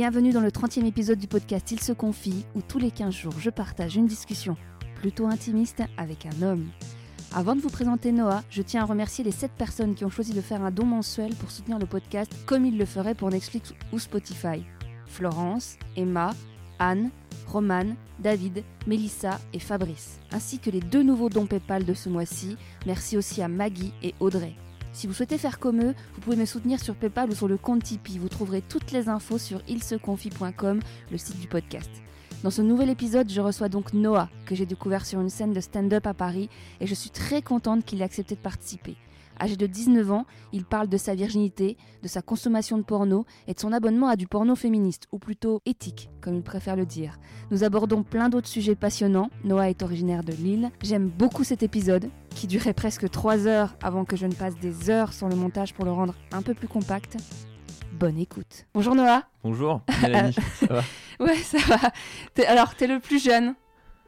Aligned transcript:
Bienvenue 0.00 0.32
dans 0.32 0.40
le 0.40 0.48
30e 0.48 0.86
épisode 0.86 1.18
du 1.18 1.26
podcast 1.26 1.70
Il 1.72 1.78
se 1.78 1.92
confie, 1.92 2.46
où 2.54 2.62
tous 2.62 2.78
les 2.78 2.90
15 2.90 3.12
jours 3.12 3.34
je 3.38 3.50
partage 3.50 3.96
une 3.96 4.06
discussion 4.06 4.56
plutôt 4.94 5.26
intimiste 5.26 5.82
avec 5.98 6.24
un 6.24 6.42
homme. 6.42 6.70
Avant 7.34 7.54
de 7.54 7.60
vous 7.60 7.68
présenter 7.68 8.10
Noah, 8.10 8.42
je 8.48 8.62
tiens 8.62 8.80
à 8.80 8.86
remercier 8.86 9.24
les 9.24 9.30
7 9.30 9.50
personnes 9.52 9.94
qui 9.94 10.06
ont 10.06 10.08
choisi 10.08 10.32
de 10.32 10.40
faire 10.40 10.62
un 10.62 10.70
don 10.70 10.86
mensuel 10.86 11.34
pour 11.34 11.50
soutenir 11.50 11.78
le 11.78 11.84
podcast 11.84 12.32
comme 12.46 12.64
ils 12.64 12.78
le 12.78 12.86
feraient 12.86 13.14
pour 13.14 13.28
Netflix 13.28 13.74
ou 13.92 13.98
Spotify. 13.98 14.64
Florence, 15.04 15.76
Emma, 15.96 16.30
Anne, 16.78 17.10
Romane, 17.46 17.94
David, 18.20 18.64
Mélissa 18.86 19.38
et 19.52 19.58
Fabrice, 19.58 20.18
ainsi 20.32 20.60
que 20.60 20.70
les 20.70 20.80
deux 20.80 21.02
nouveaux 21.02 21.28
dons 21.28 21.44
PayPal 21.44 21.84
de 21.84 21.92
ce 21.92 22.08
mois-ci. 22.08 22.56
Merci 22.86 23.18
aussi 23.18 23.42
à 23.42 23.48
Maggie 23.48 23.92
et 24.02 24.14
Audrey. 24.18 24.54
Si 24.92 25.06
vous 25.06 25.12
souhaitez 25.12 25.38
faire 25.38 25.58
comme 25.58 25.82
eux, 25.82 25.94
vous 26.14 26.20
pouvez 26.20 26.36
me 26.36 26.44
soutenir 26.44 26.82
sur 26.82 26.94
PayPal 26.94 27.30
ou 27.30 27.34
sur 27.34 27.48
le 27.48 27.56
compte 27.56 27.84
Tipeee. 27.84 28.18
Vous 28.18 28.28
trouverez 28.28 28.60
toutes 28.60 28.90
les 28.92 29.08
infos 29.08 29.38
sur 29.38 29.60
ilseconfie.com, 29.68 30.80
le 31.10 31.18
site 31.18 31.38
du 31.38 31.46
podcast. 31.46 31.90
Dans 32.42 32.50
ce 32.50 32.62
nouvel 32.62 32.88
épisode, 32.88 33.30
je 33.30 33.40
reçois 33.40 33.68
donc 33.68 33.92
Noah, 33.92 34.28
que 34.46 34.54
j'ai 34.54 34.66
découvert 34.66 35.06
sur 35.06 35.20
une 35.20 35.28
scène 35.28 35.52
de 35.52 35.60
stand-up 35.60 36.06
à 36.06 36.14
Paris, 36.14 36.48
et 36.80 36.86
je 36.86 36.94
suis 36.94 37.10
très 37.10 37.42
contente 37.42 37.84
qu'il 37.84 38.00
ait 38.00 38.04
accepté 38.04 38.34
de 38.34 38.40
participer. 38.40 38.96
Âgé 39.40 39.56
de 39.56 39.66
19 39.66 40.12
ans, 40.12 40.26
il 40.52 40.64
parle 40.64 40.88
de 40.88 40.96
sa 40.96 41.14
virginité, 41.14 41.76
de 42.02 42.08
sa 42.08 42.22
consommation 42.22 42.76
de 42.76 42.82
porno 42.82 43.24
et 43.46 43.54
de 43.54 43.60
son 43.60 43.72
abonnement 43.72 44.08
à 44.08 44.16
du 44.16 44.26
porno 44.26 44.54
féministe, 44.54 45.06
ou 45.12 45.18
plutôt 45.18 45.60
éthique, 45.66 46.10
comme 46.20 46.34
il 46.34 46.42
préfère 46.42 46.76
le 46.76 46.84
dire. 46.86 47.18
Nous 47.50 47.64
abordons 47.64 48.02
plein 48.02 48.28
d'autres 48.28 48.48
sujets 48.48 48.74
passionnants. 48.74 49.30
Noah 49.44 49.70
est 49.70 49.82
originaire 49.82 50.22
de 50.22 50.32
Lille. 50.32 50.70
J'aime 50.82 51.08
beaucoup 51.08 51.44
cet 51.44 51.62
épisode, 51.62 52.10
qui 52.34 52.46
durait 52.46 52.74
presque 52.74 53.08
3 53.10 53.46
heures 53.46 53.76
avant 53.82 54.04
que 54.04 54.16
je 54.16 54.26
ne 54.26 54.34
passe 54.34 54.56
des 54.58 54.90
heures 54.90 55.12
sur 55.12 55.28
le 55.28 55.36
montage 55.36 55.74
pour 55.74 55.84
le 55.84 55.92
rendre 55.92 56.14
un 56.32 56.42
peu 56.42 56.54
plus 56.54 56.68
compact. 56.68 57.16
Bonne 57.92 58.18
écoute. 58.18 58.66
Bonjour 58.74 58.94
Noah. 58.94 59.24
Bonjour, 59.42 59.80
Mélanie, 60.02 60.34
ça 60.54 60.66
va? 60.66 60.82
Ouais, 61.18 61.36
ça 61.36 61.58
va. 61.66 61.78
Alors, 62.46 62.74
t'es 62.74 62.86
le 62.86 63.00
plus 63.00 63.22
jeune 63.22 63.54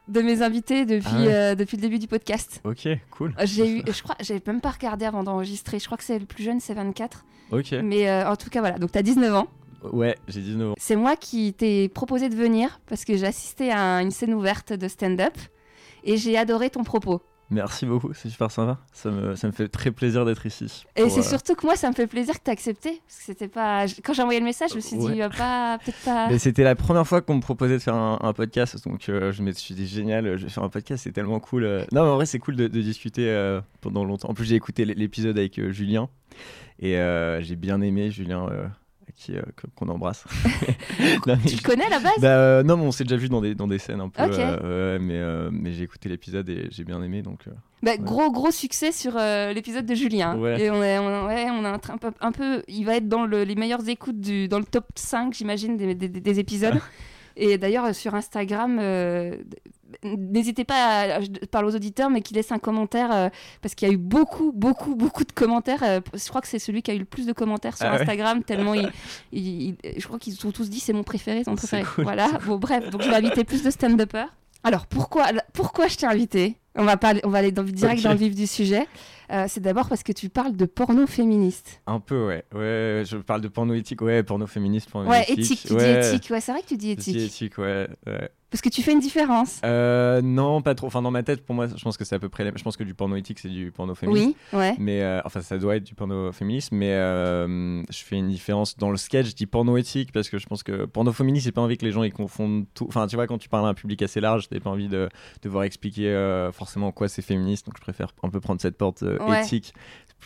de 0.07 0.21
mes 0.21 0.41
invités 0.41 0.85
depuis, 0.85 1.07
Ah 1.11 1.19
ouais. 1.21 1.33
euh, 1.33 1.55
depuis 1.55 1.77
le 1.77 1.81
début 1.81 1.99
du 1.99 2.07
podcast. 2.07 2.61
Ok, 2.63 2.87
cool. 3.11 3.33
J'ai 3.43 3.77
eu, 3.79 3.83
je 3.87 4.03
crois, 4.03 4.15
j'ai 4.19 4.41
même 4.45 4.61
pas 4.61 4.71
regardé 4.71 5.05
avant 5.05 5.23
d'enregistrer. 5.23 5.79
Je 5.79 5.85
crois 5.85 5.97
que 5.97 6.03
c'est 6.03 6.19
le 6.19 6.25
plus 6.25 6.43
jeune, 6.43 6.59
c'est 6.59 6.73
24. 6.73 7.25
Ok. 7.51 7.71
Mais 7.83 8.09
euh, 8.09 8.29
en 8.29 8.35
tout 8.35 8.49
cas, 8.49 8.59
voilà. 8.59 8.77
Donc, 8.79 8.91
t'as 8.91 9.01
19 9.01 9.33
ans. 9.35 9.47
Ouais, 9.91 10.15
j'ai 10.27 10.41
19 10.41 10.71
ans. 10.71 10.75
C'est 10.77 10.95
moi 10.95 11.15
qui 11.15 11.53
t'ai 11.53 11.89
proposé 11.89 12.29
de 12.29 12.35
venir 12.35 12.79
parce 12.87 13.03
que 13.05 13.15
j'ai 13.17 13.25
assisté 13.25 13.71
à 13.71 14.01
une 14.01 14.11
scène 14.11 14.33
ouverte 14.33 14.71
de 14.73 14.87
stand-up 14.87 15.33
et 16.03 16.17
j'ai 16.17 16.37
adoré 16.37 16.69
ton 16.69 16.83
propos. 16.83 17.21
Merci 17.53 17.85
beaucoup, 17.85 18.13
c'est 18.13 18.29
super 18.29 18.49
sympa. 18.51 18.79
Ça 18.91 19.11
me, 19.11 19.35
ça 19.35 19.47
me 19.47 19.51
fait 19.51 19.67
très 19.67 19.91
plaisir 19.91 20.25
d'être 20.25 20.45
ici. 20.45 20.85
Et 20.95 21.09
c'est 21.09 21.19
euh, 21.19 21.23
surtout 21.23 21.53
que 21.55 21.65
moi, 21.65 21.75
ça 21.75 21.89
me 21.89 21.93
fait 21.93 22.07
plaisir 22.07 22.33
que 22.33 22.39
t'aies 22.43 22.51
accepté. 22.51 23.01
Parce 23.07 23.19
que 23.19 23.23
c'était 23.25 23.47
pas. 23.47 23.85
Quand 24.03 24.13
j'ai 24.13 24.21
envoyé 24.23 24.39
le 24.39 24.45
message, 24.45 24.71
je 24.71 24.75
me 24.75 24.81
suis 24.81 24.97
dit, 24.97 25.05
Ouais. 25.05 25.13
il 25.15 25.19
va 25.19 25.29
pas. 25.29 25.77
Peut-être 25.83 26.03
pas. 26.03 26.27
mais 26.29 26.39
c'était 26.39 26.63
la 26.63 26.75
première 26.75 27.05
fois 27.07 27.21
qu'on 27.21 27.35
me 27.35 27.41
proposait 27.41 27.75
de 27.75 27.79
faire 27.79 27.95
un, 27.95 28.17
un 28.21 28.33
podcast, 28.33 28.83
donc 28.87 29.07
euh, 29.09 29.31
je 29.31 29.43
me 29.43 29.51
suis 29.51 29.75
dit 29.75 29.87
génial, 29.87 30.37
je 30.37 30.43
vais 30.43 30.49
faire 30.49 30.63
un 30.63 30.69
podcast, 30.69 31.03
c'est 31.03 31.11
tellement 31.11 31.39
cool. 31.39 31.63
euh. 31.63 31.85
Non, 31.91 32.03
mais 32.03 32.09
en 32.09 32.15
vrai, 32.15 32.25
c'est 32.25 32.39
cool 32.39 32.55
de, 32.55 32.67
de 32.67 32.81
discuter 32.81 33.29
euh, 33.29 33.61
pendant 33.81 34.03
longtemps. 34.03 34.29
En 34.29 34.33
plus, 34.33 34.45
j'ai 34.45 34.55
écouté 34.55 34.85
l'épisode 34.85 35.37
avec 35.37 35.61
Julien 35.71 36.09
et 36.79 36.93
j'ai 37.41 37.55
bien 37.55 37.81
aimé 37.81 38.09
Julien, 38.11 38.47
qui, 39.15 39.35
euh, 39.35 39.41
qu'on 39.75 39.87
embrasse. 39.89 40.25
Non, 41.27 41.35
mais 41.43 41.49
Tu 41.49 41.55
le 41.57 41.61
connais 41.61 41.85
à 41.85 41.89
la 41.89 41.99
base? 41.99 42.13
Bah, 42.19 42.27
euh, 42.27 42.63
non, 42.63 42.77
mais 42.77 42.83
on 42.83 42.91
s'est 42.91 43.03
déjà 43.03 43.15
vu 43.17 43.29
dans 43.29 43.41
des, 43.41 43.55
dans 43.55 43.67
des 43.67 43.77
scènes 43.79 44.01
un 44.01 44.09
peu. 44.09 44.21
Euh, 44.23 44.97
mais 45.01 45.21
mais 45.51 45.71
j'ai 45.73 45.83
écouté 45.83 46.09
l'épisode 46.09 46.47
et 46.49 46.67
j'ai 46.71 46.83
bien 46.83 47.01
aimé, 47.03 47.21
donc. 47.21 47.41
Bah, 47.81 47.97
Gros 47.97 48.31
gros 48.31 48.51
succès 48.51 48.91
sur 48.91 49.13
l'épisode 49.15 49.85
de 49.85 49.95
Julien. 49.95 50.37
Ouais. 50.37 50.61
Et 50.61 50.69
on 50.71 50.81
est, 50.83 50.97
on, 50.99 51.27
ouais, 51.27 51.47
on 51.51 51.65
a 51.65 51.69
un, 51.71 51.73
un 51.89 51.97
peu, 51.97 52.11
un 52.21 52.31
peu, 52.31 52.63
il 52.67 52.85
va 52.85 52.95
être 52.95 53.07
dans 53.09 53.25
le- 53.25 53.43
les 53.43 53.55
meilleures 53.55 53.87
écoutes 53.89 54.19
du, 54.21 54.47
dans 54.47 54.59
le 54.59 54.65
top 54.65 54.85
5 54.95 55.33
j'imagine 55.33 55.75
des, 55.77 55.93
des- 55.95 56.07
des 56.07 56.39
épisodes. 56.39 56.79
Et 57.35 57.57
d'ailleurs 57.57 57.93
sur 57.95 58.13
Instagram, 58.15 58.77
euh, 58.79 59.35
n'hésitez 60.03 60.63
pas 60.63 61.15
à, 61.15 61.21
je 61.21 61.27
parle 61.51 61.65
aux 61.65 61.75
auditeurs, 61.75 62.09
mais 62.09 62.21
qu'ils 62.21 62.35
laissent 62.37 62.51
un 62.51 62.59
commentaire 62.59 63.11
euh, 63.11 63.29
parce 63.61 63.75
qu'il 63.75 63.87
y 63.87 63.91
a 63.91 63.93
eu 63.93 63.97
beaucoup 63.97 64.51
beaucoup 64.51 64.95
beaucoup 64.95 65.23
de 65.23 65.31
commentaires. 65.31 65.83
euh, 65.83 65.99
je 66.13 66.27
crois 66.29 66.41
que 66.41 66.47
c'est 66.47 66.59
celui 66.59 66.81
qui 66.81 66.91
a 66.91 66.93
eu 66.93 66.99
le 66.99 67.05
plus 67.05 67.25
de 67.25 67.33
commentaires 67.33 67.77
sur 67.77 67.85
Ah 67.87 67.93
ouais. 67.93 68.01
Instagram 68.01 68.43
tellement 68.43 68.73
il, 68.73 68.89
il- 69.31 69.69
il- 69.69 69.75
je 69.97 70.05
crois 70.07 70.19
qu'ils 70.19 70.35
ont 70.45 70.51
tous 70.51 70.69
dit 70.69 70.79
c'est 70.79 70.93
mon 70.93 71.03
préféré, 71.03 71.43
c'est 71.43 71.49
mon 71.51 71.57
C'est 71.57 71.67
préféré. 71.67 71.83
cool. 71.95 72.03
Voilà. 72.03 72.27
Bon 72.45 72.57
bref, 72.57 72.89
donc 72.89 73.01
je 73.01 73.09
vais 73.09 73.15
inviter 73.15 73.43
plus 73.43 73.63
de 73.63 73.69
stand-uppers. 73.69 74.33
Alors 74.63 74.87
pourquoi, 74.87 75.25
pourquoi 75.53 75.87
je 75.87 75.97
t'ai 75.97 76.05
invité? 76.05 76.55
On 76.75 76.85
va, 76.85 76.95
on 77.23 77.29
va 77.29 77.37
aller 77.39 77.51
dans, 77.51 77.63
direct 77.63 78.01
dans 78.01 78.11
le 78.11 78.17
vif 78.17 78.33
du 78.33 78.47
sujet. 78.47 78.87
Euh, 79.33 79.45
c'est 79.47 79.61
d'abord 79.61 79.89
parce 79.89 80.03
que 80.03 80.11
tu 80.11 80.29
parles 80.29 80.55
de 80.55 80.65
porno 80.65 81.07
féministe. 81.07 81.81
Un 81.87 81.99
peu, 81.99 82.27
ouais. 82.27 82.43
Ouais, 82.53 83.03
je 83.05 83.17
parle 83.17 83.41
de 83.41 83.47
porno 83.47 83.73
éthique, 83.73 84.01
ouais, 84.01 84.21
porno 84.21 84.45
féministe, 84.45 84.89
porno 84.91 85.09
Ouais, 85.09 85.23
éthique. 85.23 85.39
éthique, 85.39 85.65
tu 85.67 85.73
ouais. 85.73 86.01
dis 86.01 86.07
éthique. 86.09 86.29
Ouais, 86.29 86.39
c'est 86.39 86.51
vrai 86.51 86.61
que 86.61 86.67
tu 86.67 86.77
dis 86.77 86.91
Je 86.91 86.95
dis 86.95 87.09
éthique. 87.11 87.25
éthique, 87.25 87.57
ouais. 87.57 87.87
ouais. 88.05 88.29
Parce 88.53 88.61
que 88.61 88.69
tu 88.69 88.83
fais 88.83 88.91
une 88.91 88.99
différence. 88.99 89.59
Euh, 89.65 90.21
non, 90.21 90.61
pas 90.61 90.75
trop. 90.75 90.85
Enfin, 90.85 91.01
dans 91.01 91.09
ma 91.09 91.23
tête, 91.23 91.43
pour 91.43 91.55
moi, 91.55 91.65
je 91.75 91.83
pense 91.83 91.97
que 91.97 92.05
c'est 92.05 92.13
à 92.13 92.19
peu 92.19 92.29
près. 92.29 92.43
la- 92.43 92.51
Je 92.55 92.61
pense 92.61 92.77
que 92.77 92.83
du 92.83 92.93
porno 92.93 93.15
éthique, 93.15 93.39
c'est 93.39 93.49
du 93.49 93.71
porno 93.71 93.95
féministe. 93.95 94.37
Oui, 94.53 94.59
ouais. 94.59 94.75
Mais 94.77 95.01
euh, 95.01 95.21
enfin, 95.25 95.41
ça 95.41 95.57
doit 95.57 95.77
être 95.77 95.83
du 95.83 95.95
porno 95.95 96.31
féministe, 96.31 96.69
mais 96.71 96.91
euh, 96.91 97.81
je 97.89 98.03
fais 98.03 98.15
une 98.15 98.29
différence 98.29 98.77
dans 98.77 98.91
le 98.91 98.97
sketch. 98.97 99.29
Je 99.29 99.33
dis 99.33 99.47
porno 99.47 99.75
éthique 99.75 100.11
parce 100.11 100.29
que 100.29 100.37
je 100.37 100.45
pense 100.45 100.61
que 100.61 100.85
porno 100.85 101.11
féministe, 101.11 101.45
j'ai 101.45 101.51
pas 101.51 101.61
envie 101.61 101.77
que 101.79 101.85
les 101.85 101.91
gens 101.91 102.03
ils 102.03 102.13
confondent 102.13 102.65
tout. 102.75 102.85
Enfin, 102.87 103.07
tu 103.07 103.15
vois, 103.15 103.25
quand 103.25 103.39
tu 103.39 103.49
parles 103.49 103.65
à 103.65 103.69
un 103.69 103.73
public 103.73 104.03
assez 104.03 104.21
large, 104.21 104.47
t'as 104.47 104.59
pas 104.59 104.69
envie 104.69 104.87
de 104.87 105.09
devoir 105.41 105.63
expliquer 105.63 106.13
forcément 106.53 106.91
quoi 106.91 107.07
c'est 107.07 107.23
féministe. 107.23 107.65
Donc, 107.65 107.77
je 107.77 107.81
préfère 107.81 108.09
un 108.21 108.29
peu 108.29 108.39
prendre 108.39 108.61
cette 108.61 108.77
porte 108.77 109.01
Ouais. 109.01 109.41
éthique. 109.41 109.73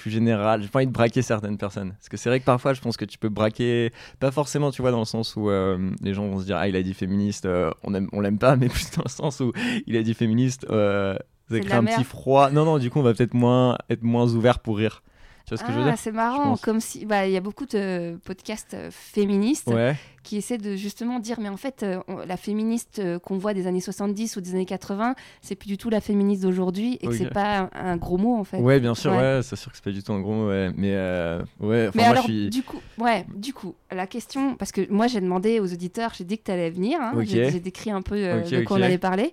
Plus 0.01 0.11
général. 0.11 0.61
J'ai 0.61 0.67
pas 0.67 0.79
envie 0.79 0.87
de 0.87 0.91
braquer 0.91 1.21
certaines 1.21 1.57
personnes. 1.57 1.91
Parce 1.91 2.09
que 2.09 2.17
c'est 2.17 2.29
vrai 2.29 2.39
que 2.39 2.45
parfois, 2.45 2.73
je 2.73 2.81
pense 2.81 2.97
que 2.97 3.05
tu 3.05 3.17
peux 3.17 3.29
braquer, 3.29 3.91
pas 4.19 4.31
forcément, 4.31 4.71
tu 4.71 4.81
vois, 4.81 4.91
dans 4.91 4.99
le 4.99 5.05
sens 5.05 5.35
où 5.35 5.49
euh, 5.49 5.91
les 6.01 6.13
gens 6.13 6.27
vont 6.27 6.39
se 6.39 6.45
dire, 6.45 6.57
ah, 6.57 6.67
il 6.67 6.75
a 6.75 6.83
dit 6.83 6.93
féministe, 6.93 7.45
euh, 7.45 7.71
on 7.83 7.93
aime, 7.93 8.07
on 8.13 8.21
l'aime 8.21 8.37
pas, 8.37 8.55
mais 8.57 8.69
plus 8.69 8.91
dans 8.91 9.03
le 9.05 9.09
sens 9.09 9.39
où 9.39 9.51
il 9.85 9.97
a 9.97 10.03
dit 10.03 10.13
féministe. 10.13 10.65
Euh, 10.69 11.17
ça 11.49 11.59
crée 11.59 11.73
un 11.73 11.83
petit 11.83 12.03
froid. 12.03 12.49
Non, 12.51 12.65
non, 12.65 12.77
du 12.77 12.89
coup, 12.89 12.99
on 12.99 13.03
va 13.03 13.13
peut-être 13.13 13.33
moins 13.33 13.77
être 13.89 14.03
moins 14.03 14.33
ouvert 14.33 14.59
pour 14.59 14.77
rire. 14.77 15.01
Tu 15.47 15.53
vois 15.55 15.57
ce 15.59 15.63
que 15.63 15.71
je 15.71 15.77
veux 15.77 15.83
Ah, 15.85 15.91
dire 15.91 15.97
c'est 15.97 16.11
marrant. 16.11 16.57
Comme 16.57 16.81
si, 16.81 17.05
bah, 17.05 17.25
il 17.25 17.31
y 17.31 17.37
a 17.37 17.39
beaucoup 17.39 17.65
de 17.65 18.19
podcasts 18.25 18.73
euh, 18.73 18.89
féministes 18.91 19.67
Ouais, 19.69 19.95
qui 20.21 20.35
essaient 20.35 20.57
de 20.57 20.75
justement 20.75 21.19
dire, 21.19 21.39
mais 21.39 21.47
en 21.47 21.55
fait, 21.55 21.83
euh, 21.83 22.01
la 22.27 22.35
féministe 22.35 22.99
euh, 22.99 23.17
qu'on 23.17 23.37
voit 23.37 23.53
des 23.53 23.65
années 23.65 23.79
70 23.79 24.35
ou 24.35 24.41
des 24.41 24.55
années 24.55 24.65
80, 24.65 25.15
c'est 25.41 25.55
plus 25.55 25.67
du 25.69 25.77
tout 25.77 25.89
la 25.89 26.01
féministe 26.01 26.41
d'aujourd'hui 26.41 26.95
et 26.95 27.07
que 27.07 27.11
Ok. 27.13 27.15
c'est 27.17 27.29
pas 27.31 27.59
un, 27.59 27.69
un 27.73 27.95
gros 27.95 28.17
mot 28.17 28.35
en 28.35 28.43
fait. 28.43 28.59
ouais, 28.59 28.81
bien 28.81 28.93
sûr, 28.93 29.11
Ouais. 29.11 29.19
ouais, 29.19 29.39
c'est 29.41 29.55
sûr 29.55 29.71
que 29.71 29.77
c'est 29.77 29.83
pas 29.85 29.91
du 29.91 30.03
tout 30.03 30.11
un 30.11 30.19
gros 30.19 30.33
mot, 30.33 30.49
ouais. 30.49 30.69
Mais 30.75 30.91
euh, 30.95 31.41
ouais, 31.61 31.91
Mais 31.95 32.03
moi 32.03 32.11
alors, 32.11 32.23
je 32.27 32.31
suis. 32.31 32.49
du 32.49 32.63
coup, 32.63 32.81
ouais, 32.97 33.25
du 33.33 33.53
coup, 33.53 33.73
la 33.89 34.05
question, 34.05 34.55
parce 34.55 34.73
que 34.73 34.91
moi 34.91 35.07
j'ai 35.07 35.21
demandé 35.21 35.61
aux 35.61 35.71
auditeurs, 35.71 36.11
j'ai 36.13 36.25
dit 36.25 36.37
que 36.37 36.43
tu 36.43 36.51
allais 36.51 36.71
venir, 36.71 36.99
hein, 36.99 37.13
j'ai 37.23 37.61
décrit 37.61 37.91
un 37.91 38.01
peu 38.01 38.15
euh, 38.15 38.41
Ok, 38.43 38.49
de 38.51 38.61
quoi 38.65 38.77
on 38.79 38.81
allait 38.81 38.97
parler. 38.97 39.31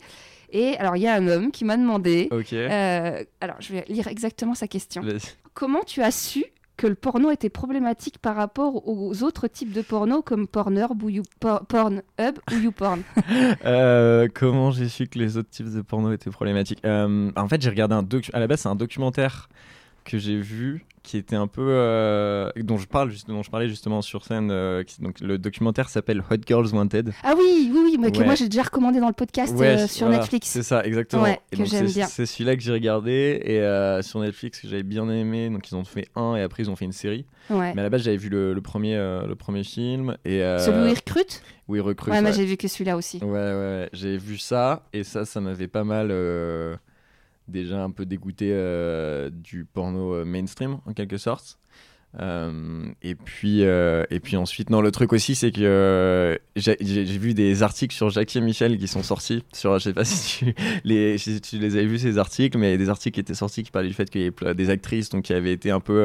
Et 0.55 0.77
alors, 0.79 0.97
il 0.97 1.03
y 1.03 1.09
a 1.09 1.15
un 1.15 1.27
homme 1.29 1.51
qui 1.51 1.65
m'a 1.65 1.77
demandé, 1.77 2.29
Ok. 2.31 2.53
euh, 2.53 3.23
alors 3.41 3.57
je 3.61 3.73
vais 3.73 3.85
lire 3.89 4.07
exactement 4.09 4.55
sa 4.55 4.69
question. 4.69 5.03
Comment 5.53 5.83
tu 5.85 6.01
as 6.01 6.13
su 6.13 6.45
que 6.77 6.87
le 6.87 6.95
porno 6.97 7.31
était 7.31 7.51
problématique 7.51 8.19
par 8.19 8.35
rapport 8.37 8.89
aux 8.89 9.23
autres 9.23 9.47
types 9.49 9.73
de 9.73 9.83
porno 9.83 10.23
comme 10.23 10.47
Pornhub 10.49 11.03
ou, 11.03 11.09
you, 11.09 11.23
Por- 11.41 11.65
Pornhub 11.67 12.03
ou 12.53 12.55
YouPorn? 12.57 13.03
Euh, 13.65 14.29
comment 14.33 14.71
j'ai 14.71 14.89
su 14.89 15.07
que 15.09 15.19
les 15.19 15.37
autres 15.37 15.51
types 15.51 15.73
de 15.73 15.83
porno 15.83 16.13
étaient 16.13 16.31
problématiques? 16.31 16.81
Euh, 16.85 17.31
En 17.37 17.49
fait, 17.49 17.61
j'ai 17.63 17.71
regardé 17.71 17.95
un 17.95 18.03
docu. 18.03 18.31
À 18.33 18.41
la 18.41 18.47
base, 18.47 18.61
c'est 18.61 18.69
un 18.69 18.75
documentaire 18.77 19.49
que 20.05 20.19
j'ai 20.19 20.37
vu 20.41 20.85
qui 21.03 21.19
était 21.19 21.37
un 21.37 21.47
peu 21.47 21.61
euh, 21.69 22.51
dont 22.57 22.79
je 22.79 22.87
parle 22.87 23.13
dont 23.29 23.43
je 23.43 23.51
parlais 23.51 23.69
justement 23.69 24.01
sur 24.01 24.25
scène. 24.25 24.51
euh, 24.51 24.83
qui- 24.85 25.03
donc 25.03 25.21
le 25.21 25.37
documentaire 25.37 25.91
s'appelle 25.91 26.23
Hot 26.31 26.37
Girls 26.47 26.69
Wanted. 26.73 27.13
Ah 27.23 27.35
oui, 27.37 27.71
oui, 27.71 27.79
oui, 27.85 27.97
mais 28.01 28.11
que 28.11 28.19
Ouais. 28.21 28.25
moi 28.25 28.35
j'ai 28.35 28.49
déjà 28.49 28.63
recommandé 28.63 29.01
dans 29.01 29.09
le 29.09 29.13
podcast 29.15 29.55
Ouais, 29.55 29.83
euh, 29.83 29.87
sur 29.87 30.07
voilà, 30.07 30.21
Netflix. 30.23 30.49
C'est 30.49 30.63
ça, 30.63 30.83
exactement. 30.83 31.25
Ouais, 31.25 31.39
c'est- 31.53 32.25
celui-là 32.25 32.57
que 32.57 32.63
j'ai 32.63 32.73
regardé 32.73 33.39
et 33.45 34.03
sur 34.03 34.21
Netflix 34.21 34.61
que 34.61 34.69
j'avais 34.69 34.83
bien 34.83 35.07
aimé. 35.11 35.51
Donc 35.51 35.71
ils 35.71 35.75
ont 35.77 35.85
fait 35.85 36.09
un 36.17 36.37
et 36.37 36.43
après 36.43 36.63
ils 36.63 36.71
ont 36.71 36.77
fait 36.77 36.87
une 36.87 36.93
série. 36.93 37.27
Mais 37.51 37.73
à 37.79 37.83
la 37.83 37.91
base 37.91 38.03
j'avais 38.03 38.17
vu 38.17 38.31
le, 38.31 38.55
le 38.55 38.61
premier 38.63 38.95
le 38.97 39.35
premier 39.35 39.63
film 39.65 40.17
et 40.25 40.39
Celui 40.59 40.85
où 40.85 40.87
il 40.87 40.95
recrute? 40.95 41.43
Où 41.69 41.77
ils 41.77 41.81
recrutent. 41.83 42.15
Ouais, 42.15 42.23
moi 42.23 42.31
j'ai 42.31 42.47
vu 42.47 42.57
que 42.57 42.67
celui-là 42.69 42.97
aussi. 42.97 43.19
Ouais, 43.23 43.29
ouais, 43.31 43.91
j'ai 43.93 44.17
vu 44.17 44.39
ça 44.39 44.87
et 44.95 45.05
ça, 45.05 45.27
ça 45.27 45.41
m'avait 45.43 45.69
pas 45.69 45.85
mal 45.85 46.11
déjà 47.49 47.83
un 47.83 47.91
peu 47.91 48.07
dégoûté 48.07 48.51
euh, 48.53 49.31
du 49.31 49.65
porno 49.65 50.15
euh, 50.15 50.25
mainstream 50.25 50.79
en 50.87 50.93
quelque 50.93 51.17
sorte. 51.17 51.59
Euh, 52.21 52.85
et 53.03 53.17
puis 53.17 53.63
et 53.63 54.21
puis 54.23 54.37
ensuite 54.37 54.71
non 54.71 54.81
le 54.81 54.93
truc 54.93 55.13
aussi 55.13 55.35
c'est 55.35 55.51
que 55.51 56.39
j'ai 56.55 56.77
vu 57.19 57.35
des 57.35 57.65
articles 57.65 57.93
sur 57.93 58.09
Jackie 58.09 58.39
et 58.39 58.41
Michel 58.41 58.79
qui 58.79 58.87
sont 58.87 59.03
sortis 59.03 59.43
sur 59.53 59.77
je 59.81 59.83
sais 59.83 59.93
pas 59.93 60.05
si 60.05 60.45
tu 60.45 60.55
les 60.85 61.17
tu 61.19 61.59
les 61.59 61.75
avais 61.75 61.87
vus 61.87 61.99
ces 61.99 62.17
articles 62.19 62.57
mais 62.57 62.79
des 62.79 62.89
articles 62.89 63.15
qui 63.15 63.21
étaient 63.21 63.35
sortis 63.35 63.65
qui 63.65 63.73
parlaient 63.73 63.89
du 63.89 63.95
fait 63.95 64.09
qu'il 64.09 64.21
y 64.21 64.27
avait 64.27 64.55
des 64.55 64.71
actrices 64.71 65.09
donc 65.09 65.25
qui 65.25 65.33
avaient 65.33 65.53
été 65.53 65.73
un 65.73 65.81
peu 65.81 66.05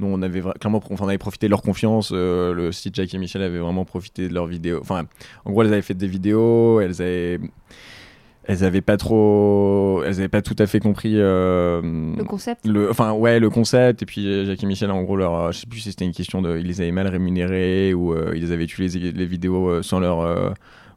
dont 0.00 0.14
on 0.14 0.22
avait 0.22 0.40
clairement 0.58 0.82
on 0.88 1.06
avait 1.06 1.18
profité 1.18 1.46
de 1.46 1.50
leur 1.50 1.60
confiance 1.60 2.10
le 2.10 2.70
site 2.72 2.94
Jackie 2.94 3.16
et 3.16 3.18
Michel 3.18 3.42
avait 3.42 3.58
vraiment 3.58 3.84
profité 3.84 4.30
de 4.30 4.32
leurs 4.32 4.46
vidéos 4.46 4.78
enfin 4.80 5.04
en 5.44 5.50
gros 5.50 5.62
elles 5.62 5.74
avaient 5.74 5.82
fait 5.82 5.92
des 5.92 6.06
vidéos 6.06 6.80
elles 6.80 7.02
avaient 7.02 7.38
elles 8.44 8.64
avaient 8.64 8.80
pas 8.80 8.96
trop, 8.96 10.02
elles 10.04 10.18
avaient 10.18 10.28
pas 10.28 10.42
tout 10.42 10.56
à 10.58 10.66
fait 10.66 10.80
compris 10.80 11.14
euh, 11.16 11.80
Le 11.82 12.24
concept? 12.24 12.66
le, 12.66 12.90
enfin 12.90 13.12
ouais, 13.12 13.38
le 13.40 13.50
concept. 13.50 14.02
Et 14.02 14.06
puis 14.06 14.26
euh, 14.26 14.44
Jacques 14.46 14.62
et 14.62 14.66
Michel, 14.66 14.90
en 14.90 15.02
gros, 15.02 15.16
leur, 15.16 15.34
euh, 15.34 15.52
je 15.52 15.58
sais 15.60 15.66
plus 15.66 15.80
si 15.80 15.90
c'était 15.90 16.04
une 16.04 16.12
question 16.12 16.42
de, 16.42 16.58
ils 16.58 16.66
les 16.66 16.80
avaient 16.80 16.90
mal 16.92 17.06
rémunérés 17.06 17.94
ou 17.94 18.12
euh, 18.12 18.32
ils 18.36 18.52
avaient 18.52 18.66
tué 18.66 18.88
les, 18.88 19.12
les 19.12 19.26
vidéos 19.26 19.82
sans 19.82 20.00
leur 20.00 20.20
euh, 20.20 20.50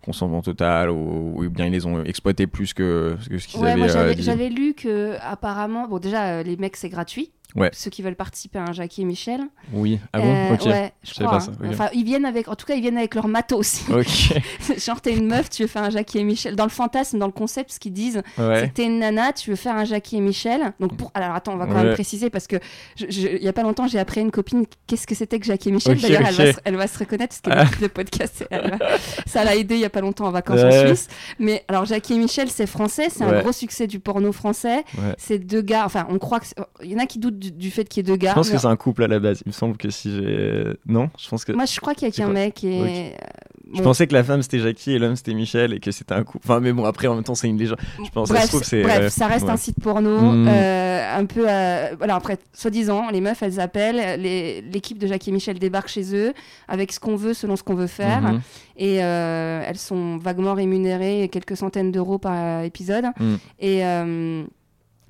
consentement 0.03 0.41
total 0.41 0.89
ou, 0.91 1.33
ou 1.43 1.49
bien 1.49 1.65
ils 1.67 1.71
les 1.71 1.85
ont 1.85 2.03
exploités 2.03 2.47
plus 2.47 2.73
que, 2.73 3.15
que 3.29 3.37
ce 3.37 3.47
qu'ils 3.47 3.59
Ouais, 3.61 3.71
avaient 3.71 3.79
moi 3.79 3.87
j'avais 4.17 4.49
lu 4.49 4.73
que 4.73 5.15
apparemment, 5.21 5.87
bon 5.87 5.99
déjà 5.99 6.43
les 6.43 6.57
mecs 6.57 6.75
c'est 6.75 6.89
gratuit. 6.89 7.31
Ouais. 7.55 7.69
Ceux 7.73 7.89
qui 7.89 8.01
veulent 8.01 8.15
participer 8.15 8.59
à 8.59 8.63
un 8.63 8.73
Jackie 8.73 9.01
et 9.01 9.05
Michel. 9.05 9.39
Oui. 9.71 9.99
Ah 10.13 10.19
bon 10.19 10.25
Euh, 10.27 10.53
Ok. 10.53 10.65
Ouais, 10.65 10.93
je 11.03 11.09
Je 11.11 11.13
crois. 11.15 11.31
pas 11.31 11.39
ça, 11.39 11.51
hein. 11.51 11.67
Enfin, 11.69 11.89
ils 11.93 12.03
viennent 12.03 12.25
avec, 12.25 12.47
en 12.49 12.55
tout 12.55 12.65
cas, 12.65 12.75
ils 12.75 12.81
viennent 12.81 12.97
avec 12.97 13.15
leur 13.15 13.27
matos. 13.27 13.81
Ok. 13.89 14.33
Genre, 14.77 14.99
t'es 15.01 15.15
une 15.15 15.27
meuf, 15.27 15.49
tu 15.49 15.61
veux 15.63 15.67
faire 15.67 15.83
un 15.83 15.89
Jackie 15.89 16.17
et 16.19 16.23
Michel. 16.23 16.55
Dans 16.55 16.65
le 16.65 16.69
fantasme, 16.69 17.17
dans 17.17 17.25
le 17.27 17.31
concept, 17.31 17.71
ce 17.71 17.79
qu'ils 17.79 17.93
disent, 17.93 18.21
c'est 18.35 18.41
Ouais. 18.45 18.67
que 18.67 18.73
t'es 18.73 18.85
une 18.85 18.99
nana, 18.99 19.31
tu 19.33 19.49
veux 19.51 19.55
faire 19.55 19.75
un 19.75 19.85
Jackie 19.85 20.17
et 20.17 20.21
Michel. 20.21 20.73
Donc, 20.79 20.97
pour. 20.97 21.11
Alors, 21.13 21.33
attends, 21.33 21.53
on 21.53 21.57
va 21.57 21.65
quand 21.67 21.75
même 21.81 21.93
préciser 21.93 22.29
parce 22.29 22.47
que 22.47 22.57
il 22.99 23.41
y 23.43 23.47
a 23.47 23.53
pas 23.53 23.63
longtemps, 23.63 23.87
j'ai 23.87 23.99
appris 23.99 24.19
à 24.19 24.23
une 24.23 24.31
copine 24.31 24.65
qu'est-ce 24.87 25.07
que 25.07 25.15
c'était 25.15 25.39
que 25.39 25.45
Jackie 25.45 25.69
et 25.69 25.71
Michel. 25.71 25.97
D'ailleurs, 25.99 26.23
elle, 26.27 26.33
va 26.35 26.43
ok. 26.49 26.55
se- 26.55 26.59
elle 26.65 26.75
va 26.75 26.87
se 26.87 26.99
reconnaître 26.99 27.35
parce 27.41 27.67
qu'elle 27.69 27.79
Ah. 27.85 27.89
podcast. 27.89 28.45
elle 28.51 28.69
va- 28.71 28.77
Ça 29.25 29.43
l'a 29.43 29.55
aidé 29.55 29.75
il 29.75 29.81
y 29.81 29.85
a 29.85 29.89
pas 29.89 30.01
longtemps 30.01 30.25
en 30.25 30.31
vacances 30.31 30.59
en. 30.61 30.85
Suisse. 30.87 31.07
Mais 31.39 31.63
alors, 31.67 31.85
Jackie 31.85 32.13
et 32.15 32.17
Michel, 32.17 32.49
c'est 32.49 32.67
français, 32.67 33.07
c'est 33.09 33.23
un 33.23 33.39
gros 33.41 33.51
succès 33.53 33.87
du 33.87 33.99
porno 33.99 34.31
français. 34.31 34.83
C'est 35.17 35.39
deux 35.39 35.61
gars. 35.61 35.83
Enfin, 35.85 36.05
on 36.09 36.17
croit 36.19 36.39
que. 36.41 36.47
c'est- 36.47 36.55
Il 36.83 36.91
y 36.91 36.95
en 36.95 36.99
a 36.99 37.05
qui 37.05 37.19
doutent 37.19 37.39
du, 37.45 37.51
du 37.51 37.71
fait 37.71 37.85
qu'il 37.89 38.05
y 38.05 38.09
ait 38.09 38.11
deux 38.11 38.17
gars. 38.17 38.29
Je 38.31 38.35
pense 38.35 38.49
mais 38.49 38.55
que 38.55 38.61
c'est 38.61 38.67
un 38.67 38.75
couple 38.75 39.03
à 39.03 39.07
la 39.07 39.19
base. 39.19 39.41
Il 39.45 39.49
me 39.49 39.53
semble 39.53 39.77
que 39.77 39.89
si 39.89 40.11
j'ai. 40.15 40.63
Non, 40.85 41.09
je 41.17 41.27
pense 41.29 41.45
que. 41.45 41.51
Moi, 41.51 41.65
je 41.65 41.79
crois 41.79 41.93
qu'il 41.95 42.07
y 42.07 42.11
a 42.11 42.13
qu'un 42.13 42.29
mec 42.29 42.63
et. 42.63 42.81
euh, 42.81 43.09
Je 43.73 43.81
pensais 43.81 44.05
que 44.07 44.13
la 44.13 44.23
femme 44.23 44.41
c'était 44.43 44.59
Jackie 44.59 44.91
et 44.93 44.99
l'homme 44.99 45.15
c'était 45.15 45.33
Michel 45.33 45.73
et 45.73 45.79
que 45.79 45.91
c'était 45.91 46.13
un 46.13 46.23
couple. 46.23 46.45
Enfin, 46.47 46.59
mais 46.59 46.71
bon, 46.71 46.85
après 46.85 47.07
en 47.07 47.15
même 47.15 47.23
temps, 47.23 47.35
c'est 47.35 47.47
une 47.47 47.57
légende. 47.57 47.79
Je 48.03 48.09
pense, 48.11 48.27
ça 48.27 48.33
bref, 48.35 48.43
se 48.45 48.49
trouve, 48.49 48.63
c'est, 48.63 48.81
bref, 48.83 48.99
euh, 49.01 49.09
ça 49.09 49.27
reste 49.27 49.45
ouais. 49.45 49.51
un 49.51 49.57
site 49.57 49.81
porno, 49.81 50.19
Mm. 50.19 50.47
euh, 50.47 51.17
un 51.17 51.25
peu. 51.25 51.45
euh, 51.49 51.95
voilà, 51.97 52.15
après, 52.15 52.37
soi-disant, 52.53 53.09
les 53.09 53.21
meufs, 53.21 53.41
elles 53.41 53.59
appellent, 53.59 54.19
l'équipe 54.71 54.97
de 54.99 55.07
Jackie 55.07 55.29
et 55.31 55.33
Michel 55.33 55.57
débarque 55.59 55.87
chez 55.87 56.15
eux 56.15 56.33
avec 56.67 56.91
ce 56.91 56.99
qu'on 56.99 57.15
veut, 57.15 57.33
selon 57.33 57.55
ce 57.55 57.63
qu'on 57.63 57.75
veut 57.75 57.87
faire, 57.87 58.21
Mhm. 58.21 58.41
et 58.77 59.03
euh, 59.03 59.63
elles 59.65 59.77
sont 59.77 60.17
vaguement 60.17 60.53
rémunérées, 60.53 61.29
quelques 61.31 61.57
centaines 61.57 61.91
d'euros 61.91 62.17
par 62.19 62.63
épisode, 62.63 63.05
Mm. 63.19 63.35
et. 63.59 63.81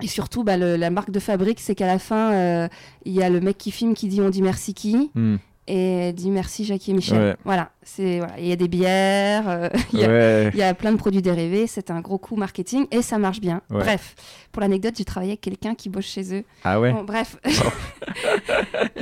Et 0.02 0.06
surtout, 0.08 0.44
bah, 0.44 0.56
le- 0.56 0.76
la 0.76 0.90
marque 0.90 1.10
de 1.10 1.20
fabrique, 1.20 1.60
c'est 1.60 1.74
qu'à 1.74 1.86
la 1.86 1.98
fin, 1.98 2.32
euh, 2.32 2.68
il 3.04 3.12
y 3.12 3.22
a 3.22 3.30
le 3.30 3.40
mec 3.40 3.56
qui 3.58 3.70
filme 3.70 3.94
qui 3.94 4.08
dit 4.08 4.20
on 4.20 4.28
dit 4.30 4.42
merci 4.42 4.74
qui 4.74 5.10
Hmm. 5.14 5.36
et 5.68 6.12
dit 6.12 6.30
merci 6.30 6.64
Jackie 6.64 6.90
et 6.90 6.94
Michel. 6.94 7.18
Ouais. 7.18 7.36
Voilà, 7.44 7.70
c'est 7.88 8.18
voilà. 8.18 8.34
Il 8.38 8.46
y 8.46 8.52
a 8.52 8.56
des 8.56 8.68
bières, 8.68 9.48
euh, 9.48 9.68
il 9.92 10.00
y 10.00 10.04
a- 10.04 10.08
Ouais. 10.08 10.50
il 10.52 10.58
y 10.58 10.62
a 10.62 10.74
plein 10.74 10.92
de 10.92 10.96
produits 10.98 11.22
dérivés, 11.22 11.66
c'est 11.66 11.90
un 11.90 12.00
gros 12.00 12.18
coup 12.18 12.36
marketing 12.36 12.86
et 12.90 13.00
ça 13.00 13.16
marche 13.18 13.40
bien. 13.40 13.62
Ouais. 13.70 13.78
Bref, 13.78 14.14
pour 14.52 14.60
l'anecdote, 14.60 14.94
j'ai 14.98 15.04
travaillé 15.04 15.32
avec 15.32 15.40
quelqu'un 15.40 15.74
qui 15.74 15.88
bosse 15.88 16.06
chez 16.06 16.34
eux. 16.34 16.44
Ah 16.64 16.80
ouais. 16.80 16.92
Bon, 16.92 17.04
bref, 17.04 17.36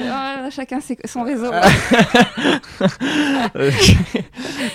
Ah, 0.09 0.49
chacun 0.53 0.81
ses- 0.81 0.99
son 1.07 1.23
réseau. 1.31 1.51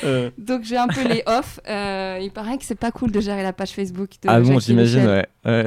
Euh, 0.04 0.30
Donc 0.38 0.64
j'ai 0.64 0.78
un 0.78 0.88
peu 0.88 1.08
les 1.08 1.24
off. 1.26 1.60
Euh, 1.68 2.20
il 2.22 2.32
paraît 2.32 2.58
que 2.58 2.64
c'est 2.66 2.76
pas 2.80 2.92
cool 2.92 3.12
de 3.12 3.20
gérer 3.20 3.44
la 3.44 3.54
page 3.54 3.72
Facebook. 3.72 4.10
De 4.22 4.30
Ah 4.30 4.40
bon, 4.40 4.60
j'imagine, 4.60 5.06
ouais. 5.08 5.26
Ah, 5.46 5.64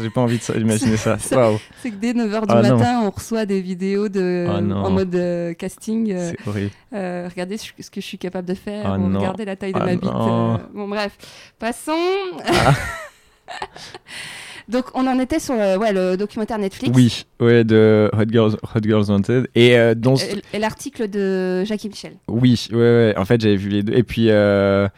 J'ai 0.00 0.10
pas 0.10 0.20
envie 0.20 0.38
d'imaginer 0.38 0.96
ça. 0.96 1.18
Ça- 1.18 1.36
Waouh, 1.36 1.58
C'est 1.82 1.90
que 1.90 1.96
dès 1.96 2.12
9h 2.12 2.40
du 2.42 2.46
Ah, 2.48 2.62
non. 2.62 2.76
matin, 2.76 3.00
on 3.04 3.10
reçoit 3.10 3.46
des 3.46 3.60
vidéos 3.60 4.08
de, 4.08 4.46
Ah, 4.48 4.56
en 4.58 4.90
mode 4.90 5.14
euh, 5.14 5.54
casting. 5.54 6.12
euh, 6.12 6.30
c'est 6.30 6.48
horrible. 6.48 6.70
euh, 6.94 7.28
regardez 7.44 7.56
ce 7.58 7.90
que 7.90 8.00
je 8.00 8.06
suis 8.06 8.18
capable 8.18 8.48
de 8.48 8.54
faire. 8.54 8.82
Ah, 8.92 8.98
ou 8.98 9.14
regardez 9.16 9.44
la 9.44 9.56
taille 9.56 9.72
de 9.72 9.78
Ah, 9.80 9.84
ma 9.84 9.96
bite. 9.96 10.04
euh, 10.04 10.56
Bon, 10.74 10.88
bref. 10.88 11.16
Passons. 11.58 11.92
Ah. 12.46 12.74
Donc, 14.68 14.86
on 14.94 15.06
en 15.06 15.18
était 15.20 15.40
sur 15.40 15.54
le, 15.54 15.76
ouais, 15.76 15.92
le 15.92 16.16
documentaire 16.16 16.58
Netflix. 16.58 16.90
Oui, 16.96 17.26
ouais, 17.38 17.64
de 17.64 18.10
Hot 18.14 18.24
Girls, 18.30 18.56
Hot 18.74 18.80
Girls 18.82 19.10
Wanted. 19.10 19.46
Et 19.54 19.76
euh, 19.76 19.94
dans 19.94 20.16
ce- 20.16 20.24
Et, 20.24 20.42
et 20.54 20.58
l'article 20.58 21.08
de 21.10 21.64
Jackie 21.64 21.90
Michel. 21.90 22.14
Oui, 22.28 22.66
ouais, 22.72 22.76
ouais. 22.78 23.14
En 23.18 23.26
fait, 23.26 23.38
j'avais 23.42 23.56
vu 23.56 23.68
les 23.68 23.82
deux. 23.82 23.92
Et 23.92 24.02
puis, 24.02 24.30
euh, 24.30 24.88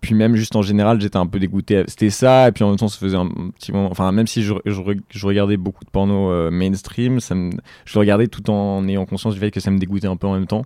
puis 0.00 0.14
même 0.14 0.34
juste 0.34 0.56
en 0.56 0.62
général, 0.62 1.00
j'étais 1.00 1.16
un 1.16 1.26
peu 1.26 1.38
dégoûté. 1.38 1.84
C'était 1.86 2.10
ça. 2.10 2.48
Et 2.48 2.52
puis 2.52 2.64
en 2.64 2.68
même 2.68 2.78
temps, 2.78 2.88
ça 2.88 2.98
faisait 2.98 3.16
un 3.16 3.28
petit 3.58 3.72
moment. 3.72 3.88
Enfin, 3.90 4.10
même 4.12 4.26
si 4.26 4.42
je, 4.42 4.54
je, 4.64 4.80
je 5.10 5.26
regardais 5.26 5.56
beaucoup 5.56 5.84
de 5.84 5.90
porno 5.90 6.30
euh, 6.30 6.50
mainstream, 6.50 7.20
ça 7.20 7.34
me, 7.34 7.50
je 7.84 7.94
le 7.94 8.00
regardais 8.00 8.26
tout 8.26 8.48
en 8.50 8.86
ayant 8.88 9.06
conscience 9.06 9.34
du 9.34 9.40
fait 9.40 9.50
que 9.50 9.60
ça 9.60 9.70
me 9.70 9.78
dégoûtait 9.78 10.06
un 10.06 10.16
peu 10.16 10.26
en 10.26 10.34
même 10.34 10.46
temps. 10.46 10.64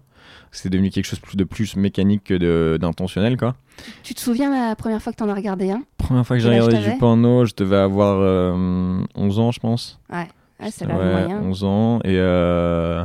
C'était 0.53 0.71
devenu 0.71 0.91
quelque 0.91 1.07
chose 1.07 1.21
de 1.35 1.45
plus 1.45 1.77
mécanique 1.77 2.25
que 2.25 2.77
d'intentionnel, 2.77 3.37
quoi. 3.37 3.57
Tu 4.05 4.15
te 4.15 4.21
souviens 4.21 4.51
la 4.69 4.77
première 4.77 5.03
fois 5.03 5.13
que 5.13 5.19
t'en 5.19 5.29
as 5.29 5.35
regardé 5.35 5.73
un? 5.73 5.83
Première 5.99 6.25
fois 6.25 6.37
que 6.37 6.43
j'ai 6.43 6.49
regardé 6.49 6.79
du 6.79 6.97
porno, 6.99 7.45
je 7.45 7.55
devais 7.57 7.77
avoir 7.77 8.19
euh, 8.21 9.03
11 9.17 9.39
ans, 9.41 9.51
je 9.51 9.59
pense. 9.59 9.99
Ouais, 10.13 10.29
c'est 10.71 10.87
là 10.87 10.97
ouais, 10.97 11.11
moyen. 11.11 11.41
11 11.43 11.65
ans. 11.65 11.99
Et 12.05 12.17
euh, 12.19 13.05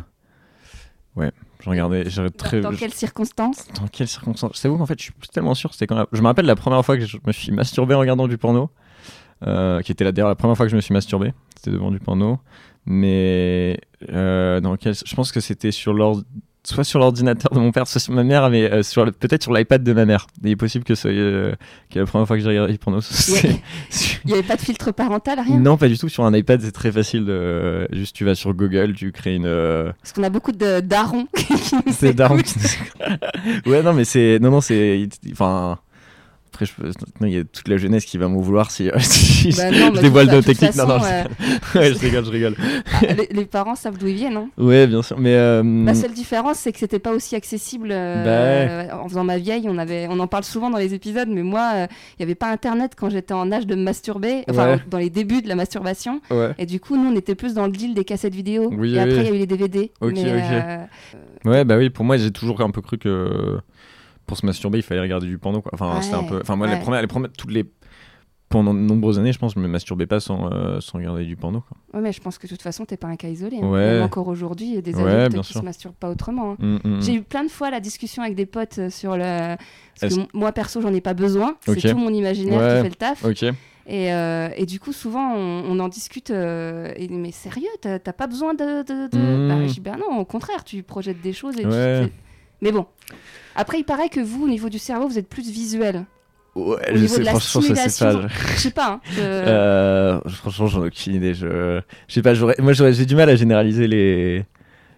ouais, 1.16 1.32
je 1.62 1.70
regardais. 1.70 2.04
très, 2.38 2.62
dans 2.62 2.72
quelles 2.72 2.94
circonstances? 2.94 3.68
Dans 3.80 3.88
quelles 3.88 4.08
circonstances? 4.08 4.52
C'est 4.56 4.68
vous 4.70 4.82
en 4.82 4.86
fait, 4.86 4.98
je 5.00 5.04
suis 5.06 5.14
tellement 5.34 5.54
sûr. 5.56 5.74
C'était 5.74 5.88
quand 5.88 5.96
la- 5.96 6.08
Je 6.12 6.22
me 6.22 6.28
rappelle 6.28 6.46
la 6.46 6.56
première 6.56 6.84
fois 6.86 6.98
que 6.98 7.06
je 7.06 7.18
me 7.26 7.32
suis 7.32 7.52
masturbé 7.52 7.96
en 7.96 8.00
regardant 8.00 8.28
du 8.28 8.38
porno, 8.38 8.70
euh, 9.46 9.82
qui 9.82 9.92
était 9.92 10.04
la, 10.04 10.12
d'ailleurs 10.12 10.30
la 10.30 10.36
première 10.36 10.56
fois 10.58 10.66
que 10.66 10.72
je 10.72 10.76
me 10.76 10.82
suis 10.82 10.94
masturbé. 10.94 11.34
C'était 11.56 11.72
devant 11.72 11.92
du 11.92 12.00
porno, 12.00 12.40
mais 12.86 13.80
euh, 14.10 14.60
dans 14.62 14.78
quel... 14.78 14.94
je 14.96 15.16
pense 15.16 15.32
que 15.32 15.40
c'était 15.42 15.72
sur 15.72 15.94
l'ordre 15.94 16.24
soit 16.64 16.84
sur 16.84 17.00
l'ordinateur 17.00 17.52
de 17.54 17.60
mon 17.60 17.72
père, 17.72 17.88
soit 17.88 18.02
sur 18.02 18.14
ma 18.14 18.24
mère, 18.24 18.50
mais 18.50 18.72
euh, 18.72 18.84
sur 18.84 19.06
peut-être 19.14 19.44
sur 19.44 19.54
l'iPad 19.54 19.84
de 19.84 19.94
ma 19.94 20.06
mère. 20.06 20.28
Il 20.44 20.50
est 20.52 20.56
possible 20.56 20.84
que 20.84 20.94
ce 20.96 21.02
soit 21.04 21.12
euh, 21.12 21.54
la 21.96 22.06
première 22.06 22.28
fois 22.28 22.36
que 22.38 22.44
j'ai 22.44 22.50
regardé 22.50 22.78
porno. 22.78 23.00
c'est- 23.02 23.62
Il 24.26 24.28
n'y 24.28 24.34
avait 24.34 24.44
pas 24.44 24.56
de 24.58 24.62
filtre 24.62 24.92
parental, 24.92 25.40
rien? 25.40 25.58
Non, 25.60 25.78
pas 25.78 25.88
du 25.88 25.98
tout. 25.98 26.10
Sur 26.10 26.26
un 26.26 26.34
iPad, 26.34 26.62
c'est 26.62 26.72
très 26.72 26.92
facile. 26.92 27.26
De... 27.26 27.88
Juste, 27.92 28.16
tu 28.16 28.26
vas 28.26 28.36
sur 28.36 28.54
Google, 28.54 28.94
tu 28.94 29.12
crées 29.12 29.36
une. 29.36 29.46
euh, 29.46 29.92
Parce 30.02 30.14
qu'on 30.14 30.24
a 30.24 30.30
beaucoup 30.30 30.52
de 30.52 30.80
darons 30.82 31.26
qui 31.36 31.76
nous 31.76 31.94
C'est 31.94 32.14
Daron 32.14 32.38
écoutent. 32.38 32.54
qui- 32.54 33.70
ouais, 33.70 33.82
non, 33.82 33.94
mais 33.94 34.04
c'est. 34.06 34.40
Non, 34.42 34.52
non, 34.52 34.62
c'est. 34.62 35.08
Enfin. 35.32 35.80
Après, 36.52 36.66
je 36.66 36.74
peux- 36.74 36.88
non, 37.22 37.28
il 37.28 37.34
y 37.34 37.38
a 37.38 37.44
toute 37.44 37.68
la 37.68 37.78
jeunesse 37.78 38.06
qui 38.06 38.18
va 38.18 38.28
m'en 38.28 38.40
vouloir 38.42 38.72
si, 38.72 38.90
si 39.00 39.50
Bah 39.56 39.70
non, 39.72 39.90
je 39.90 39.92
bah, 39.94 40.02
dévoile 40.02 40.28
de 40.28 40.34
nos 40.34 40.42
techniques. 40.42 40.76
Non, 40.76 40.88
non, 40.88 41.00
façon, 41.00 41.30
je... 41.74 41.80
ouais, 41.80 41.94
je 41.94 42.00
rigole, 42.00 42.26
je 42.26 42.32
rigole. 42.32 42.56
Ah, 42.92 43.14
les, 43.14 43.28
les 43.32 43.46
parents 43.46 43.76
savent 43.76 43.98
d'où 43.98 44.08
ils 44.08 44.16
viennent. 44.16 44.36
Hein. 44.38 44.50
Ouais, 44.58 44.88
bien 44.88 45.02
sûr. 45.04 45.20
Mais. 45.20 45.36
euh, 45.36 45.62
La 45.86 45.94
seule 45.94 46.12
différence, 46.14 46.58
c'est 46.58 46.72
que 46.72 46.80
c'était 46.80 46.98
pas 47.00 47.12
aussi 47.14 47.36
accessible. 47.36 47.90
euh, 47.92 48.88
En 48.94 49.08
faisant 49.08 49.24
ma 49.24 49.38
vieille, 49.38 49.68
on, 49.70 49.78
avait, 49.78 50.08
on 50.10 50.20
en 50.20 50.28
parle 50.28 50.44
souvent 50.44 50.70
dans 50.72 50.80
les 50.80 50.94
épisodes, 50.96 51.30
mais 51.30 51.44
moi, 51.44 51.72
euh, 51.76 51.88
il 52.18 52.22
n'y 52.22 52.24
avait 52.24 52.36
pas 52.36 52.50
Internet 52.52 52.94
quand 52.98 53.10
j'étais 53.10 53.34
en 53.36 53.52
âge 53.52 53.68
de 53.68 53.76
me 53.76 53.84
masturber, 53.84 54.44
enfin, 54.50 54.72
Ouais. 54.74 54.80
dans 54.90 54.98
les 54.98 55.10
débuts 55.12 55.42
de 55.42 55.48
la 55.48 55.56
masturbation. 55.56 56.20
Ouais. 56.32 56.54
Et 56.58 56.66
du 56.66 56.80
coup, 56.80 56.98
nous, 56.98 57.10
on 57.12 57.16
était 57.16 57.36
plus 57.36 57.54
dans 57.54 57.66
le 57.68 57.72
deal 57.72 57.94
des 57.94 58.04
cassettes 58.06 58.34
vidéo. 58.36 58.70
Oui, 58.76 58.96
et 58.96 59.00
après, 59.00 59.14
oui. 59.14 59.20
il 59.22 59.26
y 59.26 59.32
a 59.32 59.36
eu 59.36 59.38
les 59.38 59.48
DVD. 59.48 59.92
Ok, 60.02 60.12
mais, 60.16 60.22
ok. 60.22 60.28
euh, 60.52 60.78
Ouais, 61.46 61.64
bah 61.64 61.78
oui, 61.78 61.90
pour 61.90 62.04
moi, 62.06 62.18
j'ai 62.18 62.32
toujours 62.32 62.60
un 62.62 62.72
peu 62.72 62.82
cru 62.82 62.98
que 62.98 63.60
pour 64.30 64.38
se 64.38 64.46
masturber, 64.46 64.78
il 64.78 64.84
fallait 64.84 65.02
regarder 65.02 65.28
du 65.28 65.38
porno. 65.38 65.62
Quoi. 65.62 65.72
Enfin, 65.74 65.96
Ouais, 65.96 66.02
c'était 66.02 66.16
un 66.16 66.24
peu. 66.24 66.40
Enfin, 66.42 66.56
moi, 66.56 66.68
les 66.68 66.80
premières, 66.80 67.02
les 67.02 67.08
premières, 67.08 67.32
toutes 67.38 67.52
les. 67.52 67.66
Pendant 68.48 68.74
de 68.74 68.80
nombreuses 68.80 69.20
années, 69.20 69.32
je 69.32 69.38
pense, 69.38 69.54
je 69.54 69.60
me 69.60 69.68
masturbais 69.68 70.08
pas 70.08 70.20
sans, 70.20 70.52
euh, 70.52 70.80
sans 70.80 70.98
regarder 70.98 71.24
du 71.24 71.36
porno. 71.36 71.62
Quoi. 71.62 71.78
ouais, 71.94 72.02
mais 72.02 72.12
je 72.12 72.20
pense 72.20 72.40
que 72.40 72.48
de 72.48 72.50
toute 72.50 72.64
façon, 72.64 72.84
t'es 72.84 72.98
pas 72.98 73.08
un 73.08 73.16
cas 73.16 73.28
isolé. 73.28 73.58
hein. 73.62 73.68
Ouais. 73.70 73.94
Même 73.94 74.02
encore 74.02 74.28
aujourd'hui, 74.28 74.70
il 74.70 74.74
y 74.74 74.78
a 74.80 74.82
des 74.82 74.96
Ouais, 74.96 75.04
adultes 75.12 75.44
qui 75.44 75.52
sûr. 75.52 75.60
se 75.62 75.66
masturbent 75.66 75.94
pas 75.94 76.10
autrement. 76.10 76.54
hein. 76.54 76.58
Mm, 76.58 76.76
mm, 76.84 76.96
mm. 76.98 77.02
J'ai 77.04 77.14
eu 77.14 77.22
plein 77.22 77.44
de 77.44 77.50
fois 77.52 77.70
la 77.70 77.80
discussion 77.80 78.24
avec 78.24 78.34
des 78.36 78.48
potes 78.48 78.80
euh, 78.80 78.90
sur 78.90 79.16
le. 79.18 79.56
Parce 80.02 80.16
que 80.16 80.22
moi, 80.34 80.52
perso, 80.52 80.82
j'en 80.82 80.92
ai 80.96 81.00
pas 81.02 81.14
besoin. 81.14 81.58
C'est 81.64 81.92
tout 81.92 81.98
mon 81.98 82.10
imaginaire 82.12 82.60
qui 82.78 82.82
fait 82.82 82.90
le 82.90 82.96
taf. 82.96 83.24
Ok. 83.24 83.44
Et, 83.44 84.14
euh, 84.14 84.50
et 84.56 84.66
du 84.66 84.80
coup, 84.80 84.94
souvent, 84.94 85.32
on, 85.36 85.66
on 85.70 85.80
en 85.80 85.88
discute. 85.88 86.32
euh, 86.32 86.92
et, 86.96 87.08
mais 87.08 87.32
sérieux, 87.32 87.70
t'as 87.82 88.00
pas 88.00 88.26
besoin 88.26 88.56
de. 88.56 88.82
de, 88.82 89.08
de- 89.10 89.20
Mm. 89.20 89.48
Bah, 89.48 89.68
je 89.68 89.74
dis, 89.74 89.80
bah 89.80 89.96
non, 89.96 90.18
au 90.18 90.26
contraire, 90.26 90.64
tu 90.64 90.82
projettes 90.82 91.22
des 91.22 91.34
choses. 91.34 91.56
Et 91.60 91.64
tu- 91.66 92.12
mais 92.64 92.72
bon. 92.72 92.88
Après, 93.56 93.80
il 93.80 93.84
paraît 93.84 94.10
que 94.10 94.20
vous, 94.20 94.44
au 94.46 94.48
niveau 94.48 94.70
du 94.70 94.80
cerveau, 94.80 95.08
vous 95.08 95.18
êtes 95.20 95.30
plus 95.30 95.50
visuel. 95.50 96.06
Ouais, 96.56 96.76
Au 96.92 96.96
je 96.98 97.06
sais, 97.08 97.24
franchement, 97.24 97.62
stimulation, 97.62 98.06
pas. 98.22 98.28
je- 98.56 98.60
sais 98.60 98.72
pas. 98.72 98.88
hein, 98.94 99.02
je- 99.16 99.20
Euh, 99.22 100.20
franchement, 100.28 100.68
j'en 100.68 100.84
ai 100.84 100.88
aucune 100.88 101.16
idée. 101.16 101.34
Je, 101.34 101.80
je 102.08 102.14
sais 102.14 102.22
pas. 102.22 102.34
Moi, 102.60 102.74
j'ai 102.74 103.06
du 103.06 103.16
mal 103.16 103.30
à 103.30 103.36
généraliser 103.36 103.88
les 103.88 104.46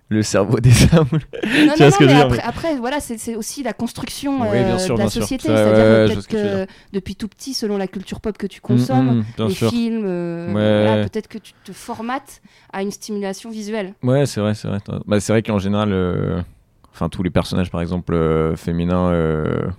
le 0.09 0.23
cerveau 0.23 0.59
des 0.59 0.69
femmes. 0.71 1.07
Non, 1.45 1.73
non, 1.79 1.89
mais 2.01 2.39
après, 2.43 2.75
voilà, 2.77 2.99
c'est 2.99 3.17
c'est 3.17 3.35
aussi 3.35 3.63
la 3.63 3.71
construction 3.73 4.43
euh, 4.43 4.77
sûr, 4.77 4.95
de 4.95 5.03
la 5.03 5.09
société. 5.09 5.47
Ça, 5.47 5.55
C'est-à-dire 5.55 5.83
ouais, 5.85 6.17
euh, 6.17 6.21
que 6.27 6.65
que 6.65 6.71
depuis 6.91 7.15
tout 7.15 7.29
petit, 7.29 7.53
selon 7.53 7.77
la 7.77 7.87
culture 7.87 8.19
pop 8.19 8.37
que 8.37 8.47
tu 8.47 8.59
consommes, 8.59 9.17
Mm, 9.17 9.19
mm, 9.19 9.25
bien 9.37 9.47
les 9.47 9.53
sûr. 9.53 9.69
films, 9.69 10.03
euh, 10.05 10.47
Ouais. 10.47 10.85
voilà, 10.85 11.03
peut-être 11.07 11.27
que 11.29 11.37
tu 11.37 11.53
te 11.63 11.71
formates 11.71 12.41
à 12.73 12.81
une 12.81 12.91
stimulation 12.91 13.49
visuelle. 13.49 13.93
Ouais, 14.03 14.25
c'est 14.25 14.41
vrai, 14.41 14.53
c'est 14.53 14.67
vrai. 14.67 14.79
Bah, 15.05 15.19
c'est 15.21 15.31
vrai 15.31 15.43
qu'en 15.43 15.59
général, 15.59 15.93
euh, 15.93 16.41
enfin 16.93 17.09
tous 17.09 17.23
les 17.23 17.29
personnages, 17.29 17.71
par 17.71 17.81
exemple, 17.81 18.13
euh, 18.13 18.55
féminins, 18.55 19.11
euh, 19.11 19.69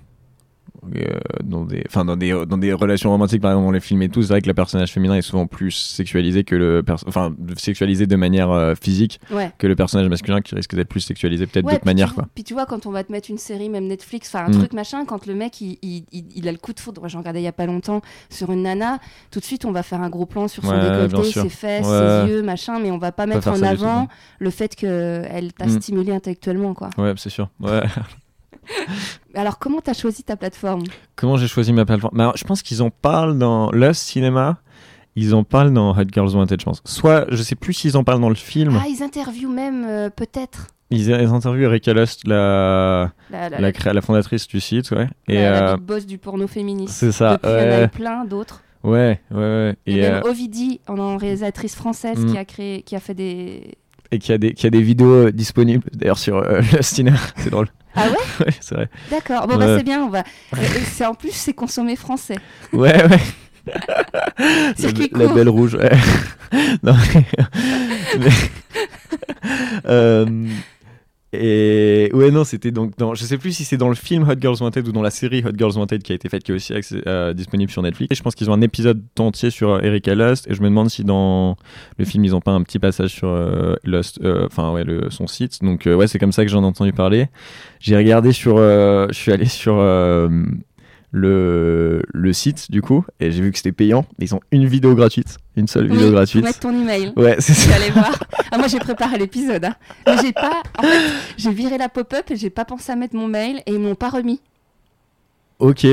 dans 1.45 1.65
des, 1.65 1.85
enfin 1.87 2.05
dans 2.05 2.17
des, 2.17 2.33
dans 2.47 2.59
des 2.59 2.73
relations 2.73 3.11
romantiques 3.11 3.41
par 3.41 3.53
exemple 3.53 3.67
dans 3.67 3.73
les 3.73 3.81
films 3.81 4.03
et 4.03 4.09
tout, 4.09 4.23
c'est 4.23 4.29
vrai 4.31 4.41
que 4.43 4.49
le 4.49 4.55
personnage 4.55 4.91
féminin 4.93 5.15
est 5.15 5.23
souvent 5.23 5.47
plus 5.47 5.71
sexualisé 5.71 6.43
que 6.45 6.57
le, 6.57 6.83
enfin 7.07 7.35
sexualisé 7.57 8.07
de 8.07 8.17
manière 8.17 8.51
euh, 8.51 8.75
physique 8.75 9.21
Ouais. 9.31 9.53
que 9.59 9.67
le 9.67 9.77
personnage 9.77 10.09
masculin 10.09 10.41
qui 10.41 10.55
risque 10.55 10.75
d'être 10.75 10.89
plus 10.89 11.01
sexualisé 11.01 11.47
peut-être 11.47 11.65
Ouais, 11.67 11.75
d'autres 11.75 11.87
manières 11.87 12.15
quoi. 12.15 12.27
Puis 12.35 12.43
tu 12.45 12.53
vois, 12.55 12.67
quand 12.67 12.87
on 12.87 12.91
va 12.91 13.05
te 13.05 13.13
mettre 13.13 13.31
une 13.31 13.39
série, 13.39 13.69
même 13.69 13.87
Netflix, 13.87 14.29
enfin 14.35 14.47
un 14.47 14.49
Mm. 14.49 14.59
truc 14.59 14.73
machin, 14.73 15.05
quand 15.05 15.27
le 15.27 15.35
mec 15.35 15.61
il, 15.61 15.79
il, 15.83 16.05
il- 16.13 16.27
il 16.35 16.49
a 16.49 16.53
le 16.53 16.59
coup 16.59 16.73
de 16.73 16.81
foudre, 16.81 17.09
j'en 17.09 17.19
regardais 17.21 17.41
il 17.41 17.45
y 17.45 17.49
a 17.49 17.53
pas 17.53 17.67
longtemps 17.67 18.01
sur 18.29 18.51
une 18.53 18.63
nana, 18.63 18.99
tout 19.31 19.39
de 19.39 19.45
suite 19.45 19.65
on 19.65 19.73
va 19.73 19.83
faire 19.83 20.01
un 20.03 20.11
gros 20.11 20.27
plan 20.27 20.49
sur 20.49 20.65
son 20.65 20.71
Ouais, 20.73 20.81
décolleté, 21.07 21.31
ses 21.33 21.49
fesses, 21.49 21.87
ses 21.87 22.29
yeux, 22.29 22.43
machin, 22.43 22.79
mais 22.81 22.91
on 22.91 22.99
va 22.99 23.13
pas 23.13 23.23
Pas 23.27 23.35
mettre 23.35 23.49
en 23.49 23.57
tout, 23.59 23.65
avant 23.65 24.09
le 24.41 24.51
fait 24.51 24.75
qu'elle 24.75 25.53
t'a 25.57 25.67
Mm. 25.67 25.81
stimulé 25.81 26.13
intellectuellement. 26.13 26.75
quoi. 26.75 26.91
Ouais, 26.99 27.13
c'est 27.17 27.31
sûr. 27.31 27.49
Ouais. 27.61 27.83
Alors 29.35 29.59
comment 29.59 29.81
t'as 29.81 29.95
choisi 29.95 30.23
ta 30.25 30.37
plateforme? 30.37 30.83
Comment 31.17 31.37
j'ai 31.37 31.49
choisi 31.49 31.73
ma 31.73 31.85
plateforme? 31.85 32.17
Bah, 32.17 32.25
alors, 32.25 32.37
Je 32.37 32.45
pense 32.45 32.63
qu'ils 32.63 32.83
en 32.83 32.91
parlent 32.91 33.39
dans 33.39 33.71
Lust 33.73 34.03
Cinema. 34.03 34.59
Ils 35.15 35.35
en 35.35 35.45
parlent 35.45 35.73
dans 35.75 35.91
Hot 35.97 36.05
Girls 36.11 36.35
Wanted, 36.35 36.59
je 36.61 36.65
pense. 36.65 36.81
Soit, 36.87 37.27
je 37.31 37.43
sais 37.43 37.55
plus 37.55 37.75
s'ils 37.75 37.97
en 37.99 38.05
parlent 38.05 38.21
dans 38.21 38.31
le 38.31 38.35
film. 38.35 38.79
Ah, 38.83 38.87
ils 38.89 39.03
interviewent 39.03 39.53
même 39.53 39.85
euh, 39.87 40.09
peut-être 40.09 40.69
Ils, 40.91 41.09
ils 41.09 41.13
interviewent 41.27 41.65
Erika 41.65 41.93
Lust, 41.93 42.27
la, 42.27 43.13
la, 43.31 43.51
la, 43.61 44.01
fondatrice 44.01 44.47
du 44.49 44.59
site, 44.59 44.91
ouais. 44.91 45.09
Et 45.29 45.35
la- 45.35 45.73
euh, 45.73 45.77
boss 45.77 46.07
du 46.07 46.17
porno 46.17 46.47
féministe. 46.47 46.95
c'est 46.95 47.13
ça, 47.13 47.35
Depuis, 47.35 47.51
il 47.51 47.53
y 47.53 47.55
en 47.57 47.59
a 47.75 47.79
ouais. 47.81 47.89
plein 47.89 48.25
d'autres. 48.25 48.63
ouais, 48.85 49.21
ouais, 49.31 49.37
ouais. 49.37 49.77
Et, 49.85 50.03
a 50.07 50.09
euh, 50.09 50.15
même 50.23 50.31
Ovidie, 50.31 50.81
en 50.89 51.19
réalisatrice 51.19 51.75
française, 51.75 52.19
Mm. 52.25 52.33
qui 52.33 52.39
a 52.39 52.45
créé, 52.47 52.83
qui 52.83 52.97
a 52.97 53.01
fait 53.01 53.15
des. 53.15 53.75
et 54.13 54.19
qui 54.19 54.33
a 54.33 54.39
des, 54.39 54.55
qui 54.55 54.67
a 54.67 54.71
des 54.71 54.81
vidéos 54.83 55.27
euh, 55.27 55.31
disponibles 55.31 55.85
d'ailleurs 55.93 56.19
sur 56.19 56.41
Lust 56.73 56.95
Cinema. 56.95 57.19
c'est 57.37 57.51
drôle. 57.51 57.69
Ah 57.95 58.07
ouais 58.09 58.17
ouais, 58.47 58.53
c'est 58.61 58.75
vrai. 58.75 58.89
D'accord. 59.11 59.47
Bon 59.47 59.57
bah 59.57 59.77
c'est 59.79 59.85
bien. 59.85 60.03
On 60.05 60.09
va. 60.09 60.21
et- 60.21 60.61
et 60.65 60.85
c'est 60.91 61.05
en 61.07 61.15
plus 61.15 61.33
c'est 61.33 61.53
consommé 61.55 61.97
français. 61.97 62.37
Ouais, 62.73 63.05
ouais. 63.05 63.19
la, 64.39 64.75
Circuit 64.77 65.11
la 65.13 65.29
belle 65.29 65.49
rouge, 65.49 65.75
ouais. 65.77 65.91
non, 66.83 66.95
mais- 67.15 67.25
mais- 68.19 68.31
Euh, 69.87 70.27
et 71.33 72.11
ouais, 72.13 72.31
non, 72.31 72.45
c'était 72.45 72.71
donc 72.71 72.97
dans. 72.99 73.15
Je 73.15 73.25
sais 73.25 73.39
plus 73.39 73.53
si 73.53 73.65
c'est 73.65 73.77
dans 73.77 73.89
le 73.89 73.95
film 73.95 74.29
Hot 74.29 74.35
Girls 74.41 74.57
Wanted 74.61 74.87
ou 74.87 74.93
dans 74.93 75.01
la 75.03 75.11
série 75.11 75.43
Hot 75.45 75.53
Girls 75.57 75.77
Wanted 75.77 76.03
qui 76.03 76.13
a 76.13 76.15
été 76.15 76.29
faite, 76.29 76.43
qui 76.43 76.53
est 76.53 76.55
aussi 76.55 76.75
euh, 77.07 77.33
disponible 77.33 77.71
sur 77.71 77.83
Netflix. 77.83 78.13
Et 78.13 78.15
je 78.15 78.23
pense 78.23 78.35
qu'ils 78.35 78.51
ont 78.51 78.55
un 78.55 78.61
épisode 78.61 79.03
entier 79.19 79.51
sur 79.51 79.71
euh, 79.71 79.81
Erika 79.81 80.15
Lust. 80.15 80.47
Et 80.51 80.55
je 80.55 80.61
me 80.63 80.69
demande 80.69 80.91
si 80.91 81.05
dans 81.05 81.57
le 81.99 82.05
film 82.05 82.25
ils 82.25 82.35
ont 82.35 82.41
pas 82.41 82.53
un 82.53 82.63
petit 82.63 82.79
passage 82.79 83.11
sur 83.11 83.29
euh, 83.29 83.77
Lust, 83.85 84.21
euh, 84.23 84.47
enfin 84.47 84.73
ouais, 84.73 84.85
le, 84.85 85.11
son 85.11 85.27
site. 85.27 85.63
Donc 85.63 85.87
euh, 85.87 85.95
ouais, 85.95 86.07
c'est 86.07 86.19
comme 86.19 86.33
ça 86.33 86.45
que 86.45 86.51
j'en 86.51 86.63
ai 86.63 86.67
entendu 86.67 86.93
parler. 86.93 87.29
J'ai 87.81 87.97
regardé 87.97 88.33
sur. 88.33 88.57
euh, 88.59 89.07
je 89.09 89.15
suis 89.15 89.33
allé 89.33 89.47
sur. 89.47 89.75
Le, 91.15 92.03
le 92.13 92.33
site 92.33 92.71
du 92.71 92.81
coup 92.81 93.05
et 93.21 93.31
j'ai 93.31 93.43
vu 93.43 93.51
que 93.53 93.59
c'était 93.59 93.71
payant 93.73 94.07
ils 94.19 94.35
ont 94.35 94.41
une 94.51 94.67
vidéo 94.67 94.95
gratuite 94.95 95.37
une 95.57 95.69
seule 95.69 95.87
vidéo 95.89 96.07
Oui, 96.07 96.13
gratuite 96.13 96.43
mettre 96.43 96.61
ton 96.61 96.71
email. 96.73 97.13
ouais 97.17 97.37
c'est 97.39 97.53
ça 97.53 97.71
voir. 97.93 98.19
Ah, 98.51 98.57
moi 98.59 98.67
j'ai 98.67 98.79
préparé 98.79 99.19
l'épisode. 99.19 99.65
hein. 99.67 99.75
Mais 100.07 100.17
j'ai 100.23 100.33
pas. 100.33 100.63
En 100.79 100.83
fait, 100.83 101.01
j'ai 101.37 101.53
viré 101.53 101.77
la 101.79 101.89
pop-up 101.91 102.31
et 102.31 102.37
j'ai 102.37 102.49
pas 102.51 102.65
pensé 102.65 102.91
à 102.93 102.97
mettre 102.97 103.15
mon 103.15 103.29
mail 103.29 103.59
et 103.67 103.73
ils 103.75 103.79
m'ont 103.79 103.95
pas 103.95 104.09
remis. 104.09 104.41
ok 105.59 105.87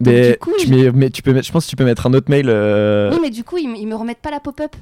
mais, 0.00 0.32
du 0.32 0.38
coup, 0.38 0.50
tu, 0.58 0.68
mets- 0.68 0.90
mais 0.90 1.10
tu 1.10 1.22
peux 1.22 1.32
mettre 1.32 1.46
je 1.46 1.52
pense 1.52 1.64
que 1.66 1.70
tu 1.70 1.76
peux 1.76 1.84
mettre 1.84 2.06
un 2.06 2.14
autre 2.14 2.28
mail 2.28 2.46
euh, 2.48 3.12
Oui, 3.12 3.18
mais 3.22 3.30
du 3.30 3.44
coup 3.44 3.56
ils, 3.58 3.68
me- 3.68 3.76
ils 3.76 3.86
me 3.86 3.94
remettent 3.94 4.18
pas 4.22 4.30
la 4.32 4.40
pop-up. 4.40 4.74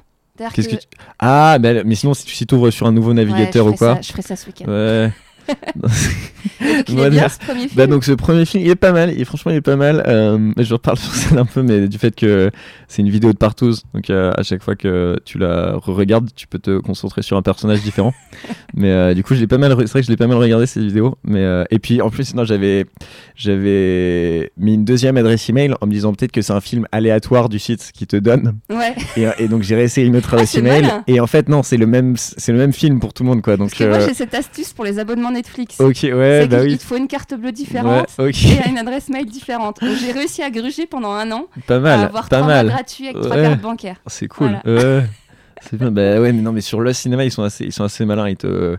Qu'est-ce 0.55 0.69
que. 0.69 0.77
que 0.77 0.81
tu- 0.81 0.87
ah 1.19 1.59
mais, 1.61 1.85
mais 1.85 1.95
sinon 1.95 2.15
si 2.15 2.25
tu 2.25 2.35
si 2.35 2.47
ouvres 2.53 2.71
sur 2.71 2.87
un 2.87 2.93
nouveau 2.93 3.13
navigateur 3.13 3.67
ou 3.67 3.73
quoi 3.75 3.97
ça- 3.97 4.01
Je 4.01 4.13
ferai 4.13 4.23
ça 4.23 4.37
ce 4.37 4.47
week-end. 4.47 4.65
ouais 4.71 5.11
Et 6.89 7.11
bien 7.11 7.29
ce 7.29 7.39
premier 7.39 7.61
film. 7.69 7.71
Bah 7.77 7.87
donc 7.87 8.05
ce 8.05 8.13
premier 8.13 8.45
film, 8.45 8.65
il 8.65 8.71
est 8.71 8.75
pas 8.77 8.93
mal, 8.93 9.13
il, 9.17 9.25
franchement 9.25 9.53
il 9.53 9.57
est 9.57 9.61
pas 9.63 9.77
mal. 9.77 10.03
Euh, 10.07 10.53
je 10.59 10.73
reparle 10.75 10.99
sur 10.99 11.13
scène 11.15 11.39
un 11.39 11.45
peu, 11.45 11.63
mais 11.63 11.89
du 11.89 11.99
fait 11.99 12.15
que 12.15 12.51
c'est 12.89 13.03
une 13.03 13.11
vidéo 13.11 13.33
de 13.33 13.39
partouze, 13.39 13.83
donc 13.95 14.11
euh, 14.11 14.33
à 14.37 14.43
chaque 14.43 14.63
fois 14.63 14.75
que 14.77 15.19
tu 15.25 15.39
la 15.39 15.75
regardes, 15.77 16.29
tu 16.35 16.47
peux 16.47 16.59
te 16.59 16.79
concentrer 16.79 17.23
sur 17.23 17.37
un 17.37 17.43
personnage 17.43 17.83
différent. 17.83 18.13
mais 18.75 18.91
euh, 18.91 19.15
du 19.15 19.23
coup, 19.23 19.35
je 19.35 19.41
l'ai 19.41 19.47
pas 19.47 19.59
mal, 19.59 19.73
re- 19.73 19.81
c'est 19.81 19.91
vrai 19.93 20.01
que 20.01 20.07
je 20.07 20.11
l'ai 20.11 20.17
pas 20.17 20.27
mal 20.27 20.37
regardé 20.39 20.67
cette 20.67 20.83
vidéo. 20.83 21.17
Mais 21.25 21.41
euh, 21.41 21.65
et 21.71 21.79
puis 21.79 22.01
en 22.03 22.11
plus, 22.11 22.25
sinon 22.25 22.45
j'avais 22.45 22.87
j'avais 23.37 24.51
mis 24.57 24.75
une 24.75 24.85
deuxième 24.85 25.17
adresse 25.17 25.49
email 25.49 25.75
en 25.81 25.87
me 25.87 25.93
disant 25.93 26.13
peut-être 26.15 26.33
que 26.33 26.43
c'est 26.43 26.53
un 26.53 26.61
film 26.61 26.87
aléatoire 26.93 27.49
du 27.49 27.59
site 27.59 27.91
qui 27.93 28.07
te 28.07 28.17
donne. 28.17 28.59
Ouais. 28.71 28.95
Et, 29.17 29.27
et 29.39 29.49
donc 29.49 29.63
j'ai 29.63 29.75
réessayé 29.77 30.07
une 30.07 30.17
autre 30.17 30.29
Ah, 30.33 30.35
adresse 30.37 30.51
c'est 30.51 30.59
email. 30.59 30.89
Et 31.07 31.21
en 31.21 31.27
fait 31.27 31.49
non, 31.49 31.63
c'est 31.63 31.77
le 31.77 31.87
même, 31.87 32.17
c'est 32.17 32.53
le 32.53 32.59
même 32.59 32.73
film 32.73 33.01
pour 33.01 33.13
tout 33.13 33.23
le 33.23 33.29
monde 33.31 33.43
quoi. 33.43 33.57
Donc 33.57 33.79
moi 33.81 34.01
j'ai 34.01 34.15
cette 34.15 34.35
astuce 34.35 34.73
pour 34.73 34.85
les 34.85 34.99
abonnements 34.99 35.31
Netflix. 35.31 35.40
Ok 35.79 35.99
ouais 36.05 36.47
bah 36.47 36.59
oui. 36.63 36.73
il 36.73 36.79
te 36.79 36.85
faut 36.85 36.97
une 36.97 37.09
carte 37.09 37.35
bleue 37.35 37.53
différente 37.53 38.07
Ouais, 38.19 38.31
et 38.31 38.69
une 38.69 38.79
adresse 38.79 39.09
mail 39.09 39.27
différente. 39.27 39.79
J'ai 40.01 40.13
réussi 40.13 40.43
à 40.43 40.51
gruger 40.51 40.87
pendant 40.87 41.13
un 41.13 41.31
an 41.33 41.47
Pas 41.67 41.77
à 41.77 41.81
mal, 41.81 42.01
avoir 42.05 42.29
pas 42.29 42.37
trois 42.39 42.47
mal. 42.49 42.67
mois 42.67 42.75
gratuits 42.77 43.09
avec 43.09 43.21
trois 43.23 43.37
Ouais. 43.37 43.43
cartes 43.43 43.61
bancaires. 43.61 43.97
C'est 44.07 44.29
cool. 44.29 44.59
Voilà. 44.65 45.03
C'est 45.63 45.77
bien. 45.79 45.91
Bah 45.91 46.21
ouais, 46.21 46.33
mais 46.33 46.41
non, 46.41 46.53
mais 46.53 46.63
sur 46.63 46.81
le 46.81 46.93
cinéma, 46.95 47.25
ils 47.25 47.31
sont 47.31 47.43
assez, 47.43 47.65
ils 47.65 47.73
sont 47.73 47.85
assez 47.85 48.05
malins. 48.07 48.29
Ils 48.31 48.37
te, 48.37 48.77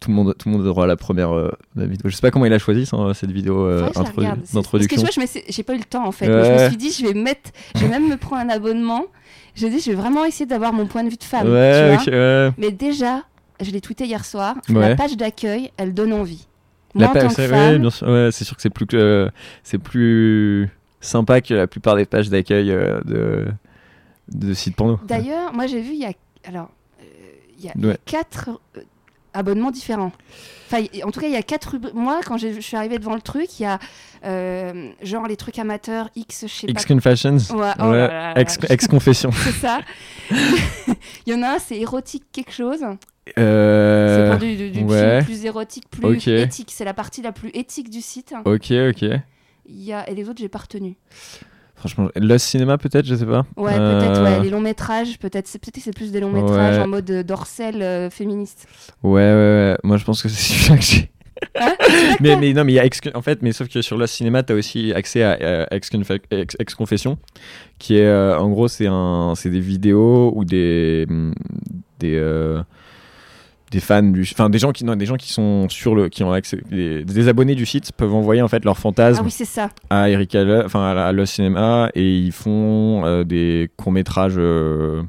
tout 0.00 0.10
le 0.10 0.14
monde, 0.14 0.34
tout 0.38 0.50
le 0.50 0.56
monde 0.56 0.66
aura 0.66 0.86
la 0.86 0.96
première 0.96 1.34
euh, 1.34 1.50
la 1.76 1.86
vidéo. 1.86 2.10
Je 2.10 2.14
sais 2.14 2.20
pas 2.20 2.30
comment 2.30 2.44
il 2.44 2.52
a 2.52 2.58
choisi 2.58 2.84
ça, 2.84 2.96
cette 3.14 3.30
vidéo 3.30 3.64
euh, 3.66 3.88
introdu-. 3.96 4.04
C'est- 4.04 4.22
Parce 4.28 4.50
que 4.50 4.54
d'introduction. 4.54 5.02
tu 5.06 5.20
vois, 5.20 5.42
j'ai 5.48 5.62
pas 5.62 5.74
eu 5.74 5.78
le 5.78 5.84
temps 5.84 6.06
en 6.06 6.12
fait. 6.12 6.26
Je 6.26 6.62
me 6.64 6.68
suis 6.68 6.76
dit, 6.76 6.92
je 6.92 7.06
vais 7.06 7.14
mettre, 7.14 7.50
je 7.74 7.80
vais 7.80 7.88
même 7.88 8.06
me 8.08 8.16
prendre 8.18 8.42
un 8.42 8.48
abonnement. 8.50 9.06
J'ai 9.54 9.70
dit, 9.70 9.80
je 9.80 9.90
vais 9.90 9.96
vraiment 9.96 10.24
essayer 10.26 10.46
d'avoir 10.46 10.72
mon 10.74 10.86
point 10.86 11.02
de 11.04 11.08
vue 11.08 11.16
de 11.16 11.24
femme. 11.24 11.48
ouais, 11.50 11.96
tu 12.04 12.10
vois. 12.10 12.18
ouais. 12.18 12.50
Mais 12.58 12.70
déjà, 12.70 13.22
je 13.60 13.70
l'ai 13.70 13.80
tweeté 13.80 14.04
hier 14.06 14.24
soir. 14.24 14.56
Ouais. 14.68 14.90
La 14.90 14.96
page 14.96 15.16
d'accueil, 15.16 15.70
elle 15.76 15.94
donne 15.94 16.12
envie. 16.12 16.46
La 16.94 17.10
en 17.10 17.12
page- 17.12 17.30
c'est- 17.32 17.50
ouais, 17.50 17.78
bien 17.78 17.90
sûr. 17.90 18.08
Ouais, 18.08 18.30
c'est 18.32 18.44
sûr 18.44 18.56
que 18.56 18.62
c'est 18.62 18.70
plus, 18.70 18.86
euh, 18.94 19.28
c'est 19.62 19.78
plus 19.78 20.68
sympa 21.00 21.40
que 21.40 21.54
la 21.54 21.66
plupart 21.66 21.96
des 21.96 22.04
pages 22.04 22.28
d'accueil 22.30 22.70
euh, 22.72 23.00
de, 23.04 23.46
de 24.32 24.54
sites 24.54 24.74
porno. 24.76 24.98
D'ailleurs, 25.06 25.52
moi 25.52 25.66
j'ai 25.66 25.80
vu, 25.80 25.92
il 25.92 26.00
y 26.00 26.04
a, 26.04 26.12
alors, 26.44 26.70
euh, 27.00 27.04
il 27.58 27.64
y 27.64 27.68
a 27.68 27.72
Ouais. 27.88 27.96
quatre 28.06 28.50
abonnements 29.34 29.70
différents. 29.70 30.12
Enfin, 30.66 30.84
en 31.04 31.10
tout 31.10 31.20
cas, 31.20 31.26
il 31.26 31.32
y 31.32 31.36
a 31.36 31.42
quatre 31.42 31.72
rubriques. 31.72 31.94
Moi, 31.94 32.20
quand 32.24 32.36
je 32.36 32.60
suis 32.60 32.76
arrivée 32.76 32.98
devant 32.98 33.14
le 33.14 33.20
truc, 33.20 33.58
il 33.58 33.64
y 33.64 33.66
a 33.66 33.78
euh, 34.24 34.90
genre 35.02 35.26
les 35.26 35.36
trucs 35.36 35.58
amateurs, 35.58 36.08
X, 36.14 36.44
je 36.46 36.52
sais 36.52 36.66
pas. 36.66 36.72
X 36.72 36.86
Confessions. 36.86 37.36
Ouais, 37.50 37.70
oh 37.80 37.84
Ouais. 37.90 37.98
là 37.98 38.06
là 38.08 38.34
là 38.34 38.40
Ex, 38.40 38.86
confession. 38.86 39.30
C'est 39.32 39.50
ça. 39.52 39.80
il 41.26 41.32
y 41.32 41.34
en 41.34 41.42
a 41.42 41.54
un, 41.54 41.58
c'est 41.58 41.76
érotique 41.78 42.24
quelque 42.32 42.52
chose. 42.52 42.80
C'est 43.26 43.34
Euh, 43.38 44.30
pour 44.30 44.38
du, 44.40 44.56
du- 44.56 44.70
du 44.70 44.82
ouais. 44.84 45.22
film 45.22 45.24
plus 45.24 45.44
érotique, 45.44 45.84
plus 45.90 46.28
éthique. 46.28 46.70
C'est 46.72 46.84
la 46.84 46.94
partie 46.94 47.22
la 47.22 47.32
plus 47.32 47.50
éthique 47.54 47.90
du 47.90 48.00
site. 48.00 48.32
ok, 48.44 48.70
ok. 48.90 49.02
Il 49.72 49.82
y 49.84 49.92
a... 49.92 50.08
Et 50.10 50.14
les 50.14 50.28
autres, 50.28 50.40
j'ai 50.40 50.48
pas 50.48 50.58
retenu. 50.60 50.96
Franchement, 51.80 52.08
le 52.14 52.38
cinéma 52.38 52.78
peut-être, 52.78 53.06
je 53.06 53.14
sais 53.16 53.26
pas. 53.26 53.44
Ouais, 53.56 53.72
Euh, 53.74 53.98
peut-être, 54.00 54.22
ouais, 54.22 54.42
les 54.44 54.50
longs 54.50 54.60
métrages, 54.60 55.18
peut-être. 55.18 55.48
C'est 55.48 55.58
peut-être 55.58 55.74
que 55.74 55.80
c'est 55.80 55.94
plus 55.96 56.12
des 56.12 56.20
longs 56.20 56.30
métrages 56.30 56.76
Ouais. 56.76 56.82
en 56.82 56.86
mode 56.86 57.10
euh, 57.10 57.22
dorsel 57.24 57.80
euh, 57.82 58.10
féministe. 58.10 58.68
Ouais, 59.02 59.12
ouais, 59.22 59.32
ouais. 59.32 59.76
Moi, 59.82 59.96
je 59.96 60.04
pense 60.04 60.22
que 60.22 60.28
c'est 60.28 60.36
celui-là 60.54 60.76
que 60.76 60.84
j'ai. 60.84 61.10
Hein 61.58 61.72
que 61.78 62.22
mais, 62.22 62.36
mais 62.36 62.52
non, 62.52 62.64
mais 62.64 62.72
il 62.72 62.74
y 62.74 62.78
a 62.78 62.84
Ex- 62.84 63.00
en 63.14 63.22
fait, 63.22 63.40
mais 63.40 63.52
sauf 63.52 63.68
que 63.68 63.80
sur 63.80 63.96
le 63.96 64.06
cinéma, 64.06 64.42
t'as 64.42 64.52
aussi 64.52 64.92
accès 64.92 65.22
à 65.22 65.38
euh, 65.40 65.66
Ex, 65.70 65.90
Confe- 65.90 66.20
Ex- 66.30 66.54
Ex 66.60 66.74
Confession, 66.74 67.16
qui 67.78 67.96
est, 67.96 68.04
euh, 68.04 68.38
en 68.38 68.50
gros, 68.50 68.68
c'est 68.68 68.86
un, 68.86 69.32
c'est 69.36 69.48
des 69.48 69.60
vidéos 69.60 70.32
ou 70.36 70.44
des, 70.44 71.06
hum, 71.08 71.32
des, 71.98 72.14
euh, 72.16 72.62
des 73.70 73.80
fans 73.80 74.02
du, 74.02 74.22
enfin 74.22 74.50
des 74.50 74.58
gens 74.58 74.72
qui, 74.72 74.84
non, 74.84 74.96
des 74.96 75.06
gens 75.06 75.16
qui 75.16 75.32
sont 75.32 75.68
sur 75.68 75.94
le, 75.94 76.08
qui 76.08 76.24
ont 76.24 76.32
accès, 76.32 76.58
des, 76.70 77.04
des 77.04 77.28
abonnés 77.28 77.54
du 77.54 77.66
site 77.66 77.92
peuvent 77.92 78.14
envoyer 78.14 78.42
en 78.42 78.48
fait 78.48 78.64
leurs 78.64 78.76
Ah 78.76 78.80
fantasmes 78.80 79.24
oui, 79.24 79.30
c'est 79.30 79.44
ça. 79.44 79.70
à 79.90 80.08
Le- 80.08 80.64
enfin 80.64 80.82
à, 80.96 81.06
à 81.06 81.12
le 81.12 81.24
cinéma 81.26 81.90
et 81.94 82.18
ils 82.18 82.32
font 82.32 83.04
euh, 83.04 83.22
des 83.24 83.70
courts 83.76 83.92
métrages 83.92 84.34
euh, 84.38 85.02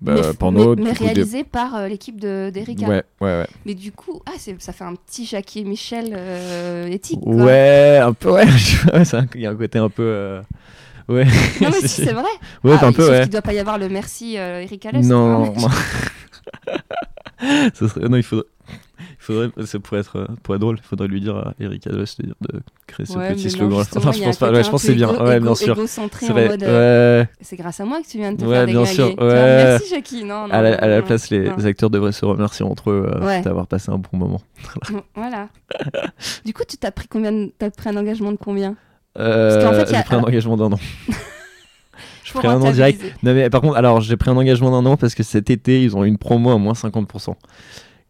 bah, 0.00 0.14
mais, 0.16 0.34
porno, 0.38 0.74
mais, 0.74 0.82
mais 0.84 0.94
coup, 0.94 1.04
des- 1.14 1.44
par 1.44 1.76
euh, 1.76 1.86
l'équipe 1.88 2.18
de- 2.18 2.50
d'Erika. 2.52 2.86
Ouais, 2.88 3.04
ouais, 3.20 3.28
ouais. 3.40 3.46
Mais 3.66 3.74
du 3.74 3.92
coup, 3.92 4.20
ah, 4.26 4.32
ça 4.58 4.72
fait 4.72 4.84
un 4.84 4.94
petit 4.94 5.26
Jackie 5.26 5.60
et 5.60 5.64
Michel 5.64 6.14
euh, 6.16 6.88
éthique. 6.88 7.20
quoi. 7.20 7.34
Ouais, 7.44 7.98
un 8.02 8.12
peu, 8.12 8.30
ouais. 8.32 8.46
Il 9.34 9.40
y 9.42 9.46
a 9.46 9.50
un 9.50 9.54
côté 9.54 9.78
un 9.78 9.88
peu. 9.90 10.02
euh, 10.02 10.42
Ouais. 11.08 11.24
Non, 11.60 11.68
mais 11.70 11.80
si, 11.86 12.02
c'est 12.02 12.12
vrai. 12.12 12.24
Ouais, 12.64 12.72
Ah, 12.80 12.86
un 12.86 12.88
oui, 12.88 12.94
peu, 12.94 13.10
ouais. 13.10 13.20
qu'il 13.22 13.30
doit 13.30 13.42
pas 13.42 13.52
y 13.52 13.58
avoir 13.58 13.76
le 13.76 13.88
merci 13.88 14.38
euh, 14.38 14.62
Erika 14.62 14.90
Lust. 14.92 15.08
Non, 15.10 15.52
non. 15.52 15.54
Serait... 17.74 18.08
non, 18.08 18.16
il 18.16 18.22
faudrait. 18.22 18.46
Il 19.00 19.24
faudrait, 19.24 19.50
ça 19.66 19.78
pourrait 19.80 20.00
être, 20.00 20.16
euh, 20.16 20.26
pourrait 20.42 20.56
être 20.56 20.60
drôle. 20.60 20.78
Il 20.78 20.86
faudrait 20.86 21.08
lui 21.08 21.20
dire 21.20 21.36
à 21.36 21.54
Eric 21.60 21.86
Adolphe 21.88 22.16
de, 22.18 22.28
de 22.28 22.60
créer 22.86 23.04
ce 23.06 23.18
Ouais, 23.18 23.34
petit 23.34 23.50
slogan. 23.50 23.84
Enfin, 23.96 24.12
je 24.12 24.22
pense 24.22 24.36
pas. 24.36 24.52
Ouais, 24.52 24.62
je 24.62 24.70
pense 24.70 24.82
c'est 24.82 24.94
bien. 24.94 25.08
égo- 25.12 25.22
ouais, 25.24 25.36
égo- 25.38 25.42
bien 25.44 25.54
sûr. 25.54 25.76
en 25.98 26.08
euh. 26.68 27.24
C'est 27.40 27.56
grâce 27.56 27.80
à 27.80 27.84
moi 27.84 28.00
que 28.02 28.06
tu 28.08 28.18
viens 28.18 28.32
de 28.32 28.36
te 28.38 28.48
faire 28.48 28.66
bien 28.66 28.84
sûr, 28.84 29.06
vois. 29.16 29.34
Merci 29.34 29.90
Jackie. 29.90 30.24
Non, 30.24 30.46
non, 30.46 30.54
À 30.54 30.62
la, 30.62 30.70
non, 30.70 30.76
à 30.78 30.86
la 30.88 31.00
non, 31.00 31.06
place, 31.06 31.30
les 31.30 31.66
acteurs 31.66 31.90
devraient 31.90 32.12
se 32.12 32.24
remercier 32.24 32.64
entre 32.64 32.90
eux 32.90 33.10
euh, 33.12 33.42
d'avoir 33.42 33.66
passé 33.66 33.90
un 33.90 33.98
bon 33.98 34.16
moment. 34.16 34.40
Voilà. 35.16 35.48
du 36.44 36.52
coup, 36.54 36.62
tu 36.68 36.76
t'as 36.76 36.92
pris 36.92 37.08
combien 37.08 37.32
de- 37.32 37.52
T'as 37.58 37.70
pris 37.70 37.88
un 37.90 37.96
engagement 37.96 38.30
de 38.32 38.38
combien? 38.38 38.76
Euh, 39.18 39.60
fait, 39.72 39.82
il 39.88 39.92
y 39.92 39.94
a- 39.94 39.98
j'ai 39.98 40.04
pris 40.04 40.14
un 40.14 40.22
engagement 40.22 40.56
d'un 40.56 40.72
an. 40.72 40.78
Pour 42.30 42.40
pris 42.40 42.48
un 42.48 42.60
an 42.62 42.70
direct. 42.70 43.02
Non 43.22 43.34
mais 43.34 43.50
par 43.50 43.60
contre, 43.60 43.76
alors 43.76 44.00
j'ai 44.00 44.16
pris 44.16 44.30
un 44.30 44.36
engagement 44.36 44.70
d'un 44.70 44.88
an 44.88 44.96
parce 44.96 45.14
que 45.14 45.22
cet 45.22 45.50
été 45.50 45.82
ils 45.82 45.96
ont 45.96 46.04
eu 46.04 46.08
une 46.08 46.18
promo 46.18 46.50
à 46.50 46.58
moins 46.58 46.74
50%. 46.74 47.34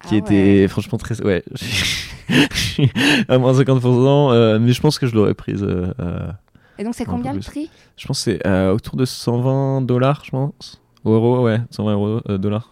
Qui 0.09 0.15
Ah 0.15 0.17
était 0.17 0.33
ouais. 0.63 0.69
franchement 0.69 0.99
très. 0.99 1.21
Ouais. 1.23 1.43
je 1.55 2.83
à 3.29 3.39
moins 3.39 3.53
50%, 3.53 4.33
euh, 4.33 4.59
mais 4.59 4.73
je 4.73 4.81
pense 4.81 4.99
que 4.99 5.07
je 5.07 5.15
l'aurais 5.15 5.35
prise. 5.35 5.63
euh, 5.63 5.93
euh, 6.01 6.31
Et 6.79 6.85
donc, 6.85 6.95
c'est 6.95 7.05
combien 7.05 7.33
le 7.33 7.41
prix? 7.41 7.71
Je 7.97 8.07
pense 8.07 8.19
que 8.25 8.33
c'est 8.33 8.47
euh, 8.47 8.73
autour 8.75 8.97
de 8.97 9.05
120 9.05 9.83
dollars, 9.83 10.23
je 10.25 10.31
pense. 10.31 10.81
Ou 11.05 11.11
euros, 11.13 11.43
ouais, 11.45 11.61
120 11.71 11.93
euros, 11.93 12.21
dollars. 12.39 12.71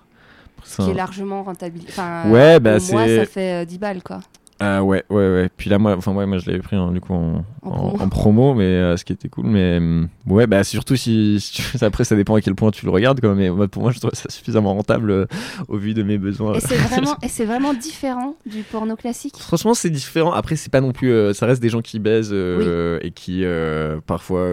C'est 0.64 0.82
Qui 0.82 0.90
est 0.90 0.94
largement 0.94 1.42
rentable. 1.42 1.78
Enfin, 1.88 2.28
Ouais, 2.30 2.58
bah, 2.60 2.78
c'est- 2.80 3.16
ça 3.18 3.26
fait 3.26 3.62
euh, 3.62 3.64
10 3.64 3.78
balles, 3.78 4.02
quoi. 4.02 4.20
Ah 4.62 4.84
ouais, 4.84 5.04
ouais, 5.08 5.16
ouais. 5.16 5.48
Puis 5.56 5.70
là, 5.70 5.78
moi, 5.78 5.96
enfin, 5.96 6.12
ouais, 6.12 6.26
moi 6.26 6.36
je 6.36 6.46
l'avais 6.46 6.60
pris 6.62 6.76
hein, 6.76 6.92
du 6.92 7.00
coup 7.00 7.14
en, 7.14 7.44
En 7.62 7.70
en- 7.70 7.88
promo. 7.88 8.02
en 8.02 8.08
promo, 8.10 8.54
mais 8.54 8.64
euh, 8.64 8.96
ce 8.98 9.04
qui 9.06 9.12
était 9.14 9.28
cool. 9.30 9.46
Mais 9.46 9.78
hum, 9.78 10.08
ouais, 10.26 10.46
bah 10.46 10.64
surtout 10.64 10.96
si, 10.96 11.40
si 11.40 11.52
tu- 11.62 11.62
après 11.84 12.04
ça 12.04 12.14
dépend 12.14 12.34
à 12.34 12.42
quel 12.42 12.54
point 12.54 12.70
tu 12.70 12.84
le 12.84 12.90
regardes, 12.90 13.20
quoi. 13.20 13.34
Mais 13.34 13.48
bah, 13.50 13.68
pour 13.68 13.82
moi, 13.82 13.90
je 13.90 13.98
trouve 14.00 14.10
ça 14.12 14.28
suffisamment 14.28 14.74
rentable 14.74 15.10
euh, 15.10 15.26
au 15.68 15.78
vu 15.78 15.94
de 15.94 16.02
mes 16.02 16.18
besoins. 16.18 16.54
Et 16.54 16.60
c'est 16.60 16.76
vraiment, 16.76 17.16
et 17.22 17.28
c'est 17.28 17.46
vraiment 17.46 17.72
différent 17.72 18.36
du 18.44 18.62
porno 18.62 18.96
classique? 18.96 19.36
Franchement, 19.38 19.72
c'est 19.72 19.90
différent. 19.90 20.32
Après, 20.32 20.56
c'est 20.56 20.70
pas 20.70 20.82
non 20.82 20.92
plus. 20.92 21.10
euh, 21.10 21.32
ça 21.32 21.46
reste 21.46 21.62
des 21.62 21.70
gens 21.70 21.80
qui 21.80 21.98
baisent 21.98 22.32
et 22.34 23.10
qui 23.12 23.44
parfois. 24.06 24.46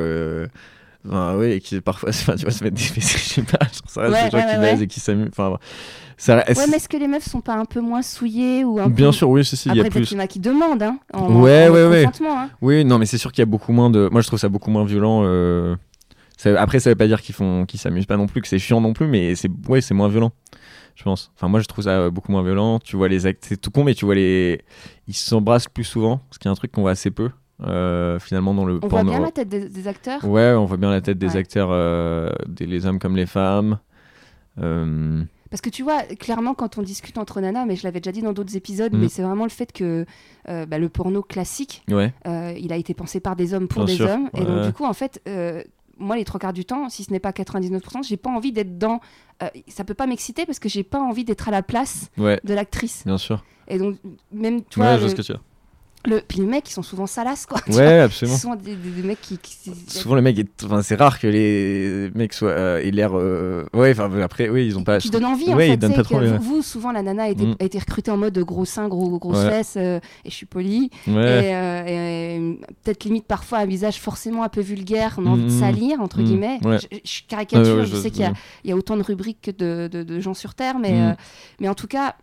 Enfin, 1.08 1.38
ouais, 1.38 1.58
et 1.58 1.60
qui 1.62 1.80
parfois, 1.80 2.10
enfin, 2.12 2.36
tu 2.36 2.44
vois, 2.44 2.52
se 2.52 2.64
mettent 2.64 2.74
des 2.74 2.82
fessées, 2.82 3.18
je 3.18 3.24
sais 3.36 3.42
pas. 3.44 3.60
Ça 3.88 4.02
reste 4.02 4.14
Ouais, 4.14 4.24
des 4.26 4.32
gens 4.32 4.38
ouais, 4.46 4.52
qui 4.54 4.58
baisent 4.60 4.82
et 4.82 4.88
qui 4.88 5.00
s'amusent. 5.00 5.30
Enfin, 5.32 5.58
ça. 6.18 6.38
Ouais, 6.38 6.68
mais 6.70 6.78
est-ce 6.78 6.90
que 6.90 6.98
les 6.98 7.08
meufs 7.08 7.24
sont 7.28 7.42
pas 7.42 7.56
un 7.56 7.66
peu 7.66 7.80
moins 7.80 8.02
souillées 8.02 8.64
ou 8.64 8.80
un 8.80 8.90
Bien 8.90 9.08
peu... 9.08 9.12
sûr, 9.14 9.30
oui, 9.30 9.46
si, 9.46 9.56
si, 9.56 9.70
il 9.70 9.76
y 9.76 9.80
Après, 9.80 9.88
a 9.88 9.92
peut-être 9.92 9.94
plus. 10.04 10.08
qu'il 10.10 10.18
y 10.18 10.20
en 10.20 10.24
a 10.24 10.28
qui 10.28 10.40
demandent, 10.40 10.84
hein, 10.84 10.98
en, 11.14 11.42
Ouais, 11.42 11.68
en 11.70 11.74
ouais, 11.74 11.88
ouais. 11.88 12.06
hein. 12.06 12.50
Oui, 12.62 12.84
non, 12.84 12.98
mais 12.98 13.06
c'est 13.06 13.18
sûr 13.18 13.32
qu'il 13.32 13.42
y 13.42 13.44
a 13.44 13.46
beaucoup 13.46 13.72
moins 13.72 13.90
de. 13.90 14.10
Moi, 14.12 14.22
je 14.22 14.28
trouve 14.28 14.40
ça 14.40 14.50
beaucoup 14.50 14.72
moins 14.72 14.84
violent. 14.86 15.22
euh, 15.26 15.76
ça- 16.38 16.60
Après, 16.62 16.80
ça 16.80 16.90
veut 16.90 16.96
pas 16.96 17.08
dire 17.08 17.22
qu'ils 17.22 17.36
font, 17.36 17.66
qu'ils 17.66 17.80
s'amusent 17.80 18.06
pas 18.06 18.18
non 18.18 18.28
plus, 18.28 18.42
que 18.42 18.48
c'est 18.48 18.60
chiant 18.60 18.82
non 18.82 18.94
plus, 18.94 19.08
mais 19.08 19.36
c'est, 19.36 19.50
ouais, 19.70 19.82
c'est 19.82 19.94
moins 19.94 20.10
violent. 20.10 20.32
Je 20.96 21.04
pense. 21.04 21.32
Enfin, 21.36 21.48
moi, 21.48 21.60
je 21.60 21.66
trouve 21.68 21.84
ça 21.84 21.92
euh, 21.92 22.10
beaucoup 22.10 22.32
moins 22.32 22.42
violent. 22.44 22.80
Tu 22.80 22.96
vois 22.96 23.08
les 23.08 23.28
actes, 23.28 23.46
c'est 23.48 23.58
tout 23.62 23.70
con, 23.70 23.84
mais 23.84 23.94
tu 23.94 24.06
vois 24.06 24.16
les, 24.16 24.62
ils 25.08 25.14
s'embrassent 25.14 25.68
plus 25.68 25.84
souvent, 25.84 26.22
ce 26.32 26.40
qui 26.40 26.48
est 26.48 26.52
un 26.52 26.56
truc 26.56 26.72
qu'on 26.72 26.82
voit 26.82 26.92
assez 26.92 27.12
peu 27.12 27.30
euh, 27.64 28.18
finalement 28.20 28.54
dans 28.56 28.66
le 28.66 28.80
On 28.84 28.88
voit 28.88 29.04
bien 29.04 29.20
la 29.20 29.32
tête 29.32 29.50
des, 29.50 29.70
des 29.70 29.88
acteurs? 29.88 30.24
Ouais, 30.26 30.54
on 30.54 30.66
voit 30.66 30.78
bien 30.78 30.90
la 30.90 31.02
tête 31.02 31.18
des 31.20 31.34
Ouais. 31.34 31.38
acteurs, 31.38 31.70
euh, 31.72 32.32
des, 32.48 32.66
les 32.66 32.86
hommes 32.88 32.98
comme 33.00 33.16
les 33.16 33.26
femmes. 33.28 33.78
Euh, 34.60 35.22
Parce 35.50 35.62
que 35.62 35.70
tu 35.70 35.84
vois, 35.84 36.04
clairement, 36.04 36.54
quand 36.54 36.78
on 36.78 36.82
discute 36.82 37.18
entre 37.18 37.40
nanas, 37.42 37.66
mais 37.66 37.76
je 37.76 37.84
l'avais 37.84 38.00
déjà 38.00 38.12
dit 38.12 38.22
dans 38.22 38.34
d'autres 38.34 38.56
épisodes, 38.56 38.94
Mm. 38.94 39.00
mais 39.00 39.10
c'est 39.10 39.22
vraiment 39.22 39.44
le 39.44 39.50
fait 39.50 39.72
que 39.72 40.06
euh, 40.50 40.66
bah, 40.66 40.78
le 40.80 40.90
porno 40.90 41.22
classique, 41.22 41.84
ouais, 41.90 42.14
euh, 42.28 42.54
il 42.60 42.72
a 42.74 42.78
été 42.78 42.94
pensé 42.94 43.20
par 43.20 43.36
des 43.36 43.54
hommes 43.54 43.68
pour 43.68 43.86
Bien 43.86 43.94
des 43.94 43.98
sûr, 43.98 44.10
hommes. 44.10 44.30
Et 44.36 44.44
donc, 44.44 44.62
du 44.66 44.74
coup, 44.74 44.86
en 44.86 44.94
fait, 44.94 45.22
euh, 45.28 45.64
moi, 45.98 46.16
les 46.16 46.26
trois 46.26 46.40
quarts 46.40 46.54
du 46.54 46.66
temps, 46.66 46.90
si 46.90 47.04
ce 47.04 47.12
n'est 47.12 47.20
pas 47.20 47.32
99%, 47.32 48.04
j'ai 48.08 48.18
pas 48.18 48.30
envie 48.30 48.52
d'être 48.52 48.78
dans. 48.78 49.00
ça 49.68 49.84
peut 49.84 49.94
pas 49.94 50.08
m'exciter 50.08 50.46
parce 50.46 50.60
que 50.60 50.70
j'ai 50.70 50.84
pas 50.84 51.00
envie 51.00 51.24
d'être 51.24 51.48
à 51.48 51.52
la 51.52 51.64
place 51.64 52.10
ouais, 52.18 52.40
de 52.44 52.54
l'actrice. 52.54 53.04
bien 53.06 53.18
sûr. 53.18 53.44
Et 53.68 53.78
donc, 53.78 53.98
même, 54.32 54.64
tu 54.64 54.80
ouais, 54.80 54.86
vois, 54.86 54.98
je 54.98 55.08
ce 55.08 55.16
que 55.16 55.22
tu 55.22 55.34
veux. 55.34 55.40
Le- 56.06 56.22
puis 56.26 56.40
les 56.40 56.46
mecs, 56.46 56.70
ils 56.70 56.74
sont 56.74 56.84
souvent 56.84 57.06
salaces, 57.08 57.46
quoi. 57.46 57.60
Ouais, 57.70 58.00
absolument. 58.00 58.38
Sont 58.38 58.56
des, 58.56 58.76
des- 58.76 58.90
des 58.92 59.04
mecs 59.04 59.20
qui. 59.22 59.38
qui- 59.40 59.72
Souvent, 59.88 60.16
le 60.16 60.22
mec 60.22 60.38
est. 60.40 60.64
Enfin, 60.64 60.82
c'est 60.82 60.96
rare 60.96 61.20
que 61.20 61.28
les 61.28 62.10
mecs 62.16 62.34
soient. 62.34 62.50
euh, 62.52 62.80
aient 62.82 62.92
l'air. 62.92 63.12
euh, 63.18 63.66
Ouais, 63.74 63.92
enfin, 63.92 64.10
après, 64.22 64.48
oui, 64.50 64.68
ils 64.68 64.78
ont 64.78 64.84
pas. 64.84 65.00
qui 65.00 65.10
donnent 65.10 65.26
envie 65.26 65.52
en 65.54 65.58
fait. 65.58 65.70
ils 65.70 65.78
donnent 65.78 65.96
pas 65.96 66.04
trop 66.04 66.20
vous, 66.20 66.38
vous, 66.40 66.62
souvent 66.62 66.92
la 66.92 67.02
nana 67.02 67.24
a 67.24 67.28
été, 67.30 67.46
Mm. 67.46 67.56
a 67.60 67.64
été 67.66 67.80
recrutée 67.80 68.12
en 68.12 68.18
mode 68.18 68.38
gros 68.40 68.64
seins, 68.66 68.88
gros, 68.88 69.18
grosses 69.20 69.38
Ouais. 69.44 69.50
fesses, 69.50 69.74
euh, 69.78 70.00
et 70.24 70.30
je 70.30 70.36
suis 70.36 70.46
polie. 70.46 70.90
Ouais. 71.08 71.14
Et, 71.14 71.56
euh, 71.56 71.84
et, 71.86 72.40
euh, 72.40 72.54
peut-être 72.84 73.04
limite 73.04 73.26
parfois 73.26 73.58
un 73.60 73.66
visage 73.66 74.00
forcément 74.00 74.44
un 74.44 74.50
peu 74.50 74.62
vulgaire, 74.62 75.16
on 75.18 75.26
a 75.26 75.30
envie 75.30 75.44
de 75.44 75.52
Mm, 75.52 75.60
salir, 75.60 76.00
entre 76.02 76.20
mm, 76.22 76.24
guillemets. 76.24 76.60
Je, 76.64 76.98
je 77.04 77.22
caricature, 77.28 77.84
je 77.86 77.96
je- 77.96 78.02
sais 78.02 78.12
qu'il 78.12 78.32
y, 78.64 78.70
y 78.70 78.72
a 78.72 78.76
autant 78.78 78.96
de 78.98 79.04
rubriques 79.04 79.42
que 79.42 79.52
de, 79.52 79.88
de- 79.92 80.04
de 80.04 80.20
gens 80.22 80.34
sur 80.34 80.54
Terre, 80.54 80.80
mais, 80.80 80.92
Mm. 80.94 81.16
mais 81.60 81.68
en 81.70 81.76
tout 81.76 81.88
cas. 81.88 82.16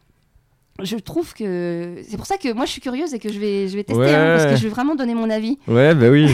Je 0.83 0.97
trouve 0.97 1.35
que 1.35 2.03
c'est 2.09 2.17
pour 2.17 2.27
ça 2.27 2.37
que 2.37 2.53
moi 2.53 2.65
je 2.65 2.73
suis 2.73 2.81
curieuse 2.81 3.15
et 3.15 3.19
que 3.19 3.33
je 3.33 3.39
vais, 3.39 3.69
je 3.69 3.77
vais 3.77 3.85
tester 3.85 4.15
hein, 4.15 4.37
parce 4.37 4.51
que 4.51 4.57
je 4.57 4.63
vais 4.65 4.69
vraiment 4.69 4.97
donner 4.97 5.15
mon 5.15 5.31
avis. 5.31 5.59
Ouais, 5.69 5.95
bah 5.95 6.09
oui. 6.09 6.29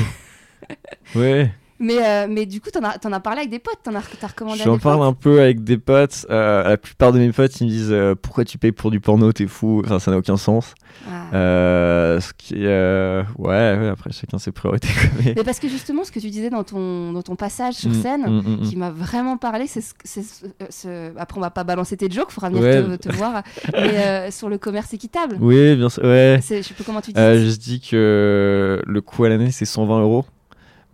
ouais. 1.15 1.51
Mais, 1.83 1.97
euh, 1.99 2.27
mais 2.29 2.45
du 2.45 2.61
coup, 2.61 2.71
t'en 2.71 2.85
as, 2.85 2.99
t'en 2.99 3.11
as 3.11 3.21
parlé 3.21 3.39
avec 3.41 3.51
des 3.51 3.59
potes, 3.59 3.79
t'en 3.83 3.95
as, 3.95 4.03
t'as 4.21 4.27
recommandé 4.27 4.61
J'en 4.63 4.79
parle 4.79 5.03
un 5.03 5.15
peu 5.15 5.41
avec 5.41 5.65
des 5.65 5.79
potes. 5.79 6.27
euh, 6.29 6.63
la 6.69 6.77
plupart 6.77 7.11
de 7.13 7.19
mes 7.19 7.33
potes, 7.33 7.59
ils 7.61 7.65
me 7.65 7.71
disent 7.71 7.91
euh, 7.91 8.15
Pourquoi 8.15 8.45
tu 8.45 8.59
payes 8.59 8.73
pour 8.73 8.91
du 8.91 9.01
porno 9.01 9.33
T'es 9.33 9.47
fou? 9.47 9.81
Enfin, 9.85 9.99
ça 9.99 10.11
n'a 10.11 10.19
aucun 10.19 10.37
sens. 10.37 10.75
Ah. 11.11 12.19
Ce 12.21 12.33
qui. 12.37 12.55
Ouais, 12.57 13.79
ouais, 13.79 13.89
après, 13.89 14.11
chacun 14.13 14.39
ses 14.39 14.53
priorités. 14.53 14.89
mais- 15.25 15.33
Mais 15.37 15.43
parce 15.45 15.59
que 15.59 15.69
justement, 15.69 16.05
ce 16.05 16.13
que 16.13 16.21
tu 16.21 16.29
disais 16.29 16.51
dans 16.51 16.65
ton, 16.65 17.13
dans 17.13 17.23
ton 17.23 17.35
passage 17.37 17.75
sur 17.75 17.91
Mm, 17.91 17.95
scène, 18.03 18.23
mm, 18.29 18.43
mm, 18.57 18.61
qui 18.69 18.77
m'a 18.77 18.91
vraiment 18.91 19.37
parlé, 19.39 19.67
c'est 19.67 19.81
ce, 19.81 19.95
c'est 20.05 20.23
ce- 20.23 20.45
ce- 20.69 21.17
Après, 21.19 21.39
on 21.39 21.41
va 21.41 21.51
pas 21.51 21.65
balancer 21.65 21.97
tes 21.97 22.11
jokes, 22.11 22.31
faudra 22.31 22.51
venir 22.51 22.63
Ouais. 22.63 22.99
te, 22.99 23.09
te 23.09 23.17
voir, 23.17 23.43
mais 23.73 24.31
sur 24.31 24.49
le 24.51 24.59
commerce 24.59 24.93
équitable. 24.93 25.37
Oui, 25.41 25.77
bien 25.77 25.89
sûr. 25.89 26.03
Ouais. 26.05 26.41
Je 26.43 26.61
sais 26.63 26.75
plus 26.75 26.85
comment 26.85 27.01
tu 27.01 27.13
dis. 27.13 27.21
Je 27.21 27.57
dis 27.59 27.81
que 27.81 28.83
le 28.85 29.01
coût 29.01 29.25
à 29.25 29.29
l'année, 29.31 29.51
c'est 29.51 29.65
120 29.65 30.01
euros. 30.03 30.27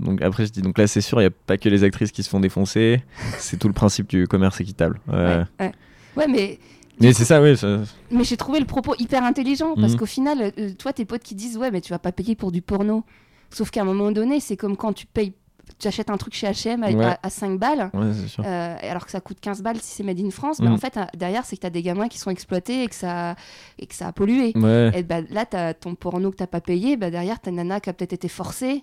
Donc 0.00 0.20
après, 0.22 0.46
je 0.46 0.52
dis, 0.52 0.60
donc 0.62 0.76
là, 0.78 0.86
c'est 0.86 1.00
sûr, 1.00 1.18
il 1.20 1.24
n'y 1.24 1.28
a 1.28 1.34
pas 1.46 1.56
que 1.56 1.68
les 1.68 1.84
actrices 1.84 2.12
qui 2.12 2.22
se 2.22 2.28
font 2.28 2.40
défoncer. 2.40 3.02
C'est 3.38 3.58
tout 3.58 3.68
le 3.68 3.74
principe 3.74 4.08
du 4.08 4.26
commerce 4.26 4.60
équitable. 4.60 5.00
Ouais. 5.08 5.14
ouais, 5.16 5.44
ouais. 5.60 5.72
Ouais, 6.16 6.28
mais, 6.28 6.58
Mais 7.00 7.12
c'est 7.12 7.24
ça, 7.24 7.40
oui. 7.42 7.56
ça- 7.56 7.80
mais 8.10 8.24
j'ai 8.24 8.36
trouvé 8.36 8.58
le 8.60 8.66
propos 8.66 8.94
hyper 8.98 9.22
intelligent, 9.24 9.74
parce 9.74 9.92
Mhm. 9.92 9.98
qu'au 9.98 10.06
final, 10.06 10.52
euh, 10.58 10.72
toi, 10.78 10.92
tes 10.92 11.04
potes 11.04 11.22
qui 11.22 11.34
disent, 11.34 11.56
ouais, 11.58 11.70
mais 11.70 11.80
tu 11.80 11.90
vas 11.90 11.98
pas 11.98 12.12
payer 12.12 12.34
pour 12.36 12.52
du 12.52 12.62
porno. 12.62 13.04
Sauf 13.50 13.70
qu'à 13.70 13.82
un 13.82 13.84
moment 13.84 14.10
donné, 14.12 14.40
c'est 14.40 14.56
comme 14.56 14.76
quand 14.76 14.92
tu 14.92 15.06
payes, 15.06 15.32
tu 15.78 15.88
achètes 15.88 16.10
un 16.10 16.16
truc 16.16 16.32
chez 16.34 16.46
H&M 16.46 16.82
à, 16.84 16.90
Ouais. 16.90 17.04
à- 17.04 17.18
à 17.22 17.28
5 17.30 17.58
balles. 17.58 17.90
Sûr. 18.28 18.42
Euh, 18.46 18.76
alors 18.82 19.04
que 19.04 19.10
ça 19.10 19.20
coûte 19.20 19.38
15 19.40 19.62
balles 19.62 19.76
si 19.78 19.94
c'est 19.96 20.02
made 20.04 20.20
in 20.20 20.30
France, 20.30 20.58
mais 20.60 20.68
Mhm. 20.68 20.72
en 20.74 20.78
fait, 20.78 20.96
euh, 20.96 21.04
derrière, 21.16 21.44
c'est 21.44 21.56
que 21.56 21.60
tu 21.62 21.66
as 21.66 21.70
des 21.70 21.82
gamins 21.82 22.08
qui 22.08 22.18
sont 22.18 22.30
exploités 22.30 22.84
et 22.84 22.86
que 22.88 22.94
ça, 22.94 23.34
et 23.78 23.86
que 23.86 23.94
ça 23.94 24.06
a 24.08 24.12
pollué. 24.12 24.52
Ouais. 24.56 24.92
Et 24.94 25.02
bah, 25.02 25.20
là, 25.30 25.44
tu 25.44 25.56
as 25.56 25.74
ton 25.74 25.94
porno 25.96 26.30
que 26.30 26.36
tu 26.36 26.46
pas 26.46 26.60
payé, 26.60 26.96
bah, 26.96 27.10
derrière, 27.10 27.40
tu 27.40 27.48
as 27.48 27.50
une 27.50 27.56
nana 27.56 27.80
qui 27.80 27.90
a 27.90 27.92
peut-être 27.92 28.12
été 28.14 28.28
forcée, 28.28 28.82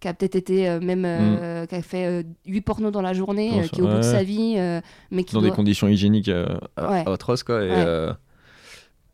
qui 0.00 0.08
a 0.08 0.14
peut-être 0.14 0.34
été 0.36 0.68
euh, 0.68 0.80
même, 0.80 1.04
euh, 1.06 1.64
qui 1.66 1.74
a 1.74 1.82
fait 1.82 2.26
8 2.46 2.60
pornos 2.60 2.92
dans 2.92 3.02
la 3.02 3.12
journée, 3.14 3.60
euh, 3.60 3.66
qui 3.66 3.80
est 3.80 3.82
au 3.82 3.88
bout 3.88 3.96
de 3.96 4.02
sa 4.02 4.22
vie, 4.22 4.54
euh, 4.58 4.80
mais 5.10 5.24
qui 5.24 5.34
Dans 5.34 5.42
des 5.42 5.50
conditions 5.50 5.88
hygiéniques 5.88 6.28
euh, 6.28 6.46
Ouais. 6.78 7.02
atroces, 7.08 7.42
quoi. 7.42 7.62
Et, 7.64 7.68
Ouais. 7.70 7.74
euh, 7.76 8.12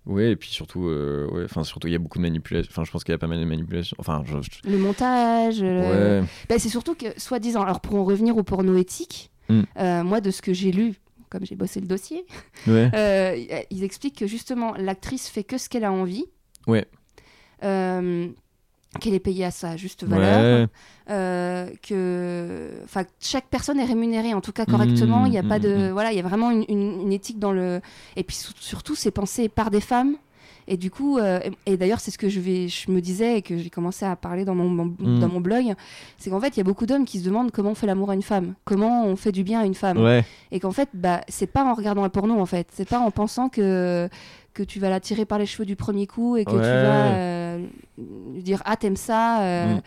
ouais, 0.06 0.32
et 0.32 0.36
puis 0.36 0.50
surtout, 0.50 0.88
euh, 0.88 1.28
ouais, 1.30 1.44
enfin, 1.44 1.62
surtout, 1.64 1.86
il 1.86 1.92
y 1.92 1.96
a 1.96 1.98
beaucoup 1.98 2.18
de 2.18 2.22
manipulations. 2.22 2.68
Enfin, 2.72 2.84
je 2.84 2.90
pense 2.90 3.04
qu'il 3.04 3.12
y 3.12 3.14
a 3.14 3.18
pas 3.18 3.28
mal 3.28 3.38
de 3.40 3.44
manipulations. 3.44 3.96
Enfin, 4.00 4.22
je- 4.26 4.38
je- 4.42 4.68
le 4.70 4.76
montage. 4.78 5.60
euh, 5.62 6.20
ouais. 6.22 6.26
bah, 6.48 6.56
c'est 6.58 6.68
surtout 6.68 6.94
que, 6.96 7.06
soi-disant, 7.16 7.62
alors 7.62 7.80
pour 7.80 7.94
en 7.94 8.04
revenir 8.04 8.36
au 8.36 8.42
porno 8.42 8.76
éthique, 8.76 9.30
Mm. 9.48 9.60
euh, 9.78 10.02
moi, 10.04 10.20
de 10.20 10.30
ce 10.30 10.42
que 10.42 10.52
j'ai 10.52 10.72
lu, 10.72 10.94
comme 11.30 11.44
j'ai 11.46 11.56
bossé 11.56 11.80
le 11.80 11.86
dossier. 11.86 12.26
Euh, 12.68 13.36
ils 13.70 13.84
expliquent 13.84 14.18
que 14.18 14.26
justement 14.26 14.74
l'actrice 14.76 15.28
fait 15.28 15.44
que 15.44 15.58
ce 15.58 15.68
qu'elle 15.68 15.84
a 15.84 15.92
envie. 15.92 16.24
Ouais. 16.66 16.86
Qu'elle 19.00 19.14
est 19.14 19.20
payée 19.20 19.44
à 19.46 19.50
sa 19.50 19.76
juste 19.76 20.04
valeur. 20.04 20.60
Ouais. 20.62 20.66
Euh, 21.10 21.66
que 21.82 22.70
enfin 22.84 23.04
chaque 23.20 23.46
personne 23.46 23.80
est 23.80 23.84
rémunérée 23.84 24.34
en 24.34 24.40
tout 24.40 24.52
cas 24.52 24.66
correctement. 24.66 25.20
Mmh, 25.22 25.26
Il 25.26 25.30
n'y 25.30 25.38
a 25.38 25.42
pas 25.42 25.58
mmh, 25.58 25.62
de 25.62 25.74
mmh. 25.88 25.90
voilà, 25.92 26.12
il 26.12 26.16
y 26.16 26.20
a 26.20 26.22
vraiment 26.22 26.50
une, 26.50 26.64
une- 26.68 27.00
une 27.02 27.12
éthique 27.12 27.38
dans 27.38 27.52
le 27.52 27.80
et 28.16 28.22
puis 28.22 28.36
surtout 28.60 28.94
c'est 28.94 29.10
pensé 29.10 29.48
par 29.48 29.70
des 29.70 29.80
femmes. 29.80 30.16
Et 30.68 30.76
du 30.76 30.92
coup, 30.92 31.18
euh, 31.18 31.40
et, 31.66 31.72
et 31.72 31.76
d'ailleurs, 31.76 31.98
c'est 31.98 32.12
ce 32.12 32.18
que 32.18 32.28
je, 32.28 32.38
vais, 32.38 32.68
je 32.68 32.88
me 32.92 33.00
disais 33.00 33.38
et 33.38 33.42
que 33.42 33.58
j'ai 33.58 33.68
commencé 33.68 34.04
à 34.04 34.14
parler 34.14 34.44
dans 34.44 34.54
mon, 34.54 34.68
mon- 34.68 35.18
dans 35.18 35.26
mon 35.28 35.40
blog, 35.40 35.74
c'est 36.18 36.30
qu'en 36.30 36.38
fait, 36.38 36.50
il 36.56 36.58
y 36.58 36.60
a 36.60 36.64
beaucoup 36.64 36.86
d'hommes 36.86 37.04
qui 37.04 37.18
se 37.18 37.24
demandent 37.24 37.50
comment 37.50 37.70
on 37.70 37.74
fait 37.74 37.88
l'amour 37.88 38.10
à 38.12 38.14
une 38.14 38.22
femme, 38.22 38.54
comment 38.64 39.04
on 39.04 39.16
fait 39.16 39.32
du 39.32 39.42
bien 39.42 39.58
à 39.60 39.64
une 39.66 39.74
femme 39.74 39.98
Ouais. 39.98 40.24
et 40.52 40.60
qu'en 40.60 40.70
fait 40.70 40.88
bah 40.94 41.22
c'est 41.26 41.48
pas 41.48 41.64
en 41.64 41.74
regardant 41.74 42.04
un 42.04 42.08
porno 42.10 42.38
en 42.38 42.46
fait 42.46 42.68
c'est 42.72 42.88
pas 42.88 43.00
en 43.00 43.10
pensant 43.10 43.48
que 43.48 44.08
que 44.54 44.62
tu 44.62 44.78
vas 44.80 44.90
la 44.90 45.00
tirer 45.00 45.24
par 45.24 45.38
les 45.38 45.46
cheveux 45.46 45.64
du 45.66 45.76
premier 45.76 46.06
coup 46.06 46.36
et 46.36 46.44
que 46.44 46.50
tu 46.50 46.56
vas 46.56 47.14
euh, 47.14 47.58
lui 48.34 48.42
dire 48.42 48.62
ah 48.64 48.76
t'aimes 48.76 48.96
ça 48.96 49.42
euh, 49.42 49.74
Mm. 49.76 49.80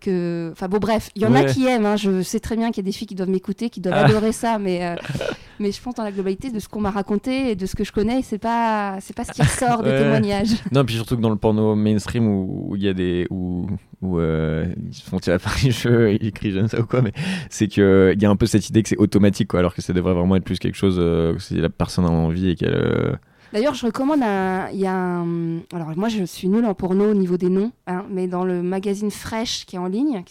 que 0.00 0.48
enfin 0.52 0.68
bon 0.68 0.78
bref 0.78 1.10
il 1.14 1.22
y 1.22 1.26
en 1.26 1.34
a 1.34 1.44
qui 1.44 1.66
aiment 1.66 1.84
hein. 1.86 1.96
je 1.96 2.22
sais 2.22 2.40
très 2.40 2.56
bien 2.56 2.70
qu'il 2.70 2.82
y 2.82 2.86
a 2.86 2.88
des 2.90 2.92
filles 2.92 3.06
qui 3.06 3.14
doivent 3.14 3.28
m'écouter 3.30 3.68
qui 3.70 3.80
doivent 3.80 3.96
Ah. 3.98 4.06
adorer 4.06 4.32
ça 4.32 4.58
mais 4.58 4.82
euh, 4.86 4.94
mais 5.58 5.72
je 5.72 5.80
pense 5.82 5.94
dans 5.94 6.04
la 6.04 6.10
globalité 6.10 6.50
de 6.50 6.58
ce 6.58 6.68
qu'on 6.68 6.80
m'a 6.80 6.90
raconté 6.90 7.50
et 7.50 7.54
de 7.56 7.66
ce 7.66 7.76
que 7.76 7.84
je 7.84 7.92
connais 7.92 8.22
c'est 8.22 8.38
pas 8.38 8.96
c'est 9.00 9.14
pas 9.14 9.24
ce 9.24 9.32
qui 9.32 9.42
ressort 9.42 9.82
des 9.82 9.90
Ouais. 9.90 9.98
témoignages 10.02 10.52
Non, 10.72 10.84
puis 10.86 10.94
surtout 10.94 11.16
que 11.16 11.20
dans 11.20 11.28
le 11.30 11.36
porno 11.36 11.74
mainstream 11.74 12.26
où 12.28 12.74
il 12.76 12.82
y 12.82 12.88
a 12.88 12.94
des. 12.94 13.26
où, 13.30 13.66
où 14.00 14.18
euh, 14.18 14.66
ils 14.88 14.94
se 14.94 15.02
font 15.02 15.18
tirer 15.18 15.38
par 15.38 15.54
les 15.62 15.70
cheveux, 15.70 16.12
ils 16.22 16.32
crient 16.32 16.52
j'aime 16.52 16.68
ça 16.68 16.80
ou 16.80 16.86
quoi, 16.86 17.02
mais 17.02 17.12
c'est 17.50 17.68
qu'il 17.68 18.16
y 18.18 18.24
a 18.24 18.30
un 18.30 18.36
peu 18.36 18.46
cette 18.46 18.66
idée 18.70 18.82
que 18.82 18.88
c'est 18.88 18.96
automatique, 18.96 19.48
quoi, 19.48 19.58
alors 19.60 19.74
que 19.74 19.82
ça 19.82 19.92
devrait 19.92 20.14
vraiment 20.14 20.36
être 20.36 20.44
plus 20.44 20.58
quelque 20.58 20.76
chose 20.76 20.96
euh, 20.98 21.34
que 21.34 21.42
si 21.42 21.56
la 21.56 21.68
personne 21.68 22.06
a 22.06 22.10
envie 22.10 22.48
et 22.50 22.54
qu'elle. 22.54 23.18
D'ailleurs, 23.52 23.74
je 23.74 23.84
recommande 23.86 24.22
un. 24.22 24.68
Il 24.72 24.78
y 24.78 24.86
a 24.86 24.94
un. 24.94 25.58
Alors, 25.72 25.88
moi, 25.96 26.08
je 26.08 26.24
suis 26.24 26.48
nulle 26.48 26.64
en 26.64 26.74
porno 26.74 27.10
au 27.10 27.14
niveau 27.14 27.36
des 27.36 27.48
noms, 27.48 27.72
hein, 27.88 28.04
mais 28.08 28.28
dans 28.28 28.44
le 28.44 28.62
magazine 28.62 29.10
Fresh 29.10 29.64
qui 29.66 29.76
est 29.76 29.78
en 29.78 29.86
ligne, 29.86 30.22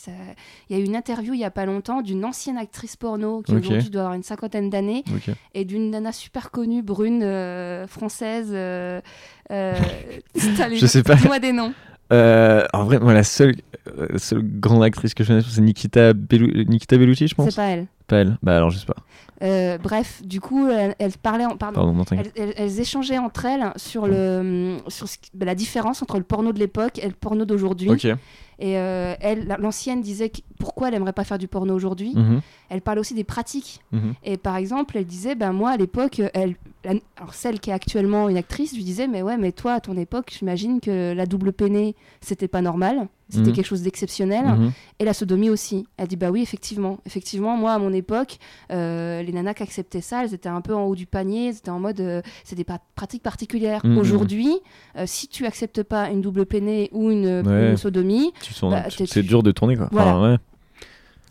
il 0.70 0.76
y 0.78 0.80
a 0.80 0.82
eu 0.82 0.86
une 0.86 0.96
interview 0.96 1.34
il 1.34 1.40
y 1.40 1.44
a 1.44 1.52
pas 1.52 1.66
longtemps 1.66 2.02
d'une 2.02 2.24
ancienne 2.24 2.58
actrice 2.58 2.96
porno 2.96 3.42
qui 3.42 3.54
aujourd'hui 3.54 3.90
doit 3.90 4.02
avoir 4.04 4.14
une 4.16 4.24
cinquantaine 4.24 4.70
d'années 4.70 5.04
et 5.54 5.66
d'une 5.66 5.92
nana 5.92 6.12
super 6.14 6.50
connue, 6.52 6.82
brune, 6.82 7.22
euh, 7.24 7.88
française. 7.88 8.50
Euh, 8.52 9.02
euh, 9.52 9.76
Je 10.36 10.86
sais 10.86 11.04
pas. 11.04 11.16
Dis-moi 11.16 11.40
des 11.40 11.52
noms. 11.52 11.74
Euh, 12.12 12.64
en 12.74 12.86
vrai, 12.86 13.00
moi, 13.00 13.14
la 13.14 13.24
seule, 13.24 13.56
euh, 14.00 14.18
seule 14.18 14.42
grande 14.44 14.84
actrice 14.84 15.14
que 15.14 15.24
je 15.24 15.30
connais, 15.30 15.42
c'est 15.48 15.62
Nikita, 15.62 16.14
Bellu- 16.14 16.68
Nikita 16.68 16.98
Bellucci, 16.98 17.26
je 17.28 17.30
C'est 17.30 17.36
pense. 17.36 17.54
pas 17.56 17.66
elle. 17.68 17.86
Pas 18.10 18.18
elle. 18.18 18.38
Bah 18.44 18.58
alors, 18.58 18.70
je 18.72 18.80
sais 18.80 18.86
pas. 18.86 18.96
Euh, 19.42 19.78
bref, 19.78 20.22
du 20.26 20.42
coup, 20.42 20.68
elles, 20.68 20.96
elles 21.00 21.14
parlaient, 21.14 21.46
en- 21.46 21.56
pardon, 21.56 21.80
elles, 22.20 22.32
elles- 22.36 22.54
elles 22.58 22.80
échangeaient 22.82 23.18
entre 23.20 23.46
elles 23.46 23.72
sur, 23.78 24.06
le, 24.06 24.78
sur 24.90 25.08
ce 25.08 25.18
qui- 25.18 25.30
bah, 25.34 25.46
la 25.46 25.56
différence 25.56 26.02
entre 26.02 26.18
le 26.18 26.24
porno 26.26 26.52
de 26.52 26.60
l'époque 26.60 27.00
et 27.00 27.08
le 27.08 27.14
porno 27.14 27.46
d'aujourd'hui. 27.46 27.88
Et 28.62 28.78
euh, 28.78 29.14
elle, 29.22 29.48
la- 29.48 29.56
l'ancienne 29.56 30.02
disait 30.02 30.28
que- 30.30 30.42
pourquoi 30.60 30.90
elle 30.90 30.96
aimerait 30.96 31.14
pas 31.14 31.24
faire 31.24 31.38
du 31.38 31.48
porno 31.48 31.74
aujourd'hui. 31.74 32.12
Mhm, 32.14 32.42
Elle 32.70 32.82
parlait 32.82 33.00
aussi 33.00 33.14
des 33.14 33.24
pratiques. 33.24 33.80
mhm. 33.94 34.14
Et 34.26 34.36
par 34.36 34.58
exemple, 34.58 34.98
elle 34.98 35.06
disait, 35.06 35.36
ben 35.36 35.54
moi 35.54 35.70
à 35.70 35.78
l'époque, 35.78 36.22
elle, 36.34 36.56
alors 36.84 37.34
celle 37.34 37.62
qui 37.62 37.70
est 37.70 37.74
actuellement 37.74 38.28
une 38.28 38.36
actrice, 38.36 38.74
lui 38.76 38.84
disait, 38.84 39.08
mais 39.08 39.22
ouais, 39.22 39.38
mais 39.38 39.54
toi 39.54 39.74
à 39.76 39.80
ton 39.80 39.96
époque, 39.96 40.36
j'imagine 40.38 40.82
que 40.82 41.14
la 41.14 41.26
double 41.26 41.54
peinée, 41.54 41.96
c'était 42.20 42.50
pas 42.50 42.62
normal, 42.62 43.08
c'était 43.30 43.50
Mhm. 43.50 43.54
quelque 43.56 43.66
chose 43.66 43.82
d'exceptionnel. 43.84 44.46
Mhm. 44.46 44.72
Et 45.00 45.06
la 45.06 45.14
sodomie 45.14 45.50
aussi. 45.50 45.86
Elle 45.98 46.08
dit, 46.08 46.16
bah 46.16 46.32
oui, 46.32 46.42
effectivement, 46.42 46.98
effectivement, 47.06 47.56
moi 47.56 47.74
à 47.74 47.80
mon 47.80 47.94
époque, 47.94 48.38
euh, 48.72 49.22
les 49.22 49.32
nanas 49.32 49.54
qui 49.54 49.64
acceptaient 49.64 50.02
ça, 50.02 50.24
elles 50.24 50.34
étaient 50.34 50.50
un 50.50 50.62
peu 50.62 50.74
en 50.76 50.84
haut 50.86 50.96
du 50.96 51.06
panier, 51.06 51.50
elles 51.50 51.58
étaient 51.58 51.70
en 51.70 51.80
mode, 51.80 52.00
euh, 52.02 52.22
c'était 52.44 52.64
pas 52.64 52.80
pratique 52.96 53.24
particulière. 53.24 53.82
Mhm. 53.86 53.98
Aujourd'hui, 53.98 54.52
euh, 54.98 55.04
si 55.06 55.28
tu 55.28 55.46
acceptes 55.46 55.84
pas 55.84 56.10
une 56.10 56.22
double 56.22 56.46
peinée 56.46 56.90
ou 56.92 57.12
une, 57.12 57.48
Ouais. 57.48 57.72
une 57.72 57.78
sodomie, 57.78 58.32
Bah, 58.64 58.86
c'est 58.90 59.06
tu- 59.06 59.24
dur 59.24 59.44
de 59.44 59.52
tourner 59.52 59.76
quoi. 59.78 59.88
Voilà. 59.92 60.18
Enfin, 60.18 60.32
ouais. 60.32 60.38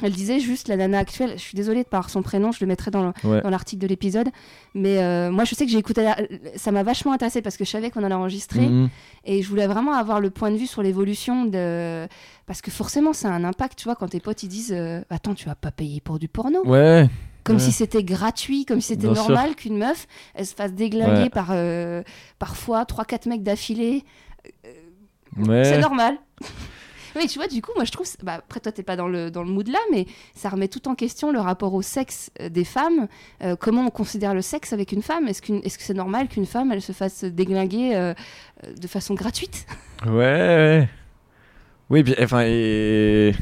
Elle 0.01 0.13
disait 0.13 0.39
juste 0.39 0.69
la 0.69 0.77
nana 0.77 0.99
actuelle, 0.99 1.33
je 1.33 1.41
suis 1.43 1.57
désolée 1.57 1.83
de 1.83 1.89
par 1.89 2.09
son 2.09 2.23
prénom, 2.23 2.53
je 2.53 2.59
le 2.61 2.67
mettrai 2.69 2.93
dans 2.93 3.13
Ouais. 3.25 3.41
l'article 3.51 3.83
de 3.83 3.89
l'épisode, 3.89 4.29
mais 4.75 4.99
euh, 4.99 5.31
moi 5.33 5.43
je 5.45 5.57
sais 5.57 5.65
que 5.67 5.73
j'ai 5.73 5.79
écouté, 5.79 6.05
la- 6.05 6.17
ça 6.55 6.71
m'a 6.71 6.85
vachement 6.85 7.13
intéressé 7.13 7.43
parce 7.43 7.57
que 7.57 7.65
je 7.65 7.71
savais 7.71 7.91
qu'on 7.91 8.05
en 8.05 8.11
a 8.13 8.15
enregistré 8.15 8.61
Mhm. 8.69 8.91
et 9.25 9.43
je 9.43 9.49
voulais 9.49 9.67
vraiment 9.67 9.95
avoir 9.95 10.21
le 10.21 10.31
point 10.31 10.53
de 10.53 10.57
vue 10.57 10.69
sur 10.69 10.83
l'évolution 10.83 11.47
de. 11.47 12.07
Parce 12.47 12.63
que 12.63 12.71
forcément 12.71 13.13
ça 13.13 13.29
a 13.29 13.33
un 13.33 13.43
impact, 13.43 13.77
tu 13.79 13.85
vois, 13.85 13.97
quand 13.97 14.07
tes 14.09 14.21
potes 14.21 14.43
ils 14.45 14.49
disent 14.49 14.73
euh, 14.73 15.01
Attends, 15.11 15.35
tu 15.35 15.47
vas 15.47 15.57
pas 15.57 15.73
payer 15.73 16.01
pour 16.01 16.19
du 16.21 16.29
porno 16.29 16.65
Ouais. 16.65 17.09
Comme 17.43 17.57
ouais. 17.57 17.63
si 17.63 17.73
c'était 17.73 18.05
gratuit, 18.05 18.67
comme 18.67 18.81
si 18.81 18.89
c'était 18.89 19.09
normal 19.09 19.57
qu'une 19.57 19.79
meuf 19.79 20.07
elle 20.35 20.47
se 20.47 20.55
fasse 20.55 20.75
déglinguer 20.75 21.23
Ouais. 21.25 21.29
par 21.31 21.49
euh, 21.51 22.03
parfois 22.39 22.85
3-4 22.85 23.27
mecs 23.29 23.43
d'affilée. 23.43 24.05
Ouais. 25.37 25.65
C'est 25.65 25.79
normal. 25.81 26.17
Oui, 27.17 27.27
tu 27.27 27.39
vois, 27.39 27.49
du 27.49 27.63
coup, 27.63 27.73
moi 27.77 27.85
je 27.85 27.93
trouve. 27.93 28.07
Bah, 28.23 28.35
après, 28.39 28.61
toi, 28.61 28.73
t'es 28.73 28.83
pas 28.83 28.97
dans 28.97 29.09
le, 29.09 29.31
dans 29.31 29.43
le 29.43 29.51
mood 29.51 29.69
là, 29.69 29.79
mais 29.93 30.07
ça 30.35 30.49
remet 30.49 30.69
tout 30.69 30.89
en 30.89 30.95
question 30.95 31.33
le 31.33 31.41
rapport 31.41 31.75
au 31.75 31.83
sexe 31.83 32.31
euh, 32.41 32.49
des 32.49 32.65
femmes. 32.65 33.09
Euh, 33.43 33.57
comment 33.57 33.87
on 33.87 33.91
considère 33.91 34.35
le 34.35 34.43
sexe 34.43 34.73
avec 34.73 34.93
une 34.93 35.03
femme? 35.03 35.29
Est-ce 35.29 35.43
qu'une- 35.43 35.61
est-ce 35.65 35.79
que 35.79 35.85
c'est 35.85 35.95
normal 35.95 36.29
qu'une 36.29 36.47
femme, 36.47 36.73
elle 36.73 36.83
se 36.83 36.93
fasse 36.93 37.25
déglinguer 37.25 37.95
euh, 37.95 38.15
de 38.81 38.87
façon 38.87 39.15
gratuite? 39.15 39.67
Ouais, 40.07 40.13
ouais. 40.13 40.89
Oui, 41.91 42.03
puis, 42.03 42.15
enfin, 42.23 42.43
et. 42.47 43.35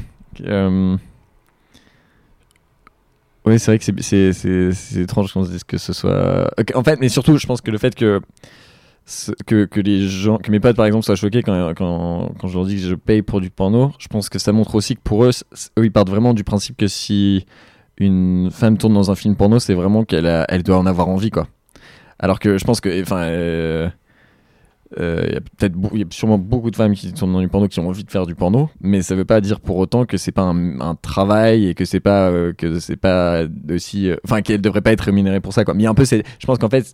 Oui, 3.45 3.59
c'est 3.59 3.71
vrai 3.71 3.79
que 3.79 4.01
c'est- 4.33 4.99
étrange 4.99 5.31
qu'on 5.31 5.45
se 5.45 5.51
dise 5.51 5.63
que 5.63 5.77
ce 5.77 5.93
soit. 5.93 6.51
En 6.75 6.83
fait, 6.83 6.99
mais 6.99 7.07
surtout, 7.09 7.37
je 7.37 7.47
pense 7.47 7.61
que 7.61 7.71
le 7.71 7.77
fait 7.77 7.95
que. 7.95 8.21
Que, 9.45 9.63
que 9.63 9.79
les 9.79 10.05
gens, 10.05 10.37
que 10.37 10.51
mes 10.51 10.59
potes 10.59 10.75
par 10.75 10.85
exemple 10.85 11.05
soient 11.05 11.15
choqués 11.15 11.41
quand, 11.41 11.73
quand, 11.75 12.33
quand 12.37 12.47
je 12.49 12.57
leur 12.57 12.65
dis 12.65 12.75
que 12.75 12.81
je 12.81 12.95
paye 12.95 13.21
pour 13.21 13.39
du 13.39 13.49
porno, 13.49 13.93
je 13.99 14.09
pense 14.09 14.27
que 14.27 14.37
ça 14.37 14.51
montre 14.51 14.75
aussi 14.75 14.95
que 14.95 15.01
pour 15.01 15.23
eux, 15.23 15.31
eux 15.79 15.85
ils 15.85 15.91
partent 15.93 16.09
vraiment 16.09 16.33
du 16.33 16.43
principe 16.43 16.75
que 16.75 16.87
si 16.87 17.45
une 17.97 18.49
femme 18.51 18.77
tourne 18.77 18.93
dans 18.93 19.09
un 19.09 19.15
film 19.15 19.37
porno, 19.37 19.59
c'est 19.59 19.75
vraiment 19.75 20.03
qu'elle 20.03 20.45
elle 20.49 20.61
doit 20.61 20.77
en 20.77 20.85
avoir 20.85 21.07
envie 21.07 21.29
quoi. 21.29 21.47
Alors 22.19 22.39
que 22.39 22.57
je 22.57 22.65
pense 22.65 22.81
que, 22.81 23.01
enfin, 23.01 23.21
euh, 23.21 23.89
euh, 24.99 25.23
il 25.27 25.33
y 25.33 25.37
a 25.37 25.41
peut-être 25.41 25.75
y 25.95 26.01
a 26.01 26.05
sûrement 26.11 26.37
beaucoup 26.37 26.71
de 26.71 26.75
femmes 26.75 26.93
qui 26.93 27.11
tournent 27.13 27.33
dans 27.33 27.39
du 27.41 27.47
porno 27.49 27.67
qui 27.67 27.79
ont 27.79 27.87
envie 27.89 28.03
de 28.03 28.11
faire 28.11 28.25
du 28.25 28.35
porno, 28.35 28.69
mais 28.81 29.01
ça 29.01 29.15
veut 29.15 29.25
pas 29.25 29.41
dire 29.41 29.59
pour 29.59 29.77
autant 29.77 30.05
que 30.05 30.17
c'est 30.17 30.31
pas 30.31 30.43
un, 30.43 30.79
un 30.79 30.95
travail 30.95 31.67
et 31.67 31.73
que 31.73 31.83
c'est 31.85 31.99
pas 31.99 32.29
euh, 32.29 32.53
que 32.53 32.79
c'est 32.79 32.95
pas 32.95 33.43
aussi, 33.69 34.09
euh, 34.09 34.15
enfin 34.23 34.41
qu'elle 34.41 34.61
devrait 34.61 34.81
pas 34.81 34.91
être 34.93 35.01
rémunérée 35.01 35.41
pour 35.41 35.53
ça 35.53 35.65
quoi. 35.65 35.73
Mais 35.73 35.85
un 35.87 35.93
peu, 35.93 36.05
c'est, 36.05 36.23
je 36.39 36.45
pense 36.45 36.57
qu'en 36.57 36.69
fait, 36.69 36.93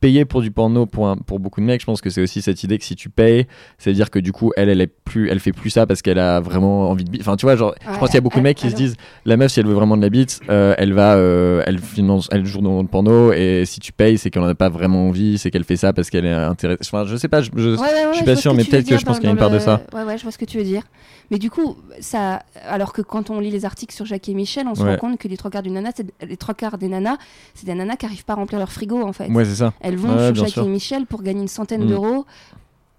payer 0.00 0.24
pour 0.24 0.42
du 0.42 0.50
porno 0.50 0.86
pour 0.86 1.08
un- 1.08 1.16
pour 1.16 1.38
beaucoup 1.40 1.60
de 1.60 1.66
mecs, 1.66 1.80
je 1.80 1.86
pense 1.86 2.00
que 2.00 2.10
c'est 2.10 2.20
aussi 2.22 2.42
cette 2.42 2.62
idée 2.64 2.78
que 2.78 2.84
si 2.84 2.96
tu 2.96 3.08
payes, 3.08 3.46
c'est 3.78 3.90
à 3.90 3.92
dire 3.92 4.10
que 4.10 4.18
du 4.18 4.32
coup 4.32 4.52
elle 4.56 4.68
elle 4.68 4.80
est 4.80 4.86
plus, 5.04 5.28
elle 5.30 5.40
fait 5.40 5.52
plus 5.52 5.70
ça 5.70 5.86
parce 5.86 6.02
qu'elle 6.02 6.18
a 6.18 6.40
vraiment 6.40 6.90
envie 6.90 7.04
de, 7.04 7.18
enfin 7.20 7.36
tu 7.36 7.46
vois 7.46 7.56
genre, 7.56 7.74
je 7.80 7.98
pense 7.98 8.08
qu'il 8.08 8.14
y 8.16 8.18
a 8.18 8.20
beaucoup 8.20 8.38
de 8.38 8.42
mecs 8.44 8.56
qui 8.56 8.70
se 8.70 8.74
disent 8.76 8.96
la 9.24 9.36
meuf 9.36 9.52
si 9.52 9.60
elle 9.60 9.66
veut 9.66 9.74
vraiment 9.74 9.96
de 9.96 10.02
la 10.02 10.10
bite 10.10 10.40
euh, 10.50 10.74
elle 10.78 10.92
va 10.92 11.14
euh, 11.14 11.62
elle 11.66 11.78
finance 11.78 12.28
elle 12.32 12.44
joue 12.44 12.60
dans 12.60 12.82
le 12.82 12.88
porno 12.88 13.32
et 13.32 13.64
si 13.66 13.80
tu 13.80 13.92
payes 13.92 14.18
c'est 14.18 14.30
qu'elle 14.30 14.42
en 14.42 14.46
a 14.48 14.54
pas 14.54 14.68
vraiment 14.68 15.08
envie 15.08 15.38
c'est 15.38 15.50
qu'elle 15.50 15.64
fait 15.64 15.76
ça 15.76 15.92
parce 15.92 16.10
qu'elle 16.10 16.26
est 16.26 16.32
intéressée 16.32 16.80
enfin 16.82 17.04
je 17.06 17.13
sais 17.16 17.28
pas 17.28 17.40
je, 17.42 17.50
je- 17.54 17.70
Ouais, 17.76 17.78
ouais, 17.80 18.06
ouais, 18.06 18.12
suis 18.14 18.20
je 18.20 18.24
pas 18.24 18.36
sûr, 18.36 18.54
mais 18.54 18.64
peut-être 18.64 18.88
que 18.88 18.96
je 18.98 19.04
pense 19.04 19.16
qu'il 19.16 19.26
y 19.26 19.28
a 19.28 19.32
une 19.32 19.38
part 19.38 19.50
de 19.50 19.58
ça. 19.58 19.80
Ouais, 19.92 20.02
ouais, 20.04 20.18
je 20.18 20.22
vois 20.22 20.32
ce 20.32 20.38
que 20.38 20.44
tu 20.44 20.58
veux 20.58 20.64
dire. 20.64 20.82
Mais 21.30 21.38
du 21.38 21.50
coup, 21.50 21.76
ça, 22.00 22.42
alors 22.68 22.92
que 22.92 23.00
quand 23.02 23.30
on 23.30 23.40
lit 23.40 23.50
les 23.50 23.64
articles 23.64 23.94
sur 23.94 24.04
Jackie 24.04 24.32
et 24.32 24.34
Michel, 24.34 24.66
on 24.68 24.74
se 24.74 24.82
rend 24.82 24.96
compte 24.96 25.18
que 25.18 25.26
les 25.28 25.36
trois 25.36 25.50
quarts 25.50 25.62
nana, 25.62 25.90
les 26.26 26.36
trois 26.36 26.54
quarts 26.54 26.76
des 26.78 26.88
nanas, 26.88 27.16
c'est 27.54 27.64
des 27.66 27.74
nanas 27.74 27.96
qui 27.96 28.06
arrivent 28.06 28.24
pas 28.24 28.34
à 28.34 28.36
remplir 28.36 28.58
leur 28.58 28.70
frigo 28.70 29.02
en 29.02 29.12
fait. 29.12 29.28
ouais 29.30 29.44
c'est 29.44 29.54
ça 29.56 29.72
Elles 29.80 29.96
vont 29.96 30.34
Jackie 30.34 30.50
sûr. 30.52 30.64
et 30.64 30.68
Michel 30.68 31.06
pour 31.06 31.22
gagner 31.22 31.40
une 31.42 31.48
centaine 31.48 31.84
Mm. 31.84 31.88
d'euros 31.88 32.26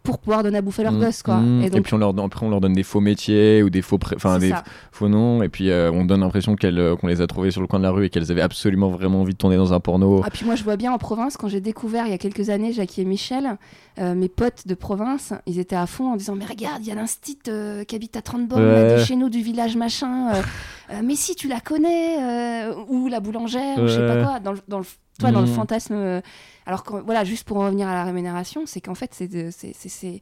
pour 0.05 0.19
pouvoir 0.19 0.43
donner 0.43 0.59
à 0.59 0.61
bouffer 0.61 0.83
leur 0.83 0.93
Mm, 0.93 0.99
gosse 1.01 1.21
quoi. 1.23 1.37
mm. 1.37 1.63
Et 1.63 1.81
puis 1.81 1.93
on 1.93 1.97
leur 1.97 2.13
après 2.17 2.45
on 2.45 2.49
leur 2.49 2.61
donne 2.61 2.73
des 2.73 2.83
faux 2.83 3.01
métiers 3.01 3.61
ou 3.63 3.69
des 3.69 3.81
faux 3.81 3.99
enfin 4.15 4.39
des 4.39 4.49
ça. 4.51 4.63
faux 4.91 5.09
noms 5.09 5.43
et 5.43 5.49
puis 5.49 5.69
euh, 5.69 5.91
on 5.91 6.05
donne 6.05 6.21
l'impression 6.21 6.55
euh, 6.63 6.95
qu'on 6.95 7.07
les 7.07 7.21
a 7.21 7.27
trouvées 7.27 7.51
sur 7.51 7.61
le 7.61 7.67
coin 7.67 7.79
de 7.79 7.83
la 7.83 7.91
rue 7.91 8.05
et 8.05 8.09
qu'elles 8.09 8.31
avaient 8.31 8.41
absolument 8.41 8.89
vraiment 8.89 9.21
envie 9.21 9.33
de 9.33 9.37
tourner 9.37 9.57
dans 9.57 9.73
un 9.73 9.79
porno 9.79 10.21
Ah, 10.23 10.29
puis 10.31 10.45
moi, 10.45 10.55
je 10.55 10.63
vois 10.63 10.77
bien 10.77 10.91
en 10.93 10.97
province, 10.97 11.37
quand 11.37 11.47
j'ai 11.47 11.61
découvert 11.61 12.05
il 12.05 12.11
y 12.11 12.13
a 12.13 12.17
quelques 12.17 12.49
années 12.49 12.71
Jackie 12.71 13.01
et 13.01 13.05
Michel, 13.05 13.57
euh, 13.99 14.15
mes 14.15 14.29
potes 14.29 14.67
de 14.67 14.75
province, 14.75 15.33
ils 15.45 15.59
étaient 15.59 15.75
à 15.75 15.87
fond 15.87 16.11
en 16.11 16.15
disant 16.15 16.35
Mais 16.35 16.45
regarde, 16.45 16.81
il 16.81 16.87
y 16.87 16.91
a 16.91 16.95
l'instit 16.95 17.37
qui 17.43 17.95
habite 17.95 18.15
à 18.15 18.21
30 18.21 18.47
bornes 18.47 18.63
de 18.63 19.03
chez 19.03 19.15
nous, 19.15 19.29
du 19.29 19.41
village 19.41 19.75
machin. 19.75 20.31
euh, 20.89 20.93
euh, 20.93 21.01
mais 21.03 21.15
si 21.15 21.35
tu 21.35 21.47
la 21.47 21.59
connais, 21.59 22.17
euh, 22.21 22.75
ou 22.87 23.07
la 23.07 23.19
boulangère, 23.19 23.77
ou 23.79 23.87
je 23.87 23.93
sais 23.95 24.07
pas 24.07 24.17
quoi, 24.23 24.39
dans 24.39 24.51
le, 24.53 24.59
dans 24.67 24.79
le- 24.79 24.85
toi, 25.19 25.31
dans 25.31 25.41
le 25.41 25.47
Mhm. 25.47 25.53
fantasme. 25.53 25.93
euh, 25.93 26.21
alors, 26.65 26.83
que, 26.83 26.93
voilà, 27.03 27.23
juste 27.23 27.43
pour 27.45 27.57
en 27.57 27.65
revenir 27.65 27.87
à 27.87 27.93
la 27.93 28.03
rémunération, 28.03 28.63
c'est 28.65 28.81
qu'en 28.81 28.95
fait, 28.95 29.13
c'est 29.13 30.21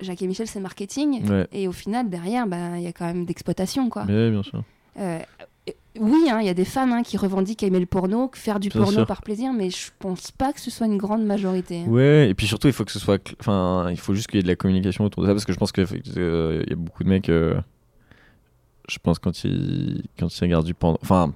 Jackie 0.00 0.24
et 0.24 0.26
Michel, 0.28 0.46
c'est 0.48 0.60
marketing. 0.60 1.28
ouais 1.28 1.46
Et 1.52 1.68
au 1.68 1.72
final, 1.72 2.08
derrière, 2.08 2.46
bah, 2.46 2.76
il 2.78 2.82
y 2.82 2.86
a 2.86 2.92
quand 2.92 3.04
même 3.06 3.24
d'exploitation, 3.26 3.88
quoi. 3.90 4.04
mais 4.04 4.30
bien 4.30 4.42
sûr 4.42 4.62
Euh, 4.98 5.20
euh, 5.68 5.72
oui, 6.00 6.24
hein, 6.30 6.40
il 6.40 6.46
y 6.46 6.50
a 6.50 6.54
des 6.54 6.64
femmes 6.64 6.92
hein, 6.92 7.02
qui 7.02 7.16
revendiquent 7.18 7.62
aimer 7.62 7.78
le 7.80 7.86
porno, 7.86 8.30
faire 8.34 8.58
du 8.58 8.68
Bien 8.70 8.80
porno 8.82 8.98
sûr. 8.98 9.06
par 9.06 9.22
plaisir, 9.22 9.52
mais 9.52 9.68
je 9.70 9.90
pense 9.98 10.30
pas 10.30 10.52
que 10.52 10.60
ce 10.60 10.70
soit 10.70 10.86
une 10.86 10.96
grande 10.98 11.24
majorité. 11.24 11.82
hein. 11.86 11.88
Ouais, 11.90 12.28
et 12.30 12.34
puis 12.34 12.46
surtout, 12.46 12.66
il 12.68 12.72
faut 12.72 12.84
que 12.84 12.90
ce 12.92 12.98
soit. 12.98 13.20
Enfin, 13.40 13.88
il 13.90 13.98
faut 13.98 14.14
juste 14.14 14.26
qu'il 14.28 14.36
y 14.36 14.40
ait 14.40 14.42
de 14.42 14.48
la 14.48 14.56
communication 14.56 15.04
autour 15.04 15.22
de 15.22 15.28
ça, 15.28 15.34
parce 15.34 15.44
que 15.44 15.52
je 15.52 15.58
pense 15.58 15.70
qu'il 15.72 15.84
y 15.84 16.72
a 16.72 16.76
beaucoup 16.76 17.04
de 17.04 17.08
mecs. 17.08 17.28
euh, 17.28 17.54
je 18.88 18.98
pense 18.98 19.18
quand 19.18 19.44
ils, 19.44 20.02
quand 20.18 20.28
ils 20.36 20.40
regardent 20.44 20.66
du 20.66 20.74
porno. 20.74 20.98
Enfin, 21.02 21.32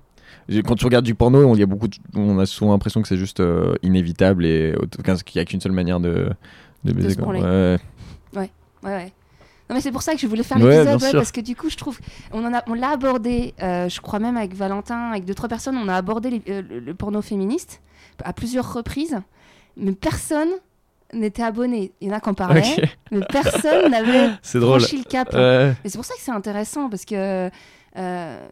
quand 0.65 0.75
tu 0.75 0.85
regardes 0.85 1.05
du 1.05 1.15
porno, 1.15 1.45
on, 1.45 1.55
il 1.55 1.61
y 1.61 1.63
a 1.63 1.67
beaucoup 1.67 1.89
de- 1.89 1.97
on 2.15 2.39
a 2.39 2.47
souvent 2.47 2.73
l'impression 2.73 3.03
que 3.03 3.09
c'est 3.09 3.17
juste 3.17 3.41
euh, 3.41 3.75
inévitable 3.83 4.45
et 4.47 4.75
qu'il 5.25 5.39
n'y 5.39 5.43
a 5.43 5.45
qu'une 5.45 5.61
seule 5.61 5.73
manière 5.73 6.01
de, 6.01 6.31
de 6.85 6.93
baiser. 6.93 7.11
se 7.11 7.15
quoi. 7.17 7.25
branler. 7.25 7.41
Ouais. 7.43 7.79
Ouais, 8.35 8.51
ouais. 8.95 9.13
Non, 9.69 9.75
mais 9.75 9.81
c'est 9.81 9.91
pour 9.91 10.03
ça 10.03 10.13
que 10.15 10.21
je 10.21 10.27
voulais 10.29 10.45
faire 10.45 10.59
Ouais, 10.59 10.85
l'épisode, 10.85 11.03
ouais, 11.03 11.13
parce 11.13 11.33
que 11.33 11.41
du 11.41 11.57
coup, 11.57 11.69
je 11.69 11.77
trouve. 11.77 11.99
On, 12.33 12.45
en 12.45 12.55
a, 12.55 12.63
on 12.69 12.75
l'a 12.75 12.91
abordé, 12.91 13.53
euh, 13.63 13.89
je 13.89 14.01
crois 14.01 14.21
même 14.21 14.37
avec 14.37 14.55
Valentin, 14.55 15.11
avec 15.11 15.25
deux, 15.25 15.35
trois 15.35 15.49
personnes, 15.49 15.77
on 15.77 15.89
a 15.89 15.95
abordé 15.97 16.31
les- 16.31 16.43
euh, 16.49 16.63
le, 16.63 16.79
le 16.79 16.95
porno 16.95 17.21
féministe 17.21 17.81
à 18.23 18.33
plusieurs 18.33 18.73
reprises, 18.73 19.19
mais 19.77 19.93
personne 19.93 20.51
n'était 21.13 21.43
abonné. 21.43 21.93
Il 22.01 22.09
y 22.09 22.11
en 22.11 22.15
a 22.15 22.21
qui 22.21 22.29
en 22.29 22.35
parlaient, 22.35 22.63
mais 23.11 23.21
personne 23.31 23.91
n'avait 23.91 24.31
franchi 24.43 24.99
le 24.99 25.05
cap. 25.05 25.33
Ouais. 25.33 25.75
Mais 25.85 25.91
c'est 25.91 25.99
pour 25.99 26.05
ça 26.05 26.15
que 26.15 26.21
c'est 26.21 26.33
intéressant 26.33 26.89
parce 26.91 27.05
que 27.05 27.51
euh, 27.97 28.47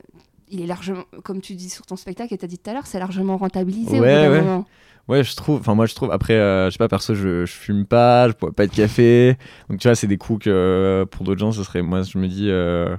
il 0.50 0.60
est 0.62 0.66
largement, 0.66 1.04
comme 1.24 1.40
tu 1.40 1.54
dis 1.54 1.70
sur 1.70 1.84
ton 1.86 1.96
spectacle 1.96 2.32
et 2.34 2.38
tu 2.38 2.44
as 2.44 2.48
dit 2.48 2.58
tout 2.58 2.70
à 2.70 2.74
l'heure, 2.74 2.86
c'est 2.86 2.98
largement 2.98 3.36
rentabilisé 3.36 3.92
au 3.92 4.00
bout 4.00 4.02
Ouais, 4.02 4.28
ouais. 4.28 4.40
moment. 4.42 4.64
Ouais, 5.08 5.22
je 5.22 5.36
trouve. 5.36 5.60
Enfin, 5.60 5.74
moi, 5.74 5.84
je 5.84 5.94
trouve. 5.94 6.10
Après, 6.12 6.32
euh, 6.34 6.66
je 6.66 6.70
sais 6.72 6.78
pas, 6.78 6.88
perso, 6.88 7.14
je, 7.14 7.44
je 7.44 7.52
fume 7.52 7.84
pas, 7.84 8.28
je 8.28 8.32
bois 8.40 8.52
pas 8.52 8.66
de 8.66 8.72
café. 8.74 9.36
Donc, 9.68 9.78
tu 9.80 9.86
vois, 9.88 9.94
c'est 9.94 10.06
des 10.06 10.16
coups 10.16 10.44
que 10.44 10.50
euh, 10.50 11.04
pour 11.04 11.24
d'autres 11.24 11.40
gens, 11.40 11.52
ce 11.52 11.62
serait. 11.62 11.82
Moi, 11.82 12.02
je 12.02 12.16
me 12.16 12.26
dis. 12.26 12.48
euh, 12.48 12.96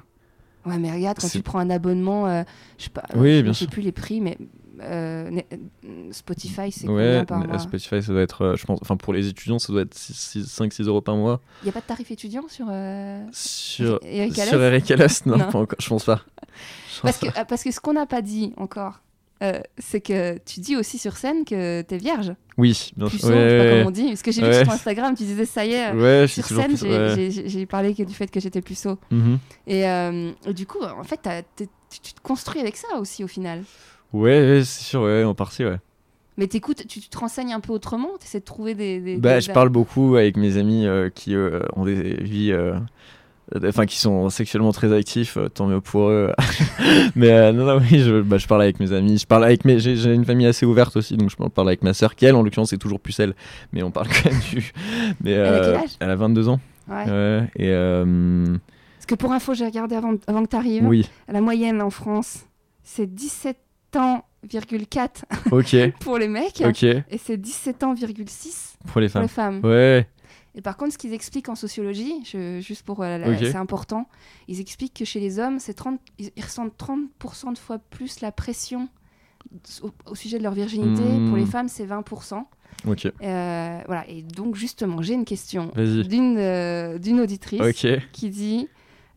Ouais, 0.68 0.78
mais 0.80 0.92
regarde, 0.92 1.18
quand 1.20 1.30
tu 1.30 1.42
prends 1.42 1.60
un 1.60 1.70
abonnement, 1.70 2.28
euh, 2.28 2.44
je 2.78 2.86
sais 2.86 2.90
pas, 2.92 3.04
Oui, 3.16 3.38
je 3.38 3.42
bien 3.42 3.54
sais 3.54 3.60
sûr. 3.66 3.70
plus 3.70 3.82
les 3.84 3.92
prix, 3.92 4.20
mais 4.22 4.38
euh, 4.82 5.30
euh, 5.86 5.88
Spotify, 6.12 6.72
c'est 6.72 6.88
Ouais, 6.88 6.94
combien 7.22 7.26
par 7.26 7.40
mais 7.40 7.48
mois 7.48 7.60
Spotify, 7.60 8.02
ça 8.02 8.12
doit 8.14 8.22
être. 8.22 8.42
euh, 8.44 8.56
je 8.56 8.66
pense. 8.66 8.80
Enfin, 8.82 8.98
pour 8.98 9.14
les 9.14 9.28
étudiants, 9.28 9.60
ça 9.60 9.72
doit 9.74 9.82
être 9.84 9.96
5-6 9.96 10.84
euros 10.88 11.02
par 11.02 11.16
mois. 11.16 11.42
Il 11.62 11.66
n'y 11.66 11.70
a 11.70 11.74
pas 11.74 11.82
de 11.82 11.86
tarif 11.86 12.12
étudiant 12.12 12.48
sur. 12.48 12.68
euh, 12.70 13.24
Sur. 13.32 14.00
Eric 14.04 14.34
Sur 14.36 14.54
Alès 14.62 14.62
Eric 14.62 14.92
Alès 14.92 15.26
non, 15.26 15.38
Non. 15.38 15.52
pas 15.52 15.60
encore, 15.60 15.80
je 15.80 15.88
pense 15.88 16.06
pas. 16.06 16.22
Je 16.96 17.02
pense 17.02 17.02
parce, 17.02 17.18
que, 17.20 17.32
pas. 17.34 17.46
parce 17.46 17.64
que 17.64 17.72
ce 17.72 17.80
qu'on 17.80 17.94
n'a 17.94 18.06
pas 18.06 18.22
dit 18.22 18.54
encore, 18.58 19.02
euh, 19.44 19.60
c'est 19.78 20.00
que 20.02 20.38
tu 20.46 20.62
dis 20.62 20.76
aussi 20.78 20.98
sur 20.98 21.18
scène 21.18 21.44
que 21.46 21.82
t'es 21.82 21.98
vierge. 21.98 22.34
Oui, 22.58 22.92
bien 22.96 23.10
sûr. 23.10 23.18
je 23.20 23.22
sais 23.26 23.30
pas 23.30 23.36
Ouais, 23.36 23.70
comment 23.78 23.88
on 23.90 23.92
dit. 23.92 24.08
Parce 24.08 24.22
que 24.22 24.32
j'ai 24.32 24.42
vu 24.42 24.48
Ouais. 24.48 24.64
sur 24.64 24.72
Instagram, 24.72 25.14
tu 25.14 25.24
disais 25.24 25.46
ça 25.46 25.66
y 25.66 25.74
est. 25.74 25.94
euh, 25.94 26.22
ouais, 26.22 26.28
Sur 26.28 26.46
scène, 26.46 26.78
j'ai- 26.78 27.58
ouais. 27.60 27.66
parlé 27.66 27.94
que 27.94 28.04
du 28.04 28.14
fait 28.14 28.32
que 28.32 28.40
j'étais 28.40 28.62
puceau. 28.62 28.98
Mhm. 29.12 29.40
Et, 29.68 29.86
euh, 29.90 30.32
et 30.48 30.54
du 30.54 30.66
coup, 30.66 30.80
en 30.82 31.04
fait, 31.04 31.20
tu 31.58 32.14
te 32.14 32.22
construis 32.22 32.62
avec 32.62 32.78
ça 32.78 32.98
aussi 32.98 33.24
au 33.26 33.28
final. 33.28 33.64
Ouais, 34.14 34.40
ouais, 34.40 34.64
c'est 34.64 34.84
sûr, 34.84 35.02
ouais, 35.02 35.24
en 35.24 35.34
partie, 35.34 35.66
ouais. 35.66 35.78
Mais 36.38 36.48
t'écoutes, 36.48 36.86
tu, 36.88 37.00
tu 37.00 37.08
te 37.10 37.18
renseignes 37.18 37.54
un 37.54 37.60
peu 37.62 37.72
autrement, 37.74 38.10
tu 38.20 38.26
essaies 38.26 38.40
de 38.42 38.46
trouver 38.46 38.76
des. 38.76 39.00
des- 39.00 39.18
Bah, 39.18 39.36
des- 39.36 39.42
je 39.42 39.52
parle 39.52 39.70
beaucoup 39.70 40.16
avec 40.16 40.36
mes 40.38 40.58
amis 40.58 40.86
euh, 40.86 41.10
qui 41.10 41.34
euh, 41.36 41.62
ont 41.76 41.86
des 41.86 42.16
vies 42.22 42.52
euh, 42.52 42.76
enfin 43.66 43.86
qui 43.86 43.98
sont 43.98 44.30
sexuellement 44.30 44.74
très 44.74 44.92
actifs, 44.94 45.38
tant 45.54 45.68
mieux 45.68 45.80
pour 45.80 46.10
eux. 46.10 46.34
mais 47.16 47.54
non, 47.54 47.66
non, 47.66 47.78
oui, 47.80 48.00
je, 48.00 48.22
bah, 48.22 48.38
je 48.38 48.48
parle 48.48 48.64
avec 48.64 48.80
mes 48.82 48.92
amis, 48.92 49.18
je 49.18 49.26
parle 49.26 49.46
avec 49.46 49.64
mes, 49.64 49.80
j'ai 49.80 50.14
une 50.14 50.26
famille 50.26 50.48
assez 50.48 50.66
ouverte 50.66 50.98
aussi, 50.98 51.16
donc 51.16 51.30
je 51.30 51.36
parle 51.38 51.68
avec 51.70 51.84
ma 51.84 51.94
sœur, 51.94 52.16
qui 52.16 52.26
elle, 52.26 52.36
en 52.36 52.44
l'occurrence, 52.44 52.74
est 52.74 52.78
toujours 52.78 53.00
pucelle, 53.00 53.34
mais 53.72 53.82
on 53.84 53.92
parle 53.92 54.08
quand 54.24 54.30
même 54.30 54.42
du. 54.52 54.72
Mais, 55.24 55.32
Elle 55.32 55.46
a 55.76 55.84
elle 56.02 56.10
a 56.10 56.16
22 56.18 56.50
ans. 56.50 56.60
Ouais. 56.90 57.06
Ouais, 57.10 57.50
et 57.56 57.72
Parce 58.98 59.06
que 59.08 59.16
pour 59.16 59.32
info, 59.32 59.54
j'ai 59.54 59.66
regardé 59.66 59.96
avant, 59.96 60.16
avant 60.28 60.44
que 60.44 60.50
tu 60.50 60.56
arrives. 60.58 60.86
oui, 60.86 61.08
La 61.30 61.40
moyenne 61.42 61.82
en 61.82 61.90
France, 61.90 62.46
c'est 62.84 63.08
17 63.14 63.58
ans,4 63.96 65.24
ok, 65.52 65.76
pour 66.00 66.18
les 66.18 66.28
mecs 66.28 66.62
et 66.62 67.18
c'est 67.18 67.38
17 67.38 67.84
ans,6 67.84 68.76
pour 68.88 69.02
les 69.02 69.10
pour 69.10 69.22
les 69.22 69.28
femmes. 69.28 69.62
Ouais, 69.64 70.08
Et 70.56 70.62
par 70.62 70.78
contre, 70.78 70.94
ce 70.94 70.98
qu'ils 70.98 71.14
expliquent 71.14 71.50
en 71.50 71.56
sociologie, 71.56 72.14
je- 72.26 72.60
juste 72.62 72.84
pour 72.86 73.02
euh, 73.04 73.18
la- 73.18 73.30
Ok. 73.32 73.38
c'est 73.42 73.56
important, 73.56 74.08
ils 74.48 74.60
expliquent 74.62 74.94
que 74.94 75.06
chez 75.06 75.20
les 75.20 75.40
hommes, 75.40 75.60
c'est 75.60 75.74
30, 75.74 76.00
ils, 76.20 76.32
ils 76.36 76.44
ressentent 76.44 76.74
30% 76.78 77.54
de 77.54 77.58
fois 77.58 77.80
plus 77.80 78.22
la 78.22 78.32
pression 78.32 78.88
au, 79.84 79.92
au 80.10 80.16
sujet 80.16 80.38
de 80.38 80.44
leur 80.44 80.54
virginité. 80.54 81.04
Hmm. 81.04 81.28
Pour 81.28 81.38
les 81.38 81.46
femmes, 81.46 81.68
c'est 81.68 81.86
20%. 81.86 82.44
ok, 82.88 83.06
Euh, 83.22 83.80
voilà. 83.86 84.08
Et 84.10 84.22
donc, 84.24 84.56
justement, 84.56 85.02
j'ai 85.02 85.14
une 85.14 85.26
question 85.26 85.72
d'une 85.76 86.38
euh, 86.38 86.98
d'une 87.00 87.20
auditrice 87.20 87.62
qui 88.12 88.30
dit 88.30 88.68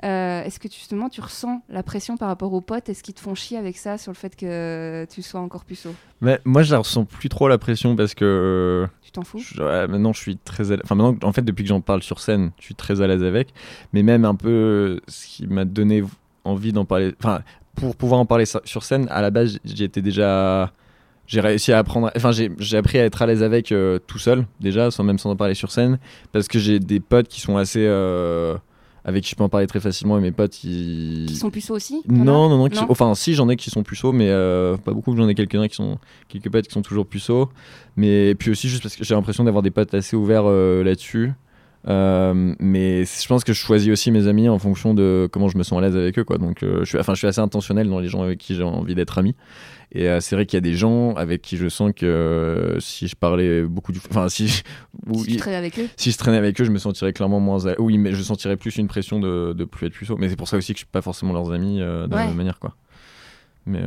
euh, 0.04 0.42
Est-ce 0.44 0.58
que 0.60 0.68
tu- 0.68 0.78
justement 0.78 1.08
tu 1.08 1.20
ressens 1.20 1.62
la 1.68 1.82
pression 1.82 2.16
par 2.16 2.28
rapport 2.28 2.52
aux 2.52 2.60
potes? 2.60 2.88
Est-ce 2.88 3.02
qu'ils 3.02 3.14
te 3.14 3.20
font 3.20 3.34
chier 3.34 3.58
avec 3.58 3.76
ça 3.76 3.98
sur 3.98 4.12
le 4.12 4.16
fait 4.16 4.36
que 4.36 5.06
tu 5.10 5.22
sois 5.22 5.40
encore 5.40 5.64
puceau 5.64 5.94
Mais 6.20 6.40
moi, 6.44 6.62
je 6.62 6.72
la 6.72 6.78
ressens 6.78 7.04
plus 7.04 7.28
trop 7.28 7.48
la 7.48 7.58
pression 7.58 7.96
parce 7.96 8.14
que 8.14 8.86
Tu 9.02 9.10
t'en 9.10 9.22
fous? 9.22 9.38
je- 9.38 9.62
ouais, 9.62 9.86
maintenant, 9.88 10.12
je 10.12 10.20
suis 10.20 10.36
très 10.36 10.70
à 10.72 10.76
l'aise. 10.76 10.82
Enfin, 10.84 10.94
maintenant, 10.94 11.28
en 11.28 11.32
fait, 11.32 11.42
depuis 11.42 11.62
que 11.64 11.68
j'en 11.68 11.80
parle 11.80 12.02
sur 12.02 12.20
scène, 12.20 12.50
je 12.58 12.64
suis 12.64 12.74
très 12.74 13.00
à 13.00 13.06
l'aise 13.06 13.22
avec. 13.24 13.48
Mais 13.92 14.02
même 14.02 14.24
un 14.24 14.34
peu 14.34 15.00
ce 15.08 15.26
qui 15.26 15.46
m'a 15.46 15.64
donné 15.64 16.02
envie 16.44 16.72
d'en 16.72 16.84
parler. 16.84 17.14
Enfin, 17.22 17.40
pour 17.74 17.94
pouvoir 17.96 18.20
en 18.20 18.26
parler 18.26 18.44
sur 18.64 18.82
scène, 18.84 19.06
à 19.10 19.20
la 19.22 19.30
base, 19.30 19.58
j'y 19.64 19.84
étais 19.84 20.02
déjà. 20.02 20.72
J'ai 21.26 21.40
réussi 21.40 21.72
à 21.72 21.78
apprendre. 21.78 22.10
Enfin, 22.16 22.32
j'ai 22.32 22.50
j'ai 22.58 22.78
appris 22.78 22.98
à 22.98 23.04
être 23.04 23.20
à 23.20 23.26
l'aise 23.26 23.42
avec 23.42 23.70
euh, 23.70 23.98
tout 24.06 24.18
seul, 24.18 24.46
déjà, 24.60 24.90
sans 24.90 25.04
même 25.04 25.18
sans 25.18 25.30
en 25.30 25.36
parler 25.36 25.52
sur 25.54 25.70
scène. 25.70 25.98
Parce 26.32 26.48
que 26.48 26.58
j'ai 26.58 26.78
des 26.80 27.00
potes 27.00 27.28
qui 27.28 27.40
sont 27.42 27.56
assez. 27.58 27.84
euh, 27.86 28.56
avec 29.08 29.24
qui 29.24 29.30
je 29.30 29.36
peux 29.36 29.42
en 29.42 29.48
parler 29.48 29.66
très 29.66 29.80
facilement 29.80 30.18
et 30.18 30.20
mes 30.20 30.32
potes, 30.32 30.62
ils. 30.64 31.24
Qui 31.26 31.34
sont 31.36 31.48
puceaux 31.50 31.74
aussi 31.74 32.02
Non, 32.06 32.50
non, 32.50 32.58
non, 32.58 32.68
qui- 32.68 32.78
Non 32.78 32.86
Enfin, 32.90 33.14
si, 33.14 33.32
j'en 33.32 33.48
ai 33.48 33.56
qui 33.56 33.70
sont 33.70 33.82
puceaux, 33.82 34.12
mais 34.12 34.28
euh, 34.28 34.76
pas 34.76 34.92
beaucoup. 34.92 35.16
J'en 35.16 35.26
ai 35.28 35.34
quelques-uns 35.34 35.66
qui 35.66 35.76
sont 35.76 35.96
quelques 36.28 36.50
potes 36.50 36.66
qui 36.66 36.74
sont 36.74 36.82
toujours 36.82 37.06
puceaux. 37.06 37.48
Mais 37.96 38.34
puis 38.34 38.50
aussi, 38.50 38.68
juste 38.68 38.82
parce 38.82 38.96
que 38.96 39.04
j'ai 39.04 39.14
l'impression 39.14 39.44
d'avoir 39.44 39.62
des 39.62 39.70
potes 39.70 39.94
assez 39.94 40.14
ouverts 40.14 40.44
euh, 40.44 40.84
là-dessus. 40.84 41.32
Euh, 41.88 42.54
mais 42.58 43.04
je 43.06 43.26
pense 43.28 43.44
que 43.44 43.54
je 43.54 43.58
choisis 43.58 43.90
aussi 43.90 44.10
mes 44.10 44.26
amis 44.26 44.46
en 44.50 44.58
fonction 44.58 44.92
de 44.92 45.26
comment 45.32 45.48
je 45.48 45.56
me 45.56 45.62
sens 45.62 45.78
à 45.78 45.80
l'aise 45.80 45.96
avec 45.96 46.18
eux. 46.18 46.24
Quoi. 46.24 46.36
Donc, 46.36 46.58
je, 46.60 46.84
suis, 46.84 46.98
enfin, 46.98 47.14
je 47.14 47.18
suis 47.18 47.28
assez 47.28 47.40
intentionnel 47.40 47.88
dans 47.88 48.00
les 48.00 48.08
gens 48.08 48.20
avec 48.20 48.38
qui 48.38 48.54
j'ai 48.56 48.62
envie 48.62 48.94
d'être 48.94 49.16
ami. 49.16 49.34
Et 49.92 50.08
euh, 50.08 50.20
c'est 50.20 50.36
vrai 50.36 50.44
qu'il 50.44 50.56
y 50.56 50.58
a 50.58 50.60
des 50.60 50.74
gens 50.74 51.14
avec 51.14 51.40
qui 51.40 51.56
je 51.56 51.68
sens 51.68 51.92
que 51.96 52.04
euh, 52.04 52.78
si 52.80 53.08
je 53.08 53.16
parlais 53.16 53.62
beaucoup 53.62 53.90
du. 53.92 54.00
Enfin, 54.10 54.28
si, 54.28 54.46
je- 54.48 54.62
ou- 55.06 55.24
Si 55.24 55.30
tu 55.32 55.36
traînes 55.36 55.54
avec 55.54 55.78
eux 55.78 55.88
si 55.96 56.10
je 56.10 56.18
traînais 56.18 56.36
avec 56.36 56.60
eux, 56.60 56.64
je 56.64 56.70
me 56.70 56.78
sentirais 56.78 57.12
clairement 57.14 57.40
moins. 57.40 57.66
à- 57.66 57.80
Oui, 57.80 57.96
mais 57.96 58.12
je 58.12 58.22
sentirais 58.22 58.56
plus 58.58 58.76
une 58.76 58.86
pression 58.88 59.18
de, 59.18 59.54
de 59.54 59.64
plus 59.64 59.86
être 59.86 59.94
puceau. 59.94 60.16
Mais 60.18 60.28
c'est 60.28 60.36
pour 60.36 60.48
ça 60.48 60.56
aussi 60.58 60.72
que 60.74 60.78
je 60.78 60.84
suis 60.84 60.90
pas 60.92 61.00
forcément 61.02 61.32
leurs 61.32 61.50
amis 61.52 61.80
euh, 61.80 62.06
de 62.06 62.10
la 62.12 62.16
Ouais. 62.18 62.26
même 62.26 62.36
manière, 62.36 62.58
quoi. 62.58 62.76
Mais 63.66 63.80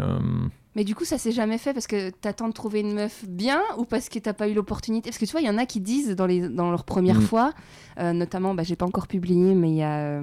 Mais 0.75 0.83
du 0.83 0.95
coup, 0.95 1.05
ça 1.05 1.17
s'est 1.17 1.31
jamais 1.31 1.57
fait 1.57 1.73
parce 1.73 1.87
que 1.87 2.09
t'attends 2.11 2.47
de 2.47 2.53
trouver 2.53 2.79
une 2.81 2.93
meuf 2.93 3.25
bien 3.27 3.61
ou 3.77 3.85
parce 3.85 4.09
que 4.09 4.19
t'as 4.19 4.33
pas 4.33 4.47
eu 4.47 4.53
l'opportunité? 4.53 5.09
Parce 5.09 5.17
que 5.19 5.25
tu 5.25 5.31
vois, 5.31 5.41
il 5.41 5.47
y 5.47 5.49
en 5.49 5.57
a 5.57 5.65
qui 5.65 5.81
disent 5.81 6.15
dans, 6.15 6.25
les, 6.27 6.47
dans 6.49 6.69
leur 6.71 6.83
première 6.83 7.17
Mm. 7.19 7.21
fois, 7.21 7.53
notamment, 7.99 8.53
bah, 8.55 8.63
j'ai 8.63 8.75
pas 8.75 8.85
encore 8.85 9.07
publié, 9.07 9.53
mais 9.55 9.69
il 9.71 9.75
y 9.77 9.83
a, 9.83 10.21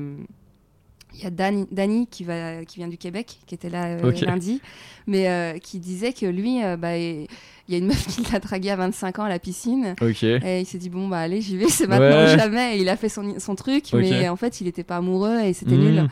il 1.15 1.23
y 1.23 1.27
a 1.27 1.31
Dan- 1.31 1.67
Dani 1.71 2.07
qui, 2.07 2.25
va, 2.25 2.65
qui 2.65 2.77
vient 2.77 2.89
du 2.89 2.99
Québec, 2.99 3.39
qui 3.47 3.55
était 3.55 3.71
là 3.71 3.87
euh, 3.87 4.13
lundi, 4.23 4.61
mais 5.07 5.29
euh, 5.29 5.59
qui 5.59 5.79
disait 5.79 6.13
que 6.13 6.27
lui, 6.27 6.63
euh, 6.63 6.77
bah, 6.77 6.97
il 6.99 7.27
y 7.69 7.75
a 7.75 7.79
une 7.79 7.87
meuf 7.87 8.07
qui 8.15 8.31
l'a 8.33 8.39
dragué 8.39 8.71
à 8.71 8.77
25 8.77 9.19
ans 9.19 9.25
à 9.25 9.29
la 9.29 9.39
piscine. 9.39 9.95
Et 10.45 10.61
il 10.61 10.67
s'est 10.67 10.79
dit, 10.79 10.91
bon, 10.91 11.09
bah 11.09 11.19
allez, 11.19 11.41
j'y 11.41 11.57
vais, 11.57 11.69
c'est 11.69 11.87
maintenant 11.87 12.25
Ouais. 12.25 12.35
ou 12.35 12.39
jamais. 12.39 12.77
Et 12.77 12.81
il 12.81 12.89
a 12.89 12.97
fait 12.97 13.09
son, 13.09 13.39
son 13.39 13.55
truc, 13.55 13.85
mais 13.93 14.29
en 14.29 14.37
fait, 14.37 14.61
il 14.61 14.67
était 14.67 14.85
pas 14.85 14.97
amoureux 14.97 15.41
et 15.41 15.53
c'était 15.53 15.77
nul. 15.77 16.09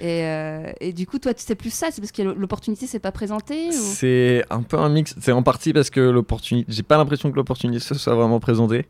Et, 0.00 0.22
euh, 0.22 0.70
et 0.80 0.92
du 0.92 1.06
coup, 1.08 1.18
toi, 1.18 1.34
tu 1.34 1.42
sais 1.42 1.56
plus 1.56 1.70
ça, 1.74 1.88
c'est 1.90 2.00
parce 2.00 2.12
que 2.12 2.22
l'opportunité 2.22 2.86
s'est 2.86 3.00
pas 3.00 3.10
présentée 3.10 3.70
ou... 3.70 3.72
C'est 3.72 4.44
un 4.48 4.62
peu 4.62 4.78
un 4.78 4.88
mix. 4.88 5.16
C'est 5.20 5.32
en 5.32 5.42
partie 5.42 5.72
parce 5.72 5.90
que 5.90 5.98
l'opportunité. 5.98 6.70
J'ai 6.72 6.84
pas 6.84 6.96
l'impression 6.96 7.32
que 7.32 7.36
l'opportunité 7.36 7.80
se 7.80 7.94
soit 7.96 8.14
vraiment 8.14 8.38
présentée. 8.38 8.86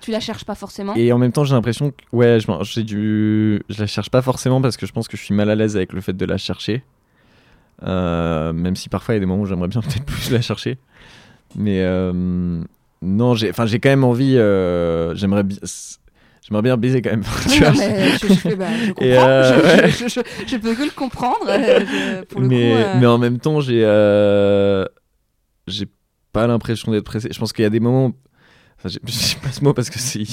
Tu 0.00 0.10
la 0.10 0.20
cherches 0.20 0.44
pas 0.44 0.54
forcément 0.54 0.94
Et 0.96 1.12
en 1.12 1.18
même 1.18 1.32
temps, 1.32 1.44
j'ai 1.44 1.54
l'impression 1.54 1.90
que. 1.90 1.96
Ouais, 2.16 2.38
je, 2.40 2.46
j'ai 2.62 2.82
dû. 2.84 3.62
Je 3.68 3.80
la 3.80 3.86
cherche 3.86 4.10
pas 4.10 4.22
forcément 4.22 4.60
parce 4.62 4.76
que 4.76 4.86
je 4.86 4.92
pense 4.92 5.08
que 5.08 5.16
je 5.16 5.22
suis 5.22 5.34
mal 5.34 5.50
à 5.50 5.54
l'aise 5.54 5.76
avec 5.76 5.92
le 5.92 6.00
fait 6.00 6.14
de 6.14 6.24
la 6.24 6.38
chercher. 6.38 6.82
Euh, 7.82 8.52
même 8.52 8.76
si 8.76 8.88
parfois 8.88 9.14
il 9.14 9.16
y 9.16 9.18
a 9.18 9.20
des 9.20 9.26
moments 9.26 9.42
où 9.42 9.46
j'aimerais 9.46 9.68
bien 9.68 9.80
peut-être 9.82 10.04
plus 10.04 10.30
la 10.30 10.40
chercher. 10.40 10.78
Mais 11.56 11.80
euh, 11.82 12.62
non, 13.02 13.34
j'ai, 13.34 13.50
enfin, 13.50 13.66
j'ai 13.66 13.80
quand 13.80 13.88
même 13.90 14.04
envie. 14.04 14.36
euh, 14.36 15.14
j'aimerais 15.14 15.42
bien. 15.44 15.58
J'aimerais 16.42 16.62
bien 16.62 16.76
baiser 16.76 17.00
quand 17.02 17.10
même. 17.10 17.22
tu 17.50 17.60
Non, 17.62 17.70
vois. 17.72 17.80
mais 17.86 18.10
je, 18.18 18.26
je- 18.26 18.54
bah, 18.54 18.66
je 18.84 18.90
comprends, 18.92 19.04
Et, 19.04 19.12
je, 19.14 19.82
ouais. 19.82 19.90
je, 19.90 20.08
je- 20.08 20.46
je 20.46 20.56
peux 20.56 20.74
que 20.74 20.82
le 20.82 20.90
comprendre. 20.90 21.46
pour 22.28 22.40
le 22.40 22.48
mais, 22.48 22.72
coup, 22.92 22.98
mais 22.98 23.06
en 23.06 23.18
même 23.18 23.38
temps, 23.38 23.60
j'ai 23.60 23.80
j'ai 25.66 25.86
pas 26.32 26.46
l'impression 26.46 26.90
d'être 26.92 27.04
pressé. 27.04 27.28
Je 27.32 27.38
pense 27.38 27.52
qu'il 27.52 27.62
y 27.62 27.66
a 27.66 27.70
des 27.70 27.80
moments. 27.80 28.12
Enfin, 28.82 28.98
je 29.04 29.12
sais 29.12 29.36
pas 29.42 29.52
ce 29.52 29.62
mot 29.62 29.72
parce 29.74 29.90
que 29.90 29.98
c'est 29.98 30.24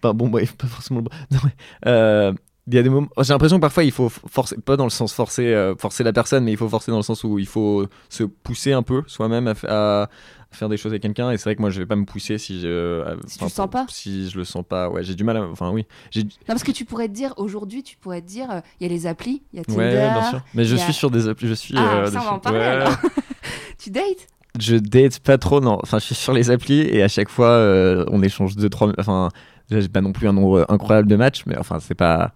pas 0.00 0.12
bon, 0.12 0.28
bref, 0.28 0.56
pas 0.56 0.66
forcément 0.66 1.00
le 1.00 1.04
bon. 1.04 1.10
Non, 1.30 1.38
mais, 1.44 1.50
euh, 1.86 2.32
il 2.68 2.74
y 2.74 2.78
a 2.78 2.82
des 2.82 2.88
moments. 2.88 3.08
J'ai 3.20 3.32
l'impression 3.32 3.58
que 3.58 3.60
parfois 3.60 3.84
il 3.84 3.92
faut 3.92 4.08
forcer, 4.08 4.56
pas 4.56 4.76
dans 4.76 4.84
le 4.84 4.90
sens 4.90 5.12
forcer, 5.12 5.46
euh, 5.54 5.76
forcer 5.76 6.02
la 6.02 6.12
personne, 6.12 6.42
mais 6.44 6.52
il 6.52 6.56
faut 6.56 6.68
forcer 6.68 6.90
dans 6.90 6.96
le 6.96 7.02
sens 7.04 7.22
où 7.22 7.38
il 7.38 7.46
faut 7.46 7.86
se 8.08 8.24
pousser 8.24 8.72
un 8.72 8.82
peu 8.82 9.02
soi-même 9.06 9.46
à, 9.46 9.54
fa- 9.54 10.02
à 10.02 10.08
faire 10.50 10.68
des 10.68 10.76
choses 10.76 10.90
avec 10.90 11.02
quelqu'un. 11.02 11.30
Et 11.30 11.36
c'est 11.36 11.44
vrai 11.44 11.54
que 11.54 11.60
moi, 11.60 11.70
je 11.70 11.78
vais 11.78 11.86
pas 11.86 11.94
me 11.94 12.04
pousser 12.06 12.38
si 12.38 12.60
je. 12.60 13.02
à- 13.02 13.14
Si 13.28 13.38
tu 13.38 13.44
le 13.44 13.50
sens 13.50 13.70
pas 13.70 13.86
Si 13.88 14.28
je 14.30 14.36
le 14.38 14.44
sens 14.44 14.64
pas, 14.68 14.88
ouais, 14.90 15.04
j'ai 15.04 15.14
du 15.14 15.22
mal. 15.22 15.36
À, 15.36 15.42
enfin, 15.42 15.70
oui. 15.70 15.86
Non, 16.16 16.22
parce 16.48 16.64
que 16.64 16.72
tu 16.72 16.84
pourrais 16.84 17.06
te 17.06 17.12
dire, 17.12 17.34
aujourd'hui, 17.36 17.84
tu 17.84 17.96
pourrais 17.98 18.20
te 18.20 18.26
dire, 18.26 18.50
euh, 18.50 18.60
il 18.80 18.86
y 18.88 18.90
a 18.90 18.92
les 18.92 19.06
applis, 19.06 19.42
il 19.52 19.58
y 19.58 19.60
a 19.60 19.64
Tinder. 19.64 19.78
ouais, 19.78 19.92
bien 20.10 20.30
sûr. 20.30 20.40
Mais 20.54 20.64
je 20.64 20.74
suis 20.74 20.92
sur 20.92 21.10
des 21.12 21.28
applis. 21.28 21.46
Je 21.46 21.54
suis. 21.54 21.74
Ah, 21.76 21.98
euh, 21.98 22.10
ça, 22.10 22.20
on 22.20 22.24
va 22.24 22.30
en 22.30 22.32
dessus. 22.38 22.40
parler, 22.42 22.58
Ouais. 22.58 22.64
alors. 22.64 22.96
tu 23.78 23.90
dates? 23.90 24.26
Je 24.58 24.76
date 24.76 25.18
pas 25.20 25.38
trop, 25.38 25.60
non. 25.60 25.78
Enfin, 25.82 25.98
je 25.98 26.04
suis 26.04 26.14
sur 26.14 26.32
les 26.32 26.50
applis 26.50 26.80
et 26.80 27.02
à 27.02 27.08
chaque 27.08 27.28
fois, 27.28 27.48
euh, 27.48 28.04
on 28.10 28.22
échange 28.22 28.56
deux, 28.56 28.68
trois. 28.68 28.92
Enfin, 28.98 29.28
déjà, 29.68 29.80
j'ai 29.80 29.88
pas 29.88 30.00
non 30.00 30.12
plus 30.12 30.28
un 30.28 30.32
nombre 30.32 30.64
incroyable 30.68 31.08
de 31.08 31.16
matchs, 31.16 31.42
mais 31.46 31.56
enfin, 31.58 31.78
c'est 31.80 31.94
pas. 31.94 32.32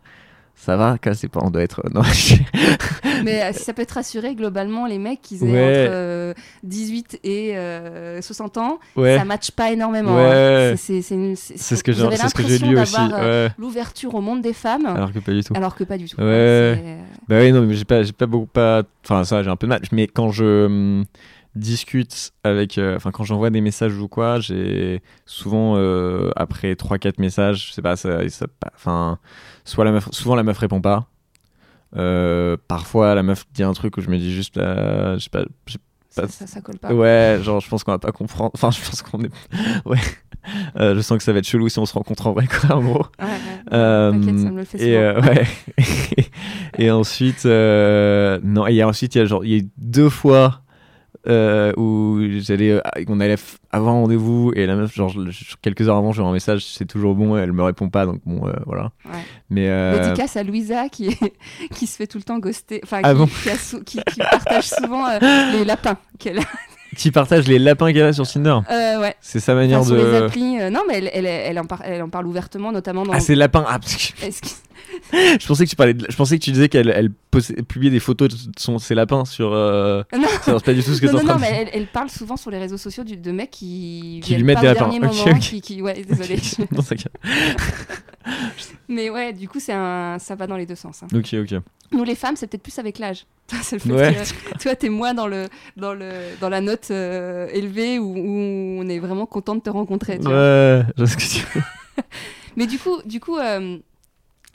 Ça 0.56 0.76
va, 0.76 0.96
c'est 1.14 1.28
pas. 1.28 1.40
On 1.42 1.50
doit 1.50 1.62
être. 1.62 1.82
Non, 1.94 2.02
je- 2.02 2.34
Mais 3.24 3.42
euh, 3.42 3.52
ça 3.52 3.72
peut 3.72 3.86
te 3.86 3.94
rassurer, 3.94 4.34
globalement, 4.34 4.86
les 4.86 4.98
mecs 4.98 5.22
qui 5.22 5.36
aient 5.36 5.42
Ouais. 5.42 5.48
entre 5.86 5.92
euh, 5.92 6.34
18 6.64 7.20
et 7.24 7.56
euh, 7.56 8.20
60 8.20 8.58
ans, 8.58 8.78
ouais. 8.96 9.16
ça 9.16 9.24
matche 9.24 9.50
pas 9.52 9.72
énormément. 9.72 10.16
Ouais. 10.16 10.72
hein. 10.72 10.74
C'est- 10.76 11.00
ce 11.00 11.82
que 11.82 11.92
j'ai 11.92 12.58
lu 12.58 12.78
aussi. 12.78 12.94
L'ouverture 13.58 14.14
au 14.14 14.20
monde 14.20 14.42
des 14.42 14.52
femmes, 14.52 14.84
alors, 14.84 14.96
Alors 14.98 15.12
que 15.12 15.18
pas 15.20 15.32
du 15.32 15.42
tout. 15.42 15.54
que 15.54 15.84
pas 15.84 15.96
du 15.96 16.08
tout. 16.08 16.16
Bah 17.28 17.38
oui, 17.40 17.52
non, 17.52 17.62
mais 17.62 17.74
j'ai 17.74 17.84
pas, 17.84 18.02
pas 18.16 18.26
beaucoup. 18.26 18.46
Pas... 18.46 18.82
Enfin, 19.04 19.24
ça, 19.24 19.42
j'ai 19.42 19.48
un 19.50 19.56
peu 19.56 19.66
de 19.66 19.70
mal. 19.70 19.80
Mais 19.92 20.06
quand 20.08 20.30
je 20.30 20.66
hum, 20.66 21.04
discute 21.54 22.32
avec. 22.44 22.78
euh, 22.78 22.96
Enfin, 22.96 23.10
quand 23.10 23.24
j'envoie 23.24 23.50
des 23.50 23.60
messages 23.60 23.96
ou 23.98 24.08
quoi, 24.08 24.40
j'ai 24.40 25.02
souvent, 25.26 25.74
euh, 25.76 26.30
après 26.36 26.74
3-4 26.74 27.18
messages, 27.18 27.68
je 27.68 27.72
sais 27.72 27.82
pas, 27.82 27.96
ça. 27.96 28.28
ça- 28.28 28.46
Enfin, 28.74 29.18
soit 29.64 29.84
la 29.84 29.92
meuf, 29.92 30.08
souvent 30.12 30.34
la 30.34 30.42
meuf 30.42 30.58
répond 30.58 30.80
pas. 30.80 31.06
Euh, 31.96 32.56
parfois, 32.68 33.14
la 33.14 33.22
meuf 33.22 33.44
dit 33.52 33.62
un 33.64 33.72
truc 33.72 33.96
où 33.96 34.00
je 34.00 34.10
me 34.10 34.16
dis 34.18 34.32
juste. 34.32 34.58
euh, 34.58 35.14
je 35.18 35.24
sais 35.24 35.30
pas. 35.30 35.44
je- 35.66 35.76
ça, 36.08 36.22
Pas- 36.22 36.28
ça, 36.28 36.46
ça 36.48 36.60
colle 36.60 36.78
pas. 36.78 36.92
Ouais, 36.92 37.38
genre, 37.42 37.60
je 37.60 37.68
pense 37.68 37.84
qu'on 37.84 37.92
va 37.92 37.98
pas 38.00 38.10
comprendre. 38.12 38.50
Enfin, 38.54 38.70
je 38.72 38.80
pense 38.84 39.02
qu'on 39.02 39.22
est. 39.22 39.30
Ouais. 39.84 39.98
Euh, 40.76 40.94
je 40.96 41.00
sens 41.02 41.18
que 41.18 41.22
ça 41.24 41.32
va 41.34 41.38
être 41.40 41.46
chelou 41.46 41.68
si 41.68 41.78
on 41.78 41.84
se 41.86 41.92
rencontre 41.92 42.26
en 42.26 42.32
vrai, 42.32 42.46
quoi, 42.46 42.76
en 42.76 42.80
gros. 42.82 43.06
Ouais, 43.20 43.26
ouais. 43.26 43.72
Euh, 43.74 44.10
ça 44.12 44.50
me 44.50 44.56
le 44.56 44.64
fait 44.64 44.80
et 44.80 44.96
euh, 44.96 45.20
ouais. 45.20 45.44
et 46.78 46.90
ensuite, 46.90 47.44
non, 47.44 48.66
et 48.66 48.82
ensuite 48.82 49.14
il 49.14 49.18
y 49.18 49.20
a 49.20 49.24
genre, 49.26 49.44
il 49.44 49.50
y 49.50 49.54
a 49.54 49.58
eu 49.58 49.68
deux 49.76 50.08
fois 50.08 50.62
euh, 51.28 51.72
où 51.76 52.18
j'allais, 52.40 52.70
euh, 52.72 52.80
on 53.08 53.20
allait 53.20 53.36
avoir 53.72 53.94
un 53.94 54.00
rendez-vous 54.00 54.52
et 54.56 54.66
la 54.66 54.74
meuf, 54.76 54.94
genre 54.94 55.12
quelques 55.62 55.88
heures 55.88 55.96
avant, 55.96 56.12
j'ai 56.12 56.22
un 56.22 56.32
message, 56.32 56.64
c'est 56.64 56.86
toujours 56.86 57.14
bon, 57.14 57.36
elle 57.36 57.52
me 57.52 57.62
répond 57.62 57.88
pas, 57.90 58.06
donc 58.06 58.20
bon, 58.24 58.46
euh, 58.48 58.52
voilà. 58.66 58.90
Ouais. 59.04 59.20
Mais 59.50 59.68
euh, 59.68 60.00
Dédicace 60.02 60.36
à 60.36 60.42
Louisa 60.42 60.88
qui, 60.88 61.08
est- 61.08 61.32
qui 61.74 61.86
se 61.86 61.96
fait 61.96 62.06
tout 62.06 62.18
le 62.18 62.24
temps 62.24 62.38
ghoster, 62.38 62.80
enfin 62.84 63.00
Ah 63.02 63.12
qui, 63.12 63.18
bon 63.18 63.26
qui 63.42 63.50
a 63.50 63.56
sou- 63.56 63.82
qui- 63.84 64.00
qui 64.12 64.20
partage 64.20 64.68
souvent 64.68 65.04
les 65.52 65.64
lapins 65.64 65.96
qu'elle 66.18 66.38
a. 66.38 66.42
qui 66.96 67.10
partage 67.10 67.46
les 67.48 67.58
lapins 67.58 67.92
qu'elle 67.92 68.06
a 68.06 68.12
sur 68.12 68.26
Tinder. 68.26 68.58
Ouais. 68.70 69.14
C'est 69.20 69.40
sa 69.40 69.54
manière 69.54 69.80
Enfin, 69.80 69.88
sur 69.88 69.96
les 69.96 70.02
de. 70.04 70.24
applis. 70.24 70.56
non, 70.70 70.80
mais 70.88 70.98
elle, 70.98 71.10
elle, 71.12 71.26
elle 71.26 71.58
en 71.58 71.64
par- 71.64 71.82
elle 71.84 72.02
en 72.02 72.08
parle 72.08 72.26
ouvertement, 72.26 72.72
notamment 72.72 73.04
dans. 73.04 73.12
Ah, 73.12 73.20
c'est 73.20 73.34
lapin. 73.34 73.64
Ah, 73.68 73.78
parce 73.78 73.94
que- 73.94 74.26
je 75.12 75.46
pensais 75.46 75.64
que 75.64 75.70
tu 75.70 75.76
parlais. 75.76 75.94
de- 75.94 76.06
Je 76.10 76.16
pensais 76.16 76.38
que 76.38 76.44
tu 76.44 76.50
disais 76.52 76.68
qu'elle 76.68 76.88
elle 76.90 77.10
publiait 77.64 77.90
des 77.90 78.00
photos 78.00 78.28
de 78.28 78.36
son, 78.58 78.78
ses 78.78 78.94
lapins 78.94 79.24
sur. 79.24 79.52
euh, 79.52 80.02
Non. 80.16 80.26
C'est 80.44 80.64
pas 80.64 80.74
du 80.74 80.82
tout 80.82 80.94
ce 80.94 81.00
que 81.00 81.06
non, 81.06 81.12
t'es 81.12 81.18
en 81.18 81.22
non, 81.22 81.24
train 81.24 81.34
non, 81.34 81.40
de 81.46 81.50
mais 81.50 81.58
elle, 81.62 81.70
elle 81.72 81.86
parle 81.86 82.10
souvent 82.10 82.36
sur 82.36 82.50
les 82.50 82.58
réseaux 82.58 82.76
sociaux 82.78 83.04
du- 83.04 83.16
de 83.16 83.32
mecs 83.32 83.50
qui, 83.50 84.20
Qui 84.22 84.34
lui 84.36 84.44
mettent 84.44 84.60
des 84.60 84.66
lapins. 84.66 84.88
dernier 84.88 84.98
Ok, 85.06 85.14
moment, 85.14 85.24
ok. 85.36 85.38
Qui, 85.40 85.60
qui- 85.60 85.82
ouais, 85.82 86.04
désolé. 86.08 86.36
Non. 86.72 86.82
Mais 88.88 89.08
ouais, 89.10 89.32
du 89.32 89.48
coup, 89.48 89.60
c'est 89.60 89.72
un... 89.72 90.18
ça 90.18 90.34
va 90.34 90.46
dans 90.46 90.56
les 90.56 90.66
deux 90.66 90.74
sens. 90.74 91.02
hein. 91.02 91.06
Ok, 91.14 91.34
ok. 91.34 91.60
Nous, 91.92 92.04
les 92.04 92.14
femmes, 92.14 92.36
c'est 92.36 92.46
peut-être 92.46 92.62
plus 92.62 92.78
avec 92.78 92.98
l'âge. 92.98 93.24
c'est 93.62 93.76
le 93.76 93.80
fait 93.80 93.92
Ouais. 93.92 94.16
toi, 94.60 94.74
t'es 94.76 94.88
moins 94.88 95.14
dans, 95.14 95.26
le, 95.26 95.46
dans, 95.76 95.94
le, 95.94 96.10
dans 96.40 96.48
la 96.48 96.60
note 96.60 96.88
euh, 96.90 97.48
élevée 97.52 97.98
où, 97.98 98.14
où 98.16 98.80
on 98.80 98.88
est 98.88 98.98
vraiment 98.98 99.26
content 99.26 99.54
de 99.56 99.60
te 99.60 99.70
rencontrer. 99.70 100.18
tu 100.18 100.24
vois. 100.24 100.32
Ouais, 100.32 100.82
je 100.96 101.02
vois 101.02 101.06
ce 101.06 101.16
que 101.16 101.22
tu 101.40 101.46
veux. 101.54 101.62
Mais 102.56 102.66
du 102.66 102.78
coup, 102.78 103.00
du 103.04 103.20
coup 103.20 103.38
euh, 103.38 103.78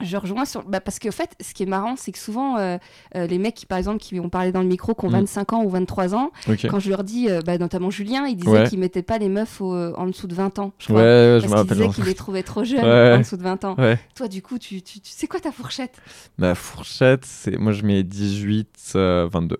je 0.02 0.16
rejoins 0.16 0.44
sur. 0.44 0.62
Bah, 0.64 0.80
parce 0.80 0.98
qu'en 0.98 1.10
fait, 1.10 1.30
ce 1.40 1.54
qui 1.54 1.62
est 1.62 1.66
marrant, 1.66 1.94
c'est 1.96 2.12
que 2.12 2.18
souvent, 2.18 2.58
euh, 2.58 2.76
euh, 3.16 3.26
les 3.26 3.38
mecs 3.38 3.54
qui, 3.54 3.66
par 3.66 3.78
exemple, 3.78 3.98
qui 3.98 4.20
ont 4.20 4.28
parlé 4.28 4.52
dans 4.52 4.60
le 4.60 4.66
micro, 4.68 4.94
qui 4.94 5.04
ont 5.06 5.08
Mm. 5.08 5.12
25 5.12 5.52
ans 5.54 5.62
ou 5.64 5.70
23 5.70 6.14
ans, 6.14 6.30
quand 6.68 6.78
je 6.80 6.90
leur 6.90 7.02
dis, 7.04 7.30
euh, 7.30 7.40
bah, 7.44 7.56
notamment 7.58 7.90
Julien, 7.90 8.26
il 8.26 8.36
disait 8.36 8.50
Ouais. 8.50 8.68
qu'il 8.68 8.78
mettait 8.78 9.02
pas 9.02 9.18
les 9.18 9.28
meufs 9.28 9.60
au- 9.60 9.94
en 9.96 10.06
dessous 10.06 10.26
de 10.26 10.34
20 10.34 10.58
ans. 10.58 10.72
Je 10.78 10.92
Ouais, 10.92 10.94
crois. 10.94 11.02
ouais, 11.02 11.08
je 11.08 11.30
parce 11.30 11.42
me 11.44 11.48
qu'il 11.48 11.56
rappelle. 11.56 11.76
disait 11.78 11.88
qu'il 11.94 12.04
les 12.04 12.14
trouvait 12.14 12.42
trop 12.42 12.64
jeunes 12.64 12.84
Ouais. 12.84 13.12
en 13.14 13.18
dessous 13.18 13.36
de 13.36 13.42
20 13.42 13.64
ans. 13.64 13.74
Ouais. 13.78 13.98
Toi, 14.14 14.28
du 14.28 14.42
coup, 14.42 14.58
tu, 14.58 14.82
tu, 14.82 15.00
tu- 15.00 15.10
c'est 15.14 15.26
quoi 15.26 15.40
ta 15.40 15.50
fourchette? 15.52 15.96
Ma 16.38 16.54
fourchette, 16.54 17.24
c'est. 17.24 17.56
Moi, 17.58 17.72
je 17.72 17.82
mets 17.84 18.02
18, 18.02 18.92
euh, 18.96 19.28
22. 19.32 19.56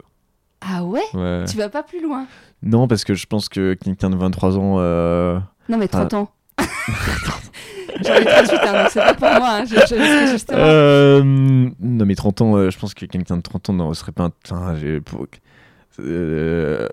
Ah 0.60 0.84
ouais? 0.84 1.02
Tu 1.48 1.56
vas 1.56 1.68
pas 1.68 1.82
plus 1.82 2.02
loin? 2.02 2.26
Non, 2.62 2.88
parce 2.88 3.04
que 3.04 3.14
je 3.14 3.26
pense 3.26 3.48
que 3.48 3.74
quelqu'un 3.74 4.10
de 4.10 4.16
23 4.16 4.56
ans. 4.58 4.78
Non, 5.68 5.78
mais 5.78 5.88
30 5.88 6.14
Ah. 6.14 6.18
ans. 6.18 6.28
J'en 8.04 8.14
ai 8.14 8.24
38, 8.24 8.58
hein, 8.62 8.86
c'est 8.90 9.00
pas 9.00 9.14
pour 9.14 9.28
moi. 9.28 9.48
hein. 9.52 9.64
Je- 9.64 9.74
je- 9.76 10.30
justement. 10.32 10.58
euh, 10.60 11.22
Non, 11.24 12.04
mais 12.06 12.14
30 12.14 12.40
ans, 12.42 12.56
euh, 12.56 12.70
je 12.70 12.78
pense 12.78 12.94
que 12.94 13.06
quelqu'un 13.06 13.36
de 13.36 13.42
30 13.42 13.70
ans 13.70 13.72
ne 13.72 13.94
serait 13.94 14.12
pas 14.12 14.24
un. 14.24 14.30
Enfin, 14.44 14.76
j'ai- 14.80 15.00
pour- 15.00 15.26
euh, 16.00 16.86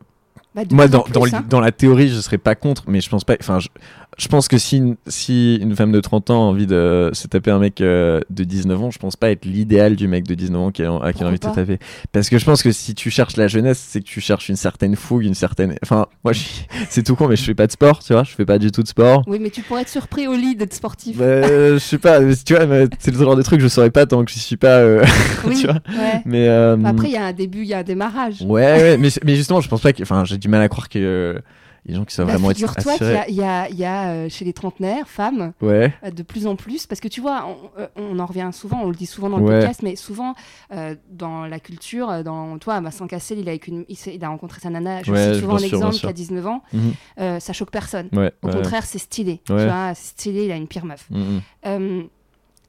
Bah, 0.56 0.62
Moi, 0.72 0.88
dans, 0.88 1.02
plus, 1.02 1.34
hein. 1.34 1.44
dans 1.50 1.60
la 1.60 1.72
théorie, 1.72 2.10
je 2.10 2.20
serais 2.20 2.38
pas 2.38 2.54
contre, 2.56 2.84
mais 2.88 3.02
je 3.02 3.10
pense 3.10 3.24
pas. 3.24 3.36
Enfin, 3.40 3.60
je, 3.60 3.70
je 4.18 4.28
pense 4.28 4.48
que 4.48 4.58
si, 4.58 4.78
une- 4.78 4.96
si 5.08 5.56
une 5.62 5.76
femme 5.76 5.92
de 5.92 6.00
30 6.00 6.30
ans 6.30 6.48
a 6.48 6.52
envie 6.52 6.68
de 6.68 7.10
se 7.14 7.28
taper 7.28 7.52
un 7.52 7.60
mec 7.60 7.82
euh, 7.82 8.20
de 8.30 8.44
19 8.44 8.82
ans, 8.84 8.92
je 8.92 9.00
pense 9.00 9.16
pas 9.16 9.32
être 9.32 9.46
l'idéal 9.46 9.96
du 9.96 10.08
mec 10.08 10.26
de 10.28 10.34
19 10.36 10.62
ans 10.62 10.72
qui 10.72 10.84
a, 10.84 10.94
à 11.02 11.14
qui 11.14 11.24
a 11.24 11.28
envie 11.28 11.40
de 11.40 11.44
se 11.44 11.50
taper. 11.50 11.80
Parce 12.12 12.30
que 12.30 12.38
je 12.38 12.46
pense 12.46 12.62
que 12.64 12.72
si 12.72 12.94
tu 12.96 13.10
cherches 13.10 13.38
la 13.38 13.48
jeunesse, 13.48 13.84
c'est 13.90 14.00
que 14.02 14.06
tu 14.06 14.22
cherches 14.22 14.50
une 14.50 14.56
certaine 14.56 14.96
fougue, 14.96 15.24
une 15.26 15.34
certaine. 15.34 15.76
Enfin, 15.84 16.08
moi, 16.24 16.34
c'est 16.90 17.04
tout 17.04 17.16
con, 17.16 17.28
mais 17.28 17.36
je 17.36 17.44
fais 17.44 17.56
pas 17.56 17.68
de 17.68 17.72
sport, 17.72 18.04
tu 18.04 18.14
vois, 18.14 18.24
je 18.24 18.32
fais 18.32 18.46
pas 18.46 18.60
du 18.60 18.72
tout 18.72 18.84
de 18.84 18.88
sport. 18.88 19.24
Oui, 19.28 19.40
mais 19.42 19.50
tu 19.50 19.62
pourrais 19.62 19.82
être 19.82 19.90
surpris 19.90 20.28
au 20.28 20.34
lit 20.36 20.56
d'être 20.56 20.74
sportif. 20.74 21.18
Bah, 21.18 21.42
je 21.74 21.78
sais 21.80 21.98
pas, 21.98 22.20
tu 22.20 22.56
vois, 22.56 22.66
c'est 23.00 23.12
le 23.12 23.18
genre 23.18 23.36
de 23.36 23.42
truc 23.42 23.60
que 23.60 23.64
je 23.64 23.68
saurais 23.70 23.92
pas 23.92 24.06
tant 24.06 24.24
que 24.24 24.32
je 24.32 24.40
suis 24.40 24.58
pas. 24.58 24.78
euh, 24.80 25.04
oui, 25.48 25.56
tu 25.60 25.68
vois. 25.68 25.76
ouais. 25.90 26.22
mais. 26.26 26.48
euh, 26.48 26.78
Après, 26.86 27.08
il 27.08 27.14
y 27.14 27.18
a 27.18 27.26
un 27.26 27.34
début, 27.34 27.62
il 27.62 27.68
y 27.68 27.74
a 27.74 27.80
un 27.80 27.84
démarrage. 27.84 28.42
Ouais, 28.42 28.62
ouais, 28.64 28.98
mais, 28.98 29.10
mais 29.24 29.36
justement, 29.36 29.62
je 29.62 29.70
pense 29.70 29.82
pas 29.82 29.94
que. 29.94 30.04
Enfin, 30.04 30.24
j'ai 30.26 30.38
du 30.38 30.48
mal 30.48 30.62
à 30.62 30.70
croire 30.70 30.90
que. 30.90 31.42
Les 31.86 31.96
gens 31.96 32.06
qui 32.06 32.16
sont 32.16 32.24
Bah, 32.26 32.34
vraiment 32.34 32.50
Figure-toi 32.50 32.98
qu'il 32.98 33.08
y 33.08 33.32
il 33.34 33.36
y 33.36 33.44
a- 33.44 33.70
il 33.70 33.76
y 33.76 33.84
a, 33.86 34.10
euh, 34.12 34.30
chez 34.30 34.46
les 34.46 34.54
trentenaires, 34.54 35.08
femmes, 35.10 35.54
Ouais. 35.62 35.94
euh, 36.06 36.12
de 36.12 36.24
plus 36.24 36.48
en 36.48 36.56
plus, 36.56 36.88
parce 36.88 37.02
que 37.02 37.08
tu 37.10 37.20
vois, 37.22 37.46
on, 37.46 37.82
euh, 37.82 37.88
on 37.98 38.20
en 38.20 38.26
revient 38.26 38.50
souvent, 38.54 38.82
on 38.84 38.90
le 38.90 38.96
dit 38.96 39.06
souvent 39.06 39.30
dans 39.30 39.38
le 39.38 39.44
Ouais. 39.44 39.60
podcast, 39.60 39.82
mais 39.84 39.96
souvent 39.96 40.34
euh, 40.74 40.96
dans 41.12 41.46
la 41.46 41.60
culture, 41.60 42.24
dans 42.24 42.58
toi, 42.58 42.80
Vincent 42.82 43.06
Cassel, 43.08 43.40
il 43.40 43.48
a, 43.48 43.52
avec 43.52 43.68
une, 43.68 43.84
il, 43.90 43.98
il 44.14 44.24
a 44.24 44.30
rencontré 44.30 44.60
sa 44.62 44.70
nana, 44.70 45.04
je 45.04 45.12
Ouais, 45.12 45.34
cite 45.34 45.42
souvent 45.42 45.56
bien 45.58 45.66
un 45.66 45.70
sûr, 45.70 45.70
bien 45.70 45.78
exemple 45.88 45.94
sûr. 45.96 46.08
qui 46.08 46.10
a 46.10 46.14
19 46.14 46.48
ans, 46.48 46.62
Mhm. 46.72 46.94
euh, 47.20 47.40
ça 47.40 47.54
choque 47.54 47.72
personne. 47.72 48.10
Au 48.42 48.48
contraire, 48.50 48.86
c'est 48.86 48.98
stylé. 49.00 49.42
Tu 49.46 49.52
vois, 49.54 49.94
c'est 49.96 50.10
stylé, 50.12 50.46
il 50.46 50.52
a 50.52 50.56
une 50.56 50.68
pire 50.68 50.86
meuf. 50.86 51.08
Mhm. 51.10 51.42
Euh, 51.66 52.04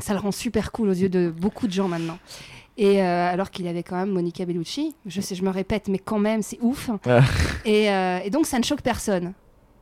ça 0.00 0.12
le 0.12 0.18
rend 0.18 0.33
super 0.33 0.72
cool 0.72 0.88
aux 0.88 0.92
yeux 0.94 1.09
de 1.09 1.31
beaucoup 1.31 1.68
de 1.68 1.72
gens 1.72 1.87
maintenant. 1.87 2.18
Et 2.77 3.01
euh, 3.03 3.33
alors 3.33 3.51
qu'il 3.51 3.69
avait 3.69 3.83
quand 3.85 3.97
même 3.97 4.11
Monica 4.11 4.45
Bellucci, 4.45 4.97
je 5.07 5.21
sais, 5.21 5.35
je 5.37 5.43
me 5.45 5.51
répète, 5.51 5.87
mais 5.89 5.99
quand 5.99 6.19
même, 6.19 6.43
c'est 6.43 6.59
ouf. 6.61 6.91
Ah. 7.07 7.21
Et, 7.65 7.91
euh, 7.91 8.19
et 8.25 8.31
donc, 8.31 8.47
ça 8.47 8.59
ne 8.59 8.65
choque 8.65 8.83
personne. 8.83 9.33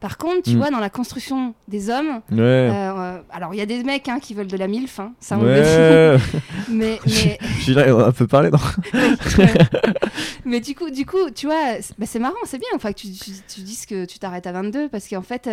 Par 0.01 0.19
contre, 0.19 0.43
tu 0.43 0.55
Mm. 0.55 0.59
vois, 0.59 0.71
dans 0.71 0.81
la 0.81 0.91
construction 0.91 1.55
des 1.69 1.89
hommes, 1.89 2.21
Ouais. 2.33 2.39
euh, 2.41 3.19
alors 3.31 3.55
il 3.55 3.59
y 3.59 3.61
a 3.61 3.67
des 3.67 3.85
mecs 3.85 4.09
hein, 4.09 4.19
qui 4.21 4.35
veulent 4.35 4.49
de 4.49 4.57
la 4.57 4.67
MILF, 4.67 4.99
hein, 4.99 5.13
ça 5.21 5.39
on 5.39 5.43
le 5.43 5.53
ouais. 5.53 6.17
dit. 6.17 6.41
Mais, 6.73 6.99
on 7.89 7.99
a 8.01 8.07
un 8.09 8.13
peu 8.13 8.27
parlé, 8.27 8.51
non 8.51 8.59
mais 10.45 10.61
du 10.61 10.75
coup, 10.75 10.91
du 10.91 11.07
coup, 11.07 11.31
tu 11.35 11.47
vois, 11.47 11.77
c'est 11.81 11.97
bah, 11.99 12.19
marrant, 12.29 12.35
c'est 12.45 12.59
bien. 12.59 12.69
Enfin, 12.75 12.93
que 12.93 12.99
tu, 12.99 13.13
tu, 13.13 13.31
tu 13.49 13.61
dises 13.61 13.87
que 13.87 14.05
tu 14.05 14.19
t'arrêtes 14.19 14.47
à 14.49 14.53
22 14.53 14.89
parce 14.89 15.09
qu'en 15.09 15.23
fait, 15.23 15.49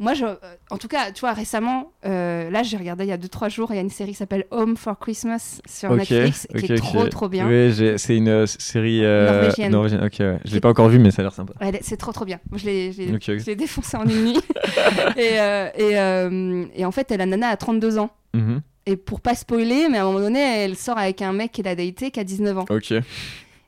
moi, 0.00 0.14
je, 0.14 0.24
euh, 0.24 0.34
en 0.70 0.78
tout 0.78 0.88
cas, 0.88 1.12
tu 1.12 1.20
vois, 1.20 1.32
récemment, 1.34 1.92
euh, 2.06 2.50
là, 2.50 2.62
j'ai 2.62 2.76
regardé 2.76 3.04
il 3.04 3.08
y 3.08 3.12
a 3.12 3.18
2-3 3.18 3.50
jours, 3.50 3.68
il 3.70 3.76
y 3.76 3.78
a 3.78 3.82
une 3.82 3.90
série 3.90 4.12
qui 4.12 4.16
s'appelle 4.16 4.46
Home 4.50 4.76
for 4.76 4.98
Christmas 4.98 5.60
sur 5.68 5.90
Ok, 5.90 5.98
Netflix 5.98 6.46
qui 6.50 6.64
ok, 6.64 6.70
est 6.70 6.72
ok. 6.72 6.78
trop, 6.78 7.06
trop 7.08 7.28
bien. 7.28 7.46
Oui, 7.46 7.94
c'est 7.98 8.16
une 8.16 8.28
euh, 8.28 8.46
série 8.46 9.04
euh, 9.04 9.50
Norvégienne. 9.68 10.02
Ok, 10.04 10.16
ouais. 10.20 10.38
Je 10.44 10.54
l'ai 10.54 10.60
pas 10.60 10.70
encore 10.70 10.88
vue, 10.88 10.98
mais 10.98 11.10
ça 11.10 11.20
a 11.20 11.24
l'air 11.24 11.34
sympa. 11.34 11.52
Ouais, 11.60 11.78
c'est 11.82 11.98
trop 11.98 12.12
trop 12.12 12.24
bien. 12.24 12.40
Je 12.56 12.64
l'ai, 12.64 13.14
Ok, 13.14 13.28
ok. 13.28 13.54
défoncé 13.54 13.96
en 13.96 14.04
une 14.08 14.24
nuit. 14.24 14.40
et, 15.16 15.36
et, 15.76 16.70
et 16.74 16.84
en 16.84 16.90
fait, 16.90 17.10
la 17.10 17.26
nana 17.26 17.48
a 17.48 17.56
32 17.56 17.98
ans. 17.98 18.10
Mhm. 18.34 18.62
Et 18.86 18.96
pour 18.96 19.20
pas 19.20 19.34
spoiler, 19.34 19.88
mais 19.90 19.98
à 19.98 20.02
un 20.02 20.06
moment 20.06 20.20
donné, 20.20 20.40
elle 20.40 20.74
sort 20.76 20.96
avec 20.96 21.20
un 21.20 21.32
mec 21.32 21.52
qu'elle 21.52 21.68
a 21.68 21.74
daté 21.74 22.10
qui 22.10 22.18
a 22.18 22.24
19 22.24 22.58
ans. 22.58 22.64
Ok. 22.70 22.94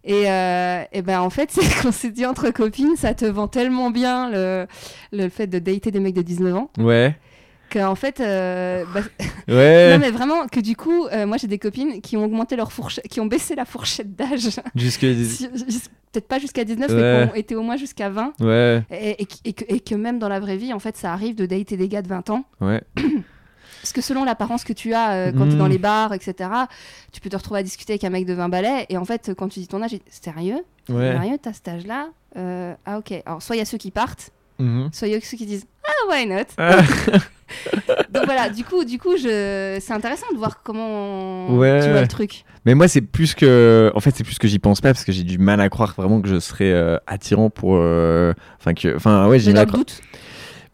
Et, 0.05 0.29
euh, 0.31 0.83
et 0.93 1.03
ben 1.03 1.21
en 1.21 1.31
fait, 1.31 1.51
c'est 1.53 1.83
qu'on 1.83 1.93
s'est 1.93 2.11
dit 2.11 2.27
entre 2.27 2.51
copines, 2.51 2.97
ça 2.97 3.15
te 3.15 3.25
vend 3.25 3.49
tellement 3.49 3.91
bien 3.91 4.31
le, 4.31 4.67
le 5.13 5.29
fait 5.29 5.47
de 5.47 5.59
dater 5.59 5.91
des 5.91 6.01
mecs 6.01 6.15
de 6.15 6.23
19 6.23 6.57
ans 6.57 6.71
Ouais. 6.79 7.17
qu'en 7.71 7.95
fait, 7.95 8.21
euh, 8.21 8.85
bah, 8.93 9.01
Ouais. 9.49 9.93
non 9.93 9.99
mais 10.01 10.11
vraiment 10.11 10.47
que 10.49 10.61
du 10.61 10.75
coup, 10.77 11.07
euh, 11.07 11.27
moi 11.27 11.37
j'ai 11.37 11.47
des 11.47 11.59
copines 11.59 12.01
qui 12.01 12.17
ont 12.17 12.25
augmenté 12.25 12.57
leur 12.57 12.73
fourchette, 12.73 13.07
qui 13.09 13.21
ont 13.21 13.27
baissé 13.27 13.55
la 13.55 13.65
fourchette 13.65 14.15
d'âge, 14.17 14.49
Jusque. 14.75 15.01
Si- 15.01 15.49
jus- 15.69 15.79
peut-être 16.13 16.29
pas 16.29 16.39
jusqu'à 16.39 16.65
19, 16.65 16.91
Ouais. 16.91 16.97
mais 16.97 17.25
qui 17.27 17.33
ont 17.33 17.35
été 17.37 17.55
au 17.57 17.63
moins 17.63 17.77
jusqu'à 17.77 18.11
20. 18.11 18.33
Ouais. 18.41 18.83
Et, 18.91 19.23
et 19.23 19.25
qui- 19.27 19.41
et 19.45 19.53
que, 19.55 19.65
et 19.69 19.81
que 19.81 19.95
même 19.95 20.19
dans 20.19 20.29
la 20.29 20.41
vraie 20.41 20.57
vie, 20.59 20.73
en 20.75 20.79
fait, 20.79 20.97
ça 20.97 21.13
arrive 21.13 21.35
de 21.37 21.47
dater 21.47 21.77
des 21.79 21.89
gars 21.89 22.03
de 22.03 22.09
20 22.09 22.29
ans. 22.31 22.45
Ouais. 22.61 22.83
Parce 23.83 23.93
que 23.93 24.01
selon 24.01 24.25
l'apparence 24.25 24.63
que 24.65 24.73
tu 24.73 24.95
as 24.95 25.11
euh, 25.13 25.33
quand 25.33 25.47
tu 25.49 25.55
es 25.55 25.57
dans 25.59 25.67
les 25.67 25.77
bars, 25.79 26.15
etc., 26.15 26.49
tu 27.13 27.21
peux 27.21 27.29
te 27.29 27.37
retrouver 27.37 27.61
à 27.61 27.63
discuter 27.65 27.93
avec 27.95 28.05
un 28.05 28.11
mec 28.11 28.25
de 28.25 28.33
20 28.33 28.49
balais. 28.49 28.87
Et 28.89 28.97
en 28.97 29.05
fait, 29.05 29.33
quand 29.37 29.49
tu 29.49 29.59
dis 29.61 29.67
ton 29.69 29.83
âge, 29.83 29.91
sérieux? 30.09 30.61
Ouais. 30.89 31.13
Sérieux, 31.13 31.37
t'as 31.43 31.53
cet 31.53 31.67
âge-là? 31.69 32.07
Euh, 32.37 32.75
Ah 32.87 32.99
ok. 32.99 33.13
Alors, 33.27 33.43
soit 33.43 33.57
il 33.57 33.59
y 33.59 33.63
a 33.63 33.65
ceux 33.67 33.79
qui 33.79 33.91
partent, 33.91 34.31
Mhm. 34.59 34.91
soit 34.93 35.09
il 35.09 35.13
y 35.13 35.17
a 35.17 35.21
ceux 35.21 35.37
qui 35.37 35.47
disent 35.47 35.67
Ah, 35.85 36.11
why 36.11 36.27
not? 36.27 36.45
Ah. 36.59 36.81
Donc 38.11 38.25
voilà, 38.25 38.49
du 38.49 38.65
coup, 38.65 38.85
du 38.85 38.99
coup 38.99 39.17
je... 39.17 39.79
c'est 39.81 39.93
intéressant 39.93 40.27
de 40.33 40.39
voir 40.39 40.63
comment 40.63 41.55
Ouais. 41.57 41.81
tu 41.85 41.91
vois 41.91 42.01
le 42.01 42.09
truc. 42.09 42.45
Mais 42.65 42.75
moi, 42.75 42.87
c'est 42.89 43.01
plus 43.03 43.35
que. 43.35 43.91
En 43.95 44.01
fait, 44.01 44.13
c'est 44.15 44.25
plus 44.25 44.39
que 44.39 44.47
j'y 44.49 44.59
pense 44.61 44.81
pas 44.81 44.93
parce 44.93 45.05
que 45.05 45.11
j'ai 45.13 45.25
du 45.25 45.37
mal 45.39 45.61
à 45.61 45.69
croire 45.69 45.93
vraiment 45.97 46.21
que 46.23 46.29
je 46.29 46.39
serais 46.39 46.71
euh, 46.73 46.97
attirant 47.09 47.51
pour. 47.51 47.75
euh, 47.77 48.33
Enfin, 48.61 48.73
que. 48.75 48.95
Enfin, 48.97 49.27
ouais, 49.29 49.41
j'ai 49.41 49.53
mal 49.53 49.63
à 49.63 49.65
le 49.65 49.69
croire. 49.69 49.81
doute. 49.85 50.01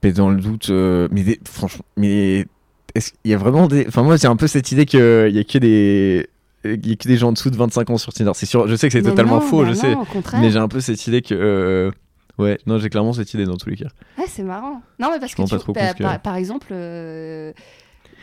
Mais 0.03 0.12
dans 0.12 0.29
le 0.31 0.37
doute, 0.40 0.68
euh, 0.71 1.09
mais 1.11 1.23
des- 1.23 1.40
franchement, 1.51 1.85
mais 1.97 2.47
est-ce 2.94 3.12
qu'il 3.12 3.31
y 3.31 3.35
a 3.35 3.38
vraiment 3.38 3.66
des. 3.68 3.87
Enfin, 3.88 4.03
moi, 4.03 4.16
j'ai 4.16 4.29
un 4.29 4.37
peu 4.37 4.46
cette 4.46 4.72
idée 4.72 4.87
qu'il 4.87 5.01
y 5.01 5.38
a 5.38 5.44
que 5.44 5.59
des. 5.59 6.29
Il 6.64 6.87
y 6.87 6.92
a 6.92 6.96
que 6.96 7.07
des 7.09 7.16
gens 7.16 7.29
en 7.29 7.33
dessous 7.33 7.51
de 7.51 7.57
25 7.57 7.88
ans 7.90 7.98
sur 7.98 8.12
Tinder. 8.12 8.33
C'est 8.35 8.46
sûr, 8.46 8.66
je 8.66 8.74
sais 8.74 8.88
que 8.88 8.92
c'est 8.92 9.03
totalement 9.03 9.37
non, 9.37 9.40
faux, 9.40 9.62
bah 9.62 9.72
je 9.72 9.87
non, 9.88 10.05
sais. 10.05 10.38
Mais 10.40 10.51
j'ai 10.51 10.59
un 10.59 10.68
peu 10.68 10.81
cette 10.81 11.07
idée 11.07 11.22
que. 11.22 11.35
euh, 11.35 11.90
Ouais, 12.38 12.57
non, 12.66 12.79
j'ai 12.79 12.88
clairement 12.88 13.12
cette 13.12 13.35
idée 13.35 13.44
dans 13.46 13.57
tous 13.57 13.68
les 13.68 13.74
cas. 13.77 13.88
Ouais, 14.16 14.27
c'est 14.29 14.44
marrant. 14.44 14.81
Non, 15.01 15.11
mais 15.12 15.18
parce 15.18 15.35
que 15.35 15.42
me 15.42 15.46
rends 15.46 15.48
tu- 15.48 15.55
pas 15.57 15.61
trop 15.61 15.72
bah, 15.72 15.87
compte 15.88 15.96
que- 15.98 16.03
par, 16.05 16.20
par 16.20 16.37
exemple, 16.37 16.68
euh, 16.70 17.53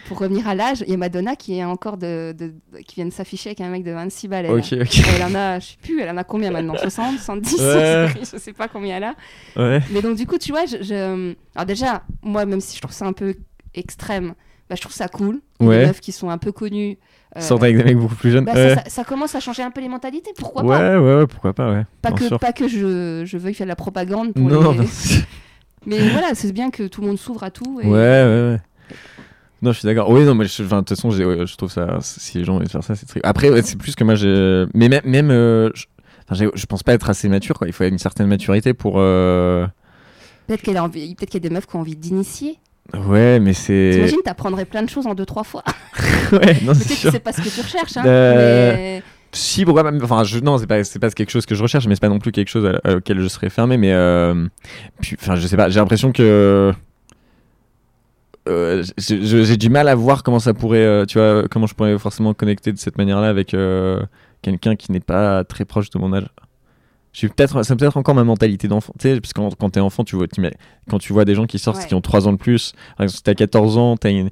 pour 0.08 0.20
revenir 0.20 0.48
à 0.48 0.56
l'âge, 0.56 0.86
il 0.88 0.92
y 0.92 0.94
a 0.94 0.98
Madonna 0.98 1.36
qui 1.36 1.58
est 1.58 1.66
encore 1.66 1.98
de, 1.98 2.34
qui 2.88 2.96
vient 2.96 3.06
de 3.06 3.12
s'afficher 3.12 3.50
avec 3.50 3.60
un 3.60 3.68
mec 3.70 3.84
de 3.84 3.92
26 3.92 4.30
balais. 4.30 4.48
là. 4.48 4.54
Ok, 4.56 4.72
ok. 4.72 5.02
Elle 5.18 5.24
en 5.24 5.36
a, 5.36 5.60
je 5.60 5.66
sais 5.72 5.78
plus, 5.84 6.00
elle 6.00 6.10
en 6.10 6.16
a 6.16 6.24
combien 6.24 6.50
maintenant? 6.52 6.76
60, 6.78 7.18
70 7.18 7.60
Ouais. 7.60 8.08
Je 8.22 8.38
sais 8.38 8.54
pas 8.54 8.70
combien 8.70 8.96
elle 8.98 9.04
a. 9.04 9.16
Ouais. 9.58 9.82
Mais 9.92 10.02
donc, 10.02 10.16
du 10.16 10.26
coup, 10.26 10.38
tu 10.38 10.52
vois, 10.52 10.66
je, 10.66 10.78
je- 10.82 11.34
alors 11.56 11.66
déjà, 11.66 12.04
moi, 12.24 12.46
même 12.46 12.62
si 12.62 12.78
je 12.78 12.82
trouve 12.82 12.94
ça 12.96 13.06
un 13.06 13.14
peu 13.14 13.36
extrême, 13.74 14.34
bah, 14.70 14.76
je 14.76 14.82
trouve 14.82 14.94
ça 14.94 15.08
cool. 15.08 15.42
Ouais. 15.60 15.80
Des 15.82 15.86
meufs 15.88 16.00
qui 16.02 16.12
sont 16.12 16.30
un 16.30 16.38
peu 16.38 16.52
connues. 16.52 16.98
euh, 17.36 17.42
Sortir 17.42 17.66
avec 17.66 17.78
des 17.78 17.84
mecs 17.84 17.98
beaucoup 17.98 18.16
plus 18.16 18.32
jeunes. 18.32 18.46
bah, 18.46 18.54
ouais. 18.54 18.76
ça, 18.76 18.84
ça- 18.84 18.90
ça 18.90 19.04
commence 19.04 19.36
à 19.36 19.40
changer 19.40 19.64
un 19.64 19.72
peu 19.72 19.82
les 19.82 19.90
mentalités, 19.90 20.32
pourquoi 20.38 20.64
ouais, 20.64 20.78
pas 20.78 21.00
ouais, 21.00 21.16
ouais, 21.18 21.28
pourquoi 21.28 21.54
pas, 21.54 21.72
ouais. 21.72 21.86
pas 22.02 22.12
que, 22.12 22.28
sûr. 22.28 22.40
pas 22.40 22.54
que 22.54 22.68
je, 22.68 23.24
je 23.26 23.38
veuille 23.38 23.54
faire 23.54 23.66
de 23.66 23.70
la 23.70 23.76
propagande 23.76 24.34
pour 24.34 24.44
Non, 24.44 24.72
les... 24.72 24.78
non. 24.80 24.86
Mais 25.86 26.10
voilà, 26.10 26.34
c'est 26.34 26.52
bien 26.52 26.72
que 26.72 26.84
tout 26.88 27.02
le 27.02 27.08
monde 27.08 27.20
s'ouvre 27.20 27.44
à 27.44 27.52
tout. 27.52 27.80
Et... 27.82 27.86
Ouais, 27.88 27.92
ouais, 27.92 28.52
ouais. 28.52 28.60
Non, 29.62 29.72
je 29.72 29.80
suis 29.80 29.86
d'accord. 29.86 30.10
Oui, 30.10 30.24
non, 30.24 30.36
mais 30.36 30.46
de 30.46 30.50
toute 30.50 30.90
façon, 30.90 31.12
je 31.12 31.56
trouve 31.56 31.72
ça. 31.72 31.98
Si 32.02 32.38
les 32.40 32.44
gens 32.44 32.58
veulent 32.58 32.68
faire 32.70 32.84
ça, 32.84 32.96
c'est 32.96 33.06
très. 33.06 33.20
Après, 33.24 33.50
ouais, 33.50 33.62
c'est 33.62 33.78
plus 33.78 33.96
que 33.96 34.04
moi, 34.04 34.16
j'ai. 34.16 34.66
Mais 34.74 34.90
même. 34.90 35.02
même 35.06 35.32
euh, 35.32 35.70
je... 36.32 36.46
je 36.54 36.66
pense 36.66 36.84
pas 36.84 36.94
être 36.94 37.10
assez 37.10 37.30
mature, 37.30 37.58
quoi. 37.58 37.68
Il 37.68 37.74
faut 37.74 37.84
une 37.84 37.98
certaine 38.00 38.28
maturité 38.28 38.74
pour. 38.74 38.96
euh, 38.98 39.66
Peut-être 40.48 40.68
a 40.76 40.84
envie, 40.84 41.16
peut-être 41.16 41.30
qu'il 41.30 41.42
y 41.44 41.46
a 41.46 41.50
des 41.50 41.54
meufs 41.54 41.66
qui 41.68 41.76
ont 41.76 41.80
envie 41.80 41.96
d'initier. 41.96 42.60
Ouais, 42.94 43.40
mais 43.40 43.54
c'est. 43.54 43.92
T'imagines, 43.94 44.22
t'apprendrais 44.24 44.66
plein 44.66 44.84
de 44.84 44.90
choses 44.90 45.08
en 45.08 45.16
deux 45.16 45.26
trois 45.26 45.44
fois. 45.44 45.64
ouais, 46.32 46.58
non, 46.64 46.74
c'est 46.74 46.94
sûr. 46.94 47.12
c'est 47.12 47.20
pas 47.20 47.34
ce 47.34 47.42
que 47.42 47.50
tu 47.50 47.62
recherches, 47.62 47.98
hein. 47.98 48.04
Euh, 48.06 48.74
mais- 48.76 49.04
Si, 49.32 49.66
pourquoi 49.66 49.84
pas 49.84 49.92
Enfin, 50.04 50.24
je, 50.24 50.40
non, 50.40 50.58
c'est 50.58 50.68
pas, 50.68 50.84
c'est 50.84 51.00
pas 51.00 51.10
quelque 51.10 51.32
chose 51.32 51.46
que 51.46 51.56
je 51.56 51.64
recherche, 51.64 51.88
mais 51.88 51.96
c'est 51.96 52.02
pas 52.02 52.10
non 52.10 52.20
plus 52.20 52.32
quelque 52.32 52.48
chose 52.50 52.66
à- 52.66 52.80
à- 52.90 52.96
auquel 52.96 53.20
je 53.20 53.28
serais 53.28 53.50
fermé. 53.50 53.78
Mais, 53.78 53.92
euh, 53.92 54.48
puis, 55.02 55.18
enfin, 55.20 55.36
je 55.36 55.46
sais 55.48 55.58
pas. 55.58 55.70
J'ai 55.70 55.80
l'impression 55.80 56.12
que 56.12 56.72
euh, 58.48 58.84
j'ai 58.98 59.58
du 59.58 59.70
mal 59.70 59.88
à 59.88 59.96
voir 59.96 60.22
comment 60.24 60.40
ça 60.40 60.54
pourrait, 60.54 61.06
tu 61.08 61.18
vois, 61.18 61.48
comment 61.50 61.66
je 61.68 61.74
pourrais 61.74 61.98
forcément 61.98 62.34
connecter 62.34 62.72
de 62.72 62.78
cette 62.78 62.98
manière-là 62.98 63.28
avec 63.28 63.56
quelqu'un 64.44 64.76
qui 64.76 64.92
n'est 64.92 65.00
pas 65.00 65.44
très 65.44 65.66
proche 65.66 65.90
de 65.90 65.98
mon 66.00 66.14
âge. 66.14 66.28
Je 67.16 67.20
suis 67.20 67.30
peut-être, 67.30 67.64
c'est 67.64 67.78
peut-être 67.78 67.96
encore 67.96 68.14
ma 68.14 68.26
mentalité 68.26 68.68
d'enfant, 68.68 68.92
tu 69.00 69.08
sais, 69.08 69.22
parce 69.22 69.32
que 69.32 69.40
quand, 69.40 69.56
quand 69.56 69.70
t'es 69.70 69.80
enfant, 69.80 70.04
tu 70.04 70.18
vois, 70.18 70.26
quand 70.90 71.00
tu 71.00 71.14
vois 71.14 71.24
des 71.24 71.34
gens 71.34 71.46
qui 71.46 71.60
sortent 71.60 71.78
Ouais. 71.80 71.88
qui 71.88 71.96
ont 71.96 72.02
3 72.02 72.28
ans 72.28 72.34
de 72.34 72.38
plus, 72.38 72.74
par 72.98 73.06
exemple, 73.06 73.16
si 73.18 73.24
t'as 73.24 73.34
14 73.36 73.78
ans, 73.78 73.96
t'as 73.96 74.10
une 74.12 74.30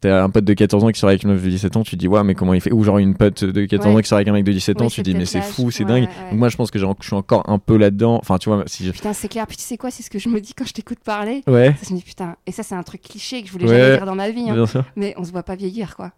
t'as 0.00 0.22
un 0.22 0.28
pote 0.28 0.44
de 0.44 0.52
14 0.52 0.82
ans 0.84 0.88
qui 0.90 0.98
sort 0.98 1.08
avec 1.10 1.22
une 1.22 1.30
meuf 1.30 1.42
de 1.44 1.48
17 1.48 1.76
ans, 1.76 1.82
tu 1.84 1.92
te 1.92 1.96
dis, 1.96 2.08
ouais, 2.08 2.22
mais 2.24 2.34
comment 2.34 2.52
il 2.52 2.60
fait? 2.60 2.72
Ou 2.72 2.82
genre 2.82 2.98
une 2.98 3.14
pote 3.14 3.44
de 3.44 3.64
14 3.64 3.96
ans 3.96 4.00
qui 4.00 4.08
sort 4.08 4.16
avec 4.16 4.26
un 4.28 4.32
mec 4.32 4.42
de 4.44 4.50
17 4.52 4.80
ans, 4.82 4.86
Oui, 4.86 4.90
tu 4.90 5.02
te 5.02 5.08
dis, 5.08 5.14
mais 5.16 5.24
c'est 5.26 5.40
fou, 5.40 5.70
c'est 5.70 5.84
Ouais, 5.84 5.88
dingue. 5.88 6.02
ouais. 6.08 6.30
Donc 6.32 6.38
moi, 6.40 6.48
je 6.48 6.56
pense 6.56 6.70
que 6.72 6.78
je 6.80 6.84
suis 7.02 7.14
encore 7.14 7.48
un 7.48 7.58
peu 7.60 7.76
là-dedans. 7.78 8.16
Enfin, 8.20 8.36
tu 8.38 8.50
vois, 8.50 8.64
si 8.66 8.84
je... 8.84 8.90
Putain, 8.90 9.12
c'est 9.14 9.28
clair. 9.28 9.46
Puis 9.46 9.56
tu 9.56 9.62
sais 9.62 9.78
quoi, 9.78 9.90
c'est 9.92 10.02
ce 10.02 10.10
que 10.10 10.18
je 10.18 10.28
me 10.28 10.40
dis 10.40 10.52
quand 10.54 10.66
je 10.66 10.72
t'écoute 10.74 10.98
parler. 11.04 11.42
Ouais, 11.46 11.74
Ça, 11.80 11.86
je 11.88 11.92
me 11.94 11.98
dis 11.98 12.04
putain, 12.04 12.36
et 12.46 12.52
ça 12.52 12.62
c'est 12.64 12.74
un 12.74 12.82
truc 12.82 13.00
cliché 13.00 13.40
que 13.42 13.46
je 13.46 13.52
voulais 13.52 13.68
jamais 13.68 13.96
dire 13.96 14.04
dans 14.06 14.16
ma 14.16 14.28
vie, 14.30 14.50
hein. 14.50 14.66
mais 14.96 15.14
on 15.16 15.24
se 15.24 15.30
voit 15.30 15.44
pas 15.44 15.54
vieillir 15.54 15.94
quoi. 15.96 16.10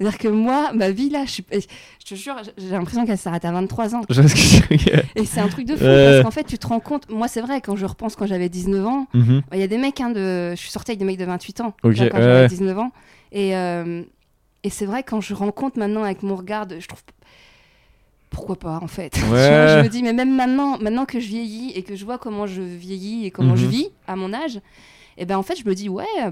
C'est-à-dire 0.00 0.18
que 0.18 0.28
moi, 0.28 0.72
ma 0.72 0.90
vie 0.90 1.10
là, 1.10 1.24
je, 1.26 1.30
suis... 1.30 1.44
je 1.52 2.04
te 2.06 2.14
jure, 2.14 2.34
j'ai 2.56 2.70
l'impression 2.70 3.04
qu'elle 3.04 3.18
s'arrête 3.18 3.44
à 3.44 3.52
23 3.52 3.94
ans. 3.96 4.00
Et 5.14 5.26
c'est 5.26 5.40
un 5.40 5.48
truc 5.48 5.66
de 5.66 5.76
fou 5.76 5.84
Ouais. 5.84 6.10
parce 6.12 6.22
qu'en 6.24 6.30
fait, 6.30 6.44
tu 6.44 6.56
te 6.58 6.66
rends 6.66 6.80
compte. 6.80 7.10
Moi, 7.10 7.28
c'est 7.28 7.42
vrai, 7.42 7.60
quand 7.60 7.76
je 7.76 7.84
repense 7.84 8.16
quand 8.16 8.26
j'avais 8.26 8.48
19 8.48 8.86
ans, 8.86 9.06
Mhm. 9.12 9.42
il 9.52 9.58
y 9.58 9.62
a 9.62 9.66
des 9.66 9.76
mecs, 9.76 10.00
hein, 10.00 10.08
de... 10.10 10.52
je 10.52 10.56
suis 10.56 10.70
sortie 10.70 10.92
avec 10.92 11.00
des 11.00 11.04
mecs 11.04 11.18
de 11.18 11.26
28 11.26 11.60
ans 11.60 11.74
Ok, 11.82 11.92
tu 11.94 12.00
vois, 12.00 12.08
quand 12.08 12.16
j'avais 12.18 12.40
ouais. 12.40 12.48
19 12.48 12.78
ans. 12.78 12.92
Et, 13.32 13.54
euh, 13.54 14.02
et 14.64 14.70
c'est 14.70 14.86
vrai, 14.86 15.02
quand 15.02 15.20
je 15.20 15.34
rends 15.34 15.50
compte 15.52 15.76
maintenant 15.76 16.02
avec 16.04 16.22
mon 16.22 16.34
regard, 16.36 16.66
de- 16.66 16.80
je 16.80 16.88
trouve. 16.88 17.02
Pourquoi 18.30 18.56
pas 18.56 18.78
en 18.82 18.86
fait? 18.86 19.16
Vois. 19.26 19.36
Je 19.78 19.82
me 19.82 19.88
dis, 19.88 20.02
mais 20.02 20.12
même 20.12 20.34
maintenant, 20.34 20.78
maintenant 20.78 21.04
que 21.04 21.18
je 21.20 21.26
vieillis 21.26 21.72
et 21.74 21.82
que 21.82 21.94
je 21.96 22.04
vois 22.04 22.16
comment 22.16 22.46
je 22.46 22.62
vieillis 22.62 23.26
et 23.26 23.30
comment 23.30 23.56
je 23.56 23.64
Mhm. 23.66 23.70
vis 23.70 23.88
à 24.06 24.16
mon 24.16 24.32
âge, 24.32 24.60
et 25.18 25.26
ben 25.26 25.36
en 25.36 25.42
fait, 25.42 25.56
je 25.56 25.68
me 25.68 25.74
dis, 25.74 25.88
ouais, 25.88 26.04
euh, 26.22 26.30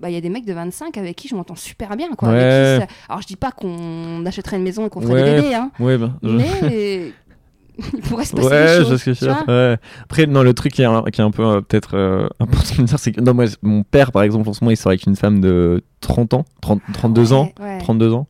bah, 0.00 0.10
il 0.10 0.14
y 0.14 0.16
a 0.16 0.20
des 0.20 0.28
mecs 0.30 0.46
de 0.46 0.52
25 0.52 0.96
avec 0.96 1.16
qui 1.16 1.28
je 1.28 1.34
m'entends 1.34 1.56
super 1.56 1.96
bien. 1.96 2.08
Quoi, 2.16 2.28
avec 2.30 2.82
qui 2.82 2.94
Alors 3.08 3.22
je 3.22 3.26
dis 3.26 3.36
pas 3.36 3.50
qu'on 3.52 4.24
achèterait 4.26 4.56
une 4.56 4.62
maison 4.62 4.86
et 4.86 4.90
qu'on 4.90 5.00
ferait 5.00 5.14
Ouais. 5.22 5.34
des 5.36 5.42
bébés, 5.42 5.54
hein, 5.54 5.70
Ouais, 5.80 5.98
ben. 5.98 6.16
je- 6.22 6.28
mais 6.28 7.12
il 7.94 8.00
pourrait 8.00 8.24
se 8.24 8.34
passer 8.34 8.48
Ouais, 8.48 8.66
des 8.78 8.84
je 8.84 8.88
choses. 8.88 9.00
ce 9.02 9.10
que 9.10 9.16
tu 9.16 9.24
vois. 9.24 9.76
Après, 10.04 10.26
non, 10.26 10.42
le 10.42 10.52
truc 10.52 10.72
qui 10.72 10.82
est, 10.82 10.86
un- 10.86 11.04
qui 11.04 11.20
est 11.20 11.24
un 11.24 11.30
peu 11.30 11.44
euh, 11.44 11.60
peut-être 11.60 11.96
euh, 11.96 12.28
important 12.40 12.74
de 12.78 12.82
dire, 12.82 12.98
c'est 12.98 13.12
que 13.12 13.20
non, 13.20 13.34
moi, 13.34 13.44
mon 13.62 13.82
père, 13.84 14.10
par 14.12 14.22
exemple, 14.22 14.48
en 14.48 14.52
ce 14.52 14.64
moment, 14.64 14.72
il 14.72 14.76
sort 14.76 14.90
avec 14.90 15.06
une 15.06 15.14
femme 15.16 15.40
de 15.40 15.82
30 16.00 16.34
ans, 16.34 16.44
30, 16.60 16.80
32 16.92 17.32
ans. 17.32 17.52
Ouais, 17.60 17.64
ouais. 17.66 17.78
32 17.78 18.12
ans. 18.14 18.26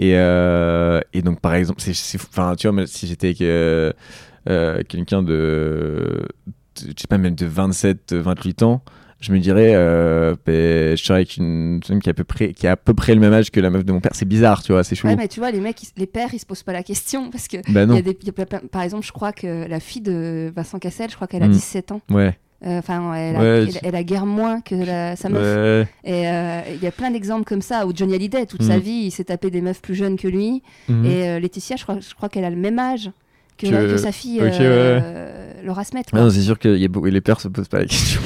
Et, 0.00 0.12
euh, 0.14 1.00
et 1.12 1.22
donc, 1.22 1.40
par 1.40 1.54
exemple, 1.54 1.80
c'est, 1.80 1.90
enfin, 2.16 2.54
tu 2.56 2.68
vois, 2.68 2.72
mais 2.76 2.86
si 2.86 3.08
j'étais 3.08 3.28
avec 3.28 4.86
quelqu'un 4.88 5.22
de, 5.22 5.26
de- 5.26 6.82
je 6.82 6.84
sais 6.96 7.08
pas, 7.08 7.18
même 7.18 7.34
de 7.34 7.46
27, 7.46 8.12
28 8.14 8.62
ans, 8.62 8.82
je 9.20 9.32
me 9.32 9.38
dirais, 9.38 9.72
euh, 9.74 10.34
ben, 10.46 10.96
je 10.96 11.02
serais 11.02 11.18
avec 11.20 11.36
une 11.36 11.80
femme 11.86 12.00
qui, 12.00 12.08
est 12.08 12.12
à 12.12 12.14
peu 12.14 12.24
près, 12.24 12.52
qui 12.52 12.66
a 12.66 12.72
à 12.72 12.76
peu 12.76 12.94
près 12.94 13.14
le 13.14 13.20
même 13.20 13.32
âge 13.32 13.50
que 13.50 13.58
la 13.60 13.70
meuf 13.70 13.84
de 13.84 13.92
mon 13.92 14.00
père. 14.00 14.12
C'est 14.14 14.28
bizarre, 14.28 14.62
tu 14.62 14.72
vois, 14.72 14.84
c'est 14.84 14.94
chelou. 14.94 15.10
Ouais, 15.10 15.16
mais 15.16 15.28
tu 15.28 15.40
vois, 15.40 15.50
les 15.50 15.60
mecs, 15.60 15.82
ils- 15.82 15.88
les 15.96 16.06
pères, 16.06 16.28
ils 16.32 16.38
se 16.38 16.46
posent 16.46 16.62
pas 16.62 16.72
la 16.72 16.82
question 16.84 17.30
parce 17.30 17.48
que 17.48 17.56
bah 17.72 17.82
y 17.84 17.98
a 17.98 18.02
des, 18.02 18.16
y 18.24 18.30
a 18.30 18.32
par 18.70 18.82
exemple, 18.82 19.04
je 19.04 19.12
crois 19.12 19.32
que 19.32 19.66
la 19.68 19.80
fille 19.80 20.02
de 20.02 20.52
Vincent 20.54 20.78
Cassel, 20.78 21.10
je 21.10 21.16
crois 21.16 21.26
qu'elle 21.26 21.42
a 21.42 21.48
Mm. 21.48 21.52
17 21.52 21.92
ans. 21.92 22.00
ouais. 22.10 22.36
Euh, 22.66 22.78
Enfin, 22.80 23.14
elle, 23.14 23.36
a- 23.36 23.38
Ouais, 23.38 23.46
elle, 23.62 23.68
tu- 23.72 23.78
elle 23.84 23.94
a 23.94 24.02
guère 24.02 24.26
moins 24.26 24.60
que 24.60 24.74
la- 24.74 25.14
sa 25.14 25.28
meuf. 25.28 25.42
Ouais. 25.44 25.86
Et 26.04 26.26
euh, 26.28 26.60
il 26.74 26.82
y 26.82 26.88
a 26.88 26.90
plein 26.90 27.12
d'exemples 27.12 27.44
comme 27.44 27.62
ça 27.62 27.86
où 27.86 27.92
Johnny 27.94 28.14
Hallyday, 28.16 28.46
toute 28.46 28.64
sa 28.64 28.78
Mm. 28.78 28.80
vie, 28.80 29.02
il 29.06 29.10
s'est 29.12 29.22
tapé 29.24 29.48
des 29.50 29.60
meufs 29.60 29.80
plus 29.80 29.94
jeunes 29.94 30.16
que 30.16 30.26
lui. 30.26 30.62
Mhm. 30.88 31.04
Et 31.04 31.28
euh, 31.28 31.38
Laetitia, 31.38 31.76
je 31.76 31.84
crois, 31.84 32.00
je 32.00 32.12
crois 32.16 32.28
qu'elle 32.28 32.44
a 32.44 32.50
le 32.50 32.56
même 32.56 32.80
âge 32.80 33.10
que, 33.58 33.68
Que- 33.68 33.92
que 33.92 33.96
sa 33.96 34.10
fille 34.10 34.40
Laura 35.64 35.84
Smet. 35.84 36.02
Ah 36.12 36.20
non, 36.20 36.30
c'est 36.30 36.40
sûr 36.42 36.58
que 36.58 36.76
y 36.76 36.84
a 36.84 36.88
les 37.10 37.20
pères 37.20 37.40
se 37.40 37.46
posent 37.48 37.68
pas 37.68 37.78
la 37.78 37.84
question. 37.86 38.20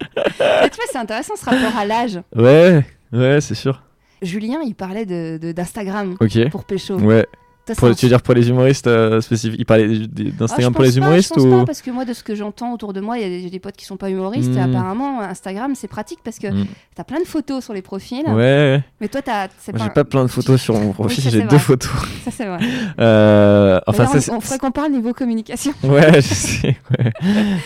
Tu 0.72 0.80
c'est 0.90 0.98
intéressant 0.98 1.34
ce 1.36 1.44
rapport 1.44 1.76
à 1.78 1.84
l'âge. 1.84 2.20
Ouais, 2.34 2.84
ouais, 3.12 3.40
c'est 3.40 3.54
sûr. 3.54 3.82
Julien, 4.22 4.60
il 4.64 4.74
parlait 4.74 5.06
de- 5.06 5.38
de- 5.38 5.52
d'Instagram 5.52 6.16
Ok. 6.20 6.48
pour 6.50 6.64
pécho. 6.64 6.94
Ouais. 6.96 7.26
Toi, 7.66 7.74
Pour, 7.74 7.96
tu 7.96 8.06
veux 8.06 8.10
dire 8.10 8.22
pour 8.22 8.32
les 8.34 8.48
humoristes 8.48 8.86
euh, 8.86 9.20
spécifiques 9.20 9.58
Il 9.58 9.66
parlait 9.66 9.88
Ah, 9.90 10.06
d'Instagram 10.38 10.72
pour 10.72 10.84
les 10.84 10.90
pas, 10.92 10.96
humoristes 10.98 11.32
Je 11.34 11.40
pense 11.40 11.44
ou 11.44 11.50
pas, 11.50 11.64
parce 11.64 11.82
que 11.82 11.90
moi, 11.90 12.04
de 12.04 12.12
ce 12.12 12.22
que 12.22 12.36
j'entends 12.36 12.72
autour 12.72 12.92
de 12.92 13.00
moi, 13.00 13.18
il 13.18 13.42
y 13.42 13.46
a 13.46 13.50
des, 13.50 13.58
potes 13.58 13.74
qui 13.76 13.84
sont 13.84 13.96
pas 13.96 14.08
humoristes. 14.08 14.52
Et 14.54 14.60
Hmm. 14.60 14.72
apparemment, 14.72 15.20
Instagram, 15.20 15.74
c'est 15.74 15.88
pratique 15.88 16.20
parce 16.22 16.38
que 16.38 16.46
Mm. 16.46 16.66
t'as 16.94 17.02
plein 17.02 17.18
de 17.18 17.24
photos 17.26 17.64
sur 17.64 17.72
les 17.74 17.82
profils. 17.82 18.24
Ouais. 18.28 18.80
Mais 19.00 19.08
toi, 19.08 19.20
t'as. 19.20 19.48
Moi, 19.48 19.48
pas- 19.78 19.84
j'ai 19.84 19.90
pas 19.90 20.04
plein 20.04 20.22
de 20.22 20.28
photos 20.30 20.62
sur 20.62 20.74
mon 20.78 20.92
profil, 20.92 21.24
j'ai 21.28 21.42
deux 21.42 21.58
photos. 21.58 21.90
Ça, 22.24 22.30
c'est 22.30 22.46
vrai. 22.46 22.58
Euh, 23.00 23.80
enfin, 23.88 24.06
on, 24.30 24.40
ferait 24.40 24.58
qu'on 24.58 24.70
parle 24.70 24.92
niveau 24.92 25.12
communication. 25.12 25.72
Ouais, 25.82 26.14
je 26.14 26.34
sais. 26.34 26.76
ouais. 27.00 27.12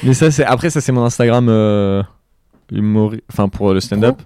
Mais 0.02 0.14
ça, 0.14 0.30
c'est 0.30 0.44
après, 0.46 0.70
ça, 0.70 0.80
c'est 0.80 0.92
mon 0.92 1.04
Instagram 1.04 1.46
euh, 1.50 2.02
humori- 2.72 3.20
Enfin, 3.30 3.48
pour 3.48 3.72
le 3.72 3.80
stand-up. 3.80 4.16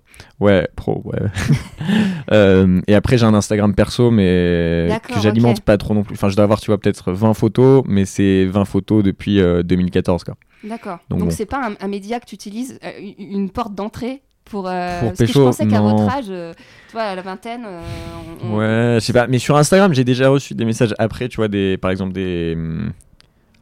Ouais, 0.41 0.69
pro, 0.77 1.03
ouais. 1.05 1.19
Euh, 2.33 2.81
et 2.87 2.95
après, 2.95 3.19
j'ai 3.19 3.27
un 3.27 3.35
Instagram 3.35 3.75
perso, 3.75 4.11
mais 4.11 4.89
que 5.07 5.21
j'alimente 5.21 5.61
pas 5.61 5.77
trop 5.77 5.93
non 5.95 6.03
plus. 6.03 6.15
Enfin, 6.15 6.29
je 6.29 6.37
dois 6.37 6.45
avoir, 6.45 6.61
tu 6.61 6.67
vois, 6.71 6.79
peut-être 6.79 7.13
20 7.13 7.35
photos, 7.35 7.83
mais 7.87 8.05
c'est 8.07 8.47
20 8.47 8.65
photos 8.65 9.03
depuis 9.05 9.41
euh, 9.41 9.63
2014, 9.63 10.25
quoi. 10.25 10.35
D'accord. 10.63 10.99
Donc 11.11 11.19
Donc, 11.21 11.29
bon. 11.29 11.35
c'est 11.35 11.45
pas 11.47 11.69
un, 11.69 11.75
un 11.85 11.89
média 11.89 12.21
que 12.21 12.25
tu 12.27 12.35
utilises, 12.35 12.79
euh, 12.85 12.91
une 13.19 13.51
porte 13.51 13.75
d'entrée 13.75 14.23
pour. 14.47 14.67
euh, 14.67 15.01
Pour 15.01 15.09
parce 15.09 15.19
que 15.19 15.27
je 15.27 15.33
pécho, 15.33 15.45
pensais 15.45 15.67
qu'à 15.67 15.81
votre 15.83 16.09
âge, 16.09 16.25
euh, 16.31 16.55
tu 16.89 16.93
vois, 16.95 17.03
à 17.03 17.15
la 17.15 17.23
vingtaine. 17.23 17.65
euh, 17.67 17.81
on- 18.43 18.47
on- 18.55 18.57
Ouais, 18.57 18.97
je 19.01 19.05
sais 19.05 19.13
pas. 19.13 19.27
Mais 19.27 19.39
sur 19.39 19.57
Instagram, 19.59 19.93
j'ai 19.93 20.05
déjà 20.05 20.31
reçu 20.31 20.55
des 20.55 20.65
messages 20.65 20.95
après, 20.99 21.29
tu 21.29 21.37
vois, 21.37 21.49
des, 21.49 21.77
par 21.77 21.91
exemple, 21.91 22.13
des. 22.15 22.55
hum, 22.57 22.93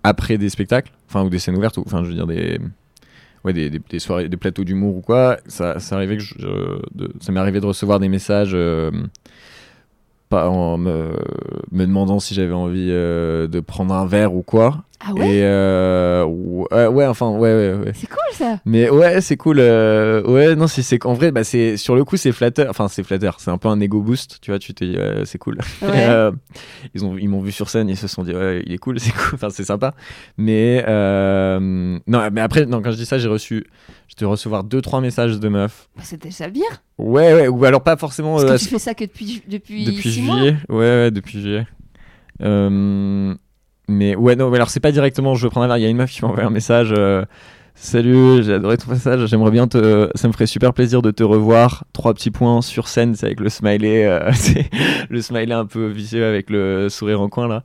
après 0.04 0.38
des 0.38 0.48
spectacles, 0.48 0.92
enfin, 1.08 1.24
ou 1.24 1.28
des 1.30 1.38
scènes 1.40 1.56
ouvertes, 1.56 1.76
ou, 1.78 1.82
enfin, 1.86 2.04
je 2.04 2.08
veux 2.10 2.14
dire, 2.14 2.26
des. 2.28 2.60
Ouais, 3.44 3.52
des, 3.52 3.70
des- 3.70 3.98
soirées, 3.98 4.28
des 4.28 4.36
plateaux 4.36 4.62
d'humour 4.64 4.96
ou 4.96 5.00
quoi. 5.00 5.38
Ça, 5.46 5.80
ça, 5.80 5.96
arrivait 5.96 6.16
que 6.16 6.22
ça 7.20 7.32
m'est 7.32 7.40
arrivé 7.40 7.60
de 7.60 7.66
recevoir 7.66 7.98
des 7.98 8.08
messages. 8.08 8.52
euh, 8.54 8.90
pas 10.28 10.48
en 10.48 10.78
me, 10.78 11.12
me 11.72 11.84
demandant 11.86 12.18
si 12.18 12.34
j'avais 12.34 12.52
envie 12.54 12.88
euh, 12.90 13.46
de 13.48 13.60
prendre 13.60 13.92
un 13.94 14.06
verre 14.06 14.34
ou 14.34 14.42
quoi. 14.42 14.84
Ah 15.04 15.14
ouais? 15.14 15.26
Et 15.28 15.42
euh, 15.44 16.24
ou- 16.24 16.66
euh, 16.72 16.88
ouais, 16.88 17.06
enfin, 17.06 17.30
ouais, 17.30 17.38
ouais, 17.52 17.74
ouais. 17.74 17.92
C'est 17.94 18.08
cool 18.08 18.18
ça 18.34 18.60
Mais 18.64 18.88
ouais, 18.88 19.20
c'est 19.20 19.36
cool. 19.36 19.58
euh, 19.58 20.22
ouais, 20.24 20.54
non, 20.54 20.66
c'est 20.68 20.82
c'est 20.82 20.98
qu'en 20.98 21.12
vrai, 21.14 21.32
bah, 21.32 21.42
c'est 21.44 21.76
sur 21.76 21.96
le 21.96 22.04
coup, 22.04 22.16
c'est 22.16 22.30
flatteur. 22.32 22.68
Enfin, 22.70 22.86
c'est 22.88 23.02
flatteur. 23.02 23.40
C'est 23.40 23.50
un 23.50 23.58
peu 23.58 23.68
un 23.68 23.80
ego 23.80 24.00
boost, 24.00 24.38
tu 24.40 24.50
vois. 24.52 24.58
Tu 24.60 24.74
te 24.74 24.84
dis, 24.84 24.96
ouais, 24.96 25.22
c'est 25.24 25.38
cool. 25.38 25.58
Ouais. 25.82 25.88
Euh, 26.12 26.30
ils 26.94 27.04
ont, 27.04 27.16
ils 27.18 27.28
m'ont 27.28 27.40
vu 27.40 27.52
sur 27.52 27.68
scène, 27.70 27.88
ils 27.88 27.96
se 27.96 28.06
sont 28.08 28.22
dit, 28.22 28.32
ouais, 28.34 28.62
il 28.66 28.72
est 28.72 28.78
cool, 28.78 29.00
c'est 29.00 29.12
cool. 29.12 29.34
Enfin, 29.34 29.50
c'est 29.50 29.64
sympa. 29.64 29.94
Mais 30.36 30.84
euh, 30.88 31.58
non, 31.60 32.28
mais 32.32 32.40
après, 32.40 32.66
non, 32.66 32.80
quand 32.82 32.90
je 32.92 32.96
dis 32.96 33.06
ça, 33.06 33.18
j'ai 33.18 33.28
reçu, 33.28 33.66
je 34.08 34.14
te 34.14 34.24
recevoir 34.24 34.62
deux, 34.64 34.80
trois 34.82 35.00
messages 35.00 35.40
de 35.40 35.48
meufs. 35.48 35.88
Bah, 35.96 36.02
C'est 36.04 36.22
déjà 36.22 36.48
bien. 36.48 36.66
Ouais, 36.98 37.34
ouais, 37.34 37.48
ou 37.48 37.64
alors 37.64 37.82
pas 37.82 37.96
forcément. 37.96 38.36
Parce 38.36 38.44
euh, 38.50 38.56
que 38.56 38.62
tu 38.62 38.68
fais 38.68 38.78
ça 38.78 38.94
que 38.94 39.04
depuis, 39.04 39.42
depuis, 39.48 39.84
depuis 39.84 40.10
six 40.12 40.22
mois? 40.22 40.36
juillet. 40.36 40.56
Ouais, 40.68 40.76
ouais, 40.76 41.10
depuis 41.10 41.40
juillet. 41.40 41.66
Euh, 42.42 43.34
mais 43.88 44.14
ouais, 44.16 44.36
non, 44.36 44.50
mais 44.50 44.56
alors 44.56 44.70
c'est 44.70 44.80
pas 44.80 44.92
directement 44.92 45.34
je 45.34 45.44
veux 45.44 45.50
prendre 45.50 45.64
un 45.64 45.68
verre. 45.68 45.78
Il 45.78 45.82
y 45.82 45.86
a 45.86 45.90
une 45.90 45.96
meuf 45.96 46.10
qui 46.10 46.22
m'a 46.22 46.28
envoyé 46.28 46.46
un 46.46 46.50
message. 46.50 46.92
euh, 46.96 47.24
Salut, 47.74 48.42
j'ai 48.42 48.52
adoré 48.52 48.76
ton 48.76 48.90
message. 48.92 49.26
J'aimerais 49.26 49.50
bien 49.50 49.66
te. 49.66 50.10
Ça 50.14 50.28
me 50.28 50.32
ferait 50.34 50.46
super 50.46 50.74
plaisir 50.74 51.00
de 51.00 51.10
te 51.10 51.22
revoir. 51.22 51.84
Trois 51.94 52.12
petits 52.12 52.30
points 52.30 52.60
sur 52.60 52.86
scène, 52.86 53.14
c'est 53.14 53.24
avec 53.26 53.40
le 53.40 53.48
smiley. 53.48 54.04
euh, 54.04 54.30
c'est 54.34 54.66
le 55.08 55.22
smiley 55.22 55.54
un 55.54 55.64
peu 55.64 55.86
vicieux 55.86 56.24
avec 56.26 56.50
le 56.50 56.88
sourire 56.90 57.22
en 57.22 57.28
coin 57.30 57.48
là. 57.48 57.62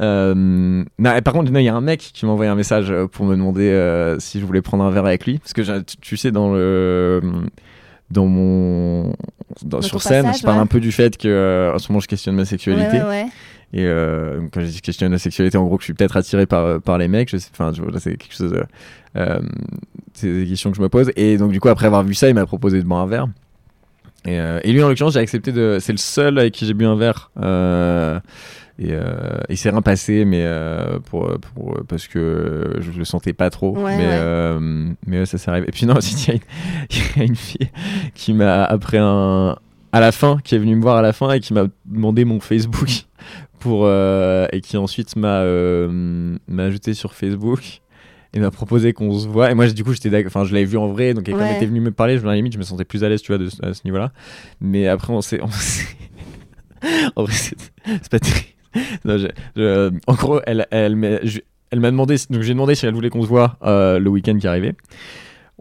Euh, 0.00 0.34
non, 0.34 1.14
et 1.14 1.20
par 1.20 1.34
contre, 1.34 1.52
il 1.54 1.62
y 1.62 1.68
a 1.68 1.74
un 1.74 1.80
mec 1.82 2.00
qui 2.00 2.24
m'a 2.24 2.32
envoyé 2.32 2.50
un 2.50 2.54
message 2.54 2.92
pour 3.12 3.26
me 3.26 3.36
demander 3.36 3.68
euh, 3.68 4.18
si 4.18 4.40
je 4.40 4.46
voulais 4.46 4.62
prendre 4.62 4.82
un 4.82 4.90
verre 4.90 5.04
avec 5.04 5.26
lui. 5.26 5.38
Parce 5.38 5.52
que 5.52 5.80
tu, 5.82 5.96
tu 5.98 6.16
sais, 6.16 6.30
dans 6.32 6.52
le. 6.54 7.20
Dans 8.10 8.26
mon. 8.26 9.10
Dans, 9.62 9.78
Dans 9.78 9.82
sur 9.82 10.00
scène, 10.02 10.24
passage, 10.24 10.40
je 10.40 10.44
parle 10.44 10.56
ouais. 10.56 10.62
un 10.62 10.66
peu 10.66 10.80
du 10.80 10.90
fait 10.90 11.16
que 11.18 11.70
en 11.74 11.78
ce 11.78 11.92
moment 11.92 12.00
je 12.00 12.08
questionne 12.08 12.34
ma 12.34 12.44
sexualité. 12.44 12.98
Ouais, 12.98 13.04
ouais. 13.08 13.26
Et 13.72 13.84
euh, 13.86 14.40
quand 14.52 14.60
je 14.60 14.66
dis 14.66 14.80
questionne 14.80 15.12
la 15.12 15.18
sexualité, 15.18 15.56
en 15.56 15.64
gros, 15.64 15.76
que 15.76 15.82
je 15.82 15.86
suis 15.86 15.94
peut-être 15.94 16.16
attiré 16.16 16.46
par, 16.46 16.80
par 16.80 16.98
les 16.98 17.06
mecs. 17.08 17.34
Enfin, 17.52 17.72
c'est 17.98 18.16
quelque 18.16 18.34
chose. 18.34 18.52
euh, 18.52 18.64
euh, 19.16 19.40
c'est 20.12 20.32
des 20.32 20.46
questions 20.46 20.70
que 20.70 20.76
je 20.76 20.82
me 20.82 20.88
pose. 20.88 21.12
Et 21.16 21.36
donc, 21.36 21.52
du 21.52 21.60
coup, 21.60 21.68
après 21.68 21.86
avoir 21.86 22.02
vu 22.02 22.14
ça, 22.14 22.28
il 22.28 22.34
m'a 22.34 22.46
proposé 22.46 22.80
de 22.82 22.84
boire 22.86 23.00
un 23.02 23.06
verre. 23.06 23.26
Et, 24.26 24.38
euh, 24.40 24.60
et 24.64 24.72
lui, 24.72 24.82
en 24.82 24.88
l'occurrence, 24.88 25.14
j'ai 25.14 25.20
accepté 25.20 25.52
de. 25.52 25.78
C'est 25.80 25.92
le 25.92 25.98
seul 25.98 26.38
avec 26.38 26.52
qui 26.52 26.66
j'ai 26.66 26.74
bu 26.74 26.84
un 26.84 26.96
verre. 26.96 27.30
Euh, 27.40 28.18
et 28.78 28.88
euh, 28.92 29.38
il 29.48 29.56
s'est 29.56 29.70
rien 29.70 29.82
passé, 29.82 30.24
mais 30.24 30.42
euh, 30.44 30.98
pour, 31.00 31.30
pour, 31.54 31.78
parce 31.86 32.08
que 32.08 32.76
je 32.80 32.90
le 32.98 33.04
sentais 33.04 33.32
pas 33.34 33.50
trop. 33.50 33.76
Ouais, 33.78 33.96
mais 33.96 34.04
ouais. 34.06 34.10
euh, 34.12 34.88
mais 35.06 35.20
ouais, 35.20 35.26
ça 35.26 35.38
s'est 35.38 35.50
arrivé. 35.50 35.68
Et 35.68 35.72
puis, 35.72 35.86
non, 35.86 35.94
aussi, 35.96 36.14
il 36.26 36.28
y, 36.28 36.30
a 36.32 36.34
une- 36.34 36.40
il 36.90 37.18
y 37.18 37.20
a 37.20 37.24
une 37.24 37.36
fille 37.36 37.70
qui 38.14 38.32
m'a, 38.34 38.64
après 38.64 38.98
un. 38.98 39.56
À 39.92 39.98
la 40.00 40.12
fin, 40.12 40.38
qui 40.44 40.54
est 40.54 40.58
venue 40.58 40.76
me 40.76 40.82
voir 40.82 40.96
à 40.98 41.02
la 41.02 41.12
fin 41.12 41.32
et 41.32 41.40
qui 41.40 41.52
m'a 41.52 41.64
demandé 41.84 42.24
mon 42.24 42.38
Facebook 42.38 43.06
pour 43.60 43.82
euh, 43.84 44.46
et 44.52 44.60
qui 44.60 44.76
ensuite 44.76 45.14
m'a 45.16 45.42
euh, 45.42 46.36
m'a 46.48 46.64
ajouté 46.64 46.94
sur 46.94 47.14
Facebook 47.14 47.80
et 48.34 48.40
m'a 48.40 48.50
proposé 48.50 48.92
qu'on 48.92 49.16
se 49.18 49.28
voit. 49.28 49.50
Et 49.50 49.54
moi 49.54 49.66
du 49.68 49.84
coup 49.84 49.92
j'étais 49.92 50.26
enfin 50.26 50.44
je 50.44 50.52
l'avais 50.52 50.64
vu 50.64 50.76
en 50.78 50.88
vrai 50.88 51.14
donc 51.14 51.26
quand 51.26 51.36
Ouais. 51.36 51.46
elle 51.50 51.56
était 51.56 51.66
venue 51.66 51.80
me 51.80 51.90
parler. 51.92 52.18
Je, 52.18 52.24
à 52.24 52.30
la 52.30 52.34
limite 52.36 52.52
je 52.54 52.58
me 52.58 52.62
sentais 52.64 52.84
plus 52.84 53.04
à 53.04 53.08
l'aise 53.08 53.22
tu 53.22 53.32
vois 53.32 53.38
de, 53.38 53.48
à 53.62 53.72
ce 53.74 53.82
niveau 53.84 53.98
là 53.98 54.12
mais 54.60 54.88
après 54.88 55.12
on 55.12 55.20
s'est 55.20 55.40
en 57.16 57.22
vrai 57.24 57.32
c'est 57.34 58.08
pas 58.10 58.18
terrible. 58.18 58.46
Non, 59.04 59.18
je- 59.18 59.26
je- 59.56 59.90
en 60.06 60.14
gros 60.14 60.40
elle 60.46 60.66
elle 60.70 61.20
elle 61.72 61.80
m'a 61.80 61.90
demandé 61.90 62.16
donc 62.30 62.42
j'ai 62.42 62.52
demandé 62.52 62.74
si 62.74 62.86
elle 62.86 62.94
voulait 62.94 63.10
qu'on 63.10 63.22
se 63.22 63.28
voit 63.28 63.58
euh, 63.64 63.98
le 63.98 64.10
week-end 64.10 64.36
qui 64.38 64.46
arrivait 64.46 64.74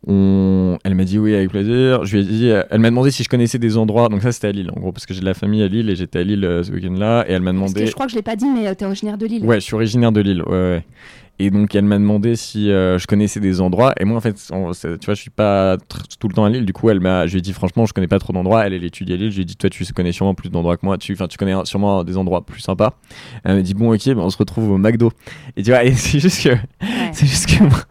on... 0.07 0.77
Elle 0.83 0.95
m'a 0.95 1.03
dit 1.03 1.19
oui, 1.19 1.35
avec 1.35 1.49
plaisir. 1.49 2.05
Je 2.05 2.17
lui 2.17 2.23
ai 2.23 2.25
dit, 2.27 2.47
elle 2.47 2.79
m'a 2.79 2.89
demandé 2.89 3.11
si 3.11 3.23
je 3.23 3.29
connaissais 3.29 3.59
des 3.59 3.77
endroits. 3.77 4.09
Donc 4.09 4.21
ça, 4.21 4.31
c'était 4.31 4.47
à 4.47 4.51
Lille, 4.51 4.71
en 4.75 4.79
gros, 4.79 4.91
parce 4.91 5.05
que 5.05 5.13
j'ai 5.13 5.21
de 5.21 5.25
la 5.25 5.33
famille 5.33 5.63
à 5.63 5.67
Lille 5.67 5.89
et 5.89 5.95
j'étais 5.95 6.19
à 6.19 6.23
Lille 6.23 6.45
euh, 6.45 6.63
ce 6.63 6.71
week-end-là. 6.71 7.25
Et 7.27 7.33
elle 7.33 7.41
m'a 7.41 7.51
Parce 7.51 7.55
demandé. 7.73 7.81
que 7.81 7.87
je 7.87 7.93
crois 7.93 8.05
que 8.05 8.11
je 8.11 8.15
l'ai 8.17 8.21
pas 8.23 8.35
dit, 8.35 8.47
mais 8.47 8.67
euh, 8.67 8.73
t'es 8.73 8.85
originaire 8.85 9.17
de 9.17 9.25
Lille. 9.25 9.43
Ouais, 9.45 9.55
je 9.55 9.65
suis 9.65 9.75
originaire 9.75 10.11
de 10.11 10.21
Lille. 10.21 10.41
Ouais, 10.43 10.51
ouais. 10.51 10.83
Et 11.41 11.51
donc, 11.51 11.73
elle 11.73 11.85
m'a 11.85 11.97
demandé 11.97 12.35
si 12.35 12.69
euh, 12.69 12.97
je 12.99 13.07
connaissais 13.07 13.39
des 13.39 13.61
endroits. 13.61 13.93
Et 13.97 14.03
moi, 14.03 14.17
en 14.17 14.19
fait, 14.19 14.35
on- 14.51 14.71
tu 14.73 14.87
vois, 15.05 15.13
je 15.13 15.21
suis 15.21 15.29
pas 15.29 15.77
tout 16.19 16.27
le 16.27 16.33
temps 16.33 16.43
à 16.43 16.49
Lille. 16.49 16.65
Du 16.65 16.73
coup, 16.73 16.89
elle 16.89 16.99
m'a, 16.99 17.27
je 17.27 17.31
lui 17.31 17.39
ai 17.39 17.41
dit, 17.41 17.53
franchement, 17.53 17.85
je 17.85 17.93
connais 17.93 18.09
pas 18.09 18.19
trop 18.19 18.33
d'endroits. 18.33 18.65
Elle, 18.67 18.73
elle 18.73 18.83
étudie 18.83 19.13
à 19.13 19.15
Lille. 19.15 19.29
Je 19.31 19.35
lui 19.37 19.43
ai 19.43 19.45
dit, 19.45 19.55
toi, 19.55 19.69
tu 19.69 19.85
connais 19.93 20.11
sûrement 20.11 20.33
plus 20.33 20.49
d'endroits 20.49 20.75
que 20.75 20.85
moi. 20.85 20.97
Tu, 20.97 21.13
enfin, 21.13 21.27
tu 21.29 21.37
connais 21.37 21.55
sûrement 21.63 22.03
des 22.03 22.17
endroits 22.17 22.45
plus 22.45 22.59
sympas. 22.59 22.97
Elle 23.45 23.55
m'a 23.55 23.61
dit, 23.61 23.73
bon, 23.73 23.93
ok, 23.93 24.05
ben, 24.07 24.17
on 24.19 24.29
se 24.29 24.37
retrouve 24.37 24.69
au 24.69 24.77
McDo. 24.77 25.11
Et 25.55 25.63
tu 25.63 25.71
vois, 25.71 25.79
c'est 25.95 26.19
juste 26.19 26.43
que, 26.43 26.49
Ouais. 26.49 26.57
c'est 27.13 27.25
juste 27.25 27.45
que 27.57 27.63
moi- 27.63 27.83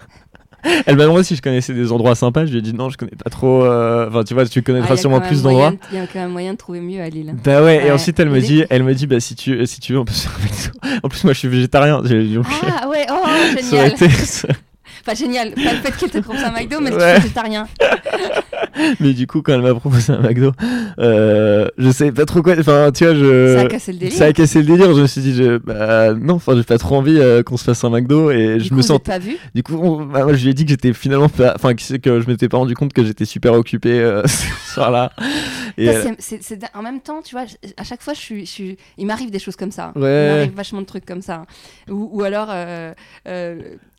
Elle 0.86 0.96
m'a 0.96 1.04
demandé 1.04 1.22
si 1.22 1.36
je 1.36 1.42
connaissais 1.42 1.74
des 1.74 1.92
endroits 1.92 2.14
sympas. 2.14 2.46
Je 2.46 2.52
lui 2.52 2.58
ai 2.58 2.62
dit, 2.62 2.72
non, 2.74 2.88
je 2.90 2.96
connais 2.96 3.12
pas 3.22 3.30
trop. 3.30 3.64
euh, 3.64 4.08
Enfin, 4.08 4.24
tu 4.24 4.34
vois, 4.34 4.46
tu 4.46 4.58
Ah, 4.58 4.62
connaîtras 4.62 4.88
il 4.88 4.90
y 4.90 4.98
a 4.98 5.00
sûrement 5.00 5.20
plus 5.20 5.42
d'endroits. 5.42 5.72
Il 5.92 5.98
y 5.98 6.00
a 6.00 6.06
quand 6.06 6.18
même 6.20 6.30
moyen 6.32 6.52
de 6.52 6.58
trouver 6.58 6.80
mieux 6.80 7.00
à 7.00 7.08
Lille. 7.08 7.34
Bah 7.44 7.62
ouais, 7.62 7.76
et 7.76 7.84
Ouais. 7.84 7.90
ensuite 7.92 8.18
elle 8.20 8.30
me 8.30 8.40
dit, 8.40 8.64
elle 8.70 8.82
me 8.82 8.94
dit 8.94 9.06
bah 9.06 9.20
si 9.20 9.34
tu 9.34 9.66
si 9.66 9.80
tu 9.80 9.92
veux 9.92 9.98
on 10.00 10.04
peut 10.04 10.12
se 10.12 10.28
faire 10.28 10.36
un 10.40 10.44
McDo. 10.44 11.00
En 11.04 11.08
plus 11.08 11.24
moi 11.24 11.32
je 11.32 11.38
suis 11.38 11.48
végétarien, 11.48 12.00
j'ai 12.04 12.22
dit, 12.24 12.38
ok. 12.38 12.46
Ah 12.80 12.88
ouais, 12.88 13.06
oh 13.10 13.14
Ça 13.62 13.76
aurait 13.76 13.90
génial. 13.90 13.92
été- 13.92 14.08
Enfin 15.08 15.14
génial, 15.14 15.52
pas 15.52 15.72
le 15.72 15.78
fait 15.80 15.96
qu'elle 15.96 16.10
te 16.10 16.18
propose 16.18 16.42
un 16.44 16.50
McDo, 16.52 16.80
mais 16.80 16.90
que 16.90 16.96
tu 16.96 17.00
Ouais. 17.02 17.10
es 17.16 17.18
végétarien. 17.20 17.66
Mais 19.00 19.12
du 19.12 19.26
coup, 19.26 19.42
quand 19.42 19.54
elle 19.54 19.62
m'a 19.62 19.74
proposé 19.74 20.12
un 20.12 20.20
McDo, 20.20 20.52
euh, 20.98 21.66
je 21.78 21.90
savais 21.90 22.12
pas 22.12 22.26
trop 22.26 22.42
quoi. 22.42 22.54
Enfin, 22.58 22.90
tu 22.94 23.04
vois, 23.04 23.14
je. 23.14 23.54
Ça 23.56 23.62
a 23.62 23.66
cassé 23.66 23.92
le 23.92 23.98
délire. 23.98 24.16
Ça 24.18 24.24
a 24.26 24.32
cassé 24.32 24.58
le 24.60 24.64
délire. 24.66 24.94
Je 24.94 25.00
me 25.00 25.06
suis 25.06 25.20
dit, 25.20 25.34
je... 25.34 25.56
bah, 25.58 26.12
non, 26.14 26.34
enfin, 26.34 26.54
j'ai 26.56 26.62
pas 26.62 26.78
trop 26.78 26.96
envie 26.96 27.18
euh, 27.18 27.42
qu'on 27.42 27.56
se 27.56 27.64
fasse 27.64 27.82
un 27.84 27.90
McDo 27.90 28.30
et 28.30 28.58
Du 28.58 28.64
je 28.64 28.68
coup, 28.68 28.76
me 28.76 28.82
sens. 28.82 29.00
pas 29.00 29.18
vu. 29.18 29.36
Du 29.54 29.62
coup, 29.62 29.74
on- 29.82 30.04
bah, 30.04 30.24
moi, 30.24 30.34
je 30.34 30.44
lui 30.44 30.50
ai 30.50 30.54
dit 30.54 30.64
que 30.64 30.70
j'étais 30.70 30.92
finalement 30.92 31.28
pas. 31.28 31.54
Enfin, 31.56 31.74
que 31.74 31.80
je 32.20 32.26
m'étais 32.28 32.48
pas 32.48 32.58
rendu 32.58 32.74
compte 32.74 32.92
que 32.92 33.04
j'étais 33.04 33.24
super 33.24 33.54
occupé 33.54 33.98
euh, 34.00 34.22
ce 34.26 34.74
soir-là. 34.74 35.10
C'est- 35.76 36.42
c'est- 36.42 36.60
en 36.74 36.82
même 36.82 37.00
temps, 37.00 37.20
tu 37.22 37.34
vois, 37.34 37.46
à 37.76 37.84
chaque 37.84 38.02
fois, 38.02 38.12
je 38.14 38.20
suis, 38.20 38.46
je 38.46 38.50
suis- 38.50 38.76
il 38.98 39.06
m'arrive 39.06 39.30
des 39.30 39.38
choses 39.38 39.56
comme 39.56 39.72
ça. 39.72 39.92
Ouais. 39.96 40.26
Il 40.26 40.34
m'arrive 40.34 40.54
vachement 40.54 40.80
de 40.82 40.86
trucs 40.86 41.06
comme 41.06 41.22
ça. 41.22 41.42
Ou, 41.90 42.10
ou 42.12 42.22
alors, 42.22 42.48
euh, 42.50 42.92
euh, 43.26 43.56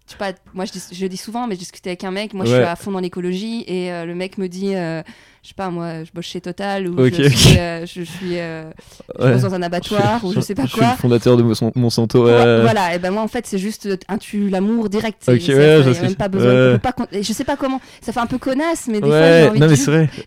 je 0.10 0.14
sais 0.14 0.18
pas, 0.18 0.32
moi 0.56 0.66
je 0.66 0.72
dis, 0.72 0.82
je 0.92 1.06
dis 1.06 1.18
souvent, 1.18 1.46
mais 1.46 1.54
je 1.54 1.60
discutais 1.60 1.92
avec 1.92 2.04
un 2.04 2.10
mec, 2.12 2.34
moi 2.34 2.44
je 2.46 2.52
suis 2.56 2.64
à 2.64 2.76
fond 2.76 2.92
dans 2.92 3.00
l'écologie, 3.00 3.64
et 3.68 3.92
euh, 3.94 4.06
le 4.06 4.16
mec 4.16 4.40
me 4.40 4.48
dit, 4.48 4.74
euh, 4.76 5.04
je 5.44 5.50
sais 5.50 5.54
pas, 5.54 5.70
moi 5.70 6.04
je 6.04 6.10
bosse 6.12 6.26
chez 6.26 6.42
Total, 6.42 6.88
ou 6.88 6.98
je, 7.06 7.30
suis, 7.30 7.58
euh, 7.60 7.86
je 7.86 8.02
suis 8.02 8.36
je 8.36 9.32
bosse 9.32 9.42
dans 9.44 9.54
un 9.54 9.62
abattoir, 9.62 10.24
ou 10.26 10.34
je 10.34 10.40
sais 10.40 10.56
pas 10.56 10.64
Je 10.64 10.70
suis 10.70 10.80
quoi. 10.80 10.90
le 10.92 10.98
fondateur 10.98 11.38
de 11.38 11.44
Monsan- 11.44 11.72
Monsanto. 11.76 12.26
Ouais. 12.26 12.62
Voilà, 12.62 12.96
et 12.96 13.00
ben 13.00 13.12
moi 13.12 13.22
en 13.22 13.28
fait 13.28 13.46
c'est 13.46 13.60
juste 13.60 13.88
un 14.08 14.18
tu 14.18 14.50
l'amour 14.50 14.90
direct. 14.90 15.22
Ok, 15.28 15.36
ouais, 15.48 15.84
ça, 15.84 15.94
je 15.94 16.02
même 16.02 16.16
pas 16.16 16.28
besoin. 16.28 16.80
Pas 16.80 16.94
je 17.14 17.32
sais 17.34 17.44
pas 17.44 17.56
comment. 17.56 17.80
Ça 18.02 18.12
fait 18.12 18.20
un 18.20 18.26
peu 18.26 18.40
connasse, 18.40 18.88
mais 18.88 19.00
des 19.02 19.08
fois 19.08 19.54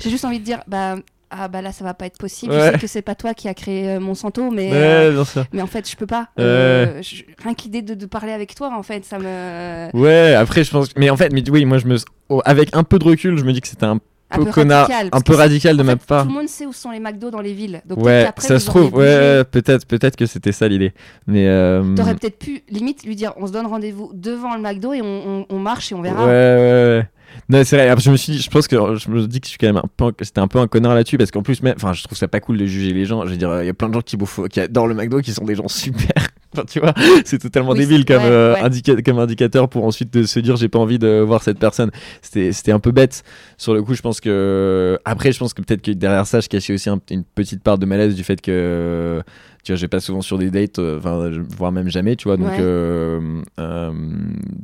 j'ai 0.01 0.11
juste 0.11 0.25
envie 0.25 0.39
de 0.39 0.45
dire 0.45 0.61
bah 0.69 0.97
ah 1.33 1.49
bah 1.49 1.63
là 1.63 1.73
ça 1.73 1.83
va 1.85 1.95
pas 1.95 2.07
être 2.07 2.19
possible. 2.19 2.53
Ouais. 2.53 2.67
Je 2.67 2.73
sais 2.73 2.79
que 2.79 2.87
c'est 2.87 3.03
pas 3.03 3.15
toi 3.15 3.35
qui 3.35 3.49
a 3.49 3.55
créé 3.55 3.89
euh, 3.89 4.01
Monsanto, 4.01 4.51
mais 4.51 4.71
Ouais, 4.71 4.77
euh, 4.77 5.25
mais 5.53 5.63
en 5.63 5.67
fait 5.67 5.91
je 5.91 5.97
peux 5.97 6.07
pas. 6.07 6.29
Ouais. 6.37 6.45
Euh, 6.45 7.03
je- 7.03 7.23
rien 7.43 7.55
qu'idée 7.55 7.83
de, 7.83 7.95
de 7.95 8.07
parler 8.07 8.33
avec 8.33 8.55
toi 8.55 8.71
en 8.77 8.83
fait 8.83 9.05
ça 9.05 9.19
me 9.19 9.89
Ouais, 9.97 10.35
après 10.35 10.63
je 10.65 10.71
pense. 10.71 10.89
Mais 10.97 11.11
en 11.11 11.17
fait, 11.17 11.33
mais 11.33 11.49
oui, 11.51 11.65
moi 11.65 11.79
je 11.79 11.87
me. 11.87 11.97
oh, 12.29 12.43
avec 12.45 12.71
un 12.77 12.85
peu 12.85 12.99
de 12.99 13.05
recul, 13.05 13.39
je 13.39 13.45
me 13.45 13.53
dis 13.53 13.61
que 13.61 13.69
c'était 13.69 13.87
un 13.87 13.99
un 14.35 14.45
peu 14.45 14.51
radical, 14.63 15.09
un 15.13 15.21
peu 15.21 15.35
radical 15.35 15.77
de 15.77 15.83
en 15.83 15.85
ma 15.85 15.93
fait, 15.99 16.07
part. 16.07 16.23
Tout 16.23 16.29
le 16.31 16.35
monde 16.35 16.49
sait 16.49 16.65
où 16.65 16.73
sont 16.73 16.91
les 16.91 17.01
McDo 17.01 17.31
dans 17.31 17.43
les 17.43 17.53
villes. 17.53 17.83
Donc 17.85 17.99
Ouais, 18.03 18.23
qu'après, 18.25 18.49
ça 18.49 18.59
se 18.59 18.65
trouve, 18.65 18.95
ouais, 18.95 19.45
peut-être, 19.45 19.87
peut-être 19.87 20.17
que 20.17 20.25
c'était 20.25 20.53
ça 20.53 20.69
l'idée. 20.69 20.95
Mais 21.27 21.47
euh, 21.49 21.95
T'aurais 21.95 22.15
peut-être 22.15 22.39
pu 22.39 22.63
limite 22.71 23.05
lui 23.05 23.15
dire 23.15 23.35
on 23.37 23.47
se 23.47 23.53
donne 23.53 23.67
rendez-vous 23.67 24.11
devant 24.15 24.55
le 24.55 24.63
McDo 24.63 24.95
et 24.95 25.03
on, 25.03 25.07
on- 25.41 25.47
on 25.51 25.59
marche 25.59 25.93
et 25.93 25.95
on 25.95 26.01
ouais, 26.01 26.09
verra. 26.09 26.25
ouais, 26.25 26.31
ouais. 26.33 27.09
Non, 27.49 27.63
c'est 27.65 27.77
vrai. 27.77 27.89
Après, 27.89 28.03
je 28.05 28.11
me 28.11 28.17
suis 28.17 28.33
dit, 28.35 28.39
je 28.41 28.51
pense 28.51 28.69
que 28.69 28.77
je 28.97 29.11
me 29.11 29.27
dis 29.27 29.41
que 29.41 29.47
je 29.47 29.51
suis 29.51 29.59
quand 29.59 29.67
même 29.67 29.77
un 29.77 29.85
peu, 29.97 30.13
c'était 30.23 30.41
un 30.41 30.49
peu 30.49 30.59
un 30.59 30.67
connard 30.69 30.95
là-dessus 30.95 31.19
parce 31.19 31.31
qu'en 31.31 31.43
plus, 31.43 31.63
même, 31.63 31.75
enfin, 31.77 31.93
je 31.93 32.03
trouve 32.05 32.17
ça 32.17 32.29
pas 32.29 32.41
cool 32.41 32.57
de 32.59 32.67
juger 32.67 32.93
les 32.93 33.05
gens. 33.05 33.25
Je 33.27 33.31
veux 33.33 33.37
dire, 33.37 33.61
il 33.63 33.67
y 33.67 33.71
a 33.71 33.75
plein 33.75 33.89
de 33.89 33.95
gens 33.95 34.01
qui 34.03 34.17
bouffent, 34.17 34.41
qui 34.49 34.61
adorent 34.61 34.87
le 34.87 34.95
McDo, 34.95 35.21
qui 35.21 35.33
sont 35.33 35.45
des 35.45 35.55
gens 35.55 35.69
super. 35.69 36.13
Enfin, 36.55 36.67
tu 36.71 36.81
vois, 36.81 36.93
c'est 37.25 37.39
totalement 37.39 37.71
Oui, 37.71 37.79
débile 37.79 38.05
comme, 38.05 38.19
ouais, 38.19 38.29
euh, 38.29 38.53
ouais. 38.53 38.61
indica- 38.61 39.03
comme 39.03 39.19
indicateur 39.19 39.71
pour 39.71 39.87
ensuite 39.87 40.13
de 40.13 40.25
se 40.25 40.39
dire 40.39 40.55
j'ai 40.57 40.69
pas 40.69 40.79
envie 40.79 40.99
de 40.99 41.21
voir 41.27 41.43
cette 41.43 41.59
personne. 41.59 41.91
C'était, 42.21 42.53
c'était 42.53 42.73
un 42.73 42.79
peu 42.79 42.91
bête. 42.91 43.23
Sur 43.57 43.73
le 43.73 43.83
coup, 43.83 43.95
je 43.95 44.03
pense 44.03 44.21
que 44.21 44.99
après, 45.07 45.33
je 45.33 45.39
pense 45.39 45.55
que 45.55 45.63
peut-être 45.63 45.81
que 45.81 45.93
derrière 45.93 46.27
ça, 46.27 46.41
je 46.41 46.49
cachais 46.51 46.75
aussi 46.75 46.91
un- 46.91 47.01
une 47.11 47.25
petite 47.25 47.63
part 47.63 47.79
de 47.79 47.87
malaise 47.87 48.15
du 48.15 48.23
fait 48.23 48.39
que 48.43 49.23
tu 49.63 49.73
vois, 49.73 49.77
je 49.77 49.83
vais 49.83 49.89
pas 49.89 50.01
souvent 50.01 50.23
sur 50.23 50.39
des 50.39 50.51
dates, 50.51 50.79
euh, 50.79 50.99
enfin, 50.99 51.31
voire 51.57 51.71
même 51.73 51.89
jamais, 51.89 52.17
tu 52.17 52.29
vois. 52.29 52.37
Donc, 52.37 52.49
Ouais. 52.49 52.57
euh, 52.61 53.41
euh, 53.61 53.93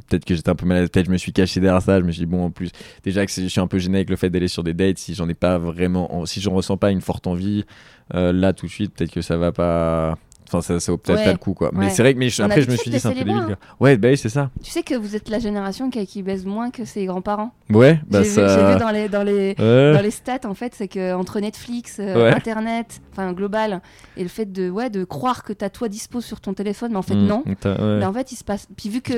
peut-être 0.09 0.25
que 0.25 0.35
j'étais 0.35 0.51
un 0.51 0.55
peu 0.55 0.67
mal 0.67 0.79
à 0.79 0.81
la 0.83 0.89
tête. 0.89 1.07
Je 1.07 1.11
me 1.13 1.17
suis 1.17 1.33
caché 1.33 1.61
derrière 1.61 1.83
ça. 1.83 2.01
Je 2.01 2.05
me 2.05 2.11
suis 2.13 2.21
dit, 2.21 2.27
bon, 2.27 2.45
en 2.47 2.51
plus, 2.51 2.71
déjà 3.05 3.25
que 3.25 3.31
je 3.33 3.47
suis 3.47 3.61
un 3.61 3.67
peu 3.69 3.79
gêné 3.79 3.99
avec 3.99 4.11
le 4.11 4.17
fait 4.17 4.31
d'aller 4.31 4.49
sur 4.49 4.65
des 4.65 4.75
dates. 4.75 4.99
Si 4.99 5.15
j'en 5.15 5.29
ai 5.29 5.35
pas 5.35 5.59
vraiment, 5.59 6.15
en- 6.15 6.27
si 6.27 6.41
j'en 6.41 6.53
ressens 6.53 6.77
pas 6.77 6.91
une 6.91 7.01
forte 7.01 7.27
envie, 7.27 7.65
là, 8.13 8.53
tout 8.53 8.67
de 8.67 8.71
suite, 8.71 8.95
peut-être 8.95 9.13
que 9.13 9.21
ça 9.23 9.37
va 9.37 9.53
pas. 9.53 10.17
Enfin, 10.49 10.61
ça, 10.63 10.81
ça 10.81 10.91
vaut 10.93 10.99
peut-être 10.99 11.19
Ouais. 11.19 11.25
pas 11.27 11.33
le 11.33 11.39
coup, 11.39 11.55
quoi. 11.55 11.71
Mais 11.73 11.91
c'est 11.91 12.03
vrai 12.03 12.15
que, 12.15 12.19
mais 12.19 12.29
je- 12.31 12.43
après, 12.43 12.63
je 12.63 12.71
me 12.71 12.77
suis 12.77 12.91
dit, 12.91 12.99
c'est 12.99 13.09
un 13.09 13.13
peu 13.13 13.19
débile, 13.19 13.45
quoi. 13.47 13.57
Ouais, 13.81 13.97
bah 13.97 14.09
oui, 14.09 14.17
c'est 14.17 14.29
ça. 14.29 14.51
Tu 14.63 14.71
sais 14.71 14.83
que 14.83 14.95
vous 14.95 15.15
êtes 15.15 15.29
la 15.29 15.39
génération 15.39 15.91
qui, 15.91 16.07
qui 16.07 16.23
baise 16.23 16.45
moins 16.47 16.71
que 16.71 16.85
ses 16.85 17.05
grands-parents. 17.07 17.53
Ouais, 17.71 18.01
bah 18.09 18.23
j'ai 18.23 18.29
vu, 18.31 18.35
ça. 18.35 18.49
j'ai 18.49 18.73
vu 18.75 18.79
dans 18.81 18.91
les, 18.91 19.09
dans 19.09 19.23
les, 19.23 19.55
Ouais. 19.59 19.93
dans 19.95 20.01
les 20.03 20.11
stats, 20.11 20.41
en 20.49 20.55
fait, 20.55 20.75
c'est 20.75 20.89
que 20.89 21.15
entre 21.15 21.39
Netflix, 21.41 21.99
euh. 22.01 22.33
Internet, 22.33 23.01
enfin 23.13 23.33
global, 23.33 23.81
et 24.17 24.23
le 24.23 24.29
fait 24.29 24.51
de, 24.51 24.71
ouais, 24.71 24.91
de 24.91 25.05
croire 25.05 25.43
que 25.45 25.53
t'as 25.53 25.69
toi 25.71 25.89
dispo 25.89 26.21
sur 26.21 26.41
ton 26.41 26.55
téléphone, 26.55 26.93
mais 26.93 26.99
en 26.99 27.03
fait 27.03 27.15
Mm, 27.15 27.27
non. 27.27 27.45
Mais 27.45 28.05
en 28.07 28.13
fait, 28.13 28.33
il 28.33 28.37
se 28.37 28.45
passe. 28.45 28.67
Puis 28.77 28.89
vu 28.89 29.01
que. 29.03 29.13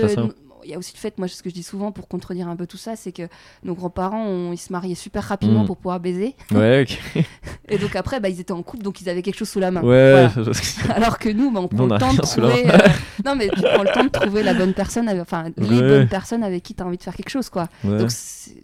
Il 0.64 0.70
y 0.70 0.74
a 0.74 0.78
aussi 0.78 0.92
le 0.94 0.98
fait, 0.98 1.16
moi, 1.18 1.28
ce 1.28 1.42
que 1.42 1.50
je 1.50 1.54
dis 1.54 1.62
souvent 1.62 1.92
pour 1.92 2.08
contredire 2.08 2.48
un 2.48 2.56
peu 2.56 2.66
tout 2.66 2.76
ça, 2.76 2.96
c'est 2.96 3.12
que 3.12 3.28
nos 3.64 3.74
grands-parents, 3.74 4.52
ils 4.52 4.58
se 4.58 4.72
mariaient 4.72 4.94
super 4.94 5.22
rapidement 5.24 5.62
Mm. 5.62 5.66
pour 5.66 5.76
pouvoir 5.76 6.00
baiser. 6.00 6.34
Ouais, 6.52 6.82
ok. 6.88 7.24
Et 7.68 7.78
donc 7.78 7.94
après, 7.96 8.20
bah, 8.20 8.28
ils 8.28 8.40
étaient 8.40 8.52
en 8.52 8.62
couple, 8.62 8.82
donc 8.82 9.00
ils 9.00 9.08
avaient 9.08 9.22
quelque 9.22 9.36
chose 9.38 9.48
sous 9.48 9.61
la 9.61 9.70
main. 9.70 9.82
Ouais, 9.82 10.28
Voilà. 10.34 10.50
Alors 10.94 11.18
que 11.18 11.28
nous, 11.28 11.50
bah, 11.50 11.61
on 11.61 11.68
prend 11.68 11.86
le 11.86 11.98
temps 11.98 12.12
de 12.14 12.20
trouver. 12.20 12.70
euh, 12.70 12.78
Non, 13.24 13.36
mais 13.36 13.48
tu 13.48 13.61
prends 13.62 13.82
le 13.82 13.92
temps 13.92 14.04
de 14.04 14.08
trouver 14.08 14.42
la 14.42 14.54
bonne 14.54 14.74
personne, 14.74 15.08
avec- 15.08 15.22
enfin 15.22 15.44
les 15.56 15.68
Ouais. 15.80 15.88
bonnes 15.88 16.08
personnes 16.08 16.42
avec 16.42 16.62
qui 16.62 16.74
tu 16.74 16.82
as 16.82 16.86
envie 16.86 16.96
de 16.98 17.02
faire 17.02 17.14
quelque 17.14 17.30
chose, 17.30 17.48
quoi. 17.48 17.68
Ouais. 17.84 17.98
Donc 17.98 18.11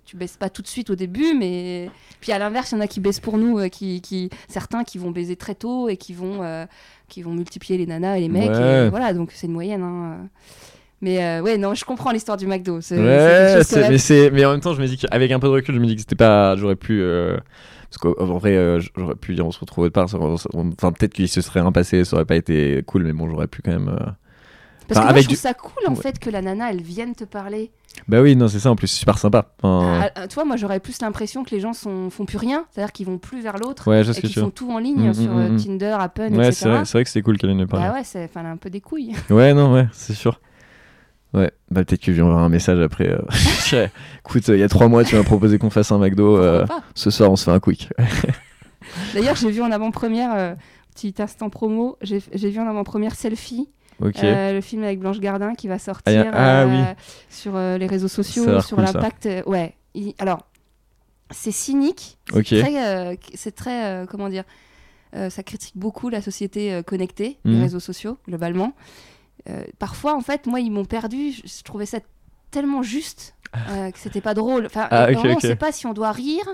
tu 0.04 0.16
baisses 0.16 0.36
pas 0.36 0.50
tout 0.50 0.62
de 0.62 0.66
suite 0.68 0.90
au 0.90 0.94
début, 0.96 1.34
mais 1.38 1.90
puis 2.20 2.32
à 2.32 2.38
l'inverse, 2.38 2.72
il 2.72 2.76
y 2.76 2.78
en 2.78 2.80
a 2.80 2.86
qui 2.86 3.00
baissent 3.00 3.20
pour 3.20 3.38
nous, 3.38 3.58
euh, 3.58 3.68
qui, 3.68 4.00
qui 4.00 4.30
certains 4.48 4.84
qui 4.84 4.98
vont 4.98 5.10
baiser 5.10 5.36
très 5.36 5.54
tôt 5.54 5.88
et 5.88 5.96
qui 5.96 6.12
vont 6.14 6.42
euh, 6.42 6.66
qui 7.08 7.22
vont 7.22 7.32
multiplier 7.32 7.78
les 7.78 7.86
nanas 7.86 8.16
et 8.16 8.20
les 8.22 8.28
mecs. 8.28 8.50
Ouais. 8.50 8.86
et 8.86 8.90
voilà, 8.90 9.12
donc 9.14 9.30
c'est 9.32 9.46
une 9.46 9.52
moyenne. 9.52 9.82
hein. 9.82 10.28
Mais 11.02 11.22
euh, 11.22 11.42
ouais, 11.42 11.58
non, 11.58 11.74
je 11.74 11.84
comprends 11.84 12.10
l'histoire 12.10 12.36
du 12.38 12.46
McDo. 12.46 12.80
C'est 12.80 12.96
c'est 12.96 13.02
Ouais, 13.02 13.62
c'est- 13.64 13.88
mais, 13.90 13.98
c'est- 13.98 14.30
mais 14.30 14.44
en 14.46 14.52
même 14.52 14.60
temps, 14.60 14.72
je 14.74 14.80
me 14.80 14.86
dis 14.86 14.96
qu'avec 14.96 15.30
un 15.30 15.38
peu 15.38 15.46
de 15.48 15.52
recul, 15.52 15.74
je 15.74 15.80
me 15.80 15.86
dis 15.86 15.94
que 15.94 16.00
c'était 16.00 16.16
pas. 16.16 16.56
J'aurais 16.56 16.76
pu. 16.76 17.00
euh, 17.02 17.36
Parce 17.88 17.98
qu'en 17.98 18.24
vrai, 18.38 18.56
euh, 18.56 18.80
j'aurais 18.96 19.14
pu 19.14 19.34
dire 19.34 19.46
on 19.46 19.52
se 19.52 19.60
retrouve 19.60 19.84
autre 19.84 19.92
part. 19.92 20.08
Enfin, 20.12 20.92
peut-être 20.92 21.14
qu'il 21.14 21.28
se 21.28 21.40
serait 21.40 21.60
rien 21.60 21.70
passé, 21.72 22.04
ça 22.04 22.16
aurait 22.16 22.24
pas 22.24 22.34
été 22.36 22.82
cool, 22.86 23.04
mais 23.04 23.12
bon, 23.12 23.28
j'aurais 23.30 23.46
pu 23.46 23.62
quand 23.62 23.70
même. 23.70 23.86
Parce 24.88 24.98
Enfin, 25.00 25.08
que 25.08 25.12
moi, 25.12 25.20
je 25.20 25.26
trouve 25.26 25.36
du- 25.36 25.40
ça 25.40 25.54
cool 25.54 25.82
en 25.88 25.94
Ouais. 25.94 26.00
fait 26.00 26.18
que 26.18 26.30
la 26.30 26.42
nana 26.42 26.70
elle 26.70 26.82
vienne 26.82 27.14
te 27.14 27.24
parler. 27.24 27.70
Bah 28.08 28.20
oui, 28.22 28.36
non, 28.36 28.46
c'est 28.48 28.58
ça 28.58 28.70
en 28.70 28.76
plus, 28.76 28.86
c'est 28.88 28.98
super 28.98 29.18
sympa. 29.18 29.52
Enfin, 29.62 30.00
Ah, 30.04 30.10
ah, 30.14 30.28
tu 30.28 30.34
vois, 30.34 30.44
moi 30.44 30.56
j'aurais 30.56 30.80
plus 30.80 31.00
l'impression 31.00 31.42
que 31.44 31.50
les 31.50 31.60
gens 31.60 31.72
sont, 31.72 32.10
font 32.10 32.24
plus 32.26 32.38
rien, 32.38 32.66
c'est-à-dire 32.70 32.92
qu'ils 32.92 33.06
vont 33.06 33.18
plus 33.18 33.40
vers 33.40 33.56
l'autre 33.58 33.88
ouais, 33.88 34.02
et 34.08 34.12
qu'ils 34.20 34.32
font 34.34 34.50
tout 34.50 34.70
en 34.70 34.78
ligne 34.78 35.08
Mm, 35.10 35.14
sur 35.14 35.32
mm, 35.32 35.52
mm. 35.54 35.56
Tinder, 35.56 35.96
Appen, 35.98 36.34
Ouais, 36.34 36.48
etc. 36.48 36.52
c'est 36.52 36.68
vrai, 36.68 36.84
c'est 36.84 36.92
vrai 36.92 37.04
que 37.04 37.10
c'était 37.10 37.22
cool 37.22 37.38
qu'elle 37.38 37.58
ait 37.58 37.66
parler. 37.66 37.86
Bah 37.88 37.94
ouais, 37.94 38.04
c'est 38.04 38.24
enfin, 38.24 38.40
elle 38.40 38.46
a 38.46 38.50
un 38.50 38.56
peu 38.56 38.68
des 38.70 38.80
couilles. 38.80 39.12
Ouais, 39.30 39.54
non, 39.54 39.72
ouais, 39.74 39.86
c'est 39.92 40.14
sûr. 40.14 40.40
Ouais, 41.34 41.50
bah 41.70 41.84
peut-être 41.84 42.00
que 42.00 42.12
je 42.12 42.16
lui 42.16 42.22
enverrai 42.22 42.42
un 42.42 42.48
message 42.48 42.80
après. 42.80 43.08
euh, 43.10 43.18
Écoute, 44.24 44.48
il 44.48 44.58
y 44.58 44.62
a 44.62 44.68
trois 44.68 44.88
mois, 44.88 45.04
tu 45.04 45.16
m'as 45.16 45.22
proposé 45.24 45.58
qu'on 45.58 45.70
fasse 45.70 45.92
un 45.92 45.98
McDo. 45.98 46.38
euh, 46.38 46.64
ce 46.94 47.10
soir, 47.10 47.30
on 47.30 47.36
se 47.36 47.44
fait 47.44 47.50
un 47.50 47.60
quick. 47.60 47.90
D'ailleurs, 49.14 49.36
j'ai 49.36 49.50
vu 49.50 49.60
en 49.62 49.70
avant-première, 49.70 50.34
euh, 50.34 50.54
petit 50.94 51.14
instant 51.18 51.50
promo, 51.50 51.98
j'ai 52.02 52.20
vu 52.50 52.58
en 52.60 52.66
avant-première 52.68 53.14
Selfie, 53.14 53.68
le 54.00 54.60
film 54.60 54.84
avec 54.84 54.98
Blanche 55.00 55.20
Gardin 55.20 55.54
qui 55.54 55.68
va 55.68 55.78
sortir 55.78 56.30
ah, 56.32 56.66
oui. 56.66 56.80
sur 57.28 57.56
les 57.58 57.86
réseaux 57.86 58.08
sociaux, 58.08 58.60
sur 58.60 58.76
cool, 58.76 58.84
l'impact. 58.84 59.28
ouais, 59.46 59.74
Il- 59.94 60.14
alors, 60.18 60.46
c'est 61.30 61.50
cynique, 61.52 62.18
c'est 63.34 63.54
très, 63.54 64.06
comment 64.08 64.28
dire, 64.28 64.44
ça 65.12 65.42
critique 65.42 65.76
beaucoup 65.76 66.08
la 66.08 66.22
société 66.22 66.80
connectée, 66.86 67.38
les 67.44 67.56
Mhm. 67.56 67.62
réseaux 67.62 67.80
sociaux, 67.80 68.16
globalement. 68.28 68.72
Euh, 69.48 69.62
parfois, 69.78 70.14
en 70.16 70.20
fait, 70.20 70.46
moi, 70.46 70.60
ils 70.60 70.70
m'ont 70.70 70.84
perdu, 70.84 71.32
je, 71.32 71.62
trouvais 71.62 71.86
ça 71.86 71.98
tellement 72.50 72.82
juste 72.82 73.34
euh, 73.70 73.90
que 73.92 73.98
c'était 73.98 74.20
pas 74.20 74.34
drôle. 74.34 74.66
Enfin, 74.66 74.88
Ah, 74.90 75.04
euh, 75.04 75.08
ok, 75.12 75.14
vraiment, 75.18 75.30
ok. 75.34 75.36
on 75.44 75.46
sait 75.46 75.56
pas 75.56 75.72
si 75.72 75.86
on 75.86 75.92
doit 75.92 76.12
rire 76.12 76.44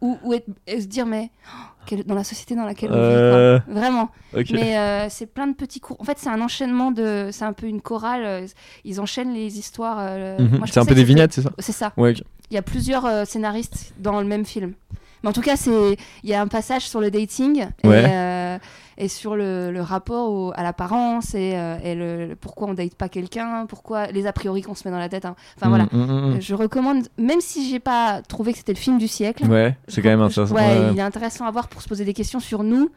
ou, 0.00 0.18
ou 0.22 0.34
être- 0.34 0.46
et 0.66 0.80
se 0.80 0.86
dire, 0.86 1.06
mais 1.06 1.30
oh, 1.46 1.58
quelle- 1.86 2.04
dans 2.04 2.14
la 2.14 2.24
société 2.24 2.54
dans 2.54 2.64
laquelle 2.64 2.90
Euh, 2.92 3.58
on 3.58 3.58
vit, 3.58 3.64
quoi. 3.64 3.80
Vraiment. 3.80 4.10
Mais 4.52 4.78
euh, 4.78 5.06
c'est 5.08 5.26
plein 5.26 5.46
de 5.46 5.54
petits 5.54 5.80
cours. 5.80 5.96
En 6.00 6.04
fait, 6.04 6.18
c'est 6.18 6.28
un 6.30 6.40
enchaînement 6.40 6.92
de. 6.92 7.30
C'est 7.32 7.44
un 7.44 7.52
peu 7.52 7.66
une 7.66 7.80
chorale. 7.80 8.24
euh, 8.24 8.46
Ils 8.84 9.00
enchaînent 9.00 9.32
les 9.34 9.58
histoires. 9.58 9.98
euh, 10.00 10.38
Mhm. 10.38 10.62
C'est 10.66 10.80
un 10.80 10.84
peu 10.84 10.94
des 10.94 11.04
vignettes, 11.04 11.32
c'est 11.32 11.42
ça 11.42 11.50
C'est 11.58 11.72
ça. 11.72 11.92
Ouais. 11.96 12.14
Il 12.50 12.54
y 12.54 12.58
a 12.58 12.62
plusieurs 12.62 13.04
euh, 13.04 13.24
scénaristes 13.24 13.92
dans 13.98 14.20
le 14.20 14.26
même 14.26 14.44
film. 14.46 14.74
Mais 15.22 15.28
en 15.30 15.32
tout 15.32 15.40
cas, 15.40 15.56
il 15.66 15.96
y 16.30 16.34
a 16.34 16.40
un 16.40 16.46
passage 16.46 16.88
sur 16.88 17.00
le 17.00 17.10
dating. 17.10 17.66
Ouais. 17.84 18.04
euh, 18.08 18.58
et 19.00 19.08
sur 19.08 19.36
le, 19.36 19.70
le 19.70 19.80
rapport 19.80 20.30
au- 20.30 20.52
à 20.56 20.62
l'apparence 20.62 21.34
et, 21.34 21.52
euh, 21.56 21.76
et 21.82 21.94
le, 21.94 22.26
le- 22.26 22.36
pourquoi 22.36 22.68
on 22.68 22.74
date 22.74 22.94
pas 22.96 23.08
quelqu'un, 23.08 23.64
pourquoi 23.66 24.08
les 24.08 24.26
a 24.26 24.32
priori 24.32 24.60
qu'on 24.62 24.74
se 24.74 24.86
met 24.86 24.90
dans 24.92 24.98
la 24.98 25.08
tête. 25.08 25.24
hein. 25.24 25.36
Enfin 25.56 25.68
voilà. 25.68 25.84
Mm, 25.84 25.96
mm, 25.96 26.04
mm, 26.06 26.34
mm. 26.36 26.40
Je 26.40 26.54
recommande, 26.54 27.06
même 27.16 27.40
si 27.40 27.70
j'ai 27.70 27.78
pas 27.78 28.20
trouvé 28.22 28.52
que 28.52 28.58
c'était 28.58 28.72
le 28.74 28.78
film 28.78 28.98
du 28.98 29.08
siècle. 29.08 29.46
Ouais, 29.46 29.76
c'est 29.86 30.02
quand 30.02 30.08
même 30.08 30.18
je- 30.20 30.24
intéressant. 30.40 30.54
Ouais, 30.54 30.62
Ouais. 30.62 30.88
il 30.92 30.98
est 30.98 31.02
intéressant 31.02 31.46
à 31.46 31.50
voir 31.50 31.68
pour 31.68 31.80
se 31.80 31.88
poser 31.88 32.04
des 32.04 32.12
questions 32.14 32.40
sur 32.40 32.64
nous, 32.64 32.90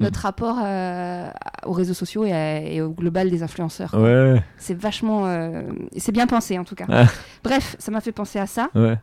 notre 0.00 0.20
rapport 0.20 0.58
euh, 0.62 1.30
aux 1.64 1.72
réseaux 1.72 1.94
sociaux 1.94 2.24
et, 2.24 2.32
à- 2.32 2.60
et 2.62 2.80
au 2.82 2.90
global 2.90 3.30
des 3.30 3.42
influenceurs. 3.42 3.94
Ouais, 3.94 4.42
C'est 4.58 4.76
vachement. 4.76 5.26
euh, 5.26 5.62
c'est 5.96 6.12
bien 6.12 6.26
pensé 6.26 6.58
en 6.58 6.64
tout 6.64 6.74
cas. 6.74 6.86
Ah. 6.88 7.06
Bref, 7.44 7.76
ça 7.78 7.90
m'a 7.92 8.00
fait 8.00 8.12
penser 8.12 8.38
à 8.38 8.46
ça. 8.46 8.68
ouais. 8.74 8.98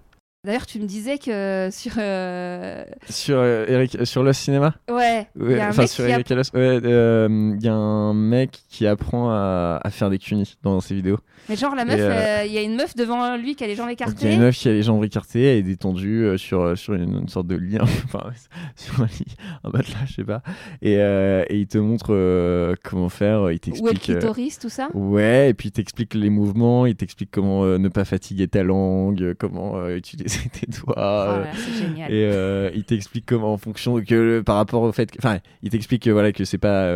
D'ailleurs, 0.46 0.66
tu 0.66 0.80
me 0.80 0.86
disais 0.86 1.18
que 1.20 1.70
sur. 1.72 1.94
euh, 1.98 2.84
Sur 3.10 3.38
euh, 3.38 3.66
Eric, 3.70 4.06
sur 4.06 4.24
le 4.24 4.34
cinéma. 4.34 4.76
Ouais, 4.90 5.26
il 5.38 5.44
Ouais, 5.44 5.56
y 5.56 5.60
a 5.60 5.68
un 5.68 5.70
enfin 5.70 5.84
mec 5.84 5.90
sur 5.92 6.04
qui 6.06 6.12
Eric 6.12 6.30
Hellos, 6.32 6.42
ouais, 6.54 6.82
euh, 6.84 7.56
il 7.58 7.64
y 7.64 7.70
a 7.70 7.74
un 7.74 8.14
mec 8.14 8.60
qui 8.70 8.86
apprend 8.86 9.30
à, 9.32 9.80
à 9.82 9.90
faire 9.90 10.10
des 10.10 10.20
cunis 10.20 10.58
dans 10.62 10.82
ses 10.82 10.96
vidéos. 10.96 11.20
Mais 11.50 11.58
genre, 11.58 11.76
la 11.76 11.84
meuf, 11.84 12.00
euh, 12.00 12.10
euh, 12.42 12.46
il 12.46 12.54
y 12.54 12.58
a 12.58 12.62
une 12.62 12.76
meuf 12.78 12.96
devant 12.96 13.36
lui 13.36 13.56
qui 13.56 13.64
a 13.66 13.68
les 13.68 13.76
jambes 13.76 13.90
Donc, 13.90 13.98
Il 14.00 14.02
y 14.02 14.04
a 14.04 14.08
écartées. 14.08 14.34
une 14.34 14.40
meuf 14.42 14.56
qui 14.56 14.70
a 14.70 14.72
les 14.72 14.82
jambes 14.84 15.04
écartées, 15.04 15.44
elle 15.44 15.58
est 15.58 15.64
détendue 15.64 16.24
euh, 16.24 16.38
sur, 16.38 16.78
sur 16.78 16.94
une, 16.94 17.18
une 17.22 17.28
sorte 17.28 17.48
de 17.48 17.56
lit, 17.56 17.78
enfin, 17.82 18.32
sur 18.78 19.02
un 19.02 19.08
lit, 19.08 19.36
un 19.66 19.70
matelas, 19.70 20.06
je 20.08 20.14
sais 20.14 20.24
pas. 20.24 20.42
Et, 20.82 20.94
et 20.94 21.46
il 21.60 21.68
te 21.68 21.78
montre 21.78 22.76
comment 22.84 23.10
faire, 23.10 23.52
il 23.52 23.60
t'explique. 23.60 24.10
euh, 24.10 24.14
clitoris, 24.20 24.58
tout 24.60 24.70
ça? 24.70 24.88
Ouais, 24.94 25.50
et 25.50 25.54
puis 25.54 25.68
il 25.70 25.72
t'explique 25.74 26.14
les 26.14 26.30
mouvements, 26.30 26.86
il 26.86 26.96
t'explique 26.96 27.30
comment 27.32 27.66
ne 27.66 27.88
pas 27.90 28.06
fatiguer 28.06 28.48
ta 28.48 28.64
langue, 28.64 29.34
comment 29.38 29.88
utiliser 29.90 30.48
tes 30.50 30.68
doigts. 30.68 31.44
Oh 31.44 31.48
c'est 31.56 31.84
génial. 31.88 32.12
et 32.12 32.72
il 32.76 32.84
t'explique 32.86 33.26
comment 33.26 33.54
en 33.54 33.58
fonction 33.58 34.02
que 34.02 34.40
par 34.42 34.56
rapport 34.56 34.82
au 34.84 34.92
fait 34.92 35.10
enfin 35.20 35.40
il 35.62 35.70
t'explique 35.70 36.04
que 36.04 36.10
voilà 36.10 36.32
que 36.32 36.46
c'est 36.46 36.58
pas 36.58 36.88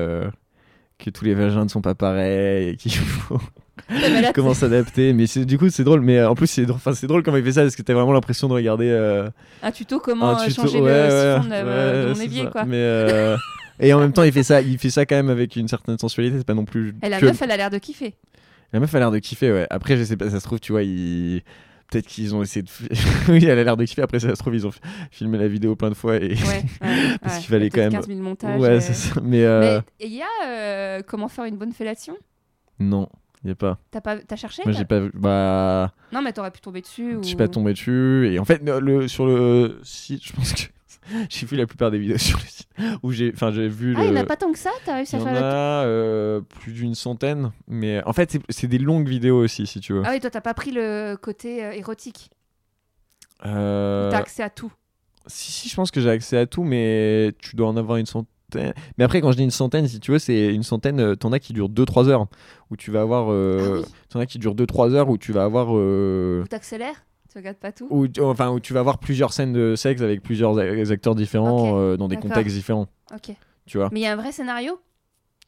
que 0.97 1.09
tous 1.09 1.25
les 1.25 1.33
vagins 1.33 1.63
ne 1.63 1.69
sont 1.69 1.81
pas 1.81 1.95
pareils 1.95 2.69
et 2.69 2.75
qu'il 2.77 2.91
faut 2.95 3.39
comment 4.35 4.53
s'adapter 4.53 5.13
mais 5.13 5.25
du 5.45 5.57
coup 5.57 5.69
c'est 5.69 5.83
drôle 5.83 6.01
mais 6.01 6.17
euh, 6.17 6.29
en 6.29 6.35
plus 6.35 6.47
c'est 6.47 6.65
drôle 6.65 6.75
enfin 6.77 6.93
c'est 6.93 7.07
drôle 7.07 7.23
comment 7.23 7.37
il 7.37 7.43
fait 7.43 7.53
ça 7.53 7.61
parce 7.61 7.75
que 7.75 7.81
t'as 7.81 7.93
vraiment 7.93 8.11
l'impression 8.13 8.47
de 8.47 8.53
regarder 8.53 8.89
euh, 8.89 9.29
Un 9.63 9.71
tuto 9.71 9.99
comment 9.99 10.29
un 10.37 10.41
euh, 10.43 10.47
tuto 10.47 10.61
changer 10.63 10.81
ouais, 10.81 11.07
le 11.07 11.41
siphon 11.41 11.49
de, 11.49 12.13
mon 12.13 12.21
évier, 12.21 12.45
quoi. 12.51 12.65
mais 12.65 12.75
euh, 12.77 13.37
et 13.79 13.93
en 13.93 13.99
même 13.99 14.11
temps 14.13 14.23
il 14.23 14.31
fait 14.33 14.43
ça 14.43 14.61
il 14.61 14.77
fait 14.77 14.89
ça 14.89 15.05
quand 15.05 15.15
même 15.15 15.29
avec 15.29 15.55
une 15.55 15.67
certaine 15.67 15.97
sensualité 15.97 16.37
c'est 16.37 16.45
pas 16.47 16.53
non 16.53 16.65
plus 16.65 16.95
Et 17.01 17.09
la 17.09 17.19
que- 17.19 17.25
meuf, 17.27 17.41
elle 17.41 17.51
a 17.51 17.57
l'air 17.57 17.69
de 17.69 17.77
kiffer. 17.77 18.15
la 18.73 18.79
meuf 18.79 18.93
a 18.93 18.99
l'air 18.99 19.11
de 19.11 19.19
kiffer, 19.19 19.51
ouais. 19.53 19.67
Après, 19.69 19.95
je 19.97 20.03
sais 20.03 20.17
pas, 20.17 20.29
ça 20.29 20.39
se 20.39 20.45
trouve, 20.45 20.59
tu 20.59 20.73
vois, 20.73 20.81
peut-être 20.81 22.05
qu'ils 22.07 22.35
ont 22.35 22.43
essayé 22.43 22.63
de. 22.63 22.69
oui, 23.31 23.45
elle 23.45 23.57
a 23.59 23.63
l'air 23.63 23.77
de 23.77 23.85
kiffer. 23.85 24.01
Après, 24.01 24.19
ça 24.19 24.29
se 24.35 24.39
trouve, 24.41 24.53
ils 24.55 24.67
ont 24.67 24.71
fi- 24.71 24.81
filmé 25.11 25.37
la 25.37 25.47
vidéo 25.47 25.77
plein 25.77 25.89
de 25.89 25.93
fois 25.95 26.17
et. 26.17 26.19
Ouais, 26.19 26.33
ouais, 26.33 26.65
Parce 27.21 27.35
ouais. 27.35 27.41
qu'il 27.41 27.49
fallait 27.49 27.69
quand 27.69 27.79
même- 27.81 27.91
15 27.93 28.07
000 28.07 28.19
montages. 28.19 28.59
ouais, 28.59 28.67
euh. 28.69 28.79
ça. 28.81 29.21
Mais. 29.23 29.45
euh, 29.45 29.79
il 30.01 30.13
y 30.13 30.21
a 30.21 30.25
euh, 30.47 31.01
comment 31.07 31.29
faire 31.29 31.45
une 31.45 31.55
bonne 31.55 31.71
fellation? 31.71 32.17
Non, 32.79 33.07
il 33.43 33.49
y 33.49 33.51
a 33.51 33.55
pas. 33.55 33.77
T'as 33.91 34.01
pas, 34.01 34.17
t'as 34.17 34.35
cherché 34.35 34.63
Moi, 34.65 34.73
j'ai 34.73 34.85
pas 34.85 34.99
vu. 34.99 35.11
Bah. 35.13 35.93
Non, 36.11 36.21
mais 36.21 36.33
t'aurais 36.33 36.51
pu 36.51 36.59
tomber 36.61 36.81
dessus. 36.81 37.11
Je 37.13 37.17
ou... 37.17 37.23
suis 37.23 37.35
pas 37.35 37.47
tombé 37.47 37.73
dessus. 37.73 38.29
Et 38.33 38.39
en 38.39 38.45
fait, 38.45 38.61
le, 38.63 39.07
sur 39.07 39.25
le 39.25 39.79
site, 39.83 40.25
je 40.25 40.33
pense 40.33 40.53
que. 40.53 40.63
j'ai 41.29 41.45
vu 41.45 41.55
la 41.55 41.65
plupart 41.65 41.89
des 41.91 41.99
vidéos 41.99 42.17
sur 42.17 42.37
le 42.37 42.43
site. 42.45 42.67
Où 43.03 43.11
j'ai. 43.11 43.31
Enfin, 43.33 43.51
j'ai 43.51 43.67
vu. 43.67 43.95
Ah, 43.97 44.03
il 44.05 44.11
n'y 44.11 44.17
en 44.17 44.21
a 44.21 44.25
pas 44.25 44.35
tant 44.37 44.51
que 44.51 44.57
ça 44.59 44.71
T'as 44.85 44.95
réussi 44.95 45.15
Il 45.15 45.19
à 45.19 45.19
y 45.19 45.21
en 45.21 45.25
faire 45.25 45.33
le. 45.41 45.45
a 45.47 45.83
euh, 45.85 46.41
plus 46.41 46.73
d'une 46.73 46.95
centaine. 46.95 47.51
Mais 47.67 48.03
en 48.05 48.13
fait, 48.13 48.31
c'est- 48.31 48.41
c'est 48.49 48.67
des 48.67 48.79
longues 48.79 49.07
vidéos 49.07 49.41
aussi, 49.41 49.65
si 49.67 49.79
tu 49.79 49.93
veux. 49.93 50.01
Ah 50.05 50.09
oui, 50.11 50.19
toi, 50.19 50.29
t'as 50.29 50.41
pas 50.41 50.53
pris 50.53 50.71
le 50.71 51.15
côté 51.15 51.63
euh, 51.63 51.71
érotique. 51.71 52.29
Euh, 53.45 54.09
T'as 54.09 54.17
accès 54.17 54.43
à 54.43 54.49
tout. 54.49 54.71
Si, 55.27 55.51
si, 55.51 55.69
je 55.69 55.75
pense 55.75 55.91
que 55.91 56.01
j'ai 56.01 56.09
accès 56.09 56.37
à 56.37 56.45
tout, 56.45 56.63
mais 56.63 57.33
tu 57.39 57.55
dois 57.55 57.67
en 57.67 57.77
avoir 57.77 57.97
une 57.97 58.05
centaine. 58.05 58.31
Mais 58.55 59.03
après, 59.03 59.19
quand 59.21 59.31
je 59.31 59.37
dis 59.37 59.43
une 59.43 59.51
centaine, 59.51 59.87
si 59.87 59.99
tu 59.99 60.11
veux, 60.11 60.19
c'est 60.19 60.53
une 60.53 60.63
centaine, 60.63 60.99
euh, 60.99 61.15
t'en 61.15 61.31
as 61.33 61.39
qui 61.39 61.51
durent 61.53 61.69
2-3 61.69 62.07
heures. 62.07 62.27
Où 62.71 62.77
tu 62.77 62.91
vas 62.91 63.01
avoir. 63.01 63.27
euh, 63.31 63.59
Ah 63.61 63.71
oui. 63.79 63.85
T'en 64.09 64.19
as 64.19 64.25
qui 64.25 64.39
durent 64.39 64.55
2-3 64.55 64.93
heures 64.93 65.09
où 65.09 65.17
tu 65.17 65.31
vas 65.33 65.43
avoir. 65.43 65.67
euh, 65.71 66.43
Ou 66.43 66.47
t'accélères 66.47 67.05
Tu 67.31 67.37
regardes 67.37 67.57
pas 67.57 67.71
tout 67.73 67.87
où, 67.89 68.07
enfin, 68.21 68.49
où 68.51 68.59
tu 68.59 68.73
vas 68.73 68.79
avoir 68.79 68.99
plusieurs 68.99 69.33
scènes 69.33 69.53
de 69.53 69.75
sexe 69.75 70.01
avec 70.01 70.21
plusieurs 70.21 70.57
acteurs 70.91 71.15
différents 71.15 71.77
euh, 71.77 71.97
dans 71.97 72.07
des 72.07 72.15
contextes 72.17 72.55
différents. 72.55 72.87
Ok. 73.13 73.35
Tu 73.65 73.77
vois 73.77 73.89
Mais 73.91 73.99
il 73.99 74.03
y 74.03 74.07
a 74.07 74.13
un 74.13 74.15
vrai 74.15 74.31
scénario? 74.31 74.79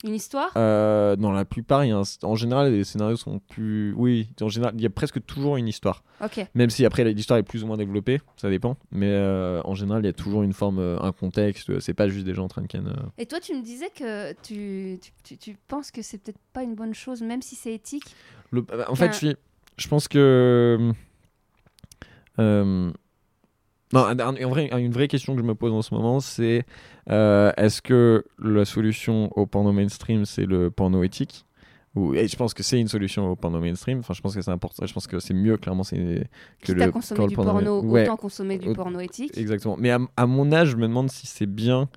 Une 0.05 0.15
histoire? 0.15 0.51
Euh, 0.55 1.17
Dans 1.17 1.31
la 1.33 1.43
plupart, 1.43 1.83
y 1.83 1.91
a 1.91 1.97
un- 1.97 2.03
en 2.23 2.35
général, 2.35 2.71
les 2.71 2.85
scénarios 2.85 3.17
sont 3.17 3.39
plus. 3.39 3.93
Oui, 3.97 4.29
en 4.39 4.47
général, 4.47 4.73
il 4.77 4.81
y 4.81 4.85
a 4.85 4.89
presque 4.89 5.25
toujours 5.25 5.57
une 5.57 5.67
histoire. 5.67 6.03
Ok. 6.23 6.45
Même 6.55 6.69
si 6.69 6.85
après 6.85 7.03
l'histoire 7.03 7.37
est 7.37 7.43
plus 7.43 7.63
ou 7.63 7.67
moins 7.67 7.75
développée, 7.75 8.21
ça 8.37 8.49
dépend. 8.49 8.77
Mais 8.91 9.09
euh, 9.09 9.61
en 9.65 9.75
général, 9.75 10.01
il 10.03 10.05
y 10.05 10.09
a 10.09 10.13
toujours 10.13 10.43
une 10.43 10.53
forme, 10.53 10.79
euh, 10.79 10.97
un 11.01 11.11
contexte. 11.11 11.69
euh, 11.69 11.79
C'est 11.81 11.93
pas 11.93 12.07
juste 12.07 12.25
des 12.25 12.33
gens 12.33 12.45
en 12.45 12.47
train 12.47 12.61
de 12.61 12.67
ken. 12.67 12.87
euh. 12.87 12.93
Et 13.17 13.25
toi, 13.25 13.41
tu 13.41 13.53
me 13.53 13.61
disais 13.61 13.89
que 13.93 14.31
tu, 14.41 14.99
tu, 15.01 15.11
tu- 15.23 15.37
tu 15.37 15.57
penses 15.67 15.91
que 15.91 16.01
c'est 16.01 16.17
peut-être 16.17 16.39
pas 16.53 16.63
une 16.63 16.75
bonne 16.75 16.93
chose, 16.93 17.21
même 17.21 17.41
si 17.41 17.55
c'est 17.55 17.73
éthique. 17.73 18.15
Le- 18.51 18.61
bah, 18.61 18.85
en 18.87 18.95
fait, 18.95 19.13
je, 19.77 19.87
pense 19.89 20.07
que. 20.07 20.93
Non, 23.93 24.01
en 24.01 24.49
vrai, 24.49 24.69
une 24.79 24.91
vraie 24.91 25.07
question 25.07 25.35
que 25.35 25.41
je 25.41 25.45
me 25.45 25.55
pose 25.55 25.73
en 25.73 25.81
ce 25.81 25.93
moment, 25.93 26.19
c'est 26.19 26.65
euh, 27.09 27.51
est-ce 27.57 27.81
que 27.81 28.23
la 28.37 28.65
solution 28.65 29.31
au 29.35 29.45
porno 29.45 29.71
mainstream, 29.71 30.25
c'est 30.25 30.45
le 30.45 30.69
porno 30.69 31.03
éthique? 31.03 31.45
Ou, 31.95 32.13
et 32.13 32.27
je 32.27 32.35
pense 32.35 32.53
que 32.53 32.61
c'est 32.61 32.79
une 32.79 32.87
solution 32.87 33.31
au 33.31 33.35
porno 33.35 33.59
mainstream. 33.59 33.99
Enfin, 33.99 34.13
je 34.13 34.21
pense 34.21 34.35
que 34.35 34.41
c'est 34.41 34.51
important. 34.51 34.85
Je 34.85 34.93
pense 34.93 35.07
que 35.07 35.19
c'est 35.19 35.33
mieux, 35.33 35.57
clairement, 35.57 35.83
c'est 35.83 36.27
que 36.61 36.71
le 36.71 36.91
consommer 36.91 37.27
du 37.27 37.35
porno, 37.35 37.81
Ouais, 37.81 38.03
autant 38.03 38.15
consommer 38.17 38.57
du 38.59 38.73
porno 38.73 38.99
éthique. 38.99 39.35
Exactement. 39.35 39.75
Mais 39.79 39.89
à, 39.89 39.99
à 40.15 40.27
mon 40.27 40.51
âge, 40.51 40.69
je 40.69 40.77
me 40.77 40.87
demande 40.87 41.09
si 41.09 41.25
c'est 41.25 41.47
bien. 41.47 41.89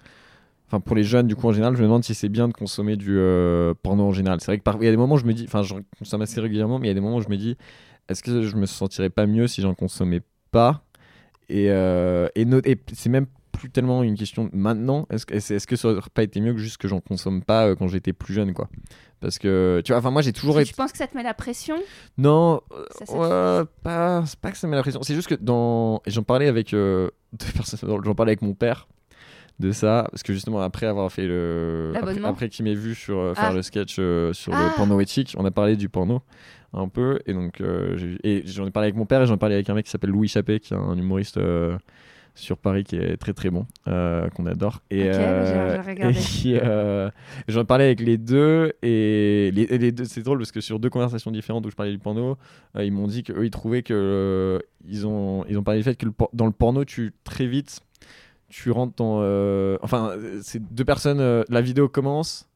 Enfin, 0.67 0.81
pour 0.81 0.97
les 0.97 1.05
jeunes, 1.05 1.27
du 1.27 1.37
coup, 1.37 1.47
en 1.49 1.53
général, 1.53 1.77
je 1.77 1.83
me 1.83 1.85
demande 1.87 2.05
si 2.05 2.15
c'est 2.15 2.31
bien 2.31 2.49
de 2.49 2.55
consommer 2.55 2.97
du 2.97 3.19
euh, 3.19 3.75
porno 3.83 4.05
en 4.05 4.13
général. 4.13 4.41
C'est 4.41 4.47
vrai 4.47 4.59
que 4.59 4.63
il 4.81 4.85
y 4.87 4.89
a 4.89 4.91
des 4.91 4.97
moments 4.97 5.17
où 5.17 5.19
je 5.19 5.27
me 5.27 5.35
dis. 5.35 5.45
Enfin, 5.47 5.63
j'en 5.63 5.81
consomme 5.99 6.23
assez 6.23 6.41
régulièrement, 6.41 6.79
mais 6.79 6.87
il 6.87 6.89
y 6.89 6.93
a 6.93 6.95
des 6.95 7.01
moments 7.01 7.19
où 7.19 7.23
je 7.23 7.29
me 7.29 7.37
dis 7.37 7.59
est-ce 8.09 8.23
que 8.23 8.43
je 8.43 8.57
me 8.57 8.67
sentirais 8.67 9.11
pas 9.11 9.27
mieux 9.27 9.47
si 9.47 9.61
j'en 9.61 9.75
consommais 9.75 10.23
pas? 10.51 10.83
Et, 11.53 11.67
euh, 11.71 12.29
et, 12.35 12.45
no- 12.47 12.63
et 12.65 12.79
c'est 12.95 13.11
même 13.11 13.27
plus 13.53 13.69
tellement 13.71 14.03
une 14.03 14.17
question 14.17 14.45
de 14.45 14.51
maintenant. 14.55 15.07
Est-ce 15.11 15.27
que, 15.27 15.35
est-ce 15.35 15.67
que 15.67 15.77
ça 15.77 15.89
aurait 15.89 16.01
pas 16.15 16.23
été 16.23 16.41
mieux 16.41 16.55
que 16.55 16.59
juste 16.59 16.79
que 16.79 16.89
j'en 16.89 17.01
consomme 17.01 17.43
pas 17.45 17.67
euh, 17.67 17.75
quand 17.77 17.87
j'étais 17.89 18.15
plus 18.15 18.33
jeune, 18.33 18.55
quoi 18.55 18.71
Parce 19.21 19.39
que, 19.39 19.83
tu 19.85 19.93
vois, 19.93 19.99
enfin, 19.99 20.11
moi, 20.11 20.23
j'ai 20.23 20.33
toujours 20.33 20.59
été. 20.59 20.71
tu 20.71 20.75
penses 20.75 20.91
que 20.93 20.97
ça 20.99 21.07
te 21.07 21.15
met 21.15 21.23
la 21.23 21.35
pression? 21.35 21.77
Non, 22.17 22.63
euh, 23.11 23.61
ouais, 23.61 23.67
pas, 23.83 24.25
c'est 24.25 24.39
pas 24.41 24.51
que 24.51 24.57
ça 24.57 24.67
met 24.67 24.77
la 24.77 24.83
pression. 24.83 25.03
C'est 25.03 25.15
juste 25.15 25.29
que 25.29 25.35
dans. 25.35 26.01
J'en 26.07 26.23
parlais 26.23 26.49
avec 26.49 26.73
euh, 26.73 27.11
deux 27.35 27.53
personnes. 27.55 27.81
J'en 28.03 28.15
parlais 28.15 28.31
avec 28.31 28.43
mon 28.43 28.55
père 28.55 28.89
de 29.59 29.73
ça. 29.73 30.07
Parce 30.11 30.23
que 30.23 30.33
justement, 30.33 30.61
après 30.61 30.87
avoir 30.87 31.11
fait 31.13 31.27
le. 31.27 31.93
Après, 31.97 32.23
après 32.25 32.49
qu'il 32.49 32.65
m'ait 32.65 32.75
vu 32.75 32.95
sur, 32.95 33.19
euh, 33.19 33.35
faire 33.35 33.51
Ah. 33.51 33.55
le 33.55 33.63
sketch 33.63 33.97
euh, 33.99 34.33
sur 34.33 34.53
Ah. 34.55 34.65
le 34.71 34.77
porno 34.77 35.01
éthique, 35.01 35.35
on 35.39 35.45
a 35.45 35.51
parlé 35.51 35.77
du 35.77 35.89
porno 35.89 36.23
un 36.73 36.89
peu. 36.89 37.19
Et 37.27 37.35
donc, 37.35 37.61
euh, 37.61 38.17
et 38.25 38.43
j'en 38.47 38.67
ai 38.67 38.71
parlé 38.71 38.87
avec 38.87 38.97
mon 38.97 39.07
père 39.07 39.23
et 39.23 39.27
j'en 39.27 39.35
ai 39.35 39.39
parlé 39.39 39.55
avec 39.55 39.69
un 39.71 39.75
mec 39.75 39.85
qui 39.85 39.91
s'appelle 39.91 40.11
Louis 40.11 40.29
Chappé, 40.29 40.59
qui 40.61 40.73
est 40.75 40.77
un 40.77 40.97
humoriste. 40.97 41.39
sur 42.35 42.57
Paris 42.57 42.83
qui 42.83 42.97
est 42.97 43.19
très 43.19 43.35
très 43.35 43.51
bon 43.51 43.67
euh, 43.89 44.27
qu'on 44.31 44.47
adore 44.47 44.81
et, 44.91 45.03
Ok, 45.03 45.17
euh, 45.17 45.83
et 46.47 46.61
euh, 46.65 47.11
j'en 47.47 47.67
parlais 47.67 47.85
avec 47.85 48.01
les 48.01 48.17
deux 48.17 48.73
et 48.81 49.51
les, 49.53 49.65
et 49.65 49.77
les 49.77 49.93
deux 49.93 50.07
c'est 50.07 50.23
drôle 50.23 50.39
parce 50.39 50.51
que 50.51 50.63
sur 50.63 50.79
deux 50.79 50.89
conversations 50.89 51.31
différentes 51.31 51.67
où 51.67 51.71
je 51.71 51.77
parlais 51.77 51.93
du 51.93 51.99
porno 51.99 52.39
ils 52.81 52.91
m'ont 52.91 53.07
dit 53.07 53.23
qu'eux 53.23 53.45
ils 53.45 53.51
trouvaient 53.51 53.83
que 53.83 54.63
ils 54.89 55.07
ont 55.07 55.45
ils 55.47 55.59
ont 55.59 55.63
parlé 55.63 55.81
du 55.81 55.85
fait 55.85 55.95
que 55.95 56.07
le 56.07 56.13
dans 56.33 56.47
le 56.47 56.53
porno 56.53 56.87
tu 56.87 57.13
très 57.23 57.47
vite 57.47 57.81
tu 58.53 58.71
rentres 58.71 58.95
dans 58.97 59.21
euh, 59.23 59.79
enfin 59.83 60.13
c'est 60.43 60.63
deux 60.75 60.85
personnes 60.85 61.21
euh, 61.21 61.43
la 61.49 61.63
vidéo 61.63 61.89
commence 61.89 62.49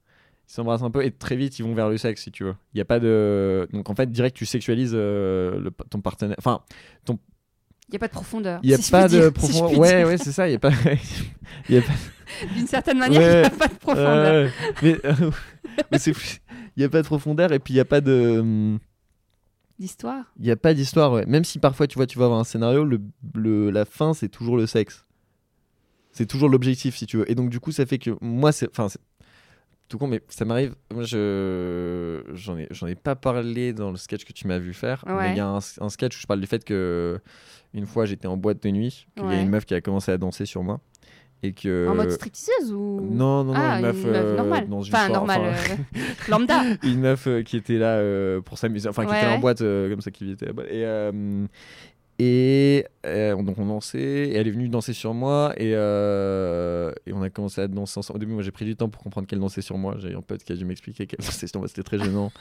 ils 0.48 0.52
s'embrassent 0.52 0.82
un 0.82 0.90
peu 0.90 1.02
et 1.04 1.10
très 1.10 1.36
vite 1.36 1.58
ils 1.58 1.62
vont 1.64 1.74
vers 1.74 1.88
le 1.88 1.96
sexe 1.96 2.22
si 2.22 2.30
tu 2.30 2.44
veux 2.44 2.54
il 2.74 2.78
y 2.78 2.80
a 2.82 2.84
pas 2.84 3.00
de 3.00 3.66
donc 3.72 3.88
en 3.88 3.94
fait 3.94 4.10
direct 4.12 4.36
tu 4.36 4.44
sexualises 4.46 4.92
euh, 4.94 5.58
le- 5.58 5.70
ton 5.90 6.00
partenaire 6.00 6.36
enfin 6.38 6.60
Il 7.08 7.14
n'y 7.92 7.96
a 7.96 7.98
pas 7.98 8.08
de 8.08 8.12
profondeur. 8.12 8.60
il 8.62 8.70
y 8.70 8.74
a 8.74 8.76
si 8.82 8.90
pas 8.90 9.08
de 9.08 9.22
si 9.22 9.30
profondeur 9.32 9.70
puis 9.70 9.78
ouais 9.80 10.04
ouais 10.04 10.18
c'est 10.18 10.32
ça 10.32 10.48
il 10.48 10.52
y 10.52 10.56
a 10.56 10.58
pas 10.58 10.70
il 11.68 11.74
y 11.74 11.78
a 11.78 11.82
pas 11.82 11.92
D'une 12.54 12.66
certaine 12.66 12.98
manière, 12.98 13.22
il 13.22 13.24
n'y 13.24 13.32
a 13.34 13.42
Ouais. 13.42 13.50
pas 13.56 13.68
de 13.68 13.74
profondeur. 13.74 14.44
Ouais, 14.44 14.50
mais 14.82 14.98
mais 15.92 15.98
c'est 15.98 16.12
il 16.76 16.82
y 16.82 16.84
a 16.84 16.88
pas 16.90 17.00
de 17.00 17.06
profondeur 17.06 17.52
et 17.52 17.58
puis 17.58 17.72
il 17.72 17.76
y 17.78 17.80
a 17.80 17.84
pas 17.86 18.00
de 18.02 18.38
hum, 18.40 18.78
D'histoire 19.78 20.24
il 20.40 20.46
y 20.46 20.50
a 20.50 20.56
pas 20.56 20.72
d'histoire 20.74 21.12
ouais. 21.12 21.26
même 21.26 21.44
si 21.44 21.58
parfois 21.58 21.86
tu 21.86 21.96
vois 21.96 22.06
tu 22.06 22.18
vas 22.18 22.24
avoir 22.26 22.40
un 22.40 22.44
scénario 22.44 22.84
le, 22.84 23.00
le 23.34 23.70
la 23.70 23.84
fin 23.84 24.14
c'est 24.14 24.28
toujours 24.28 24.56
le 24.56 24.66
sexe 24.66 25.04
c'est 26.16 26.26
toujours 26.26 26.48
l'objectif 26.48 26.96
si 26.96 27.06
tu 27.06 27.18
veux 27.18 27.30
et 27.30 27.34
donc 27.34 27.50
du 27.50 27.60
coup 27.60 27.70
ça 27.72 27.86
fait 27.86 27.98
que 27.98 28.10
moi 28.20 28.50
c'est 28.52 28.68
enfin 28.70 28.88
tout 29.88 29.98
con 29.98 30.08
mais 30.08 30.20
ça 30.28 30.44
m'arrive 30.44 30.74
moi 30.92 31.04
je 31.04 32.22
j'en 32.34 32.58
ai 32.58 32.66
j'en 32.72 32.86
ai 32.88 32.94
pas 32.96 33.14
parlé 33.14 33.72
dans 33.72 33.90
le 33.92 33.96
sketch 33.96 34.24
que 34.24 34.32
tu 34.32 34.48
m'as 34.48 34.58
vu 34.58 34.74
faire 34.74 35.04
mais 35.06 35.30
il 35.32 35.36
y 35.36 35.40
a 35.40 35.46
un, 35.46 35.58
un 35.80 35.88
sketch 35.88 36.16
où 36.16 36.20
je 36.20 36.26
parle 36.26 36.40
du 36.40 36.46
fait 36.48 36.64
que 36.64 37.20
une 37.74 37.86
fois 37.86 38.04
j'étais 38.06 38.26
en 38.26 38.36
boîte 38.36 38.62
de 38.62 38.70
nuit 38.70 39.06
qu'il 39.16 39.30
y 39.30 39.34
a 39.34 39.40
une 39.40 39.48
meuf 39.50 39.64
qui 39.64 39.74
a 39.74 39.80
commencé 39.80 40.10
à 40.10 40.18
danser 40.18 40.46
sur 40.46 40.62
moi 40.64 40.80
et 41.42 41.52
que 41.52 41.86
En 41.88 41.94
mode 41.94 42.10
stripteaseuse 42.10 42.72
ou? 42.72 42.98
Non 43.12 43.44
non 43.44 43.52
non 43.52 43.60
Ah, 43.62 43.76
une 43.76 43.82
meuf, 43.82 44.02
euh, 44.06 44.36
normale. 44.36 44.68
dans 44.68 44.80
une 44.80 44.94
enfin, 44.94 45.08
normale. 45.10 45.42
euh, 45.44 46.00
lambda. 46.30 46.62
une 46.82 47.00
meuf 47.00 47.26
euh, 47.26 47.42
qui 47.42 47.58
était 47.58 47.76
là 47.76 47.98
euh, 47.98 48.40
pour 48.40 48.56
s'amuser, 48.56 48.88
enfin 48.88 49.04
qui 49.04 49.10
Ouais, 49.12 49.18
était 49.18 49.26
en 49.30 49.38
boîte 49.38 49.58
comme 49.58 50.00
ça, 50.00 50.10
qui 50.10 50.30
était. 50.32 50.46
Et, 50.70 50.82
Et 52.18 52.86
euh, 53.04 53.40
donc 53.42 53.58
on 53.58 53.66
dansait, 53.66 53.98
et 53.98 54.34
elle 54.34 54.48
est 54.48 54.50
venue 54.50 54.68
danser 54.68 54.94
sur 54.94 55.12
moi, 55.12 55.52
et, 55.58 55.72
euh, 55.74 56.90
et 57.06 57.12
on 57.12 57.22
a 57.22 57.28
commencé 57.28 57.60
à 57.60 57.68
danser 57.68 57.98
ensemble. 57.98 58.16
Au 58.16 58.20
début, 58.20 58.32
moi 58.32 58.42
j'ai 58.42 58.50
pris 58.50 58.64
du 58.64 58.74
temps 58.74 58.88
pour 58.88 59.02
comprendre 59.02 59.26
qu'elle 59.26 59.38
dansait 59.38 59.60
sur 59.60 59.76
moi. 59.76 59.96
J'ai 59.98 60.14
un 60.14 60.22
pote 60.22 60.42
qui 60.42 60.52
a 60.52 60.56
dû 60.56 60.64
m'expliquer 60.64 61.06
qu'elle 61.06 61.18
dansait 61.24 61.46
sur 61.46 61.60
moi, 61.60 61.68
c'était 61.68 61.82
très 61.82 61.98
gênant. 61.98 62.32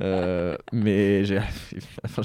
Euh, 0.00 0.56
mais 0.72 1.24
j'ai, 1.24 1.40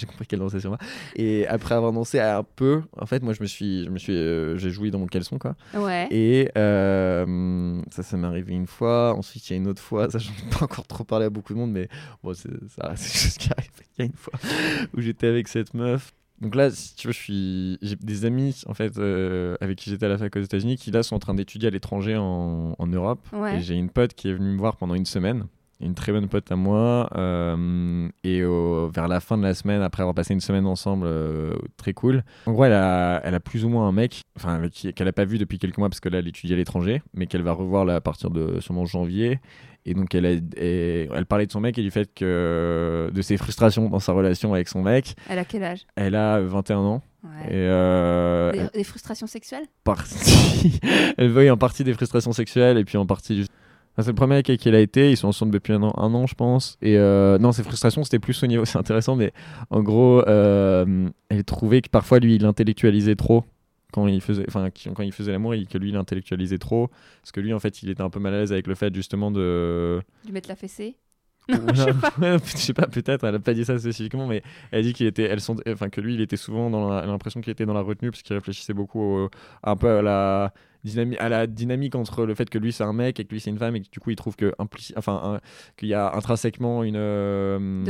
compris 0.08 0.26
qu'elle 0.28 0.40
dansait 0.40 0.62
sur 0.62 0.70
moi. 0.70 0.80
Et 1.16 1.46
après 1.48 1.76
avoir 1.76 1.92
dansé 1.92 2.20
un 2.20 2.44
peu, 2.44 2.84
en 2.98 3.06
fait, 3.06 3.22
moi 3.22 3.34
je 3.34 3.42
me 3.42 3.48
suis, 3.48 3.84
je 3.84 3.90
me 3.90 3.98
suis, 3.98 4.16
euh, 4.16 4.58
j'ai 4.58 4.70
joui 4.70 4.90
dans 4.90 5.00
mon 5.00 5.08
caleçon, 5.08 5.38
quoi. 5.38 5.56
Ouais. 5.74 6.08
Et 6.10 6.50
ça, 6.56 8.02
ça 8.02 8.18
m'est 8.18 8.28
arrivé 8.28 8.54
une 8.54 8.68
fois. 8.68 9.14
Ensuite, 9.14 9.50
il 9.50 9.54
y 9.54 9.56
a 9.56 9.58
une 9.58 9.68
autre 9.68 9.82
fois. 9.82 10.10
Ça, 10.10 10.20
j'en 10.20 10.32
ai 10.32 10.50
pas 10.58 10.64
encore 10.64 10.88
trop 10.88 11.04
parlé 11.04 11.26
à 11.26 11.30
beaucoup 11.30 11.54
de 11.54 11.60
monde, 11.60 11.72
mais 11.72 11.90
bon, 12.24 12.34
c'est, 12.34 12.50
ça 12.70 12.88
reste 12.90 13.04
quelque 13.04 13.18
chose 13.18 13.38
qui 13.38 13.50
arrive. 13.52 13.72
Il 13.98 14.00
y 14.00 14.02
a 14.04 14.06
une 14.06 14.16
fois 14.16 14.34
où 14.96 15.02
j'étais 15.02 15.28
avec 15.28 15.48
cette 15.50 15.74
meuf. 15.74 16.14
Donc 16.44 16.56
là, 16.56 16.70
si 16.70 16.94
tu 16.96 17.08
veux, 17.08 17.14
je 17.14 17.20
suis... 17.20 17.78
j'ai 17.82 17.96
des 17.96 18.26
amis 18.26 18.64
en 18.68 18.74
fait 18.74 18.98
euh, 18.98 19.56
avec 19.62 19.78
qui 19.78 19.90
j'étais 19.90 20.06
à 20.06 20.10
la 20.10 20.18
fac 20.18 20.36
aux 20.36 20.42
États-Unis 20.42 20.76
qui 20.76 20.92
là 20.92 21.02
sont 21.02 21.16
en 21.16 21.20
train 21.20 21.34
d'étudier 21.34 21.70
à 21.70 21.72
l'étranger 21.72 22.18
en, 22.18 22.76
en 22.78 22.88
Europe. 22.88 23.26
Ouais. 23.32 23.58
Et 23.58 23.62
j'ai 23.62 23.76
une 23.76 23.90
pote 23.90 24.14
qui 24.14 24.28
est 24.28 24.34
venue 24.34 24.52
me 24.52 24.60
voir 24.60 24.76
pendant 24.76 24.94
une 24.94 25.06
semaine. 25.06 25.46
Une 25.82 25.96
très 25.96 26.12
bonne 26.14 26.30
pote 26.30 26.50
à 26.52 26.56
moi. 26.56 27.10
euh, 27.16 28.08
et 28.24 28.44
au- 28.46 28.90
vers 28.90 29.08
la 29.08 29.20
fin 29.20 29.38
de 29.38 29.44
la 29.44 29.54
semaine, 29.54 29.82
après 29.82 30.02
avoir 30.04 30.14
passé 30.16 30.34
une 30.34 30.40
semaine 30.40 30.66
ensemble, 30.66 31.06
euh, 31.08 31.54
très 31.78 31.94
cool. 31.94 32.24
En 32.46 32.54
gros, 32.54 32.64
elle 32.66 32.74
a, 32.74 33.20
elle 33.26 33.36
a 33.36 33.40
plus 33.42 33.66
ou 33.66 33.70
moins 33.70 33.88
un 33.88 33.92
mec, 33.92 34.22
enfin, 34.38 34.62
qu'elle 34.96 35.08
a 35.08 35.12
pas 35.14 35.26
vu 35.26 35.38
depuis 35.38 35.58
quelques 35.60 35.78
mois 35.78 35.90
parce 35.90 36.00
que 36.00 36.10
là, 36.10 36.20
elle 36.20 36.28
étudie 36.28 36.54
à 36.54 36.56
l'étranger, 36.56 37.02
mais 37.14 37.28
qu'elle 37.28 37.42
va 37.42 37.52
revoir 37.52 37.84
là, 37.86 37.96
à 37.96 38.02
partir 38.02 38.30
de 38.30 38.60
sûrement 38.62 38.86
janvier. 38.86 39.40
Et 39.86 39.94
donc, 39.94 40.16
elle, 40.16 40.26
a- 40.26 40.32
et- 40.62 41.10
elle 41.14 41.26
parlait 41.26 41.46
de 41.48 41.52
son 41.52 41.60
mec 41.60 41.78
et 41.78 41.82
du 41.82 41.92
fait 41.92 42.14
que 42.14 43.12
de 43.14 43.22
ses 43.22 43.36
frustrations 43.36 43.90
dans 43.90 44.00
sa 44.00 44.14
relation 44.14 44.54
avec 44.54 44.70
son 44.70 44.82
mec. 44.82 45.16
Elle 45.30 45.40
a 45.40 45.44
quel 45.44 45.64
âge? 45.64 45.86
Elle 45.96 46.16
a 46.16 46.40
21 46.40 46.78
ans. 46.78 47.02
Ouais. 47.26 47.48
Et 47.48 47.52
euh, 47.54 48.52
Des, 48.54 48.60
elle 48.60 48.70
des 48.74 48.84
frustrations 48.86 49.28
sexuelles? 49.28 49.66
Partie, 49.84 50.80
elle 51.18 51.30
voit 51.32 51.50
en 51.50 51.58
partie 51.58 51.84
des 51.84 51.94
frustrations 51.94 52.32
sexuelles 52.32 52.78
et 52.78 52.86
puis 52.86 52.98
en 52.98 53.06
partie 53.06 53.36
juste. 53.38 53.52
Enfin, 53.94 54.04
c'est 54.04 54.10
le 54.12 54.16
premier 54.16 54.34
avec 54.36 54.46
qui 54.58 54.68
elle 54.70 54.76
a 54.76 54.80
été, 54.80 55.12
ils 55.12 55.18
sont 55.18 55.28
ensemble 55.28 55.52
depuis 55.52 55.72
un 55.74 55.84
an, 55.84 55.94
un 55.98 56.14
an 56.16 56.26
je 56.26 56.34
pense. 56.36 56.78
Et 56.82 56.98
euh, 56.98 57.38
non, 57.38 57.52
ses 57.52 57.64
frustrations 57.64 58.04
c'était 58.04 58.20
plus 58.20 58.42
au 58.44 58.48
niveau, 58.48 58.66
c'est 58.66 58.78
intéressant, 58.80 59.16
mais 59.16 59.32
en 59.70 59.82
gros, 59.84 60.24
euh, 60.28 61.10
elle 61.30 61.44
trouvait 61.44 61.82
que 61.82 61.90
parfois 61.90 62.20
lui 62.20 62.36
il 62.36 62.46
intellectualisait 62.46 63.16
trop 63.16 63.44
quand 63.92 64.08
il 64.08 64.22
faisait, 64.22 64.46
enfin 64.48 64.70
quand 64.96 65.04
il 65.04 65.12
faisait 65.12 65.32
l'amour, 65.32 65.54
que 65.70 65.78
lui 65.78 65.90
il 65.90 65.96
intellectualisait 65.96 66.58
trop, 66.58 66.88
parce 67.22 67.32
que 67.32 67.40
lui 67.40 67.54
en 67.54 67.60
fait 67.60 67.84
il 67.84 67.90
était 67.92 68.02
un 68.02 68.10
peu 68.10 68.20
mal 68.20 68.34
à 68.34 68.40
l'aise 68.40 68.52
avec 68.52 68.66
le 68.66 68.74
fait 68.74 68.94
justement 68.96 69.30
de 69.30 70.02
Lui 70.26 70.32
mettre 70.34 70.50
la 70.50 70.56
fessée? 70.56 70.98
Non, 71.50 71.74
je 71.74 71.82
sais 71.84 71.94
pas. 71.94 72.38
Je 72.46 72.58
sais 72.58 72.74
pas, 72.74 72.88
peut-être, 72.88 73.26
elle 73.26 73.36
a 73.36 73.40
pas 73.40 73.54
dit 73.54 73.66
ça 73.66 73.78
spécifiquement, 73.78 74.28
mais 74.28 74.42
elle 74.72 74.80
a 74.80 74.82
dit 74.82 74.94
qu'il 74.94 75.06
était, 75.08 75.24
elles 75.24 75.42
sont, 75.42 75.58
enfin 75.68 75.90
que 75.90 76.00
lui, 76.00 76.14
il 76.14 76.22
était 76.22 76.38
souvent 76.38 76.70
dans 76.70 76.90
l'impression 77.06 77.42
qu'il 77.42 77.52
était 77.52 77.66
dans 77.66 77.74
la 77.74 77.82
retenue 77.82 78.12
parce 78.12 78.24
qu'il 78.24 78.34
réfléchissait 78.34 78.74
beaucoup 78.74 79.02
au- 79.02 79.30
un 79.62 79.76
peu 79.76 79.90
à 79.98 80.02
la 80.02 80.54
à 81.20 81.30
la 81.30 81.48
dynamique 81.48 81.96
entre 81.96 82.26
le 82.26 82.36
fait 82.36 82.50
que 82.50 82.58
lui 82.58 82.72
c'est 82.72 82.84
un 82.84 82.94
mec 82.94 83.20
et 83.20 83.26
que 83.26 83.32
lui 83.32 83.40
c'est 83.40 83.50
une 83.50 83.58
femme 83.58 83.76
et 83.76 83.82
que 83.82 83.90
du 83.90 84.00
coup 84.00 84.10
il 84.10 84.16
trouve 84.16 84.36
que 84.36 84.54
enfin 84.96 85.40
qu'il 85.78 85.88
y 85.88 85.94
a 85.94 86.14
intrinsèquement 86.16 86.84
une 86.84 86.98
euh, 86.98 87.84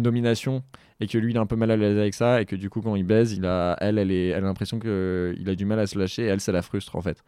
domination 0.00 0.62
et 1.00 1.06
que 1.06 1.16
lui 1.18 1.32
il 1.32 1.36
est 1.36 1.40
un 1.40 1.46
peu 1.46 1.56
mal 1.56 1.70
à 1.70 1.76
l'aise 1.76 1.96
avec 1.96 2.14
ça 2.14 2.40
et 2.40 2.44
que 2.44 2.56
du 2.56 2.70
coup 2.70 2.80
quand 2.80 2.96
il 2.96 3.04
baise, 3.04 3.32
il 3.32 3.46
a, 3.46 3.76
elle, 3.80 3.98
elle 3.98 4.10
est, 4.10 4.28
elle 4.28 4.44
a 4.44 4.46
l'impression 4.48 4.78
que 4.78 5.34
il 5.38 5.48
a 5.48 5.54
du 5.54 5.64
mal 5.64 5.78
à 5.78 5.86
se 5.86 5.98
lâcher 5.98 6.22
et 6.22 6.26
elle 6.26 6.40
ça 6.40 6.52
la 6.52 6.62
frustre 6.62 6.96
en 6.96 7.00
fait. 7.02 7.22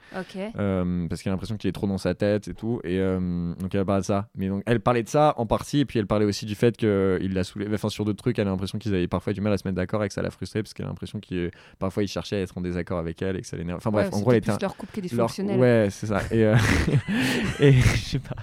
Euh, 0.58 1.06
parce 1.08 1.22
qu'elle 1.22 1.30
a 1.30 1.34
l'impression 1.34 1.56
qu'il 1.56 1.68
est 1.68 1.72
trop 1.72 1.86
dans 1.86 1.98
sa 1.98 2.14
tête 2.14 2.48
et 2.48 2.54
tout. 2.54 2.80
Et 2.84 2.98
euh, 2.98 3.54
donc 3.54 3.74
elle 3.74 3.84
parlait 3.84 4.00
de 4.00 4.06
ça. 4.06 4.28
Mais 4.36 4.48
donc 4.48 4.62
elle 4.66 4.80
parlait 4.80 5.02
de 5.02 5.08
ça 5.08 5.34
en 5.36 5.46
partie, 5.46 5.80
et 5.80 5.84
puis 5.84 5.98
elle 5.98 6.06
parlait 6.06 6.24
aussi 6.26 6.46
du 6.46 6.54
fait 6.54 6.76
qu'il 6.76 7.32
l'a 7.34 7.44
saoulé. 7.44 7.66
Enfin, 7.72 7.88
sur 7.88 8.04
d'autres 8.04 8.18
trucs, 8.22 8.38
elle 8.38 8.48
a 8.48 8.50
l'impression 8.50 8.78
qu'ils 8.78 8.94
avaient 8.94 9.06
parfois 9.08 9.32
du 9.32 9.40
mal 9.40 9.52
à 9.52 9.58
se 9.58 9.66
mettre 9.66 9.76
d'accord 9.76 10.02
et 10.04 10.08
que 10.08 10.14
ça 10.14 10.22
l'a 10.22 10.30
frustré 10.30 10.62
parce 10.62 10.74
qu'elle 10.74 10.86
a 10.86 10.88
l'impression 10.88 11.20
qu'il 11.20 11.50
parfois 11.78 12.02
il 12.02 12.08
cherchait 12.08 12.36
à 12.36 12.40
être 12.40 12.56
en 12.58 12.60
désaccord 12.60 12.98
avec 12.98 13.22
elle 13.22 13.36
et 13.36 13.40
que 13.40 13.46
ça 13.46 13.56
l'énerve. 13.56 13.78
Enfin 13.78 13.90
bref, 13.90 14.08
Ouais, 14.10 14.14
en 14.16 14.20
gros, 14.20 14.32
elle 14.32 14.38
était 14.38 14.50
plus 14.52 14.62
leur 14.62 14.76
couple 14.76 14.92
qui 14.92 15.00
est 15.00 15.02
leur- 15.14 15.26
dysfonctionnel. 15.28 15.58
Ouais, 15.60 15.88
c'est 15.90 16.06
ça. 16.06 16.22
Et, 16.30 16.44
euh, 16.44 16.56
et 17.60 17.72
je 17.72 17.96
sais 17.96 18.18
pas. 18.18 18.36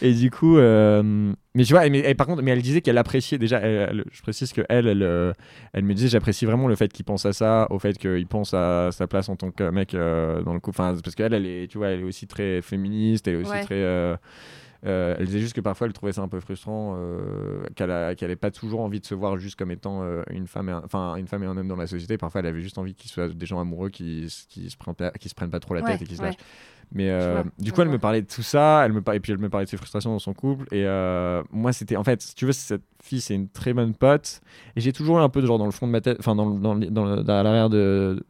Et 0.00 0.12
du 0.14 0.30
coup, 0.30 0.58
euh, 0.58 1.32
mais 1.56 1.64
tu 1.64 1.72
vois, 1.72 1.88
mais, 1.88 1.98
et 2.08 2.14
par 2.14 2.26
contre, 2.28 2.42
mais 2.42 2.52
elle 2.52 2.62
disait 2.62 2.80
qu'elle 2.82 2.98
appréciait 2.98 3.38
déjà. 3.38 3.58
elle- 3.60 3.88
elle- 3.90 4.04
je 4.12 4.22
précise 4.22 4.52
que 4.52 4.60
elle, 4.68 4.86
elle, 4.86 5.02
euh, 5.02 5.32
elle 5.72 5.82
me 5.84 5.94
disait, 5.94 6.08
j'apprécie 6.08 6.44
vraiment 6.46 6.68
le 6.68 6.76
fait 6.76 6.92
qu'il 6.92 7.04
pense 7.04 7.26
à 7.26 7.32
ça, 7.32 7.66
au 7.70 7.78
fait 7.80 7.98
qu'il 7.98 8.26
pense 8.26 8.54
à 8.54 8.90
sa 8.92 9.06
place 9.08 9.28
en 9.28 9.34
tant 9.36 9.50
que 9.50 9.68
mec 9.70 9.94
euh, 9.94 10.42
dans 10.42 10.54
le 10.54 10.60
couple. 10.60 10.80
Enfin, 10.80 10.94
parce 11.02 11.16
qu'elle, 11.16 11.34
elle 11.34 11.46
est, 11.46 11.66
tu 11.68 11.78
vois, 11.78 11.88
elle 11.88 12.00
est 12.00 12.04
aussi 12.04 12.26
très 12.26 12.62
féministe, 12.62 13.26
elle 13.26 13.34
est 13.34 13.38
aussi 13.38 13.50
Ouais. 13.50 13.64
très. 13.64 13.74
euh, 13.76 14.16
euh, 14.84 15.16
elle 15.18 15.24
disait 15.26 15.40
juste 15.40 15.54
que 15.56 15.60
parfois 15.62 15.86
elle 15.86 15.92
trouvait 15.94 16.12
ça 16.12 16.20
un 16.20 16.28
peu 16.28 16.38
frustrant, 16.38 16.96
qu'elle 17.74 17.88
n'avait 17.88 18.36
pas 18.36 18.50
toujours 18.50 18.80
envie 18.80 19.00
de 19.00 19.06
se 19.06 19.14
voir 19.14 19.36
juste 19.38 19.56
comme 19.58 19.70
étant 19.70 20.04
une 20.30 20.46
femme, 20.46 20.68
et 20.68 20.72
un, 20.72 20.82
enfin 20.84 21.16
une 21.16 21.26
femme 21.26 21.42
et 21.42 21.46
un 21.46 21.56
homme 21.56 21.66
dans 21.68 21.76
la 21.76 21.86
société. 21.86 22.18
Parfois, 22.18 22.40
elle 22.40 22.46
avait 22.46 22.60
juste 22.60 22.78
envie 22.78 22.94
qu'ils 22.94 23.10
soient 23.10 23.28
des 23.28 23.46
gens 23.46 23.58
amoureux 23.58 23.88
qui, 23.88 24.26
qui 24.48 24.70
se 24.70 24.76
prennent 24.76 24.94
pas, 24.94 25.10
qui 25.12 25.28
se 25.28 25.34
prennent 25.34 25.50
pas 25.50 25.60
trop 25.60 25.74
la 25.74 25.80
Ouais, 25.80 25.92
tête 25.92 26.02
et 26.02 26.04
qui 26.04 26.16
se 26.16 26.22
ouais. 26.22 26.28
Mais 26.92 27.10
euh, 27.10 27.42
vois, 27.42 27.50
du 27.58 27.72
coup, 27.72 27.82
elle 27.82 27.88
me 27.88 27.98
parlait 27.98 28.22
de 28.22 28.26
tout 28.26 28.42
ça, 28.42 28.82
elle 28.86 28.92
me 28.92 29.02
et 29.12 29.20
puis 29.20 29.32
elle 29.32 29.38
me 29.38 29.48
parlait 29.48 29.64
de 29.66 29.70
ses 29.70 29.76
frustrations 29.76 30.10
dans 30.12 30.18
son 30.18 30.32
couple. 30.34 30.64
Et 30.72 30.84
euh, 30.86 31.42
moi, 31.50 31.72
c'était 31.72 31.96
en 31.96 32.04
fait, 32.04 32.22
si 32.22 32.34
tu 32.34 32.46
veux, 32.46 32.52
cette 32.52 32.82
fille, 33.02 33.20
c'est 33.20 33.34
une 33.34 33.48
très 33.48 33.72
bonne 33.74 33.92
pote. 33.94 34.40
Et 34.76 34.80
j'ai 34.80 34.92
toujours 34.92 35.18
eu 35.18 35.22
un 35.22 35.28
peu 35.28 35.42
de 35.42 35.46
genre 35.46 35.58
dans 35.58 35.66
le 35.66 35.72
fond 35.72 35.86
de 35.86 35.92
ma 35.92 36.00
tête, 36.00 36.16
enfin 36.20 36.34
dans, 36.34 36.48
dans, 36.48 36.76
dans, 36.76 37.22
dans 37.22 37.42
l'arrière 37.42 37.68
de, 37.70 38.24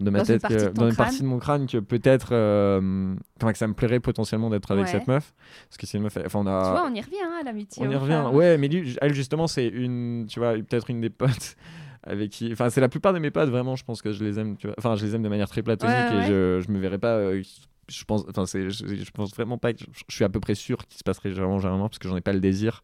de 0.00 0.10
ma 0.10 0.18
Dans 0.20 0.24
une 0.24 0.26
tête, 0.38 0.42
partie 0.42 0.56
que- 0.56 0.72
dans 0.72 0.88
une 0.88 0.94
crâne. 0.94 1.06
partie 1.06 1.22
de 1.22 1.26
mon 1.26 1.38
crâne, 1.38 1.66
que 1.66 1.78
peut-être, 1.78 2.28
euh, 2.32 3.14
enfin 3.40 3.52
que 3.52 3.58
ça 3.58 3.66
me 3.66 3.74
plairait 3.74 4.00
potentiellement 4.00 4.50
d'être 4.50 4.70
avec 4.70 4.84
Ouais. 4.86 4.90
cette 4.92 5.08
meuf, 5.08 5.34
parce 5.68 5.76
que 5.76 5.86
c'est 5.86 5.98
une 5.98 6.04
meuf. 6.04 6.16
Enfin, 6.24 6.38
on 6.40 6.46
a. 6.46 6.62
Tu 6.64 6.70
vois, 6.70 6.88
on 6.90 6.94
y 6.94 7.00
revient 7.00 7.16
hein, 7.24 7.38
à 7.40 7.44
l'amitié. 7.44 7.84
On 7.86 7.90
y 7.90 7.96
revient. 7.96 8.12
femmes. 8.24 8.34
Ouais, 8.34 8.56
mais 8.56 8.68
lui, 8.68 8.96
elle 9.00 9.14
justement, 9.14 9.46
c'est 9.48 9.66
une, 9.66 10.26
tu 10.28 10.38
vois, 10.38 10.52
peut-être 10.54 10.90
une 10.90 11.00
des 11.00 11.10
potes 11.10 11.56
avec 12.04 12.30
qui, 12.30 12.50
enfin, 12.52 12.70
c'est 12.70 12.80
la 12.80 12.88
plupart 12.88 13.12
de 13.12 13.18
mes 13.18 13.30
potes 13.32 13.50
vraiment. 13.50 13.74
Je 13.76 13.84
pense 13.84 14.00
que 14.00 14.12
je 14.12 14.24
les 14.24 14.38
aime. 14.38 14.56
tu 14.56 14.68
vois. 14.68 14.76
Enfin, 14.78 14.94
je 14.96 15.04
les 15.04 15.14
aime 15.16 15.22
de 15.22 15.28
manière 15.28 15.48
très 15.48 15.62
platonique 15.62 15.94
Ouais, 16.10 16.16
ouais, 16.16 16.22
et 16.22 16.26
je, 16.26 16.60
je 16.66 16.70
me 16.72 16.78
verrais 16.78 16.98
pas. 16.98 17.14
euh, 17.16 17.42
je 17.88 18.04
pense, 18.04 18.24
enfin, 18.28 18.46
c'est, 18.46 18.70
je, 18.70 19.10
pense 19.12 19.34
vraiment 19.34 19.58
pas. 19.58 19.70
Je, 19.70 19.86
suis 20.08 20.24
à 20.24 20.28
peu 20.28 20.40
près 20.40 20.54
sûr 20.54 20.86
qu'il 20.86 20.98
se 20.98 21.04
passerait 21.04 21.30
vraiment 21.30 21.58
généralement 21.58 21.88
parce 21.88 21.98
que 21.98 22.08
j'en 22.08 22.16
ai 22.16 22.20
pas 22.20 22.32
le 22.32 22.40
désir. 22.40 22.82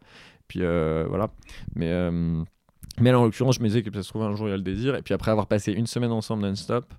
Puis 0.49 0.61
euh, 0.63 1.07
voilà. 1.09 1.31
Mais 1.75 1.91
euh, 1.91 2.43
mais 3.01 3.11
là, 3.11 3.19
en 3.19 3.25
l'occurrence, 3.25 3.57
je 3.57 3.61
me 3.61 3.69
disais 3.69 3.83
que 3.83 3.93
ça 3.93 4.03
se 4.03 4.09
trouve 4.09 4.23
un 4.23 4.35
jour 4.35 4.49
il 4.49 4.51
y 4.51 4.55
a 4.55 4.57
le 4.57 4.63
désir. 4.63 4.95
Et 4.95 5.03
puis 5.03 5.15
après 5.15 5.31
avoir 5.31 5.47
passé 5.47 5.73
une 5.73 5.87
semaine 5.87 6.13
ensemble 6.13 6.43
non-stop. 6.43 6.93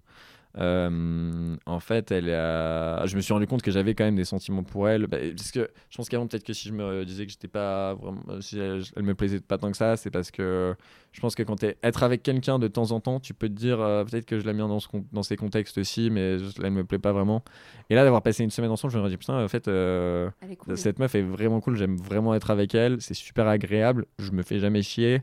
Euh, 0.60 1.56
en 1.66 1.80
fait, 1.80 2.12
elle 2.12 2.30
a... 2.30 3.06
je 3.06 3.16
me 3.16 3.22
suis 3.22 3.34
rendu 3.34 3.48
compte 3.48 3.62
que 3.62 3.72
j'avais 3.72 3.96
quand 3.96 4.04
même 4.04 4.16
des 4.16 4.26
sentiments 4.26 4.64
pour 4.64 4.88
elle. 4.88 5.08
Bah, 5.08 5.18
parce 5.36 5.52
que 5.52 5.70
je 5.90 5.98
pense 5.98 6.10
qu'avant, 6.10 6.28
peut-être 6.28 6.44
que 6.44 6.54
si 6.54 6.68
je 6.70 6.74
me 6.74 7.04
disais 7.06 7.26
que 7.26 7.32
j'étais 7.32 7.48
pas 7.48 7.94
vraiment. 7.96 8.22
Si 8.42 8.60
elle, 8.60 8.84
elle 8.96 9.04
me 9.04 9.16
plaisait 9.16 9.40
pas 9.40 9.58
tant 9.58 9.72
que 9.72 9.78
ça, 9.78 9.98
c'est 9.98 10.12
parce 10.12 10.32
que 10.32 10.76
je 11.12 11.20
pense 11.22 11.36
que 11.36 11.44
quand 11.44 11.56
t'es 11.56 11.78
être 11.84 12.04
avec 12.04 12.24
quelqu'un 12.24 12.60
de 12.60 12.68
temps 12.68 12.92
en 12.92 13.00
temps, 13.00 13.20
tu 13.20 13.34
peux 13.34 13.48
te 13.50 13.54
dire 13.54 13.80
euh, 13.82 14.04
peut-être 14.04 14.26
que 14.26 14.40
je 14.40 14.46
l'aime 14.46 14.58
bien 14.58 14.68
dans, 14.68 14.80
ce 14.80 14.88
con- 14.88 15.06
dans 15.12 15.24
ces 15.24 15.36
contextes 15.38 15.78
aussi, 15.78 16.10
mais 16.10 16.38
je- 16.40 16.62
elle 16.64 16.72
me 16.72 16.84
plaît 16.84 17.00
pas 17.00 17.12
vraiment. 17.14 17.44
Et 17.90 17.96
là, 17.96 18.04
d'avoir 18.04 18.22
passé 18.22 18.44
une 18.44 18.52
semaine 18.52 18.72
ensemble, 18.72 18.94
je 18.94 19.00
me 19.00 19.04
suis 19.04 19.12
dit 19.12 19.18
putain, 19.18 19.44
en 19.44 19.48
fait. 19.48 19.68
euh, 19.68 20.30
cool. 20.60 20.78
cette 20.78 21.00
meuf 21.00 21.16
est 21.16 21.22
vraiment 21.22 21.62
cool, 21.62 21.76
j'aime 21.78 21.98
vraiment 21.98 22.34
être 22.36 22.52
avec 22.52 22.74
elle, 22.76 23.02
c'est 23.02 23.14
super 23.14 23.48
agréable, 23.48 24.06
je 24.20 24.32
me 24.32 24.44
fais 24.44 24.60
jamais 24.60 24.82
chier. 24.82 25.22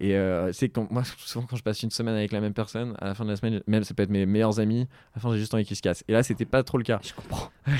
Et 0.00 0.14
euh, 0.14 0.52
c'est 0.52 0.68
quand 0.68 0.90
moi 0.90 1.02
souvent 1.18 1.46
quand 1.46 1.56
je 1.56 1.62
passe 1.62 1.82
une 1.82 1.90
semaine 1.90 2.14
avec 2.14 2.30
la 2.32 2.40
même 2.40 2.54
personne, 2.54 2.94
à 3.00 3.06
la 3.06 3.14
fin 3.14 3.24
de 3.24 3.30
la 3.30 3.36
semaine, 3.36 3.60
même 3.66 3.82
ça 3.82 3.94
peut 3.94 4.04
être 4.04 4.10
mes 4.10 4.26
meilleurs 4.26 4.60
amis, 4.60 4.82
à 5.12 5.16
la 5.16 5.20
fin 5.20 5.32
j'ai 5.32 5.38
juste 5.38 5.52
envie 5.54 5.64
qu'ils 5.64 5.76
se 5.76 5.82
cassent. 5.82 6.04
Et 6.08 6.12
là 6.12 6.22
c'était 6.22 6.44
pas 6.44 6.62
trop 6.62 6.78
le 6.78 6.84
cas. 6.84 7.00
Je 7.02 7.12
comprends. 7.14 7.50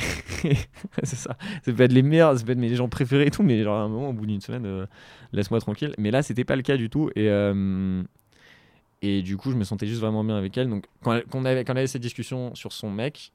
c'est 1.03 1.17
ça. 1.17 1.37
Ça 1.65 1.73
peut 1.73 1.83
être 1.83 1.93
les 1.93 2.03
meilleurs, 2.03 2.37
ça 2.37 2.45
peut 2.45 2.53
être 2.53 2.59
mes 2.59 2.75
gens 2.75 2.89
préférés 2.89 3.27
et 3.27 3.31
tout, 3.31 3.43
mais 3.43 3.63
genre 3.63 3.77
à 3.77 3.83
un 3.83 3.89
moment 3.89 4.09
au 4.11 4.13
bout 4.13 4.27
d'une 4.27 4.41
semaine, 4.41 4.67
euh, 4.67 4.87
laisse-moi 5.33 5.61
tranquille. 5.61 5.95
Mais 5.99 6.11
là 6.11 6.23
c'était 6.23 6.45
pas 6.45 6.57
le 6.57 6.63
cas 6.63 6.77
du 6.77 6.91
tout 6.91 7.11
et 7.15 7.29
euh, 7.29 8.03
et 9.01 9.23
du 9.23 9.37
coup 9.37 9.53
je 9.53 9.57
me 9.57 9.63
sentais 9.65 9.87
juste 9.87 10.01
vraiment 10.01 10.25
bien 10.25 10.37
avec 10.37 10.57
elle. 10.59 10.69
Donc 10.69 10.87
quand 11.03 11.15
elle, 11.15 11.25
quand 11.31 11.39
on 11.39 11.45
avait, 11.45 11.65
quand 11.65 11.75
elle 11.75 11.79
avait 11.79 11.87
cette 11.87 12.03
discussion 12.03 12.55
sur 12.55 12.73
son 12.73 12.91
mec. 12.91 13.33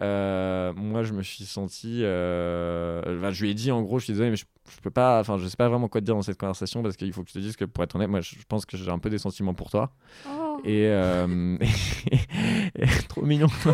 Euh, 0.00 0.72
moi, 0.74 1.02
je 1.02 1.12
me 1.12 1.22
suis 1.22 1.44
senti. 1.44 2.00
euh, 2.02 3.02
enfin, 3.18 3.30
je 3.30 3.42
lui 3.44 3.50
ai 3.50 3.54
dit 3.54 3.70
en 3.70 3.82
gros, 3.82 3.98
je 3.98 4.04
suis 4.04 4.12
désolé, 4.12 4.30
mais 4.30 4.36
je, 4.36 4.46
je 4.74 4.80
peux 4.80 4.90
pas. 4.90 5.20
Enfin, 5.20 5.36
je 5.38 5.46
sais 5.46 5.56
pas 5.56 5.68
vraiment 5.68 5.88
quoi 5.88 6.00
te 6.00 6.06
dire 6.06 6.14
dans 6.14 6.22
cette 6.22 6.38
conversation 6.38 6.82
parce 6.82 6.96
qu'il 6.96 7.12
faut 7.12 7.22
que 7.22 7.28
je 7.28 7.34
te 7.34 7.38
dise 7.38 7.56
que 7.56 7.64
pour 7.66 7.84
être 7.84 7.96
honnête, 7.96 8.08
moi, 8.08 8.20
je, 8.20 8.30
je 8.36 8.44
pense 8.48 8.64
que 8.64 8.76
j'ai 8.76 8.90
un 8.90 8.98
peu 8.98 9.10
des 9.10 9.18
sentiments 9.18 9.54
pour 9.54 9.70
toi. 9.70 9.92
Oh. 10.28 10.60
Et, 10.64 10.86
euh, 10.86 11.56
trop 13.08 13.22
mignon. 13.22 13.48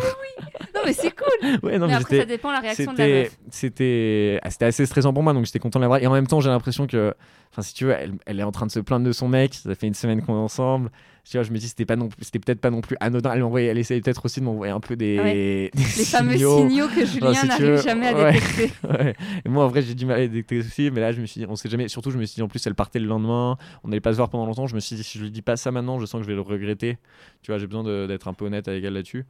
Non, 0.75 0.81
mais 0.85 0.93
c'est 0.93 1.11
cool. 1.15 1.59
ouais, 1.63 1.79
non, 1.79 1.87
mais 1.87 1.93
mais 1.93 1.99
après, 1.99 2.19
ça 2.19 2.25
dépend 2.25 2.49
de 2.49 2.53
la 2.53 2.59
réaction 2.59 2.93
de 2.93 2.97
la 2.97 3.03
c'était 3.05 3.23
meuf. 3.23 3.37
c'était 3.49 4.39
ah, 4.43 4.49
c'était 4.51 4.65
assez 4.65 4.85
stressant 4.85 5.11
pour 5.11 5.23
moi 5.23 5.33
donc 5.33 5.45
j'étais 5.45 5.57
content 5.59 5.79
de 5.79 5.83
la 5.83 5.87
voir 5.87 5.99
et 6.01 6.05
en 6.07 6.13
même 6.13 6.27
temps 6.27 6.39
j'ai 6.39 6.49
l'impression 6.49 6.85
que 6.85 7.15
enfin 7.51 7.63
si 7.63 7.73
tu 7.73 7.85
veux 7.85 7.93
elle, 7.93 8.13
elle 8.27 8.39
est 8.39 8.43
en 8.43 8.51
train 8.51 8.67
de 8.67 8.71
se 8.71 8.79
plaindre 8.79 9.05
de 9.05 9.11
son 9.11 9.27
mec 9.27 9.55
ça 9.55 9.73
fait 9.73 9.87
une 9.87 9.95
semaine 9.95 10.21
qu'on 10.21 10.35
est 10.35 10.39
ensemble 10.39 10.91
je 11.29 11.39
me 11.51 11.57
dis 11.57 11.67
c'était 11.67 11.85
pas 11.85 11.95
non 11.95 12.09
c'était 12.21 12.39
peut-être 12.39 12.61
pas 12.61 12.69
non 12.69 12.81
plus 12.81 12.95
anodin 12.99 13.33
elle 13.33 13.41
m'envoyait 13.41 13.67
elle 13.67 13.77
essayait 13.77 13.99
peut-être 14.01 14.23
aussi 14.25 14.39
de 14.39 14.45
m'envoyer 14.45 14.71
un 14.71 14.79
peu 14.79 14.95
des, 14.95 15.19
Ouais. 15.19 15.33
des 15.75 15.81
Les 15.97 16.05
fameux 16.05 16.33
signaux. 16.37 16.57
signaux 16.69 16.87
que 16.87 17.05
Julien 17.05 17.33
si 17.33 17.47
n'arrive 17.47 17.81
jamais 17.83 18.07
à 18.07 18.31
détecter. 18.31 18.71
Ouais. 18.87 19.15
Et 19.45 19.49
moi 19.49 19.65
en 19.65 19.67
vrai 19.67 19.81
j'ai 19.81 19.93
du 19.93 20.05
mal 20.05 20.21
à 20.21 20.27
détecter 20.27 20.59
aussi 20.59 20.89
mais 20.91 21.01
là 21.01 21.11
je 21.11 21.19
me 21.21 21.25
suis 21.25 21.41
dit 21.41 21.47
on 21.49 21.55
sait 21.55 21.69
jamais 21.69 21.87
surtout 21.89 22.11
je 22.11 22.17
me 22.17 22.25
suis 22.25 22.35
dit 22.35 22.41
en 22.41 22.47
plus 22.47 22.65
elle 22.65 22.75
partait 22.75 22.99
le 22.99 23.07
lendemain 23.07 23.57
on 23.83 23.89
n'allait 23.89 23.99
pas 24.01 24.11
se 24.11 24.17
voir 24.17 24.29
pendant 24.29 24.45
longtemps 24.45 24.67
je 24.67 24.75
me 24.75 24.79
suis 24.79 24.95
dit 24.95 25.03
si 25.03 25.17
je 25.19 25.23
lui 25.25 25.31
dis 25.31 25.41
pas 25.41 25.57
ça 25.57 25.71
maintenant 25.71 25.99
je 25.99 26.05
sens 26.05 26.19
que 26.19 26.23
je 26.23 26.29
vais 26.29 26.35
le 26.35 26.41
regretter 26.41 26.97
tu 27.41 27.51
vois 27.51 27.57
j'ai 27.59 27.67
besoin 27.67 27.83
d'être 28.07 28.27
un 28.27 28.33
peu 28.33 28.45
honnête 28.45 28.67
avec 28.67 28.83
elle 28.83 28.93
là-dessus 28.93 29.25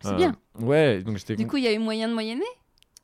C'est 0.00 0.08
Euh, 0.08 0.16
bien. 0.16 0.36
ouais 0.60 1.02
donc 1.02 1.18
j'étais 1.18 1.36
Du 1.36 1.46
coup, 1.46 1.58
il 1.58 1.64
y 1.64 1.68
a 1.68 1.72
eu 1.72 1.78
moyen 1.78 2.08
de 2.08 2.14
moyenner? 2.14 2.42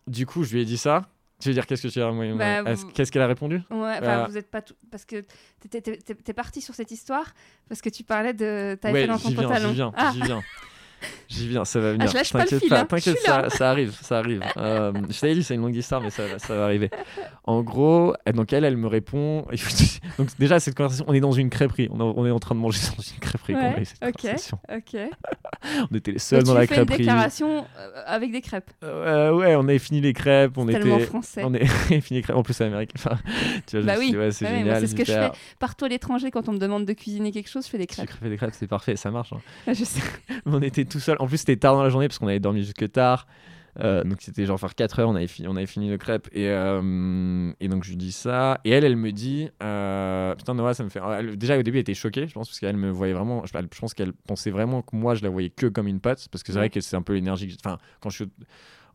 Du 0.07 0.25
coup, 0.27 0.43
je 0.43 0.55
lui 0.55 0.63
ai 0.63 0.65
dit 0.65 0.79
ça. 0.79 1.07
Tu 1.41 1.49
veux 1.49 1.55
dire 1.55 1.67
qu'est-ce 1.67 1.83
que 1.87 1.89
tu 1.89 2.01
as 2.03 2.11
Bah, 2.35 2.75
vous- 2.75 2.89
Qu'est-ce 2.89 3.13
qu'elle 3.13 3.23
a 3.23 3.27
répondu 3.29 3.63
Ouais, 3.71 3.99
Euh, 4.03 4.27
vous 4.29 4.37
êtes 4.37 4.51
pas 4.51 4.61
tout... 4.61 4.75
parce 4.91 5.05
que 5.05 5.25
t'es- 5.71 6.33
parti 6.33 6.61
sur 6.61 6.75
cette 6.75 6.91
histoire 6.91 7.33
parce 7.69 7.81
que 7.81 7.89
tu 7.89 8.03
parlais 8.03 8.33
de 8.33 8.77
t'avais 8.81 8.95
Ouais, 8.95 9.01
fait 9.03 9.07
dans 9.07 9.19
ton 9.19 9.29
viens, 9.29 9.43
pantalon. 9.43 9.69
j'y 9.69 9.75
viens, 9.75 9.93
Ah, 9.97 10.11
viens. 10.25 10.43
J'y 11.29 11.49
viens, 11.49 11.65
ça 11.65 11.79
va 11.81 11.93
venir. 11.93 12.09
je 12.09 12.15
lâche 12.15 12.33
pas 12.33 12.45
le 12.51 12.59
fil, 12.59 12.69
pas, 12.69 12.81
hein. 12.81 12.87
Je 12.97 13.11
ça, 13.25 13.51
ça 13.51 13.71
arrive, 13.71 13.93
ça 14.01 14.19
arrive. 14.19 14.43
Euh, 14.57 14.93
je 15.11 15.21
t'avais 15.21 15.35
dit, 15.35 15.43
c'est 15.43 15.55
une 15.55 15.61
longue 15.61 15.77
histoire, 15.77 16.01
mais 16.01 16.11
ça, 16.11 16.23
ça 16.39 16.55
va 16.57 16.65
arriver. 16.65 16.91
En 17.45 17.63
gros, 17.63 18.15
elle- 18.25 18.35
donc 18.35 18.53
elle, 18.53 18.65
elle 18.65 18.77
me 18.77 18.87
répond. 18.89 19.47
donc 20.19 20.29
déjà, 20.39 20.59
cette 20.59 20.75
conversation, 20.75 21.05
on 21.09 21.13
est 21.15 21.21
dans 21.21 21.33
une 21.33 21.51
crêperie. 21.51 21.89
On, 21.93 21.99
est- 21.99 22.15
on 22.17 22.27
est 22.27 22.31
en 22.31 22.39
train 22.39 22.55
de 22.55 22.61
manger 22.61 22.81
dans 22.97 23.03
une 23.03 23.19
crêperie. 23.21 23.55
on 23.55 23.59
a 23.59 23.71
eu 23.71 23.75
Ouais, 23.77 23.85
cette 23.85 24.03
ok. 24.03 24.21
conversation. 24.21 24.59
ok. 24.75 24.97
On 25.91 25.97
était 25.97 26.13
les 26.13 26.19
seuls 26.21 26.45
Donc, 26.45 26.47
dans 26.47 26.55
tu 26.55 26.61
la 26.61 26.67
fais 26.69 26.75
une 26.77 26.87
crêperie. 26.87 26.99
déclaration 27.05 27.67
euh, 27.79 28.03
avec 28.07 28.31
des 28.31 28.41
crêpes. 28.41 28.71
Euh, 28.85 29.33
ouais, 29.35 29.57
on 29.57 29.63
avait 29.63 29.79
fini 29.81 30.01
les 30.01 30.13
crêpes. 30.13 30.57
On 30.57 30.67
Tellement 30.67 30.97
était. 30.99 31.07
français. 31.07 31.43
On 31.45 31.53
est 31.53 31.67
fini 32.01 32.19
les 32.19 32.23
crêpes. 32.23 32.37
En 32.37 32.43
plus, 32.45 32.55
c'est 32.55 32.65
américain. 32.65 32.93
Enfin, 32.97 33.19
tu 33.67 33.77
vois, 33.77 33.81
je 33.81 33.87
Bah 33.87 33.95
oui. 33.99 34.17
ouais, 34.17 34.31
c'est 34.31 34.45
moi, 34.49 34.57
génial. 34.59 34.81
c'est 34.81 34.87
ce 34.89 34.95
que 34.95 35.05
je 35.05 35.11
super. 35.13 35.33
Partout 35.59 35.85
à 35.85 35.89
l'étranger, 35.89 36.31
quand 36.31 36.49
on 36.49 36.53
me 36.53 36.59
demande 36.59 36.85
de 36.85 36.93
cuisiner 36.93 37.33
quelque 37.33 37.49
chose, 37.49 37.65
je 37.65 37.71
fais 37.71 37.79
des 37.79 37.87
crêpes. 37.89 38.09
fais 38.23 38.29
des 38.29 38.37
crêpes, 38.37 38.55
c'est 38.57 38.69
parfait, 38.69 38.95
ça 38.97 39.11
marche. 39.11 39.33
hein. 39.33 39.41
Ah, 39.67 39.73
je 39.73 39.83
sais. 39.85 40.01
on 40.47 40.63
était 40.63 40.85
tout 40.89 41.01
seul. 41.01 41.17
En 41.21 41.27
plus, 41.27 41.39
c'était 41.39 41.57
tard 41.57 41.75
dans 41.75 41.83
la 41.83 41.89
journée 41.91 42.09
parce 42.09 42.19
qu'on 42.19 42.27
avait 42.29 42.41
dormi 42.41 42.63
jusque 42.63 42.91
tard. 42.91 43.27
Euh, 43.81 44.03
donc 44.03 44.17
c'était 44.23 44.45
genre 44.45 44.57
vers 44.57 44.75
4 44.75 44.99
heures, 44.99 45.09
on 45.09 45.15
avait, 45.15 45.29
fini, 45.29 45.47
on 45.47 45.55
avait 45.55 45.67
fini 45.67 45.89
le 45.89 45.99
crêpe. 45.99 46.29
Et, 46.33 46.49
euh, 46.49 47.53
et 47.61 47.69
donc 47.69 47.85
je 47.85 47.91
lui 47.91 47.97
dis 47.97 48.11
ça. 48.11 48.61
Et 48.65 48.71
elle, 48.71 48.85
elle 48.85 48.97
me 48.97 49.13
dit 49.13 49.51
euh, 49.63 50.35
Putain, 50.35 50.55
Noah, 50.55 50.75
ça 50.75 50.83
me 50.83 50.89
fait. 50.89 51.01
elle- 51.17 51.37
déjà 51.37 51.57
au 51.57 51.63
début, 51.63 51.77
elle 51.79 51.83
était 51.83 51.95
choquée, 51.95 52.27
je 52.27 52.35
pense, 52.35 52.49
parce 52.49 52.59
qu'elle 52.59 52.77
me 52.77 52.91
voyait 52.91 53.13
vraiment. 53.13 53.45
Je, 53.47 53.53
je 53.57 53.79
pense 53.81 53.95
qu'elle 53.95 54.13
pensait 54.13 54.51
vraiment 54.51 54.83
que 54.83 54.97
moi, 54.97 55.15
je 55.15 55.23
la 55.23 55.29
voyais 55.29 55.51
que 55.51 55.67
comme 55.67 55.87
une 55.87 56.01
pote. 56.01 56.27
Parce 56.33 56.43
que 56.43 56.51
c'est 56.53 56.59
vrai 56.59 56.71
que 56.71 56.81
c'est 56.81 56.97
un 56.97 57.03
peu 57.03 57.15
l'énergie. 57.15 57.57
Enfin, 57.65 57.79
quand 58.01 58.11
je 58.11 58.17
suis 58.17 58.25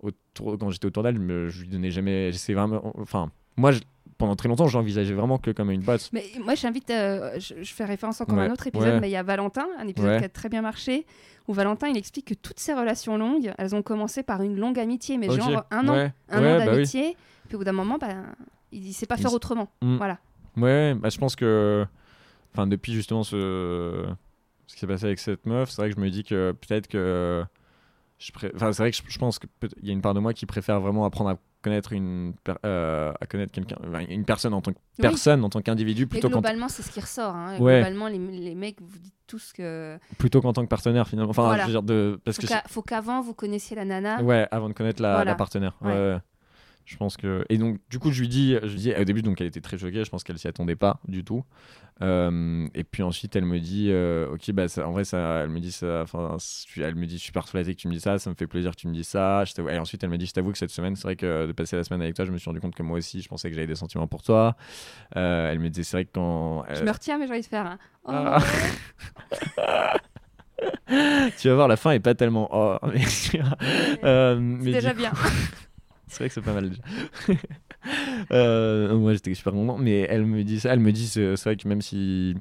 au- 0.01 0.07
autour- 0.09 0.57
quand 0.57 0.69
j'étais 0.69 0.87
autour 0.87 1.03
d'elle, 1.03 1.15
je, 1.17 1.47
je 1.49 1.61
lui 1.61 1.69
donnais 1.69 1.91
jamais. 1.91 2.31
J'essayais 2.33 2.57
vraiment. 2.57 2.91
Enfin, 2.99 3.31
moi, 3.55 3.71
je- 3.71 3.79
pendant 4.17 4.35
très 4.35 4.49
longtemps, 4.49 4.67
je 4.67 4.77
l'envisageais 4.77 5.13
vraiment 5.13 5.37
que 5.37 5.51
comme 5.51 5.71
une 5.71 5.83
pote. 5.83 6.09
Mais 6.13 6.23
moi, 6.43 6.55
j'invite, 6.55 6.89
euh, 6.91 7.39
je, 7.39 7.55
je 7.63 7.73
fais 7.73 7.85
référence 7.85 8.19
encore 8.21 8.37
à 8.37 8.43
un 8.43 8.51
autre 8.51 8.67
épisode, 8.67 8.95
ouais. 8.95 8.99
mais 8.99 9.09
il 9.09 9.13
y 9.13 9.15
a 9.17 9.23
Valentin, 9.23 9.65
un 9.79 9.87
épisode 9.87 10.11
Ouais. 10.11 10.19
qui 10.19 10.25
a 10.25 10.29
très 10.29 10.49
bien 10.49 10.61
marché, 10.61 11.05
où 11.47 11.53
Valentin, 11.53 11.87
il 11.87 11.97
explique 11.97 12.27
que 12.27 12.33
toutes 12.33 12.59
ces 12.59 12.73
relations 12.73 13.17
longues, 13.17 13.53
elles 13.57 13.75
ont 13.75 13.81
commencé 13.81 14.23
par 14.23 14.41
une 14.41 14.57
longue 14.57 14.79
amitié, 14.79 15.17
mais 15.17 15.29
genre 15.29 15.63
un 15.71 15.87
an, 15.87 15.93
ouais, 15.93 16.13
un 16.29 16.41
ouais, 16.41 16.53
an 16.53 16.57
bah 16.57 16.65
oui. 16.67 16.71
d'amitié, 16.71 17.17
puis 17.47 17.55
au 17.55 17.57
bout 17.59 17.65
d'un 17.65 17.71
moment, 17.73 17.97
bah, 17.97 18.09
il 18.71 18.87
ne 18.87 18.93
sait 18.93 19.05
pas 19.05 19.15
Il 19.17 19.21
faire 19.21 19.33
autrement. 19.33 19.69
Mm. 19.81 19.97
Voilà. 19.97 20.17
Ouais, 20.57 20.93
bah, 20.95 21.09
je 21.09 21.17
pense 21.17 21.35
que. 21.35 21.85
Enfin, 22.53 22.67
depuis 22.67 22.93
justement 22.93 23.23
ce. 23.23 24.05
Ce 24.67 24.75
qui 24.75 24.79
s'est 24.79 24.87
passé 24.87 25.05
avec 25.05 25.19
cette 25.19 25.45
meuf, 25.45 25.69
c'est 25.69 25.81
vrai 25.81 25.89
que 25.89 25.95
je 25.95 26.01
me 26.01 26.09
dis 26.09 26.23
que 26.23 26.51
peut-être 26.53 26.87
que. 26.87 27.43
Je 28.19 28.31
pré- 28.31 28.51
Enfin, 28.55 28.71
c'est 28.71 28.81
vrai 28.83 28.91
que 28.91 28.97
je 29.05 29.19
pense 29.19 29.39
qu'il 29.39 29.49
y 29.81 29.89
a 29.89 29.93
une 29.93 30.01
part 30.01 30.13
de 30.13 30.19
moi 30.19 30.33
qui 30.33 30.45
préfère 30.45 30.79
vraiment 30.79 31.03
apprendre 31.05 31.31
à 31.31 31.37
connaître 31.63 31.93
une, 31.93 32.33
per- 32.43 32.53
euh, 32.65 33.11
à 33.19 33.25
connaître 33.25 33.51
quelqu'un, 33.51 33.77
une 34.09 34.25
personne 34.25 34.53
en 34.53 34.61
tant 34.61 34.71
que 34.73 34.77
Oui. 34.77 35.01
personne, 35.01 35.43
en 35.43 35.49
tant 35.49 35.61
qu'individu, 35.61 36.05
plutôt 36.05 36.27
qu'en 36.29 36.33
globalement, 36.41 36.67
c'est 36.69 36.83
ce 36.83 36.91
qui 36.91 36.99
ressort. 36.99 37.35
hein. 37.35 37.57
Ouais. 37.59 37.77
Globalement, 37.79 38.07
les, 38.07 38.19
les 38.19 38.53
mecs, 38.53 38.79
vous 38.81 38.99
dites 38.99 39.13
tous 39.25 39.51
que. 39.53 39.97
plutôt 40.19 40.41
qu'en 40.41 40.53
tant 40.53 40.61
que 40.61 40.67
partenaire 40.67 41.07
finalement. 41.07 41.31
Enfin, 41.31 41.43
Voilà. 41.45 41.63
je 41.63 41.67
veux 41.67 41.73
dire 41.73 41.83
de 41.83 42.19
parce 42.23 42.37
Faut 42.37 42.43
que 42.43 42.47
qu'a- 42.47 42.63
faut 42.67 42.81
qu'avant, 42.83 43.21
vous 43.21 43.33
connaissiez 43.33 43.75
la 43.75 43.85
nana. 43.85 44.21
Ouais, 44.21 44.47
avant 44.51 44.67
de 44.69 44.73
connaître 44.73 45.01
la, 45.01 45.15
Voilà. 45.15 45.31
la 45.31 45.35
partenaire. 45.35 45.75
Ouais. 45.81 45.91
Ouais. 45.91 46.17
Je 46.85 46.97
pense 46.97 47.15
que. 47.17 47.45
Et 47.49 47.57
donc, 47.57 47.79
du 47.89 47.97
coup, 47.99 48.11
je 48.11 48.19
lui 48.21 48.27
dis, 48.27 48.55
je 48.61 48.67
lui 48.67 48.75
dis 48.75 48.93
au 48.93 49.03
début, 49.05 49.21
donc 49.21 49.39
elle 49.39 49.47
était 49.47 49.61
très 49.61 49.77
choquée, 49.77 50.03
je 50.03 50.09
pense 50.09 50.23
qu'elle 50.23 50.37
s'y 50.37 50.47
attendait 50.47 50.75
pas 50.75 50.99
du 51.07 51.23
tout. 51.23 51.43
Euh, 52.01 52.67
et 52.73 52.83
puis 52.83 53.03
ensuite, 53.03 53.35
elle 53.35 53.45
me 53.45 53.59
dit, 53.59 53.87
euh, 53.91 54.27
ok, 54.33 54.51
bah, 54.51 54.67
ça- 54.67 54.87
en 54.87 54.91
vrai, 54.91 55.05
ça, 55.05 55.41
elle 55.43 55.49
me 55.49 55.59
dit 55.59 55.71
ça, 55.71 56.01
enfin, 56.01 56.37
elle 56.77 56.95
me 56.95 57.05
dit, 57.05 57.15
je 57.15 57.19
suis 57.19 57.27
super 57.27 57.47
flatté 57.47 57.73
que 57.75 57.79
tu 57.79 57.87
me 57.87 57.93
dis 57.93 57.99
ça, 58.01 58.17
ça 58.19 58.29
me 58.29 58.35
fait 58.35 58.47
plaisir 58.47 58.71
que 58.71 58.75
tu 58.77 58.87
me 58.87 58.93
dis 58.93 59.03
ça. 59.03 59.45
Je 59.45 59.53
et 59.69 59.77
ensuite, 59.77 60.03
elle 60.03 60.09
me 60.09 60.17
dit, 60.17 60.25
je 60.25 60.33
t'avoue 60.33 60.51
que 60.51 60.57
cette 60.57 60.71
semaine, 60.71 60.95
c'est 60.95 61.03
vrai 61.03 61.15
que 61.15 61.45
de 61.47 61.51
passer 61.53 61.75
la 61.77 61.83
semaine 61.83 62.01
avec 62.01 62.15
toi, 62.15 62.25
je 62.25 62.31
me 62.31 62.37
suis 62.37 62.49
rendu 62.49 62.59
compte 62.59 62.75
que 62.75 62.83
moi 62.83 62.97
aussi, 62.97 63.21
je 63.21 63.29
pensais 63.29 63.49
que 63.49 63.55
j'avais 63.55 63.67
des 63.67 63.75
sentiments 63.75 64.07
pour 64.07 64.23
toi. 64.23 64.55
Euh, 65.15 65.51
elle 65.51 65.59
me 65.59 65.69
disait, 65.69 65.83
c'est 65.83 65.97
vrai 65.97 66.05
que 66.05 66.11
quand. 66.13 66.65
Je 66.73 66.83
me 66.83 66.91
retiens, 66.91 67.17
mais 67.17 67.27
j'ai 67.27 67.33
envie 67.33 67.41
de 67.41 67.45
faire. 67.45 67.77
Oh, 68.05 68.11
Ah. 68.11 68.39
tu 71.39 71.47
vas 71.49 71.55
voir, 71.55 71.67
la 71.67 71.77
fin 71.77 71.91
est 71.91 71.99
pas 71.99 72.15
tellement. 72.15 72.49
Oh, 72.51 72.77
mais, 72.91 73.03
euh, 74.03 74.57
déjà 74.63 74.91
coup- 74.91 74.97
bien. 74.97 75.11
c'est 76.13 76.19
vrai 76.19 76.27
que 76.29 76.33
c'est 76.33 76.41
pas 76.41 76.53
mal 76.53 76.69
déjà. 76.69 76.81
Euh, 78.31 78.95
moi 78.97 79.11
j'étais 79.11 79.33
super 79.33 79.51
content, 79.51 79.77
mais 79.77 80.07
elle 80.09 80.25
me 80.25 80.45
dit 80.45 80.57
ça, 80.61 80.71
elle 80.71 80.79
me 80.79 80.93
dit 80.93 81.05
c'est 81.05 81.35
vrai 81.35 81.57
que 81.57 81.67
même 81.67 81.81
si 81.81 82.33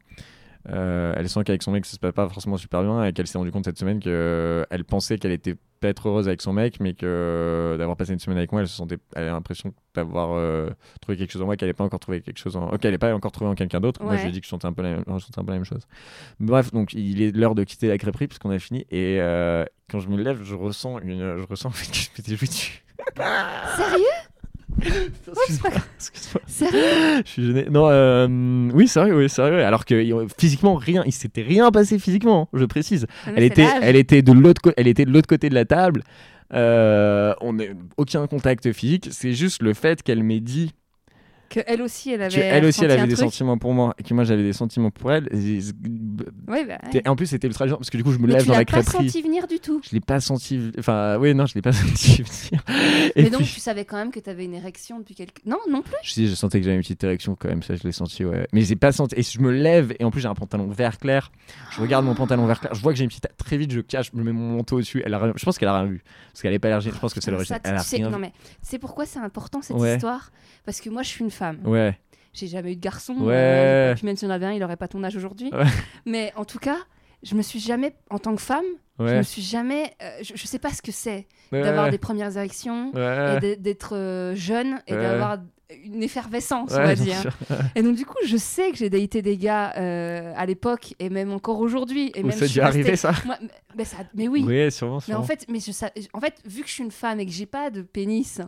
euh, 0.69 1.15
elle 1.17 1.29
sent 1.29 1.43
qu'avec 1.45 1.63
son 1.63 1.73
mec 1.73 1.85
ça 1.87 1.93
se 1.93 1.99
passe 1.99 2.13
pas 2.13 2.29
forcément 2.29 2.57
super 2.57 2.83
bien 2.83 3.05
et 3.05 3.13
qu'elle 3.13 3.27
s'est 3.27 3.39
rendu 3.39 3.51
compte 3.51 3.65
cette 3.65 3.79
semaine 3.79 4.01
que 4.01 4.65
elle 4.71 4.85
pensait 4.85 5.19
qu'elle 5.19 5.33
était 5.33 5.57
peut-être 5.83 6.09
heureuse 6.09 6.29
avec 6.29 6.41
son 6.41 6.53
mec, 6.53 6.79
mais 6.81 6.95
que 6.95 7.75
d'avoir 7.77 7.97
passé 7.97 8.13
une 8.13 8.21
semaine 8.21 8.39
avec 8.39 8.53
moi, 8.53 8.61
elle 8.61 8.69
se 8.69 8.77
sentait, 8.77 8.99
elle 9.17 9.25
a 9.25 9.33
l'impression 9.33 9.75
d'avoir 9.95 10.31
euh, 10.33 10.71
trouvé 11.01 11.19
quelque 11.19 11.33
chose 11.33 11.43
en 11.43 11.47
moi 11.47 11.57
qu'elle 11.57 11.67
n'avait 11.67 11.77
pas 11.77 11.85
encore 11.85 11.99
trouvé 11.99 12.21
quelque 12.21 12.39
chose 12.39 12.57
en, 12.57 12.69
qu'elle 12.79 12.93
n'avait 12.93 12.99
pas 12.99 13.13
encore 13.13 13.33
trouvé 13.33 13.51
en 13.51 13.55
quelqu'un 13.55 13.81
d'autre. 13.81 14.03
Moi 14.03 14.17
je 14.17 14.23
lui 14.23 14.29
ai 14.29 14.33
dit 14.33 14.41
que 14.41 14.47
je 14.47 14.51
sentais 14.51 14.67
un 14.67 14.73
peu 14.73 14.83
la 14.83 14.91
même, 14.91 15.05
je 15.07 15.19
sentais 15.19 15.41
un 15.41 15.45
peu 15.45 15.51
la 15.51 15.59
même 15.59 15.65
chose. 15.65 15.87
Bref, 16.39 16.73
donc 16.73 16.95
il 16.95 17.21
est 17.21 17.37
l'heure 17.37 17.55
de 17.55 17.65
quitter 17.65 17.89
la 17.89 17.99
crêperie 17.99 18.29
puisqu'on 18.29 18.51
a 18.51 18.59
fini 18.59 18.87
et 18.91 19.21
euh, 19.21 19.65
quand 19.91 19.99
je 19.99 20.09
me 20.09 20.17
lève, 20.17 20.43
je 20.43 20.55
ressens 20.55 21.01
une, 21.01 21.39
je 21.39 21.47
ressens 21.47 21.71
que 21.71 21.77
je 21.95 22.09
m'étais 22.17 22.37
joué 22.37 22.47
dessus. 22.47 22.85
Sérieux? 23.77 24.22
Oh. 24.81 26.33
Sérieux 26.47 27.23
Je 27.25 27.31
suis 27.31 27.47
gêné. 27.47 27.66
Non, 27.70 27.89
euh, 27.89 28.70
oui, 28.73 28.89
sérieux, 28.89 29.16
oui, 29.16 29.29
sérieux. 29.29 29.64
Alors 29.64 29.85
que 29.85 30.27
physiquement, 30.39 30.75
rien, 30.75 31.03
il 31.07 31.12
s'était 31.12 31.43
rien 31.43 31.70
passé 31.70 31.99
physiquement, 31.99 32.49
je 32.53 32.64
précise. 32.64 33.07
Ah, 33.27 33.31
Elle 33.37 33.45
était, 33.45 33.66
elle 33.83 33.97
était 33.97 34.23
de 34.23 34.33
l'autre, 34.33 34.61
elle 34.77 34.89
était 34.89 35.05
de 35.05 35.11
l'autre 35.11 35.29
côté 35.29 35.49
de 35.49 35.55
la 35.55 35.64
table. 35.64 36.03
Euh, 36.53 37.35
on 37.41 37.55
n'a 37.55 37.64
aucun 37.97 38.27
contact 38.27 38.73
physique. 38.73 39.09
C'est 39.11 39.33
juste 39.33 39.62
le 39.62 39.75
fait 39.75 40.03
qu'elle 40.03 40.23
m'ait 40.23 40.41
dit 40.41 40.73
Que 41.53 41.61
elle 41.66 41.82
aussi, 41.82 42.11
elle 42.12 42.22
avait. 42.22 42.34
que 42.34 42.40
elle 42.40 42.64
aussi, 42.64 42.82
elle 42.84 42.90
avait 42.92 43.03
des 43.07 43.14
truc. 43.14 43.26
sentiments 43.26 43.59
pour 43.59 43.74
moi 43.74 43.94
et 43.98 44.03
que 44.03 44.14
moi 44.14 44.24
j'avais 44.24 44.42
des 44.42 44.53
sentiments 44.55 44.90
pour 44.90 45.12
elle. 45.12 45.28
Et, 45.32 45.61
Ouais, 46.48 46.64
bah, 46.64 46.78
et 46.94 47.07
en 47.09 47.14
plus, 47.16 47.26
c'était 47.26 47.46
ultra 47.46 47.66
gênant 47.66 47.76
parce 47.78 47.90
que 47.90 47.96
du 47.96 48.05
coup, 48.05 48.12
je 48.12 48.18
me 48.18 48.26
Mais 48.26 48.34
lève 48.34 48.42
tu 48.42 48.48
dans 48.48 48.53
l'as 48.55 48.61
la 48.61 48.64
pas 48.64 48.82
crêperie. 48.82 49.09
senti 49.11 49.22
venir 49.22 49.46
du 49.46 49.61
tout. 49.61 49.80
Je 49.84 49.90
l'ai 49.94 50.00
pas 50.00 50.20
senti. 50.20 50.70
Enfin, 50.78 51.16
oui, 51.18 51.34
non, 51.34 51.46
je 51.46 51.55
l'ai 51.55 51.62
pas 51.62 51.72
senti 51.72 52.22
venir. 52.22 52.62
Et 53.16 53.22
Mais 53.24 53.30
donc, 53.30 53.42
puis- 53.42 53.53
tu 53.55 53.61
savais 53.61 53.84
quand 53.84 53.96
même 53.96 54.11
que 54.11 54.20
tu 54.20 54.30
avais 54.30 54.44
une 54.44 54.55
érection 54.55 54.98
depuis 54.98 55.14
quelques. 55.14 55.44
Non, 55.44 55.59
non 55.70 55.82
plus. 55.82 55.94
Je 56.03 56.12
sais, 56.12 56.26
je 56.26 56.34
sentais 56.34 56.59
que 56.61 56.64
j'avais 56.64 56.76
une 56.76 56.82
petite 56.82 57.03
érection 57.05 57.36
quand 57.38 57.48
même, 57.48 57.62
ça 57.62 57.74
je 57.76 57.82
l'ai 57.84 57.92
senti, 57.92 58.24
ouais. 58.24 58.46
Mais 58.53 58.62
j'ai 58.62 58.76
pas 58.76 58.92
senti. 58.92 59.14
Et 59.18 59.22
je 59.22 59.40
me 59.40 59.50
lève, 59.50 59.94
et 59.98 60.05
en 60.05 60.11
plus 60.11 60.20
j'ai 60.20 60.28
un 60.28 60.34
pantalon 60.34 60.68
vert 60.68 60.98
clair. 60.98 61.30
Je 61.76 61.80
regarde 61.80 62.05
mon 62.05 62.14
pantalon 62.14 62.46
vert 62.46 62.61
clair, 62.61 62.74
je 62.74 62.80
vois 62.80 62.92
que 62.92 62.98
j'ai 62.98 63.05
une 63.05 63.11
petite. 63.11 63.28
Très 63.36 63.57
vite, 63.59 63.72
je 63.72 63.80
cache, 63.80 64.11
je 64.12 64.18
me 64.18 64.24
mets 64.24 64.32
mon 64.32 64.57
manteau 64.57 64.78
dessus. 64.78 65.03
Elle 65.05 65.14
a 65.14 65.18
rien- 65.18 65.32
Je 65.36 65.44
pense 65.44 65.59
qu'elle 65.59 65.68
a 65.68 65.78
rien 65.80 65.88
vu. 65.90 66.03
Parce 66.32 66.42
qu'elle 66.42 66.55
est 66.55 66.59
pas 66.59 66.68
allergique, 66.68 66.94
je 66.94 66.98
pense 66.98 67.12
que 67.14 67.20
c'est 67.20 67.30
l'origine. 67.30 67.57
ça, 67.57 67.61
Elle 67.64 67.76
a 67.76 67.82
tu 67.82 67.88
sais- 67.88 67.96
rien 67.96 68.09
Non, 68.11 68.16
vu. 68.16 68.22
mais 68.22 68.32
c'est 68.62 68.78
pourquoi 68.78 69.05
c'est 69.07 69.18
important 69.18 69.61
cette 69.62 69.76
Ouais. 69.76 69.94
histoire? 69.96 70.30
Parce 70.64 70.80
que 70.80 70.88
moi, 70.90 71.03
je 71.03 71.09
suis 71.09 71.24
une 71.24 71.30
femme. 71.30 71.41
Ouais, 71.64 71.99
J'ai 72.32 72.47
jamais 72.47 72.72
eu 72.72 72.76
de 72.76 72.80
garçon. 72.80 73.14
Ouais. 73.14 73.34
euh, 73.34 73.95
puis 73.95 74.07
même 74.07 74.16
si 74.16 74.24
on 74.24 74.30
avait 74.30 74.47
un, 74.47 74.53
il 74.53 74.62
aurait 74.64 74.76
pas 74.76 74.88
ton 74.88 75.03
âge 75.05 75.16
aujourd'hui. 75.16 75.51
Ouais. 75.53 75.64
Mais 76.07 76.32
en 76.36 76.45
tout 76.45 76.59
cas, 76.59 76.76
je 77.23 77.35
me 77.35 77.43
suis 77.43 77.61
jamais, 77.61 77.95
en 78.11 78.18
tant 78.18 78.35
que 78.35 78.43
femme, 78.43 78.64
je 78.99 79.05
me 79.16 79.23
suis 79.23 79.43
jamais. 79.43 79.93
euh, 80.03 80.18
je, 80.23 80.33
je 80.37 80.47
sais 80.47 80.59
pas 80.61 80.70
ce 80.70 80.81
que 80.83 80.93
c'est 80.93 81.27
ouais, 81.51 81.62
d'avoir 81.62 81.91
des 81.91 81.99
premières 81.99 82.37
érections 82.37 82.93
Ouais. 82.95 83.39
et 83.43 83.57
d'être- 83.57 83.97
euh, 83.97 84.35
jeune 84.37 84.81
et 84.87 84.93
d'avoir 84.95 85.39
une 85.87 86.03
effervescence, 86.03 86.70
on 86.73 86.77
va 86.77 86.95
dire. 86.95 87.16
Et 87.75 87.83
donc, 87.83 87.97
du 87.97 88.05
coup, 88.05 88.18
je 88.27 88.37
sais 88.37 88.70
que 88.70 88.77
j'ai 88.77 88.91
daté 88.91 89.23
des 89.23 89.39
gars 89.39 89.73
euh, 89.79 90.33
à 90.37 90.45
l'époque 90.45 90.95
et 90.99 91.09
même 91.09 91.33
encore 91.33 91.59
aujourd'hui. 91.61 92.12
Et 92.14 92.23
même 92.23 92.33
ça 92.33 92.41
je 92.41 92.45
a 92.45 92.47
suis 92.49 92.55
dû 92.55 92.61
arriver 92.61 92.91
restée- 92.91 92.97
ça? 92.97 93.14
Moi, 93.25 93.39
mais, 93.75 93.85
ça, 93.87 93.97
mais 94.14 94.29
oui. 94.29 94.45
Oui, 94.47 94.70
sûrement. 94.70 94.99
Mais 95.09 95.14
en 95.14 95.23
fait, 95.23 95.47
mais 95.49 95.61
je, 95.61 95.73
sa- 95.73 95.91
en 96.12 96.20
fait, 96.20 96.35
vu 96.45 96.61
que 96.62 96.68
je 96.68 96.75
suis 96.75 96.85
une 96.85 96.91
femme 96.91 97.18
et 97.20 97.27
que 97.27 97.33
j'ai 97.33 97.47
pas 97.47 97.70
de 97.70 97.81
pénis, 97.81 98.41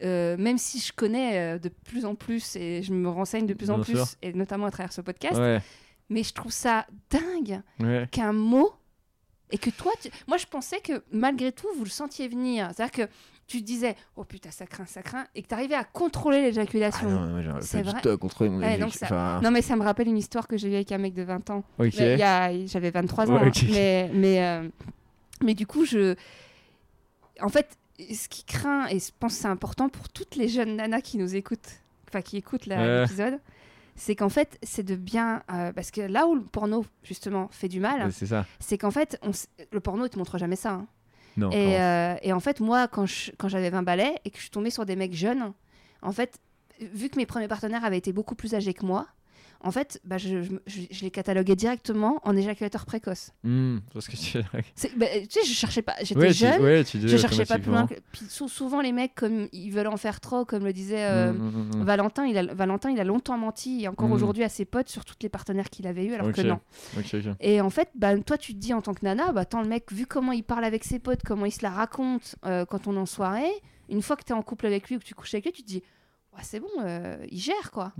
même 0.00 0.56
si 0.58 0.80
je 0.80 0.92
connais 0.94 1.58
de 1.58 1.68
plus 1.68 2.04
en 2.06 2.14
plus 2.14 2.56
et 2.56 2.82
je 2.82 2.92
me 2.94 3.08
renseigne 3.10 3.46
de 3.46 3.54
plus 3.54 3.70
en 3.70 3.80
plus, 3.80 3.96
sûr. 3.96 4.06
et 4.22 4.32
notamment 4.32 4.64
à 4.66 4.70
travers 4.70 4.92
ce 4.92 5.02
podcast, 5.02 5.38
mais 6.10 6.22
je 6.22 6.34
trouve 6.34 6.52
ça 6.52 6.86
dingue 7.10 7.62
ouais. 7.80 8.06
qu'un 8.10 8.32
mot 8.34 8.70
et 9.50 9.58
que 9.58 9.70
toi, 9.70 9.92
tu- 10.02 10.10
moi 10.28 10.36
je 10.36 10.46
pensais 10.46 10.80
que 10.80 11.02
malgré 11.12 11.50
tout 11.52 11.66
vous 11.76 11.84
le 11.84 11.90
sentiez 11.90 12.28
venir, 12.28 12.70
c'est-à-dire 12.74 13.06
que 13.06 13.12
tu 13.46 13.62
disais 13.62 13.96
oh 14.14 14.22
putain 14.22 14.50
ça 14.52 14.64
craint, 14.66 14.86
ça 14.86 15.02
craint, 15.02 15.26
et 15.34 15.42
que 15.42 15.48
tu 15.48 15.54
arrivais 15.54 15.74
à 15.74 15.82
contrôler 15.82 16.36
Ah 16.38 16.42
l'éjaculation. 16.42 17.08
non, 17.08 17.56
C'est 17.60 17.82
vrai. 17.82 18.00
tout 18.00 18.08
à 18.10 18.16
contrôler 18.16 18.48
mon 18.50 18.60
Ouais, 18.60 18.78
donc 18.78 18.92
ça- 18.92 19.06
enfin, 19.06 19.40
Non 19.42 19.50
mais 19.50 19.62
ça 19.62 19.74
me 19.74 19.82
rappelle 19.82 20.06
une 20.06 20.18
histoire 20.18 20.46
que 20.46 20.56
j'ai 20.56 20.68
eue 20.68 20.74
avec 20.74 20.92
un 20.92 20.98
mec 20.98 21.14
de 21.14 21.22
20 21.24 21.50
ans. 21.50 21.64
Ok. 21.78 21.94
Mais 21.98 22.12
il 22.14 22.18
y 22.18 22.22
a- 22.22 22.66
J'avais 22.66 22.90
23 22.90 23.28
ans, 23.30 23.40
Ouais, 23.42 23.48
hein. 23.48 23.66
mais, 23.72 24.10
mais, 24.14 24.44
euh, 24.44 24.68
mais 25.42 25.54
du 25.54 25.66
coup, 25.66 25.84
je... 25.84 26.14
En 27.40 27.48
fait, 27.48 27.76
ce 27.98 28.28
qui 28.28 28.44
craint, 28.44 28.86
et 28.86 28.98
je 29.00 29.10
pense 29.18 29.34
que 29.34 29.40
c'est 29.42 29.48
important 29.48 29.88
pour 29.88 30.08
toutes 30.10 30.36
les 30.36 30.48
jeunes 30.48 30.76
nanas 30.76 31.00
qui 31.00 31.18
nous 31.18 31.34
écoutent, 31.34 31.80
enfin 32.08 32.20
qui 32.22 32.36
écoutent 32.36 32.66
Ouais. 32.68 33.04
C'est 34.02 34.16
qu'en 34.16 34.30
fait, 34.30 34.58
c'est 34.62 34.82
de 34.82 34.94
bien... 34.96 35.42
euh, 35.52 35.72
parce 35.72 35.90
que 35.90 36.00
là 36.00 36.26
où 36.26 36.34
le 36.34 36.40
porno, 36.42 36.86
justement, 37.02 37.48
fait 37.50 37.68
du 37.68 37.80
mal, 37.80 38.10
C'est 38.12 38.26
ça. 38.26 38.46
c'est 38.58 38.78
qu'en 38.78 38.90
fait, 38.90 39.18
on 39.22 39.30
le 39.72 39.80
porno, 39.80 40.06
il 40.06 40.08
te 40.10 40.16
montre 40.18 40.38
jamais 40.38 40.56
ça. 40.56 40.70
hein. 40.72 40.86
Non. 41.36 41.50
Et, 41.50 41.80
euh, 41.80 42.14
et 42.22 42.32
en 42.32 42.40
fait, 42.40 42.60
moi, 42.60 42.88
quand 42.88 43.04
je- 43.06 43.30
quand 43.38 43.48
j'avais 43.48 43.68
20 43.70 43.82
balais 43.82 44.14
et 44.24 44.30
que 44.30 44.36
je 44.38 44.42
suis 44.42 44.50
tombée 44.50 44.70
sur 44.70 44.84
des 44.86 44.96
mecs 44.96 45.14
jeunes, 45.14 45.52
en 46.02 46.12
fait, 46.12 46.40
vu 46.80 47.08
que 47.10 47.16
mes 47.18 47.26
premiers 47.26 47.46
partenaires 47.48 47.84
avaient 47.84 47.98
été 47.98 48.12
beaucoup 48.12 48.34
plus 48.34 48.54
âgés 48.54 48.72
que 48.74 48.84
moi, 48.86 49.06
en 49.62 49.70
fait, 49.70 50.00
bah, 50.04 50.16
je, 50.18 50.42
je, 50.42 50.50
je- 50.66 50.80
je 50.90 51.02
les 51.02 51.10
cataloguais 51.10 51.54
directement 51.56 52.18
en 52.24 52.34
éjaculateur 52.36 52.86
précoce. 52.86 53.30
Hmm, 53.44 53.78
parce 53.92 54.08
que 54.08 54.16
tu... 54.16 54.38
Bah, 54.96 55.06
tu 55.22 55.26
sais, 55.30 55.44
je 55.46 55.52
cherchais 55.52 55.82
pas. 55.82 55.94
J'étais 56.02 56.20
ouais, 56.20 56.28
tu, 56.28 56.34
jeune. 56.38 56.62
ouais, 56.62 56.84
tu 56.84 56.98
dis 56.98 57.08
Je 57.08 57.16
cherchais 57.16 57.44
pas 57.44 57.58
plus 57.58 57.70
loin. 57.70 57.86
que- 57.86 57.94
Puis 58.12 58.24
sou- 58.28 58.48
souvent, 58.48 58.80
les 58.80 58.92
mecs, 58.92 59.14
comme 59.14 59.48
ils 59.52 59.70
veulent 59.70 59.86
en 59.88 59.96
faire 59.96 60.20
trop, 60.20 60.44
comme 60.44 60.64
le 60.64 60.72
disait 60.72 61.04
euh, 61.04 61.32
Hmm, 61.32 61.36
hmm, 61.48 61.70
hmm. 61.80 61.84
Valentin, 61.84 62.26
il 62.26 62.38
a, 62.38 62.54
Valentin, 62.54 62.90
il 62.90 62.98
a 63.00 63.04
longtemps 63.04 63.36
menti, 63.38 63.82
et 63.84 63.88
encore 63.88 64.08
aujourd'hui 64.14 64.44
à 64.44 64.48
ses 64.48 64.64
potes, 64.64 64.88
sur 64.88 65.04
toutes 65.04 65.22
les 65.22 65.28
partenaires 65.28 65.68
qu'il 65.70 65.86
avait 65.86 66.04
eu, 66.06 66.14
alors 66.14 66.26
que 66.32 66.40
non. 66.48 66.60
Et 67.40 67.60
en 67.60 67.70
fait, 67.70 67.90
bah, 67.94 68.16
toi, 68.18 68.38
tu 68.38 68.54
te 68.54 68.58
dis 68.58 68.72
en 68.74 68.80
tant 68.82 68.94
que 68.94 69.04
nana, 69.04 69.32
bah, 69.32 69.42
attends, 69.42 69.62
le 69.62 69.68
mec, 69.68 69.92
vu 69.92 70.06
comment 70.06 70.32
il 70.32 70.42
parle 70.44 70.64
avec 70.64 70.84
ses 70.84 70.98
potes, 70.98 71.20
comment 71.24 71.44
il 71.46 71.52
se 71.52 71.62
la 71.62 71.70
raconte 71.70 72.36
euh, 72.46 72.64
quand 72.64 72.86
on 72.86 72.94
est 72.94 72.98
en 72.98 73.06
soirée, 73.06 73.50
une 73.88 74.02
fois 74.02 74.16
que 74.16 74.24
tu 74.24 74.32
es 74.32 74.34
en 74.34 74.42
couple 74.42 74.66
avec 74.66 74.88
lui 74.88 74.96
ou 74.96 74.98
que 75.00 75.04
tu 75.04 75.14
couches 75.14 75.34
avec 75.34 75.44
lui, 75.44 75.52
tu 75.52 75.62
te 75.62 75.66
dis, 75.68 75.82
Ouais, 76.32 76.42
c'est 76.44 76.60
bon, 76.60 76.68
euh, 76.84 77.16
il 77.28 77.40
gère, 77.40 77.72
quoi. 77.72 77.92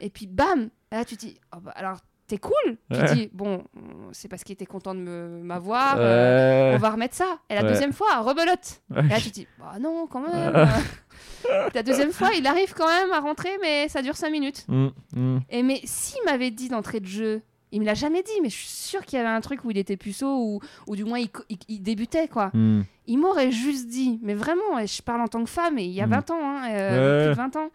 Et 0.00 0.10
puis, 0.10 0.26
bam 0.26 0.68
Là, 0.92 1.04
tu 1.04 1.16
te 1.16 1.26
dis, 1.26 1.38
Oh, 1.54 1.60
bah, 1.60 1.72
alors, 1.76 1.98
t'es 2.26 2.38
cool? 2.38 2.52
Tu 2.92 2.98
Ouais. 2.98 3.14
dis, 3.14 3.30
bon, 3.32 3.64
c'est 4.12 4.28
parce 4.28 4.44
qu'il 4.44 4.52
était 4.54 4.66
content 4.66 4.94
de 4.94 5.40
m'avoir, 5.42 5.96
euh, 5.98 6.74
on 6.74 6.78
va 6.78 6.90
remettre 6.90 7.14
ça. 7.14 7.38
Et 7.50 7.54
la 7.54 7.62
Ouais. 7.62 7.68
deuxième 7.68 7.92
fois, 7.92 8.20
rebelote. 8.20 8.82
Et 8.96 9.08
là, 9.08 9.18
tu 9.20 9.30
dis, 9.30 9.46
bah 9.58 9.76
non, 9.80 10.06
quand 10.06 10.20
même. 10.20 10.52
la 11.74 11.82
deuxième 11.82 12.12
fois, 12.12 12.30
il 12.36 12.46
arrive 12.46 12.74
quand 12.74 12.86
même 12.86 13.12
à 13.12 13.20
rentrer, 13.20 13.50
mais 13.60 13.88
ça 13.88 14.02
dure 14.02 14.16
5 14.16 14.30
minutes. 14.30 14.64
Hmm, 14.68 14.88
hmm. 15.14 15.38
Et 15.50 15.62
mais 15.62 15.80
s'il 15.84 16.22
m'avait 16.24 16.50
dit 16.50 16.68
d'entrée 16.68 17.00
de 17.00 17.06
jeu, 17.06 17.42
il 17.72 17.80
me 17.80 17.86
l'a 17.86 17.94
jamais 17.94 18.22
dit, 18.22 18.32
mais 18.42 18.48
je 18.48 18.56
suis 18.56 18.66
sûre 18.68 19.04
qu'il 19.04 19.18
y 19.18 19.20
avait 19.20 19.28
un 19.30 19.40
truc 19.40 19.64
où 19.64 19.70
il 19.70 19.76
était 19.78 19.96
puceau 19.98 20.36
ou, 20.38 20.60
ou 20.86 20.96
du 20.96 21.04
moins 21.04 21.18
il, 21.18 21.28
il- 21.50 21.58
il 21.68 21.82
débutait 21.82 22.26
quoi. 22.28 22.50
Hmm. 22.54 22.82
Il 23.06 23.18
m'aurait 23.18 23.50
juste 23.52 23.88
dit, 23.88 24.18
mais 24.22 24.34
vraiment, 24.34 24.78
et 24.78 24.86
je 24.86 25.00
parle 25.02 25.20
en 25.22 25.28
tant 25.28 25.42
que 25.44 25.50
femme, 25.50 25.78
et 25.78 25.84
il 25.84 25.92
y 25.92 26.00
a 26.02 26.06
Mm. 26.06 26.10
20 26.10 26.30
ans, 26.30 26.40
hein, 26.42 26.70
euh, 26.72 27.20
plus 27.24 27.30
de 27.30 27.34
20 27.34 27.56
ans. 27.56 27.70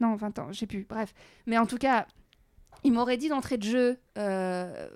Non, 0.00 0.14
20 0.14 0.38
ans, 0.40 0.48
j'ai 0.50 0.66
plus, 0.66 0.84
bref. 0.88 1.14
Mais 1.46 1.56
en 1.56 1.64
tout 1.66 1.78
cas, 1.78 2.06
il 2.84 2.92
m'aurait 2.92 3.16
dit 3.16 3.28
d'entrée 3.28 3.56
de 3.58 3.62
jeu, 3.64 3.98
euh, 4.18 4.88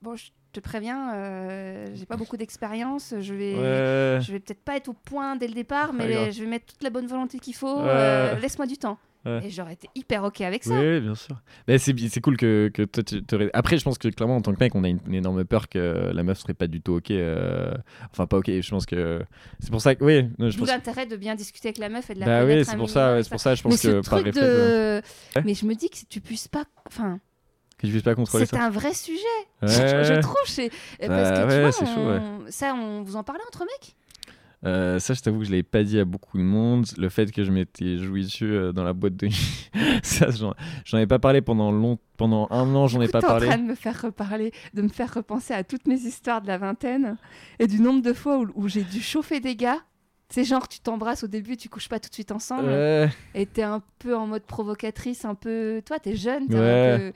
bon, 0.00 0.16
je 0.16 0.30
te 0.52 0.60
préviens, 0.60 1.14
euh, 1.14 1.86
j'ai 1.94 2.06
pas 2.06 2.16
beaucoup 2.16 2.36
d'expérience, 2.36 3.14
je 3.20 3.34
vais... 3.34 3.54
Ouais. 3.54 4.18
Je 4.20 4.32
vais 4.32 4.38
peut-être 4.40 4.62
pas 4.62 4.76
être 4.76 4.88
au 4.88 4.92
point 4.92 5.36
dès 5.36 5.48
le 5.48 5.54
départ, 5.54 5.92
mais 5.92 6.04
Ouais, 6.06 6.12
grave. 6.12 6.30
je 6.30 6.40
vais 6.44 6.48
mettre 6.50 6.66
toute 6.66 6.82
la 6.82 6.90
bonne 6.90 7.06
volonté 7.06 7.38
qu'il 7.38 7.54
faut. 7.54 7.78
Euh, 7.80 8.34
Laisse-moi 8.38 8.66
du 8.66 8.76
temps. 8.76 8.98
Ouais. 9.24 9.40
Et 9.46 9.50
j'aurais 9.50 9.74
été 9.74 9.88
hyper 9.94 10.24
ok 10.24 10.40
avec 10.40 10.64
ça. 10.64 10.74
Oui, 10.80 11.00
bien 11.00 11.14
sûr. 11.14 11.36
Mais 11.68 11.78
c'est 11.78 11.94
c'est 12.08 12.20
cool 12.20 12.36
que, 12.36 12.70
que 12.74 12.82
toi 12.82 13.02
tu 13.04 13.22
Après, 13.52 13.78
je 13.78 13.84
pense 13.84 13.96
que 13.98 14.08
clairement, 14.08 14.36
en 14.36 14.40
tant 14.42 14.52
que 14.52 14.58
mec, 14.58 14.74
on 14.74 14.82
a 14.84 14.88
une, 14.88 14.98
une 15.06 15.14
énorme 15.14 15.44
peur 15.44 15.68
que 15.68 16.10
la 16.12 16.22
meuf 16.24 16.38
serait 16.38 16.54
pas 16.54 16.66
du 16.66 16.80
tout 16.80 16.94
ok. 16.94 17.10
euh, 17.12 17.72
Enfin, 18.10 18.26
pas 18.26 18.38
ok. 18.38 18.46
Je 18.48 18.68
pense 18.70 18.84
que 18.86 19.22
c'est 19.60 19.70
pour 19.70 19.80
ça 19.80 19.94
que. 19.94 20.02
Oui, 20.04 20.24
non, 20.38 20.50
je 20.50 20.56
D'où 20.56 20.64
pense. 20.64 20.68
l'intérêt 20.70 21.06
de 21.06 21.16
bien 21.16 21.34
discuter 21.36 21.68
avec 21.68 21.78
la 21.78 21.88
meuf 21.88 22.10
et 22.10 22.14
de 22.14 22.20
la 22.20 22.26
Bah 22.26 22.44
oui, 22.44 22.64
c'est 22.64 22.76
pour 22.76 22.90
ça. 22.90 23.22
C'est 23.22 23.30
pour 23.30 23.40
ça, 23.40 23.54
je 23.54 23.62
Mais 23.64 23.70
pense 23.70 23.80
ce 23.80 23.88
que 23.88 23.92
par 23.94 24.02
truc 24.20 24.24
réflexe, 24.26 24.40
de... 24.46 25.02
Ouais. 25.36 25.42
Mais 25.44 25.54
je 25.54 25.66
me 25.66 25.74
dis 25.74 25.88
que 25.88 25.96
tu 26.08 26.20
puisses 26.20 26.48
pas... 26.48 26.64
Enfin, 26.86 27.20
que 27.78 27.86
tu 27.86 27.92
puisses 27.92 28.02
pas 28.04 28.14
contrôler 28.14 28.46
c'est 28.46 28.56
ça. 28.56 28.64
un 28.64 28.70
vrai 28.70 28.94
sujet. 28.94 29.18
Ouais. 29.62 29.68
Je, 29.68 30.14
je 30.14 30.20
trouve. 30.20 30.36
c'est- 30.46 30.70
Parce 31.00 31.08
Bah 31.30 31.46
que 31.46 31.78
tu 31.78 31.84
vois, 31.84 32.14
on- 32.20 32.44
ça, 32.48 32.74
on 32.74 33.02
vous 33.02 33.16
en 33.16 33.22
parlait 33.24 33.42
entre 33.48 33.60
mecs? 33.60 33.96
Euh, 34.64 34.98
ça, 35.00 35.12
je 35.14 35.20
t'avoue 35.20 35.40
que 35.40 35.44
je 35.44 35.50
l'avais 35.50 35.62
pas 35.64 35.82
dit 35.82 35.98
à 35.98 36.04
beaucoup 36.04 36.38
de 36.38 36.42
monde. 36.42 36.86
Le 36.96 37.08
fait 37.08 37.32
que 37.32 37.42
je 37.42 37.50
m'étais 37.50 37.98
joui 37.98 38.22
dessus 38.22 38.44
euh, 38.52 38.72
dans 38.72 38.84
la 38.84 38.92
boîte 38.92 39.16
de 39.16 39.26
nuit, 39.26 39.70
ça, 40.02 40.30
j'en 40.30 40.54
j'en 40.84 40.98
ai 40.98 41.06
pas 41.06 41.18
parlé 41.18 41.40
pendant 41.40 41.72
long... 41.72 41.98
pendant 42.16 42.46
un 42.50 42.72
an. 42.74 42.86
J'en 42.86 43.00
ai 43.00 43.08
pas 43.08 43.20
parlé. 43.20 43.46
en 43.46 43.50
train 43.50 43.58
de 43.58 43.64
me 43.66 43.74
faire 43.74 44.00
reparler, 44.02 44.52
de 44.74 44.82
me 44.82 44.88
faire 44.88 45.12
repenser 45.12 45.52
à 45.52 45.64
toutes 45.64 45.86
mes 45.88 45.98
histoires 46.00 46.42
de 46.42 46.46
la 46.46 46.58
vingtaine 46.58 47.16
et 47.58 47.66
du 47.66 47.80
nombre 47.80 48.02
de 48.02 48.12
fois 48.12 48.38
où, 48.38 48.46
où 48.54 48.68
j'ai 48.68 48.84
dû 48.84 49.00
chauffer 49.00 49.40
des 49.40 49.56
gars. 49.56 49.80
C'est 50.28 50.44
genre, 50.44 50.66
tu 50.66 50.80
t'embrasses 50.80 51.24
au 51.24 51.26
début, 51.26 51.58
tu 51.58 51.68
couches 51.68 51.90
pas 51.90 52.00
tout 52.00 52.08
de 52.08 52.14
suite 52.14 52.32
ensemble. 52.32 52.68
Ouais. 52.68 53.10
et 53.34 53.44
t'es 53.44 53.62
un 53.64 53.82
peu 53.98 54.16
en 54.16 54.26
mode 54.26 54.44
provocatrice, 54.44 55.26
un 55.26 55.34
peu. 55.34 55.82
Toi, 55.84 55.98
t'es 55.98 56.16
jeune, 56.16 56.48
t'es 56.48 56.54
Ouais. 56.58 56.90
un 56.92 56.98
peu. 56.98 57.12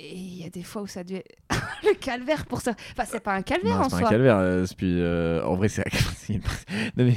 Et 0.00 0.14
il 0.14 0.42
y 0.42 0.46
a 0.46 0.48
des 0.50 0.62
fois 0.62 0.82
où 0.82 0.86
ça 0.86 1.00
a 1.00 1.04
dû 1.04 1.16
être 1.16 1.36
le 1.82 1.94
calvaire 1.98 2.46
pour 2.46 2.60
ça. 2.60 2.72
Enfin, 2.92 3.04
c'est 3.04 3.18
pas 3.20 3.34
un 3.34 3.42
calvaire 3.42 3.74
Non, 3.78 3.80
en 3.80 3.88
c'est 3.88 3.96
pas 3.96 3.98
soi. 3.98 4.06
un 4.08 4.10
calvaire. 4.12 4.36
euh, 4.38 4.64
c'est 4.64 4.76
puis, 4.76 5.00
euh, 5.00 5.42
en 5.44 5.56
vrai, 5.56 5.68
c'est. 5.68 5.82
c'est 6.16 6.34
non, 6.34 7.04
mais. 7.04 7.16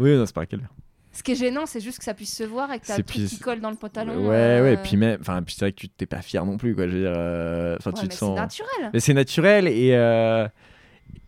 Oui, 0.00 0.16
non, 0.16 0.26
c'est 0.26 0.34
pas 0.34 0.40
un 0.42 0.46
calvaire. 0.46 0.70
Ce 1.12 1.22
qui 1.22 1.30
est 1.30 1.36
gênant, 1.36 1.66
c'est 1.66 1.78
juste 1.78 1.98
que 1.98 2.04
ça 2.04 2.12
puisse 2.14 2.34
se 2.34 2.42
voir 2.42 2.72
et 2.72 2.80
que 2.80 2.86
t'as 2.86 2.96
C'est 2.96 3.04
puis- 3.04 3.26
qui 3.26 3.38
colle 3.38 3.60
dans 3.60 3.70
le 3.70 3.76
pantalon. 3.76 4.26
Ouais, 4.26 4.34
euh, 4.34 4.62
ouais, 4.64 4.76
puis 4.82 4.96
même, 4.96 5.18
enfin, 5.20 5.40
puis 5.44 5.54
c'est 5.54 5.66
vrai 5.66 5.72
que 5.72 5.76
tu 5.78 5.88
t'es 5.88 6.06
pas 6.06 6.20
fier 6.22 6.44
non 6.44 6.56
plus, 6.56 6.74
quoi. 6.74 6.88
Je 6.88 6.92
veux 6.94 7.00
dire, 7.02 7.12
euh, 7.16 7.76
enfin, 7.78 7.90
ouais, 7.92 7.96
tu 7.98 8.02
mais 8.02 8.08
te 8.08 8.14
c'est 8.14 8.18
sens. 8.18 8.36
naturel. 8.36 8.90
Mais 8.92 8.98
c'est 8.98 9.14
naturel 9.14 9.68
et, 9.68 9.90
euh, 9.94 10.48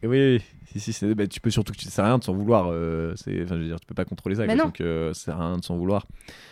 et 0.02 0.08
oui, 0.08 0.18
oui, 0.38 0.42
si, 0.78 0.92
si, 0.92 0.92
c'est- 0.92 1.14
bah, 1.14 1.26
tu 1.26 1.40
peux 1.40 1.50
surtout 1.50 1.72
que 1.72 1.78
tu 1.78 1.86
sais 1.88 2.02
rien 2.02 2.18
de 2.18 2.24
s'en 2.24 2.32
vouloir. 2.34 2.68
euh, 2.70 3.14
c'est, 3.16 3.42
enfin, 3.42 3.56
je 3.56 3.60
veux 3.62 3.66
dire, 3.68 3.80
tu 3.80 3.86
peux 3.86 3.94
pas 3.94 4.04
contrôler 4.04 4.36
ça, 4.36 4.44
quoi, 4.46 4.54
non. 4.54 4.64
donc 4.66 4.80
euh, 4.80 5.12
ça 5.14 5.24
sert 5.26 5.40
à 5.40 5.48
rien 5.48 5.56
de 5.58 5.64
s'en 5.64 5.76
vouloir. 5.76 6.06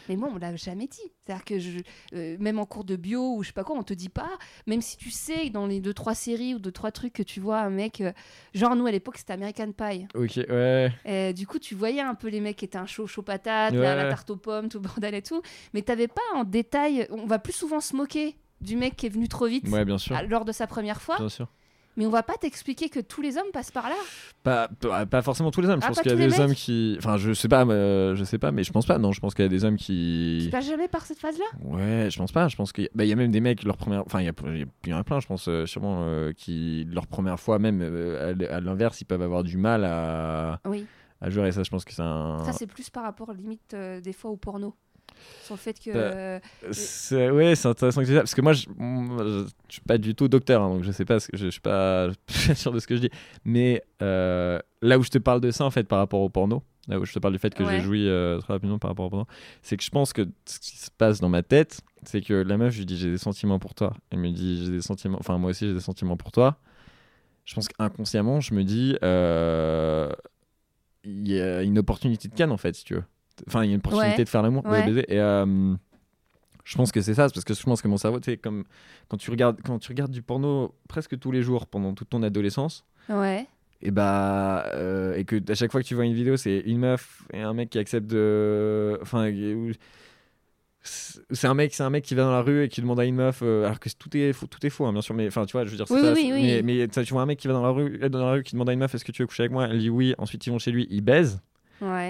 Mais 0.08 0.16
moi, 0.16 0.28
on 0.34 0.38
l'a 0.38 0.54
jamais 0.56 0.86
dit. 0.86 1.00
C'est-à-dire 1.20 1.44
que 1.44 1.58
je, 1.58 1.78
euh, 2.14 2.36
même 2.38 2.58
en 2.58 2.66
cours 2.66 2.84
de 2.84 2.96
bio 2.96 3.36
ou 3.36 3.42
je 3.42 3.48
sais 3.48 3.52
pas 3.52 3.64
quoi, 3.64 3.76
on 3.78 3.82
te 3.82 3.94
dit 3.94 4.08
pas. 4.08 4.28
Même 4.66 4.82
si 4.82 4.96
tu 4.96 5.10
sais 5.10 5.50
dans 5.50 5.66
les 5.66 5.80
deux 5.80 5.94
trois 5.94 6.14
séries 6.14 6.54
ou 6.54 6.58
deux 6.58 6.72
trois 6.72 6.90
trucs 6.90 7.12
que 7.14 7.22
tu 7.22 7.40
vois 7.40 7.60
un 7.60 7.70
mec, 7.70 8.00
euh, 8.00 8.12
genre 8.54 8.76
nous 8.76 8.86
à 8.86 8.90
l'époque 8.90 9.16
c'était 9.18 9.32
American 9.32 9.72
Pie. 9.72 10.06
Ok, 10.14 10.40
ouais, 10.48 11.32
du 11.32 11.46
coup, 11.46 11.58
tu 11.58 11.74
voyais 11.74 12.00
un 12.00 12.14
peu 12.14 12.28
les 12.28 12.40
mecs 12.40 12.56
qui 12.56 12.64
étaient 12.64 12.78
un 12.78 12.86
chaud, 12.86 13.06
chaud 13.06 13.22
patate, 13.22 13.72
la, 13.74 13.96
Ouais. 13.96 14.08
tarte 14.08 14.30
aux 14.30 14.36
pommes, 14.36 14.68
tout 14.68 14.78
le 14.78 14.82
bordel 14.84 15.14
et 15.14 15.22
tout. 15.22 15.40
Mais 15.72 15.82
t'avais 15.82 16.08
pas 16.08 16.20
en 16.34 16.44
détail. 16.44 17.06
On 17.10 17.26
va 17.26 17.38
plus 17.38 17.52
souvent 17.54 17.80
se 17.80 17.96
moquer 17.96 18.36
du 18.60 18.76
mec 18.76 18.96
qui 18.96 19.06
est 19.06 19.10
venu 19.10 19.28
trop 19.28 19.46
vite 19.46 19.68
ouais, 19.68 19.84
bien 19.84 19.98
sûr, 19.98 20.14
à- 20.16 20.22
lors 20.22 20.44
de 20.44 20.52
sa 20.52 20.66
première 20.66 21.00
fois. 21.02 21.16
bien 21.18 21.28
sûr. 21.28 21.48
Mais 21.96 22.06
on 22.06 22.10
va 22.10 22.22
pas 22.24 22.34
t'expliquer 22.34 22.88
que 22.88 22.98
tous 22.98 23.20
les 23.22 23.36
hommes 23.36 23.50
passent 23.52 23.70
par 23.70 23.88
là. 23.88 23.94
Pas, 24.42 24.68
pas, 24.80 25.06
pas 25.06 25.22
forcément 25.22 25.50
tous 25.52 25.60
les 25.60 25.68
hommes. 25.68 25.80
Je 25.80 25.86
Ah, 25.86 25.88
pense 25.88 26.00
qu'il 26.00 26.10
y 26.10 26.14
a 26.14 26.16
des 26.16 26.26
mecs 26.28 26.38
hommes 26.40 26.54
qui, 26.54 26.96
enfin, 26.98 27.16
je 27.16 27.32
sais 27.32 27.46
pas, 27.48 27.64
mais, 27.64 27.74
euh, 27.74 28.16
je 28.16 28.24
sais 28.24 28.38
pas, 28.38 28.50
mais 28.50 28.64
je 28.64 28.72
pense 28.72 28.84
pas. 28.86 28.98
Non, 28.98 29.12
je 29.12 29.20
pense 29.20 29.32
qu'il 29.34 29.44
y 29.44 29.46
a 29.46 29.48
des 29.48 29.64
hommes 29.64 29.76
Tu 29.76 29.84
qui. 29.84 30.48
passes 30.50 30.66
jamais 30.66 30.88
par 30.88 31.06
cette 31.06 31.18
phase-là? 31.18 31.44
Ouais, 31.62 32.08
je 32.10 32.18
pense 32.18 32.32
pas. 32.32 32.48
Je 32.48 32.56
pense 32.56 32.72
qu'il 32.72 32.84
y, 32.84 32.86
a- 32.88 32.90
bah, 32.94 33.04
il 33.04 33.08
y 33.08 33.12
a 33.12 33.16
même 33.16 33.30
des 33.30 33.40
mecs, 33.40 33.62
leur 33.62 33.76
première. 33.76 34.02
Enfin, 34.06 34.20
il 34.20 34.24
y, 34.86 34.88
y 34.90 34.92
en 34.94 34.98
a 34.98 35.04
plein, 35.04 35.20
je 35.20 35.26
pense, 35.26 35.46
euh, 35.48 35.66
sûrement, 35.66 35.98
euh, 36.02 36.32
qui, 36.32 36.84
leur 36.92 37.06
première 37.06 37.38
fois, 37.38 37.58
même 37.58 37.80
à 38.50 38.60
l'inverse, 38.60 39.00
ils 39.00 39.04
peuvent 39.06 39.22
avoir 39.22 39.44
du 39.44 39.56
mal 39.56 39.84
à, 39.84 40.60
Oui. 40.66 40.84
à 41.20 41.30
gérer 41.30 41.52
ça. 41.52 41.62
Je 41.62 41.70
pense 41.70 41.84
que 41.84 41.92
c'est 41.92 42.02
un. 42.02 42.42
Ça, 42.44 42.52
c'est 42.52 42.66
plus 42.66 42.90
par 42.90 43.04
rapport, 43.04 43.32
limite, 43.32 43.74
des 43.74 44.12
fois 44.12 44.30
au 44.32 44.36
porno. 44.36 44.74
Sur 45.44 45.54
le 45.54 45.58
fait 45.60 45.78
que. 45.78 45.90
Bah, 45.90 45.98
euh, 45.98 46.40
C'est- 46.72 47.30
Ouais, 47.30 47.54
c'est 47.54 47.68
intéressant 47.68 48.00
que 48.00 48.06
tu 48.06 48.12
dis 48.12 48.16
ça, 48.16 48.22
parce 48.22 48.34
que 48.34 48.40
moi, 48.40 48.52
je, 48.52 48.66
je 49.68 49.72
suis 49.72 49.82
pas 49.82 49.98
du 49.98 50.14
tout 50.14 50.28
docteur, 50.28 50.62
hein, 50.62 50.70
donc 50.70 50.84
je 50.84 50.92
sais 50.92 51.04
pas, 51.04 51.20
ce 51.20 51.28
que, 51.28 51.36
je, 51.36 51.44
je 51.46 51.50
suis 51.50 51.60
pas, 51.60 52.08
sûr 52.54 52.72
de 52.72 52.78
ce 52.78 52.86
que 52.86 52.96
je 52.96 53.02
dis. 53.02 53.10
Mais 53.44 53.82
euh, 54.02 54.58
là 54.82 54.98
où 54.98 55.02
je 55.02 55.10
te 55.10 55.18
parle 55.18 55.40
de 55.40 55.50
ça, 55.50 55.64
en 55.64 55.70
fait, 55.70 55.84
par 55.84 55.98
rapport 55.98 56.20
au 56.20 56.28
porno, 56.30 56.62
là 56.88 56.98
où 56.98 57.04
je 57.04 57.12
te 57.12 57.18
parle 57.18 57.34
du 57.34 57.38
fait 57.38 57.54
que 57.54 57.62
Ouais. 57.62 57.68
j'ai 57.68 57.80
joui 57.80 58.08
euh, 58.08 58.38
très 58.40 58.54
rapidement 58.54 58.78
par 58.78 58.90
rapport 58.90 59.06
au 59.06 59.10
porno, 59.10 59.26
c'est 59.62 59.76
que 59.76 59.84
je 59.84 59.90
pense 59.90 60.12
que 60.12 60.26
ce 60.46 60.58
qui 60.60 60.76
se 60.76 60.90
passe 60.90 61.20
dans 61.20 61.28
ma 61.28 61.42
tête, 61.42 61.80
c'est 62.04 62.20
que 62.22 62.34
la 62.34 62.56
meuf, 62.56 62.72
je 62.72 62.78
lui 62.78 62.86
dis 62.86 62.96
j'ai 62.96 63.10
des 63.10 63.18
sentiments 63.18 63.58
pour 63.58 63.74
toi. 63.74 63.94
Elle 64.10 64.18
me 64.20 64.30
dit 64.30 64.64
j'ai 64.64 64.70
des 64.72 64.82
sentiments, 64.82 65.18
enfin 65.18 65.36
moi 65.38 65.50
aussi 65.50 65.66
j'ai 65.66 65.74
des 65.74 65.80
sentiments 65.80 66.16
pour 66.16 66.32
toi. 66.32 66.58
Je 67.44 67.54
pense 67.54 67.68
qu'inconsciemment, 67.68 68.40
je 68.40 68.54
me 68.54 68.64
dis 68.64 68.96
euh, 69.02 70.10
il 71.04 71.28
y 71.28 71.38
a 71.40 71.62
une 71.62 71.78
opportunité 71.78 72.28
de 72.28 72.34
canne 72.34 72.50
en 72.52 72.56
fait, 72.56 72.74
si 72.74 72.84
tu 72.84 72.94
veux. 72.94 73.04
Enfin, 73.48 73.64
il 73.64 73.68
y 73.68 73.70
a 73.70 73.74
une 73.74 73.78
opportunité 73.80 74.18
Ouais. 74.18 74.24
de 74.24 74.28
faire 74.28 74.42
l'amour, 74.42 74.62
de 74.62 74.68
Ouais. 74.68 74.84
baiser. 74.84 75.04
Et 75.12 75.20
euh, 75.20 75.74
je 76.64 76.76
pense 76.76 76.92
que 76.92 77.00
c'est 77.00 77.14
ça, 77.14 77.28
parce 77.28 77.44
que 77.44 77.52
je 77.54 77.62
pense 77.62 77.82
que 77.82 77.88
mon 77.88 77.96
cerveau, 77.96 78.20
tu 78.20 78.30
sais, 78.30 78.36
comme 78.36 78.64
quand 79.08 79.16
tu 79.16 79.30
regardes, 79.30 79.60
quand 79.62 79.78
tu 79.78 79.88
regardes 79.88 80.12
du 80.12 80.22
porno 80.22 80.74
presque 80.88 81.18
tous 81.18 81.30
les 81.32 81.42
jours 81.42 81.66
pendant 81.66 81.92
toute 81.94 82.08
ton 82.10 82.22
adolescence, 82.22 82.84
Ouais. 83.08 83.46
et 83.82 83.90
bah 83.90 84.64
euh, 84.74 85.14
et 85.14 85.24
que 85.24 85.36
à 85.50 85.54
chaque 85.54 85.72
fois 85.72 85.82
que 85.82 85.86
tu 85.86 85.94
vois 85.94 86.04
une 86.06 86.14
vidéo, 86.14 86.36
c'est 86.36 86.60
une 86.60 86.78
meuf 86.78 87.22
et 87.32 87.40
un 87.42 87.52
mec 87.54 87.70
qui 87.70 87.78
accepte 87.78 88.06
de, 88.06 88.98
enfin, 89.02 89.30
c'est 90.86 91.46
un 91.46 91.54
mec, 91.54 91.74
c'est 91.74 91.82
un 91.82 91.88
mec 91.90 92.04
qui 92.04 92.14
va 92.14 92.24
dans 92.24 92.30
la 92.32 92.42
rue 92.42 92.64
et 92.64 92.68
qui 92.68 92.82
demande 92.82 93.00
à 93.00 93.04
une 93.06 93.14
meuf, 93.14 93.40
euh, 93.42 93.64
alors 93.64 93.80
que 93.80 93.88
tout 93.98 94.14
est 94.16 94.34
faux, 94.34 94.46
tout 94.46 94.64
est 94.66 94.70
faux, 94.70 94.84
hein, 94.84 94.92
bien 94.92 95.00
sûr, 95.00 95.14
mais 95.14 95.26
enfin, 95.26 95.46
tu 95.46 95.52
vois, 95.52 95.64
je 95.64 95.70
veux 95.70 95.76
dire, 95.76 95.86
Oui, 95.88 96.00
ça, 96.02 96.12
oui, 96.12 96.20
c'est- 96.26 96.32
oui, 96.34 96.42
mais, 96.42 96.56
oui. 96.62 96.86
mais 96.86 97.04
tu 97.04 97.12
vois 97.14 97.22
un 97.22 97.26
mec 97.26 97.38
qui 97.38 97.46
va 97.48 97.54
dans 97.54 97.62
la 97.62 97.70
rue, 97.70 97.98
dans 98.10 98.18
la 98.24 98.32
rue, 98.32 98.42
qui 98.42 98.52
demande 98.52 98.68
à 98.68 98.72
une 98.74 98.80
meuf, 98.80 98.94
est-ce 98.94 99.04
que 99.04 99.12
tu 99.12 99.22
veux 99.22 99.26
coucher 99.26 99.44
avec 99.44 99.52
moi? 99.52 99.66
Elle 99.66 99.78
dit 99.78 99.88
oui. 99.88 100.14
Ensuite, 100.18 100.46
ils 100.46 100.50
vont 100.50 100.58
chez 100.58 100.70
lui, 100.72 100.86
ils 100.90 101.00
baisent 101.00 101.40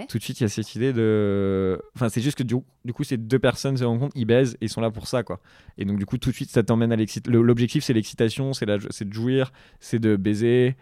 Tout 0.06 0.18
de 0.18 0.22
suite 0.22 0.40
il 0.40 0.44
y 0.44 0.46
a 0.46 0.48
cette 0.48 0.74
idée 0.74 0.92
de 0.92 1.80
enfin 1.96 2.08
c'est 2.08 2.20
juste 2.20 2.36
que 2.36 2.42
du, 2.42 2.56
du 2.84 2.92
coup 2.92 3.04
ces 3.04 3.16
deux 3.16 3.38
personnes 3.38 3.76
se 3.76 3.84
rencontrent 3.84 4.14
ils 4.16 4.26
baisent 4.26 4.54
et 4.60 4.66
ils 4.66 4.68
sont 4.68 4.80
là 4.80 4.90
pour 4.90 5.06
ça 5.06 5.22
quoi. 5.22 5.40
Et 5.78 5.84
donc 5.84 5.98
du 5.98 6.06
coup 6.06 6.18
tout 6.18 6.30
de 6.30 6.34
suite 6.34 6.50
ça 6.50 6.62
t'emmène 6.62 6.92
à 6.92 6.96
l'excitation 6.96 7.40
l'objectif 7.42 7.82
c'est 7.82 7.94
l'excitation 7.94 8.52
c'est 8.52 8.66
la 8.66 8.78
de 8.78 9.12
jouir 9.12 9.52
c'est 9.80 9.98
de 9.98 10.16
baiser 10.16 10.76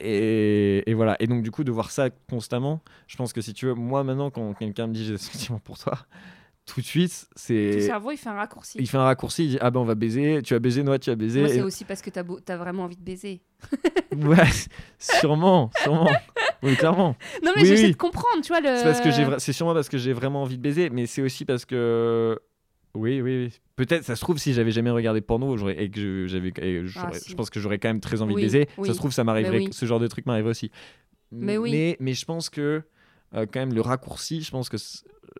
et, 0.00 0.82
et 0.90 0.94
voilà. 0.94 1.16
Et 1.20 1.26
donc 1.26 1.42
du 1.42 1.50
coup 1.50 1.64
de 1.64 1.70
voir 1.70 1.90
ça 1.90 2.10
constamment 2.28 2.82
je 3.06 3.16
pense 3.16 3.32
que 3.32 3.40
si 3.40 3.54
tu 3.54 3.66
veux 3.66 3.74
moi 3.74 4.04
maintenant 4.04 4.30
quand 4.30 4.54
quelqu'un 4.54 4.88
me 4.88 4.92
dit 4.92 5.04
j'ai 5.04 5.12
des 5.12 5.18
sentiments 5.18 5.60
pour 5.60 5.78
toi 5.78 5.98
tout 6.66 6.80
de 6.80 6.86
suite 6.86 7.12
Ton 7.30 7.36
c'est 7.36 7.80
cerveau, 7.80 8.10
il 8.10 8.16
fait 8.16 8.28
un 8.28 8.34
raccourci. 8.34 8.76
il 8.80 8.88
fait 8.88 8.96
un 8.98 9.04
raccourci 9.04 9.44
il 9.44 9.50
dit 9.50 9.58
ah 9.60 9.70
ben 9.70 9.80
on 9.80 9.84
va 9.84 9.94
baiser 9.94 10.40
tu 10.44 10.52
as 10.54 10.58
baisé 10.58 10.82
Noah 10.82 10.98
tu 10.98 11.10
as 11.10 11.14
baisé 11.14 11.40
Moi, 11.40 11.48
c'est 11.48 11.56
Et- 11.58 11.62
aussi 11.62 11.84
parce 11.84 12.02
que 12.02 12.10
t'as 12.10 12.22
beau- 12.24 12.40
vraiment 12.46 12.84
envie 12.84 12.96
de 12.96 13.02
baiser. 13.04 13.40
ouais 14.16 14.36
sûrement 14.98 15.70
sûrement 15.82 16.08
oui 16.62 16.74
clairement 16.76 17.16
Non, 17.44 17.52
mais 17.54 17.62
Oui, 17.62 17.68
j'essaie 17.68 17.84
oui. 17.86 17.92
de 17.92 17.96
comprendre, 17.96 18.42
tu 18.42 18.48
vois. 18.48 18.60
Le... 18.60 18.76
C'est 18.78 18.84
parce 18.84 19.00
que 19.00 19.10
j'ai 19.10 19.24
vra- 19.24 19.38
c'est 19.38 19.52
sûrement 19.52 19.74
parce 19.74 19.88
que 19.88 19.98
j'ai 19.98 20.12
vraiment 20.12 20.42
envie 20.42 20.56
de 20.56 20.62
baiser, 20.62 20.90
mais 20.90 21.06
c'est 21.06 21.22
aussi 21.22 21.44
parce 21.44 21.64
que 21.64 22.38
oui, 22.94 23.20
oui, 23.20 23.44
oui. 23.44 23.52
Peut-être, 23.76 24.04
ça 24.04 24.16
se 24.16 24.22
trouve, 24.22 24.38
si 24.38 24.54
j'avais 24.54 24.70
jamais 24.70 24.88
regardé 24.90 25.20
de 25.20 25.24
porno 25.26 25.54
j'aurais- 25.58 25.80
et 25.84 25.90
que 25.90 26.26
j'avais, 26.26 26.50
Ah, 26.96 27.12
si. 27.12 27.30
je 27.30 27.34
pense 27.36 27.50
que 27.50 27.60
j'aurais 27.60 27.78
quand 27.78 27.88
même 27.90 28.00
très 28.00 28.22
envie 28.22 28.34
Oui, 28.34 28.40
de 28.42 28.46
baiser. 28.46 28.68
Ça 28.84 28.92
se 28.94 28.98
trouve, 28.98 29.12
ça 29.12 29.22
m'arriverait, 29.22 29.58
oui. 29.58 29.68
ce 29.70 29.84
genre 29.84 30.00
de 30.00 30.06
truc 30.06 30.24
m'arriverait 30.24 30.52
aussi. 30.52 30.70
Mais 31.30 31.58
oui. 31.58 31.70
Mais, 31.72 31.96
mais 32.00 32.14
je 32.14 32.24
pense 32.24 32.48
que 32.48 32.82
euh, 33.34 33.44
quand 33.52 33.60
même 33.60 33.74
le 33.74 33.82
raccourci, 33.82 34.40
je 34.40 34.50
pense 34.50 34.70
que 34.70 34.78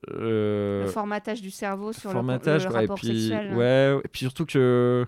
Le 0.08 0.86
formatage 0.92 1.40
du 1.42 1.50
cerveau 1.50 1.92
sur 1.92 2.10
le- 2.10 2.14
formatage, 2.14 2.64
le, 2.64 2.70
quoi, 2.70 2.80
rapport 2.80 2.96
et 2.98 3.00
puis, 3.00 3.28
sexuel. 3.28 3.54
Ouais, 3.54 3.96
et 4.04 4.08
puis 4.08 4.20
surtout 4.20 4.46
que. 4.46 5.06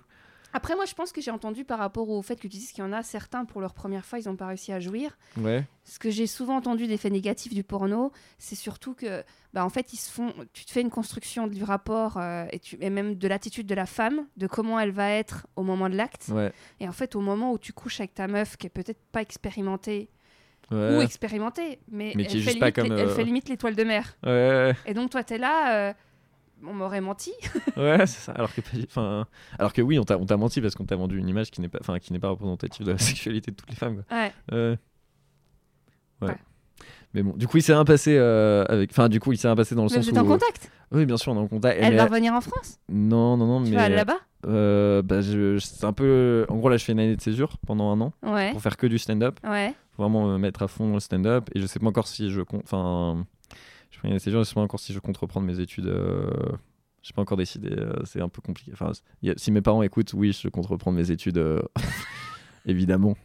Après, 0.54 0.74
moi, 0.74 0.86
je 0.86 0.94
pense 0.94 1.12
que 1.12 1.20
j'ai 1.20 1.30
entendu 1.30 1.66
par 1.66 1.78
rapport 1.78 2.08
au 2.08 2.22
fait 2.22 2.36
que 2.36 2.40
tu 2.40 2.48
dises 2.48 2.72
qu'il 2.72 2.82
y 2.82 2.86
en 2.86 2.92
a 2.92 3.02
certains, 3.02 3.44
pour 3.44 3.60
leur 3.60 3.74
première 3.74 4.06
fois, 4.06 4.18
ils 4.18 4.26
n'ont 4.28 4.34
pas 4.34 4.46
réussi 4.46 4.72
à 4.72 4.80
jouir. 4.80 5.18
Ouais. 5.36 5.62
Ce 5.84 5.98
que 5.98 6.08
j'ai 6.08 6.26
souvent 6.26 6.56
entendu 6.56 6.86
d'effets 6.86 7.10
négatifs 7.10 7.52
du 7.52 7.62
porno, 7.62 8.12
c'est 8.38 8.54
surtout 8.54 8.94
que, 8.94 9.22
bah, 9.52 9.62
en 9.62 9.68
fait, 9.68 9.92
ils 9.92 9.98
se 9.98 10.10
font, 10.10 10.32
tu 10.54 10.64
te 10.64 10.70
fais 10.70 10.80
une 10.80 10.88
construction 10.88 11.48
du 11.48 11.62
rapport 11.64 12.16
euh, 12.16 12.46
et, 12.50 12.60
tu, 12.60 12.78
et 12.80 12.88
même 12.88 13.16
de 13.16 13.28
l'attitude 13.28 13.66
de 13.66 13.74
la 13.74 13.84
femme, 13.84 14.26
de 14.38 14.46
comment 14.46 14.80
elle 14.80 14.90
va 14.90 15.10
être 15.10 15.46
au 15.54 15.62
moment 15.64 15.90
de 15.90 15.96
l'acte. 15.96 16.28
Ouais. 16.32 16.50
Et 16.80 16.88
en 16.88 16.92
fait, 16.92 17.14
au 17.14 17.20
moment 17.20 17.52
où 17.52 17.58
tu 17.58 17.74
couches 17.74 18.00
avec 18.00 18.14
ta 18.14 18.26
meuf, 18.26 18.56
qui 18.56 18.66
est 18.68 18.70
peut-être 18.70 19.02
pas 19.12 19.20
expérimentée 19.20 20.08
ou 20.70 20.74
Ouais. 20.76 21.04
expérimentée, 21.04 21.78
mais, 21.90 22.12
Mais 22.14 22.22
elle, 22.24 22.26
qui 22.28 22.38
est 22.38 22.40
fait 22.40 22.50
juste 22.50 22.58
pas 22.60 22.66
limite, 22.66 22.76
comme, 22.76 22.94
les- 22.96 23.02
elle 23.02 23.08
euh, 23.08 23.14
fait 23.14 23.24
limite 23.24 23.48
l'étoile 23.48 23.74
de 23.74 23.84
mer. 23.84 24.16
Ouais. 24.24 24.74
Et 24.86 24.94
donc, 24.94 25.10
toi, 25.10 25.24
tu 25.24 25.34
es 25.34 25.38
là, 25.38 25.88
euh, 25.88 25.92
on 26.66 26.74
m'aurait 26.74 27.00
menti. 27.00 27.32
Ouais, 27.76 27.98
c'est 28.06 28.20
ça. 28.20 28.32
Alors 28.32 28.52
que, 28.54 28.60
enfin, 28.86 29.26
alors 29.58 29.72
que 29.72 29.80
oui, 29.82 29.98
on 29.98 30.04
t'a, 30.04 30.36
menti 30.36 30.60
parce 30.60 30.74
qu'on 30.74 30.84
t'a 30.84 30.96
vendu 30.96 31.16
une 31.18 31.28
image 31.28 31.50
qui 31.50 31.60
n'est 31.60 31.68
pas, 31.68 31.78
enfin, 31.80 31.98
qui 31.98 32.12
n'est 32.12 32.18
pas 32.18 32.28
représentative 32.30 32.84
de 32.86 32.92
la 32.92 32.98
sexualité 32.98 33.50
de 33.52 33.56
toutes 33.56 33.70
les 33.70 33.76
femmes. 33.76 34.02
quoi. 34.08 34.16
Ouais. 34.16 34.32
Euh, 34.52 34.76
ouais. 36.22 36.34
Mais 37.14 37.22
bon, 37.22 37.32
du 37.36 37.46
coup, 37.48 37.56
il 37.56 37.62
s'est 37.62 37.72
rien 37.72 37.84
passé 37.86 38.16
euh, 38.18 38.64
avec. 38.68 38.90
Enfin, 38.90 39.08
du 39.08 39.18
coup, 39.18 39.32
il 39.32 39.38
s'est 39.38 39.48
rien 39.48 39.56
passé 39.56 39.74
dans 39.74 39.82
le 39.84 39.88
Mais 39.88 39.94
sens 39.96 40.04
vous 40.04 40.10
où. 40.10 40.14
êtes 40.14 40.18
en 40.18 40.26
contact? 40.26 40.70
Oui, 40.90 41.06
bien 41.06 41.16
sûr, 41.16 41.32
on 41.32 41.36
est 41.36 41.40
en 41.40 41.48
contact. 41.48 41.78
Elle 41.82 41.96
va 41.96 42.04
revenir 42.04 42.34
en 42.34 42.40
France? 42.42 42.78
Non, 42.90 43.36
non, 43.38 43.46
non, 43.46 43.64
Tu 43.64 43.70
mais. 43.70 43.76
vas 43.76 43.84
aller 43.84 43.96
là-bas? 43.96 44.18
euh, 44.46 45.00
bah, 45.02 45.20
c'est 45.22 45.84
un 45.84 45.92
peu. 45.94 46.44
En 46.50 46.56
gros, 46.56 46.68
là, 46.68 46.76
je 46.76 46.84
fais 46.84 46.92
une 46.92 47.00
année 47.00 47.16
de 47.16 47.20
césure 47.22 47.56
pendant 47.66 47.90
un 47.92 48.00
an 48.02 48.12
Ouais. 48.22 48.52
pour 48.52 48.60
faire 48.60 48.76
que 48.76 48.86
du 48.86 48.98
stand-up, 48.98 49.40
Ouais. 49.42 49.74
Vraiment 49.98 50.26
me 50.28 50.38
mettre 50.38 50.62
à 50.62 50.68
fond 50.68 50.94
le 50.94 51.00
stand-up. 51.00 51.50
Et 51.54 51.60
je 51.60 51.66
sais 51.66 51.78
pas 51.78 51.86
encore 51.86 52.06
si 52.08 52.30
je 52.30 52.40
compte. 52.40 52.62
Enfin, 52.64 53.26
je 53.90 54.08
de 54.08 54.18
césure, 54.18 54.40
je 54.40 54.44
sais 54.48 54.54
pas 54.54 54.60
encore 54.60 54.80
si 54.80 54.92
je 54.92 55.00
compte 55.00 55.16
reprendre 55.16 55.46
mes 55.46 55.60
études. 55.60 55.86
Euh... 55.86 56.30
J'ai 57.02 57.14
pas 57.14 57.22
encore 57.22 57.36
décidé. 57.38 57.70
euh, 57.70 57.92
c'est 58.04 58.20
un 58.20 58.28
peu 58.28 58.42
compliqué. 58.42 58.70
Enfin, 58.74 58.90
a- 58.90 59.32
si 59.36 59.50
mes 59.52 59.62
parents 59.62 59.82
écoutent, 59.82 60.12
oui, 60.14 60.32
je 60.38 60.48
compte 60.48 60.66
reprendre 60.66 60.96
mes 60.96 61.10
études. 61.10 61.38
euh, 61.38 61.62
Évidemment 62.66 63.16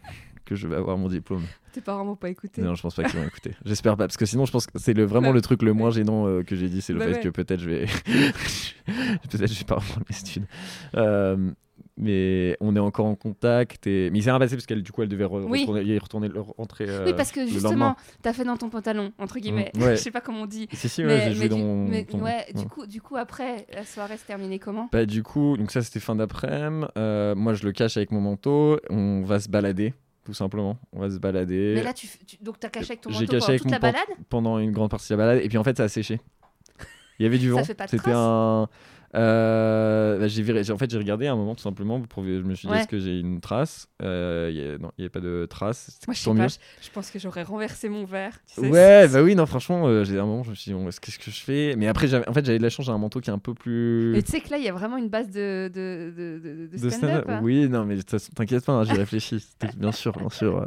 que 0.46 0.56
je 0.56 0.68
vais 0.68 0.76
avoir 0.76 0.98
mon 0.98 1.08
diplôme. 1.08 1.44
Tes 1.72 1.82
parents 1.82 2.06
vont 2.06 2.16
pas 2.16 2.30
écouter. 2.30 2.62
Non, 2.62 2.76
je 2.76 2.82
pense 2.82 2.96
pas 2.96 3.04
qu'ils 3.06 3.20
vont 3.20 3.26
écouter. 3.26 3.56
J'espère 3.66 3.96
pas, 3.98 4.06
parce 4.08 4.18
que 4.18 4.26
sinon, 4.26 4.46
je 4.46 4.52
pense 4.52 4.68
que 4.68 4.78
c'est 4.78 4.94
le, 4.94 5.06
vraiment 5.06 5.30
Bah, 5.30 5.34
le 5.36 5.42
truc 5.42 5.62
le 5.64 5.74
moins 5.74 5.90
gênant 5.90 6.28
euh, 6.28 6.44
que 6.44 6.56
j'ai 6.56 6.70
dit, 6.70 6.82
c'est 6.82 6.94
le 6.94 7.00
Bah 7.00 7.06
fait 7.08 7.14
ouais. 7.14 7.20
que 7.22 7.30
peut-être 7.30 7.60
je 7.62 7.70
vais, 7.70 7.86
peut-être 8.86 9.48
je 9.52 9.60
vais 9.60 9.66
pas 9.66 9.76
reprendre 9.76 10.06
mes 10.10 10.18
études. 10.18 10.46
Euh, 10.96 11.52
mais 11.98 12.58
on 12.60 12.76
est 12.76 12.80
encore 12.80 13.06
en 13.06 13.16
contact 13.16 13.86
et 13.86 14.10
mais 14.10 14.20
il 14.20 14.24
s'est 14.24 14.32
rien 14.32 14.40
passé 14.40 14.56
parce 14.56 14.66
qu'elle 14.66 14.82
du 14.82 14.92
coup 14.92 15.04
elle 15.04 15.10
devait 15.10 15.26
re- 15.26 15.44
Oui. 15.48 15.62
retourner, 15.62 15.84
y 15.84 16.00
retourner 16.00 16.28
le- 16.28 16.42
rentrer. 16.42 16.86
euh, 16.90 17.06
oui, 17.06 17.14
parce 17.16 17.32
que 17.32 17.46
justement, 17.46 17.96
t'as 18.22 18.34
fait 18.34 18.44
dans 18.44 18.58
ton 18.58 18.70
pantalon, 18.70 19.14
entre 19.20 19.38
guillemets. 19.40 19.72
Mm, 19.76 19.82
ouais. 19.84 19.92
Je 19.96 20.02
sais 20.02 20.12
pas 20.12 20.22
comment 20.22 20.42
on 20.42 20.46
dit. 20.48 20.68
Si 20.74 20.90
si, 20.90 21.02
ouais, 21.02 21.08
mais, 21.08 21.20
j'ai 21.22 21.30
mais 21.30 21.36
joué 21.36 21.50
dans 21.50 21.58
du, 21.58 21.64
mon. 21.64 21.88
mais 21.88 22.04
dans- 22.06 22.18
ouais, 22.20 22.46
ouais. 22.48 22.62
du 22.62 22.68
coup, 22.68 22.88
du 22.88 23.00
coup, 23.02 23.16
après, 23.16 23.68
la 23.74 23.86
soirée 23.86 24.18
se 24.18 24.26
terminait 24.26 24.60
comment? 24.60 24.90
Bah 24.92 25.06
du 25.06 25.22
coup, 25.24 25.56
donc 25.58 25.72
ça 25.72 25.82
c'était 25.84 26.00
fin 26.00 26.16
d'après-midi. 26.16 26.88
Euh, 26.98 27.36
moi 27.36 27.54
je 27.54 27.64
le 27.66 27.72
cache 27.72 27.98
avec 27.98 28.12
mon 28.12 28.22
manteau. 28.22 28.80
On 28.90 29.22
va 29.24 29.40
se 29.40 29.48
balader, 29.50 29.94
tout 30.26 30.34
simplement. 30.34 30.78
On 30.94 31.00
va 31.00 31.10
se 31.12 31.18
balader. 31.20 31.74
Mais 31.76 31.84
là, 31.84 31.94
tu, 31.94 32.08
tu- 32.26 32.38
donc 32.42 32.60
t'as 32.60 32.70
caché 32.70 32.92
avec 32.92 33.02
ton 33.02 33.12
manteau 33.12 33.26
caché 33.26 33.38
pendant 33.40 33.48
avec 33.50 33.62
toute 33.62 33.72
la 33.72 33.80
balade? 33.80 34.08
pendant 34.30 34.58
une 34.60 34.72
grande 34.72 34.90
partie 34.90 35.10
de 35.10 35.14
la 35.18 35.24
balade 35.26 35.44
et 35.44 35.48
puis 35.48 35.58
en 35.60 35.64
fait 35.64 35.78
ça 35.78 35.84
a 35.84 35.88
séché. 35.90 36.20
Il 37.20 37.24
y 37.24 37.26
avait 37.28 37.38
du 37.38 37.50
vent. 37.52 37.64
C'était 37.64 38.12
un. 38.12 38.68
Euh, 39.16 40.18
bah, 40.20 40.28
j'ai 40.28 40.42
viré- 40.44 40.64
j'ai- 40.64 40.74
en 40.74 40.78
fait 40.78 40.90
j'ai 40.90 40.98
regardé 40.98 41.28
à 41.28 41.34
un 41.34 41.36
moment 41.36 41.56
tout 41.56 41.62
simplement 41.64 42.02
pour 42.02 42.24
je 42.24 42.30
me 42.42 42.56
suis 42.56 42.68
dit 42.68 42.74
Ouais. 42.74 42.80
est-ce 42.80 42.88
que 42.88 43.00
j'ai 43.00 43.20
une 43.20 43.42
trace? 43.42 43.88
Euh, 44.02 44.50
y 44.54 44.60
a- 44.62 44.78
non 44.78 44.92
il 44.98 45.02
n'y 45.02 45.04
avait 45.06 45.10
pas 45.10 45.20
de 45.20 45.46
trace 45.50 46.00
Moi, 46.08 46.16
je 46.16 46.30
pas. 46.30 46.48
Je, 46.48 46.56
je 46.86 46.90
pense 46.92 47.12
que 47.12 47.20
j'aurais 47.20 47.44
renversé 47.44 47.90
mon 47.90 48.06
verre. 48.06 48.34
tu 48.48 48.62
sais, 48.62 48.70
ouais 48.70 49.08
bah 49.08 49.22
oui 49.22 49.36
non 49.36 49.46
franchement 49.46 49.88
euh, 49.88 50.04
j'ai 50.04 50.20
un 50.20 50.26
moment 50.26 50.44
je 50.44 50.50
me 50.52 50.56
suis 50.56 50.72
dit 50.72 50.78
bon, 50.78 50.86
qu'est-ce 50.86 51.20
que 51.20 51.30
je 51.32 51.42
fais? 51.44 51.76
Mais 51.78 51.88
après 51.88 52.14
en 52.16 52.34
fait 52.34 52.46
j'avais 52.46 52.58
de 52.58 52.64
la 52.64 52.70
chance 52.70 52.86
j'ai 52.88 52.92
un 52.92 52.98
manteau 52.98 53.20
qui 53.22 53.30
est 53.30 53.34
un 53.34 53.40
peu 53.40 53.54
plus 53.54 54.16
Et 54.18 54.24
tu 54.24 54.32
sais 54.32 54.42
que 54.42 54.50
là, 54.50 54.58
il 54.58 54.64
y 54.64 54.70
a 54.70 54.74
vraiment 54.74 54.98
une 54.98 55.10
base 55.10 55.30
de, 55.30 55.70
de, 55.74 56.12
de, 56.16 56.40
de- 56.40 56.68
de 56.68 56.78
de 56.78 56.90
stand-up. 56.90 57.26
hein. 57.30 57.40
oui 57.44 57.70
non 57.70 57.86
mais 57.86 57.98
t'inquiète 58.36 58.66
pas 58.66 58.74
hein, 58.74 58.84
j'y 58.84 58.94
réfléchis 58.94 59.46
bien 59.78 59.92
sûr 59.92 60.12
bien 60.18 60.30
sûr 60.30 60.58
euh, 60.60 60.66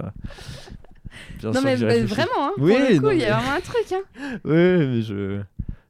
bien 1.41 1.51
Non, 1.51 1.61
sûr 1.61 1.63
mais 1.65 1.83
euh, 1.83 2.05
vraiment, 2.05 2.31
hein, 2.39 2.53
Oui, 2.59 2.73
pour 2.73 2.81
le 2.91 3.01
coup, 3.01 3.11
il 3.13 3.19
y 3.21 3.25
a 3.25 3.29
mais- 3.29 3.33
vraiment 3.43 3.53
un 3.53 3.61
truc. 3.61 3.93
Hein. 3.93 4.03
Oui, 4.45 4.53
mais 4.55 5.03
je. 5.03 5.41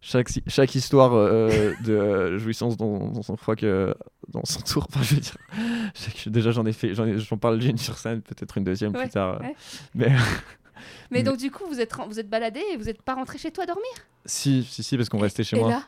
Chaque, 0.08 0.28
chaque 0.46 0.74
histoire 0.76 1.14
euh, 1.14 1.72
de 1.84 1.92
euh, 1.92 2.38
jouissance 2.38 2.76
dans, 2.76 3.08
dans 3.08 3.22
son 3.22 3.36
froid 3.36 3.56
que 3.56 3.92
dans 4.28 4.44
son 4.44 4.60
tour. 4.60 4.86
Enfin, 4.94 5.02
je 5.02 5.16
veux 5.16 5.20
dire, 5.20 5.34
déjà 6.26 6.52
j'en 6.52 6.64
ai 6.64 6.72
fait, 6.72 6.94
j'en 6.94 7.36
parle 7.38 7.58
d'une 7.58 7.76
sur 7.76 7.98
scène, 7.98 8.22
peut-être 8.22 8.56
une 8.56 8.62
deuxième 8.62 8.94
Ouais, 8.94 9.02
plus 9.02 9.10
tard. 9.10 9.40
ouais. 9.40 9.56
Mais 9.96 10.12
Mais 11.10 11.22
donc, 11.24 11.38
du 11.38 11.50
coup, 11.50 11.64
vous 11.68 11.80
êtes, 11.80 11.92
vous 12.08 12.20
êtes 12.20 12.28
baladé 12.30 12.60
et 12.72 12.76
vous 12.76 12.88
êtes 12.88 13.02
pas 13.02 13.14
rentré 13.14 13.36
chez 13.38 13.50
toi 13.50 13.66
dormir? 13.66 13.84
Si, 14.24 14.62
si, 14.62 14.84
si, 14.84 14.96
parce 14.96 15.08
qu'on 15.08 15.18
restait 15.18 15.42
chez 15.42 15.56
Et 15.56 15.60
moi. 15.60 15.70
là? 15.70 15.82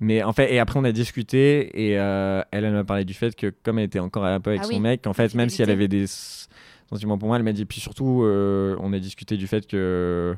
Mais 0.00 0.22
en 0.22 0.32
fait, 0.32 0.50
et 0.52 0.58
après 0.58 0.80
on 0.80 0.84
a 0.84 0.92
discuté 0.92 1.90
et 1.90 1.98
euh, 1.98 2.42
elle, 2.52 2.64
elle 2.64 2.72
m'a 2.72 2.84
parlé 2.84 3.04
du 3.04 3.12
fait 3.14 3.36
que 3.36 3.52
comme 3.62 3.78
elle 3.78 3.84
était 3.84 3.98
encore 4.00 4.24
un 4.24 4.40
peu 4.40 4.50
avec 4.50 4.62
Ah 4.62 4.66
son 4.66 4.70
oui, 4.70 4.80
mec, 4.80 5.06
en 5.06 5.12
fait, 5.12 5.34
même 5.34 5.50
si 5.50 5.60
elle 5.62 5.70
avait 5.70 5.88
des 5.88 6.06
sentiments 6.88 7.18
pour 7.18 7.28
moi, 7.28 7.36
elle 7.36 7.42
m'a 7.44 7.52
dit. 7.52 7.66
Puis 7.66 7.80
surtout, 7.80 8.22
euh, 8.24 8.76
on 8.80 8.92
a 8.94 8.98
discuté 8.98 9.36
du 9.36 9.46
fait 9.46 9.66
que 9.66 10.34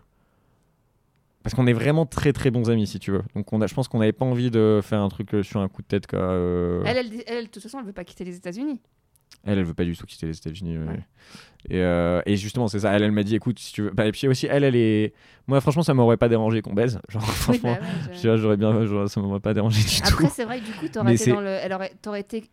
parce 1.45 1.55
qu'on 1.55 1.69
est 1.69 1.73
vraiment 1.73 2.05
très 2.07 2.33
très 2.33 2.51
bons 2.51 2.69
amis 2.71 2.89
si 2.89 2.99
tu 2.99 3.13
veux. 3.13 3.23
Donc 3.37 3.53
on 3.53 3.61
a, 3.61 3.69
je 3.69 3.75
pense 3.75 3.87
qu'on 3.87 4.01
n'avait 4.01 4.13
pas 4.13 4.25
envie 4.25 4.51
de 4.51 4.81
faire 4.83 5.01
un 5.01 5.09
truc 5.09 5.33
euh, 5.35 5.43
sur 5.45 5.61
un 5.61 5.69
coup 5.69 5.83
de 5.83 5.87
tête 5.87 6.09
quoi. 6.09 6.19
euh. 6.19 6.83
elle, 6.85 6.97
elle, 6.97 7.23
elle, 7.29 7.45
de 7.45 7.51
toute 7.51 7.63
façon, 7.63 7.79
elle 7.79 7.87
veut 7.87 7.93
pas 7.93 8.03
quitter 8.05 8.25
les 8.25 8.35
États-Unis. 8.37 8.81
Elle, 9.47 9.59
elle 9.59 9.65
veut 9.65 9.75
pas 9.75 9.85
du 9.85 9.95
tout 9.97 10.07
quitter 10.07 10.27
les 10.27 10.37
États-Unis. 10.37 10.79
ouais. 10.79 10.87
Ouais. 10.87 11.01
Et, 11.69 11.79
euh, 11.81 12.23
et 12.25 12.37
justement, 12.37 12.67
c'est 12.67 12.81
ça. 12.81 12.93
Elle, 12.93 13.03
elle 13.03 13.13
m'a 13.13 13.23
dit, 13.23 13.35
écoute, 13.37 13.59
si 13.59 13.73
tu 13.75 13.83
veux. 13.83 13.91
Bah, 13.91 14.07
et 14.07 14.13
puis 14.13 14.27
aussi, 14.27 14.47
elle, 14.47 14.65
elle 14.65 14.77
est. 14.77 15.13
Moi, 15.47 15.61
franchement, 15.61 15.83
ça 15.83 15.93
m'aurait 15.93 16.17
pas 16.17 16.29
dérangé 16.31 16.63
qu'on 16.63 16.73
baise. 16.73 16.99
Genre, 17.11 17.23
Oui, 17.23 17.29
franchement, 17.35 17.75
bah 17.75 17.81
ouais, 18.11 18.15
je- 18.17 18.37
j'aurais 18.39 18.57
bien. 18.57 19.07
ça 19.07 19.21
m'aurait 19.21 19.41
pas 19.41 19.53
dérangé 19.55 19.83
du 19.83 20.01
Après, 20.03 20.25
tout. 20.25 20.31
c'est 20.35 20.45
vrai 20.45 20.61
que 20.61 20.65
du 20.67 20.73
coup, 20.73 20.89
t'aurais 20.89 21.15
été 21.15 21.31
dans 21.31 21.41
le. 21.41 21.49
Elle 21.49 21.73
aurait, 21.75 21.93
t'aurais 22.01 22.21
été. 22.21 22.45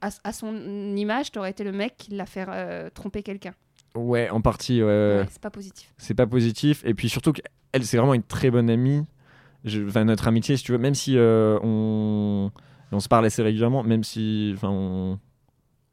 À, 0.00 0.08
à 0.24 0.32
son 0.32 0.54
image, 0.96 1.30
t'aurais 1.32 1.50
été 1.50 1.62
le 1.64 1.72
mec 1.72 1.94
qui 1.96 2.12
l'a 2.14 2.26
fait 2.26 2.44
euh, 2.48 2.88
tromper 2.92 3.22
quelqu'un. 3.22 3.52
Ouais, 3.96 4.28
en 4.30 4.40
partie, 4.40 4.82
ouais. 4.82 4.86
ouais. 4.88 5.16
Ouais, 5.20 5.26
c'est 5.30 5.40
pas 5.40 5.50
positif. 5.50 5.92
C'est 5.98 6.14
pas 6.14 6.26
positif. 6.26 6.82
Et 6.84 6.94
puis 6.94 7.08
surtout, 7.08 7.32
qu'elle, 7.32 7.84
c'est 7.84 7.96
vraiment 7.96 8.14
une 8.14 8.22
très 8.22 8.50
bonne 8.50 8.70
amie. 8.70 9.04
Je- 9.64 9.82
Enfin, 9.86 10.04
notre 10.04 10.28
amitié, 10.28 10.56
si 10.56 10.64
tu 10.64 10.72
veux, 10.72 10.78
même 10.78 10.94
si 10.94 11.16
euh, 11.16 11.58
on... 11.62 12.50
on 12.92 13.00
se 13.00 13.08
parle 13.08 13.26
assez 13.26 13.42
régulièrement, 13.42 13.82
même 13.82 14.04
si. 14.04 14.52
Enfin, 14.54 14.68
on. 14.70 15.18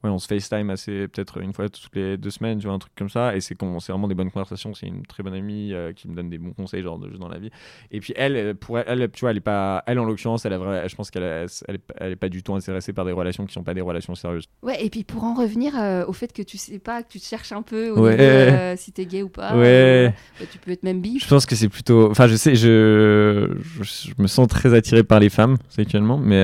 Ouais, 0.04 0.10
on 0.10 0.18
se 0.20 0.28
FaceTime 0.28 0.70
assez, 0.70 1.08
peut-être 1.08 1.40
une 1.40 1.54
fois 1.54 1.70
toutes 1.70 1.96
les 1.96 2.18
deux 2.18 2.30
semaines, 2.30 2.60
tu 2.60 2.66
vois, 2.68 2.76
un 2.76 2.80
truc 2.80 2.92
comme 2.98 3.10
ça. 3.10 3.36
Et 3.38 3.40
c'est 3.42 3.58
vraiment 3.58 4.08
des 4.10 4.16
bonnes 4.16 4.32
conversations. 4.32 4.74
C'est 4.74 4.88
une 4.88 5.06
très 5.06 5.24
bonne 5.24 5.34
amie 5.34 5.72
euh, 5.74 5.94
qui 5.94 6.10
me 6.10 6.16
donne 6.16 6.30
des 6.30 6.38
bons 6.38 6.52
conseils, 6.52 6.84
genre, 6.84 7.00
de, 7.00 7.08
juste 7.08 7.22
dans 7.22 7.30
la 7.30 7.40
vie. 7.40 7.50
Et 7.90 8.02
puis 8.02 8.14
elle, 8.18 8.36
euh, 8.36 8.54
pour 8.54 8.78
elle, 8.80 9.02
elle, 9.02 9.10
tu 9.12 9.22
vois, 9.22 9.32
elle 9.32 9.38
est 9.38 9.40
pas. 9.40 9.82
Elle, 9.88 10.00
en 10.00 10.04
l'occurrence, 10.06 10.46
elle 10.46 10.52
a 10.54 10.58
vrai, 10.58 10.90
je 10.90 10.96
pense 10.96 11.10
qu'elle 11.10 11.24
elle, 11.24 11.78
elle 11.98 12.12
est 12.12 12.16
pas 12.18 12.28
du 12.28 12.44
tout 12.44 12.54
intéressée 12.54 12.92
par 12.92 13.06
des 13.06 13.14
relations 13.14 13.46
qui 13.46 13.54
sont 13.54 13.64
pas 13.64 13.74
des 13.74 13.80
relations 13.82 14.14
sérieuses. 14.16 14.46
Ouais, 14.62 14.84
et 14.86 14.90
puis 14.90 15.06
pour 15.06 15.24
en 15.24 15.36
revenir 15.36 15.80
euh, 15.80 16.04
au 16.06 16.12
fait 16.14 16.34
que 16.34 16.42
tu 16.42 16.58
sais 16.58 16.80
pas, 16.80 17.02
que 17.02 17.08
tu 17.10 17.20
te 17.22 17.26
cherches 17.26 17.54
un 17.54 17.62
peu 17.62 17.90
au 17.92 18.00
Ouais. 18.02 18.12
niveau, 18.18 18.24
euh, 18.24 18.76
si 18.78 18.92
t'es 18.92 19.06
gay 19.06 19.24
ou 19.24 19.30
pas. 19.30 19.56
Ouais. 19.56 20.14
bah, 20.40 20.46
tu 20.52 20.58
peux 20.58 20.72
être 20.72 20.84
même 20.84 21.00
bi. 21.00 21.18
Je 21.20 21.28
pense 21.30 21.46
que 21.46 21.56
c'est 21.56 21.70
plutôt. 21.70 22.12
Enfin, 22.12 22.28
je 22.28 22.36
sais, 22.36 22.56
je... 22.56 23.56
je, 23.80 23.84
je 23.84 24.22
me 24.22 24.28
sens 24.28 24.50
très 24.50 24.74
attiré 24.74 25.04
par 25.04 25.22
les 25.22 25.30
femmes 25.30 25.56
sexuellement, 25.70 26.18
mais 26.18 26.42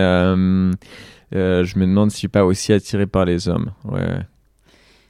euh, 1.36 1.64
je 1.64 1.78
me 1.80 1.86
demande 1.86 2.10
si 2.12 2.16
je 2.16 2.20
suis 2.20 2.28
pas 2.28 2.46
aussi 2.46 2.74
attiré 2.74 3.06
par 3.08 3.26
les 3.26 3.48
hommes. 3.48 3.72
Ouais. 3.86 4.20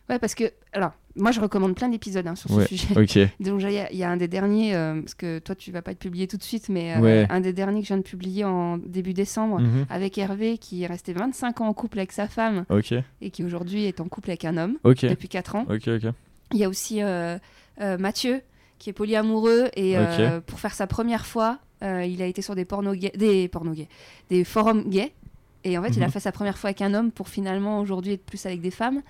Ouais, 0.10 0.20
parce 0.20 0.36
que. 0.36 0.46
Alors, 0.74 0.92
moi, 1.16 1.32
je 1.32 1.40
recommande 1.42 1.76
plein 1.76 1.90
d'épisodes 1.90 2.26
hein, 2.28 2.36
sur 2.36 2.50
ce 2.50 2.66
sujet. 2.66 2.88
Ok. 3.00 3.18
Donc, 3.44 3.62
il 3.62 3.72
y, 3.72 3.78
a- 3.80 3.92
il 3.92 3.98
y 3.98 4.04
a 4.04 4.10
un 4.10 4.18
des 4.18 4.28
derniers, 4.28 4.76
euh, 4.76 5.02
parce 5.02 5.14
que 5.16 5.40
toi, 5.40 5.54
tu 5.56 5.72
vas 5.72 5.82
pas 5.82 5.92
être 5.92 6.00
publié 6.00 6.28
tout 6.28 6.38
de 6.38 6.44
suite, 6.44 6.70
mais 6.70 6.96
euh, 6.96 7.00
Ouais. 7.00 7.28
un 7.30 7.42
des 7.42 7.54
derniers 7.54 7.82
que 7.82 7.86
je 7.88 7.94
viens 7.94 7.98
de 7.98 8.04
publier 8.04 8.44
en 8.44 8.78
début 8.78 9.14
décembre. 9.14 9.60
Mhm. 9.60 9.86
Avec 9.90 10.18
Hervé 10.18 10.58
qui 10.58 10.84
est 10.84 10.88
resté 10.88 11.14
25 11.14 11.62
ans 11.62 11.68
en 11.68 11.74
couple 11.74 12.00
avec 12.00 12.12
sa 12.12 12.28
femme 12.28 12.66
et 13.22 13.30
qui 13.32 13.44
aujourd'hui 13.44 13.86
est 13.86 14.00
en 14.00 14.08
couple 14.08 14.30
avec 14.32 14.46
un 14.46 14.58
homme 14.58 14.78
depuis 14.84 15.28
4 15.30 15.56
ans. 15.56 15.66
Ok. 15.70 15.88
Ok. 15.88 16.12
Il 16.54 16.58
y 16.60 16.64
a 16.64 16.70
aussi 16.70 17.02
Mathieu 18.00 18.42
qui 18.78 18.90
est 18.90 18.94
polyamoureux 18.94 19.70
et 19.76 19.98
euh, 19.98 20.40
pour 20.42 20.60
faire 20.60 20.74
sa 20.74 20.88
première 20.88 21.26
fois, 21.26 21.60
euh, 21.84 22.06
il 22.06 22.22
a 22.22 22.26
été 22.26 22.42
sur 22.42 22.56
des 22.56 22.64
pornos 22.66 22.96
gays, 22.98 23.12
des 23.16 23.48
pornos 23.50 23.76
gays, 23.76 23.90
des 24.30 24.44
forums 24.46 24.90
gays. 24.90 25.12
Et 25.64 25.78
en 25.78 25.84
fait, 25.84 25.90
il 25.90 26.02
a 26.04 26.06
Mhm. 26.08 26.12
fait 26.14 26.20
sa 26.20 26.32
première 26.32 26.58
fois 26.58 26.70
avec 26.70 26.82
un 26.82 26.94
homme 26.94 27.12
pour 27.12 27.28
finalement 27.30 27.80
aujourd'hui 27.80 28.14
être 28.14 28.26
plus 28.26 28.46
avec 28.46 28.62
des 28.62 28.72
femmes. 28.72 29.02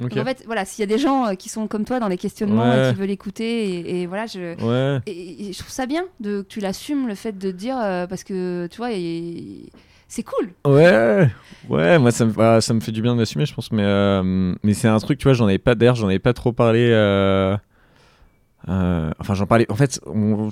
Ok. 0.00 0.08
Donc 0.10 0.18
en 0.18 0.24
fait, 0.24 0.42
voilà, 0.46 0.64
s'il 0.64 0.80
y 0.80 0.84
a 0.84 0.86
des 0.86 0.98
gens 1.02 1.26
euh, 1.26 1.34
qui 1.34 1.48
sont 1.50 1.66
comme 1.66 1.84
toi 1.84 2.00
dans 2.00 2.08
les 2.08 2.16
questionnements 2.16 2.62
Ouais. 2.70 2.88
et 2.88 2.92
qui 2.92 2.98
veulent 2.98 3.10
écouter, 3.10 3.64
et, 3.68 4.02
et 4.02 4.06
voilà, 4.06 4.24
je, 4.26 4.54
Ouais. 4.64 5.00
et, 5.06 5.48
et 5.48 5.52
je 5.52 5.58
trouve 5.58 5.70
ça 5.70 5.84
bien 5.86 6.04
de, 6.20 6.40
que 6.40 6.46
tu 6.48 6.60
l'assumes, 6.60 7.06
le 7.06 7.14
fait 7.14 7.36
de 7.36 7.50
dire, 7.50 7.76
euh, 7.78 8.06
parce 8.06 8.24
que 8.24 8.66
tu 8.70 8.78
vois, 8.78 8.92
et- 8.92 9.66
c'est 10.08 10.22
cool. 10.24 10.50
Ouais. 10.66 11.28
Ouais. 11.68 11.98
Moi, 11.98 12.10
ça 12.12 12.24
me, 12.24 12.32
bah, 12.32 12.60
ça 12.60 12.72
me 12.74 12.80
fait 12.80 12.92
du 12.92 13.02
bien 13.02 13.14
de 13.14 13.20
l'assumer, 13.20 13.44
je 13.46 13.54
pense, 13.54 13.70
mais 13.70 13.82
euh, 13.84 14.54
mais 14.62 14.72
c'est 14.74 14.88
un 14.88 14.98
truc, 14.98 15.18
tu 15.18 15.24
vois, 15.24 15.34
j'en 15.34 15.44
avais 15.46 15.58
pas. 15.58 15.74
D'ailleurs, 15.74 15.94
j'en 15.96 16.06
avais 16.08 16.18
pas 16.18 16.32
trop 16.32 16.52
parlé. 16.52 16.88
euh, 16.90 17.56
euh, 18.68 19.10
Enfin, 19.18 19.34
j'en 19.34 19.46
parlais. 19.46 19.66
En 19.70 19.74
fait, 19.76 20.00
on- 20.06 20.50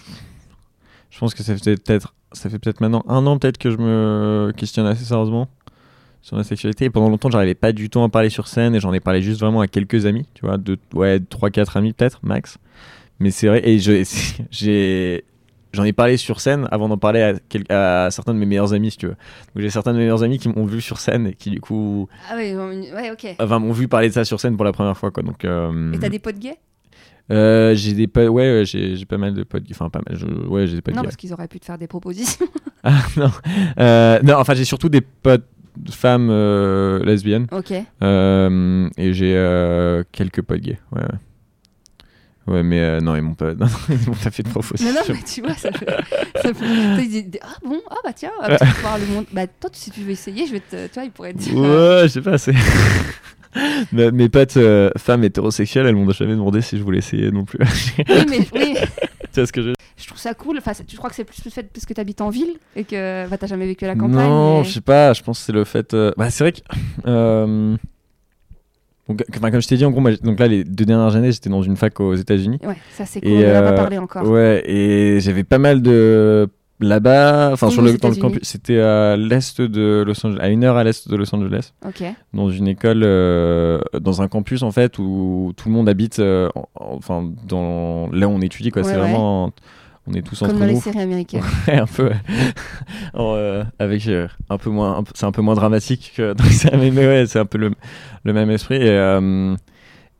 je 1.10 1.18
pense 1.18 1.34
que 1.34 1.42
ça 1.42 1.56
fait 1.56 1.76
peut-être, 1.82 2.14
ça 2.32 2.50
fait 2.50 2.58
peut-être 2.58 2.80
maintenant 2.80 3.04
un 3.08 3.26
an 3.26 3.38
peut-être 3.38 3.58
que 3.58 3.70
je 3.70 3.76
me 3.78 4.52
questionne 4.56 4.86
assez 4.86 5.04
sérieusement 5.04 5.48
sur 6.22 6.36
ma 6.36 6.44
sexualité. 6.44 6.86
Et 6.86 6.90
pendant 6.90 7.08
longtemps, 7.08 7.30
j'arrivais 7.30 7.54
pas 7.54 7.72
du 7.72 7.88
tout 7.90 8.00
à 8.00 8.02
en 8.02 8.08
parler 8.10 8.28
sur 8.28 8.48
scène 8.48 8.74
et 8.74 8.80
j'en 8.80 8.92
ai 8.92 9.00
parlé 9.00 9.22
juste 9.22 9.40
vraiment 9.40 9.60
à 9.60 9.68
quelques 9.68 10.04
amis, 10.06 10.26
tu 10.34 10.44
vois, 10.44 10.58
de 10.58 10.78
ouais, 10.94 11.20
3 11.20 11.50
4 11.50 11.76
amis 11.76 11.92
peut-être 11.92 12.18
max. 12.22 12.58
Mais 13.20 13.30
c'est 13.30 13.48
vrai 13.48 13.62
et 13.68 13.78
j'ai 14.50 15.24
j'en 15.72 15.84
ai 15.84 15.92
parlé 15.92 16.16
sur 16.16 16.40
scène 16.40 16.66
avant 16.70 16.88
d'en 16.88 16.96
parler 16.98 17.20
à, 17.22 17.34
quel- 17.48 17.70
à 17.70 18.10
certains 18.10 18.32
de 18.34 18.38
mes 18.38 18.46
meilleurs 18.46 18.72
amis, 18.74 18.90
si 18.90 18.96
tu 18.98 19.06
veux. 19.06 19.12
Donc 19.54 19.62
j'ai 19.62 19.70
certains 19.70 19.92
de 19.92 19.98
mes 19.98 20.04
meilleurs 20.04 20.22
amis 20.22 20.38
qui 20.38 20.48
m'ont 20.48 20.64
vu 20.64 20.80
sur 20.80 20.98
scène 20.98 21.26
et 21.28 21.34
qui 21.34 21.50
du 21.50 21.60
coup, 21.60 22.08
Ah 22.30 22.34
oui, 22.36 22.54
ouais, 22.54 23.10
ok. 23.10 23.36
enfin 23.38 23.58
m'ont 23.58 23.72
vu 23.72 23.86
parler 23.88 24.08
de 24.08 24.14
ça 24.14 24.24
sur 24.24 24.40
scène 24.40 24.56
pour 24.56 24.64
la 24.64 24.72
première 24.72 24.96
fois, 24.96 25.10
quoi. 25.10 25.22
Donc 25.22 25.44
euh, 25.44 25.92
Et 25.92 25.98
t'as 25.98 26.08
des 26.08 26.18
potes 26.18 26.38
gays? 26.38 26.56
Euh, 27.30 27.74
j'ai 27.74 27.92
des 27.94 28.06
potes, 28.06 28.28
ouais, 28.28 28.52
ouais, 28.52 28.64
j'ai 28.64 28.96
j'ai 28.96 29.04
pas 29.04 29.18
mal 29.18 29.34
de 29.34 29.42
potes, 29.42 29.64
enfin 29.70 29.90
pas 29.90 30.00
mal, 30.08 30.18
je- 30.18 30.26
ouais, 30.48 30.66
j'ai 30.66 30.76
des 30.76 30.82
potes 30.82 30.94
Non, 30.94 31.02
parce 31.02 31.16
qu'ils 31.16 31.32
auraient 31.32 31.48
pu 31.48 31.60
te 31.60 31.64
faire 31.66 31.78
des 31.78 31.86
propositions. 31.88 32.46
Ah 32.84 33.02
non, 33.16 33.30
Euh, 33.80 34.20
non, 34.22 34.34
enfin 34.36 34.54
j'ai 34.54 34.64
surtout 34.64 34.88
des 34.88 35.00
potes 35.00 35.44
femmes 35.90 36.28
euh, 36.30 37.04
lesbiennes 37.04 37.46
ok. 37.50 37.72
et 37.72 39.12
j'ai 39.12 40.02
quelques 40.12 40.42
potes 40.42 40.60
gays. 40.60 40.78
Ouais, 40.92 41.02
ouais. 41.02 41.08
Ouais, 42.54 42.62
mais 42.62 42.80
euh, 42.80 43.00
non, 43.00 43.14
ils 43.14 43.20
m'ont 43.20 43.34
pas, 43.34 43.52
non, 43.54 43.66
ils 43.90 44.08
m'ont 44.08 44.14
pas 44.14 44.30
fait 44.30 44.42
de 44.42 44.48
Non, 44.48 44.52
proposition. 44.54 44.94
non, 44.94 45.00
mais 45.10 45.22
tu 45.22 45.42
vois, 45.42 45.54
ça 45.54 45.70
fait. 45.72 45.86
ça 46.36 46.54
fait- 46.54 46.64
ils 47.04 47.08
disent, 47.10 47.40
ah 47.42 47.56
bon, 47.62 47.78
ah 47.90 47.96
bah 48.02 48.12
tiens, 48.14 48.30
ah, 48.40 48.56
tu 48.56 48.64
vas 48.64 48.72
pouvoir 48.72 48.98
le 48.98 49.06
monde. 49.06 49.26
Bah 49.32 49.46
toi, 49.46 49.68
si 49.72 49.90
tu 49.90 50.00
veux 50.00 50.10
essayer, 50.12 50.46
je 50.46 50.52
vais 50.52 50.60
te. 50.60 50.86
Tu 50.86 50.94
vois, 50.94 51.04
ils 51.04 51.10
pourraient 51.10 51.34
te 51.34 51.38
dire. 51.40 51.54
Ouais, 51.54 52.02
je 52.04 52.08
sais 52.08 52.22
pas, 52.22 52.38
c'est. 52.38 52.54
mes, 53.92 54.10
mes 54.10 54.28
potes 54.28 54.56
euh, 54.56 54.90
femmes 54.96 55.24
hétérosexuelles, 55.24 55.86
elles 55.86 55.94
m'ont 55.94 56.08
jamais 56.10 56.32
demandé 56.32 56.60
si 56.60 56.78
je 56.78 56.82
voulais 56.82 56.98
essayer 56.98 57.30
non 57.30 57.44
plus. 57.44 57.58
tu 57.58 58.04
Oui, 58.08 58.24
mais 58.28 58.38
oui, 58.54 58.74
vois 59.34 59.46
ce 59.46 59.52
que 59.52 59.62
je 59.62 59.70
je 60.00 60.06
trouve 60.06 60.18
ça 60.18 60.32
cool. 60.34 60.58
Enfin, 60.58 60.72
tu 60.86 60.96
crois 60.96 61.10
que 61.10 61.16
c'est 61.16 61.24
plus 61.24 61.44
le 61.44 61.50
fait 61.50 61.64
parce 61.72 61.84
que 61.84 61.92
t'habites 61.92 62.20
en 62.20 62.30
ville 62.30 62.54
et 62.76 62.84
que 62.84 63.28
bah, 63.28 63.36
t'as 63.36 63.48
jamais 63.48 63.66
vécu 63.66 63.84
à 63.84 63.88
la 63.88 63.94
campagne 63.94 64.10
Non, 64.28 64.58
mais- 64.60 64.64
je 64.64 64.74
sais 64.74 64.80
pas, 64.80 65.12
je 65.12 65.22
pense 65.22 65.40
que 65.40 65.44
c'est 65.46 65.52
le 65.52 65.64
fait. 65.64 65.92
euh, 65.92 66.12
Bah, 66.16 66.30
c'est 66.30 66.44
vrai 66.44 66.52
que. 66.52 66.58
euh, 67.06 67.76
donc, 69.08 69.24
enfin, 69.34 69.50
comme 69.50 69.62
je 69.62 69.66
t'ai 69.68 69.76
dit, 69.76 69.84
en 69.84 69.90
gros, 69.90 70.00
moi, 70.00 70.12
j'- 70.12 70.20
donc 70.20 70.38
là, 70.38 70.46
les 70.46 70.64
deux 70.64 70.84
dernières 70.84 71.16
années, 71.16 71.32
j'étais 71.32 71.48
dans 71.50 71.62
une 71.62 71.76
fac 71.76 71.98
aux 71.98 72.14
États-Unis. 72.14 72.58
Ouais, 72.62 72.76
ça 72.92 73.06
c'est 73.06 73.20
cool. 73.20 73.30
Et, 73.30 73.46
on 73.46 73.50
en 73.50 73.54
a 73.54 73.62
pas 73.62 73.72
euh, 73.72 73.76
parlé 73.76 73.98
encore. 73.98 74.28
Ouais, 74.28 74.62
et 74.70 75.18
j'avais 75.20 75.44
pas 75.44 75.58
mal 75.58 75.82
de. 75.82 76.48
Là-bas, 76.80 77.50
enfin 77.52 77.70
sur 77.70 77.82
le, 77.82 77.96
dans 77.98 78.08
le 78.08 78.14
campus, 78.14 78.40
c'était 78.44 78.78
à 78.78 79.16
l'est 79.16 79.60
de 79.60 80.04
Los 80.06 80.24
Angeles, 80.24 80.38
à 80.40 80.48
une 80.48 80.62
heure 80.62 80.76
à 80.76 80.84
l'est 80.84 81.08
de 81.08 81.16
Los 81.16 81.34
Angeles. 81.34 81.72
Ok. 81.84 82.04
dans 82.32 82.50
une 82.50 82.68
école, 82.68 83.02
euh, 83.04 83.80
dans 84.00 84.22
un 84.22 84.28
campus 84.28 84.62
en 84.62 84.70
fait 84.70 84.96
où 85.00 85.52
tout 85.56 85.68
le 85.68 85.74
monde 85.74 85.88
habite, 85.88 86.20
euh, 86.20 86.48
en- 86.54 86.68
enfin 86.76 87.28
dans 87.48 88.08
là 88.12 88.28
où 88.28 88.30
on 88.30 88.40
étudie 88.40 88.70
quoi. 88.70 88.82
Ouais, 88.82 88.88
c'est 88.88 88.94
ouais. 88.94 89.00
vraiment, 89.00 89.50
on 90.06 90.12
est 90.14 90.22
tous 90.22 90.38
Comme 90.38 90.50
entre 90.50 90.58
dans 90.60 90.66
les 90.66 90.74
nous, 90.74 90.80
séries 90.80 91.00
américaines. 91.00 91.42
Ouais, 91.66 91.78
un 91.78 91.86
peu, 91.86 92.10
En, 93.14 93.34
euh, 93.34 93.64
avec 93.80 94.06
euh, 94.06 94.28
un 94.48 94.56
peu 94.58 94.70
moins, 94.70 95.02
c'est 95.14 95.26
un 95.26 95.32
peu 95.32 95.42
moins 95.42 95.54
dramatique 95.56 96.12
que 96.16 96.32
dans 96.34 96.44
les 96.44 96.50
séries, 96.50 96.92
mais 96.92 97.08
ouais, 97.08 97.24
c'est 97.26 97.40
un 97.40 97.44
peu 97.46 97.58
le, 97.58 97.72
le 98.22 98.32
même 98.32 98.50
esprit. 98.52 98.76
Et, 98.76 98.88
euh, 98.88 99.56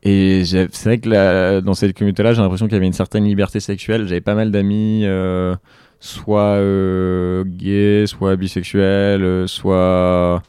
et 0.03 0.43
c'est 0.45 0.85
vrai 0.85 0.99
que 0.99 1.09
la- 1.09 1.61
dans 1.61 1.75
cette 1.75 1.97
communauté-là, 1.97 2.33
j'ai 2.33 2.43
l'impression 2.43 2.67
qu'il 2.67 2.75
y 2.75 2.79
avait 2.79 2.87
une 2.87 2.93
certaine 2.93 3.25
liberté 3.27 3.61
sexuelle. 3.61 4.09
J'avais 4.09 4.21
pas 4.21 4.35
mal 4.35 4.51
d'amis. 4.51 5.05
Soit 6.01 6.41
euh, 6.59 7.45
gays, 7.47 8.07
soit 8.07 8.37
bisexuels, 8.37 9.23
euh, 9.25 9.47
soit 9.47 10.43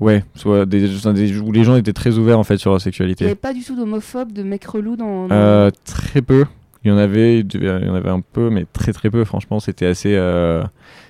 ouais, 0.00 0.24
soit 0.34 0.66
des, 0.66 0.94
enfin, 0.96 1.12
des- 1.12 1.38
où 1.38 1.52
les 1.52 1.64
gens 1.64 1.76
étaient 1.76 1.92
très 1.92 2.16
ouverts 2.18 2.38
en 2.38 2.44
fait 2.44 2.56
sur 2.58 2.70
leur 2.70 2.76
Il 2.78 2.80
n'y 2.80 2.84
sexualité. 2.84 3.24
avait 3.26 3.34
pas 3.34 3.52
du 3.52 3.62
tout 3.64 3.76
d'homophobes, 3.76 4.32
de 4.32 4.42
mecs 4.42 4.64
relous 4.64 4.96
dans. 4.96 5.28
dans- 5.28 5.34
Euh, 5.34 5.70
très 5.84 6.22
peu. 6.22 6.44
Il 6.84 6.88
y 6.88 6.90
en 6.92 6.96
avait, 6.96 7.40
il 7.40 7.62
y 7.64 7.68
en 7.90 7.94
avait 7.94 8.08
un 8.10 8.20
peu, 8.22 8.48
mais 8.48 8.64
très 8.72 8.92
très 8.92 9.10
peu. 9.10 9.24
Franchement, 9.24 9.60
c'était 9.60 9.86
assez. 9.86 10.14
euh, 10.14 10.62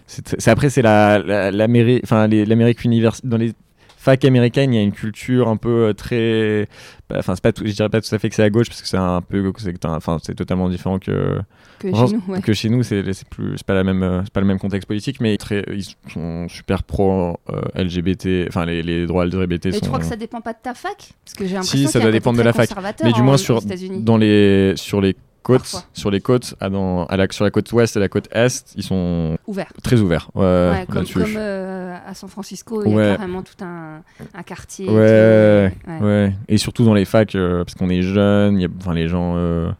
c'est 0.06 0.48
après, 0.48 0.68
c'est 0.70 0.82
la, 0.82 1.18
la- 1.20 1.51
l'Amérique, 1.52 2.01
enfin 2.05 2.27
les- 2.27 2.44
l'Amérique 2.44 2.82
universitaire 2.85 3.31
dans 3.31 3.36
les 3.36 3.52
facs 3.97 4.24
américaines, 4.24 4.72
il 4.72 4.77
y 4.77 4.81
a 4.81 4.82
une 4.82 4.90
culture 4.93 5.47
un 5.48 5.56
peu 5.56 5.94
très. 5.97 6.66
bah, 7.09 7.16
Enfin, 7.20 7.35
c'est 7.36 7.43
pas, 7.43 7.52
tout- 7.52 7.64
je 7.66 7.72
dirais 7.72 7.89
pas 7.89 8.01
tout 8.01 8.12
à 8.12 8.18
fait 8.18 8.28
que 8.31 8.35
c'est 8.35 8.43
à 8.43 8.51
gauche 8.51 8.66
parce 8.68 8.82
que 8.82 8.89
c'est 8.89 8.97
un 8.97 9.20
peu, 9.20 9.52
enfin, 9.85 10.18
c'est 10.22 10.35
totalement 10.35 10.68
différent 10.68 10.98
que 10.98 11.39
que 11.81 11.93
chez 11.93 12.15
nous, 12.15 12.23
ouais. 12.28 12.40
que 12.43 12.52
chez 12.52 12.69
nous 12.69 12.82
c'est 12.82 13.02
plus 13.28 13.57
c'est 13.57 13.66
pas 13.66 13.74
la 13.74 13.82
même 13.85 14.02
euh, 14.02 14.20
c'est 14.23 14.32
pas 14.32 14.40
le 14.40 14.47
même 14.47 14.59
contexte 14.61 14.86
politique 14.86 15.20
mais 15.20 15.36
très, 15.39 15.65
ils 15.73 15.85
sont 16.12 16.47
super 16.48 16.82
pro 16.85 17.36
euh, 17.51 17.61
LGBT 17.74 18.47
enfin 18.48 18.66
les, 18.66 18.82
les 18.82 19.07
droits 19.07 19.24
LGBT 19.27 19.66
Mais 19.66 19.73
sont 19.73 19.81
tu 19.81 19.86
crois 19.86 19.98
que 19.98 20.05
ça 20.05 20.16
dépend 20.16 20.40
pas 20.40 20.52
de 20.52 20.59
ta 20.62 20.74
fac? 20.74 21.12
Parce 21.24 21.35
que 21.36 21.47
j'ai 21.47 21.61
Si, 21.62 21.86
ça 21.89 21.98
y 21.98 22.02
doit 22.02 22.12
dépendre 22.12 22.39
de 22.39 22.43
la 22.44 22.52
fac. 22.52 22.69
mais 23.02 23.12
du 23.12 23.23
moins 23.23 23.36
sur 23.36 23.61
dans 23.62 24.16
les 24.16 24.74
sur 24.77 25.01
les 25.01 25.16
côtes 25.43 25.62
Parfois. 25.62 25.85
sur 25.94 26.11
les 26.11 26.20
côtes 26.20 26.55
à 26.61 26.69
dans 26.69 27.07
à 27.07 27.16
la, 27.16 27.27
sur 27.31 27.44
la 27.44 27.51
côte 27.51 27.73
ouest 27.73 27.97
et 27.97 28.01
la 28.01 28.11
côte 28.11 28.28
est 28.31 28.74
ils 28.77 28.82
sont 28.82 29.39
très 29.82 29.98
ouverts 29.98 30.31
ouais, 30.35 30.43
Ouais, 30.44 30.86
comme, 30.86 31.07
comme 31.07 31.35
euh, 31.36 31.97
à 32.07 32.12
San 32.12 32.28
Francisco, 32.28 32.82
il 32.85 32.93
y 32.93 32.94
Ouais. 32.94 33.09
a 33.12 33.16
carrément 33.16 33.43
tout 33.43 33.65
un, 33.65 34.02
un 34.35 34.43
quartier. 34.43 34.86
ouais, 34.86 35.73
ouais. 36.02 36.35
et 36.47 36.59
surtout 36.59 36.85
dans 36.85 36.93
les 36.93 37.07
facs 37.07 37.35
euh, 37.36 37.65
parce 37.65 37.74
qu'on 37.74 37.89
est 37.89 38.02
jeunes 38.02 38.61
y 38.61 38.66
a 38.66 38.69
enfin 38.81 38.93
les 38.93 39.09
gens 39.09 39.32
euh, 39.36 39.70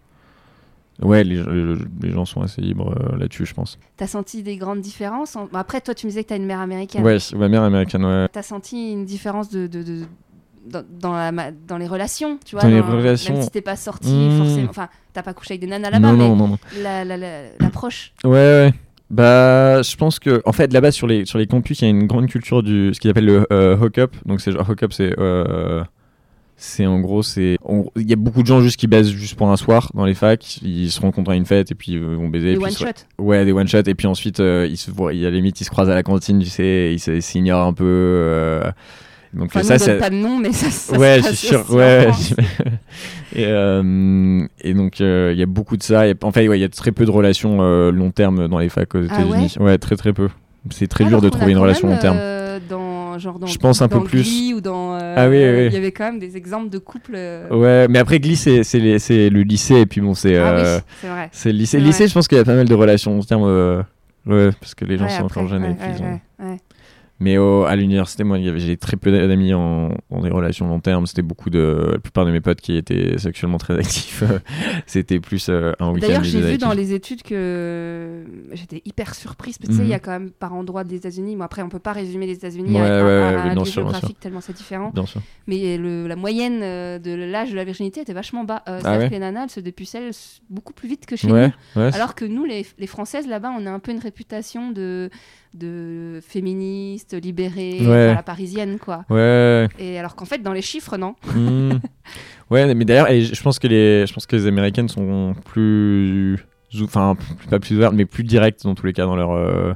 ouais 1.03 1.25
les, 1.25 1.43
les, 1.43 1.75
les 2.03 2.11
gens 2.11 2.25
sont 2.25 2.43
assez 2.43 2.61
libres 2.61 2.95
euh, 2.99 3.17
là-dessus 3.19 3.47
je 3.47 3.55
pense 3.55 3.79
T'as 3.97 4.07
senti 4.07 4.43
des 4.43 4.57
grandes 4.57 4.81
différences 4.81 5.37
en- 5.37 5.47
bon, 5.47 5.59
Après, 5.59 5.81
toi, 5.81 5.95
tu 5.95 6.07
me 6.07 6.11
disais 6.11 6.25
que 6.25 6.29
t'as 6.29 6.37
une 6.37 6.47
mère 6.47 6.61
américaine. 6.61 7.03
ouais 7.05 7.19
ma 7.37 7.49
mère 7.49 7.63
américaine 7.63 8.05
ouais 8.05 8.29
T'as 8.33 8.43
senti 8.43 8.93
une 8.93 9.05
différence 9.05 9.51
de, 9.51 9.67
de, 9.67 9.83
de- 9.83 10.05
dans, 10.67 10.85
dans 11.01 11.13
la 11.15 11.33
ma- 11.33 11.51
dans 11.53 11.79
les 11.79 11.87
relations, 11.87 12.39
tu 12.45 12.55
vois 12.55 12.63
Dans 12.63 12.69
les 12.69 12.81
relations. 12.81 13.33
Même 13.35 13.43
si 13.43 13.51
t'es 13.51 13.63
pas 13.63 13.77
sorti, 13.77 14.13
Hmm. 14.13 14.37
forcément. 14.39 14.67
Enfin, 14.71 14.89
t'as 15.15 15.23
pas 15.23 15.33
couché 15.33 15.53
avec 15.55 15.63
des 15.63 15.67
nanas 15.67 15.91
là-bas, 15.91 16.13
non, 16.13 16.17
mais 16.17 16.29
non 16.29 16.37
non 16.37 16.49
non 16.49 16.59
la- 16.83 17.05
la- 17.05 17.17
la- 17.17 17.43
l'approche. 17.59 18.13
Ouais, 18.25 18.31
ouais. 18.31 18.75
Bah, 19.09 19.83
je 19.83 19.97
pense 19.97 20.19
que, 20.21 20.41
en 20.45 20.53
fait, 20.53 20.73
là-bas 20.73 20.93
sur 20.93 21.07
les 21.07 21.25
sur 21.25 21.39
les 21.39 21.47
campus, 21.47 21.81
il 21.81 21.85
y 21.85 21.87
a 21.89 21.91
une 21.91 22.07
grande 22.07 22.27
culture 22.29 22.63
du 22.63 22.93
ce 22.95 23.01
qu'ils 23.01 23.11
appellent 23.11 23.25
le 23.25 23.47
euh, 23.53 23.77
hook-up. 23.77 24.15
Donc 24.27 24.41
c'est 24.41 24.53
genre 24.53 24.69
hook-up, 24.69 24.93
c'est 24.93 25.19
euh, 25.19 25.83
c'est 26.62 26.85
en 26.85 27.01
gros 27.01 27.23
c'est 27.23 27.57
il 27.97 28.09
y 28.11 28.12
a 28.12 28.16
beaucoup 28.16 28.43
de 28.43 28.47
gens 28.47 28.61
juste 28.61 28.78
qui 28.78 28.87
baisent 28.87 29.09
juste 29.11 29.35
pour 29.35 29.49
un 29.51 29.57
soir 29.57 29.91
dans 29.95 30.05
les 30.05 30.15
facs. 30.15 30.59
Ils 30.62 30.91
se 30.91 31.01
rencontrent 31.01 31.31
à 31.31 31.37
une 31.37 31.47
fête 31.47 31.70
et 31.73 31.74
puis 31.74 31.93
ils 31.93 32.01
vont 32.01 32.28
baiser. 32.28 32.55
Puis 32.57 32.65
one 32.65 32.70
shot. 32.70 32.87
Ouais, 33.19 33.45
des 33.47 33.53
one 33.53 33.66
shot 33.66 33.82
et 33.87 33.95
puis 33.95 34.07
ensuite 34.07 34.41
euh, 34.41 34.66
ils 34.70 34.77
se 34.77 34.91
voient, 34.91 35.12
il 35.15 35.20
y 35.20 35.27
a 35.27 35.31
limite 35.31 35.61
ils 35.61 35.65
se 35.65 35.70
croisent 35.70 35.89
à 35.91 35.95
la 35.95 36.03
cantine, 36.03 36.39
tu 36.41 36.51
sais, 36.51 36.95
ils 36.95 37.23
s'ignorent 37.23 37.66
un 37.66 37.73
peu. 37.73 37.85
euh, 37.87 38.70
donc 39.32 39.47
Enfin, 39.55 39.62
ça 39.62 39.78
c'est 39.78 39.99
pas 39.99 40.11
de 40.11 40.16
nom, 40.16 40.39
mais 40.39 40.53
ça, 40.53 40.69
ça 40.70 40.99
ouais, 40.99 41.20
je 41.23 41.28
suis 41.28 41.47
sûr. 41.49 41.65
Ouais, 41.73 42.09
et, 43.35 43.45
euh, 43.47 44.45
et 44.61 44.74
donc 44.74 45.01
euh, 45.01 45.31
il 45.32 45.39
y 45.39 45.43
a 45.43 45.47
beaucoup 45.47 45.77
de 45.77 45.82
ça. 45.82 46.05
Il 46.07 46.11
y 46.11 46.12
a- 46.12 46.27
en 46.27 46.32
fait, 46.32 46.49
ouais, 46.49 46.59
il 46.59 46.62
y 46.62 46.65
a 46.65 46.69
très 46.69 46.93
peu 46.93 47.05
de 47.05 47.11
relations 47.11 47.59
euh, 47.61 47.91
long 47.93 48.11
terme 48.11 48.49
dans 48.49 48.59
les 48.59 48.69
facs 48.69 48.95
aux 48.95 49.03
Ah 49.09 49.20
États-Unis. 49.23 49.55
ouais, 49.61 49.78
très 49.78 49.97
très 49.97 50.12
peu. 50.12 50.28
C'est 50.70 50.89
très 50.89 51.05
dur 51.05 51.19
Alors 51.19 51.23
de 51.23 51.28
trouver 51.31 51.53
une 51.53 51.59
relation 51.59 51.89
long 51.89 51.97
terme. 51.97 52.19
euh, 52.20 52.59
dans, 53.12 53.19
genre 53.19 53.39
dans, 53.39 53.47
Je 53.47 53.59
pense 53.59 53.82
un 53.82 53.89
peu 53.89 54.03
plus. 54.03 54.53
Ou 54.55 54.61
dans. 54.61 54.95
euh, 54.95 55.15
Ah 55.16 55.28
oui, 55.28 55.37
oui. 55.39 55.66
Il 55.66 55.73
y 55.73 55.77
avait 55.77 55.93
quand 55.93 56.05
même 56.05 56.19
des 56.19 56.37
exemples 56.37 56.70
de 56.70 56.78
couples. 56.78 57.12
euh, 57.15 57.49
Ouais, 57.51 57.89
mais 57.89 57.99
après 57.99 58.19
Glee, 58.20 58.37
c'est 58.37 58.62
le 58.74 59.43
lycée 59.43 59.77
et 59.81 59.87
puis 59.87 60.01
bon, 60.01 60.15
c'est 60.15 60.37
Ah 60.37 60.53
euh, 60.53 60.77
oui, 60.78 60.82
c'est 61.01 61.09
vrai. 61.09 61.28
c'est 61.32 61.53
le 61.53 61.59
lycée. 61.59 61.81
Lycée, 61.81 62.09
je 62.09 62.15
pense 62.15 62.28
qu'il 62.28 62.39
y 62.39 62.41
a 62.41 62.45
pas 62.45 62.55
mal 62.55 62.69
de 62.69 62.74
relations 62.74 63.15
long 63.15 63.23
terme. 63.23 63.45
euh, 63.45 63.82
ouais, 64.27 64.51
parce 64.61 64.74
que 64.74 64.85
les 64.85 64.97
gens 64.99 65.05
Ouais, 65.05 65.11
sont 65.11 65.24
après, 65.27 65.41
encore 65.41 65.49
jeunes 65.49 65.62
ouais, 65.62 66.20
ouais. 66.41 66.57
Mais 67.23 67.37
au- 67.37 67.65
à 67.65 67.77
l'université, 67.77 68.25
moi, 68.25 68.39
j'ai 68.57 68.77
très 68.79 68.97
peu 68.97 69.13
d'amis 69.13 69.53
en, 69.53 69.91
en 70.11 70.21
des 70.23 70.31
relations 70.31 70.67
long 70.67 70.81
terme. 70.81 71.07
C'était 71.07 71.21
beaucoup 71.23 71.51
de. 71.51 71.91
La 71.93 71.99
plupart 71.99 72.25
de 72.25 72.31
mes 72.31 72.41
potes 72.41 72.61
qui 72.63 72.77
étaient 72.77 73.19
sexuellement 73.19 73.59
très 73.59 73.79
actifs. 73.79 74.23
C'était 74.87 75.21
plus 75.21 75.49
euh, 75.51 75.73
un 75.81 75.91
week-end. 75.93 76.07
D'ailleurs, 76.09 76.25
j'ai 76.25 76.41
vu 76.41 76.57
dans 76.59 76.73
les 76.73 76.95
études 76.95 77.23
que 77.23 78.25
j'étais 78.53 78.83
hyper 78.85 79.15
surprise. 79.15 79.59
Parce 79.59 79.69
que 79.69 79.73
tu 79.73 79.77
sais, 79.77 79.83
Mhm. 79.83 79.89
il 79.89 79.91
y 79.91 79.95
a 79.95 79.99
quand 79.99 80.11
même 80.13 80.31
par 80.31 80.55
endroit 80.55 80.85
des 80.85 80.97
États-unis. 80.97 81.37
Bon, 81.37 81.45
après, 81.45 81.63
on 81.63 81.69
peut 81.69 81.79
pas 81.79 81.93
résumer 81.93 82.27
les 82.27 82.35
États-Unis 82.35 82.73
Ouais, 82.75 82.81
à, 82.81 83.01
à- 83.01 83.05
ouais, 83.05 83.11
à 83.11 83.47
ouais, 83.55 83.61
un 83.61 83.65
géographique 83.65 84.19
tellement 84.21 84.41
c'est 84.41 84.57
différent. 84.57 84.91
Bien 84.95 85.07
sûr. 85.07 85.21
Mais 85.47 85.77
le- 85.77 86.07
la 86.07 86.17
moyenne 86.17 86.61
euh, 86.63 86.99
de 86.99 87.11
l'âge 87.13 87.51
de 87.51 87.57
la 87.57 87.65
virginité 87.65 88.01
était 88.01 88.13
vachement 88.15 88.45
bas. 88.45 88.63
Euh, 88.69 88.81
Ah 88.85 88.97
que 88.99 89.11
les 89.11 89.19
nanas, 89.19 89.45
elles 89.45 89.51
se 89.51 89.61
dépucellent 89.61 90.13
beaucoup 90.49 90.73
plus 90.73 90.89
vite 90.89 91.05
que 91.07 91.17
chez 91.17 91.29
nous. 91.29 91.37
Alors 91.77 92.15
que 92.15 92.25
nous, 92.25 92.45
les, 92.45 92.65
les 92.79 92.87
Françaises, 92.87 93.27
là-bas, 93.27 93.53
on 93.59 93.67
a 93.67 93.71
un 93.71 93.79
peu 93.79 93.93
une 93.93 93.99
réputation 93.99 94.71
de, 94.71 95.11
de 95.55 96.21
féministes, 96.27 97.15
libérées, 97.15 97.79
Ouais. 97.81 98.15
la 98.15 98.23
parisienne, 98.23 98.79
quoi. 98.79 99.05
Ouais. 99.11 99.69
Et 99.79 99.99
alors 99.99 100.15
qu'en 100.17 100.25
fait, 100.25 100.39
dans 100.43 100.53
les 100.53 100.63
chiffres, 100.63 100.97
non. 100.97 101.15
Hmm. 101.35 101.73
ouais, 102.51 102.75
mais 102.75 102.85
d'ailleurs, 102.85 103.09
je 103.11 103.43
pense 103.43 103.59
que 103.59 103.67
les, 103.67 104.07
je 104.07 104.13
pense 104.13 104.27
que 104.27 104.37
les 104.37 104.47
Américaines 104.47 104.89
sont 104.89 105.35
plus, 105.45 106.39
enfin, 106.83 107.17
pas 107.51 107.59
plus 107.59 107.75
ouvertes, 107.77 107.95
mais 107.95 108.05
plus 108.07 108.25
directes 108.25 108.63
dans 108.65 108.75
tous 108.75 108.87
les 108.87 108.93
cas 108.93 109.05
dans 109.07 109.17
leur. 109.17 109.33
euh, 109.33 109.73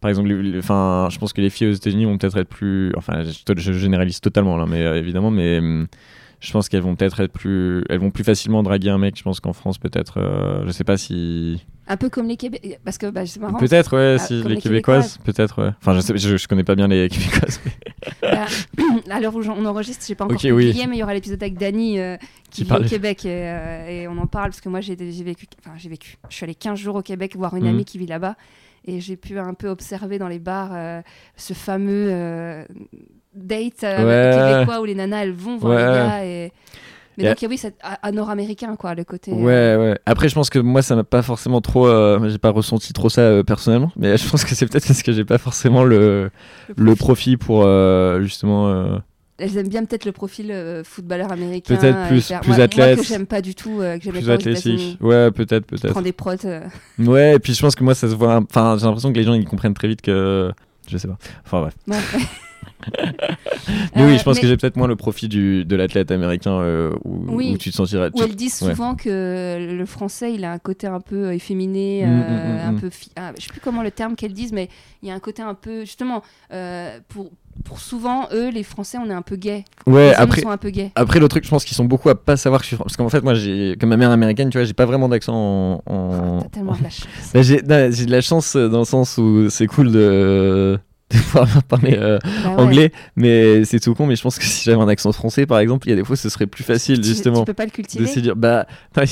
Par 0.00 0.08
exemple, 0.08 0.30
enfin, 0.58 1.08
je 1.10 1.18
pense 1.18 1.32
que 1.32 1.40
les 1.40 1.50
filles 1.50 1.68
aux 1.68 1.72
États-Unis 1.74 2.06
vont 2.06 2.16
peut-être 2.18 2.38
être 2.38 2.48
plus, 2.48 2.92
enfin, 2.96 3.22
je, 3.22 3.54
je 3.56 3.72
généralise 3.72 4.20
totalement 4.20 4.56
là, 4.56 4.64
mais 4.66 4.82
euh, 4.82 4.96
évidemment, 4.96 5.30
mais 5.30 5.58
hum, 5.58 5.86
je 6.40 6.52
pense 6.52 6.68
qu'elles 6.68 6.82
vont 6.82 6.96
peut-être 6.96 7.20
être 7.20 7.32
plus, 7.32 7.84
elles 7.88 8.00
vont 8.00 8.10
plus 8.10 8.24
facilement 8.24 8.62
draguer 8.62 8.90
un 8.90 8.98
mec. 8.98 9.16
Je 9.16 9.22
pense 9.22 9.40
qu'en 9.40 9.52
France, 9.52 9.78
peut-être, 9.78 10.18
euh, 10.18 10.64
je 10.66 10.72
sais 10.72 10.84
pas 10.84 10.96
si. 10.96 11.64
Un 11.86 11.96
peu 11.96 12.08
comme 12.08 12.28
les 12.28 12.36
Québécois. 12.36 12.76
Parce 12.84 12.98
que 12.98 13.06
bah, 13.10 13.26
c'est 13.26 13.40
marrant. 13.40 13.58
Peut-être, 13.58 13.96
ouais, 13.96 14.16
Ah, 14.18 14.24
si 14.24 14.42
les, 14.42 14.54
les 14.54 14.60
Québécoises, 14.60 15.18
peut-être, 15.24 15.62
ouais. 15.62 15.70
Enfin, 15.80 15.94
je 15.94 16.00
sais, 16.00 16.16
je, 16.16 16.36
je 16.36 16.48
connais 16.48 16.62
pas 16.64 16.74
bien 16.76 16.88
les 16.88 17.08
Québécoises. 17.08 17.60
Bah, 18.22 18.46
à 19.10 19.20
l'heure 19.20 19.34
où 19.34 19.42
on 19.46 19.64
enregistre, 19.66 20.04
j'ai 20.06 20.14
pas 20.14 20.24
encore 20.24 20.36
Ok, 20.36 20.42
oui. 20.44 20.66
publié, 20.68 20.86
mais 20.86 20.96
il 20.96 21.00
y 21.00 21.02
aura 21.02 21.12
l'épisode 21.14 21.42
avec 21.42 21.58
Dany 21.58 21.98
euh, 21.98 22.16
qui 22.50 22.64
Qui 22.64 22.70
vit 22.70 22.72
au 22.72 22.84
Québec 22.84 23.24
et, 23.26 23.28
euh, 23.28 23.88
et 23.88 24.08
on 24.08 24.16
en 24.18 24.26
parle 24.26 24.50
parce 24.50 24.60
que 24.62 24.68
moi 24.70 24.80
j'ai 24.80 24.94
vécu, 24.94 25.46
enfin 25.58 25.76
j'ai 25.76 25.88
vécu. 25.90 26.16
Je 26.30 26.34
suis 26.36 26.44
allée 26.44 26.54
15 26.54 26.78
jours 26.78 26.96
au 26.96 27.02
Québec 27.02 27.36
voir 27.36 27.54
une 27.56 27.64
Mhm. 27.64 27.70
amie 27.70 27.84
qui 27.84 27.98
vit 27.98 28.06
là-bas 28.06 28.36
et 28.86 29.00
j'ai 29.00 29.16
pu 29.16 29.38
un 29.38 29.52
peu 29.54 29.68
observer 29.68 30.18
dans 30.18 30.28
les 30.28 30.38
bars 30.38 30.70
euh, 30.72 31.02
ce 31.36 31.52
fameux 31.52 32.08
euh, 33.36 33.40
date 33.42 33.84
euh, 33.84 34.04
Ouais. 34.36 34.52
québécois 34.54 34.80
où 34.80 34.84
les 34.84 34.94
nanas 34.94 35.22
elles 35.24 35.32
vont 35.32 35.56
voir 35.58 35.74
Ouais. 35.74 35.86
les 35.86 35.98
gars 35.98 36.24
et 36.24 36.52
Mais 37.18 37.24
Et 37.24 37.28
donc, 37.28 37.38
oui, 37.50 37.58
c'est 37.58 37.74
à, 37.82 38.12
nord-américain, 38.12 38.76
quoi, 38.76 38.94
le 38.94 39.04
côté. 39.04 39.30
euh, 39.32 39.34
Ouais, 39.34 39.76
ouais. 39.76 39.98
Après, 40.06 40.28
je 40.30 40.34
pense 40.34 40.48
que 40.48 40.58
moi, 40.58 40.80
ça 40.80 40.96
m'a 40.96 41.04
pas 41.04 41.20
forcément 41.22 41.60
trop. 41.60 41.86
euh, 41.86 42.18
j'ai 42.30 42.38
pas 42.38 42.50
ressenti 42.50 42.92
trop 42.94 43.10
ça 43.10 43.20
euh, 43.22 43.42
personnellement. 43.42 43.92
Mais 43.96 44.16
je 44.16 44.26
pense 44.28 44.44
que 44.44 44.54
c'est 44.54 44.64
peut-être 44.66 44.86
parce 44.86 45.02
que 45.02 45.12
j'ai 45.12 45.24
pas 45.24 45.36
forcément 45.36 45.84
le, 45.84 46.30
le 46.76 46.94
profit 46.96 47.36
pour 47.36 47.64
euh, 47.66 48.22
justement. 48.22 48.68
euh, 48.68 48.96
Elles 49.38 49.58
aiment 49.58 49.68
bien 49.68 49.84
peut-être 49.84 50.06
le 50.06 50.12
profil 50.12 50.50
euh, 50.50 50.82
footballeur 50.82 51.30
américain. 51.30 51.76
Peut-être 51.76 51.96
euh, 51.96 52.08
plus- 52.08 52.30
hyper- 52.30 52.40
plus 52.40 52.48
moi, 52.48 52.56
Moi 52.56 52.64
athlète, 52.64 52.98
que 53.00 53.04
j'aime 53.04 53.26
pas 53.26 53.42
du 53.42 53.54
tout, 53.54 53.80
euh, 53.80 53.98
que 53.98 54.08
plus 54.08 54.24
pas 54.26 54.32
athlétique. 54.34 54.96
Ouais, 55.02 55.30
peut-être, 55.30 55.66
peut-être. 55.66 55.90
Prends 55.90 56.00
des 56.02 56.12
prods. 56.12 56.36
euh, 56.46 56.62
Ouais, 56.98 57.34
et 57.34 57.38
puis 57.38 57.52
je 57.52 57.60
pense 57.60 57.74
que 57.74 57.84
moi, 57.84 57.94
ça 57.94 58.08
se 58.08 58.14
voit. 58.14 58.36
Enfin, 58.36 58.76
j'ai 58.78 58.86
l'impression 58.86 59.12
que 59.12 59.18
les 59.18 59.24
gens 59.24 59.34
ils 59.34 59.44
comprennent 59.44 59.74
très 59.74 59.88
vite 59.88 60.00
que. 60.00 60.52
Je 60.90 60.98
sais 60.98 61.08
pas. 61.08 61.16
Enfin, 61.46 61.60
bref. 61.60 61.74
ouais. 61.88 61.96
Mais 63.94 64.02
Euh, 64.02 64.06
oui, 64.08 64.18
je 64.18 64.22
pense 64.22 64.36
mais- 64.36 64.42
que 64.42 64.46
j'ai 64.48 64.56
peut-être 64.56 64.76
moins 64.76 64.86
le 64.88 64.96
profit 64.96 65.28
du, 65.28 65.64
de 65.64 65.76
l'athlète 65.76 66.10
américain 66.10 66.60
euh, 66.60 66.92
où, 67.04 67.24
Oui. 67.36 67.52
où 67.54 67.58
tu 67.58 67.70
te 67.70 67.74
sentirais. 67.76 68.10
Où 68.14 68.22
elles 68.22 68.34
disent 68.36 68.60
ouais. 68.62 68.70
souvent 68.70 68.94
que 68.94 69.58
le 69.76 69.86
français, 69.86 70.32
il 70.34 70.44
a 70.44 70.52
un 70.52 70.58
côté 70.58 70.86
un 70.86 71.00
peu 71.00 71.26
euh, 71.26 71.34
efféminé, 71.34 72.04
Mm, 72.06 72.08
euh, 72.10 72.14
mm, 72.14 72.64
mm, 72.64 72.68
un 72.68 72.74
peu. 72.80 72.90
fi- 72.90 73.10
ah, 73.16 73.32
je 73.38 73.42
sais 73.44 73.48
plus 73.50 73.60
comment 73.60 73.82
le 73.82 73.90
terme 73.90 74.16
qu'elles 74.16 74.32
disent, 74.32 74.52
mais 74.52 74.68
il 75.02 75.08
y 75.08 75.12
a 75.12 75.14
un 75.14 75.20
côté 75.20 75.42
un 75.42 75.54
peu. 75.54 75.80
Justement, 75.80 76.22
euh, 76.52 76.98
pour, 77.08 77.30
pour 77.64 77.80
souvent, 77.80 78.28
eux, 78.32 78.50
les 78.50 78.62
Français, 78.62 78.98
on 78.98 79.08
est 79.10 79.14
un 79.14 79.22
peu 79.22 79.36
gays. 79.36 79.64
Ouais, 79.86 80.08
les 80.08 80.14
après. 80.14 80.40
sont 80.40 80.50
un 80.50 80.56
peu 80.56 80.70
gays. 80.70 80.90
Après, 80.94 81.18
le 81.20 81.28
truc, 81.28 81.44
je 81.44 81.50
pense 81.50 81.64
qu'ils 81.64 81.76
sont 81.76 81.84
beaucoup 81.84 82.08
à 82.08 82.14
pas 82.14 82.36
savoir 82.36 82.60
que 82.60 82.64
je 82.64 82.68
suis. 82.68 82.76
Parce 82.76 82.96
qu'en 82.96 83.08
fait, 83.08 83.22
moi, 83.22 83.34
j'ai. 83.34 83.76
Comme 83.80 83.88
ma 83.90 83.96
mère 83.96 84.10
américaine, 84.10 84.50
tu 84.50 84.58
vois, 84.58 84.64
j'ai 84.64 84.72
pas 84.74 84.86
vraiment 84.86 85.08
d'accent 85.08 85.34
en. 85.34 85.82
en- 85.86 86.38
Oh, 86.38 86.42
T'as 86.42 86.48
tellement 86.48 86.72
de 86.76 86.82
la 86.82 86.90
chance. 86.90 87.06
Bah, 87.34 87.42
j'ai 87.42 87.60
de 88.06 88.10
la 88.10 88.20
chance 88.20 88.56
dans 88.56 88.78
le 88.80 88.84
sens 88.84 89.18
où 89.18 89.48
c'est 89.50 89.66
cool 89.66 89.90
de, 89.92 90.78
de 91.10 91.18
pouvoir 91.18 91.48
parler 91.64 91.96
euh, 91.98 92.18
Bah 92.44 92.50
ouais. 92.50 92.62
anglais, 92.62 92.92
mais 93.16 93.64
c'est 93.64 93.80
tout 93.80 93.94
con. 93.94 94.06
Mais 94.06 94.16
je 94.16 94.22
pense 94.22 94.38
que 94.38 94.44
si 94.44 94.64
j'avais 94.64 94.80
un 94.80 94.88
accent 94.88 95.10
français, 95.12 95.44
par 95.46 95.58
exemple, 95.58 95.86
il 95.88 95.90
y 95.90 95.92
a 95.92 95.96
des 95.96 96.04
fois, 96.04 96.16
ce 96.16 96.28
serait 96.28 96.46
plus 96.46 96.62
facile, 96.64 97.00
Tu- 97.00 97.08
justement. 97.08 97.40
Tu 97.40 97.46
peux 97.46 97.54
pas 97.54 97.64
le 97.64 97.70
de 97.70 97.74
cultiver. 97.74 98.06
se 98.06 98.20
dire 98.20 98.36
bah 98.36 98.66
non, 98.96 99.02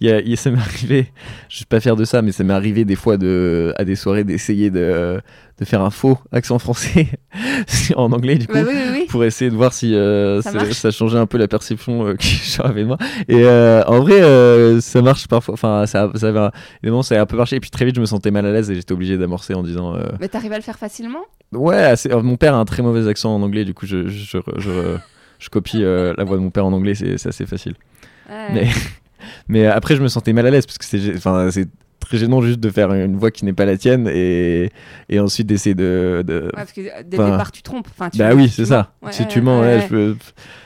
il 0.00 0.06
y 0.06 0.10
a, 0.10 0.20
il 0.20 0.28
y 0.28 0.32
a- 0.32 0.36
ça 0.36 0.50
m'est 0.50 0.58
arrivé 0.58 1.12
je 1.48 1.60
vais 1.60 1.66
pas 1.68 1.80
faire 1.80 1.96
de 1.96 2.04
ça 2.04 2.22
mais 2.22 2.32
ça 2.32 2.44
m'est 2.44 2.54
arrivé 2.54 2.84
des 2.84 2.96
fois 2.96 3.16
de 3.18 3.72
à 3.76 3.84
des 3.84 3.96
soirées 3.96 4.24
d'essayer 4.24 4.70
de, 4.70 5.20
de 5.58 5.64
faire 5.64 5.80
un 5.82 5.90
faux 5.90 6.18
accent 6.30 6.58
français 6.58 7.08
en 7.96 8.12
anglais 8.12 8.36
du 8.36 8.46
coup 8.46 8.52
Bah 8.54 8.62
oui, 8.66 8.72
oui, 8.74 8.88
oui. 8.92 9.06
pour 9.08 9.24
essayer 9.24 9.50
de 9.50 9.56
voir 9.56 9.72
si 9.72 9.94
euh, 9.94 10.40
Ça 10.42 10.90
changeait 10.90 11.18
un 11.18 11.26
peu 11.26 11.36
la 11.38 11.48
perception 11.48 12.06
euh, 12.06 12.14
que 12.16 12.22
j'avais 12.24 12.82
de 12.82 12.86
moi. 12.86 12.98
Et 13.28 13.42
euh, 13.44 13.82
en 13.86 14.00
vrai 14.00 14.20
euh, 14.22 14.80
ça 14.80 15.02
marche 15.02 15.26
parfois 15.26 15.54
enfin 15.54 15.86
ça, 15.86 16.10
ça 16.14 16.28
avait 16.28 16.38
un, 16.38 16.50
évidemment 16.82 17.02
ça 17.02 17.18
a 17.18 17.20
un 17.22 17.26
peu 17.26 17.36
marché. 17.36 17.56
Et 17.56 17.60
puis 17.60 17.70
très 17.70 17.84
vite 17.84 17.96
je 17.96 18.00
me 18.00 18.06
sentais 18.06 18.30
mal 18.30 18.46
à 18.46 18.52
l'aise 18.52 18.70
et 18.70 18.74
j'étais 18.74 18.92
obligé 18.92 19.18
d'amorcer 19.18 19.54
en 19.54 19.62
disant 19.62 19.96
Mais 20.20 20.28
t'arrives 20.28 20.52
à 20.52 20.56
le 20.56 20.62
faire 20.62 20.78
facilement? 20.78 21.24
Ouais 21.52 21.94
mon 22.22 22.36
père 22.36 22.54
a 22.54 22.58
un 22.58 22.64
très 22.64 22.82
mauvais 22.82 23.08
accent 23.08 23.34
en 23.34 23.42
anglais 23.42 23.64
du 23.64 23.74
coup 23.74 23.86
je, 23.86 24.06
je, 24.08 24.38
je, 24.58 25.48
copie 25.50 25.80
la 25.82 26.24
voix 26.24 26.36
de 26.36 26.42
mon 26.42 26.50
père 26.50 26.66
en 26.66 26.72
anglais 26.72 26.94
c'est 26.94 27.14
assez 27.26 27.46
facile. 27.46 27.74
Ouais. 28.30 28.46
mais, 28.52 28.68
mais 29.48 29.66
après, 29.66 29.96
je 29.96 30.02
me 30.02 30.08
sentais 30.08 30.32
mal 30.32 30.46
à 30.46 30.50
l'aise 30.50 30.66
parce 30.66 30.78
que 30.78 30.84
c'est, 30.84 30.98
gê- 30.98 31.16
enfin, 31.16 31.50
c'est 31.50 31.66
très 32.08 32.18
gênant 32.18 32.40
juste 32.40 32.58
de 32.60 32.70
faire 32.70 32.92
une 32.92 33.16
voix 33.16 33.30
qui 33.30 33.44
n'est 33.44 33.52
pas 33.52 33.64
la 33.66 33.76
tienne 33.76 34.08
et, 34.12 34.70
et 35.08 35.20
ensuite 35.20 35.46
d'essayer 35.46 35.74
de. 35.74 36.24
de- 36.26 36.44
Ouais, 36.44 36.50
parce 36.54 36.72
que 36.72 36.80
euh, 36.80 37.02
dès 37.06 37.16
le 37.18 37.24
départ, 37.24 37.52
tu 37.52 37.62
trompes. 37.62 37.86
Enfin, 37.90 38.08
tu- 38.10 38.18
Bah 38.18 38.34
oui, 38.34 38.48
c'est 38.48 38.64
ça. 38.66 38.92
Ouais, 39.02 39.12
si 39.12 39.26
tu 39.26 39.40
mens, 39.40 39.60
ouais, 39.60 39.82
je 39.82 39.86
peux. 39.88 40.16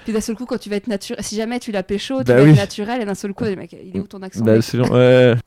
Puis 0.05 0.12
d'un 0.12 0.20
seul 0.20 0.36
coup, 0.36 0.47
quand 0.47 0.59
tu 0.59 0.69
vas 0.70 0.77
être 0.77 0.86
naturel, 0.89 1.23
si 1.24 1.36
jamais 1.36 1.59
tu 1.60 1.70
l'as 1.73 1.82
pécho, 1.82 2.19
tu 2.20 2.24
Bah 2.24 2.36
vas 2.36 2.43
oui. 2.44 2.51
être 2.51 2.56
naturel 2.56 3.02
et 3.02 3.05
d'un 3.05 3.14
seul 3.14 3.35
coup, 3.35 3.44
mec, 3.44 3.77
il 3.85 3.97
est 3.97 4.01
où 4.01 4.06
ton 4.06 4.23
accent 4.23 4.44
Bah. 4.44 4.55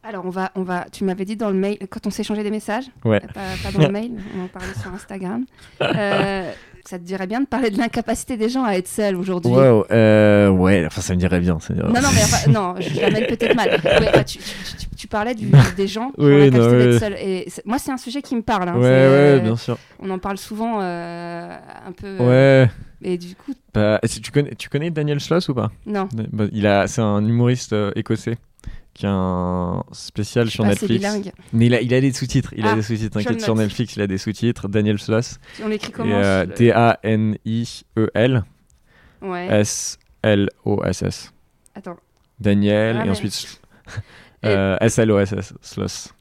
Alors, 0.03 0.25
on 0.25 0.29
va, 0.29 0.51
on 0.55 0.63
va, 0.63 0.85
tu 0.91 1.03
m'avais 1.03 1.25
dit 1.25 1.35
dans 1.35 1.49
le 1.49 1.55
mail, 1.57 1.77
quand 1.89 2.05
on 2.07 2.09
s'est 2.09 2.21
échangé 2.21 2.43
des 2.43 2.51
messages, 2.51 2.85
Ouais. 3.03 3.19
pas, 3.19 3.41
pas 3.63 3.71
dans 3.73 3.85
le 3.87 3.91
mail, 3.91 4.11
on 4.37 4.43
en 4.45 4.47
parlait 4.47 4.73
sur 4.81 4.93
Instagram, 4.93 5.45
euh, 5.81 6.51
ça 6.87 6.99
te 6.99 7.03
dirait 7.03 7.27
bien 7.27 7.41
de 7.41 7.45
parler 7.47 7.69
de 7.71 7.77
l'incapacité 7.77 8.37
des 8.37 8.49
gens 8.49 8.63
à 8.63 8.73
être 8.73 8.87
seuls 8.87 9.15
aujourd'hui. 9.15 9.51
Wow, 9.51 9.85
euh, 9.91 10.49
ouais, 10.49 10.85
enfin, 10.85 11.01
ça 11.01 11.13
me 11.13 11.19
dirait 11.19 11.39
bien. 11.39 11.59
Ça 11.59 11.73
me 11.73 11.79
dirait 11.79 11.91
Non, 11.91 12.01
non, 12.01 12.09
mais 12.13 12.23
enfin, 12.23 12.51
non, 12.51 12.75
je 12.79 12.99
l'amène 13.01 13.25
peut-être 13.27 13.55
mal. 13.55 13.69
Ouais, 13.83 14.23
tu, 14.23 14.37
tu- 14.37 14.43
tu- 14.79 14.87
tu 14.95 15.07
parlais 15.07 15.35
du- 15.35 15.51
des 15.75 15.87
gens 15.87 16.09
qui 16.11 16.21
Oui, 16.25 16.33
ont 16.33 16.37
l'incapacité 16.37 16.77
d'être 16.85 16.99
seuls. 16.99 17.15
Et 17.19 17.47
moi, 17.65 17.77
c'est 17.79 17.91
un 17.91 17.97
sujet 17.97 18.21
qui 18.21 18.35
me 18.35 18.41
parle. 18.41 18.69
hein. 18.69 18.75
ouais, 18.77 18.81
ouais, 18.81 19.39
bien 19.41 19.55
sûr. 19.55 19.77
On 19.99 20.09
en 20.09 20.19
parle 20.19 20.37
souvent 20.37 20.79
euh, 20.81 21.55
un 21.87 21.91
peu. 21.91 22.07
euh, 22.19 22.63
Ouais. 22.65 22.71
Et 23.01 23.17
du 23.17 23.35
coup, 23.35 23.53
Bah, 23.73 23.99
tu, 24.21 24.31
connais, 24.31 24.55
tu 24.55 24.69
connais 24.69 24.89
Daniel 24.89 25.19
Sloss 25.19 25.49
ou 25.49 25.53
pas? 25.53 25.69
Non. 25.85 26.07
Bah, 26.31 26.45
il 26.51 26.65
a, 26.65 26.87
C'est 26.87 27.01
un 27.01 27.23
humoriste 27.25 27.73
euh, 27.73 27.91
écossais 27.95 28.37
qui 28.95 29.05
un 29.09 29.83
spécial 29.91 30.49
sur 30.49 30.63
Netflix. 30.65 31.05
Mais 31.53 31.65
il 31.67 31.75
a, 31.75 31.81
il 31.81 31.93
a 31.93 31.99
des 32.01 32.11
sous-titres. 32.13 32.53
Il 32.55 32.65
Ah, 32.65 32.71
a 32.71 32.75
des 32.75 32.81
sous-titres. 32.81 33.09
T'inquiète, 33.19 33.41
sur. 33.41 33.53
Netflix, 33.55 33.95
il 33.97 34.01
a 34.01 34.07
des 34.07 34.17
sous-titres. 34.17 34.67
Daniel 34.69 34.97
Sloss. 34.99 35.37
On 35.61 35.67
l'écrit 35.67 35.91
comment 35.91 36.15
euh, 36.15 36.45
D-A-N-I-E-L. 36.45 38.43
Ouais. 39.21 39.47
S-L-O-S-S. 39.61 41.33
Attends. 41.75 41.97
Daniel, 42.39 42.97
Ah, 43.01 43.05
et 43.05 43.09
ensuite 43.09 43.61
euh, 44.45 44.77
S-L-O-S-S. 44.81 45.53
Sloss. 45.61 46.13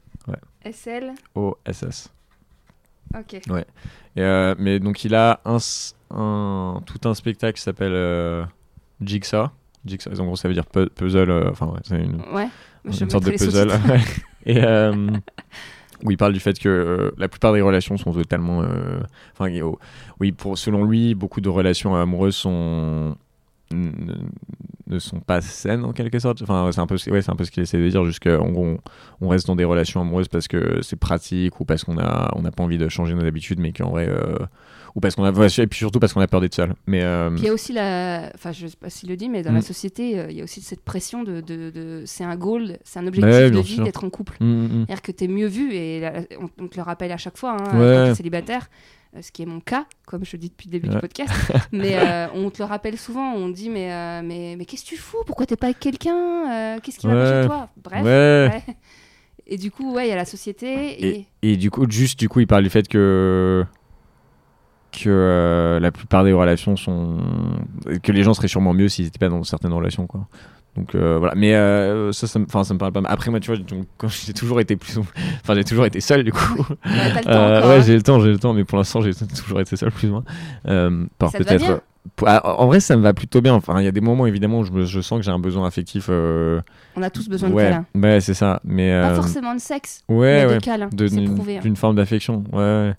SL 0.69 1.13
O-S-S. 1.35 2.09
Ok. 3.17 3.35
Et, 3.35 3.41
euh, 4.17 4.55
mais 4.57 4.79
donc, 4.79 5.03
il 5.05 5.13
a 5.15 5.39
un- 5.45 5.59
tout 6.85 7.07
un 7.07 7.13
spectacle 7.13 7.53
qui 7.57 7.61
s'appelle 7.61 7.93
euh, 7.93 8.43
Jigsaw. 9.01 9.47
Jigsaw, 9.85 10.19
en 10.19 10.25
gros, 10.25 10.35
ça 10.35 10.47
veut 10.47 10.53
dire 10.53 10.65
pu- 10.65 10.89
puzzle. 10.89 11.29
euh, 11.29 11.49
Enfin, 11.51 11.67
ouais, 11.67 11.79
c'est 11.83 11.97
une, 12.01 12.21
Ouais. 12.33 12.47
Une 12.85 13.09
sorte 13.09 13.25
de 13.25 13.31
puzzle. 13.31 13.71
et 14.45 14.63
euh, 14.63 15.09
où 16.03 16.11
il 16.11 16.17
parle 16.17 16.33
du 16.33 16.39
fait 16.39 16.57
que 16.59 16.69
euh, 16.69 17.11
la 17.17 17.27
plupart 17.27 17.53
des 17.53 17.61
relations 17.61 17.97
sont 17.97 18.11
totalement. 18.13 18.61
euh, 18.63 18.99
Enfin, 19.33 19.51
oh, 19.63 19.79
oui, 20.19 20.31
pour, 20.31 20.57
selon 20.57 20.83
lui, 20.85 21.15
beaucoup 21.15 21.41
de 21.41 21.49
relations 21.49 21.95
amoureuses 21.95 22.35
sont 22.35 23.15
ne, 24.87 24.99
sont 24.99 25.19
pas 25.19 25.41
saines 25.41 25.83
en 25.83 25.91
quelque 25.93 26.19
sorte. 26.19 26.41
Enfin, 26.41 26.69
c'est 26.71 26.79
un 26.81 26.87
peu, 26.87 26.97
ce- 26.97 27.09
ouais, 27.09 27.21
c'est 27.21 27.31
un 27.31 27.35
peu 27.35 27.43
ce 27.45 27.51
qu'il 27.51 27.63
essaie 27.63 27.77
de 27.77 27.89
dire. 27.89 28.01
Gros, 28.03 28.65
on, 28.65 28.77
on 29.21 29.27
reste 29.29 29.47
dans 29.47 29.55
des 29.55 29.63
relations 29.63 30.01
amoureuses 30.01 30.27
parce 30.27 30.47
que 30.47 30.81
c'est 30.81 30.95
pratique 30.95 31.59
ou 31.59 31.65
parce 31.65 31.83
qu'on 31.83 31.97
a, 31.97 32.31
on 32.35 32.41
n'a 32.41 32.51
pas 32.51 32.63
envie 32.63 32.77
de 32.77 32.87
changer 32.89 33.13
nos 33.13 33.25
habitudes, 33.25 33.59
mais 33.59 33.71
qu'en 33.71 33.89
vrai, 33.89 34.07
euh, 34.07 34.37
ou 34.95 34.99
parce 35.01 35.15
qu'on 35.15 35.23
a, 35.25 35.29
et 35.57 35.67
puis 35.67 35.77
surtout 35.79 35.99
parce 35.99 36.13
qu'on 36.13 36.21
a 36.21 36.27
peur 36.27 36.39
d'être 36.41 36.55
seul. 36.55 36.73
Mais 36.87 37.03
euh, 37.03 37.29
Puis 37.31 37.41
il 37.41 37.45
y 37.45 37.49
a 37.49 37.53
aussi 37.53 37.73
la. 37.73 38.31
Enfin, 38.35 38.51
je 38.51 38.67
sais 38.67 38.77
pas 38.79 38.89
s'il 38.89 39.09
le 39.09 39.17
dit, 39.17 39.27
mais 39.27 39.41
dans 39.43 39.51
la 39.51 39.61
société, 39.61 40.17
euh, 40.19 40.27
il 40.29 40.37
y 40.37 40.41
a 40.41 40.43
aussi 40.43 40.61
cette 40.61 40.83
pression 40.85 41.23
de. 41.23 41.41
de, 41.41 41.69
de- 41.69 42.03
C'est 42.05 42.23
un 42.23 42.35
goal, 42.37 42.77
c'est 42.83 42.99
un 42.99 43.07
objectif 43.07 43.31
Ouais, 43.33 43.51
de 43.51 43.59
vie 43.59 43.79
d'être 43.81 44.03
en 44.05 44.09
couple. 44.09 44.37
mm, 44.39 44.45
mm, 44.45 44.69
C'est-à-dire 44.87 45.01
que 45.01 45.11
tu 45.11 45.23
es 45.25 45.27
mieux 45.27 45.47
vu, 45.47 45.73
et 45.73 45.99
la- 45.99 46.13
on, 46.39 46.49
on 46.63 46.67
te 46.67 46.77
le 46.77 46.83
rappelle 46.83 47.11
à 47.11 47.17
chaque 47.17 47.37
fois, 47.37 47.57
hein, 47.59 47.77
Ouais. 47.77 47.95
quand 47.97 48.05
tu 48.05 48.11
es 48.11 48.15
célibataire, 48.15 48.69
ce 49.21 49.31
qui 49.31 49.41
est 49.41 49.45
mon 49.45 49.59
cas, 49.59 49.85
comme 50.05 50.25
je 50.25 50.31
le 50.33 50.39
dis 50.39 50.49
depuis 50.49 50.67
le 50.67 50.71
début 50.73 50.87
du 50.89 50.97
podcast. 50.99 51.31
mais 51.71 51.97
euh, 51.97 52.27
on 52.33 52.49
te 52.49 52.59
le 52.59 52.65
rappelle 52.65 52.97
souvent, 52.97 53.33
on 53.33 53.49
dit 53.49 53.69
Mais, 53.69 53.91
euh, 53.91 54.21
mais, 54.23 54.55
mais 54.57 54.65
qu'est-ce 54.65 54.83
que 54.83 54.89
tu 54.89 54.97
fous? 54.97 55.23
Pourquoi 55.25 55.45
t'es 55.45 55.55
pas 55.55 55.67
avec 55.67 55.79
quelqu'un? 55.79 56.15
Euh, 56.75 56.79
Qu'est-ce 56.81 56.99
qui 56.99 57.07
va 57.07 57.13
Ouais. 57.15 57.41
chez 57.41 57.47
toi? 57.47 57.69
Bref. 57.83 58.03
ouais. 58.03 58.63
Et 59.47 59.57
du 59.57 59.69
coup, 59.71 59.93
ouais, 59.93 60.07
il 60.07 60.09
y 60.09 60.13
a 60.13 60.15
la 60.15 60.25
société. 60.25 61.05
Et... 61.07 61.25
Et 61.43 61.57
du 61.57 61.69
coup, 61.69 61.85
juste 61.89 62.17
du 62.19 62.27
coup, 62.29 62.39
il 62.39 62.47
parle 62.47 62.63
du 62.63 62.69
fait 62.69 62.87
que 62.87 63.63
que 64.91 65.09
euh, 65.09 65.79
la 65.81 65.91
plupart 65.91 66.23
des 66.23 66.31
relations 66.31 66.77
sont 66.77 67.17
que 68.01 68.11
les 68.13 68.23
gens 68.23 68.33
seraient 68.33 68.47
sûrement 68.47 68.73
mieux 68.73 68.87
s'ils 68.87 69.03
n'étaient 69.05 69.19
pas 69.19 69.27
dans 69.27 69.43
certaines 69.43 69.73
relations 69.73 70.07
quoi. 70.07 70.27
Donc 70.75 70.93
euh, 70.93 71.17
voilà, 71.19 71.35
mais 71.35 71.55
euh, 71.55 72.11
ça, 72.11 72.27
ça 72.27 72.39
ça 72.63 72.73
me 72.73 72.77
parle 72.77 72.91
pas. 72.91 72.99
mal. 73.01 73.11
Après 73.11 73.31
moi, 73.31 73.39
tu 73.39 73.49
vois, 73.49 73.55
j'ai 74.09 74.33
toujours 74.33 74.59
été 74.59 74.75
plus, 74.75 74.97
ou- 74.97 75.05
enfin, 75.41 75.55
j'ai 75.55 75.63
toujours 75.63 75.85
été 75.85 76.01
seul 76.01 76.23
du 76.23 76.31
coup. 76.33 76.65
Ouais, 76.85 77.13
t'as 77.13 77.19
le 77.19 77.23
temps 77.23 77.31
Euh, 77.31 77.69
ouais, 77.69 77.75
hein. 77.77 77.81
j'ai 77.85 77.95
le 77.95 78.01
temps, 78.01 78.19
j'ai 78.19 78.31
le 78.31 78.39
temps, 78.39 78.53
mais 78.53 78.65
pour 78.65 78.77
l'instant, 78.77 79.01
j'ai 79.01 79.13
toujours 79.43 79.61
été 79.61 79.75
seul 79.77 79.91
plus 79.91 80.09
ou 80.09 80.11
moins. 80.11 80.23
Euh, 80.67 81.05
par 81.17 81.31
peut-être. 81.31 81.81
pour- 82.17 82.27
ah, 82.27 82.59
en 82.59 82.67
vrai, 82.67 82.81
ça 82.81 82.97
me 82.97 83.01
va 83.03 83.13
plutôt 83.13 83.39
bien. 83.41 83.53
Enfin, 83.53 83.79
il 83.79 83.85
y 83.85 83.87
a 83.87 83.91
des 83.91 84.01
moments 84.01 84.25
évidemment 84.27 84.59
où 84.59 84.65
je, 84.65 84.83
je 84.85 84.99
sens 85.01 85.19
que 85.19 85.23
j'ai 85.25 85.31
un 85.31 85.39
besoin 85.39 85.65
affectif. 85.65 86.07
euh, 86.09 86.59
On 86.97 87.01
a 87.03 87.09
tous 87.09 87.29
besoin 87.29 87.49
de 87.49 87.53
ouais, 87.55 87.63
câlins. 87.63 87.85
ouais, 87.95 88.19
c'est 88.19 88.33
ça. 88.33 88.59
Mais 88.65 88.91
Pas 88.91 89.11
euh, 89.11 89.15
forcément 89.15 89.53
de 89.55 89.59
sexe, 89.61 90.03
ouais, 90.09 90.43
mais 90.43 90.45
ouais 90.45 90.55
de 90.55 90.59
câlins. 90.63 90.89
de- 90.91 91.07
c'est 91.07 91.15
d'une 91.15 91.39
hein. 91.71 91.75
forme 91.75 91.95
d'affection 91.95 92.43
ouais, 92.51 92.93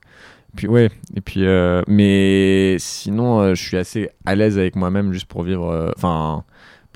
puis 0.56 0.66
ouais 0.66 0.88
et 1.14 1.20
puis 1.20 1.44
euh, 1.44 1.82
mais 1.86 2.76
sinon 2.78 3.40
euh, 3.40 3.54
je 3.54 3.62
suis 3.62 3.76
assez 3.76 4.08
à 4.24 4.34
l'aise 4.34 4.56
avec 4.58 4.74
moi-même 4.76 5.12
juste 5.12 5.26
pour 5.26 5.42
vivre 5.42 5.70
euh, 5.70 5.90
enfin 5.96 6.44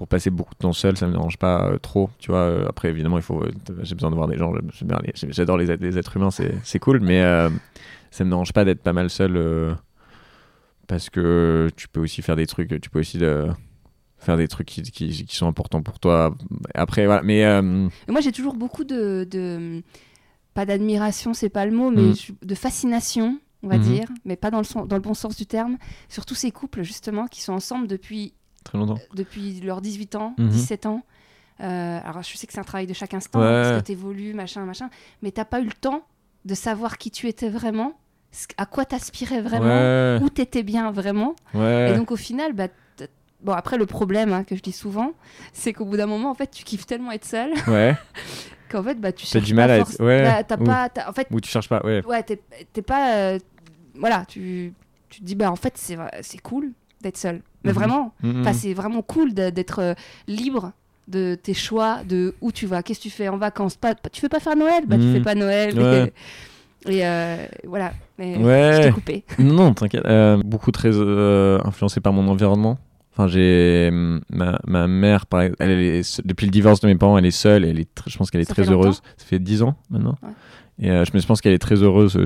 pour 0.01 0.09
passer 0.09 0.31
beaucoup 0.31 0.55
de 0.55 0.61
temps 0.61 0.73
seul 0.73 0.97
ça 0.97 1.07
me 1.07 1.13
dérange 1.13 1.37
pas 1.37 1.67
euh, 1.69 1.77
trop 1.79 2.09
tu 2.19 2.31
vois 2.31 2.39
euh, 2.41 2.67
après 2.67 2.89
évidemment 2.89 3.19
il 3.19 3.23
faut 3.23 3.43
euh, 3.43 3.51
j'ai 3.83 3.95
besoin 3.95 4.09
de 4.11 4.15
voir 4.15 4.29
des 4.29 4.39
gens 4.39 4.51
j'adore 5.31 5.59
les, 5.59 5.71
êtres- 5.71 5.83
les 5.85 5.99
êtres 5.99 6.17
humains 6.17 6.31
c'est 6.31 6.55
c'est 6.65 6.79
cool 6.79 7.01
mais 7.01 7.21
ça 8.11 8.25
me 8.25 8.31
dérange 8.31 8.55
pas 8.55 8.65
d'être 8.65 8.81
pas 8.83 8.95
mal 8.95 9.11
seul 9.11 9.77
parce 10.87 11.11
que 11.11 11.69
tu 11.77 11.87
peux 11.89 12.01
aussi 12.01 12.23
faire 12.23 12.37
des 12.37 12.47
trucs 12.47 12.81
tu 12.81 12.89
peux 12.89 13.01
aussi 13.01 13.19
faire 13.19 14.37
des 14.39 14.49
trucs 14.49 14.69
qui, 14.69 14.81
qui, 14.83 15.11
qui 15.27 15.37
sont 15.37 15.47
importants 15.47 15.83
pour 15.83 15.99
toi 15.99 16.35
après 16.75 17.05
voilà 17.05 17.23
mais 17.23 17.45
moi, 18.09 18.21
j'ai 18.23 18.33
toujours 18.33 18.55
beaucoup 18.55 18.85
de, 18.85 19.27
de- 19.31 19.83
pas 20.55 20.65
d'admiration, 20.67 21.33
c'est 21.35 21.49
pas 21.51 21.65
le 21.67 21.73
mot, 21.73 21.91
mais 21.91 22.11
Mm. 22.11 22.15
je- 22.15 22.33
de 22.47 22.55
fascination, 22.55 23.39
on 23.63 23.69
va 23.69 23.77
Mhm. 23.77 23.83
dire, 23.83 24.09
mais 24.25 24.35
pas 24.37 24.51
dans 24.51 24.59
le, 24.59 24.65
sens- 24.65 24.89
dans 24.89 24.97
le 24.97 25.03
bon 25.03 25.15
sens 25.15 25.37
du 25.37 25.47
terme, 25.47 25.77
sur 26.09 26.27
tous 26.27 26.35
ces 26.35 26.51
couples 26.51 26.83
justement 26.83 27.27
qui 27.29 27.41
sont 27.43 27.53
ensemble 27.53 27.87
depuis 27.87 28.35
très 28.65 28.79
longtemps 28.79 28.99
depuis 29.15 29.61
leurs 29.61 29.81
18 29.81 30.15
ans, 30.17 30.35
Mhm. 30.39 30.49
17 30.49 30.87
ans. 30.87 31.03
Euh, 31.61 31.99
alors, 32.05 32.23
je 32.23 32.37
sais 32.37 32.47
que 32.47 32.53
c'est 32.53 32.61
un 32.61 32.65
travail 32.65 32.87
de 32.87 32.95
chaque 32.95 33.13
instant, 33.15 33.41
Ouais. 33.41 33.47
parce 33.63 33.81
que 33.83 33.87
tu 33.87 33.93
évolues, 33.93 34.33
machin, 34.35 34.65
machin, 34.65 34.89
mais 35.23 35.31
t'as 35.31 35.45
pas 35.45 35.61
eu 35.61 35.65
le 35.67 35.73
temps 35.73 36.03
de 36.47 36.55
savoir 36.55 36.97
qui 36.97 37.11
tu 37.11 37.29
étais 37.29 37.51
vraiment, 37.51 37.93
à 38.57 38.65
quoi 38.65 38.85
t'aspirais 38.87 39.43
vraiment, 39.43 39.67
ouais 39.67 40.19
où 40.23 40.31
t'étais 40.31 40.63
bien 40.63 40.91
vraiment. 40.91 41.35
ouais 41.55 41.91
Et 41.93 41.97
donc, 41.97 42.11
au 42.13 42.17
final, 42.17 42.53
bah, 42.55 42.69
bon 43.43 43.53
après 43.53 43.77
le 43.79 43.87
problème 43.87 44.33
hein, 44.35 44.45
que 44.45 44.55
je 44.57 44.61
dis 44.63 44.73
souvent, 44.73 45.13
c'est 45.55 45.73
qu'au 45.73 45.85
bout 45.87 45.97
d'un 45.97 46.05
moment 46.07 46.31
en 46.31 46.35
fait 46.35 46.51
tu 46.51 46.63
kiffes 46.63 46.85
tellement 46.87 47.11
être 47.13 47.25
seul 47.25 47.53
Ouais. 47.69 47.97
qu'en 48.71 48.83
fait 48.83 48.97
bah 49.01 49.13
tu 49.13 49.25
T'as 49.25 49.33
cherches 49.33 49.45
du 49.47 49.55
mal 49.55 49.69
pas 49.69 49.75
à 49.75 49.79
être- 49.79 50.05
ouais, 50.05 50.23
t'as- 50.23 50.45
t'as 50.45 50.61
ou- 50.63 50.65
pas 50.67 50.89
t'as- 50.91 51.09
en 51.09 51.13
fait 51.15 51.27
Ou 51.31 51.41
tu 51.41 51.49
cherches 51.49 51.69
pas, 51.71 51.81
ouais. 51.85 52.05
ouais 52.05 52.23
t'es 52.23 52.83
pas 52.83 53.15
euh, 53.17 53.39
voilà 53.95 54.27
tu 54.29 54.75
tu 55.09 55.21
te 55.21 55.25
dis 55.25 55.35
bah 55.37 55.51
en 55.51 55.57
fait 55.57 55.73
c'est 56.21 56.39
cool 56.43 56.73
d'être 57.01 57.17
seul 57.17 57.41
mais 57.65 57.71
Mhm. 57.73 57.75
vraiment. 57.79 58.13
Enfin, 58.25 58.53
c'est 58.53 58.75
vraiment 58.75 59.03
cool 59.03 59.35
d'être 59.35 59.79
euh, 59.81 59.95
libre 60.29 60.73
de 61.09 61.35
tes 61.35 61.55
choix, 61.55 61.99
de 62.09 62.35
où 62.41 62.53
tu 62.53 62.67
vas, 62.67 62.83
qu'est-ce 62.83 63.01
que 63.01 63.05
tu 63.05 63.11
fais 63.11 63.29
en 63.29 63.37
vacances. 63.37 63.77
Pas, 63.77 63.95
tu 63.95 64.21
veux 64.23 64.29
pas 64.29 64.39
faire 64.41 64.57
Noël? 64.57 64.85
Bah, 64.87 64.97
tu 64.97 65.05
Mhm. 65.05 65.13
fais 65.15 65.21
pas 65.21 65.35
Noël. 65.35 65.79
Ouais. 65.79 66.13
Et, 66.87 66.91
et, 66.99 67.07
euh, 67.07 67.47
voilà. 67.67 67.93
Mais 68.19 68.35
je 68.35 68.83
t'ai 68.83 68.93
coupé. 68.93 69.25
Non, 69.39 69.75
t'inquiète. 69.75 70.05
Euh, 70.07 70.41
beaucoup 70.45 70.71
très 70.71 70.91
euh, 70.93 71.59
influencé 71.65 72.01
par 72.01 72.13
mon 72.13 72.29
environnement. 72.29 72.79
Enfin, 73.13 73.27
j'ai 73.27 73.89
hum, 73.91 74.21
ma, 74.31 74.59
ma 74.67 74.87
mère, 74.87 75.27
par 75.27 75.43
exemple, 75.43 75.63
elle, 75.63 75.71
est 75.81 76.21
depuis 76.25 76.47
le 76.47 76.53
divorce 76.53 76.81
de 76.81 76.87
mes 76.87 76.95
parents, 76.95 77.19
elle 77.19 77.27
est 77.27 77.31
seule. 77.33 77.65
Elle 77.65 77.81
est, 77.81 77.89
je 78.07 78.17
pense 78.17 78.31
qu'elle 78.31 78.41
est 78.41 78.45
Ça 78.45 78.55
très 78.55 78.71
heureuse. 78.71 79.03
Ça 79.17 79.25
fait 79.27 79.41
10 79.41 79.63
ans 79.63 79.75
maintenant. 79.91 80.17
Ouais. 80.23 80.31
Et 80.83 80.89
je, 81.05 81.27
pense 81.27 81.41
qu'elle 81.41 81.53
est 81.53 81.59
très 81.59 81.83
heureuse 81.83 82.25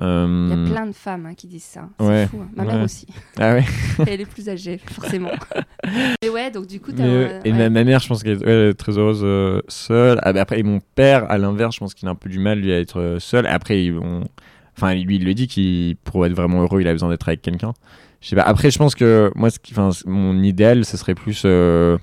euh. 0.00 0.46
Il 0.50 0.56
y 0.56 0.58
Euh, 0.58 0.66
a 0.66 0.70
plein 0.70 0.86
de 0.86 0.92
femmes 0.92 1.26
hein, 1.26 1.34
qui 1.34 1.46
disent 1.46 1.64
ça. 1.64 1.88
C'est 2.00 2.06
Ouais. 2.06 2.26
fou. 2.26 2.38
hein. 2.42 2.48
Ma 2.56 2.64
mère 2.64 2.76
Ouais. 2.76 2.82
aussi. 2.84 3.06
Ah 3.40 3.54
ouais. 3.54 3.64
Elle 4.06 4.20
est 4.20 4.26
plus 4.26 4.48
âgée, 4.48 4.78
forcément. 4.92 5.30
et 6.22 6.28
ouais, 6.28 6.50
donc 6.50 6.66
du 6.66 6.80
coup, 6.80 6.90
euh, 6.98 7.40
et 7.44 7.52
ma, 7.52 7.70
ma 7.70 7.84
mère, 7.84 8.00
je 8.00 8.08
pense 8.08 8.22
qu'elle 8.22 8.46
est, 8.48 8.74
très 8.74 8.98
heureuse 8.98 9.20
euh, 9.22 9.60
seule. 9.68 10.18
Ah, 10.22 10.32
bah, 10.32 10.42
après, 10.42 10.58
et 10.60 10.62
mon 10.62 10.80
père, 10.94 11.30
à 11.30 11.38
l'inverse, 11.38 11.74
je 11.74 11.80
pense 11.80 11.94
qu'il 11.94 12.08
a 12.08 12.10
un 12.10 12.14
peu 12.14 12.28
du 12.28 12.38
mal 12.38 12.58
lui 12.60 12.72
à 12.72 12.78
être 12.80 13.00
euh, 13.00 13.18
seul. 13.18 13.46
Après, 13.46 13.82
ils 13.84 13.92
vont- 13.94 14.24
enfin, 14.76 14.94
lui, 14.94 15.16
il 15.16 15.24
le 15.24 15.34
dit 15.34 15.46
qu'il 15.48 15.96
pour 15.96 16.24
être 16.26 16.34
vraiment 16.34 16.62
heureux, 16.62 16.80
il 16.80 16.88
a 16.88 16.92
besoin 16.92 17.08
d'être 17.08 17.28
avec 17.28 17.42
quelqu'un. 17.42 17.72
Je 18.20 18.28
sais 18.28 18.36
pas. 18.36 18.42
Après, 18.42 18.70
je 18.70 18.78
pense 18.78 18.94
que 18.94 19.30
moi, 19.36 19.50
ce 19.50 19.58
qui, 19.58 19.72
enfin, 19.72 19.90
mon 20.06 20.42
idéal, 20.42 20.84
ce 20.84 20.96
serait 20.96 21.14
plus 21.14 21.42
euh, 21.44 21.96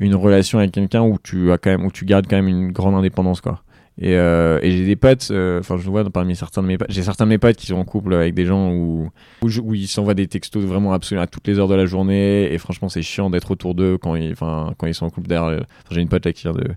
une 0.00 0.14
relation 0.14 0.58
avec 0.58 0.72
quelqu'un 0.72 1.02
où 1.02 1.18
tu 1.22 1.52
as 1.52 1.58
quand 1.58 1.70
même, 1.70 1.84
où 1.84 1.90
tu 1.92 2.04
gardes 2.04 2.26
quand 2.28 2.36
même 2.36 2.48
une 2.48 2.72
grande 2.72 2.94
indépendance, 2.94 3.40
quoi. 3.40 3.62
Et, 3.98 4.14
euh, 4.14 4.58
et 4.62 4.72
j'ai 4.72 4.84
des 4.84 4.96
potes, 4.96 5.28
euh, 5.30 5.60
enfin 5.60 5.78
je 5.78 5.88
vois 5.88 6.04
parmi 6.10 6.36
certains 6.36 6.62
de 6.62 6.66
mes 6.66 6.76
potes, 6.76 6.90
j'ai 6.90 7.02
certains 7.02 7.24
de 7.24 7.30
mes 7.30 7.38
potes 7.38 7.56
qui 7.56 7.66
sont 7.66 7.76
en 7.76 7.84
couple 7.84 8.12
avec 8.12 8.34
des 8.34 8.44
gens 8.44 8.70
où, 8.70 9.10
où, 9.40 9.74
ils 9.74 9.88
s'envoient 9.88 10.12
des 10.12 10.26
textos 10.26 10.62
vraiment 10.64 10.92
absolument 10.92 11.22
à 11.22 11.26
toutes 11.26 11.48
les 11.48 11.58
heures 11.58 11.68
de 11.68 11.74
la 11.74 11.86
journée. 11.86 12.52
Et 12.52 12.58
franchement 12.58 12.90
c'est 12.90 13.00
chiant 13.00 13.30
d'être 13.30 13.50
autour 13.50 13.74
d'eux 13.74 13.96
quand 13.96 14.14
ils, 14.14 14.34
quand 14.36 14.86
ils 14.86 14.94
sont 14.94 15.06
en 15.06 15.10
couple 15.10 15.32
enfin, 15.32 15.64
j'ai 15.90 16.02
une 16.02 16.10
pote 16.10 16.26
là 16.26 16.32
qui 16.34 16.42
vient 16.42 16.52
de 16.52 16.68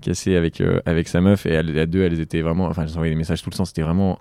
casser 0.00 0.36
avec, 0.36 0.60
euh, 0.60 0.80
avec 0.86 1.08
sa 1.08 1.20
meuf 1.20 1.44
et 1.44 1.50
elles, 1.50 1.72
les 1.72 1.86
deux 1.88 2.02
elles 2.02 2.20
étaient 2.20 2.40
vraiment, 2.40 2.66
enfin 2.66 2.82
elles 2.82 2.90
s'envoyaient 2.90 3.12
des 3.12 3.18
messages 3.18 3.42
tout 3.42 3.50
le 3.50 3.56
temps, 3.56 3.64
c'était 3.64 3.82
vraiment 3.82 4.20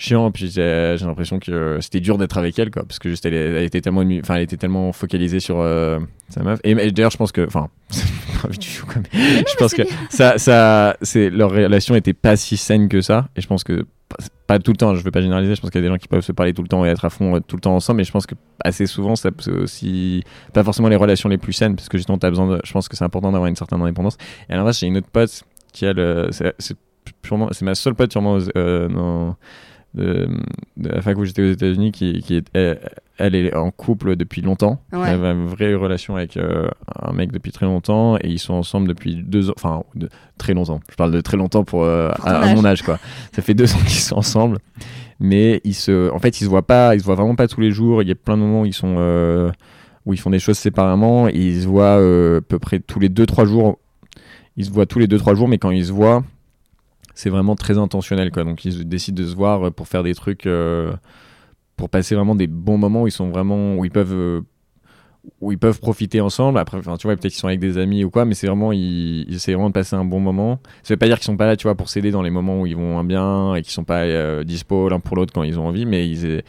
chiant 0.00 0.30
puis 0.30 0.50
j'ai 0.50 0.96
l'impression 1.00 1.38
que 1.38 1.78
c'était 1.80 2.00
dur 2.00 2.16
d'être 2.16 2.38
avec 2.38 2.58
elle 2.58 2.70
quoi 2.70 2.84
parce 2.84 2.98
que 2.98 3.10
juste 3.10 3.26
elle, 3.26 3.34
elle 3.34 3.64
était 3.64 3.80
tellement 3.82 4.02
enfin 4.20 4.36
elle 4.36 4.42
était 4.42 4.56
tellement 4.56 4.92
focalisée 4.92 5.40
sur 5.40 5.60
euh, 5.60 5.98
sa 6.30 6.42
meuf 6.42 6.58
et, 6.64 6.70
et 6.70 6.90
d'ailleurs 6.90 7.10
je 7.10 7.18
pense 7.18 7.32
que 7.32 7.46
enfin 7.46 7.68
je 8.50 9.56
pense 9.58 9.74
que 9.74 9.82
ça, 10.08 10.38
ça, 10.38 10.96
c'est 11.02 11.30
leur 11.30 11.50
relation 11.50 11.94
était 11.94 12.12
pas 12.12 12.36
si 12.36 12.56
saine 12.56 12.88
que 12.88 13.00
ça. 13.00 13.28
Et 13.36 13.40
je 13.40 13.46
pense 13.46 13.64
que 13.64 13.86
pas- 14.46 14.58
tout 14.58 14.72
le 14.72 14.76
temps. 14.76 14.94
Je 14.94 15.02
veux 15.04 15.10
pas 15.10 15.20
généraliser. 15.20 15.54
Je 15.54 15.60
pense 15.60 15.70
qu'il 15.70 15.80
y 15.80 15.84
a 15.84 15.86
des 15.88 15.92
gens 15.92 15.98
qui 15.98 16.08
peuvent 16.08 16.22
se 16.22 16.32
parler 16.32 16.52
tout 16.54 16.62
le 16.62 16.68
temps 16.68 16.84
et 16.84 16.88
être 16.88 17.04
à 17.04 17.10
fond 17.10 17.36
euh, 17.36 17.40
tout 17.40 17.56
le 17.56 17.60
temps 17.60 17.74
ensemble. 17.74 17.98
Mais 17.98 18.04
je 18.04 18.12
pense 18.12 18.26
que 18.26 18.34
assez 18.64 18.86
souvent, 18.86 19.14
ça 19.16 19.30
c'est 19.38 19.52
aussi 19.52 20.24
pas 20.52 20.64
forcément 20.64 20.88
les 20.88 20.96
relations 20.96 21.28
les 21.28 21.38
plus 21.38 21.52
saines, 21.52 21.76
parce 21.76 21.88
que 21.88 21.98
justement, 21.98 22.18
t'as 22.18 22.30
besoin. 22.30 22.48
De, 22.48 22.60
je 22.64 22.72
pense 22.72 22.88
que 22.88 22.96
c'est 22.96 23.04
important 23.04 23.30
d'avoir 23.30 23.48
une 23.48 23.56
certaine 23.56 23.80
indépendance. 23.80 24.16
Et 24.48 24.52
à 24.54 24.56
l'inverse, 24.56 24.80
j'ai 24.80 24.86
une 24.86 24.96
autre 24.96 25.10
pote 25.12 25.42
qui 25.72 25.86
euh, 25.86 26.28
c'est 26.32 26.54
c'est 26.58 26.76
purement, 27.22 27.48
c'est 27.52 27.64
ma 27.64 27.74
seule 27.74 27.94
pote 27.94 28.10
sûrement 28.10 28.38
euh, 28.56 28.88
dans 28.88 29.36
de, 29.94 30.28
de 30.76 30.88
la 30.88 31.02
fac 31.02 31.18
où 31.18 31.24
j'étais 31.24 31.42
aux 31.42 31.52
États-Unis 31.52 31.92
qui, 31.92 32.20
qui 32.20 32.36
est, 32.36 32.50
elle, 32.54 32.78
elle 33.34 33.34
est 33.34 33.54
en 33.54 33.70
couple 33.70 34.16
depuis 34.16 34.40
longtemps. 34.40 34.80
Ouais. 34.92 35.10
Elle 35.10 35.24
a 35.24 35.32
une 35.32 35.46
vraie 35.46 35.74
relation 35.74 36.16
avec 36.16 36.36
euh, 36.36 36.68
un 37.02 37.12
mec 37.12 37.32
depuis 37.32 37.52
très 37.52 37.66
longtemps 37.66 38.16
et 38.16 38.28
ils 38.28 38.38
sont 38.38 38.54
ensemble 38.54 38.88
depuis 38.88 39.16
deux 39.16 39.50
ans. 39.50 39.54
Enfin, 39.56 39.82
de, 39.94 40.08
très 40.38 40.54
longtemps. 40.54 40.80
Je 40.90 40.96
parle 40.96 41.12
de 41.12 41.20
très 41.20 41.36
longtemps 41.36 41.64
pour, 41.64 41.84
euh, 41.84 42.10
Pour 42.16 42.28
à, 42.28 42.54
mon 42.54 42.64
âge, 42.64 42.82
quoi. 42.82 42.98
Ça 43.32 43.42
fait 43.42 43.54
deux 43.54 43.72
ans 43.74 43.78
qu'ils 43.80 44.00
sont 44.00 44.16
ensemble. 44.16 44.58
Mais 45.18 45.60
ils 45.64 45.74
se, 45.74 46.10
en 46.12 46.18
fait, 46.18 46.40
ils 46.40 46.44
se 46.44 46.48
voient 46.48 46.66
pas, 46.66 46.94
ils 46.94 47.00
se 47.00 47.04
voient 47.04 47.14
vraiment 47.14 47.36
pas 47.36 47.46
tous 47.46 47.60
les 47.60 47.72
jours. 47.72 48.02
Il 48.02 48.08
y 48.08 48.12
a 48.12 48.14
plein 48.14 48.36
de 48.36 48.42
moments 48.42 48.62
où 48.62 48.66
ils 48.66 48.72
sont, 48.72 48.96
euh, 48.98 49.50
où 50.06 50.14
ils 50.14 50.20
font 50.20 50.30
des 50.30 50.38
choses 50.38 50.56
séparément. 50.56 51.28
Et 51.28 51.34
ils 51.34 51.62
se 51.62 51.66
voient 51.66 51.96
à 51.96 52.40
peu 52.40 52.58
près 52.58 52.80
tous 52.80 53.00
les 53.00 53.08
deux 53.08 53.26
trois 53.26 53.44
jours. 53.44 53.78
Ils 54.56 54.64
se 54.64 54.70
voient 54.70 54.86
tous 54.86 54.98
les 54.98 55.06
deux 55.06 55.18
trois 55.18 55.34
jours, 55.34 55.48
mais 55.48 55.58
quand 55.58 55.70
ils 55.70 55.86
se 55.86 55.92
voient, 55.92 56.24
c'est 57.20 57.30
vraiment 57.30 57.54
très 57.54 57.76
intentionnel, 57.76 58.30
quoi. 58.30 58.44
Donc 58.44 58.64
ils 58.64 58.88
décident 58.88 59.22
de 59.22 59.28
se 59.28 59.34
voir 59.36 59.72
pour 59.72 59.88
faire 59.88 60.02
des 60.02 60.14
trucs, 60.14 60.46
euh, 60.46 60.92
pour 61.76 61.90
passer 61.90 62.14
vraiment 62.14 62.34
des 62.34 62.46
bons 62.46 62.78
moments 62.78 63.02
où 63.02 63.06
ils 63.06 63.12
sont 63.12 63.28
vraiment, 63.28 63.76
où 63.76 63.84
ils 63.84 63.90
peuvent 63.90 64.14
euh, 64.14 64.40
où 65.42 65.52
ils 65.52 65.58
peuvent 65.58 65.80
profiter 65.80 66.22
ensemble. 66.22 66.58
Après, 66.58 66.80
tu 66.80 66.86
vois, 66.86 66.96
peut-être 66.96 67.20
qu'ils 67.20 67.32
sont 67.32 67.48
avec 67.48 67.60
des 67.60 67.76
amis 67.76 68.04
ou 68.04 68.10
quoi, 68.10 68.24
mais 68.24 68.32
c'est 68.32 68.46
vraiment, 68.46 68.72
ils, 68.72 69.26
ils 69.28 69.34
essaient 69.34 69.52
vraiment 69.52 69.68
de 69.68 69.74
passer 69.74 69.94
un 69.96 70.04
bon 70.04 70.18
moment. 70.18 70.60
Ça 70.82 70.94
veut 70.94 70.98
pas 70.98 71.06
dire 71.08 71.16
qu'ils 71.16 71.26
sont 71.26 71.36
pas 71.36 71.46
là, 71.46 71.56
tu 71.56 71.64
vois, 71.64 71.74
pour 71.74 71.90
s'aider 71.90 72.10
dans 72.10 72.22
les 72.22 72.30
moments 72.30 72.60
où 72.60 72.66
ils 72.66 72.76
vont 72.76 73.04
bien 73.04 73.54
et 73.54 73.60
qu'ils 73.60 73.72
sont 73.72 73.84
pas 73.84 74.00
euh, 74.00 74.42
dispo 74.42 74.88
l'un 74.88 75.00
pour 75.00 75.16
l'autre 75.16 75.34
quand 75.34 75.42
ils 75.42 75.58
ont 75.58 75.66
envie, 75.66 75.84
mais 75.84 76.08
ils, 76.08 76.42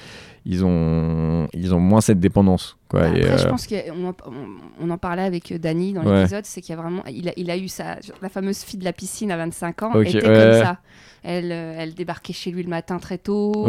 ils 0.45 0.63
ont, 0.63 1.47
ils 1.53 1.75
ont 1.75 1.79
moins 1.81 1.99
cette 1.99 2.19
dépendance, 2.19 2.77
quoi. 2.91 3.01
Bah, 3.09 3.17
et, 3.17 3.23
Après, 3.23 3.37
je 3.39 3.45
euh, 3.47 3.49
pense 3.49 3.67
qu'on 3.67 4.05
en, 4.05 4.13
on, 4.27 4.85
on 4.87 4.89
en 4.91 4.97
parlait 4.97 5.23
avec 5.23 5.51
euh, 5.51 5.57
Dany 5.57 5.93
dans 5.93 6.03
Ouais. 6.03 6.17
l'épisode, 6.19 6.45
c'est 6.45 6.61
qu'il 6.61 6.75
y 6.75 6.77
a 6.77 6.81
vraiment, 6.81 7.03
il 7.09 7.29
a, 7.29 7.33
il 7.37 7.49
a 7.49 7.57
eu 7.57 7.67
sa, 7.67 7.97
la 8.21 8.29
fameuse 8.29 8.59
fille 8.59 8.79
de 8.79 8.83
la 8.85 8.93
piscine 8.93 9.31
à 9.31 9.37
25 9.37 9.83
ans, 9.83 9.91
Ok, 9.95 10.07
était 10.07 10.17
ouais. 10.17 10.21
comme 10.23 10.63
ça. 10.63 10.77
Elle, 11.23 11.51
euh, 11.51 11.75
elle 11.77 11.93
débarquait 11.93 12.33
chez 12.33 12.49
lui 12.51 12.63
le 12.63 12.69
matin 12.69 12.97
très 12.97 13.17
tôt. 13.19 13.67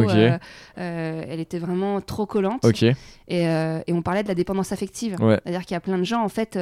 Elle 0.76 1.40
était 1.40 1.58
vraiment 1.58 2.00
trop 2.00 2.26
collante. 2.26 2.64
Et, 3.28 3.42
et 3.44 3.92
on 3.92 4.02
parlait 4.02 4.22
de 4.22 4.28
la 4.28 4.34
dépendance 4.34 4.72
affective. 4.72 5.16
ouais, 5.20 5.38
C'est-à-dire 5.44 5.62
qu'il 5.62 5.74
y 5.74 5.76
a 5.76 5.80
plein 5.80 5.98
de 5.98 6.04
gens, 6.04 6.22
en 6.22 6.28
fait, 6.28 6.58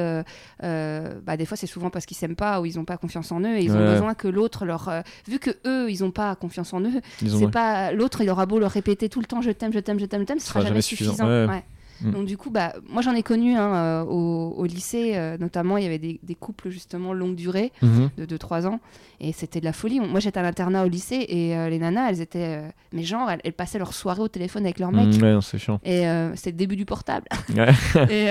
bah, 0.61 1.37
des 1.37 1.45
fois 1.45 1.57
c'est 1.57 1.67
souvent 1.67 1.89
parce 1.89 2.05
qu'ils 2.05 2.17
s'aiment 2.17 2.35
pas 2.35 2.61
ou 2.61 2.65
ils 2.65 2.75
n'ont 2.77 2.85
pas 2.85 2.97
confiance 2.97 3.31
en 3.31 3.39
eux 3.41 3.55
et 3.57 3.63
ils 3.63 3.71
ont 3.75 3.85
besoin 3.85 4.13
que 4.13 4.27
l'autre 4.27 4.65
leur. 4.65 4.89
vu 5.27 5.39
que 5.39 5.51
eux, 5.65 5.89
ils 5.89 6.01
n'ont 6.03 6.11
pas 6.11 6.35
confiance 6.35 6.73
en 6.73 6.81
eux, 6.81 7.01
c'est 7.25 7.51
pas 7.51 7.91
l'autre, 7.91 8.21
il 8.21 8.29
aura 8.29 8.45
beau 8.45 8.59
leur 8.59 8.71
répéter 8.71 9.09
tout 9.09 9.19
le 9.19 9.25
temps 9.25 9.41
je 9.41 9.51
t'aime, 9.51 9.73
je 9.73 9.79
t'aime, 9.79 9.99
je 9.99 10.05
t'aime, 10.05 10.21
je 10.21 10.25
t'aime, 10.25 10.39
ce 10.39 10.47
sera, 10.47 10.61
jamais 10.61 10.81
suffisant. 10.81 11.25
ouais. 11.27 11.45
Ouais. 11.47 11.63
Mm. 12.03 12.11
Donc 12.11 12.25
du 12.25 12.37
coup, 12.37 12.49
bah, 12.49 12.73
moi 12.89 13.01
j'en 13.01 13.13
ai 13.13 13.23
connu 13.23 13.55
hein, 13.55 13.73
euh, 13.75 14.03
au, 14.03 14.53
au 14.57 14.65
lycée, 14.65 15.13
euh, 15.15 15.37
notamment 15.37 15.77
il 15.77 15.83
y 15.83 15.87
avait 15.87 15.99
des, 15.99 16.19
des 16.23 16.35
couples 16.35 16.69
justement 16.69 17.13
longue 17.13 17.35
durée 17.35 17.71
Mhm. 17.81 18.09
de 18.17 18.25
2-3 18.37 18.65
ans 18.67 18.79
et 19.19 19.33
c'était 19.33 19.59
de 19.59 19.65
la 19.65 19.73
folie. 19.73 19.99
Moi 19.99 20.19
j'étais 20.19 20.39
à 20.39 20.43
l'internat 20.43 20.83
au 20.85 20.87
lycée 20.87 21.25
et 21.29 21.55
euh, 21.57 21.69
les 21.69 21.79
nanas, 21.79 22.09
elles 22.09 22.21
étaient, 22.21 22.57
euh, 22.61 22.69
mais 22.91 23.03
genre, 23.03 23.29
elles, 23.29 23.41
elles 23.43 23.53
passaient 23.53 23.79
leur 23.79 23.93
soirée 23.93 24.21
au 24.21 24.27
téléphone 24.27 24.63
avec 24.65 24.79
leur 24.79 24.91
mec 24.91 25.07
Mm, 25.07 25.21
ouais, 25.23 25.33
non, 25.33 25.41
c'est 25.41 25.57
chiant. 25.57 25.79
et 25.83 26.03
c'était 26.35 26.51
le 26.51 26.57
début 26.57 26.75
du 26.75 26.85
portable 26.85 27.25
Ouais. 27.55 27.69
et, 28.09 28.27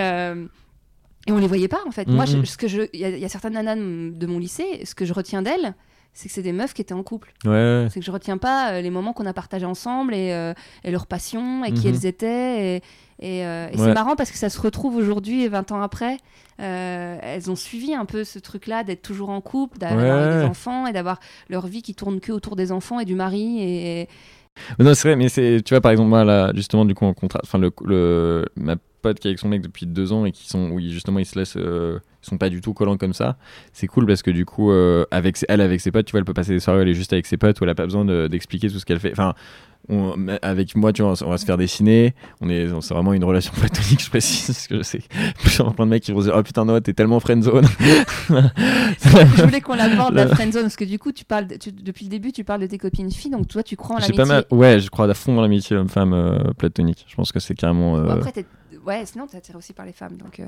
et 1.29 1.33
on 1.33 1.39
les 1.39 1.47
voyait 1.47 1.69
pas 1.69 1.81
en 1.87 1.91
fait. 1.91 2.09
Moi, 2.09 2.25
je- 2.25 2.39
Mhm. 2.39 2.45
ce 2.47 2.57
que 2.57 2.67
je, 2.69 2.83
il 2.93 3.01
y, 3.01 3.05
a- 3.05 3.11
il 3.11 3.19
y 3.19 3.25
a 3.25 3.29
certaines 3.29 3.53
nanas 3.53 3.77
de, 3.77 4.27
mon 4.27 4.39
lycée, 4.39 4.83
ce 4.85 4.95
que 4.95 5.05
je 5.05 5.13
retiens 5.13 5.43
d'elles, 5.43 5.75
c'est 6.13 6.29
que 6.29 6.35
c'est 6.35 6.43
des 6.43 6.53
meufs 6.53 6.73
qui 6.75 6.81
étaient 6.83 6.95
en 6.95 7.03
couple. 7.05 7.33
ouais. 7.45 7.87
C'est 7.91 8.01
que 8.01 8.07
je 8.07 8.11
retiens 8.11 8.39
pas 8.39 8.73
euh, 8.73 8.81
les 8.81 8.91
moments 8.91 9.13
qu'on 9.13 9.27
a 9.27 9.33
partagés 9.33 9.67
ensemble 9.67 10.15
et, 10.15 10.33
euh, 10.33 10.55
et 10.83 10.91
leur 10.91 11.07
passion 11.07 11.63
et 11.65 11.73
qui 11.73 11.87
Mhm. 11.89 11.95
elles 11.95 12.07
étaient. 12.07 12.77
Et, 12.77 12.83
et, 13.21 13.45
euh, 13.47 13.69
et 13.73 13.77
Ouais. 13.77 13.87
c'est 13.89 13.95
marrant 13.95 14.17
parce 14.17 14.31
que 14.31 14.39
ça 14.39 14.49
se 14.51 14.61
retrouve 14.61 14.97
aujourd'hui, 14.97 15.47
20 15.49 15.71
ans 15.73 15.83
après. 15.83 16.17
euh, 16.61 17.19
elles 17.23 17.51
ont 17.51 17.57
suivi 17.57 17.95
un 17.95 18.05
peu 18.05 18.23
ce 18.25 18.39
truc-là 18.39 18.85
d'être 18.85 19.01
toujours 19.03 19.31
en 19.31 19.41
couple, 19.41 19.79
d'avoir 19.79 20.19
Ouais. 20.29 20.39
des 20.41 20.45
enfants 20.45 20.87
et 20.87 20.93
d'avoir 20.93 21.19
leur 21.49 21.67
vie 21.67 21.81
qui 21.83 21.95
tourne 21.95 22.21
que 22.21 22.33
autour 22.33 22.55
des 22.57 22.71
enfants 22.73 23.01
et 23.01 23.05
du 23.07 23.15
mari. 23.15 23.63
Et, 23.63 24.09
Non, 24.79 24.93
c'est 24.95 25.09
vrai, 25.09 25.17
mais 25.17 25.29
tu 25.31 25.63
vois, 25.71 25.81
par 25.81 25.93
exemple, 25.93 26.11
moi, 26.11 26.25
là, 26.25 26.53
justement, 26.55 26.85
du 26.85 26.95
coup, 26.95 27.07
en 27.07 27.15
contrat, 27.15 27.41
enfin, 27.43 27.59
le, 27.59 27.71
le, 27.85 28.45
ma 28.57 28.77
pote 29.01 29.19
qui 29.21 29.29
est 29.29 29.31
avec 29.31 29.39
son 29.39 29.49
mec 29.49 29.63
depuis 29.63 29.87
deux 29.87 30.13
ans 30.13 30.25
et 30.25 30.33
qui 30.33 30.49
sont, 30.49 30.71
où 30.71 30.81
justement, 30.81 31.19
ils 31.19 31.27
se 31.27 31.39
laissent, 31.39 31.57
euh, 31.57 31.99
ils 32.23 32.27
sont 32.29 32.39
pas 32.39 32.49
du 32.49 32.61
tout 32.61 32.73
collants 32.75 32.97
comme 32.97 33.15
ça. 33.15 33.37
C'est 33.73 33.87
cool 33.87 34.07
parce 34.07 34.23
que, 34.23 34.31
du 34.31 34.45
coup, 34.45 34.71
euh, 34.71 35.05
avec, 35.11 35.37
ses- 35.37 35.47
elle, 35.49 35.61
avec 35.61 35.81
ses 35.81 35.91
potes, 35.91 36.07
tu 36.07 36.13
vois, 36.13 36.19
elle 36.21 36.25
peut 36.25 36.35
passer 36.35 36.53
des 36.53 36.61
soirées, 36.61 36.79
où 36.81 36.83
elle 36.83 36.89
est 36.89 36.95
juste 36.95 37.13
avec 37.13 37.27
ses 37.27 37.37
potes, 37.37 37.61
où 37.61 37.65
elle 37.65 37.71
a 37.71 37.75
pas 37.75 37.85
besoin 37.87 38.05
de- 38.05 38.29
d'expliquer 38.29 38.69
tout 38.71 38.79
ce 38.79 38.85
qu'elle 38.85 39.01
fait. 39.01 39.13
Enfin, 39.13 39.35
on- 39.89 40.15
avec 40.43 40.77
moi, 40.77 40.93
tu 40.93 41.03
vois, 41.03 41.15
on 41.25 41.31
va 41.31 41.39
se 41.39 41.45
faire 41.47 41.57
dessiner. 41.57 42.15
On 42.43 42.49
est, 42.51 42.69
c'est 42.83 42.95
vraiment 42.95 43.13
une 43.15 43.25
relation 43.25 43.53
platonique, 43.57 44.03
je 44.05 44.11
précise, 44.11 44.47
parce 44.47 44.67
que 44.69 44.77
je 44.79 44.83
sais, 44.83 45.01
plein 45.57 45.71
plein 45.73 45.87
de 45.87 45.91
mecs 45.91 46.03
qui 46.03 46.13
vont 46.13 46.21
se 46.21 46.27
dire, 46.27 46.35
oh 46.37 46.43
putain, 46.43 46.65
Noah, 46.67 46.81
t'es 46.83 46.93
tellement 46.93 47.19
friendzone. 47.21 47.65
je 48.29 49.43
voulais 49.45 49.61
qu'on 49.61 49.75
l'aborde 49.75 50.15
la 50.15 50.27
friendzone 50.29 50.63
parce 50.63 50.77
que 50.77 50.85
du 50.85 50.99
coup, 50.99 51.13
tu 51.13 51.25
parles, 51.25 51.47
tu- 51.59 51.73
depuis 51.73 52.05
le 52.05 52.11
début, 52.11 52.33
tu 52.33 52.45
parles 52.45 52.61
de 52.61 52.67
tes 52.67 52.79
copines 52.79 53.11
filles, 53.11 53.31
donc 53.31 53.49
toi, 53.49 53.63
tu 53.63 53.77
crois 53.77 53.97
en 53.97 53.99
l'amitié. 54.01 54.17
pas 54.17 54.27
mal, 54.27 54.45
ouais, 54.51 54.79
je 54.81 54.91
crois 54.91 55.09
à 55.09 55.15
fond 55.15 55.35
dans 55.35 55.43
l'amitié 55.43 55.77
homme-femme 55.77 56.13
euh, 56.13 56.39
platonique. 56.57 57.05
Je 57.09 57.15
pense 57.17 57.33
que 57.33 57.41
c'est 57.41 57.55
carrément. 57.55 58.01
Bon, 58.01 58.11
après, 58.11 58.33
t'es- 58.33 58.47
ouais, 58.87 59.05
sinon, 59.07 59.27
t'es 59.27 59.37
attiré 59.37 59.57
aussi 59.59 59.73
par 59.73 59.87
les 59.87 59.93
femmes. 59.93 60.17
Donc, 60.17 60.41
euh, 60.41 60.47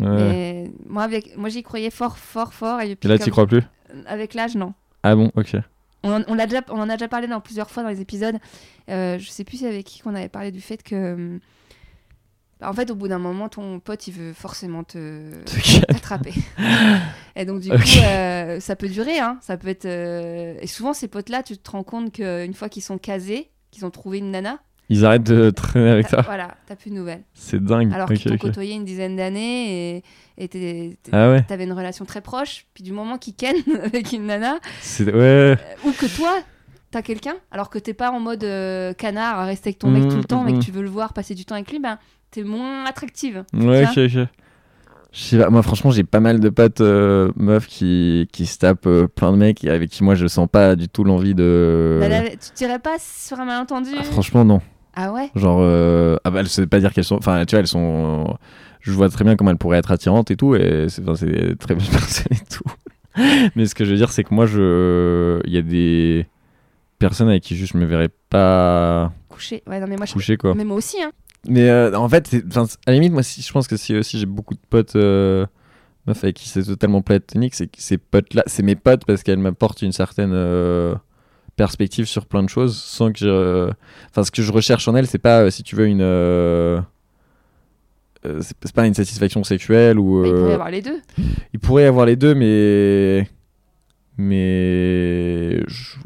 mais 0.00 0.70
moi, 0.86 1.02
avec, 1.02 1.36
moi, 1.36 1.48
j'y 1.48 1.62
croyais 1.62 1.90
fort, 1.90 2.18
fort, 2.18 2.52
fort. 2.54 2.80
Et, 2.80 2.90
Et 2.90 2.96
puis 2.96 3.08
là, 3.08 3.18
t'y 3.18 3.30
crois 3.30 3.46
plus? 3.46 3.62
Avec 4.06 4.34
l'âge, 4.34 4.54
non. 4.54 4.74
Ah 5.02 5.14
bon, 5.16 5.30
ok. 5.34 5.56
On, 6.04 6.12
en- 6.12 6.24
on 6.28 6.36
déjà, 6.36 6.60
on 6.68 6.78
en 6.80 6.88
a 6.88 6.96
déjà 6.96 7.08
parlé 7.08 7.26
dans 7.26 7.40
plusieurs 7.40 7.70
fois 7.70 7.82
dans 7.82 7.88
les 7.88 8.00
épisodes. 8.00 8.36
Euh, 8.88 9.18
je 9.18 9.28
sais 9.28 9.42
plus 9.44 9.64
avec 9.64 9.84
qui 9.86 10.00
qu'on 10.00 10.14
avait 10.14 10.28
parlé 10.28 10.52
du 10.52 10.60
fait 10.60 10.80
que. 10.82 11.40
bah, 12.60 12.70
En 12.70 12.72
fait, 12.72 12.90
au 12.90 12.94
bout 12.94 13.08
d'un 13.08 13.18
moment, 13.18 13.48
ton 13.48 13.80
pote, 13.80 14.06
il 14.06 14.14
veut 14.14 14.32
forcément 14.32 14.84
te 14.84 15.32
t'attraper. 15.88 16.34
Et 17.34 17.44
donc, 17.44 17.60
du 17.60 17.68
coup, 17.70 17.76
euh, 18.04 18.60
ça 18.60 18.76
peut 18.76 18.88
durer. 18.88 19.18
Hein. 19.18 19.38
Ça 19.40 19.56
peut 19.56 19.68
être. 19.68 19.86
euh, 19.86 20.56
Et 20.60 20.66
souvent, 20.68 20.92
ces 20.92 21.08
potes-là, 21.08 21.42
tu 21.42 21.58
te 21.58 21.70
rends 21.70 21.82
compte 21.84 22.12
qu'une 22.12 22.54
fois 22.54 22.68
qu'ils 22.68 22.82
sont 22.84 22.98
casés, 22.98 23.50
qu'ils 23.72 23.84
ont 23.84 23.90
trouvé 23.90 24.18
une 24.18 24.30
nana, 24.30 24.60
Ils 24.90 25.04
arrêtent 25.04 25.24
de 25.24 25.50
traîner 25.50 25.90
avec 25.90 26.08
toi. 26.08 26.22
Voilà, 26.22 26.54
t'as 26.66 26.74
plus 26.76 26.90
de 26.90 26.94
nouvelles. 26.94 27.22
C'est 27.34 27.62
dingue. 27.62 27.92
Alors 27.92 28.08
Ok, 28.10 28.16
qu'ils 28.16 28.30
t'ont 28.30 28.34
ok. 28.36 28.40
côtoyé 28.40 28.74
une 28.74 28.84
dizaine 28.84 29.16
d'années 29.16 29.96
et 30.38 30.50
Ah 31.12 31.30
ouais. 31.30 31.42
t'avais 31.42 31.64
une 31.64 31.72
relation 31.72 32.04
très 32.04 32.20
proche, 32.22 32.66
puis 32.74 32.82
du 32.84 32.92
moment 32.92 33.18
qu'ils 33.18 33.34
ken 33.34 33.54
avec 33.84 34.12
une 34.12 34.26
nana, 34.26 34.54
ouais. 35.00 35.06
euh, 35.12 35.56
ou 35.84 35.92
que 35.92 36.06
toi, 36.16 36.38
t'as 36.90 37.02
quelqu'un, 37.02 37.34
alors 37.50 37.68
que 37.70 37.78
t'es 37.78 37.92
pas 37.92 38.10
en 38.10 38.20
mode 38.20 38.44
euh, 38.44 38.92
canard 38.94 39.38
à 39.40 39.44
rester 39.44 39.68
avec 39.68 39.78
ton 39.78 39.90
mec 39.90 40.04
Mhm, 40.04 40.10
tout 40.10 40.16
le 40.16 40.24
temps, 40.24 40.42
mais 40.42 40.52
mhm. 40.52 40.60
que 40.60 40.64
tu 40.64 40.70
veux 40.70 40.82
le 40.82 40.88
voir, 40.88 41.12
passer 41.12 41.34
du 41.34 41.44
temps 41.44 41.54
avec 41.56 41.70
lui, 41.70 41.80
ben 41.80 41.98
t'es 42.30 42.42
moins 42.42 42.84
attractive. 42.86 43.44
Ouais, 43.52 43.84
Ça 43.84 43.90
ok, 43.90 43.98
ok. 44.16 44.26
Je 45.10 45.18
sais 45.20 45.38
pas, 45.38 45.48
moi 45.48 45.62
franchement 45.62 45.90
j'ai 45.90 46.04
pas 46.04 46.20
mal 46.20 46.38
de 46.38 46.48
potes 46.50 46.82
euh, 46.82 47.32
meufs 47.36 47.66
qui, 47.66 48.28
qui 48.30 48.44
se 48.44 48.58
tapent 48.58 48.86
euh, 48.86 49.06
plein 49.08 49.32
de 49.32 49.38
mecs 49.38 49.64
et 49.64 49.70
avec 49.70 49.88
qui 49.90 50.04
moi 50.04 50.14
je 50.14 50.26
sens 50.26 50.46
pas 50.50 50.76
du 50.76 50.86
tout 50.90 51.02
l'envie 51.02 51.34
de... 51.34 51.96
Bah, 51.98 52.08
là, 52.08 52.22
tu 52.28 52.50
dirais 52.54 52.78
pas 52.78 52.96
sur 53.00 53.40
un 53.40 53.46
malentendu 53.46 53.88
Ah, 53.98 54.02
franchement 54.04 54.44
non. 54.44 54.60
Ah 55.00 55.12
ouais 55.12 55.30
Genre, 55.36 55.60
euh... 55.60 56.16
ah 56.24 56.30
bah 56.30 56.42
je 56.42 56.48
sais 56.48 56.66
pas 56.66 56.80
dire 56.80 56.92
qu'elles 56.92 57.04
sont... 57.04 57.16
Enfin 57.16 57.44
tu 57.44 57.54
vois 57.54 57.60
elles 57.60 57.68
sont... 57.68 58.36
Je 58.80 58.90
vois 58.90 59.08
très 59.08 59.22
bien 59.22 59.36
comment 59.36 59.50
elles 59.50 59.58
pourraient 59.58 59.78
être 59.78 59.92
attirantes 59.92 60.30
et 60.32 60.36
tout 60.36 60.56
et 60.56 60.86
c'est 60.88 61.08
enfin, 61.08 61.26
très 61.58 61.74
bien 61.76 61.86
personne 61.92 62.26
et 62.32 62.44
tout. 62.50 62.64
Mais 63.54 63.66
ce 63.66 63.74
que 63.76 63.84
je 63.84 63.90
veux 63.92 63.96
dire 63.96 64.10
c'est 64.10 64.24
que 64.24 64.34
moi 64.34 64.46
je... 64.46 65.40
Il 65.44 65.52
y 65.52 65.58
a 65.58 65.62
des 65.62 66.26
personnes 66.98 67.28
avec 67.28 67.44
qui 67.44 67.54
juste 67.54 67.74
je 67.74 67.78
me 67.78 67.84
verrais 67.86 68.10
pas 68.28 69.12
Couché. 69.28 69.62
Ouais, 69.68 69.78
non, 69.78 69.86
mais 69.86 69.96
moi, 69.96 70.06
je... 70.06 70.12
coucher 70.14 70.36
quoi. 70.36 70.54
mais 70.56 70.64
moi 70.64 70.76
aussi, 70.76 71.00
hein. 71.00 71.12
Mais 71.46 71.68
euh, 71.70 71.96
en 71.96 72.08
fait, 72.08 72.34
à 72.34 72.64
la 72.88 72.92
limite, 72.94 73.12
moi, 73.12 73.22
si, 73.22 73.42
je 73.42 73.52
pense 73.52 73.68
que 73.68 73.76
si 73.76 73.96
aussi 73.96 74.18
j'ai 74.18 74.26
beaucoup 74.26 74.54
de 74.54 74.60
potes 74.68 74.96
euh, 74.96 75.46
meufs 76.06 76.24
avec 76.24 76.36
qui 76.36 76.48
c'est 76.48 76.64
totalement 76.64 77.02
platonique, 77.02 77.54
c'est 77.54 77.68
que 77.68 77.80
ces 77.80 77.98
potes-là, 77.98 78.42
c'est 78.46 78.62
mes 78.62 78.74
potes 78.74 79.04
parce 79.04 79.22
qu'elles 79.22 79.38
m'apportent 79.38 79.82
une 79.82 79.92
certaine 79.92 80.32
euh, 80.34 80.94
perspective 81.58 82.06
sur 82.06 82.24
plein 82.24 82.42
de 82.42 82.48
choses 82.48 82.74
sans 82.80 83.12
que 83.12 83.18
je. 83.18 83.70
Enfin, 84.10 84.24
ce 84.24 84.30
que 84.30 84.40
je 84.40 84.50
recherche 84.50 84.88
en 84.88 84.94
elles, 84.96 85.06
c'est 85.06 85.18
pas, 85.18 85.42
euh, 85.42 85.50
si 85.50 85.62
tu 85.62 85.76
veux, 85.76 85.86
une. 85.86 86.00
euh, 86.00 86.80
euh, 88.24 88.40
c'est 88.40 88.72
pas 88.74 88.86
une 88.86 88.94
satisfaction 88.94 89.44
sexuelle 89.44 89.98
ou. 89.98 90.22
Mais 90.22 90.28
il 90.30 90.34
pourrait 90.34 90.50
y 90.50 90.54
avoir 90.54 90.70
les 90.70 90.80
deux. 90.82 91.00
il 91.52 91.60
pourrait 91.60 91.82
y 91.82 91.86
avoir 91.86 92.06
les 92.06 92.16
deux, 92.16 92.34
mais. 92.34 93.28
Mais. 94.16 95.60
je- 95.66 95.96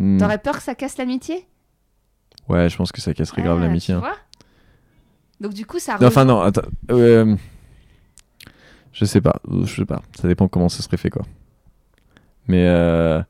Hmm. 0.00 0.16
T'aurais 0.18 0.38
peur 0.38 0.56
que 0.58 0.62
ça 0.62 0.76
casse 0.76 0.96
l'amitié? 0.96 1.44
Ouais, 2.48 2.68
je 2.68 2.76
pense 2.76 2.92
que 2.92 3.00
ça 3.00 3.12
casserait 3.14 3.42
grave 3.42 3.58
Ah, 3.60 3.66
l'amitié. 3.66 3.94
tu 3.94 3.96
hein. 3.96 4.00
vois? 4.00 4.14
Donc 5.40 5.54
du 5.54 5.66
coup, 5.66 5.80
ça 5.80 5.98
Non, 6.00 6.06
Enfin 6.06 6.24
non, 6.24 6.40
attends. 6.40 6.62
euh, 6.92 7.34
je 8.92 9.04
sais 9.04 9.20
pas, 9.20 9.40
je 9.64 9.74
sais 9.74 9.84
pas. 9.84 10.02
Ça 10.20 10.28
dépend 10.28 10.46
comment 10.46 10.68
ça 10.68 10.84
serait 10.84 10.98
fait 10.98 11.10
quoi. 11.10 11.22
Mais 12.46 12.64
euh, 12.68 13.20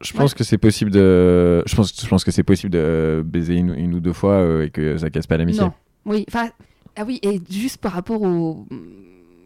je, 0.00 0.12
pense 0.12 0.32
Ouais. 0.32 0.38
que 0.38 0.44
c'est 0.44 0.58
possible 0.58 0.90
de. 0.90 1.62
Je 1.66 1.74
pense, 1.74 2.00
je 2.00 2.08
pense 2.08 2.24
que 2.24 2.30
c'est 2.30 2.42
possible 2.42 2.72
de 2.72 3.22
baiser 3.24 3.54
une, 3.54 3.74
une 3.74 3.94
ou 3.94 4.00
deux 4.00 4.12
fois 4.12 4.34
euh, 4.34 4.66
et 4.66 4.70
que 4.70 4.96
ça 4.98 5.10
casse 5.10 5.26
pas 5.26 5.36
l'amitié. 5.36 5.62
Non. 5.62 5.72
Oui, 6.06 6.24
enfin, 6.28 6.50
ah 6.96 7.04
oui, 7.06 7.20
et 7.22 7.40
juste 7.50 7.78
par 7.78 7.92
rapport 7.92 8.22
au. 8.22 8.66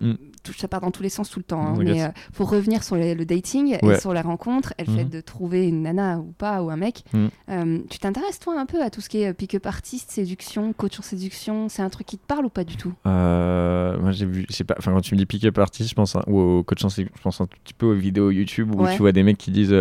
Mm. 0.01 0.13
Tout, 0.53 0.59
ça 0.59 0.67
part 0.69 0.81
dans 0.81 0.91
tous 0.91 1.03
les 1.03 1.09
sens 1.11 1.29
tout 1.29 1.39
le 1.39 1.45
temps. 1.45 1.61
hein, 1.61 1.73
Non, 1.73 1.79
mais 1.79 1.85
t'inquiète. 1.87 2.15
euh, 2.41 2.45
revenir 2.45 2.83
sur 2.83 2.97
les- 2.97 3.15
le 3.15 3.25
dating 3.27 3.77
Ouais. 3.83 3.97
et 3.97 4.01
sur 4.01 4.15
la 4.15 4.23
rencontre 4.23 4.73
et 4.79 4.85
le 4.85 4.93
fait 4.93 5.05
Mhm. 5.05 5.11
de 5.11 5.21
trouver 5.21 5.69
une 5.69 5.83
nana 5.83 6.19
ou 6.19 6.33
pas, 6.39 6.63
ou 6.63 6.71
un 6.71 6.77
mec. 6.77 7.05
Mhm. 7.13 7.29
Euh, 7.51 7.79
tu 7.91 7.99
t'intéresses 7.99 8.39
toi 8.39 8.59
un 8.59 8.65
peu 8.67 8.83
à 8.83 8.89
tout 8.89 9.01
ce 9.03 9.09
qui 9.11 9.21
est 9.23 9.29
euh, 9.29 9.33
pick-up 9.35 9.67
artiste, 9.67 10.11
séduction, 10.11 10.73
coach 10.73 10.99
en 10.99 11.03
séduction 11.03 11.69
C'est 11.69 11.83
un 11.83 11.91
truc 11.91 12.07
qui 12.07 12.17
te 12.17 12.27
parle 12.27 12.47
ou 12.47 12.49
pas 12.49 12.65
du 12.65 12.77
tout? 12.77 12.95
Euh, 13.07 13.99
moi 14.01 14.11
j'ai 14.13 14.25
vu, 14.27 14.47
je 14.49 14.55
sais 14.55 14.65
pas, 14.65 14.75
enfin 14.79 14.93
quand 14.93 15.01
tu 15.03 15.15
me 15.15 15.19
dis 15.19 15.27
pick-up 15.27 15.59
artist, 15.59 15.91
je 15.91 15.95
pense 15.95 16.17
ou 16.27 16.39
au 16.41 16.63
coach 16.63 16.85
en 16.85 16.89
séduction, 16.89 17.15
je 17.19 17.23
pense 17.23 17.41
un 17.41 17.47
tout 17.47 17.59
petit 17.65 17.75
peu 17.75 17.87
aux 17.87 17.95
vidéos 17.95 18.31
YouTube 18.31 18.75
où 18.75 18.83
Ouais. 18.85 18.93
tu 18.95 18.99
vois 19.01 19.13
des 19.13 19.23
mecs 19.23 19.39
qui 19.39 19.51
disent 19.51 19.75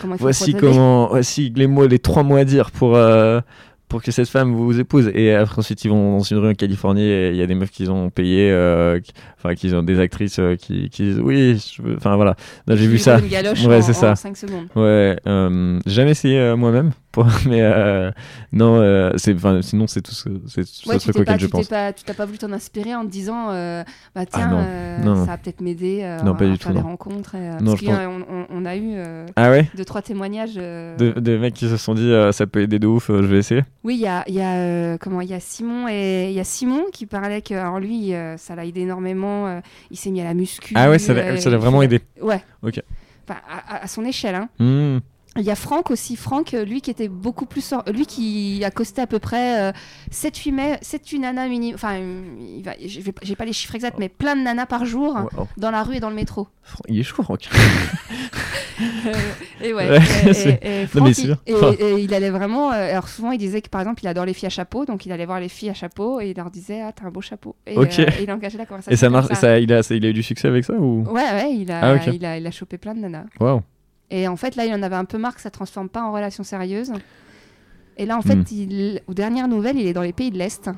Comment 0.00 0.16
voici 0.16 0.54
comment, 0.54 1.08
voici 1.08 1.52
les 1.54 1.66
mots, 1.66 1.86
les 1.86 1.98
trois 1.98 2.22
mots 2.24 2.36
à 2.36 2.44
dire 2.44 2.70
pour 2.70 2.96
pour 3.88 4.02
que 4.02 4.10
cette 4.10 4.28
femme 4.28 4.52
vous 4.54 4.78
épouse. 4.78 5.10
Et 5.14 5.32
après 5.34 5.58
ensuite 5.58 5.84
ils 5.84 5.88
vont 5.88 6.18
dans 6.18 6.22
une 6.22 6.38
rue 6.38 6.50
en 6.50 6.54
Californie 6.54 7.02
et 7.02 7.30
il 7.30 7.36
y 7.36 7.42
a 7.42 7.46
des 7.46 7.54
meufs 7.54 7.70
qui 7.70 7.88
ont 7.88 8.10
payé, 8.10 8.50
euh, 8.50 9.00
qui- 9.00 9.12
enfin 9.38 9.54
qui 9.54 9.72
ont 9.74 9.82
des 9.82 9.98
actrices 9.98 10.38
euh, 10.38 10.56
qui, 10.56 10.90
qui 10.90 11.02
disent 11.04 11.20
oui, 11.20 11.58
je 11.76 11.82
veux- 11.82 11.96
enfin 11.96 12.16
voilà. 12.16 12.36
Là, 12.66 12.76
j'ai 12.76 12.86
vu 12.86 12.98
ça. 12.98 13.18
une 13.18 13.28
galoche 13.28 13.64
Ouais, 13.64 13.82
c'est 13.82 13.92
ça. 13.94 14.14
5 14.16 14.36
secondes. 14.36 14.66
Ouais, 14.76 15.16
euh, 15.26 15.78
j'ai 15.86 15.94
jamais 15.94 16.10
essayé 16.12 16.38
euh, 16.38 16.56
moi-même, 16.56 16.90
mais 17.46 17.60
euh, 17.62 18.10
non, 18.52 18.76
euh, 18.80 19.10
c'est, 19.16 19.36
sinon 19.62 19.86
c'est 19.86 20.02
tout 20.02 20.12
ce, 20.12 20.28
c'est 20.46 20.86
Ouais, 20.86 20.98
truc 20.98 21.16
auquel 21.18 21.38
je 21.40 21.46
pense. 21.46 21.66
pas, 21.68 21.92
tu 21.92 22.04
t'as 22.04 22.14
pas 22.14 22.26
voulu 22.26 22.38
t'en 22.38 22.52
inspirer 22.52 22.94
en 22.94 23.04
te 23.04 23.10
disant, 23.10 23.50
euh, 23.50 23.82
bah 24.14 24.26
tiens, 24.26 24.48
non. 24.48 24.58
euh, 24.60 24.98
Non, 24.98 25.14
non. 25.14 25.24
ça 25.24 25.32
va 25.32 25.38
peut-être 25.38 25.60
m'aider 25.60 26.02
Non, 26.24 26.34
pas 26.34 26.44
à 26.44 26.48
du 26.48 26.56
faire 26.56 26.72
tout, 26.72 26.72
des 26.72 26.80
rencontres. 26.82 27.34
et, 27.34 27.50
parce 27.64 27.80
qu'on 27.80 28.22
on, 28.30 28.46
on 28.50 28.64
a 28.64 28.76
eu 28.76 28.96
Ah 29.36 29.50
ouais? 29.50 29.68
deux 29.76 29.84
trois 29.84 30.02
témoignages. 30.02 30.54
de, 30.54 31.18
de 31.18 31.36
mecs 31.38 31.54
qui 31.54 31.68
se 31.68 31.76
sont 31.76 31.94
dit 31.94 32.12
ça 32.32 32.46
peut 32.46 32.60
aider 32.62 32.78
de 32.78 32.86
ouf, 32.86 33.08
je 33.08 33.14
vais 33.26 33.38
essayer. 33.38 33.64
Oui, 33.84 33.94
il 33.94 34.00
y 34.00 34.06
a, 34.06 34.24
y 34.28 34.40
a 34.40 34.98
comment 34.98 35.20
y 35.20 35.34
a 35.34 35.40
Simon 35.40 35.88
et 35.88 36.28
il 36.30 36.34
y 36.34 36.40
a 36.40 36.44
Simon 36.44 36.84
qui 36.92 37.06
parlait 37.06 37.42
que 37.42 37.54
alors 37.54 37.80
lui 37.80 38.12
ça 38.36 38.54
l'a 38.54 38.64
aidé 38.64 38.80
énormément. 38.82 39.60
il 39.90 39.96
s'est 39.96 40.10
mis 40.10 40.20
à 40.20 40.24
la 40.24 40.34
muscu. 40.34 40.74
Ah 40.76 40.90
ouais, 40.90 40.98
ça 40.98 41.14
l'a, 41.14 41.36
ça 41.38 41.50
l'a 41.50 41.58
vraiment 41.58 41.82
aidé. 41.82 42.00
Ouais. 42.20 42.42
Ok. 42.62 42.82
Enfin, 43.28 43.40
à, 43.68 43.86
son 43.86 44.04
échelle. 44.06 44.34
Hein. 44.34 44.48
Hmm. 44.58 44.98
Il 45.38 45.44
y 45.44 45.50
a 45.50 45.54
Franck 45.54 45.90
aussi, 45.90 46.16
Franck, 46.16 46.52
euh, 46.54 46.64
lui 46.64 46.80
qui 46.80 46.90
était 46.90 47.08
beaucoup 47.08 47.46
plus. 47.46 47.72
Lui 47.94 48.04
qui 48.06 48.62
accostait 48.64 49.02
à 49.02 49.06
peu 49.06 49.18
près 49.18 49.72
7-8 50.10 50.52
mai- 50.52 50.78
7-8 50.82 51.20
nanas 51.20 51.48
minimum. 51.48 51.74
Enfin, 51.76 51.94
euh, 52.00 52.22
j'ai 53.22 53.36
pas 53.36 53.44
les 53.44 53.52
chiffres 53.52 53.74
exacts, 53.74 53.98
mais 53.98 54.08
plein 54.08 54.36
de 54.36 54.42
nanas 54.42 54.66
par 54.66 54.84
jour 54.84 55.16
oh, 55.38 55.46
dans 55.56 55.70
la 55.70 55.82
rue 55.84 55.96
et 55.96 56.00
dans 56.00 56.10
le 56.10 56.16
métro. 56.16 56.48
Il 56.88 56.98
est 56.98 57.02
chaud, 57.02 57.22
Franck. 57.22 57.48
et 59.62 59.72
ouais. 59.74 59.88
Ouais, 59.90 59.98
et- 60.26 60.30
et- 60.62 60.82
et 60.82 60.86
Franck, 60.86 61.18
il- 61.18 61.36
et, 61.46 62.02
il 62.02 62.14
allait 62.14 62.30
vraiment. 62.30 62.70
euh, 62.72 62.90
alors 62.90 63.08
souvent, 63.08 63.32
il 63.32 63.38
disait 63.38 63.60
que 63.60 63.68
par 63.68 63.80
exemple, 63.80 64.02
il 64.04 64.08
adore 64.08 64.24
les 64.24 64.34
filles 64.34 64.46
à 64.46 64.50
chapeau, 64.50 64.84
donc 64.84 65.06
il 65.06 65.12
allait 65.12 65.26
voir 65.26 65.40
les 65.40 65.48
filles 65.48 65.70
à 65.70 65.74
chapeau 65.74 66.20
et 66.20 66.30
il 66.30 66.36
leur 66.36 66.50
disait 66.50 66.80
Ah, 66.82 66.92
t'as 66.92 67.06
un 67.06 67.10
beau 67.10 67.20
chapeau. 67.20 67.56
Et, 67.66 67.76
Ok. 67.76 67.98
euh, 67.98 68.06
et 68.18 68.22
il 68.24 68.30
engageait 68.32 68.58
la 68.58 68.66
conversation. 68.66 68.92
Et 68.92 68.96
ça 68.96 69.10
marche, 69.10 69.32
ça, 69.34 69.58
il, 69.58 69.72
a, 69.72 69.82
ça- 69.82 69.94
il 69.94 70.04
a 70.04 70.08
eu 70.08 70.12
du 70.12 70.22
succès 70.22 70.48
avec 70.48 70.64
ça 70.64 70.74
ou? 70.74 71.02
Ouais, 71.10 71.22
ouais, 71.22 71.54
il 71.54 71.70
a, 71.70 71.80
Ah, 71.82 71.94
ok. 71.94 72.06
il, 72.14 72.24
a, 72.24 72.38
il 72.38 72.46
a 72.46 72.50
chopé 72.50 72.78
plein 72.78 72.94
de 72.94 73.00
nanas. 73.00 73.24
Waouh. 73.40 73.62
Et 74.10 74.26
en 74.28 74.36
fait, 74.36 74.56
là, 74.56 74.64
il 74.64 74.72
en 74.74 74.82
avait 74.82 74.96
un 74.96 75.04
peu 75.04 75.18
marre 75.18 75.34
que 75.34 75.40
ça 75.40 75.50
transforme 75.50 75.88
pas 75.88 76.02
en 76.02 76.12
relation 76.12 76.42
sérieuse. 76.44 76.92
Et 77.96 78.06
là, 78.06 78.16
en 78.16 78.22
fait, 78.22 78.36
Hmm. 78.36 78.44
il, 78.52 79.00
aux 79.06 79.14
dernières 79.14 79.48
nouvelles, 79.48 79.78
il 79.78 79.86
est 79.86 79.92
dans 79.92 80.02
les 80.02 80.12
pays 80.12 80.30
de 80.30 80.38
l'Est. 80.38 80.70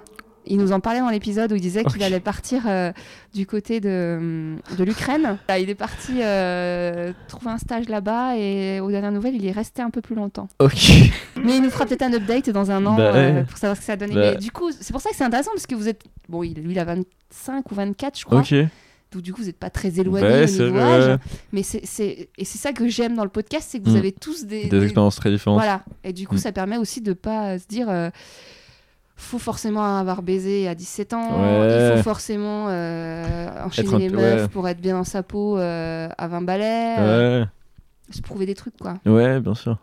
Il 0.47 0.57
nous 0.57 0.73
en 0.73 0.81
parlait 0.81 1.01
dans 1.01 1.11
l'épisode 1.11 1.52
où 1.52 1.55
il 1.55 1.61
disait 1.61 1.85
qu'il 1.85 2.02
allait 2.02 2.19
partir 2.19 2.62
euh, 2.66 2.93
du 3.35 3.47
côté 3.47 3.78
de, 3.78 4.57
de 4.78 4.85
l'Ukraine. 4.85 5.36
Il 5.59 5.69
est 5.69 5.74
parti 5.74 6.12
euh, 6.23 7.12
trouver 7.28 7.51
un 7.51 7.59
stage 7.59 7.90
là-bas 7.90 8.36
et 8.39 8.81
aux 8.81 8.90
dernières 8.90 9.12
nouvelles, 9.12 9.36
il 9.36 9.44
est 9.47 9.52
resté 9.52 9.82
un 9.82 9.90
peu 9.90 10.01
plus 10.01 10.15
longtemps. 10.16 10.48
Ok. 10.59 10.90
Mais 11.44 11.57
il 11.59 11.62
nous 11.62 11.69
fera 11.70 11.85
peut-être 11.85 12.02
un 12.02 12.12
update 12.15 12.48
dans 12.48 12.70
un 12.70 12.85
an 12.86 12.97
Bah 12.97 13.15
euh, 13.15 13.44
pour 13.44 13.59
savoir 13.59 13.77
ce 13.77 13.81
que 13.82 13.86
ça 13.86 13.93
a 13.93 13.97
donné. 13.97 14.15
Bah. 14.15 14.20
Mais 14.32 14.36
du 14.39 14.51
coup, 14.51 14.70
c'est 14.73 14.93
pour 14.93 15.02
ça 15.02 15.11
que 15.11 15.16
c'est 15.16 15.24
intéressant 15.24 15.51
parce 15.52 15.66
que 15.66 15.74
vous 15.74 15.89
êtes. 15.89 16.02
Bon, 16.31 16.43
il, 16.43 16.55
lui, 16.55 16.73
il 16.73 16.78
a 16.78 16.85
25 16.85 17.70
ou 17.70 17.74
24, 17.74 18.19
je 18.19 18.24
crois. 18.24 18.40
Ok. 18.40 18.55
Donc, 19.12 19.22
du 19.22 19.32
coup, 19.32 19.40
vous 19.40 19.46
n'êtes 19.48 19.58
pas 19.58 19.70
très 19.70 19.98
éloigné 19.98 20.44
au 20.44 20.46
niveau 20.46 20.78
âge. 20.78 21.18
Mais 21.52 21.62
c'est, 21.64 21.82
et 22.38 22.44
c'est 22.44 22.58
ça 22.58 22.72
que 22.72 22.88
j'aime 22.88 23.16
dans 23.16 23.24
le 23.24 23.30
podcast, 23.30 23.68
c'est 23.70 23.80
que 23.80 23.84
vous 23.88 23.94
Mm. 23.96 23.98
avez 23.98 24.12
tous 24.12 24.44
des, 24.44 24.64
des 24.64 24.78
des- 24.78 24.84
expériences 24.84 25.16
très 25.16 25.30
différentes. 25.30 25.58
voilà. 25.58 25.82
Et 26.04 26.12
du 26.12 26.28
coup, 26.28 26.36
Mm. 26.36 26.38
ça 26.38 26.52
permet 26.52 26.76
aussi 26.76 27.00
de 27.00 27.12
pas 27.12 27.58
se 27.58 27.66
dire 27.66 27.88
euh, 27.90 28.10
faut 29.16 29.38
forcément 29.38 29.98
avoir 29.98 30.22
baisé 30.22 30.66
à 30.68 30.74
17 30.74 31.12
ans, 31.12 31.60
Ouais. 31.60 31.90
il 31.92 31.96
faut 31.98 32.02
forcément 32.04 32.66
euh, 32.68 33.48
enchaîner 33.66 33.94
un 33.94 33.98
les 33.98 34.08
meufs 34.08 34.42
ouais. 34.42 34.48
pour 34.48 34.66
être 34.68 34.80
bien 34.80 34.94
dans 34.94 35.04
sa 35.04 35.22
peau 35.22 35.58
euh, 35.58 36.08
à 36.16 36.28
20 36.28 36.40
balais, 36.42 36.94
euh, 36.98 37.40
Ouais. 37.42 37.46
se 38.14 38.22
prouver 38.22 38.46
des 38.46 38.54
trucs 38.54 38.76
quoi. 38.78 38.94
Ouais, 39.04 39.40
bien 39.40 39.54
sûr. 39.54 39.76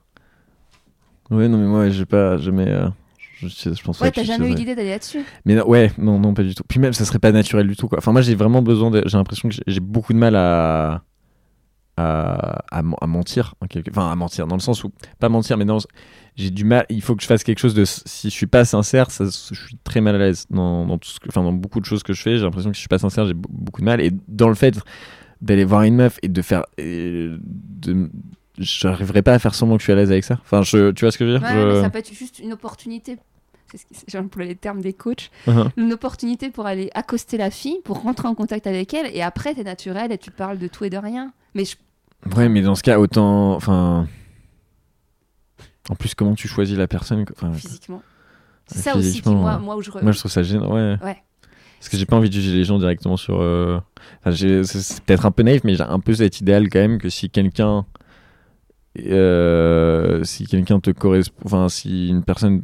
Ouais, 1.30 1.48
non, 1.50 1.58
mais 1.58 1.68
moi, 1.68 1.90
j'ai 1.90 2.06
pas 2.06 2.38
jamais. 2.38 2.74
Je, 3.40 3.48
je, 3.48 3.82
pense 3.84 4.00
Ouais, 4.00 4.12
t'as 4.12 4.24
jamais 4.24 4.50
eu 4.50 4.56
l'idée 4.56 4.76
d'aller 4.76 4.90
là-dessus? 4.90 5.24
Mais 5.46 5.56
non, 5.56 5.68
ouais, 5.68 5.92
non, 5.98 6.20
non, 6.20 6.34
pas 6.34 6.44
du 6.44 6.56
tout. 6.56 6.64
Puis 6.68 6.80
même, 6.80 6.94
ça 6.94 7.06
serait 7.06 7.20
pas 7.20 7.32
naturel 7.32 7.68
du 7.68 7.76
tout, 7.76 7.88
quoi. 7.88 7.98
Enfin, 8.00 8.12
moi, 8.12 8.22
j'ai 8.22 8.36
vraiment 8.36 8.62
besoin 8.62 8.92
de. 8.92 9.04
J'ai 9.06 9.18
l'impression 9.18 9.50
que 9.50 9.56
j'ai- 9.66 9.80
beaucoup 9.80 10.14
de 10.14 10.18
mal 10.18 10.36
à. 10.36 11.04
à, 11.98 12.64
à, 12.72 12.82
men- 12.84 12.96
à 13.02 13.08
mentir. 13.08 13.56
en 13.62 13.68
quelque- 13.68 13.90
Enfin, 13.90 14.12
à 14.12 14.16
mentir, 14.16 14.48
dans 14.48 14.56
le 14.56 14.62
sens 14.62 14.84
où. 14.84 14.92
Pas 15.20 15.30
mentir, 15.30 15.58
mais 15.58 15.66
non. 15.66 15.78
J'ai 16.36 16.52
du 16.52 16.64
mal. 16.66 16.86
Il 16.90 17.02
faut 17.02 17.16
que 17.16 17.24
je 17.24 17.28
fasse 17.28 17.44
quelque 17.44 17.60
chose 17.60 17.74
de. 17.74 17.86
Si 17.86 18.30
je 18.30 18.34
suis 18.36 18.46
pas 18.48 18.66
sincère, 18.66 19.10
ça, 19.12 19.26
je 19.26 19.56
suis 19.66 19.78
très 19.84 20.02
mal 20.02 20.16
à 20.16 20.20
l'aise 20.20 20.46
dans, 20.52 20.86
dans, 20.86 20.98
tout 20.98 21.10
ce 21.10 21.20
que, 21.20 21.28
enfin, 21.30 21.42
dans 21.44 21.54
beaucoup 21.54 21.80
de 21.80 21.86
choses 21.86 22.04
que 22.04 22.14
je 22.14 22.22
fais. 22.22 22.38
J'ai 22.38 22.44
l'impression 22.44 22.70
que 22.70 22.76
si 22.76 22.80
je 22.80 22.84
suis 22.84 22.90
pas 22.90 23.00
sincère, 23.00 23.26
j'ai 23.26 23.34
be- 23.34 23.46
beaucoup 23.50 23.82
de 23.82 23.86
mal. 23.86 24.02
Et 24.02 24.12
dans 24.28 24.48
le 24.50 24.56
fait 24.56 24.80
d'aller 25.42 25.66
voir 25.66 25.84
une 25.84 25.96
meuf 25.96 26.20
et 26.22 26.28
de 26.28 26.42
faire. 26.42 26.64
et 26.78 27.30
de, 27.42 28.10
J'arriverai 28.58 29.22
pas 29.22 29.34
à 29.34 29.40
faire 29.40 29.54
semblant 29.56 29.76
que 29.78 29.82
je 29.82 29.86
suis 29.86 29.94
à 29.94 29.96
l'aise 29.96 30.12
avec 30.12 30.24
ça. 30.24 30.40
Enfin, 30.42 30.64
je, 30.64 30.92
tu 30.92 31.06
vois 31.06 31.12
ce 31.12 31.18
que 31.18 31.26
je 31.28 31.32
veux 31.34 31.40
dire? 31.40 31.48
Ouais, 31.48 31.54
Je- 31.54 31.76
mais 31.76 31.82
ça 31.82 31.90
peut 31.90 32.00
être 32.00 32.14
juste 32.14 32.40
une 32.40 32.54
opportunité. 32.54 33.18
C'est 33.72 33.78
ce 33.78 33.86
qui- 33.86 33.96
J'emploie 34.08 34.46
les 34.46 34.56
termes 34.56 34.82
des 34.82 34.94
coachs. 34.94 35.30
Uh-huh. 35.46 35.70
Une 35.78 35.92
opportunité 35.94 36.50
pour 36.50 36.66
aller 36.66 36.90
accoster 36.96 37.38
la 37.38 37.52
fille, 37.52 37.80
pour 37.84 38.02
rentrer 38.02 38.28
en 38.28 38.34
contact 38.36 38.66
avec 38.66 38.94
elle, 38.94 39.14
et 39.16 39.22
après, 39.22 39.54
t'es 39.54 39.64
naturel 39.64 40.12
et 40.12 40.18
tu 40.18 40.32
parles 40.32 40.58
de 40.58 40.68
tout 40.68 40.86
et 40.86 40.90
de 40.90 40.98
rien. 40.98 41.34
Mais 41.54 41.66
je- 41.66 41.76
Ouais, 42.36 42.50
mais 42.50 42.62
dans 42.62 42.76
ce 42.76 42.82
cas, 42.84 42.98
autant. 42.98 43.54
Enfin. 43.54 44.08
En 45.90 45.96
plus, 45.96 46.16
comment 46.16 46.34
tu 46.36 46.48
choisis 46.48 46.78
la 46.78 46.88
personne. 46.88 47.26
Enfin, 47.32 47.54
physiquement. 47.54 48.02
C'est 48.68 48.80
ça 48.80 48.98
aussi 48.98 49.22
qui, 49.22 49.30
moi, 49.30 49.58
moi 49.60 49.76
où 49.78 49.82
je. 49.82 49.92
Moi, 50.02 50.12
je 50.12 50.20
trouve 50.20 50.32
ça 50.32 50.44
gênant. 50.44 50.74
Ouais. 50.74 50.98
Ouais. 51.04 51.18
Parce 51.80 51.90
que 51.90 51.96
j'ai 51.98 52.06
pas 52.06 52.16
envie 52.18 52.30
de 52.30 52.34
juger 52.34 52.54
les 52.54 52.64
gens 52.64 52.80
directement 52.80 53.16
sur. 53.18 53.40
euh, 53.40 53.80
Enfin, 54.26 54.36
c'est 54.36 55.04
peut-être 55.06 55.26
un 55.26 55.32
peu 55.32 55.44
naïf, 55.44 55.64
mais 55.64 55.76
j'ai 55.76 55.84
un 55.84 56.00
peu 56.00 56.14
cet 56.16 56.42
idéal 56.42 56.70
quand 56.70 56.80
même 56.80 56.98
que 57.00 57.08
si 57.10 57.30
quelqu'un 57.30 57.86
euh, 59.08 60.24
si 60.24 60.46
quelqu'un 60.46 60.80
te 60.80 60.92
correspond, 60.92 61.36
enfin, 61.46 61.70
si 61.70 62.10
une 62.10 62.24
personne 62.24 62.64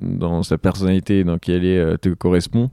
dans 0.00 0.42
sa 0.42 0.58
personnalité, 0.58 1.24
dans 1.24 1.38
qui 1.38 1.52
elle 1.52 1.64
est, 1.64 1.78
euh, 1.78 1.96
te 1.96 2.08
correspond, 2.10 2.70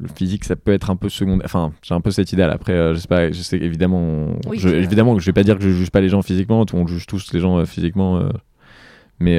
le 0.00 0.08
physique, 0.08 0.44
ça 0.44 0.56
peut 0.56 0.72
être 0.72 0.90
un 0.90 0.96
peu 0.96 1.08
secondaire. 1.08 1.44
Enfin, 1.46 1.72
j'ai 1.82 1.94
un 1.94 2.00
peu 2.00 2.10
cette 2.10 2.32
idée-là. 2.32 2.52
Après, 2.52 2.72
euh, 2.72 2.94
je 2.94 2.98
sais 3.00 3.08
pas, 3.08 3.30
je 3.30 3.40
sais 3.42 3.56
évidemment, 3.58 4.00
on- 4.00 4.38
Oui, 4.48 4.58
je, 4.58 4.68
évidemment, 4.68 5.18
je 5.18 5.26
vais 5.26 5.32
pas 5.32 5.44
dire 5.44 5.56
que 5.56 5.62
je 5.64 5.70
juge 5.70 5.90
pas 5.90 6.00
les 6.00 6.08
gens 6.08 6.22
physiquement, 6.22 6.64
on 6.72 6.86
juge 6.86 7.06
tous 7.06 7.32
les 7.32 7.40
gens 7.40 7.58
euh, 7.58 7.64
physiquement, 7.64 8.20
mais, 9.20 9.38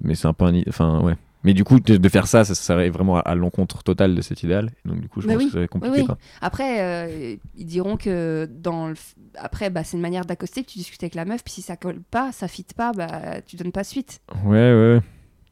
mais 0.00 0.14
c'est 0.14 0.28
un 0.28 0.32
peu 0.34 0.44
un. 0.44 0.60
Enfin, 0.68 1.00
ouais. 1.00 1.14
Mais 1.46 1.54
du 1.54 1.64
coup, 1.64 1.80
de, 1.80 1.96
de 1.96 2.08
faire 2.10 2.26
ça, 2.26 2.44
ça 2.44 2.54
serait 2.54 2.90
vraiment 2.90 3.16
à, 3.16 3.20
à 3.20 3.34
l'encontre 3.34 3.82
total 3.82 4.14
de 4.14 4.20
cet 4.20 4.42
idéal. 4.42 4.70
Donc, 4.84 5.00
du 5.00 5.08
coup, 5.08 5.20
je 5.22 5.26
Bah 5.28 5.34
pense 5.34 5.44
oui, 5.44 5.50
que 5.50 5.60
c'est 5.62 5.68
compliqué. 5.68 6.00
oui. 6.00 6.04
quoi. 6.04 6.18
Après, 6.42 6.82
euh, 6.82 7.36
ils 7.56 7.64
diront 7.66 7.96
que 7.96 8.46
dans 8.52 8.88
le... 8.88 8.94
f- 8.94 9.14
après, 9.38 9.70
bah, 9.70 9.84
c'est 9.84 9.96
une 9.96 10.02
manière 10.02 10.24
d'accoster 10.26 10.64
tu 10.64 10.76
discutes 10.78 11.02
avec 11.02 11.14
la 11.14 11.24
meuf, 11.24 11.42
puis 11.44 11.54
si 11.54 11.62
ça 11.62 11.76
colle 11.76 12.00
pas, 12.10 12.32
ça 12.32 12.48
fit 12.48 12.66
pas, 12.76 12.92
bah, 12.92 13.40
tu 13.46 13.56
donnes 13.56 13.72
pas 13.72 13.84
suite. 13.84 14.20
Ouais, 14.44 14.52
ouais. 14.72 15.00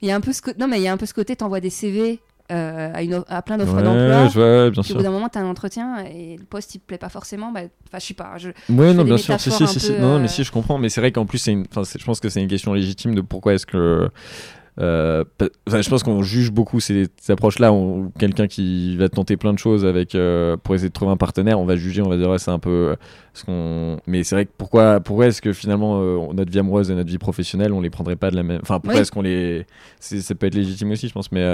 Il 0.03 0.09
y 0.09 0.11
a 0.11 0.17
un 0.17 0.21
peu 0.21 0.33
ce 0.35 0.43
non 0.59 0.69
mais 0.69 0.79
il 0.79 0.83
y 0.83 0.89
a 0.89 0.93
un 0.93 0.97
peu 0.99 1.07
ce 1.07 1.15
côté, 1.15 1.35
t'envoies 1.37 1.61
des 1.61 1.71
CV 1.71 2.21
euh, 2.53 2.91
à, 2.93 3.03
une 3.03 3.23
à 3.29 3.41
plein 3.41 3.57
d'offres 3.57 3.77
Ouais, 3.77 3.83
d'emploi. 3.83 4.25
ouais, 4.45 4.71
bien 4.71 4.83
Puis 4.83 4.91
au 4.91 4.95
sûr. 4.95 4.97
bout 4.97 5.03
d'un 5.03 5.11
moment, 5.13 5.29
t'as 5.31 5.41
un 5.41 5.47
entretien 5.49 6.05
et 6.05 6.37
le 6.37 6.45
poste 6.45 6.75
il 6.75 6.81
te 6.81 6.87
plaît 6.87 6.99
pas 6.99 7.09
forcément, 7.09 7.53
bah, 7.53 7.61
enfin 7.87 7.99
je 8.01 8.05
sais 8.07 8.15
pas. 8.15 8.37
Je... 8.37 8.51
Ouais, 8.69 8.93
non, 8.93 9.05
bien 9.05 9.17
sûr. 9.17 9.39
Si, 9.41 9.51
si, 9.51 9.67
si, 9.67 9.93
peu, 9.93 9.99
Non, 10.01 10.17
euh, 10.17 10.19
mais 10.19 10.29
si, 10.29 10.43
je 10.45 10.51
comprends. 10.53 10.77
Mais 10.77 10.89
c'est 10.91 11.01
vrai 11.01 11.13
qu'en 11.13 11.25
plus, 11.25 11.47
une... 11.47 11.65
je 11.73 12.05
pense 12.05 12.21
que 12.21 12.29
c'est 12.29 12.43
une 12.43 12.49
question 12.49 12.75
légitime 12.75 13.15
de 13.15 13.21
pourquoi 13.23 13.55
est-ce 13.55 13.65
que. 13.67 14.11
Euh, 14.81 15.23
je 15.69 15.89
pense 15.89 16.03
qu'on 16.03 16.23
juge 16.23 16.51
beaucoup 16.51 16.81
ces, 16.81 17.07
ces 17.21 17.33
approches-là. 17.33 17.73
Quelqu'un 18.19 18.47
qui 18.49 18.97
va 18.97 19.09
tenter 19.09 19.37
plein 19.37 19.53
de 19.53 19.59
choses 19.59 19.85
avec 19.85 20.15
euh, 20.15 20.57
pour 20.57 20.75
essayer 20.75 20.89
de 20.89 20.93
trouver 20.95 21.13
un 21.13 21.17
partenaire, 21.17 21.61
on 21.61 21.65
va 21.65 21.77
juger, 21.77 22.03
on 22.03 22.09
va 22.09 22.17
dire 22.17 22.29
ouais, 22.31 22.39
c'est 22.39 22.51
un 22.51 22.59
peu. 22.59 22.71
euh, 22.71 22.97
ce 23.35 23.45
qu'on. 23.45 23.99
Mais 24.07 24.25
c'est 24.25 24.35
vrai 24.35 24.47
que 24.47 24.53
pourquoi, 24.59 25.01
pourquoi 25.01 25.27
est-ce 25.27 25.41
que 25.43 25.53
finalement 25.53 26.01
euh, 26.01 26.33
notre 26.33 26.51
vie 26.51 26.59
amoureuse 26.59 26.91
et 26.91 26.95
notre 26.95 27.11
vie 27.11 27.19
professionnelle, 27.19 27.73
on 27.73 27.81
les 27.81 27.91
prendrait 27.91 28.17
pas 28.17 28.31
de 28.31 28.37
la 28.37 28.43
même. 28.43 28.61
Enfin, 28.63 28.81
pourquoi 28.81 28.95
Oui. 28.95 29.01
est-ce 29.03 29.13
qu'on 29.13 29.23
les. 29.23 29.67
c'est- 30.01 30.21
Ça 30.21 30.35
peut 30.35 30.47
être 30.47 30.55
légitime 30.55 30.91
aussi, 30.91 31.07
je 31.09 31.13
pense. 31.13 31.31
Mais 31.33 31.45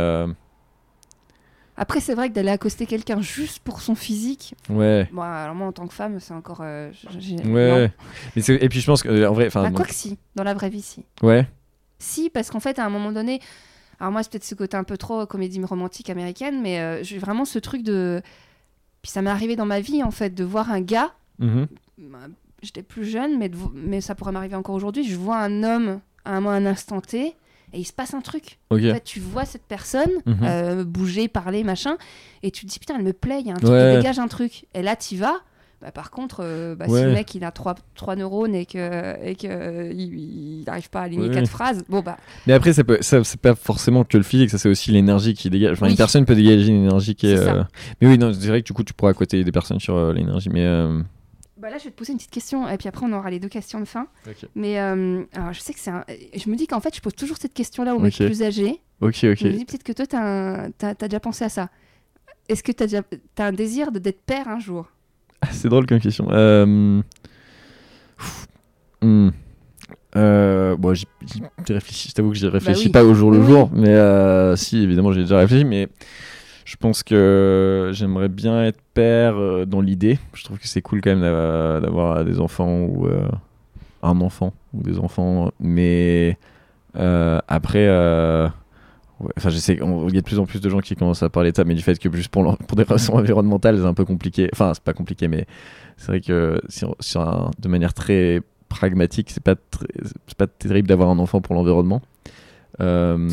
Après, 1.77 2.01
c'est 2.01 2.15
vrai 2.15 2.29
que 2.29 2.35
d'aller 2.35 2.51
accoster 2.51 2.85
quelqu'un 2.85 3.23
juste 3.23 3.61
pour 3.61 3.81
son 3.81 3.95
physique, 3.95 4.55
ouais. 4.69 5.09
bon, 5.13 5.23
alors 5.23 5.55
moi 5.55 5.67
en 5.69 5.73
tant 5.73 5.87
que 5.87 5.95
femme, 5.95 6.21
c'est 6.21 6.35
encore. 6.35 6.61
Ouais. 6.61 6.91
Mais 8.37 8.43
et 8.49 8.69
puis 8.69 8.81
je 8.81 8.87
pense 8.87 9.03
que 9.03 9.27
en 9.27 9.33
vrai, 9.33 9.49
Bah, 9.55 9.71
quoi 9.71 9.87
que 9.87 9.95
si, 9.95 10.19
dans 10.37 10.45
la 10.45 10.53
vraie 10.53 10.69
vie, 10.69 10.83
si. 10.83 11.05
ouais. 11.23 11.47
Si, 12.01 12.29
parce 12.31 12.51
qu'en 12.51 12.59
fait, 12.61 12.79
à 12.81 12.85
un 12.85 12.91
moment 12.91 13.13
donné, 13.13 13.41
alors 14.01 14.11
moi, 14.11 14.23
c'est 14.25 14.33
peut-être 14.33 14.45
ce 14.45 14.55
côté 14.57 14.77
un 14.77 14.83
peu 14.85 14.97
trop 14.97 15.25
comédie 15.27 15.63
romantique 15.63 16.11
américaine, 16.11 16.61
mais 16.61 16.81
euh, 16.81 17.03
j'ai 17.05 17.19
vraiment 17.19 17.45
ce 17.45 17.59
truc 17.61 17.83
de. 17.83 18.21
Puis 19.03 19.13
ça 19.13 19.23
m'est 19.23 19.31
arrivé 19.31 19.55
dans 19.55 19.67
ma 19.67 19.81
vie, 19.81 20.03
en 20.03 20.11
fait, 20.11 20.35
de 20.35 20.43
voir 20.45 20.71
un 20.71 20.81
gars, 20.81 21.13
Mhm. 21.39 21.69
bah, 21.99 22.19
j'étais 22.63 22.83
plus 22.83 23.05
jeune, 23.05 23.39
mais, 23.39 23.49
de 23.49 23.57
mais 23.75 24.01
ça 24.01 24.15
pourrait 24.15 24.33
m'arriver 24.33 24.57
encore 24.57 24.75
aujourd'hui, 24.75 25.05
je 25.09 25.17
vois 25.17 25.39
un 25.39 25.63
homme 25.63 26.01
à 26.25 26.37
un, 26.37 26.45
un 26.47 26.67
instant 26.67 27.01
T, 27.01 27.27
et 27.73 27.79
il 27.79 27.85
se 27.85 27.93
passe 27.93 28.13
un 28.15 28.21
truc. 28.21 28.59
Ok. 28.71 28.81
En 28.81 28.95
fait, 28.95 29.05
tu 29.05 29.21
vois 29.21 29.45
cette 29.47 29.63
personne 29.65 30.11
Mhm. 30.27 30.39
euh, 30.43 30.85
bouger, 30.85 31.29
parler, 31.29 31.65
machin, 31.65 31.97
et 32.43 32.51
tu 32.51 32.67
te 32.67 32.71
dis, 32.71 32.79
putain, 32.79 32.97
elle 32.99 33.05
me 33.05 33.13
plaît, 33.15 33.41
il 33.41 33.47
y 33.47 33.51
a 33.51 33.55
un 33.55 33.59
truc 33.59 33.71
Ouais. 33.71 33.91
qui 33.93 33.97
dégage 33.99 34.19
un 34.19 34.29
truc. 34.29 34.67
Et 34.75 34.83
là, 34.83 34.97
tu 34.97 35.17
vas. 35.17 35.41
Bah, 35.83 35.91
par 35.93 36.11
contre, 36.11 36.41
euh, 36.45 36.75
bah, 36.75 36.87
si 36.89 36.93
le 37.03 37.13
mec 37.13 37.35
il 37.35 37.43
a 37.43 37.51
trois, 37.53 37.75
trois 37.95 38.15
neurones 38.15 38.55
et 38.55 38.67
que 38.67 39.17
et 39.27 39.35
que 39.35 39.47
euh, 39.49 39.91
il 39.95 40.63
n'arrive 40.67 40.91
pas 40.91 41.01
à 41.01 41.03
aligner 41.05 41.29
Ouais. 41.29 41.35
quatre 41.35 41.49
phrases, 41.49 41.83
bon 41.89 42.01
bah 42.03 42.19
Mais 42.47 42.53
après, 42.53 42.75
ça 42.75 42.85
peut, 42.85 42.99
ça, 43.01 43.25
c'est 43.25 43.41
pas 43.41 43.55
forcément 43.55 44.05
que 44.05 44.19
le 44.19 44.23
physique, 44.23 44.51
ça 44.51 44.59
c'est 44.59 44.69
aussi 44.69 44.91
l'énergie 44.91 45.33
qui 45.33 45.49
dégage. 45.49 45.73
Enfin, 45.73 45.87
Oui. 45.87 45.93
une 45.93 45.97
personne 45.97 46.27
peut 46.27 46.35
dégager 46.35 46.67
une 46.69 46.85
énergie 46.85 47.15
qui 47.15 47.29
est. 47.29 47.39
Euh, 47.39 47.63
Mais 48.03 48.09
oui, 48.09 48.19
non, 48.19 48.31
c'est 48.35 48.49
vrai 48.49 48.61
que 48.61 48.67
du 48.67 48.75
coup, 48.75 48.85
tu 48.85 48.93
pourras 48.93 49.15
côté 49.15 49.43
des 49.43 49.53
personnes 49.53 49.81
sur 49.81 49.97
euh, 49.97 50.13
l'énergie. 50.13 50.51
Mais. 50.51 50.67
Bah 51.57 51.69
là, 51.71 51.77
je 51.79 51.85
vais 51.85 51.91
te 51.91 51.97
poser 51.97 52.13
une 52.13 52.19
petite 52.19 52.31
question, 52.31 52.67
et 52.69 52.77
puis 52.79 52.89
après, 52.89 53.05
on 53.07 53.13
aura 53.13 53.31
les 53.31 53.39
deux 53.39 53.49
questions 53.49 53.81
de 53.81 53.85
fin. 53.87 54.07
Ok. 54.27 54.47
Mais 54.55 54.79
alors, 54.79 55.53
je 55.53 55.61
sais 55.61 55.73
que 55.75 55.79
c'est 55.81 55.91
un... 55.91 56.05
Je 56.35 56.49
me 56.51 56.57
dis 56.57 56.67
qu'en 56.67 56.81
fait, 56.81 56.95
je 56.97 57.01
pose 57.03 57.15
toujours 57.15 57.37
cette 57.39 57.53
question-là 57.55 57.95
aux 57.95 57.99
mecs 57.99 58.15
Ok. 58.19 58.27
plus 58.27 58.43
âgés. 58.43 58.81
Ok, 59.03 59.15
Je 59.23 59.27
me 59.29 59.33
ok. 59.33 59.47
dis 59.59 59.65
peut-être 59.67 59.83
que 59.83 59.93
toi, 59.93 60.07
tu 60.07 60.17
as, 60.17 60.95
déjà 60.95 61.21
pensé 61.21 61.45
à 61.45 61.49
ça. 61.51 61.69
Est-ce 62.49 62.63
que 62.63 62.73
tu 62.73 62.83
as, 62.83 62.87
déjà... 62.87 63.03
t'as 63.35 63.47
un 63.47 63.53
désir 63.53 63.93
de- 63.93 63.99
d'être 63.99 64.23
père 64.23 64.49
un 64.49 64.59
jour? 64.59 64.87
c'est 65.51 65.69
drôle 65.69 65.87
comme 65.87 66.01
question. 66.01 66.29
Euh... 66.31 67.01
pff, 68.19 68.47
hmm. 69.03 69.31
Euh, 70.17 70.77
bon, 70.77 70.93
j'y 70.93 71.07
réfléchis. 71.69 72.09
Je 72.09 72.15
t'avoue 72.15 72.31
que 72.31 72.37
j'y 72.37 72.49
réfléchis 72.49 72.89
Bah 72.89 73.01
oui. 73.01 73.05
pas 73.07 73.11
au 73.11 73.15
jour 73.15 73.31
le 73.31 73.43
jour, 73.45 73.71
mais 73.73 73.91
euh, 73.95 74.57
si, 74.57 74.83
évidemment, 74.83 75.13
j'ai 75.13 75.21
déjà 75.21 75.39
réfléchi. 75.39 75.65
Mais 75.65 75.89
je 76.65 76.77
pense 76.77 77.03
que 77.05 77.91
j'aimerais 77.93 78.29
bien 78.29 78.65
être 78.65 78.81
père 78.93 79.37
dans 79.67 79.81
l'idée. 79.81 80.19
Je 80.35 80.43
trouve 80.45 80.59
que 80.59 80.67
c'est 80.67 80.83
cool 80.83 81.01
quand 81.01 81.11
même 81.15 81.21
d'avoir- 81.81 82.25
des 82.25 82.41
enfants 82.41 82.81
ou 82.81 83.07
euh, 83.07 83.23
un 84.03 84.21
enfant 84.21 84.53
ou 84.75 84.83
des 84.83 84.99
enfants. 84.99 85.53
Mais 85.61 86.37
après, 86.95 87.87
ouais, 89.21 89.31
enfin, 89.37 89.51
je 89.51 89.57
sais 89.59 89.77
qu'il 89.77 89.85
y 89.85 90.19
a 90.19 90.21
de 90.21 90.25
plus 90.27 90.39
en 90.39 90.47
plus 90.47 90.61
de 90.61 90.69
gens 90.69 90.81
qui 90.81 90.97
commencent 90.97 91.23
à 91.23 91.29
parler 91.31 91.53
de 91.53 91.57
ça, 91.57 91.65
mais 91.65 91.75
du 91.75 91.83
fait 91.83 91.99
que 91.99 92.11
juste 92.15 92.31
pour, 92.31 92.57
des 92.77 92.83
raisons 92.83 93.15
environnementales, 93.19 93.79
c'est 93.79 93.85
un 93.87 93.95
peu 93.95 94.05
compliqué. 94.05 94.49
Enfin, 94.53 94.73
c'est 94.75 94.83
pas 94.83 94.93
compliqué, 94.95 95.29
mais 95.29 95.47
c'est 95.97 96.07
vrai 96.09 96.21
que 96.21 96.61
de 97.59 97.69
manière 97.69 97.95
très 97.95 98.41
pragmatique, 98.69 99.31
c'est 99.31 99.43
pas 99.43 99.55
c'est 100.27 100.37
pas 100.39 100.47
terrible 100.47 100.89
d'avoir 100.89 101.11
un 101.11 101.19
enfant 101.19 101.41
pour 101.41 101.55
l'environnement. 101.55 102.01
Euh, 102.81 103.29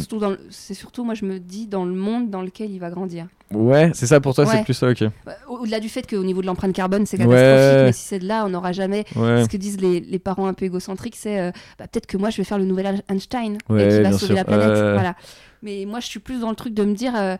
C'est 0.50 0.74
surtout, 0.74 1.06
moi, 1.06 1.14
je 1.14 1.24
me 1.24 1.40
dis, 1.40 1.68
dans 1.68 1.86
le 1.86 1.94
monde 1.94 2.30
dans 2.30 2.42
lequel 2.42 2.70
il 2.72 2.80
va 2.80 2.90
grandir. 2.90 3.28
ouais, 3.54 3.92
c'est 3.94 4.08
ça 4.08 4.20
pour 4.20 4.34
toi, 4.36 4.46
c'est 4.46 4.58
Ouais. 4.58 4.64
plus 4.64 4.74
ça, 4.74 4.90
ok. 4.90 5.06
Bah, 5.26 5.34
Au- 5.48 5.60
Au-delà 5.60 5.80
du 5.80 5.88
fait 5.88 6.06
qu'au 6.10 6.24
niveau 6.24 6.42
de 6.42 6.48
l'empreinte 6.48 6.74
carbone, 6.74 7.06
c'est 7.06 7.18
Ouais. 7.18 7.26
catastrophique, 7.30 7.86
mais 7.86 7.92
si 7.94 8.04
c'est 8.08 8.20
de 8.20 8.28
là, 8.28 8.44
on 8.46 8.50
n'aura 8.50 8.74
jamais. 8.74 9.06
Ouais, 9.16 9.44
Ce 9.44 9.48
que 9.48 9.56
disent 9.56 9.80
les, 9.80 10.02
les 10.02 10.20
parents 10.20 10.48
un 10.48 10.54
peu 10.54 10.66
égocentriques, 10.66 11.16
c'est 11.16 11.40
euh, 11.40 11.52
bah, 11.80 11.86
peut-être 11.90 12.08
que 12.08 12.18
moi, 12.18 12.30
je 12.30 12.38
vais 12.38 12.44
faire 12.44 12.58
le 12.58 12.66
nouvel 12.66 13.02
Einstein 13.10 13.58
Ouais, 13.70 13.86
et 13.86 13.98
qui 13.98 14.04
va 14.04 14.12
sauver 14.12 14.26
sûr. 14.26 14.36
la 14.36 14.44
planète. 14.44 14.68
Ouais. 14.70 14.94
Voilà. 14.94 15.16
Mais 15.64 15.86
moi, 15.88 16.00
je 16.00 16.08
suis 16.08 16.20
plus 16.20 16.40
dans 16.40 16.50
le 16.50 16.56
truc 16.56 16.74
de 16.74 16.84
me 16.84 16.94
dire, 16.94 17.14
euh, 17.16 17.36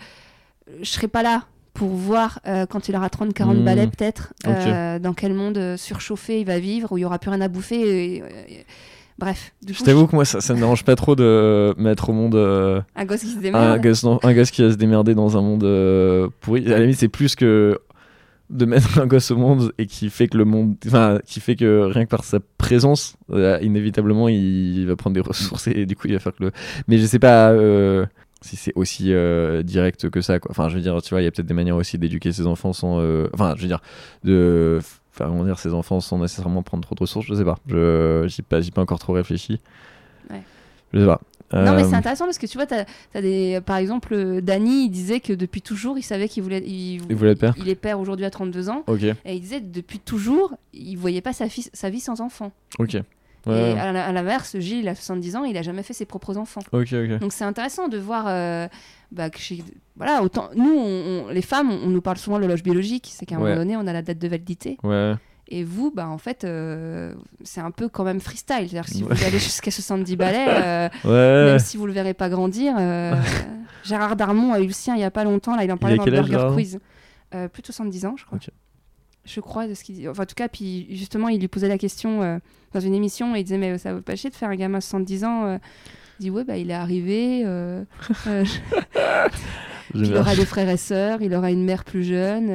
je 0.82 0.90
serai 0.90 1.08
pas 1.08 1.24
là 1.24 1.44
pour 1.74 1.90
voir 1.90 2.40
euh, 2.48 2.66
quand 2.66 2.90
il 2.90 2.96
aura 2.96 3.08
30-40 3.10 3.58
Hmm. 3.60 3.64
balais 3.64 3.88
peut-être, 3.88 4.34
euh, 4.48 4.98
dans 5.00 5.14
quel 5.14 5.34
monde 5.34 5.76
surchauffé 5.78 6.40
il 6.40 6.46
va 6.46 6.60
vivre, 6.60 6.92
où 6.92 6.98
il 6.98 7.02
y 7.02 7.06
aura 7.06 7.20
plus 7.20 7.30
rien 7.30 7.42
à 7.42 7.48
bouffer. 7.48 7.80
et- 7.80 8.18
et- 8.18 8.66
bref, 9.20 9.52
du 9.64 9.74
je 9.74 9.84
t'avoue 9.84 10.06
que 10.08 10.16
moi, 10.16 10.26
ça, 10.26 10.42
ça 10.42 10.54
me 10.54 10.60
dérange 10.60 10.84
pas 10.84 10.96
trop 10.96 11.16
de 11.16 11.74
mettre 11.78 12.10
au 12.10 12.14
monde. 12.14 12.36
euh, 12.36 12.82
un 12.96 13.06
gosse 13.06 13.22
qui 13.22 13.28
se 13.32 13.38
un 13.38 13.42
démerde. 13.42 13.82
gosse, 13.82 14.04
non, 14.04 14.20
un 14.24 14.34
gosse 14.34 14.52
qui 14.52 14.62
va 14.64 14.72
se 14.72 14.76
démerder 14.78 15.14
dans 15.16 15.38
un 15.38 15.42
monde 15.42 15.64
euh, 15.64 16.28
pourri. 16.42 16.66
À 16.68 16.78
la 16.78 16.80
limite, 16.82 16.98
c'est 16.98 17.08
plus 17.08 17.36
que 17.36 17.80
de 18.50 18.66
mettre 18.66 19.00
un 19.00 19.08
gosse 19.08 19.32
au 19.32 19.38
monde 19.38 19.74
et 19.78 19.86
qui 19.86 20.10
fait 20.10 20.28
que 20.28 20.38
le 20.38 20.46
monde, 20.46 20.76
enfin, 20.86 21.20
qui 21.26 21.40
fait 21.40 21.56
que 21.56 21.82
rien 21.82 22.06
que 22.06 22.10
par 22.10 22.24
sa 22.24 22.40
présence, 22.58 23.18
euh, 23.32 23.60
inévitablement, 23.62 24.30
il, 24.30 24.86
va 24.86 24.96
prendre 24.96 25.14
des 25.14 25.22
ressources 25.22 25.68
et 25.68 25.86
du 25.86 25.96
coup, 25.96 26.08
il 26.08 26.14
va 26.14 26.20
faire 26.20 26.34
que 26.34 26.46
le. 26.46 26.52
Mais 26.88 26.98
je 26.98 27.06
sais 27.06 27.20
pas 27.20 27.52
euh, 27.52 28.06
si 28.42 28.56
c'est 28.56 28.74
aussi 28.76 29.14
euh, 29.14 29.64
direct 29.64 30.10
que 30.10 30.22
ça, 30.22 30.40
quoi. 30.40 30.52
Enfin, 30.52 30.70
je 30.70 30.76
veux 30.76 30.82
dire, 30.82 31.02
tu 31.02 31.10
vois, 31.10 31.22
il 31.22 31.26
y 31.26 31.28
a 31.28 31.32
peut-être 31.32 31.48
des 31.48 31.54
manières 31.54 31.76
aussi 31.76 31.98
d'éduquer 31.98 32.32
ses 32.32 32.48
enfants 32.48 32.74
sans, 32.74 32.98
enfin, 33.34 33.54
je 33.58 33.62
veux 33.62 33.68
dire, 33.68 33.82
de 34.24 34.80
faire 35.12 35.28
grandir 35.28 35.60
ses 35.60 35.74
enfants 35.74 36.00
sans 36.00 36.20
nécessairement 36.20 36.64
prendre 36.64 36.84
trop 36.84 36.96
de 36.96 37.02
ressources. 37.02 37.26
Je 37.28 37.34
sais 37.34 37.46
pas. 37.46 37.58
Je 37.68 38.26
j'y 38.28 38.42
pas, 38.42 38.62
pas 38.74 38.82
encore 38.82 39.00
trop 39.00 39.14
réfléchi. 39.14 39.60
Ouais. 40.30 40.42
Je 40.94 41.00
sais 41.00 41.06
pas. 41.06 41.22
Non, 41.54 41.74
mais 41.76 41.84
Euh, 41.84 41.90
c'est 41.90 41.96
intéressant 41.96 42.26
parce 42.26 42.38
que 42.38 42.46
tu 42.46 42.58
vois, 42.58 42.68
as 43.16 43.22
des... 43.22 43.60
par 43.66 43.78
exemple, 43.78 44.14
euh, 44.14 44.42
Dany, 44.42 44.86
il 44.86 44.90
disait 44.90 45.20
que 45.22 45.32
depuis 45.34 45.62
toujours, 45.62 45.98
il 45.98 46.04
savait 46.04 46.28
qu'il 46.28 46.44
voulait. 46.44 46.62
Il, 46.66 47.02
Il 47.10 47.16
voulait 47.16 47.32
être 47.32 47.40
père 47.40 47.54
Il 47.58 47.70
est 47.70 47.76
père 47.76 48.00
aujourd'hui 48.00 48.26
à 48.26 48.30
32 48.30 48.70
ans. 48.70 48.84
Et 49.26 49.36
il 49.36 49.40
disait 49.42 49.62
depuis 49.62 50.00
toujours, 50.00 50.56
il 50.74 50.96
voyait 50.98 51.22
pas 51.22 51.34
sa, 51.34 51.48
fille- 51.48 51.70
sa 51.74 51.90
vie 51.90 52.00
sans 52.02 52.20
enfant. 52.22 52.52
ok. 52.80 52.98
Et 53.50 53.50
à 53.80 53.94
la- 53.94 54.12
l'inverse, 54.12 54.58
Gilles, 54.60 54.80
il 54.80 54.88
a 54.90 54.96
70 54.96 55.38
ans, 55.38 55.46
il 55.46 55.56
a 55.56 55.62
jamais 55.62 55.82
fait 55.84 55.94
ses 55.94 56.04
propres 56.06 56.36
enfants. 56.36 56.60
Ok, 56.74 56.90
ok. 56.92 57.20
Donc 57.20 57.32
c'est 57.32 57.46
intéressant 57.46 57.88
de 57.88 57.98
voir 57.98 58.26
euh, 58.28 58.68
bah, 59.14 59.30
que 59.30 59.40
chez- 59.40 59.64
voilà, 59.96 60.22
autant 60.22 60.50
nous, 60.58 60.70
on- 60.78 61.28
on- 61.28 61.30
les 61.30 61.42
femmes, 61.42 61.72
on, 61.72 61.86
on 61.86 61.88
nous 61.88 62.02
parle 62.02 62.18
souvent 62.18 62.36
de 62.36 62.42
l'horloge 62.42 62.62
biologique, 62.62 63.08
c'est 63.14 63.26
qu'à 63.26 63.36
un 63.36 63.38
Ouais. 63.38 63.52
moment 63.52 63.62
donné, 63.62 63.78
on 63.78 63.88
a 63.88 63.94
la 63.94 64.02
date 64.02 64.18
de 64.20 64.28
validité. 64.28 64.78
Ouais. 64.84 65.14
Et 65.50 65.64
vous, 65.64 65.92
bah 65.92 66.08
en 66.10 66.18
fait, 66.18 66.44
euh, 66.44 67.14
c'est 67.44 67.62
un 67.62 67.72
peu 67.72 67.88
quand 67.88 68.04
même 68.04 68.20
freestyle. 68.20 68.68
C'est-à-dire 68.70 68.88
si 68.88 69.04
Ouais. 69.04 69.16
vous 69.16 69.24
allez 69.24 69.40
jusqu'à 69.40 69.72
70 69.72 70.16
balais, 70.18 70.46
euh, 70.50 70.90
Ouais. 71.06 71.46
même 71.52 71.60
si 71.60 71.78
vous 71.78 71.86
le 71.88 71.94
verrez 71.94 72.14
pas 72.14 72.28
grandir, 72.30 72.76
euh, 72.78 73.14
Gérard 73.86 74.16
Darmon 74.18 74.52
a 74.52 74.60
eu 74.60 74.68
le 74.68 74.74
sien 74.74 74.96
il 74.96 75.02
y 75.02 75.06
a 75.06 75.12
pas 75.12 75.24
longtemps. 75.24 75.56
Là, 75.56 75.64
il 75.64 75.72
en 75.72 75.78
parlait 75.78 75.96
dans 75.96 76.04
le 76.06 76.12
Burger 76.12 76.50
Quiz. 76.54 76.80
Euh, 77.34 77.48
plus 77.48 77.62
de 77.62 77.68
70 77.68 78.06
ans, 78.06 78.16
je 78.18 78.26
crois. 78.26 78.40
Je 79.26 79.40
crois 79.42 79.68
de 79.68 79.74
ce 79.74 79.84
qu'il 79.84 79.96
dit. 79.96 80.08
Enfin, 80.08 80.24
en 80.24 80.26
tout 80.26 80.36
cas, 80.36 80.48
puis 80.50 80.88
justement, 80.96 81.28
il 81.30 81.40
lui 81.40 81.48
posait 81.48 81.68
la 81.68 81.78
question 81.78 82.40
dans 82.74 82.80
une 82.80 82.94
émission 82.94 83.36
et 83.36 83.40
il 83.40 83.44
disait 83.44 83.58
Mais 83.58 83.78
ça 83.78 83.94
veut 83.94 84.02
pas 84.02 84.16
chier 84.16 84.30
de 84.30 84.36
faire 84.36 84.50
un 84.50 84.56
gamin 84.56 84.78
de 84.80 84.84
70 84.84 85.24
ans. 85.26 85.60
Il 86.20 86.24
dit 86.24 86.30
Ouais, 86.30 86.44
bah, 86.44 86.58
il 86.58 86.72
est 86.72 86.74
arrivé. 86.74 87.42
il 89.94 90.16
aura 90.16 90.36
des 90.36 90.46
frères 90.46 90.70
et 90.70 90.78
sœurs, 90.78 91.22
il 91.22 91.34
aura 91.34 91.52
une 91.52 91.64
mère 91.64 91.84
plus 91.86 92.04
jeune 92.04 92.48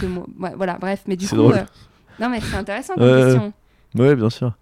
que 0.00 0.06
moi. 0.06 0.26
Ouais, 0.38 0.52
voilà, 0.56 0.78
bref. 0.80 1.02
Mais 1.06 1.16
du 1.16 1.26
coup. 1.28 1.52
Euh, 2.20 2.24
Non, 2.24 2.28
mais 2.30 2.40
c'est 2.40 2.56
intéressant 2.56 2.94
comme 2.94 3.04
Ouais. 3.04 3.22
question. 3.22 3.52
Ouais, 3.96 4.16
bien 4.16 4.30
sûr. 4.30 4.52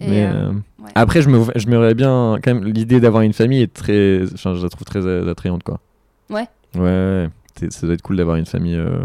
Mais, 0.00 0.26
euh, 0.26 0.30
euh, 0.32 0.52
ouais. 0.84 0.90
Après, 0.94 1.22
je 1.22 1.28
me, 1.28 1.40
je 1.56 1.66
me 1.66 1.72
verrais 1.78 1.94
bien. 1.94 2.38
Quand 2.42 2.54
même, 2.54 2.64
l'idée 2.64 3.00
d'avoir 3.00 3.22
une 3.22 3.32
famille 3.32 3.62
est 3.62 3.72
très. 3.72 4.22
Enfin, 4.32 4.54
je 4.54 4.62
la 4.62 4.68
trouve 4.68 4.84
très 4.84 5.04
euh, 5.04 5.28
attrayante, 5.30 5.62
quoi. 5.64 5.80
Ouais. 6.30 6.46
Ouais, 6.76 7.28
ça 7.70 7.86
doit 7.86 7.94
être 7.94 8.02
cool 8.02 8.16
d'avoir 8.16 8.36
une 8.36 8.46
famille. 8.46 8.76
euh, 8.76 8.98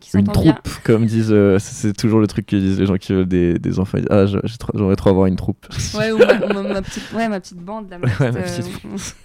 qui 0.00 0.16
Une 0.18 0.24
bien. 0.24 0.32
troupe, 0.32 0.68
comme 0.84 1.06
disent. 1.06 1.32
euh, 1.32 1.58
c'est 1.60 1.92
toujours 1.96 2.18
le 2.20 2.26
truc 2.26 2.44
que 2.46 2.56
disent 2.56 2.80
les 2.80 2.86
gens 2.86 2.96
qui 2.96 3.12
veulent 3.12 3.24
des, 3.24 3.58
des 3.58 3.78
enfants. 3.78 3.98
Ils 3.98 4.04
disent, 4.04 4.10
Ah, 4.10 4.26
j'aimerais 4.74 4.96
trop 4.96 5.10
avoir 5.10 5.26
une 5.26 5.36
troupe. 5.36 5.64
Ouais, 5.96 6.10
ou 6.10 6.18
ma, 6.18 6.34
ou 6.34 6.52
ma- 6.52 6.62
ma 6.74 6.82
petite, 6.82 7.12
ouais, 7.14 7.28
ma 7.28 7.38
petite 7.40 7.58
bande. 7.58 7.88
Là, 7.88 7.98
ma 7.98 8.06
Ouais, 8.20 8.32
ma 8.32 8.38
euh, 8.38 8.42
petite 8.42 8.66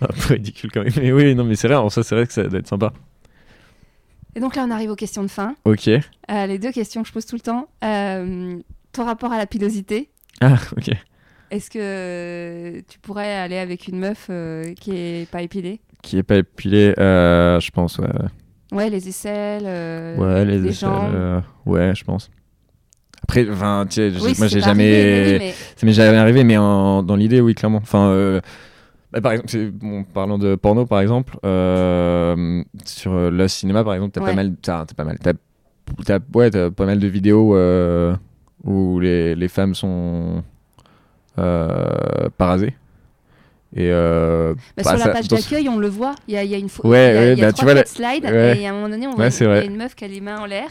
un 0.00 0.06
peu 0.06 0.34
ridicule 0.34 0.70
quand 0.72 0.84
même. 0.84 0.92
Mais 0.96 1.12
oui, 1.12 1.34
non, 1.34 1.44
mais 1.44 1.56
c'est 1.56 1.66
vrai, 1.68 1.76
en 1.76 1.90
ça, 1.90 2.02
c'est 2.04 2.14
vrai 2.14 2.26
que 2.26 2.32
ça 2.32 2.44
doit 2.44 2.60
être 2.60 2.68
sympa. 2.68 2.92
Et 4.36 4.40
donc 4.40 4.56
là, 4.56 4.64
on 4.66 4.70
arrive 4.70 4.90
aux 4.90 4.96
questions 4.96 5.22
de 5.22 5.28
fin. 5.28 5.54
Ok. 5.64 5.88
Euh, 5.88 6.46
les 6.46 6.58
deux 6.58 6.70
questions 6.72 7.02
que 7.02 7.08
je 7.08 7.12
pose 7.12 7.26
tout 7.26 7.36
le 7.36 7.40
temps. 7.40 7.68
Euh, 7.84 8.56
ton 8.92 9.04
rapport 9.04 9.32
à 9.32 9.38
la 9.38 9.46
pilosité. 9.46 10.10
Ah, 10.40 10.56
ok. 10.76 10.90
Est-ce 11.50 11.68
que 11.70 12.80
tu 12.88 12.98
pourrais 13.00 13.34
aller 13.34 13.56
avec 13.58 13.88
une 13.88 13.98
meuf 13.98 14.28
euh, 14.30 14.72
qui 14.74 14.92
est 14.92 15.28
pas 15.30 15.42
épilée? 15.42 15.80
Qui 16.02 16.16
est 16.18 16.22
pas 16.22 16.36
épilé, 16.36 16.94
euh, 16.98 17.58
je 17.60 17.70
pense, 17.72 17.98
ouais. 17.98 18.08
Ouais, 18.72 18.88
les 18.88 19.08
aisselles. 19.08 19.64
Ouais, 20.18 20.44
les, 20.44 20.58
les 20.60 20.68
aisselles, 20.70 21.42
ouais, 21.66 21.92
je 21.94 22.04
pense. 22.04 22.30
Après, 23.24 23.46
enfin, 23.50 23.84
tu 23.88 23.96
sais, 23.96 24.10
je- 24.12 24.20
Oui, 24.24 24.34
moi, 24.38 24.46
j'ai 24.46 24.60
jamais. 24.60 25.02
arrivé, 25.20 25.38
mais 25.40 25.54
Ça 25.76 25.86
m'est 25.86 25.92
jamais 25.92 26.16
arrivé, 26.16 26.44
mais 26.44 26.56
en- 26.56 27.02
dans 27.02 27.16
l'idée, 27.16 27.40
oui, 27.40 27.54
clairement. 27.54 27.78
Enfin, 27.82 28.40
bah, 29.12 29.20
par 29.20 29.32
exemple, 29.32 29.70
bon, 29.72 30.04
parlant 30.04 30.38
de 30.38 30.54
porno, 30.54 30.86
par 30.86 31.00
exemple, 31.00 31.36
euh, 31.44 32.62
sur 32.84 33.12
euh, 33.12 33.30
le 33.30 33.48
cinéma, 33.48 33.82
par 33.84 33.94
exemple, 33.94 34.12
t'as 34.12 34.20
Ouais. 34.20 34.26
pas 34.28 34.34
mal, 34.34 34.54
t'as, 34.62 34.84
t'as 34.86 34.94
pas 34.94 35.04
mal, 35.04 35.18
t'as, 35.18 35.32
t'as- 36.04 36.18
ouais, 36.34 36.50
t'as 36.50 36.70
pas 36.70 36.86
mal 36.86 36.98
de 36.98 37.06
vidéos 37.08 37.56
euh, 37.56 38.14
où 38.64 39.00
les, 39.00 39.34
les 39.34 39.48
femmes 39.48 39.74
sont 39.74 40.42
euh, 41.38 42.28
parasées. 42.36 42.74
Et 43.76 43.88
euh, 43.92 44.52
Bah, 44.76 44.82
bah, 44.82 44.90
sur 44.90 44.98
ça- 44.98 45.06
la 45.06 45.12
page 45.12 45.28
d'accueil, 45.28 45.68
on 45.68 45.78
le 45.78 45.88
voit. 45.88 46.14
Il 46.26 46.34
y 46.34 46.36
a, 46.36 46.42
il 46.42 46.50
y 46.50 46.54
a 46.54 46.58
une 46.58 46.68
photo. 46.68 46.88
Ouais, 46.88 47.10
il 47.10 47.14
y 47.14 47.16
a, 47.16 47.20
ouais, 47.20 47.32
il 47.34 47.38
y 47.38 47.42
a 47.42 47.46
bah, 47.46 47.52
tu 47.52 47.60
trois, 47.60 47.74
quatre 47.74 47.88
slides. 47.88 48.24
ouais. 48.24 48.58
Et 48.60 48.66
à 48.66 48.70
un 48.70 48.72
moment 48.72 48.88
donné, 48.88 49.06
on 49.06 49.14
voit 49.14 49.26
a 49.26 49.28
vrai. 49.28 49.64
une 49.66 49.76
meuf 49.76 49.94
qui 49.94 50.04
a 50.04 50.08
les 50.08 50.20
mains 50.20 50.40
en 50.40 50.46
l'air. 50.46 50.68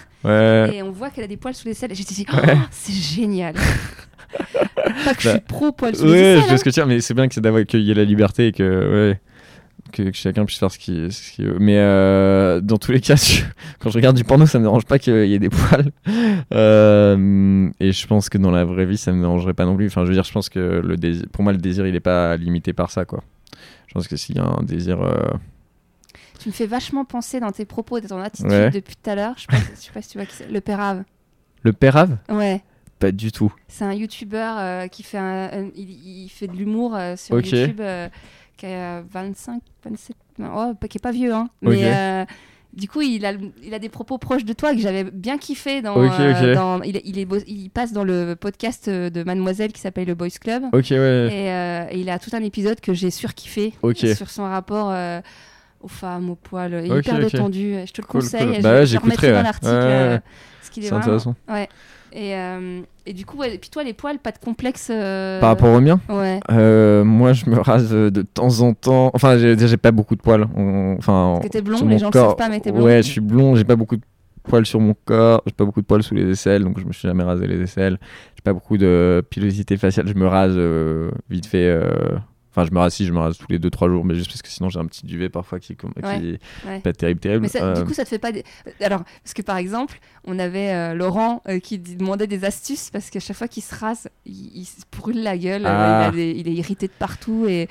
Et 0.73 0.81
on 0.83 0.91
voit 0.91 1.09
qu'elle 1.09 1.23
a 1.23 1.27
des 1.27 1.37
poils 1.37 1.53
sous 1.53 1.65
les 1.65 1.71
aisselles. 1.71 1.91
Et 1.91 1.95
j'étais 1.95 2.13
dit. 2.15 2.25
Oh, 2.33 2.37
c'est 2.71 2.93
génial. 2.93 3.55
pas 5.05 5.13
que 5.13 5.21
je 5.21 5.29
Bah, 5.29 5.31
suis 5.35 5.39
pro 5.41 5.71
poils 5.71 5.95
sous 5.95 6.05
les 6.05 6.11
Ouais, 6.11 6.41
je 6.47 6.53
hein. 6.53 6.57
ce 6.57 6.63
que 6.63 6.69
tu 6.69 6.83
mais 6.85 6.99
c'est 7.01 7.13
bien 7.13 7.27
que 7.27 7.33
c'est 7.33 7.41
d'avoir 7.41 7.65
qu'il 7.65 7.81
y 7.81 7.91
ait 7.91 7.95
la 7.95 8.03
liberté 8.03 8.47
et 8.47 8.51
que, 8.51 9.15
que, 9.91 10.03
que 10.03 10.15
chacun 10.15 10.45
puisse 10.45 10.57
faire 10.59 10.71
ce 10.71 10.77
qu'il 10.79 11.11
ce 11.11 11.31
qu'il 11.33 11.45
veut. 11.45 11.57
Mais 11.59 11.77
euh, 11.77 12.61
dans 12.61 12.77
tous 12.77 12.91
les 12.91 13.01
cas, 13.01 13.15
je- 13.17 13.41
quand 13.79 13.89
je 13.89 13.95
regarde 13.97 14.15
du 14.15 14.23
porno, 14.23 14.45
ça 14.45 14.59
me 14.59 14.63
dérange 14.63 14.85
pas 14.85 14.99
qu'il 14.99 15.25
y 15.27 15.33
ait 15.33 15.39
des 15.39 15.49
poils. 15.49 15.91
Euh, 16.53 17.69
et 17.79 17.91
je 17.91 18.07
pense 18.07 18.29
que 18.29 18.37
dans 18.37 18.51
la 18.51 18.65
vraie 18.65 18.85
vie, 18.85 18.97
ça 18.97 19.11
me 19.11 19.21
dérangerait 19.21 19.53
pas 19.53 19.65
non 19.65 19.75
plus. 19.75 19.87
Enfin, 19.87 20.03
je 20.03 20.07
veux 20.09 20.13
dire, 20.13 20.23
je 20.23 20.31
pense 20.31 20.49
que 20.49 20.59
le 20.83 20.97
désir, 20.97 21.25
pour 21.31 21.43
moi, 21.43 21.51
le 21.51 21.57
désir, 21.59 21.85
il 21.87 21.95
est 21.95 21.99
pas 21.99 22.35
limité 22.37 22.73
par 22.73 22.91
ça, 22.91 23.05
quoi. 23.05 23.23
Je 23.87 23.93
pense 23.93 24.07
que 24.07 24.15
s'il 24.15 24.35
y 24.35 24.39
a 24.39 24.45
un 24.45 24.63
désir. 24.63 25.01
euh, 25.01 25.15
Tu 26.39 26.49
me 26.49 26.53
fais 26.53 26.67
vachement 26.67 27.05
penser 27.05 27.39
dans 27.39 27.51
tes 27.51 27.65
propos 27.65 27.97
et 27.97 28.01
dans 28.01 28.07
ton 28.09 28.21
attitude 28.21 28.51
Ouais. 28.51 28.69
depuis 28.71 28.95
tout 28.95 29.09
à 29.09 29.15
l'heure. 29.15 29.35
Je, 29.37 29.45
je 29.55 29.79
sais 29.81 29.91
pas 29.93 30.01
si 30.01 30.09
tu 30.09 30.17
vois 30.17 30.25
qui 30.25 30.35
c'est. 30.35 30.49
Le 30.49 30.61
Pérave. 30.61 31.03
Le 31.63 31.73
pérave 31.73 32.17
Ouais. 32.29 32.61
Pas 32.99 33.11
du 33.11 33.31
tout. 33.31 33.53
C'est 33.67 33.85
un 33.85 33.93
youtubeur 33.93 34.55
euh, 34.59 34.87
qui 34.87 35.03
fait, 35.03 35.17
un, 35.17 35.45
un- 35.51 35.69
il, 35.75 35.89
il 36.25 36.29
fait 36.29 36.47
de 36.47 36.55
l'humour 36.55 36.95
euh, 36.95 37.15
sur. 37.15 37.35
YouTube 37.39 37.79
euh, 37.79 38.09
qui 38.59 38.65
a 38.67 39.01
25, 39.11 39.61
27, 39.85 40.15
oh, 40.55 40.73
qui 40.89 40.97
est 40.97 41.01
pas 41.01 41.11
vieux, 41.11 41.33
hein. 41.33 41.49
Mais 41.61 41.81
euh, 41.85 42.25
du 42.73 42.87
coup, 42.87 43.01
il 43.01 43.25
a, 43.25 43.31
il 43.63 43.73
a 43.73 43.79
des 43.79 43.89
propos 43.89 44.17
proches 44.17 44.45
de 44.45 44.53
toi 44.53 44.73
que 44.73 44.79
j'avais 44.79 45.03
bien 45.05 45.37
kiffé. 45.37 45.81
Dans, 45.81 45.95
euh, 45.97 46.53
dans- 46.55 46.81
il, 46.83 47.01
il 47.05 47.17
est, 47.17 47.25
beau- 47.25 47.37
il 47.47 47.69
passe 47.69 47.93
dans 47.93 48.03
le 48.03 48.35
podcast 48.35 48.89
de 48.89 49.23
Mademoiselle 49.23 49.71
qui 49.71 49.81
s'appelle 49.81 50.07
le 50.07 50.15
Boys 50.15 50.29
Club. 50.41 50.63
Ok, 50.73 50.87
ouais. 50.91 51.29
Et, 51.31 51.51
euh, 51.51 51.85
et 51.91 51.99
il 52.01 52.09
a 52.09 52.19
tout 52.19 52.31
un 52.33 52.43
épisode 52.43 52.79
que 52.79 52.93
j'ai 52.93 53.09
surkiffé 53.11 53.73
sur 54.15 54.29
son 54.29 54.43
rapport 54.43 54.93
aux 55.81 55.87
femmes, 55.87 56.29
aux 56.29 56.35
poils, 56.35 56.73
euh, 56.73 56.97
Ok, 56.97 57.05
hyper 57.05 57.15
ok. 57.15 57.31
détendu. 57.31 57.75
Je 57.85 57.91
te 57.93 58.01
le 58.01 58.07
Cool, 58.07 58.21
conseille. 58.21 58.45
cool. 58.47 58.55
Je, 58.57 58.61
Bah 58.61 58.83
je 58.85 58.97
remettrai 58.97 59.27
j'écouterai, 59.27 59.31
dans 59.31 59.41
l'article. 59.43 59.71
Ouais, 59.71 59.81
euh, 59.81 60.19
qu'il 60.71 60.83
est 60.83 60.89
vraiment- 60.89 61.01
intéressant. 61.03 61.35
Ouais. 61.47 61.69
Et, 62.13 62.35
euh, 62.35 62.81
et 63.05 63.13
du 63.13 63.25
coup, 63.25 63.37
ouais, 63.37 63.55
et 63.55 63.57
puis 63.57 63.69
toi, 63.69 63.83
les 63.83 63.93
poils, 63.93 64.17
pas 64.19 64.31
de 64.31 64.37
complexe. 64.37 64.89
euh, 64.91 65.39
Par 65.39 65.49
rapport 65.49 65.73
au 65.73 65.79
mien 65.81 65.99
Ouais. 66.09 66.39
Euh, 66.51 67.03
moi, 67.03 67.33
je 67.33 67.49
me 67.49 67.59
rase 67.59 67.91
de 67.91 68.21
temps 68.21 68.61
en 68.61 68.73
temps. 68.73 69.11
Enfin, 69.13 69.37
j'ai 69.37 69.77
pas 69.77 69.91
beaucoup 69.91 70.15
de 70.15 70.21
poils. 70.21 70.47
On- 70.55 70.95
Enfin, 70.97 71.33
Parce 71.35 71.47
que 71.47 71.51
t'es 71.51 71.61
blond, 71.61 71.85
les 71.85 71.97
gens 71.99 72.07
le 72.07 72.11
corps. 72.11 72.29
savent 72.29 72.35
pas, 72.37 72.49
mais 72.49 72.59
t'es 72.59 72.71
blond. 72.71 72.83
Ouais, 72.83 73.03
je 73.03 73.09
suis 73.09 73.21
blond. 73.21 73.55
J'ai 73.55 73.63
pas 73.63 73.75
beaucoup 73.75 73.95
de 73.97 74.01
poils 74.43 74.65
sur 74.65 74.79
mon 74.79 74.95
corps. 75.05 75.41
J'ai 75.45 75.53
pas 75.53 75.65
beaucoup 75.65 75.81
de 75.81 75.85
poils 75.85 76.03
sous 76.03 76.15
les 76.15 76.29
aisselles, 76.29 76.63
donc 76.63 76.79
je 76.79 76.85
me 76.85 76.91
suis 76.91 77.07
jamais 77.07 77.23
rasé 77.23 77.45
les 77.47 77.61
aisselles. 77.61 77.97
J'ai 78.35 78.41
pas 78.43 78.53
beaucoup 78.53 78.77
de 78.77 79.23
pilosité 79.29 79.77
faciale. 79.77 80.07
Je 80.07 80.13
me 80.15 80.25
rase 80.27 80.57
vite 81.29 81.45
fait. 81.45 81.79
Enfin, 82.51 82.65
je 82.65 82.71
me 82.73 82.79
rase 82.79 82.93
si 82.95 83.05
je 83.05 83.13
me 83.13 83.19
rase 83.19 83.37
tous 83.37 83.45
les 83.49 83.59
2-3 83.59 83.89
jours, 83.89 84.03
mais 84.03 84.15
juste 84.15 84.31
parce 84.31 84.41
que 84.41 84.49
sinon 84.49 84.69
j'ai 84.69 84.79
un 84.79 84.85
petit 84.87 85.05
duvet 85.05 85.29
parfois 85.29 85.59
qui, 85.59 85.75
qui 85.75 85.85
Ouais, 86.03 86.79
pas 86.83 86.93
terrible, 86.93 87.19
terrible. 87.19 87.43
Mais 87.43 87.47
ça, 87.47 87.63
Euh, 87.63 87.73
du 87.75 87.83
coup, 87.85 87.93
ça 87.93 88.03
te 88.03 88.09
fait 88.09 88.17
pas. 88.19 88.31
Des... 88.31 88.43
Alors, 88.81 89.03
parce 89.23 89.33
que 89.35 89.41
par 89.43 89.57
exemple, 89.57 89.99
on 90.25 90.39
avait 90.39 90.71
euh, 90.73 90.93
Laurent 90.95 91.43
euh, 91.47 91.59
qui 91.59 91.77
demandait 91.77 92.25
des 92.27 92.43
astuces 92.45 92.89
parce 92.89 93.11
qu'à 93.11 93.19
chaque 93.19 93.37
fois 93.37 93.47
qu'il 93.47 93.61
se 93.61 93.75
rase, 93.75 94.07
il, 94.25 94.49
il 94.55 94.65
se 94.65 94.81
brûle 94.91 95.21
la 95.21 95.37
gueule, 95.37 95.63
Ah. 95.65 96.05
il, 96.05 96.07
a 96.07 96.11
des- 96.11 96.31
il 96.37 96.47
est 96.47 96.53
irrité 96.53 96.87
de 96.87 96.93
partout 96.97 97.45
et 97.47 97.67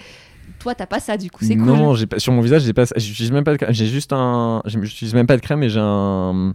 toi, 0.61 0.75
t'as 0.75 0.87
pas 0.87 1.01
ça, 1.01 1.17
du 1.17 1.31
coup, 1.31 1.45
c'est 1.45 1.57
cool. 1.57 1.67
Non, 1.67 1.95
j'ai 1.95 2.07
pas, 2.07 2.19
sur 2.21 2.33
mon 2.33 2.41
visage, 2.41 2.63
j'ai 2.63 2.73
pas, 2.73 2.85
j'utilise 2.97 3.33
même 3.33 3.45
pas 3.45 3.53
de 3.53 3.57
crème. 3.59 3.73
J'ai 3.75 3.87
juste 3.87 4.13
un, 4.13 4.63
j'utilise 4.65 5.13
même 5.15 5.27
pas 5.27 5.37
de 5.37 5.43
crème, 5.43 5.59
mais 5.59 5.69
j'ai 5.69 5.81
un, 5.83 6.55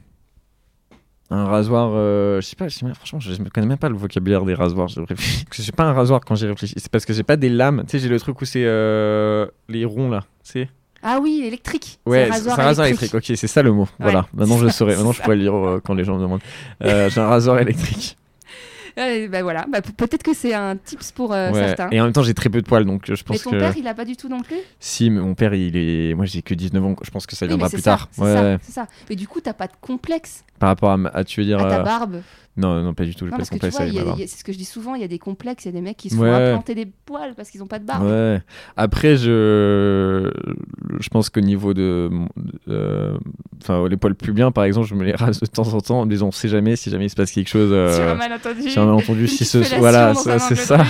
un 1.34 1.45
rasoir. 1.45 1.91
euh, 1.95 2.39
je 2.41 2.45
sais 2.47 2.55
pas, 2.55 2.68
je 2.68 2.77
sais 2.77 2.85
même- 2.85 2.93
franchement, 2.95 3.19
je, 3.19 3.31
me 3.41 3.49
connais 3.49 3.65
même 3.68 3.77
pas 3.77 3.89
le 3.89 3.95
vocabulaire 3.95 4.45
des 4.45 4.53
rasoirs. 4.53 4.88
Je 4.88 5.01
j'ai 5.51 5.72
pas 5.72 5.84
un 5.84 5.93
rasoir 5.93 6.22
quand 6.22 6.35
j'y 6.35 6.45
réfléchis. 6.45 6.76
C'est 6.77 6.91
parce 6.91 7.05
que 7.05 7.14
j'ai 7.14 7.23
pas 7.23 7.38
des 7.38 7.49
lames. 7.49 7.84
Tu 7.88 7.91
sais, 7.91 7.99
j'ai 7.99 8.10
le 8.10 8.19
truc 8.19 8.39
où 8.41 8.45
c'est 8.45 8.64
euh, 8.65 9.47
les 9.68 9.85
ronds 9.85 10.10
là. 10.10 10.23
Sais? 10.43 10.69
Ah 11.01 11.19
oui, 11.22 11.43
électrique. 11.45 11.99
Ouais, 12.05 12.30
c'est 12.31 12.39
c'est 12.41 12.49
un 12.51 12.55
rasoir 12.55 12.88
électrique. 12.88 13.14
Ok, 13.14 13.23
c'est 13.26 13.47
ça 13.47 13.61
le 13.61 13.72
mot. 13.72 13.88
Voilà. 13.99 14.26
Maintenant 14.34 14.57
je 14.57 14.65
le 14.65 14.69
c'est 14.72 14.77
saurais. 14.77 14.95
Maintenant 14.95 15.11
c'est 15.11 15.18
je 15.18 15.23
pourrais 15.23 15.35
le 15.35 15.41
lire 15.41 15.55
euh, 15.55 15.81
quand 15.84 15.93
les 15.95 16.03
gens 16.03 16.15
me 16.15 16.22
demandent. 16.22 16.41
Euh, 16.84 17.10
j'ai 17.10 17.19
un 17.19 17.27
rasoir 17.27 17.60
électrique. 17.60 18.18
Bah 18.95 19.41
voilà, 19.44 19.65
bah, 19.72 19.82
pe- 19.82 19.91
peut-être 19.91 20.24
que 20.24 20.34
c'est 20.34 20.53
un 20.53 20.76
tips 20.78 21.11
pour 21.11 21.34
euh, 21.34 21.52
Ouais. 21.52 21.68
certains. 21.68 21.90
Et 21.91 21.99
en 21.99 22.03
même 22.06 22.14
temps, 22.14 22.24
j'ai 22.24 22.34
très 22.34 22.49
peu 22.49 22.61
de 22.61 22.68
poils, 22.68 22.86
donc 22.86 23.10
euh, 23.10 23.15
je 23.15 23.24
pense 23.24 23.41
ton 23.44 23.52
que. 23.52 23.57
père, 23.57 23.74
il 23.78 23.88
a 23.88 23.94
pas 23.94 24.06
du 24.06 24.15
tout 24.15 24.30
non 24.30 24.41
plus? 24.41 24.57
Si, 24.80 25.10
mais 25.10 25.20
mon 25.20 25.34
père, 25.36 25.53
il 25.53 25.76
est. 25.76 26.14
Moi, 26.14 26.26
j'ai 26.26 26.41
que 26.41 26.53
19 26.53 26.84
ans. 26.86 26.95
Je 27.02 27.10
pense 27.11 27.26
que 27.26 27.36
ça 27.36 27.45
viendra 27.48 27.70
plus 27.70 27.78
ça, 27.82 27.91
tard. 27.98 28.10
c'est 28.11 28.22
Ouais. 28.22 28.34
ça, 28.34 28.57
c'est 28.61 28.72
ça. 28.72 28.88
Mais 29.10 29.15
du 29.15 29.28
coup, 29.28 29.41
t'as 29.41 29.53
pas 29.53 29.68
de 29.68 29.74
complexe 29.82 30.44
Par 30.60 30.70
rapport 30.70 30.98
à 31.14 31.24
tu 31.24 31.40
veux 31.40 31.45
dire. 31.45 31.60
à 31.60 31.70
ta 31.70 31.80
euh, 31.80 31.84
barbe. 31.84 32.22
Non, 32.56 32.82
non, 32.84 32.94
pas 32.94 33.04
du 33.06 33.16
tout. 33.16 33.26
J'ai 33.26 33.32
Non, 33.32 33.38
parce 33.38 33.50
que 33.50 33.58
tu 33.58 33.68
vois, 33.70 33.86
y 33.86 33.98
a- 34.00 34.04
y 34.04 34.10
a- 34.24 34.28
c'est 34.28 34.38
ce 34.40 34.44
que 34.44 34.52
je 34.54 34.58
dis 34.60 34.66
souvent, 34.66 34.94
il 34.94 35.02
y 35.02 35.04
a 35.04 35.08
des 35.08 35.18
complexes, 35.18 35.66
il 35.66 35.70
y 35.70 35.70
a 35.70 35.72
des 35.74 35.82
mecs 35.82 35.98
qui 35.98 36.10
se 36.12 36.16
font 36.16 36.22
Ouais. 36.22 36.30
implanter 36.52 36.76
des 36.76 36.86
poils 36.86 37.34
parce 37.36 37.50
qu'ils 37.50 37.64
ont 37.64 37.68
pas 37.68 37.80
de 37.80 37.86
barbe. 37.86 38.06
Ouais. 38.06 38.42
Après, 38.78 39.18
je, 39.18 40.32
je 41.00 41.10
pense 41.10 41.30
qu'au 41.30 41.42
niveau 41.42 41.74
de, 41.74 42.10
euh, 42.70 43.18
enfin, 43.62 43.88
les 43.90 43.98
poils 43.98 44.16
plus 44.16 44.34
bien, 44.34 44.52
par 44.52 44.64
exemple, 44.66 44.88
je 44.88 44.96
me 44.96 45.04
les 45.04 45.14
rase 45.16 45.40
de 45.40 45.46
temps 45.48 45.74
en 45.74 45.82
temps. 45.82 46.06
Mais 46.06 46.22
on 46.22 46.32
sait 46.32 46.48
jamais 46.48 46.76
si 46.76 46.90
jamais 46.90 47.06
il 47.06 47.10
se 47.10 47.16
passe 47.16 47.32
quelque 47.32 47.48
chose. 47.50 47.70
euh, 47.72 47.94
Sur 47.96 48.08
un 48.08 48.16
malentendu. 48.16 48.70
si 48.70 48.80
un 48.80 48.86
malentendu, 48.86 49.28
si 49.28 49.46
ce, 49.46 49.58
voilà, 49.80 50.14
ça, 50.14 50.38
c'est 50.40 50.56
ça. 50.56 50.86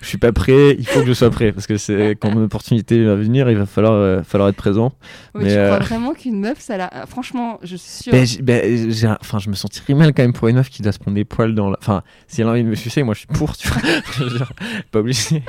Je 0.00 0.06
suis 0.06 0.18
pas 0.18 0.32
prêt. 0.32 0.76
Il 0.78 0.86
faut 0.86 1.00
que 1.00 1.06
je 1.06 1.12
sois 1.12 1.30
prêt 1.30 1.52
parce 1.52 1.66
que 1.66 1.76
c'est 1.76 2.16
quand 2.20 2.34
mon 2.34 2.44
opportunité 2.44 3.04
va 3.04 3.14
venir, 3.14 3.50
il 3.50 3.56
va 3.58 3.66
falloir, 3.66 3.92
euh, 3.92 4.22
falloir 4.22 4.48
être 4.48 4.56
présent. 4.56 4.92
Ouais, 5.34 5.44
Mais, 5.44 5.50
tu 5.50 5.56
euh, 5.56 5.66
crois 5.74 5.84
vraiment 5.86 6.14
qu'une 6.14 6.40
meuf, 6.40 6.60
ça 6.60 6.76
l'a. 6.78 6.88
ah, 6.92 7.06
Franchement, 7.06 7.58
je 7.62 7.76
suis 7.76 8.04
sûre. 8.04 8.12
Ben, 8.12 8.26
ben, 8.42 9.16
enfin, 9.20 9.38
je 9.38 9.50
me 9.50 9.54
sentirais 9.54 9.94
mal 9.94 10.14
quand 10.14 10.22
même 10.22 10.32
pour 10.32 10.48
une 10.48 10.56
meuf 10.56 10.70
qui 10.70 10.80
doit 10.82 10.92
se 10.94 10.98
prendre 10.98 11.14
des 11.14 11.24
poils 11.24 11.54
dans 11.54 11.70
la. 11.70 11.78
Enfin, 11.78 12.02
si 12.26 12.40
elle 12.40 12.48
a 12.48 12.50
envie 12.50 12.64
de 12.64 12.68
me 12.68 12.74
sucer, 12.74 13.02
moi 13.02 13.14
je 13.14 13.20
suis 13.20 13.28
pour, 13.28 13.56
tu 13.56 13.68
vois. 13.68 13.82
Je 14.12 14.24
veux 14.24 14.38
dire, 14.38 14.52
pas 14.90 15.00
obligé. 15.00 15.42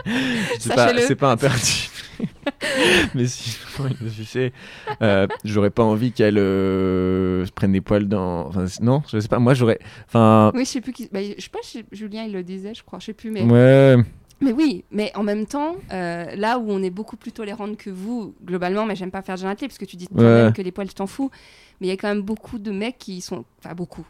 C'est 0.59 0.75
pas, 0.75 0.91
pas 1.17 1.31
impératif. 1.31 1.91
Mais 3.15 3.27
si 3.27 3.57
j'ai 3.77 3.83
envie 3.83 3.95
de 3.95 4.03
me 4.03 4.09
sucer, 4.09 4.53
euh, 5.01 5.27
j'aurais 5.43 5.69
pas 5.69 5.83
envie 5.83 6.11
qu'elle 6.11 6.37
euh, 6.37 7.45
se 7.45 7.51
prenne 7.51 7.71
des 7.71 7.81
poils 7.81 8.07
dans. 8.07 8.47
Enfin, 8.47 8.65
non, 8.81 9.03
je 9.11 9.19
sais 9.19 9.27
pas. 9.27 9.39
Moi 9.39 9.53
j'aurais. 9.53 9.79
Enfin. 10.07 10.51
Oui, 10.55 10.65
je 10.65 10.69
sais 10.69 10.81
plus 10.81 10.93
qui. 10.93 11.09
bah, 11.11 11.19
je 11.23 11.41
sais 11.41 11.49
pas, 11.49 11.59
si 11.61 11.85
Julien, 11.91 12.23
il 12.23 12.33
le 12.33 12.43
disait, 12.43 12.73
je 12.73 12.83
crois. 12.83 12.99
Je 12.99 13.05
sais 13.05 13.13
plus, 13.13 13.31
mais. 13.31 13.43
Ouais. 13.43 13.97
Mais 14.41 14.51
oui, 14.51 14.83
mais 14.91 15.11
en 15.15 15.23
même 15.23 15.45
temps, 15.45 15.75
euh, 15.93 16.35
là 16.35 16.59
où 16.59 16.65
on 16.69 16.83
est 16.83 16.89
beaucoup 16.89 17.15
plus 17.15 17.31
tolérante 17.31 17.77
que 17.77 17.89
vous, 17.89 18.35
globalement, 18.43 18.85
mais 18.85 18.95
j'aime 18.95 19.11
pas 19.11 19.21
faire 19.21 19.35
de 19.35 19.39
généralité, 19.39 19.67
parce 19.67 19.77
que 19.77 19.85
tu 19.85 19.95
dis 19.95 20.07
toi-même 20.07 20.51
que 20.53 20.61
les 20.61 20.71
poils, 20.71 20.93
t'en 20.93 21.07
fous. 21.07 21.31
Mais 21.79 21.87
il 21.87 21.89
y 21.89 21.93
a 21.93 21.97
quand 21.97 22.07
même 22.09 22.21
beaucoup 22.21 22.59
de 22.59 22.71
mecs 22.71 22.97
qui 22.97 23.21
sont. 23.21 23.45
Enfin, 23.59 23.73
beaucoup. 23.75 24.05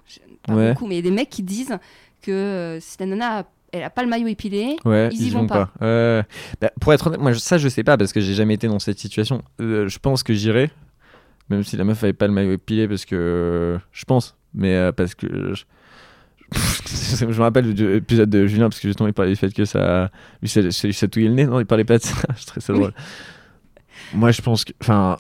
Pas 0.48 0.54
Ouais. 0.56 0.70
beaucoup, 0.74 0.88
mais 0.88 0.96
il 0.96 0.98
y 0.98 1.08
a 1.08 1.10
des 1.10 1.16
mecs 1.16 1.30
qui 1.30 1.44
disent 1.44 1.78
que 2.22 2.32
euh, 2.32 2.80
si 2.80 2.98
la 3.00 3.06
nana, 3.08 3.40
a- 3.40 3.46
elle 3.72 3.84
a 3.84 3.90
pas 3.90 4.02
le 4.04 4.10
maillot 4.10 4.28
épilé, 4.28 4.78
Ouais, 4.86 5.10
Ils 5.12 5.28
y 5.28 5.30
vont 5.32 5.42
Ouais. 5.82 6.24
Bah, 6.62 6.72
pour 6.80 6.94
être 6.94 7.08
honnête, 7.08 7.20
moi 7.20 7.34
ça 7.36 7.58
je 7.58 7.68
sais 7.68 7.84
pas 7.84 7.98
parce 7.98 8.14
que 8.14 8.20
j'ai 8.22 8.34
jamais 8.34 8.54
été 8.56 8.68
dans 8.68 8.80
cette 8.80 8.98
situation. 9.00 9.44
Euh, 9.62 9.88
je 9.88 10.00
pense 10.00 10.24
que 10.24 10.34
j'irai, 10.34 10.72
même 11.50 11.64
si 11.64 11.76
la 11.78 11.84
meuf 11.84 12.04
avait 12.04 12.14
pas 12.14 12.28
le 12.28 12.34
maillot 12.34 12.54
épilé 12.54 12.88
parce 12.88 13.06
que 13.06 13.78
je 13.92 14.06
pense, 14.06 14.36
mais 14.54 14.92
parce 14.94 15.14
que 15.14 15.54
je... 15.54 15.66
je 16.56 17.26
me 17.26 17.40
rappelle 17.42 17.74
de 17.74 17.86
l'épisode 17.86 18.30
de 18.30 18.48
Julien 18.48 18.70
parce 18.70 18.80
que 18.80 18.88
justement 18.88 19.08
il 19.08 19.14
parlait 19.14 19.32
du 19.32 19.38
fait 19.38 19.52
que 19.54 19.66
ça 19.66 20.10
lui 20.42 20.50
ça, 20.50 20.70
ça 20.72 20.88
lui 20.88 20.94
chatouillait 20.94 21.28
le 21.30 21.34
nez. 21.36 21.46
Non, 21.46 21.60
il 21.60 21.66
parlait 21.66 21.84
pas 21.84 21.98
de 21.98 22.04
ça. 22.04 22.16
je 22.38 22.46
trouvais 22.46 22.62
ça 22.62 22.74
Oui. 22.74 22.80
drôle. 22.80 22.94
Moi 24.14 24.32
je 24.32 24.42
pense 24.42 24.64
que, 24.66 24.74
enfin, 24.82 25.18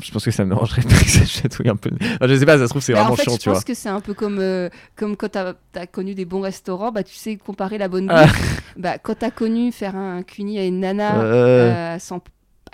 je 0.00 0.10
pense 0.10 0.24
que 0.24 0.30
ça 0.30 0.44
me 0.44 0.50
dérangerait 0.50 0.82
pas 0.82 0.88
que 0.88 1.08
ça 1.08 1.24
chatouille 1.24 1.68
un 1.68 1.76
peu. 1.76 1.90
Enfin, 2.00 2.26
je 2.28 2.34
sais 2.36 2.46
pas, 2.46 2.58
ça 2.58 2.64
se 2.64 2.70
trouve 2.70 2.82
c'est 2.82 2.92
Bah, 2.92 3.00
vraiment 3.00 3.12
en 3.14 3.16
fait, 3.16 3.22
chiant, 3.24 3.34
je 3.34 3.38
tu 3.38 3.48
vois. 3.48 3.54
pense 3.58 3.64
que 3.64 3.74
c'est 3.74 3.88
un 3.88 4.00
peu 4.00 4.12
comme, 4.14 4.38
euh, 4.40 4.68
comme 4.96 5.16
quand 5.16 5.28
t'as 5.30 5.52
as 5.76 5.86
connu 5.86 6.14
des 6.14 6.24
bons 6.24 6.40
restaurants, 6.40 6.90
bah, 6.92 7.02
tu 7.04 7.14
sais 7.14 7.36
comparer 7.36 7.78
la 7.78 7.88
bonne 7.88 8.08
Ah. 8.10 8.26
bouffe. 8.26 8.62
bah, 8.76 8.98
quand 8.98 9.14
t'as 9.20 9.30
connu 9.30 9.70
faire 9.72 9.94
un 9.96 10.22
cuni 10.22 10.58
à 10.58 10.64
une 10.64 10.80
nana 10.80 11.20
Euh, 11.20 11.94
euh, 11.94 11.98
sans 12.00 12.20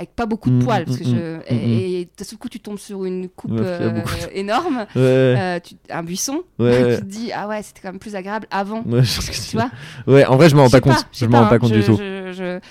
avec 0.00 0.16
pas 0.16 0.24
beaucoup 0.26 0.48
de 0.50 0.54
Mm, 0.56 0.64
poils. 0.64 0.82
mm, 0.82 0.84
Parce 0.86 0.96
que 0.98 1.04
mm, 1.04 1.42
je... 1.50 1.54
et, 1.54 2.08
seul 2.22 2.38
coup, 2.38 2.48
tu 2.48 2.58
tombes 2.58 2.78
sur 2.78 3.04
une 3.04 3.28
coupe 3.28 3.50
Ouais, 3.52 3.60
euh, 3.62 4.02
énorme, 4.32 4.78
Ouais. 4.96 5.00
euh, 5.02 5.60
tu- 5.60 5.74
un 5.90 6.02
buisson. 6.02 6.42
Ouais. 6.58 6.96
tu 6.96 7.02
te 7.02 7.06
dis, 7.06 7.32
ah 7.32 7.46
ouais, 7.46 7.62
c'était 7.62 7.80
quand 7.82 7.90
même 7.92 7.98
plus 7.98 8.16
agréable 8.16 8.46
avant. 8.50 8.82
Tu 8.82 9.56
vois 9.56 9.70
Ouais, 10.06 10.24
en 10.24 10.36
vrai, 10.36 10.48
je 10.48 10.56
m'en 10.56 10.64
rends 10.64 10.70
pas 10.70 10.80
compte. 10.80 11.06
je 11.12 11.26
m'en 11.26 11.42
rends 11.42 11.48
pas 11.48 11.58
compte 11.58 11.72
du 11.72 11.84
tout. 11.84 11.98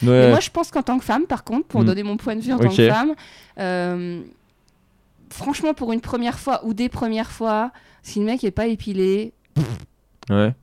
Mais 0.02 0.30
moi, 0.30 0.40
je 0.40 0.50
pense 0.50 0.72
qu'en 0.72 0.82
tant 0.82 0.98
que 0.98 1.06
femme, 1.06 1.26
par 1.28 1.44
contre, 1.44 1.68
pour 1.68 1.86
donner 1.86 2.04
mon 2.04 2.18
point 2.18 2.36
de 2.36 2.42
vue 2.42 2.52
en 2.54 2.58
tant 2.60 2.70
que 2.70 2.90
femme, 2.90 3.14
euh, 3.60 4.22
franchement, 5.30 5.74
pour 5.74 5.92
une 5.94 6.02
première 6.02 6.40
fois 6.40 6.66
ou 6.66 6.74
des 6.74 6.90
premières 6.90 7.32
fois, 7.32 7.72
si 8.02 8.20
le 8.20 8.26
mec 8.26 8.44
est 8.44 8.52
pas 8.52 8.68
épilé, 8.68 9.34
Ouais. 10.30 10.54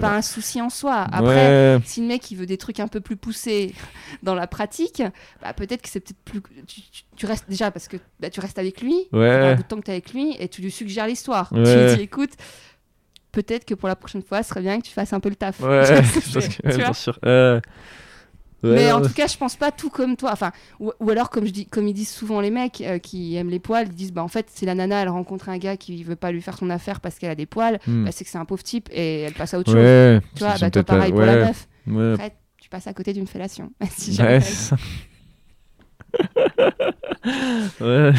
Pas 0.00 0.08
vrai. 0.08 0.16
un 0.18 0.22
souci 0.22 0.60
en 0.60 0.70
soi. 0.70 1.06
Après, 1.12 1.74
Ouais. 1.76 1.78
si 1.84 2.00
le 2.00 2.06
mec 2.06 2.30
il 2.30 2.36
veut 2.36 2.46
des 2.46 2.58
trucs 2.58 2.80
un 2.80 2.88
peu 2.88 3.00
plus 3.00 3.16
poussés 3.16 3.74
dans 4.22 4.34
la 4.34 4.46
pratique, 4.46 5.02
bah, 5.42 5.52
peut-être 5.52 5.82
que 5.82 5.88
c'est 5.88 6.00
peut-être 6.00 6.18
plus. 6.24 6.42
Tu, 6.66 6.80
tu- 6.82 7.02
tu 7.16 7.26
restes 7.26 7.48
déjà 7.48 7.70
parce 7.70 7.88
que 7.88 7.96
bah, 8.20 8.30
tu 8.30 8.40
restes 8.40 8.58
avec 8.58 8.80
lui, 8.80 8.94
fait 9.10 9.16
un 9.16 9.18
Ouais. 9.18 9.54
bout 9.56 9.62
de 9.62 9.68
temps 9.68 9.76
que 9.76 9.82
tu 9.84 9.90
es 9.90 9.94
avec 9.94 10.12
lui 10.12 10.34
et 10.38 10.48
tu 10.48 10.62
lui 10.62 10.70
suggères 10.70 11.06
l'histoire. 11.06 11.48
Tu 11.50 11.56
Ouais. 11.60 11.88
lui 11.88 11.96
dis 11.96 12.02
écoute, 12.02 12.30
peut-être 13.32 13.64
que 13.64 13.74
pour 13.74 13.88
la 13.88 13.96
prochaine 13.96 14.22
fois, 14.22 14.42
ce 14.42 14.50
serait 14.50 14.60
bien 14.62 14.78
que 14.80 14.86
tu 14.86 14.92
fasses 14.92 15.12
un 15.12 15.20
peu 15.20 15.28
le 15.28 15.36
taf. 15.36 15.60
Ouais, 15.60 15.84
Tu 16.12 16.30
parce 16.34 16.48
que- 16.48 16.62
vois 16.62 16.70
ouais, 16.72 16.76
bien 16.78 16.92
sûr. 16.92 17.18
Euh, 17.24 17.60
ouais, 18.64 18.74
Mais 18.74 18.92
en 18.92 19.00
tout 19.00 19.12
cas, 19.12 19.26
je 19.26 19.36
pense 19.36 19.56
pas 19.56 19.70
tout 19.70 19.90
comme 19.90 20.16
toi. 20.16 20.30
Enfin, 20.32 20.50
ou, 20.80 20.90
ou 21.00 21.10
alors, 21.10 21.30
comme, 21.30 21.46
je 21.46 21.50
dis, 21.52 21.66
comme 21.66 21.86
ils 21.86 21.94
disent 21.94 22.10
souvent 22.10 22.40
les 22.40 22.50
mecs 22.50 22.80
euh, 22.80 22.98
qui 22.98 23.36
aiment 23.36 23.50
les 23.50 23.58
poils, 23.60 23.86
ils 23.88 23.94
disent 23.94 24.12
bah, 24.12 24.22
en 24.22 24.28
fait, 24.28 24.46
si 24.52 24.64
la 24.66 24.74
nana 24.74 25.02
elle 25.02 25.08
rencontre 25.08 25.48
un 25.48 25.58
gars 25.58 25.76
qui 25.76 26.02
veut 26.04 26.16
pas 26.16 26.32
lui 26.32 26.42
faire 26.42 26.56
son 26.58 26.70
affaire 26.70 27.00
parce 27.00 27.18
qu'elle 27.18 27.30
a 27.30 27.34
des 27.34 27.46
poils, 27.46 27.78
Hmm. 27.86 28.04
bah, 28.04 28.10
c'est 28.12 28.24
que 28.24 28.30
c'est 28.30 28.38
un 28.38 28.44
pauvre 28.44 28.62
type 28.62 28.88
et 28.92 29.20
elle 29.22 29.34
passe 29.34 29.54
à 29.54 29.58
autre 29.58 29.70
chose. 29.72 30.20
Tu 30.34 30.42
vois, 30.44 30.54
bah, 30.60 30.70
toi 30.70 30.82
pareil 30.82 31.10
pour 31.12 31.20
la 31.20 31.36
meuf. 31.36 31.68
Après, 32.14 32.34
tu 32.60 32.68
passes 32.68 32.86
à 32.86 32.92
côté 32.94 33.12
d'une 33.12 33.26
fellation. 33.26 33.70
si 33.90 34.12
Ouais. 37.80 38.12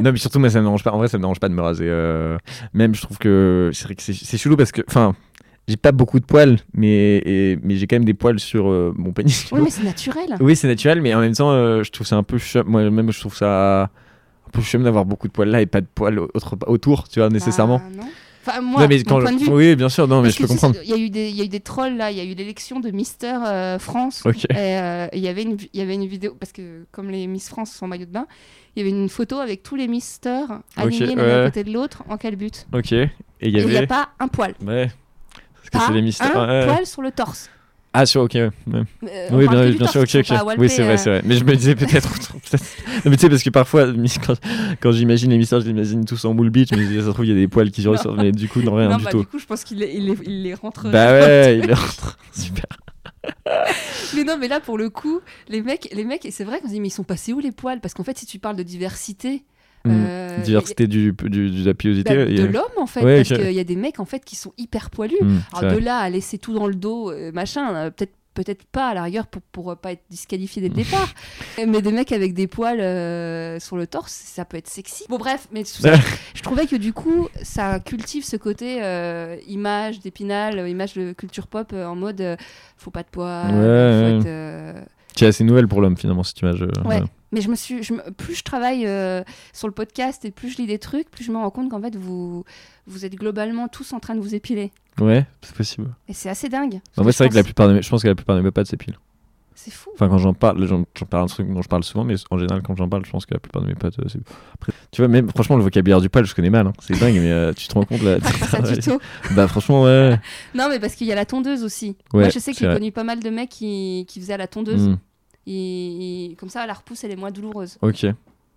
Non, 0.00 0.10
mais 0.10 0.18
surtout, 0.18 0.40
moi, 0.40 0.50
ça 0.50 0.58
me 0.58 0.64
dérange 0.64 0.82
pas. 0.82 0.90
En 0.90 0.98
vrai, 0.98 1.06
ça 1.08 1.18
me 1.18 1.22
dérange 1.22 1.38
pas 1.38 1.48
de 1.48 1.54
me 1.54 1.62
raser. 1.62 1.86
euh, 1.88 2.36
Même, 2.72 2.94
je 2.94 3.02
trouve 3.02 3.18
que 3.18 3.70
c'est 3.72 3.94
que 3.94 4.02
c'est 4.02 4.12
c'est 4.12 4.36
chelou 4.36 4.56
parce 4.56 4.72
que, 4.72 4.82
enfin, 4.88 5.14
j'ai 5.68 5.76
pas 5.76 5.92
beaucoup 5.92 6.20
de 6.20 6.24
poils, 6.24 6.58
mais, 6.74 7.16
et- 7.24 7.58
mais 7.62 7.76
j'ai 7.76 7.86
quand 7.86 7.96
même 7.96 8.04
des 8.04 8.14
poils 8.14 8.38
sur 8.38 8.68
euh, 8.68 8.92
mon 8.96 9.12
pénis. 9.12 9.48
Oui, 9.52 9.60
mais 9.64 9.70
c'est 9.70 9.82
naturel. 9.84 10.36
Oui, 10.40 10.56
c'est 10.56 10.68
naturel, 10.68 11.00
mais 11.00 11.14
en 11.14 11.20
même 11.20 11.34
temps, 11.34 11.50
euh, 11.52 11.82
je 11.82 11.90
trouve 11.90 12.06
ça 12.06 12.16
un 12.16 12.22
peu 12.22 12.38
chum. 12.38 12.64
Moi-même, 12.66 13.10
je 13.12 13.20
trouve 13.20 13.34
ça 13.36 13.82
un 13.84 14.50
peu 14.52 14.60
chum 14.62 14.82
d'avoir 14.84 15.04
beaucoup 15.04 15.26
de 15.28 15.32
poils 15.32 15.48
là 15.48 15.60
et 15.62 15.66
pas 15.66 15.80
de 15.80 15.86
poils 15.94 16.18
autre, 16.18 16.56
autour, 16.66 17.08
tu 17.08 17.20
vois, 17.20 17.28
nécessairement. 17.30 17.80
Ah, 17.84 17.96
non. 17.96 18.08
Enfin, 18.46 18.60
moi, 18.60 18.82
Non, 18.82 18.88
mais 18.88 19.02
quand 19.04 19.20
de 19.22 19.38
vue. 19.42 19.48
Oui, 19.48 19.74
bien 19.74 19.88
sûr, 19.88 20.06
non, 20.06 20.20
mais 20.20 20.28
je 20.28 20.36
peux 20.38 20.46
comprendre. 20.46 20.76
Il 20.84 20.90
y, 20.90 20.92
a 20.92 20.98
eu 20.98 21.08
des- 21.08 21.30
y 21.30 21.40
a 21.40 21.44
eu 21.44 21.48
des 21.48 21.60
trolls 21.60 21.96
là, 21.96 22.10
il 22.10 22.18
y 22.18 22.20
a 22.20 22.24
eu 22.24 22.34
l'élection 22.34 22.78
de 22.78 22.90
Mister 22.90 23.38
euh, 23.46 23.78
France. 23.78 24.20
Ok. 24.26 24.44
Et 24.54 24.76
il 25.14 25.20
y 25.22 25.28
avait 25.28 25.44
une 25.44 25.56
y 25.72 25.80
avait 25.80 25.94
une 25.94 26.04
vidéo, 26.06 26.36
parce 26.38 26.52
que 26.52 26.84
comme 26.92 27.08
les 27.08 27.26
Miss 27.26 27.48
France 27.48 27.72
sont 27.72 27.86
en 27.86 27.88
maillot 27.88 28.04
de 28.04 28.10
bain, 28.10 28.26
il 28.76 28.80
y 28.80 28.86
avait 28.86 28.94
une 28.94 29.08
photo 29.08 29.38
avec 29.38 29.62
tous 29.62 29.76
les 29.76 29.88
Misters 29.88 30.60
alignés 30.76 31.14
l'un 31.14 31.22
ouais. 31.24 31.32
à 31.32 31.44
côté 31.46 31.64
de 31.64 31.72
l'autre 31.72 32.02
en 32.10 32.18
calbut. 32.18 32.50
Ok. 32.74 32.92
Et 32.92 33.08
il 33.40 33.48
y 33.48 33.56
Et 33.56 33.62
il 33.62 33.66
n'y 33.66 33.76
avait. 33.76 33.84
a 33.84 33.86
pas 33.86 34.08
un 34.20 34.28
poil. 34.28 34.52
Ouais. 34.62 34.90
Parce 35.72 35.84
que 35.84 35.90
c'est 35.92 35.96
les 35.96 36.02
mystères. 36.02 36.36
un 36.36 36.60
ouais. 36.60 36.66
poil 36.66 36.86
sur 36.86 37.02
le 37.02 37.10
torse. 37.10 37.50
Ah, 37.96 38.06
sur, 38.06 38.22
ok, 38.22 38.34
ouais. 38.34 38.50
Euh, 38.72 39.28
Oui, 39.30 39.46
bien, 39.46 39.86
sûr, 39.86 40.00
ok, 40.00 40.16
ok. 40.16 40.58
Oui, 40.58 40.68
c'est 40.68 40.82
vrai, 40.82 40.94
euh, 40.94 40.96
c'est 40.96 41.10
vrai. 41.10 41.22
Mais 41.24 41.36
je 41.36 41.44
me 41.44 41.54
disais 41.54 41.76
peut-être. 41.76 42.12
non, 42.52 42.58
mais 43.04 43.12
tu 43.12 43.18
sais, 43.18 43.28
parce 43.28 43.44
que 43.44 43.50
parfois, 43.50 43.86
quand, 44.26 44.34
quand 44.80 44.90
j'imagine 44.90 45.30
les 45.30 45.38
mystères, 45.38 45.60
je 45.60 45.66
les 45.66 45.70
imagine 45.70 46.04
tous 46.04 46.24
en 46.24 46.34
moule 46.34 46.50
beach, 46.50 46.70
mais 46.72 46.78
je 46.78 46.82
me 46.82 46.88
dis, 46.88 46.98
ça 46.98 47.06
se 47.06 47.10
trouve, 47.10 47.24
il 47.24 47.28
y 47.28 47.32
a 47.32 47.36
des 47.36 47.46
poils 47.46 47.70
qui 47.70 47.86
ressortent, 47.86 48.18
mais 48.18 48.32
du 48.32 48.48
coup, 48.48 48.62
non, 48.62 48.74
rien 48.74 48.88
non, 48.88 48.96
du 48.96 49.04
bah, 49.04 49.10
tout. 49.12 49.20
du 49.20 49.26
coup, 49.26 49.38
je 49.38 49.46
pense 49.46 49.62
qu'il 49.62 49.78
les, 49.78 49.92
il 49.94 50.06
les, 50.06 50.16
il 50.24 50.42
les 50.42 50.54
rentre. 50.54 50.88
Bah 50.90 51.12
ouais, 51.12 51.56
il 51.58 51.70
est 51.70 51.74
rentré. 51.74 52.10
Super. 52.32 52.66
Mais 54.16 54.24
non, 54.24 54.38
mais 54.40 54.48
là, 54.48 54.58
pour 54.58 54.76
le 54.76 54.90
coup, 54.90 55.20
les 55.48 55.62
mecs, 55.62 55.88
les 55.92 56.04
mecs, 56.04 56.26
et 56.26 56.32
c'est 56.32 56.44
vrai 56.44 56.58
qu'on 56.58 56.66
se 56.66 56.72
dit, 56.72 56.80
mais 56.80 56.88
ils 56.88 56.90
sont 56.90 57.04
passés 57.04 57.32
où 57.32 57.38
les 57.38 57.52
poils? 57.52 57.80
Parce 57.80 57.94
qu'en 57.94 58.02
fait, 58.02 58.18
si 58.18 58.26
tu 58.26 58.40
parles 58.40 58.56
de 58.56 58.64
diversité. 58.64 59.44
Hmm. 59.86 59.90
euh, 60.08 60.38
Diversité 60.38 60.86
du, 60.86 61.12
du, 61.12 61.50
de 61.50 61.66
la 61.66 61.74
pilosité. 61.74 62.16
bah, 62.16 62.24
de 62.24 62.42
a- 62.42 62.46
l'homme 62.46 62.64
en 62.78 62.86
fait 62.86 63.04
Ouais, 63.04 63.16
parce 63.22 63.28
qu'il 63.40 63.52
y 63.52 63.60
a 63.60 63.64
des 63.64 63.76
mecs 63.76 64.00
en 64.00 64.04
fait 64.06 64.24
qui 64.24 64.34
sont 64.34 64.52
hyper 64.56 64.88
poilus 64.90 65.18
vrai. 65.52 65.74
de 65.74 65.78
là 65.78 65.98
à 65.98 66.08
laisser 66.10 66.38
tout 66.38 66.54
dans 66.54 66.66
le 66.66 66.74
dos 66.74 67.10
euh, 67.10 67.30
machin 67.32 67.74
euh, 67.74 67.90
peut-être 67.90 68.12
peut-être 68.32 68.64
pas 68.64 68.88
à 68.88 68.94
la 68.94 69.02
rigueur 69.04 69.26
pour 69.28 69.42
pour 69.52 69.76
pas 69.76 69.92
être 69.92 70.02
disqualifié 70.10 70.60
dès 70.60 70.68
le 70.68 70.74
départ 70.74 71.12
mais 71.68 71.82
des 71.82 71.92
mecs 71.92 72.10
avec 72.12 72.34
des 72.34 72.46
poils 72.48 72.80
euh, 72.80 73.60
sur 73.60 73.76
le 73.76 73.86
torse 73.86 74.12
ça 74.12 74.44
peut 74.44 74.56
être 74.56 74.68
sexy 74.68 75.04
bon 75.08 75.18
bref 75.18 75.46
mais 75.52 75.62
ça, 75.64 75.94
je 76.34 76.42
trouvais 76.42 76.66
que 76.66 76.74
du 76.76 76.92
coup 76.92 77.28
ça 77.42 77.78
cultive 77.78 78.24
ce 78.24 78.36
côté 78.36 78.78
euh, 78.82 79.36
image 79.46 80.00
d'épinal 80.00 80.66
image 80.68 80.94
de 80.94 81.12
culture 81.12 81.46
pop 81.46 81.70
euh, 81.74 81.84
en 81.86 81.94
mode 81.94 82.36
faut 82.76 82.90
pas 82.90 83.02
de 83.02 83.08
poils 83.08 83.54
Ouais, 83.54 84.10
faut 84.10 84.18
être, 84.18 84.26
euh, 85.14 85.16
Qui 85.16 85.24
est 85.24 85.28
assez 85.28 85.44
nouvelle 85.44 85.68
pour 85.68 85.80
l'homme, 85.80 85.96
finalement, 85.96 86.22
cette 86.22 86.40
image. 86.40 86.62
Ouais. 86.62 86.86
ouais. 86.86 87.02
Mais 87.32 87.40
je 87.40 87.48
me 87.48 87.56
suis, 87.56 87.82
je 87.82 87.94
plus 88.12 88.36
je 88.36 88.44
travaille 88.44 88.86
euh, 88.86 89.24
sur 89.52 89.66
le 89.66 89.74
podcast 89.74 90.24
et 90.24 90.30
plus 90.30 90.50
je 90.50 90.58
lis 90.58 90.66
des 90.66 90.78
trucs, 90.78 91.10
plus 91.10 91.24
je 91.24 91.32
me 91.32 91.36
rends 91.36 91.50
compte 91.50 91.68
qu'en 91.68 91.80
fait 91.80 91.96
vous, 91.96 92.44
vous 92.86 93.04
êtes 93.04 93.16
globalement 93.16 93.66
tous 93.66 93.92
en 93.92 93.98
train 93.98 94.14
de 94.14 94.20
vous 94.20 94.36
épiler. 94.36 94.70
Ouais, 95.00 95.26
c'est 95.42 95.56
possible. 95.56 95.92
Et 96.06 96.12
c'est 96.12 96.28
assez 96.28 96.48
dingue. 96.48 96.80
En 96.96 97.02
vrai, 97.02 97.10
c'est 97.10 97.24
vrai 97.24 97.30
que 97.30 97.34
la 97.34 97.42
plupart 97.42 97.66
de 97.66 97.74
mes, 97.74 97.82
je 97.82 97.90
pense 97.90 98.02
que 98.04 98.08
la 98.08 98.14
plupart 98.14 98.36
de 98.36 98.42
mes 98.42 98.52
potes 98.52 98.68
s'épilent. 98.68 98.98
C'est 99.56 99.70
fou. 99.70 99.90
Enfin, 99.94 100.08
quand 100.08 100.18
j'en 100.18 100.34
parle, 100.34 100.66
j'en 100.66 100.84
parle 101.08 101.24
un 101.24 101.26
truc 101.26 101.48
dont 101.52 101.62
je 101.62 101.68
parle 101.68 101.84
souvent, 101.84 102.04
mais 102.04 102.16
en 102.30 102.38
général, 102.38 102.62
quand 102.62 102.76
j'en 102.76 102.88
parle, 102.88 103.04
je 103.06 103.10
pense 103.10 103.24
que 103.24 103.34
la 103.34 103.40
plupart 103.40 103.62
de 103.62 103.68
mes 103.68 103.74
potes, 103.74 103.98
euh. 104.00 104.04
Après, 104.54 104.72
tu 104.90 105.00
vois, 105.00 105.08
même 105.08 105.28
franchement, 105.30 105.56
le 105.56 105.62
vocabulaire 105.62 106.00
du 106.00 106.08
poil, 106.08 106.24
je 106.26 106.34
connais 106.34 106.50
mal. 106.50 106.66
hein. 106.66 106.72
C'est 106.80 106.98
dingue, 106.98 107.14
mais 107.14 107.30
euh, 107.30 107.52
tu 107.52 107.68
te 107.68 107.74
rends 107.74 107.84
compte 107.84 108.02
là. 108.02 108.18
Grâce 108.18 108.54
à 108.54 108.62
tuto. 108.76 109.00
bah, 109.34 109.46
franchement, 109.48 109.82
ouais. 109.84 110.18
Non, 110.54 110.68
mais 110.68 110.80
parce 110.80 110.94
qu'il 110.96 111.06
y 111.06 111.12
a 111.12 111.14
la 111.14 111.24
tondeuse 111.24 111.62
aussi. 111.62 111.96
Ouais, 112.12 112.22
Moi, 112.22 112.28
je 112.30 112.38
sais 112.38 112.52
que 112.52 112.58
j'ai 112.58 112.66
connu 112.72 112.90
pas 112.92 113.04
mal 113.04 113.20
de 113.20 113.30
mecs 113.30 113.48
qui, 113.50 114.04
qui 114.08 114.20
faisaient 114.20 114.34
à 114.34 114.38
la 114.38 114.48
tondeuse. 114.48 114.90
Et, 115.46 116.30
et 116.32 116.34
comme 116.36 116.48
ça, 116.48 116.66
la 116.66 116.72
repousse, 116.74 117.04
elle 117.04 117.10
est 117.12 117.16
moins 117.16 117.30
douloureuse. 117.30 117.78
ok. 117.82 118.06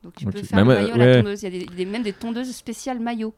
Donc 0.03 0.13
tu 0.15 0.25
peux 0.25 0.31
Bah, 0.41 0.47
faire 0.47 0.59
le 0.59 0.65
maillot 0.65 0.93
à 0.93 0.97
la 0.97 1.15
tondeuse. 1.21 1.43
Il 1.43 1.53
y 1.53 1.55
a, 1.55 1.59
des, 1.59 1.75
des- 1.75 1.85
même 1.85 2.03
des 2.03 2.13
tondeuses 2.13 2.51
spéciales 2.55 2.99
maillot. 2.99 3.33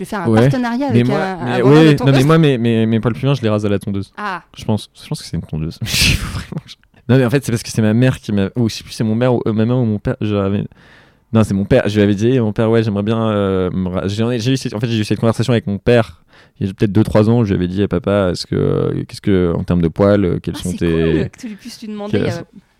Je 0.00 0.04
vais 0.06 0.08
faire 0.08 0.20
un 0.22 0.28
Ouais. 0.30 0.40
partenariat 0.40 0.86
Mais 0.88 1.00
avec 1.00 1.06
moi, 1.08 1.18
un, 1.18 1.40
un 1.40 1.44
mais, 1.58 1.94
de 1.94 2.02
non, 2.04 2.12
mais 2.12 2.24
moi, 2.24 2.38
mes, 2.38 2.56
mes, 2.56 2.86
mes 2.86 3.00
poils 3.00 3.12
pubiens, 3.12 3.34
je 3.34 3.42
les 3.42 3.50
rase 3.50 3.66
à 3.66 3.68
la 3.68 3.78
tondeuse. 3.78 4.12
Ah, 4.16 4.42
Je 4.56 4.64
pense. 4.64 4.88
Je 4.94 5.06
pense 5.06 5.20
que 5.20 5.26
c'est 5.26 5.36
une 5.36 5.42
tondeuse. 5.42 5.78
Non, 7.08 7.16
mais 7.18 7.24
en 7.24 7.30
fait, 7.30 7.44
c'est 7.44 7.50
parce 7.50 7.62
que 7.64 7.70
c'est 7.70 7.82
ma 7.82 7.92
mère 7.92 8.18
qui 8.20 8.30
m'a. 8.32 8.50
Ou 8.56 8.68
je 8.68 8.76
sais 8.76 8.84
plus, 8.84 8.92
c'est 8.92 9.02
mon 9.04 9.16
mère 9.16 9.34
ou 9.34 9.42
euh, 9.46 9.52
ma 9.52 9.64
mère 9.66 9.76
ou 9.78 9.84
mon 9.84 9.98
père. 9.98 10.14
J'avais. 10.20 10.64
Non, 11.32 11.42
c'est 11.42 11.54
mon 11.54 11.64
père. 11.64 11.82
Je 11.88 11.96
lui 11.96 12.02
avais 12.02 12.14
dit, 12.14 12.38
mon 12.38 12.52
père, 12.52 12.70
ouais, 12.70 12.82
j'aimerais 12.84 13.02
bien. 13.02 13.20
euh, 13.30 13.68
me 13.72 14.06
j'ai 14.08 14.52
eu 14.52 14.56
cette- 14.56 14.74
En 14.74 14.80
fait, 14.80 14.86
j'ai 14.86 14.98
eu 15.00 15.04
cette 15.04 15.18
conversation 15.18 15.52
avec 15.52 15.66
mon 15.66 15.78
père. 15.78 16.22
Il 16.60 16.66
y 16.66 16.70
a 16.70 16.72
peut-être 16.72 16.92
2-3 16.92 17.28
ans, 17.28 17.40
où 17.40 17.44
je 17.44 17.50
lui 17.50 17.56
avais 17.56 17.66
dit, 17.68 17.82
eh, 17.82 17.88
papa, 17.88 18.30
est-ce 18.30 18.46
que. 18.46 19.04
Qu'est-ce 19.08 19.20
que. 19.20 19.52
En 19.56 19.64
termes 19.64 19.82
de 19.82 19.88
poils, 19.88 20.24
euh, 20.24 20.38
quels 20.40 20.54
ah, 20.56 20.62
sont 20.62 20.70
c'est 20.70 20.78
tes. 20.78 20.88
cool 21.12 21.28
que 21.30 21.38
tu 21.40 21.48
lui 21.48 21.54
puisses 21.56 21.80
lui 21.82 21.88
demander. 21.88 22.18
Euh, 22.20 22.30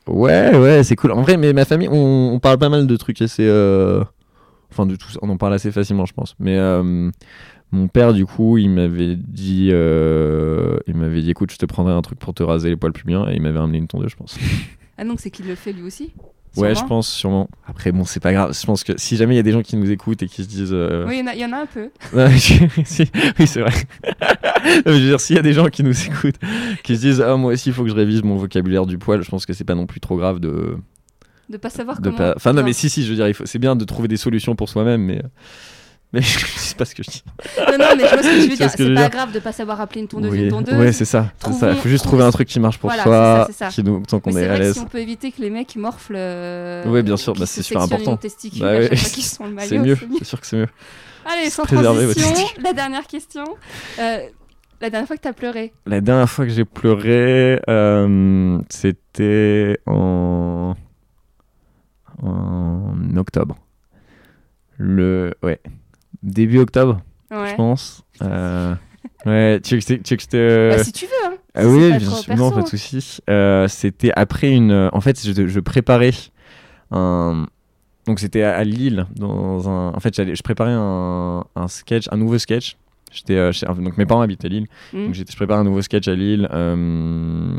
Ouais, 0.06 0.56
ouais, 0.56 0.82
c'est 0.84 0.96
cool. 0.96 1.12
En 1.12 1.22
vrai, 1.22 1.36
mais 1.36 1.52
ma 1.52 1.64
famille, 1.64 1.88
on, 1.90 2.30
on 2.34 2.38
parle 2.38 2.58
pas 2.58 2.68
mal 2.68 2.86
de 2.86 2.96
trucs 2.96 3.20
assez. 3.22 3.46
euh, 3.46 4.02
Enfin, 4.70 4.86
de 4.86 4.96
tout 4.96 5.10
ça, 5.10 5.18
on 5.22 5.28
en 5.30 5.36
parle 5.36 5.54
assez 5.54 5.70
facilement, 5.72 6.06
je 6.06 6.12
pense. 6.14 6.34
Mais 6.38 6.56
euh, 6.58 7.10
mon 7.72 7.88
père, 7.88 8.12
du 8.12 8.26
coup, 8.26 8.58
il 8.58 8.70
m'avait 8.70 9.16
dit, 9.16 9.68
euh, 9.72 10.76
il 10.86 10.94
m'avait 10.96 11.22
dit, 11.22 11.30
écoute, 11.30 11.50
je 11.52 11.56
te 11.58 11.66
prendrai 11.66 11.92
un 11.92 12.02
truc 12.02 12.18
pour 12.18 12.34
te 12.34 12.42
raser 12.42 12.68
les 12.70 12.76
poils 12.76 12.92
pubiens, 12.92 13.26
et 13.28 13.34
il 13.34 13.42
m'avait 13.42 13.58
amené 13.58 13.78
une 13.78 13.86
tondeuse, 13.88 14.10
je 14.10 14.16
pense. 14.16 14.36
Ah 15.02 15.04
donc 15.06 15.18
c'est 15.18 15.30
qu'il 15.30 15.46
le 15.46 15.54
fait 15.54 15.72
lui 15.72 15.80
aussi? 15.80 16.12
Ouais, 16.58 16.74
je 16.74 16.84
pense, 16.84 17.08
sûrement. 17.08 17.48
Après, 17.66 17.90
bon, 17.90 18.04
c'est 18.04 18.20
pas 18.20 18.34
grave. 18.34 18.52
Je 18.52 18.66
pense 18.66 18.84
que 18.84 18.92
si 18.98 19.16
jamais 19.16 19.32
il 19.32 19.36
y 19.38 19.40
a 19.40 19.42
des 19.42 19.52
gens 19.52 19.62
qui 19.62 19.76
nous 19.78 19.90
écoutent 19.90 20.22
et 20.22 20.26
qui 20.26 20.42
se 20.42 20.48
disent. 20.48 20.74
euh, 20.74 21.06
Oui, 21.08 21.14
il 21.16 21.20
y 21.20 21.22
en 21.22 21.26
a- 21.28 21.34
il 21.34 21.40
y, 21.40 21.44
en 21.46 21.52
a 21.54 21.60
un 21.62 21.64
peu. 21.66 21.88
Si- 22.84 23.08
oui, 23.38 23.46
c'est 23.46 23.60
vrai. 23.62 23.72
Je 24.84 24.90
veux 24.90 24.98
dire, 25.00 25.18
s'il 25.20 25.36
y 25.36 25.38
a 25.38 25.42
des 25.42 25.54
gens 25.54 25.68
qui 25.68 25.82
nous 25.82 25.98
écoutent, 26.06 26.38
qui 26.84 26.96
se 26.96 27.00
disent, 27.00 27.22
ah, 27.22 27.34
moi 27.36 27.54
aussi, 27.54 27.70
il 27.70 27.72
faut 27.72 27.82
que 27.84 27.88
je 27.88 27.94
révise 27.94 28.22
mon 28.22 28.36
vocabulaire 28.36 28.84
du 28.84 28.98
poil, 28.98 29.22
je 29.22 29.30
pense 29.30 29.46
que 29.46 29.54
c'est 29.54 29.64
pas 29.64 29.74
non 29.74 29.86
plus 29.86 30.00
trop 30.00 30.18
grave 30.18 30.38
de. 30.38 30.76
De 31.50 31.56
pas 31.58 31.68
savoir 31.68 31.98
de 32.00 32.04
comment. 32.04 32.16
pas... 32.16 32.32
Enfin, 32.36 32.52
non, 32.54 32.62
mais 32.62 32.72
si, 32.72 32.88
si, 32.88 33.04
je 33.04 33.12
veux 33.12 33.16
dire, 33.22 33.34
faut... 33.36 33.44
c'est 33.44 33.58
bien 33.58 33.76
de 33.76 33.84
trouver 33.84 34.08
des 34.08 34.16
solutions 34.16 34.54
pour 34.56 34.68
soi-même, 34.68 35.02
mais. 35.02 35.20
Mais 36.12 36.22
c'est 36.22 36.76
pas 36.76 36.84
ce 36.84 36.96
que 36.96 37.04
je 37.04 37.10
dis. 37.10 37.22
Non, 37.56 37.78
non, 37.78 37.84
mais 37.96 38.02
je 38.04 38.08
vois 38.14 38.22
ce 38.24 38.28
que 38.28 38.40
je 38.42 38.48
veux 38.50 38.56
dire. 38.56 38.68
je 38.68 38.76
C'est 38.76 38.94
pas 38.94 39.00
dire. 39.02 39.10
grave 39.10 39.32
de 39.32 39.38
pas 39.38 39.52
savoir 39.52 39.80
appeler 39.80 40.00
une 40.00 40.08
tondeuse 40.08 40.32
Oui. 40.32 40.40
une 40.42 40.48
tondeuse. 40.48 40.74
Ouais, 40.74 40.90
c'est 40.92 41.04
ça. 41.04 41.32
Il 41.46 41.76
faut 41.76 41.88
juste 41.88 42.02
trouver 42.04 42.24
un 42.24 42.32
truc 42.32 42.48
qui 42.48 42.58
marche 42.58 42.78
pour 42.78 42.90
Voilà, 42.90 43.04
soi, 43.04 43.48
ça, 43.52 43.68
qui 43.68 43.84
nous... 43.84 44.02
tant 44.04 44.18
qu'on 44.18 44.36
est 44.36 44.44
à 44.48 44.58
l'aise. 44.58 44.74
si 44.74 44.80
on 44.80 44.86
peut 44.86 44.98
éviter 44.98 45.30
que 45.30 45.40
les 45.40 45.50
mecs 45.50 45.76
morflent. 45.76 46.16
euh, 46.16 46.84
Ouais, 46.86 47.04
bien 47.04 47.16
sûr, 47.16 47.34
bah, 47.34 47.46
c'est 47.46 47.62
super 47.62 47.82
important. 47.82 48.18
Bah 48.58 48.72
ouais. 48.72 48.90
C'est 48.96 49.78
mieux, 49.78 49.96
c'est 50.18 50.24
sûr 50.24 50.40
que 50.40 50.46
c'est 50.48 50.56
mieux. 50.56 50.68
Allez, 51.24 51.48
sans 51.48 51.62
transition, 51.64 52.44
la 52.60 52.72
dernière 52.72 53.06
question. 53.06 53.44
Euh, 54.00 54.18
la 54.80 54.90
dernière 54.90 55.06
fois 55.06 55.16
que 55.16 55.22
t'as 55.22 55.32
pleuré. 55.32 55.72
La 55.86 56.00
dernière 56.00 56.28
fois 56.28 56.44
que 56.44 56.50
j'ai 56.50 56.64
pleuré, 56.64 57.60
euh, 57.68 58.58
c'était 58.68 59.78
en... 59.86 60.74
en 62.22 63.16
octobre. 63.16 63.56
Le... 64.78 65.34
Ouais. 65.42 65.60
Début 66.22 66.58
octobre, 66.58 67.00
Ouais. 67.30 67.50
je 67.50 67.54
pense. 67.56 68.02
Euh, 68.22 68.74
Ouais, 69.26 69.60
tu 69.62 69.74
veux 69.74 69.80
que 69.80 69.86
je 69.86 69.94
te- 69.96 70.02
tu 70.02 70.14
veux 70.14 70.16
que 70.16 70.22
je 70.22 70.28
te... 70.28 70.70
Bah, 70.76 70.84
si 70.84 70.92
tu 70.92 71.04
veux. 71.06 71.10
Hein. 71.26 71.34
Ah 71.54 71.62
Si 71.62 71.66
oui, 71.68 71.88
bien 71.98 72.10
sûr, 72.10 72.36
non, 72.36 72.50
pas 72.50 72.62
de 72.62 72.68
souci. 72.68 73.18
Euh, 73.28 73.66
c'était 73.68 74.12
après 74.16 74.50
une. 74.50 74.70
euh, 74.70 74.88
En 74.92 75.00
fait, 75.02 75.20
je, 75.22 75.46
je 75.46 75.60
préparais 75.60 76.12
un. 76.90 77.46
Donc 78.06 78.18
c'était 78.20 78.42
à 78.42 78.62
Lille 78.64 79.06
dans 79.16 79.68
un. 79.68 79.92
En 79.94 80.00
fait, 80.00 80.14
je 80.34 80.42
préparais 80.42 80.72
un, 80.72 81.44
un 81.54 81.68
sketch, 81.68 82.08
un 82.10 82.16
nouveau 82.16 82.38
sketch 82.38 82.76
J'étais, 83.10 83.34
euh, 83.36 83.50
donc 83.80 83.96
mes 83.98 84.06
parents 84.06 84.20
habitent 84.22 84.44
à 84.44 84.48
Lille, 84.48 84.66
Mm. 84.92 85.04
donc 85.06 85.14
j'étais, 85.14 85.32
je 85.32 85.36
prépare 85.36 85.58
un 85.58 85.64
nouveau 85.64 85.82
sketch 85.82 86.06
à 86.08 86.14
Lille. 86.14 86.48
euh, 86.52 87.54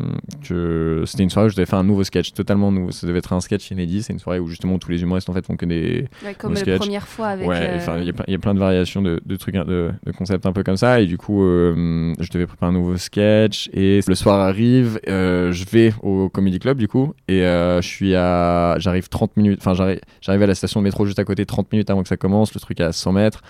que 0.47 1.03
c'était 1.05 1.23
une 1.23 1.29
soirée 1.29 1.47
où 1.47 1.49
je 1.49 1.55
devais 1.55 1.65
faire 1.65 1.79
un 1.79 1.83
nouveau 1.83 2.03
sketch, 2.03 2.33
totalement 2.33 2.71
nouveau. 2.71 2.91
Ça 2.91 3.07
devait 3.07 3.19
être 3.19 3.33
un 3.33 3.41
sketch 3.41 3.69
inédit. 3.71 4.03
C'est 4.03 4.13
une 4.13 4.19
soirée 4.19 4.39
où 4.39 4.47
justement 4.47 4.77
tous 4.79 4.91
les 4.91 5.01
humoristes 5.01 5.29
en 5.29 5.33
fait 5.33 5.45
font 5.45 5.55
que 5.55 5.65
des, 5.65 6.07
Ouais, 6.25 6.33
comme 6.33 6.53
la 6.53 6.77
première 6.77 7.07
fois 7.07 7.27
avec. 7.27 7.47
ouais, 7.47 7.55
euh, 7.59 7.75
enfin, 7.77 7.97
il 7.99 8.05
y, 8.05 8.09
a 8.09 8.13
plein- 8.13 8.25
il 8.27 8.31
y 8.31 8.35
a 8.35 8.39
plein 8.39 8.53
de 8.53 8.59
variations 8.59 9.01
de, 9.01 9.19
de 9.25 9.35
trucs, 9.35 9.55
de, 9.55 9.91
de 10.05 10.11
concepts 10.11 10.45
un 10.45 10.53
peu 10.53 10.63
comme 10.63 10.77
ça. 10.77 11.01
Et 11.01 11.05
du 11.05 11.17
coup, 11.17 11.41
je 11.41 12.31
devais 12.31 12.45
préparer 12.47 12.69
un 12.69 12.73
nouveau 12.73 12.97
sketch. 12.97 13.69
Et 13.73 13.99
le 14.07 14.15
soir 14.15 14.39
arrive, 14.39 14.99
je 15.05 15.65
vais 15.71 15.93
au 16.01 16.29
Comedy 16.29 16.59
Club 16.59 16.77
du 16.77 16.87
coup. 16.87 17.13
Et 17.27 17.39
je 17.41 17.79
suis 17.81 18.15
à. 18.15 18.75
J'arrive 18.79 19.09
30 19.09 19.37
minutes. 19.37 19.59
Enfin, 19.61 19.73
j'arrive 19.73 19.99
j'arrive 20.21 20.41
à 20.43 20.47
la 20.47 20.55
station 20.55 20.79
de 20.79 20.85
métro 20.85 21.05
juste 21.05 21.19
à 21.19 21.23
côté, 21.23 21.45
30 21.45 21.71
minutes 21.71 21.89
avant 21.89 22.01
que 22.03 22.07
ça 22.09 22.17
commence. 22.17 22.53
Le 22.53 22.59
truc 22.59 22.79
est 22.79 22.83
à 22.83 22.91
100 22.91 23.11
mètres. 23.13 23.41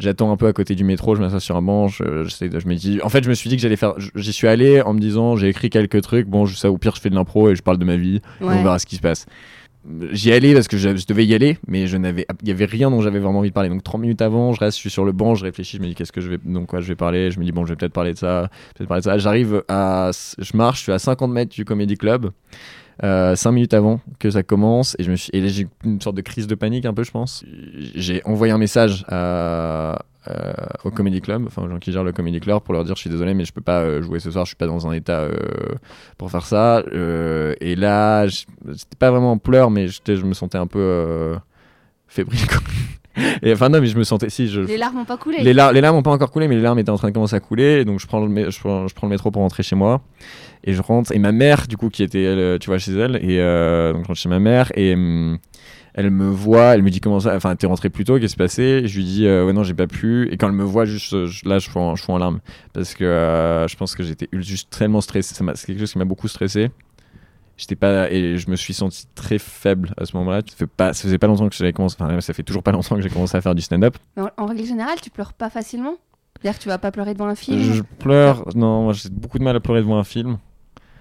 J'attends 0.00 0.32
un 0.32 0.36
peu 0.36 0.46
à 0.46 0.52
côté 0.52 0.74
du 0.74 0.82
métro, 0.82 1.14
je 1.14 1.20
m'assois 1.20 1.40
sur 1.40 1.56
un 1.56 1.62
banc. 1.62 1.86
Je, 1.88 2.24
je 2.24 2.68
me 2.68 2.74
dis. 2.74 3.00
En 3.02 3.08
fait, 3.10 3.22
je 3.22 3.28
me 3.28 3.34
suis 3.34 3.48
dit 3.50 3.56
que 3.56 3.62
j'allais 3.62 3.76
faire. 3.76 3.94
J'y 4.14 4.32
suis 4.32 4.48
allé 4.48 4.80
en 4.80 4.94
me 4.94 4.98
disant, 4.98 5.36
j'ai 5.36 5.48
écrit 5.48 5.70
quelques 5.70 6.00
trucs. 6.02 6.26
Bon, 6.26 6.46
je, 6.46 6.56
ça, 6.56 6.70
au 6.70 6.78
pire, 6.78 6.96
je 6.96 7.00
fais 7.00 7.10
de 7.10 7.14
l'impro 7.14 7.50
et 7.50 7.54
je 7.54 7.62
parle 7.62 7.78
de 7.78 7.84
ma 7.84 7.96
vie. 7.96 8.16
et 8.40 8.44
on 8.44 8.62
verra 8.62 8.78
ce 8.78 8.86
qui 8.86 8.96
se 8.96 9.00
passe. 9.02 9.26
J'y 10.12 10.30
allais 10.32 10.52
parce 10.52 10.68
que 10.68 10.76
je, 10.76 10.94
je 10.94 11.06
devais 11.06 11.24
y 11.24 11.34
aller, 11.34 11.56
mais 11.66 11.86
je 11.86 11.96
n'avais, 11.96 12.26
il 12.42 12.48
y 12.48 12.50
avait 12.50 12.66
rien 12.66 12.90
dont 12.90 13.00
j'avais 13.00 13.18
vraiment 13.18 13.38
envie 13.38 13.48
de 13.48 13.54
parler. 13.54 13.70
Donc 13.70 13.82
30 13.82 14.00
minutes 14.02 14.20
avant, 14.20 14.52
je 14.52 14.60
reste, 14.60 14.76
je 14.76 14.80
suis 14.80 14.90
sur 14.90 15.06
le 15.06 15.12
banc, 15.12 15.34
je 15.34 15.44
réfléchis, 15.44 15.78
je 15.78 15.82
me 15.82 15.88
dis 15.88 15.94
qu'est-ce 15.94 16.12
que 16.12 16.20
je 16.20 16.28
vais, 16.28 16.38
donc 16.44 16.66
quoi 16.66 16.80
je 16.80 16.88
vais 16.88 16.96
parler. 16.96 17.30
Je 17.30 17.40
me 17.40 17.44
dis 17.46 17.52
bon, 17.52 17.64
je 17.64 17.72
vais 17.72 17.76
peut-être 17.76 17.92
parler 17.94 18.12
de 18.12 18.18
ça, 18.18 18.50
peut-être 18.74 18.88
parler 18.88 19.00
de 19.00 19.04
ça. 19.04 19.16
J'arrive 19.16 19.62
à, 19.68 20.10
je 20.38 20.56
marche, 20.56 20.78
je 20.80 20.82
suis 20.84 20.92
à 20.92 20.98
50 20.98 21.30
mètres 21.32 21.54
du 21.54 21.64
Comedy 21.64 21.96
Club. 21.96 22.30
Euh, 23.02 23.34
5 23.34 23.52
minutes 23.52 23.72
avant 23.72 23.98
que 24.18 24.30
ça 24.30 24.42
commence 24.42 24.94
et 24.98 25.04
je 25.04 25.10
me 25.10 25.16
suis 25.16 25.30
et 25.32 25.40
là, 25.40 25.48
j'ai 25.48 25.62
eu 25.62 25.68
une 25.84 26.02
sorte 26.02 26.16
de 26.16 26.20
crise 26.20 26.46
de 26.46 26.54
panique 26.54 26.84
un 26.84 26.92
peu 26.92 27.02
je 27.02 27.10
pense 27.10 27.42
j'ai 27.94 28.20
envoyé 28.26 28.52
un 28.52 28.58
message 28.58 29.06
à, 29.08 30.02
euh, 30.28 30.52
au 30.84 30.90
Comedy 30.90 31.22
Club 31.22 31.44
enfin 31.46 31.62
aux 31.62 31.68
gens 31.70 31.78
qui 31.78 31.92
gèrent 31.92 32.04
le 32.04 32.12
Comedy 32.12 32.40
Club 32.40 32.60
pour 32.60 32.74
leur 32.74 32.84
dire 32.84 32.96
je 32.96 33.00
suis 33.00 33.08
désolé 33.08 33.32
mais 33.32 33.46
je 33.46 33.54
peux 33.54 33.62
pas 33.62 33.80
euh, 33.80 34.02
jouer 34.02 34.20
ce 34.20 34.30
soir 34.30 34.44
je 34.44 34.50
suis 34.50 34.56
pas 34.56 34.66
dans 34.66 34.86
un 34.86 34.92
état 34.92 35.20
euh, 35.20 35.32
pour 36.18 36.30
faire 36.30 36.44
ça 36.44 36.82
et 36.92 37.74
là 37.74 38.26
c'était 38.28 38.96
pas 38.98 39.10
vraiment 39.10 39.32
en 39.32 39.38
pleurs 39.38 39.70
mais 39.70 39.88
j'étais- 39.88 40.16
je 40.16 40.26
me 40.26 40.34
sentais 40.34 40.58
un 40.58 40.66
peu 40.66 41.34
fébrile 42.06 42.38
et 43.42 43.52
enfin 43.52 43.68
non 43.70 43.80
mais 43.80 43.86
je 43.86 43.96
me 43.96 44.04
sentais 44.04 44.28
si 44.28 44.48
je 44.48 44.60
Les 44.60 44.76
larmes 44.76 44.96
n'ont 44.96 45.04
pas 45.06 45.16
coulé. 45.16 45.38
les, 45.42 45.54
lar- 45.54 45.72
les 45.72 45.80
larmes 45.80 45.96
n'ont 45.96 46.02
pas 46.02 46.10
encore 46.12 46.30
coulé, 46.30 46.48
mais 46.48 46.56
les 46.56 46.62
larmes 46.62 46.78
étaient 46.78 46.90
en 46.90 46.98
train 46.98 47.08
de 47.08 47.14
commencer 47.14 47.34
à 47.36 47.40
couler. 47.40 47.84
Donc 47.84 47.98
je 47.98 48.06
prends, 48.06 48.20
le 48.20 48.28
mé- 48.28 48.50
je, 48.50 48.60
prends, 48.60 48.86
je 48.88 48.94
prends 48.94 49.06
le 49.08 49.10
métro 49.10 49.30
pour 49.30 49.42
rentrer 49.42 49.62
chez 49.62 49.74
moi. 49.76 50.00
Et 50.64 50.72
je 50.74 50.82
rentre. 50.82 51.12
Et 51.12 51.18
ma 51.18 51.32
mère, 51.32 51.66
du 51.68 51.76
coup, 51.76 51.88
qui 51.88 52.02
était, 52.02 52.22
elle, 52.22 52.38
euh, 52.38 52.58
tu 52.58 52.66
vois, 52.68 52.78
chez 52.78 52.92
elle. 52.92 53.16
Et 53.16 53.38
euh, 53.40 53.92
donc 53.92 54.02
je 54.04 54.08
rentre 54.08 54.20
chez 54.20 54.28
ma 54.28 54.38
mère. 54.40 54.70
Et 54.76 54.94
hum, 54.94 55.38
elle 55.94 56.10
me 56.10 56.28
voit. 56.28 56.74
Elle 56.74 56.82
me 56.82 56.90
dit 56.90 57.00
comment 57.00 57.20
ça. 57.20 57.34
Enfin, 57.34 57.56
t'es 57.56 57.66
rentré 57.66 57.88
plus 57.90 58.04
tôt, 58.04 58.14
qu'est-ce 58.18 58.26
qui 58.26 58.30
s'est 58.30 58.36
passé? 58.36 58.82
Je 58.86 58.96
lui 58.96 59.04
dis, 59.04 59.26
euh, 59.26 59.46
ouais, 59.46 59.52
non, 59.52 59.62
j'ai 59.62 59.74
pas 59.74 59.86
pu. 59.86 60.28
Et 60.32 60.36
quand 60.36 60.46
elle 60.48 60.54
me 60.54 60.64
voit, 60.64 60.84
juste 60.84 61.26
je- 61.26 61.48
là, 61.48 61.58
je 61.58 61.68
fous 61.70 61.78
en, 61.78 61.96
je 61.96 62.02
fous 62.04 62.12
en 62.12 62.18
larmes. 62.18 62.40
Parce 62.72 62.94
que 62.94 63.04
euh, 63.04 63.66
je 63.68 63.76
pense 63.76 63.94
que 63.94 64.02
j'étais 64.02 64.28
juste 64.32 64.70
tellement 64.76 65.00
stressé. 65.00 65.34
Ça 65.34 65.44
C'est 65.54 65.66
quelque 65.66 65.80
chose 65.80 65.92
qui 65.92 65.98
m'a 65.98 66.04
beaucoup 66.04 66.28
stressé. 66.28 66.70
J'étais 67.56 67.76
pas 67.76 68.10
et 68.10 68.38
je 68.38 68.48
me 68.50 68.56
suis 68.56 68.72
senti 68.72 69.04
très 69.14 69.38
faible 69.38 69.92
à 69.98 70.06
ce 70.06 70.16
moment-là. 70.16 70.40
Ça 70.48 70.56
fait 70.56 70.66
pas, 70.66 70.94
ça 70.94 71.02
faisait 71.02 71.18
pas 71.18 71.26
longtemps 71.26 71.46
que 71.46 71.54
j'avais 71.54 71.74
commencé. 71.74 71.94
Enfin, 72.00 72.18
ça 72.22 72.32
fait 72.32 72.42
toujours 72.42 72.62
pas 72.62 72.72
longtemps 72.72 72.96
que 72.96 73.02
j'ai 73.02 73.10
commencé 73.10 73.36
à 73.36 73.42
faire 73.42 73.54
du 73.54 73.60
stand-up. 73.60 73.98
En 74.38 74.46
règle 74.46 74.64
générale, 74.64 74.96
tu 75.02 75.10
pleures 75.10 75.34
pas 75.34 75.50
facilement? 75.50 75.96
C'est-à-dire 76.40 76.58
que 76.58 76.62
tu 76.62 76.68
vas 76.70 76.78
pas 76.78 76.90
pleurer 76.90 77.12
devant 77.12 77.26
un 77.26 77.34
film? 77.34 77.60
Je 77.60 77.82
pleure. 77.98 78.46
Non, 78.54 78.84
moi 78.84 78.92
j'ai 78.94 79.10
beaucoup 79.10 79.38
de 79.38 79.44
mal 79.44 79.54
à 79.56 79.60
pleurer 79.60 79.80
devant 79.80 79.98
un 79.98 80.04
film. 80.04 80.38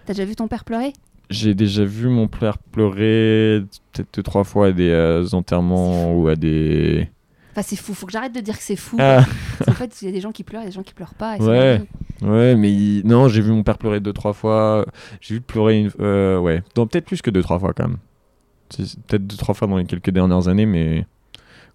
T'as 0.09 0.15
déjà 0.15 0.25
vu 0.25 0.35
ton 0.35 0.47
père 0.47 0.63
pleurer? 0.65 0.91
J'ai 1.29 1.53
déjà 1.53 1.85
vu 1.85 2.07
mon 2.07 2.27
père 2.27 2.57
pleurer 2.57 3.63
peut-être 3.91 4.07
deux, 4.15 4.23
trois 4.23 4.43
fois 4.43 4.65
à 4.65 4.71
des 4.71 4.89
euh, 4.89 5.23
enterrements 5.33 6.15
ou 6.15 6.27
à 6.29 6.35
des. 6.35 7.07
Enfin, 7.51 7.61
c'est 7.61 7.75
fou. 7.75 7.93
Faut 7.93 8.07
que 8.07 8.11
j'arrête 8.11 8.33
de 8.33 8.39
dire 8.39 8.57
que 8.57 8.63
c'est 8.63 8.75
fou. 8.75 8.97
Ah, 8.99 9.23
qu'en 9.63 9.71
fait, 9.73 10.01
il 10.01 10.05
y 10.05 10.07
a 10.07 10.11
des 10.11 10.19
gens 10.19 10.31
qui 10.31 10.43
pleurent 10.43 10.63
et 10.63 10.65
des 10.65 10.71
gens 10.71 10.81
qui 10.81 10.95
pleurent 10.95 11.13
pas. 11.13 11.37
et 11.37 11.41
Ouais. 11.43 11.83
ouais, 12.23 12.55
mais 12.55 12.71
il- 12.73 13.05
non, 13.05 13.27
j'ai 13.27 13.39
vu 13.41 13.51
mon 13.51 13.61
père 13.61 13.77
pleurer 13.77 13.99
deux, 13.99 14.11
trois 14.11 14.33
fois. 14.33 14.83
J'ai 15.21 15.35
vu 15.35 15.41
pleurer 15.41 15.79
une. 15.79 15.91
euh, 15.99 16.39
ouais, 16.39 16.63
peut-être 16.73 17.05
plus 17.05 17.21
que 17.21 17.29
deux, 17.29 17.43
trois 17.43 17.59
fois 17.59 17.73
quand 17.73 17.87
même. 17.89 17.97
Peut-être 19.07 19.27
deux, 19.27 19.37
trois 19.37 19.53
fois 19.53 19.67
dans 19.67 19.77
les 19.77 19.85
quelques 19.85 20.09
dernières 20.09 20.47
années, 20.47 20.65
mais 20.65 21.05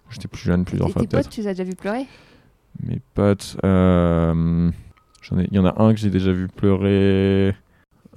j'étais 0.09 0.27
plus 0.27 0.41
jeune, 0.41 0.65
plusieurs 0.65 0.89
Et 0.89 0.91
fois 0.91 1.01
tes 1.03 1.07
potes, 1.07 1.29
tu 1.29 1.39
les 1.39 1.47
as 1.47 1.53
déjà 1.53 1.63
vu 1.63 1.73
pleurer? 1.77 2.05
Mes 2.83 2.99
potes, 3.13 3.55
euh, 3.63 4.69
ai- 5.37 5.47
il 5.49 5.53
y 5.55 5.59
en 5.59 5.65
a 5.65 5.81
un 5.81 5.93
que 5.93 6.01
j'ai 6.01 6.09
déjà 6.09 6.33
vu 6.33 6.49
pleurer. 6.49 7.55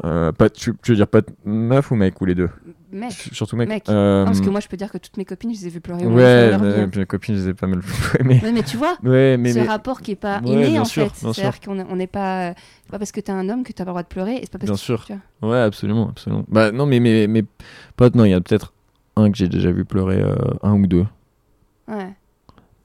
Euh, 0.04 0.30
pote, 0.32 0.52
tu, 0.52 0.72
tu 0.82 0.92
veux 0.92 0.96
dire 0.96 1.08
pote 1.08 1.28
meuf 1.44 1.90
ou 1.90 1.96
mec 1.96 2.20
ou 2.20 2.24
les 2.24 2.34
deux 2.34 2.48
Mec. 2.90 3.12
Surtout 3.32 3.56
mec. 3.56 3.68
Mec. 3.68 3.88
Euh, 3.88 4.20
Non, 4.20 4.26
parce 4.26 4.40
que 4.40 4.48
moi, 4.48 4.60
je 4.60 4.68
peux 4.68 4.76
dire 4.78 4.90
que 4.90 4.96
toutes 4.96 5.16
mes 5.18 5.26
copines, 5.26 5.52
je 5.54 5.60
les 5.60 5.66
ai 5.66 5.70
vues 5.70 5.80
pleurer. 5.80 6.06
Ouais, 6.06 6.86
mes 6.96 7.04
copines, 7.06 7.34
je 7.34 7.40
les 7.42 7.48
ai 7.50 7.54
pas 7.54 7.66
mal 7.66 7.82
jouées, 7.82 8.20
mais. 8.24 8.40
Mais 8.52 8.62
tu 8.62 8.76
vois, 8.78 8.96
Ouais, 9.02 9.36
mais. 9.36 9.52
ce 9.52 9.58
mais- 9.58 9.66
rapport 9.66 10.00
qui 10.00 10.12
est 10.12 10.16
pas 10.16 10.40
Ouais, 10.40 10.52
inné 10.68 10.78
en 10.78 10.84
sûr, 10.86 11.12
fait. 11.12 11.32
C'est-à-dire 11.32 11.60
qu'on 11.60 11.78
on 11.80 11.96
n'est 11.96 12.06
pas, 12.06 12.54
c'est 12.84 12.90
pas 12.90 12.98
parce 12.98 13.12
que 13.12 13.20
t'es 13.20 13.32
un 13.32 13.48
homme 13.50 13.62
que 13.64 13.72
t'as 13.72 13.84
pas 13.84 13.90
le 13.90 13.92
droit 13.92 14.02
de 14.04 14.08
pleurer. 14.08 14.36
Et 14.36 14.40
c'est 14.42 14.50
pas 14.52 14.58
parce 14.58 14.70
Bien 14.70 14.74
que, 14.74 14.80
sûr. 14.80 15.06
Ouais, 15.42 15.58
absolument, 15.58 16.08
absolument. 16.08 16.44
Bah 16.48 16.72
non, 16.72 16.86
mais 16.86 16.98
mes, 17.00 17.26
mes 17.26 17.44
potes, 17.96 18.14
non, 18.14 18.24
il 18.24 18.30
y 18.30 18.34
a 18.34 18.40
peut-être 18.40 18.72
un 19.16 19.30
que 19.30 19.36
j'ai 19.36 19.48
déjà 19.48 19.70
vu 19.70 19.84
pleurer, 19.84 20.22
euh, 20.22 20.34
un 20.62 20.72
ou 20.80 20.86
deux. 20.86 21.04
Ouais. 21.88 22.14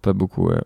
Pas 0.02 0.12
beaucoup, 0.14 0.50
ouais. 0.50 0.60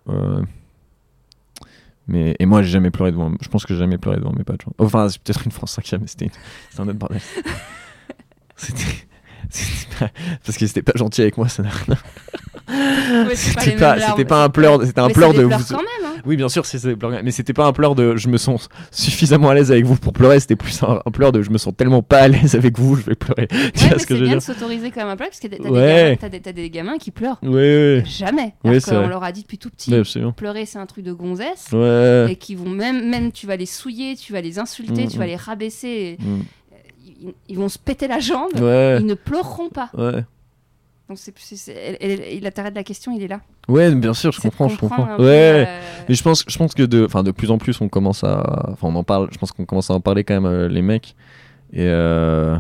Mais, 2.08 2.36
et 2.40 2.46
moi, 2.46 2.62
j'ai 2.64 2.70
jamais 2.70 2.90
pleuré 2.92 3.12
devant. 3.12 3.32
Je 3.42 3.48
pense 3.50 3.66
que 3.66 3.74
j'ai 3.74 3.80
jamais 3.80 3.98
pleuré 3.98 4.18
devant 4.18 4.32
mes 4.34 4.44
pense. 4.44 4.74
Enfin, 4.78 5.10
c'est 5.10 5.22
peut-être 5.22 5.44
une 5.46 5.52
en 5.52 5.68
cinquième, 5.68 6.02
mais 6.02 6.08
c'était 6.08 6.30
un 6.80 6.88
autre 6.88 6.98
bordel. 6.98 7.20
c'était. 8.56 8.84
c'était 9.50 9.96
pas- 10.00 10.12
Parce 10.46 10.58
que 10.58 10.68
c'était 10.68 10.82
pas 10.84 10.94
gentil 10.96 11.22
avec 11.22 11.38
moi, 11.38 11.48
ça 11.50 11.64
n'a 11.64 11.70
rien. 11.70 11.98
Pas 12.68 13.36
C'était 13.36 13.72
pas, 13.78 14.00
c'était 14.00 14.26
pas 14.26 14.44
un 14.44 14.50
pleur, 14.50 14.82
c'était 14.86 15.00
un 15.00 15.08
Mais 15.08 15.14
pleur 15.14 15.34
de 15.34 15.46
pleurs 15.46 15.60
vous. 15.60 15.66
quand 15.74 15.78
même. 15.78 15.88
Hein. 16.06 16.22
Oui, 16.26 16.36
bien 16.36 16.50
sûr, 16.50 16.66
c'est 16.66 16.78
c'est 16.78 16.90
des 16.90 16.96
pleurs, 16.98 17.12
mais 17.24 17.32
c'était 17.32 17.54
pas 17.54 17.66
un 17.66 17.72
pleur 17.74 17.96
de 17.96 18.18
je 18.18 18.28
me 18.28 18.38
sens 18.38 18.68
suffisamment 18.92 19.50
à 19.50 19.56
l'aise 19.56 19.72
avec 19.72 19.86
vous 19.86 19.96
pour 19.96 20.12
pleurer, 20.14 20.40
c'était 20.42 20.58
plus 20.58 20.84
un, 20.84 21.00
un 21.06 21.12
pleur 21.12 21.32
de 21.32 21.42
je 21.42 21.50
me 21.50 21.58
sens 21.58 21.74
tellement 21.76 22.02
pas 22.02 22.20
à 22.20 22.28
l'aise 22.28 22.56
avec 22.56 22.78
vous, 22.78 22.96
je 22.98 23.04
vais 23.04 23.16
pleurer. 23.16 23.48
tu 23.50 23.56
Ouais, 23.56 23.70
vois 23.74 23.90
mais 23.92 24.00
ce 24.00 24.06
que 24.06 24.08
c'est 24.08 24.08
je 24.10 24.14
veux 24.16 24.20
bien 24.26 24.30
dire 24.30 24.38
de 24.38 24.44
s'autoriser 24.44 24.92
quand 24.92 25.02
même 25.02 25.10
à 25.10 25.16
pleurer 25.16 25.30
parce 25.30 25.40
que 25.40 25.48
t'as 25.48 25.58
des, 25.58 25.70
Ouais. 25.70 26.54
des, 26.54 26.70
gamins 26.70 26.98
qui 26.98 27.12
pleurent 27.12 27.40
Ouais, 27.44 27.50
ouais, 27.52 28.04
jamais. 28.06 28.54
Vrai. 28.64 28.80
leur 29.08 29.24
a 29.24 29.32
dit 29.32 29.44
depuis 29.44 29.58
tout 29.58 29.70
petit, 29.70 29.94
pleurer 30.36 30.66
c'est 30.66 30.80
un 30.80 30.86
truc 30.86 31.06
de 31.06 31.14
gonzesse. 31.14 31.68
Ouais. 31.72 32.28
Et 32.32 32.36
qui 32.36 32.56
vont 32.56 32.70
même, 32.70 33.10
même 33.10 33.32
tu 33.32 33.48
vas 33.48 33.56
les 33.56 33.66
souiller, 33.66 34.16
tu 34.16 34.34
vas 34.34 34.42
les 34.42 34.60
insulter, 34.60 35.06
Mm, 35.06 35.10
tu 35.10 35.18
vas 35.18 35.26
mm. 35.26 35.28
les 35.30 35.36
rabaisser. 35.36 36.18
Mm. 36.20 36.40
Ils, 37.22 37.34
ils 37.50 37.58
vont 37.58 37.70
se 37.70 37.80
péter 37.80 38.08
la 38.08 38.20
jambe. 38.20 38.52
Ouais. 38.60 38.98
Ils 39.00 39.06
ne 39.06 39.14
pleureront 39.14 39.70
pas. 39.70 39.90
Ouais. 39.98 40.24
Donc 41.10 41.18
c'est, 41.18 42.40
l'intérêt 42.42 42.70
de 42.70 42.76
la 42.76 42.84
question, 42.84 43.14
il 43.16 43.24
est 43.24 43.28
là. 43.30 43.40
Ouais, 43.70 43.94
bien 43.96 44.14
sûr, 44.14 44.32
je 44.34 44.42
comprends, 44.42 44.68
je 44.68 44.78
comprends. 44.78 45.18
Ouais. 45.18 45.66
euh, 45.66 45.80
Mais 46.10 46.16
je 46.16 46.22
pense, 46.22 46.44
je 46.48 46.58
pense 46.58 46.74
que 46.74 46.84
de, 46.84 47.06
enfin, 47.06 47.24
de 47.24 47.32
plus 47.32 47.50
en 47.50 47.58
plus, 47.58 47.80
on 47.80 47.88
commence 47.88 48.26
à, 48.26 48.72
enfin, 48.72 48.90
on 48.90 48.96
en 48.96 49.04
parle. 49.04 49.30
Je 49.32 49.38
pense 49.38 49.54
qu'on 49.54 49.66
commence 49.66 49.90
à 49.90 49.94
en 49.94 50.02
parler 50.02 50.26
quand 50.26 50.34
même 50.34 50.46
euh, 50.46 50.68
les 50.68 50.82
mecs. 50.82 51.16
Et 51.72 51.84
euh, 51.84 52.58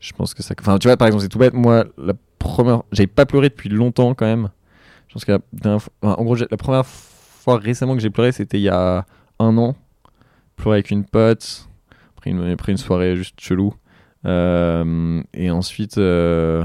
je 0.00 0.12
pense 0.12 0.34
que 0.34 0.42
ça, 0.42 0.54
enfin, 0.58 0.78
tu 0.78 0.88
vois, 0.88 0.96
par 0.96 1.06
exemple, 1.06 1.22
c'est 1.22 1.28
tout 1.28 1.38
bête. 1.38 1.54
Moi, 1.54 1.84
la 1.98 2.14
première, 2.38 2.82
j'avais 2.90 3.06
pas 3.06 3.26
pleuré 3.26 3.48
depuis 3.48 3.68
longtemps 3.68 4.14
quand 4.14 4.26
même. 4.26 4.48
Je 5.08 5.14
pense 5.14 5.24
que 5.24 5.32
la 5.32 5.38
dernière 5.52 5.82
fois- 5.82 5.92
enfin, 6.02 6.14
en 6.18 6.24
gros, 6.24 6.34
la 6.34 6.56
première 6.56 6.86
fois 6.86 7.58
récemment 7.58 7.94
que 7.94 8.00
j'ai 8.00 8.10
pleuré, 8.10 8.32
c'était 8.32 8.58
il 8.58 8.62
y 8.64 8.68
a 8.68 9.06
un 9.38 9.56
an. 9.58 9.76
Pleurer 10.56 10.76
avec 10.76 10.90
une 10.90 11.04
pote, 11.04 11.68
après 12.16 12.30
une, 12.30 12.50
après 12.50 12.72
une 12.72 12.78
soirée 12.78 13.14
juste 13.16 13.40
chelou. 13.40 13.74
Euh, 14.24 15.22
et 15.34 15.50
ensuite. 15.50 15.98
euh, 15.98 16.64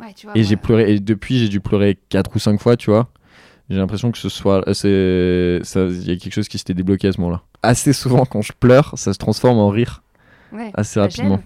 ouais, 0.00 0.12
tu 0.14 0.26
vois, 0.26 0.36
et 0.36 0.42
j'ai 0.42 0.56
pleuré, 0.56 0.92
et 0.94 1.00
depuis 1.00 1.38
j'ai 1.38 1.48
dû 1.48 1.60
pleurer 1.60 1.98
4 2.08 2.30
ou 2.34 2.38
5 2.38 2.60
fois, 2.60 2.76
tu 2.76 2.90
vois. 2.90 3.08
J'ai 3.70 3.76
l'impression 3.78 4.12
que 4.12 4.18
ce 4.18 4.28
soit. 4.28 4.62
euh, 4.68 5.60
c'est 5.62 5.86
Il 5.88 6.06
y 6.08 6.10
a 6.12 6.16
quelque 6.16 6.34
chose 6.34 6.48
qui 6.48 6.58
s'était 6.58 6.74
débloqué 6.74 7.08
à 7.08 7.12
ce 7.12 7.20
moment-là. 7.20 7.42
Assez 7.62 7.92
souvent, 7.94 8.26
quand 8.26 8.42
je 8.42 8.52
pleure, 8.58 8.92
ça 8.96 9.12
se 9.14 9.18
transforme 9.18 9.56
en 9.58 9.70
rire 9.70 10.02
ouais, 10.52 10.70
assez 10.74 11.00
rapidement. 11.00 11.40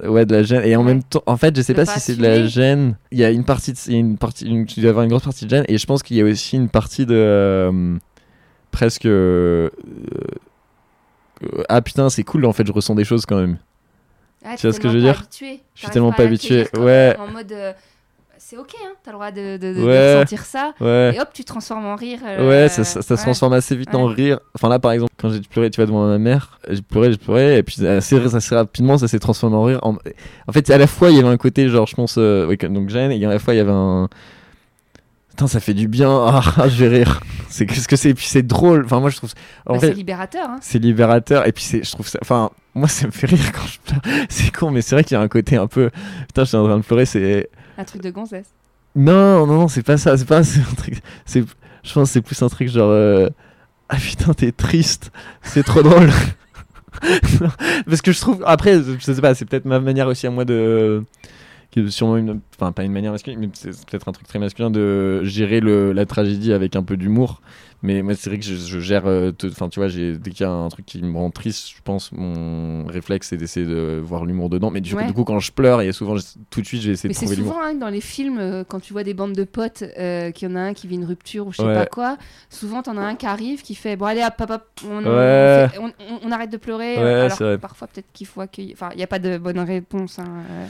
gêne. 0.00 0.08
Ouais, 0.10 0.24
de 0.24 0.32
la 0.34 0.42
gêne. 0.44 0.62
Et 0.64 0.76
en 0.76 0.84
même 0.84 1.02
temps, 1.02 1.22
en 1.26 1.36
fait, 1.36 1.56
je 1.56 1.62
sais 1.62 1.74
pas 1.74 1.84
pas 1.84 1.94
si 1.94 2.00
c'est 2.00 2.16
de 2.16 2.22
la 2.22 2.46
gêne. 2.46 2.96
Il 3.10 3.18
y 3.18 3.24
a 3.24 3.30
une 3.30 3.44
partie, 3.44 3.72
de... 3.72 3.78
il 3.88 3.92
y 3.92 3.96
a 3.96 3.98
une 3.98 4.16
partie, 4.16 4.46
une... 4.46 4.64
tu 4.66 4.80
dois 4.80 4.90
avoir 4.90 5.02
une 5.04 5.10
grosse 5.10 5.24
partie 5.24 5.44
de 5.44 5.50
gêne. 5.50 5.64
Et 5.68 5.76
je 5.76 5.86
pense 5.86 6.02
qu'il 6.04 6.16
y 6.16 6.20
a 6.20 6.24
aussi 6.24 6.56
une 6.56 6.68
partie 6.68 7.04
de. 7.04 7.14
euh, 7.14 7.98
presque. 8.70 9.06
euh, 9.06 9.68
euh, 9.68 10.05
Ah 11.68 11.82
putain, 11.82 12.08
c'est 12.10 12.22
cool, 12.24 12.44
en 12.44 12.52
fait, 12.52 12.66
je 12.66 12.72
ressens 12.72 12.94
des 12.94 13.04
choses 13.04 13.26
quand 13.26 13.36
même. 13.36 13.58
Ah, 14.44 14.54
Tu 14.56 14.66
vois 14.66 14.72
ce 14.74 14.80
que 14.80 14.88
je 14.88 14.94
veux 14.94 15.00
dire 15.00 15.18
habitué. 15.18 15.60
Je 15.74 15.80
suis 15.82 15.90
tellement 15.90 16.12
pas 16.12 16.22
habitué. 16.24 16.68
Ouais. 16.78 17.16
En 17.18 17.26
mode, 17.32 17.50
euh, 17.50 17.72
c'est 18.38 18.56
ok, 18.56 18.74
hein, 18.84 18.90
t'as 19.02 19.10
le 19.10 19.14
droit 19.16 19.30
de, 19.32 19.56
de, 19.56 19.74
de- 19.74 19.80
de 19.80 19.84
Ouais. 19.84 20.14
ressentir 20.14 20.44
ça. 20.44 20.72
Ouais. 20.80 21.14
Et 21.16 21.20
hop, 21.20 21.28
tu 21.32 21.42
te 21.42 21.48
transformes 21.48 21.86
en 21.86 21.96
rire. 21.96 22.20
euh, 22.24 22.48
Ouais, 22.48 22.68
ça, 22.68 22.84
ça, 22.84 23.02
ça 23.02 23.16
se 23.16 23.22
transforme 23.22 23.54
assez 23.54 23.74
vite 23.74 23.92
en 23.94 24.04
rire. 24.06 24.38
Enfin 24.54 24.68
là, 24.68 24.78
par 24.78 24.92
exemple, 24.92 25.10
quand 25.16 25.30
j'ai 25.30 25.40
pleuré, 25.40 25.68
tu 25.70 25.80
vois, 25.80 25.86
devant 25.86 26.06
ma 26.06 26.18
mère, 26.18 26.60
j'ai 26.70 26.82
pleuré, 26.82 27.10
j'ai 27.10 27.18
pleuré, 27.18 27.56
et 27.58 27.62
puis 27.64 27.84
assez, 27.84 28.16
assez 28.34 28.54
rapidement, 28.54 28.98
ça 28.98 29.08
s'est 29.08 29.18
transformé 29.18 29.56
en 29.56 29.64
rire. 29.64 29.80
En, 29.82 29.96
en 30.46 30.52
fait, 30.52 30.70
à 30.70 30.78
la 30.78 30.86
fois, 30.86 31.10
il 31.10 31.16
y 31.16 31.18
avait 31.18 31.28
un 31.28 31.36
côté, 31.38 31.68
genre, 31.68 31.86
je 31.88 31.96
pense, 31.96 32.14
euh, 32.18 32.46
oui, 32.46 32.56
donc 32.56 32.88
gêne, 32.88 33.10
et 33.10 33.24
à 33.24 33.28
la 33.30 33.38
fois, 33.40 33.54
il 33.54 33.56
y 33.56 33.60
avait 33.60 33.72
un... 33.72 34.08
Putain, 35.36 35.48
ça 35.48 35.60
fait 35.60 35.74
du 35.74 35.86
bien, 35.86 36.10
ah, 36.56 36.66
je 36.66 36.82
vais 36.82 36.88
rire. 36.98 37.20
C'est 37.50 37.66
qu'est-ce 37.66 37.88
que 37.88 37.96
c'est, 37.96 38.08
et 38.10 38.14
puis 38.14 38.24
c'est 38.26 38.42
drôle. 38.42 38.86
Enfin, 38.86 39.00
moi, 39.00 39.10
je 39.10 39.18
trouve... 39.18 39.34
Bah, 39.66 39.76
c'est 39.78 39.92
libérateur. 39.92 40.48
Hein. 40.48 40.58
c'est 40.62 40.78
libérateur, 40.78 41.46
et 41.46 41.52
puis 41.52 41.62
c'est, 41.62 41.84
je 41.84 41.90
trouve 41.92 42.08
ça... 42.08 42.18
Enfin, 42.22 42.48
moi, 42.74 42.88
ça 42.88 43.06
me 43.06 43.12
fait 43.12 43.26
rire 43.26 43.52
quand 43.52 43.66
je 43.66 43.78
pleure. 43.80 44.26
C'est 44.30 44.50
con, 44.50 44.70
mais 44.70 44.80
c'est 44.80 44.94
vrai 44.94 45.04
qu'il 45.04 45.14
y 45.14 45.18
a 45.18 45.22
un 45.22 45.28
côté 45.28 45.56
un 45.56 45.66
peu... 45.66 45.90
Putain, 46.28 46.44
je 46.44 46.48
suis 46.48 46.56
en 46.56 46.64
train 46.64 46.78
de 46.78 46.82
pleurer, 46.82 47.04
c'est... 47.04 47.50
Un 47.76 47.84
truc 47.84 48.00
de 48.02 48.10
gonzesse. 48.10 48.48
Non, 48.94 49.46
non, 49.46 49.58
non, 49.58 49.68
c'est 49.68 49.82
pas 49.82 49.98
ça. 49.98 50.16
C'est 50.16 50.24
pas 50.24 50.42
c'est 50.44 50.60
un 50.60 50.74
truc. 50.74 51.02
C'est 51.26 51.44
Je 51.84 51.92
pense 51.92 52.08
que 52.08 52.12
c'est 52.14 52.22
plus 52.22 52.40
un 52.42 52.48
truc 52.48 52.68
genre. 52.70 52.90
euh, 52.90 53.28
Ah 53.90 53.96
putain, 53.96 54.32
t'es 54.32 54.52
triste, 54.52 55.12
c'est 55.42 55.62
trop 55.62 55.82
drôle. 55.82 56.10
Parce 57.86 58.00
que 58.00 58.12
je 58.12 58.20
trouve. 58.20 58.42
Après, 58.46 58.80
je 58.82 58.98
sais 59.12 59.20
pas, 59.20 59.34
c'est 59.34 59.44
peut-être 59.44 59.66
ma 59.66 59.80
manière 59.80 60.06
aussi 60.08 60.26
à 60.26 60.30
moi 60.30 60.46
de. 60.46 61.04
Qui 61.76 61.86
est 61.86 61.90
sûrement 61.90 62.16
une. 62.16 62.40
Enfin, 62.58 62.72
pas 62.72 62.84
une 62.84 62.92
manière 62.92 63.12
masculine, 63.12 63.38
mais 63.38 63.48
c'est 63.52 63.72
c'est 63.72 63.86
peut-être 63.88 64.08
un 64.08 64.12
truc 64.12 64.26
très 64.26 64.38
masculin 64.38 64.70
de 64.70 65.22
gérer 65.24 65.60
le, 65.60 65.92
la 65.92 66.06
tragédie 66.06 66.52
avec 66.52 66.74
un 66.76 66.82
peu 66.82 66.96
d'humour. 66.96 67.40
Mais 67.82 68.00
moi, 68.02 68.14
c'est 68.14 68.30
vrai 68.30 68.38
que 68.38 68.44
je, 68.44 68.54
je 68.54 68.80
gère. 68.80 69.02
euh, 69.06 69.32
Enfin, 69.44 69.68
tu 69.68 69.78
vois, 69.80 69.88
dès 69.88 70.30
qu'il 70.30 70.40
y 70.40 70.44
a 70.44 70.50
un 70.50 70.68
truc 70.70 70.86
qui 70.86 71.02
me 71.02 71.16
rend 71.16 71.30
triste, 71.30 71.68
je 71.68 71.82
pense, 71.84 72.10
mon 72.12 72.86
réflexe, 72.86 73.28
c'est 73.28 73.36
d'essayer 73.36 73.66
de 73.66 74.00
voir 74.02 74.24
l'humour 74.24 74.48
dedans. 74.48 74.70
Mais 74.70 74.80
du, 74.80 74.92
coup- 74.94 75.00
Ouais. 75.00 75.06
du 75.06 75.12
coup, 75.12 75.24
quand 75.24 75.38
je 75.40 75.52
pleure, 75.52 75.80
a 75.80 75.92
souvent, 75.92 76.16
je- 76.16 76.24
tout 76.48 76.62
de 76.62 76.66
suite, 76.66 76.80
je 76.80 76.86
vais 76.88 76.92
essayer 76.94 77.08
Mais 77.10 77.14
de 77.14 77.18
c'est 77.18 77.26
trouver 77.26 77.36
l'humour. 77.36 77.52
souvent 77.52 77.64
hein, 77.66 77.74
dans 77.74 77.90
les 77.90 78.00
films, 78.00 78.38
euh, 78.38 78.64
quand 78.66 78.80
tu 78.80 78.94
vois 78.94 79.04
des 79.04 79.12
bandes 79.12 79.34
de 79.34 79.44
potes, 79.44 79.84
euh, 79.98 80.30
qu'il 80.30 80.48
y 80.48 80.52
en 80.52 80.56
a 80.56 80.60
un 80.60 80.72
qui 80.72 80.86
vit 80.88 80.94
une 80.94 81.04
rupture 81.04 81.46
ou 81.46 81.52
je 81.52 81.58
sais 81.58 81.64
Ouais. 81.64 81.74
pas 81.74 81.86
quoi, 81.86 82.16
souvent 82.48 82.82
t'en 82.82 82.96
as 82.96 83.02
un 83.02 83.14
qui 83.14 83.26
arrive 83.26 83.60
qui 83.62 83.74
fait 83.74 83.94
Bon, 83.96 84.06
allez, 84.06 84.24
hop, 84.24 84.34
hop, 84.40 84.50
hop, 84.50 84.66
on, 84.88 85.04
on 85.04 85.16
Ouais. 85.16 85.68
fait- 85.70 85.78
on- 85.78 85.88
on- 85.88 86.20
on 86.24 86.32
arrête 86.32 86.50
de 86.50 86.56
pleurer. 86.56 86.96
Alors 86.96 87.30
c'est 87.36 87.58
parfois, 87.58 87.88
peut-être 87.88 88.08
qu'il 88.14 88.26
faut 88.26 88.40
accueillir. 88.40 88.72
Enfin, 88.72 88.88
il 88.94 88.96
n'y 88.96 89.04
a 89.04 89.06
pas 89.08 89.18
de 89.18 89.36
bonne 89.36 89.60
réponse. 89.60 90.18
hein, 90.18 90.24
euh, 90.50 90.66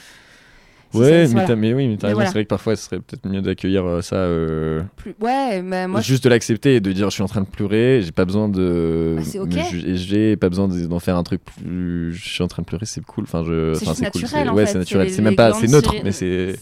si 0.92 0.98
Ouais, 0.98 1.04
ça- 1.06 1.10
mais, 1.10 1.26
voilà. 1.26 1.46
t'as- 1.48 1.56
mais 1.56 1.74
oui, 1.74 1.88
mais 1.88 1.96
t'as 1.96 2.06
Mais 2.06 2.08
raison. 2.08 2.14
voilà. 2.16 2.28
C'est 2.30 2.34
vrai 2.34 2.44
que 2.44 2.48
parfois, 2.48 2.76
ce 2.76 2.84
serait 2.84 2.98
peut-être 3.00 3.26
mieux 3.26 3.42
d'accueillir 3.42 3.84
euh, 3.84 4.00
ça. 4.02 4.16
euh, 4.16 4.82
Plus... 4.96 5.14
Ouais, 5.20 5.62
mais 5.62 5.86
moi, 5.88 6.00
je- 6.00 6.06
juste 6.06 6.24
de 6.24 6.28
l'accepter 6.28 6.76
et 6.76 6.80
de 6.80 6.92
dire 6.92 7.10
je 7.10 7.14
suis 7.14 7.22
en 7.22 7.26
train 7.28 7.40
de 7.42 7.46
pleurer, 7.46 8.00
j'ai 8.02 8.12
pas 8.12 8.24
besoin 8.24 8.48
de 8.48 9.14
Bah, 9.18 9.22
c'est 9.24 9.38
me 9.38 9.44
ok. 9.44 9.52
juger, 9.70 9.96
j'ai 9.96 10.36
pas 10.36 10.48
besoin 10.48 10.68
de- 10.68 10.86
d'en 10.86 10.98
faire 11.00 11.16
un 11.16 11.22
truc 11.22 11.40
plus. 11.44 12.12
Je 12.14 12.28
suis 12.28 12.42
en 12.42 12.48
train 12.48 12.62
de 12.62 12.66
pleurer, 12.66 12.86
c'est 12.86 13.04
cool. 13.04 13.24
Enfin, 13.24 13.42
je. 13.44 13.74
c'est 13.74 13.88
enfin, 13.88 13.94
cool, 14.10 14.22
naturel. 14.22 14.48
en 14.50 14.54
ouais, 14.54 14.66
c'est 14.66 14.78
naturel. 14.78 15.10
C'est 15.10 15.22
même 15.22 15.36
pas, 15.36 15.52
c'est 15.54 15.68
neutre, 15.68 15.94
mais 16.04 16.12
c'est. 16.12 16.56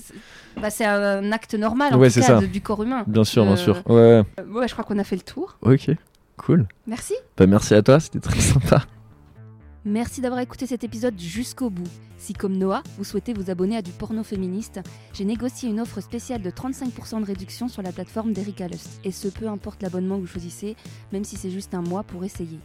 Bah, 0.61 0.71
c'est 0.71 0.85
un 0.85 1.33
acte 1.33 1.55
normal 1.55 1.95
en 1.95 1.99
Ouais, 1.99 2.09
tout 2.11 2.21
cas 2.21 2.41
de- 2.41 2.47
du 2.47 2.61
corps 2.61 2.83
humain. 2.85 3.03
Bien 3.09 3.25
sûr, 3.25 3.45
bien 3.45 3.57
sûr. 3.57 3.83
Ouais. 3.89 3.95
Euh, 4.01 4.23
ouais, 4.53 4.69
je 4.69 4.73
crois 4.73 4.85
qu'on 4.85 4.99
a 5.01 5.05
fait 5.05 5.17
le 5.17 5.23
tour. 5.23 5.57
Ok. 5.63 5.91
Cool. 6.37 6.67
Merci. 6.87 7.15
Bah 7.37 7.47
merci 7.47 7.75
à 7.75 7.83
toi, 7.83 7.99
c'était 8.01 8.21
très 8.21 8.39
sympa. 8.41 8.83
Merci 9.87 10.23
d'avoir 10.23 10.41
écouté 10.41 10.67
cet 10.67 10.83
épisode 10.83 11.21
jusqu'au 11.21 11.69
bout. 11.69 11.87
Si 12.17 12.33
comme 12.33 12.57
Noah, 12.57 12.83
vous 12.97 13.05
souhaitez 13.05 13.35
vous 13.35 13.51
abonner 13.51 13.77
à 13.77 13.83
du 13.83 13.91
porno 13.91 14.25
féministe, 14.25 14.81
j'ai 15.13 15.27
négocié 15.27 15.69
une 15.69 15.79
offre 15.79 16.01
spéciale 16.01 16.41
de 16.41 16.49
35% 16.49 17.21
de 17.21 17.27
réduction 17.27 17.69
sur 17.69 17.83
la 17.83 17.93
plateforme 17.93 18.33
d'Erika 18.33 18.67
Lust. 18.67 18.99
Et 19.05 19.13
ce, 19.13 19.29
peu 19.29 19.47
importe 19.47 19.83
l'abonnement 19.83 20.17
que 20.17 20.23
vous 20.23 20.27
choisissez, 20.27 20.75
même 21.13 21.25
si 21.25 21.37
c'est 21.37 21.51
juste 21.51 21.75
un 21.75 21.83
mois 21.83 22.03
pour 22.03 22.25
essayer. 22.25 22.61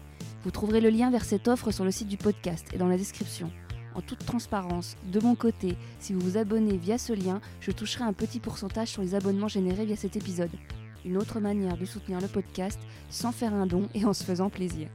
Vous 0.46 0.52
trouverez 0.52 0.80
le 0.80 0.90
lien 0.90 1.12
vers 1.12 1.26
cette 1.26 1.50
offre 1.50 1.72
sur 1.72 1.84
le 1.84 1.92
site 1.92 2.08
du 2.08 2.16
podcast 2.16 2.68
et 2.72 2.78
dans 2.78 2.88
la 2.88 2.96
description. 2.96 3.52
En 3.96 4.02
toute 4.02 4.26
transparence, 4.26 4.96
de 5.12 5.20
mon 5.20 5.36
côté, 5.36 5.76
si 6.00 6.14
vous 6.14 6.22
vous 6.22 6.38
abonnez 6.38 6.78
via 6.78 6.98
ce 6.98 7.12
lien, 7.12 7.42
je 7.60 7.72
toucherai 7.72 8.06
un 8.06 8.14
petit 8.14 8.40
pourcentage 8.40 8.88
sur 8.88 9.02
les 9.02 9.14
abonnements 9.14 9.50
générés 9.50 9.86
via 9.86 9.98
cet 9.98 10.16
épisode. 10.16 10.52
Une 11.04 11.18
autre 11.18 11.42
manière 11.42 11.76
de 11.76 11.84
soutenir 11.84 12.22
le 12.22 12.30
podcast 12.30 12.80
sans 13.10 13.34
faire 13.34 13.54
un 13.54 13.68
don 13.68 13.90
et 13.94 14.06
en 14.06 14.14
se 14.14 14.24
faisant 14.24 14.50
plaisir. 14.50 14.88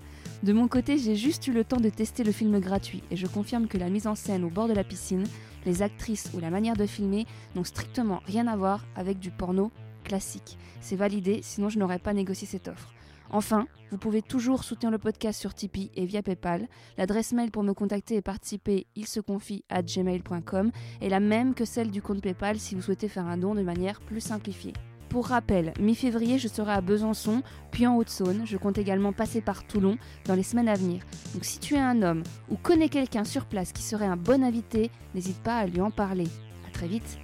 De 0.43 0.53
mon 0.53 0.69
côté, 0.69 0.99
j'ai 0.99 1.17
juste 1.17 1.47
eu 1.47 1.53
le 1.53 1.65
temps 1.65 1.81
de 1.81 1.89
tester 1.89 2.25
le 2.25 2.33
film 2.33 2.59
gratuit 2.61 3.03
et 3.11 3.17
je 3.17 3.27
confirme 3.27 3.67
que 3.67 3.79
la 3.79 3.89
mise 3.89 4.07
en 4.07 4.15
scène 4.15 4.45
au 4.45 4.51
bord 4.51 4.69
de 4.69 4.75
la 4.75 4.85
piscine, 4.85 5.25
les 5.65 5.83
actrices 5.83 6.31
ou 6.35 6.41
la 6.41 6.51
manière 6.51 6.77
de 6.77 6.87
filmer 6.87 7.27
n'ont 7.55 7.65
strictement 7.65 8.21
rien 8.27 8.47
à 8.47 8.57
voir 8.57 8.85
avec 8.97 9.19
du 9.19 9.31
porno 9.31 9.71
classique. 10.03 10.59
C'est 10.81 10.97
validé, 10.97 11.41
sinon 11.43 11.71
je 11.71 11.79
n'aurais 11.79 11.99
pas 11.99 12.13
négocié 12.13 12.47
cette 12.47 12.69
offre. 12.69 12.93
Enfin, 13.31 13.67
vous 13.91 13.99
pouvez 13.99 14.23
toujours 14.23 14.65
soutenir 14.65 14.91
le 14.91 14.99
podcast 14.99 15.41
sur 15.41 15.55
Tipeee 15.55 15.91
et 15.95 16.05
via 16.05 16.23
PayPal. 16.23 16.69
L'adresse 16.99 17.33
mail 17.33 17.51
pour 17.51 17.63
me 17.63 17.73
contacter 17.73 18.17
et 18.17 18.23
participer, 18.23 18.87
il 18.97 19.07
se 19.07 19.21
confie 19.21 19.65
à 19.71 19.83
gmail.com, 19.83 20.71
est 21.01 21.09
la 21.09 21.21
même 21.21 21.55
que 21.55 21.65
celle 21.65 21.91
du 21.91 22.03
compte 22.03 22.21
PayPal 22.21 22.59
si 22.59 22.75
vous 22.75 22.83
souhaitez 22.83 23.09
faire 23.09 23.27
un 23.27 23.39
don 23.39 23.55
de 23.55 23.63
manière 23.63 24.01
plus 24.01 24.21
simplifiée. 24.21 24.75
Pour 25.15 25.29
rappel, 25.29 25.73
mi-février, 25.79 26.41
je 26.41 26.49
serai 26.49 26.73
à 26.73 26.81
Besançon, 26.81 27.45
puis 27.71 27.87
en 27.87 27.95
Haute-Saône. 27.95 28.43
Je 28.47 28.57
compte 28.57 28.79
également 28.79 29.13
passer 29.13 29.41
par 29.41 29.65
Toulon 29.65 29.97
dans 30.25 30.35
les 30.35 30.43
semaines 30.43 30.69
à 30.69 30.75
venir. 30.75 31.05
Donc 31.35 31.45
si 31.45 31.61
tu 31.61 31.77
es 31.77 31.79
un 31.79 32.03
homme 32.03 32.25
ou 32.51 32.57
connais 32.57 32.89
quelqu'un 32.89 33.23
sur 33.23 33.45
place 33.45 33.73
qui 33.73 33.85
serait 33.85 34.07
un 34.07 34.17
bon 34.17 34.43
invité, 34.43 34.91
n'hésite 35.15 35.41
pas 35.41 35.59
à 35.59 35.67
lui 35.67 35.81
en 35.81 35.93
parler. 35.93 36.27
À 36.67 36.73
très 36.73 36.89
vite 36.89 37.21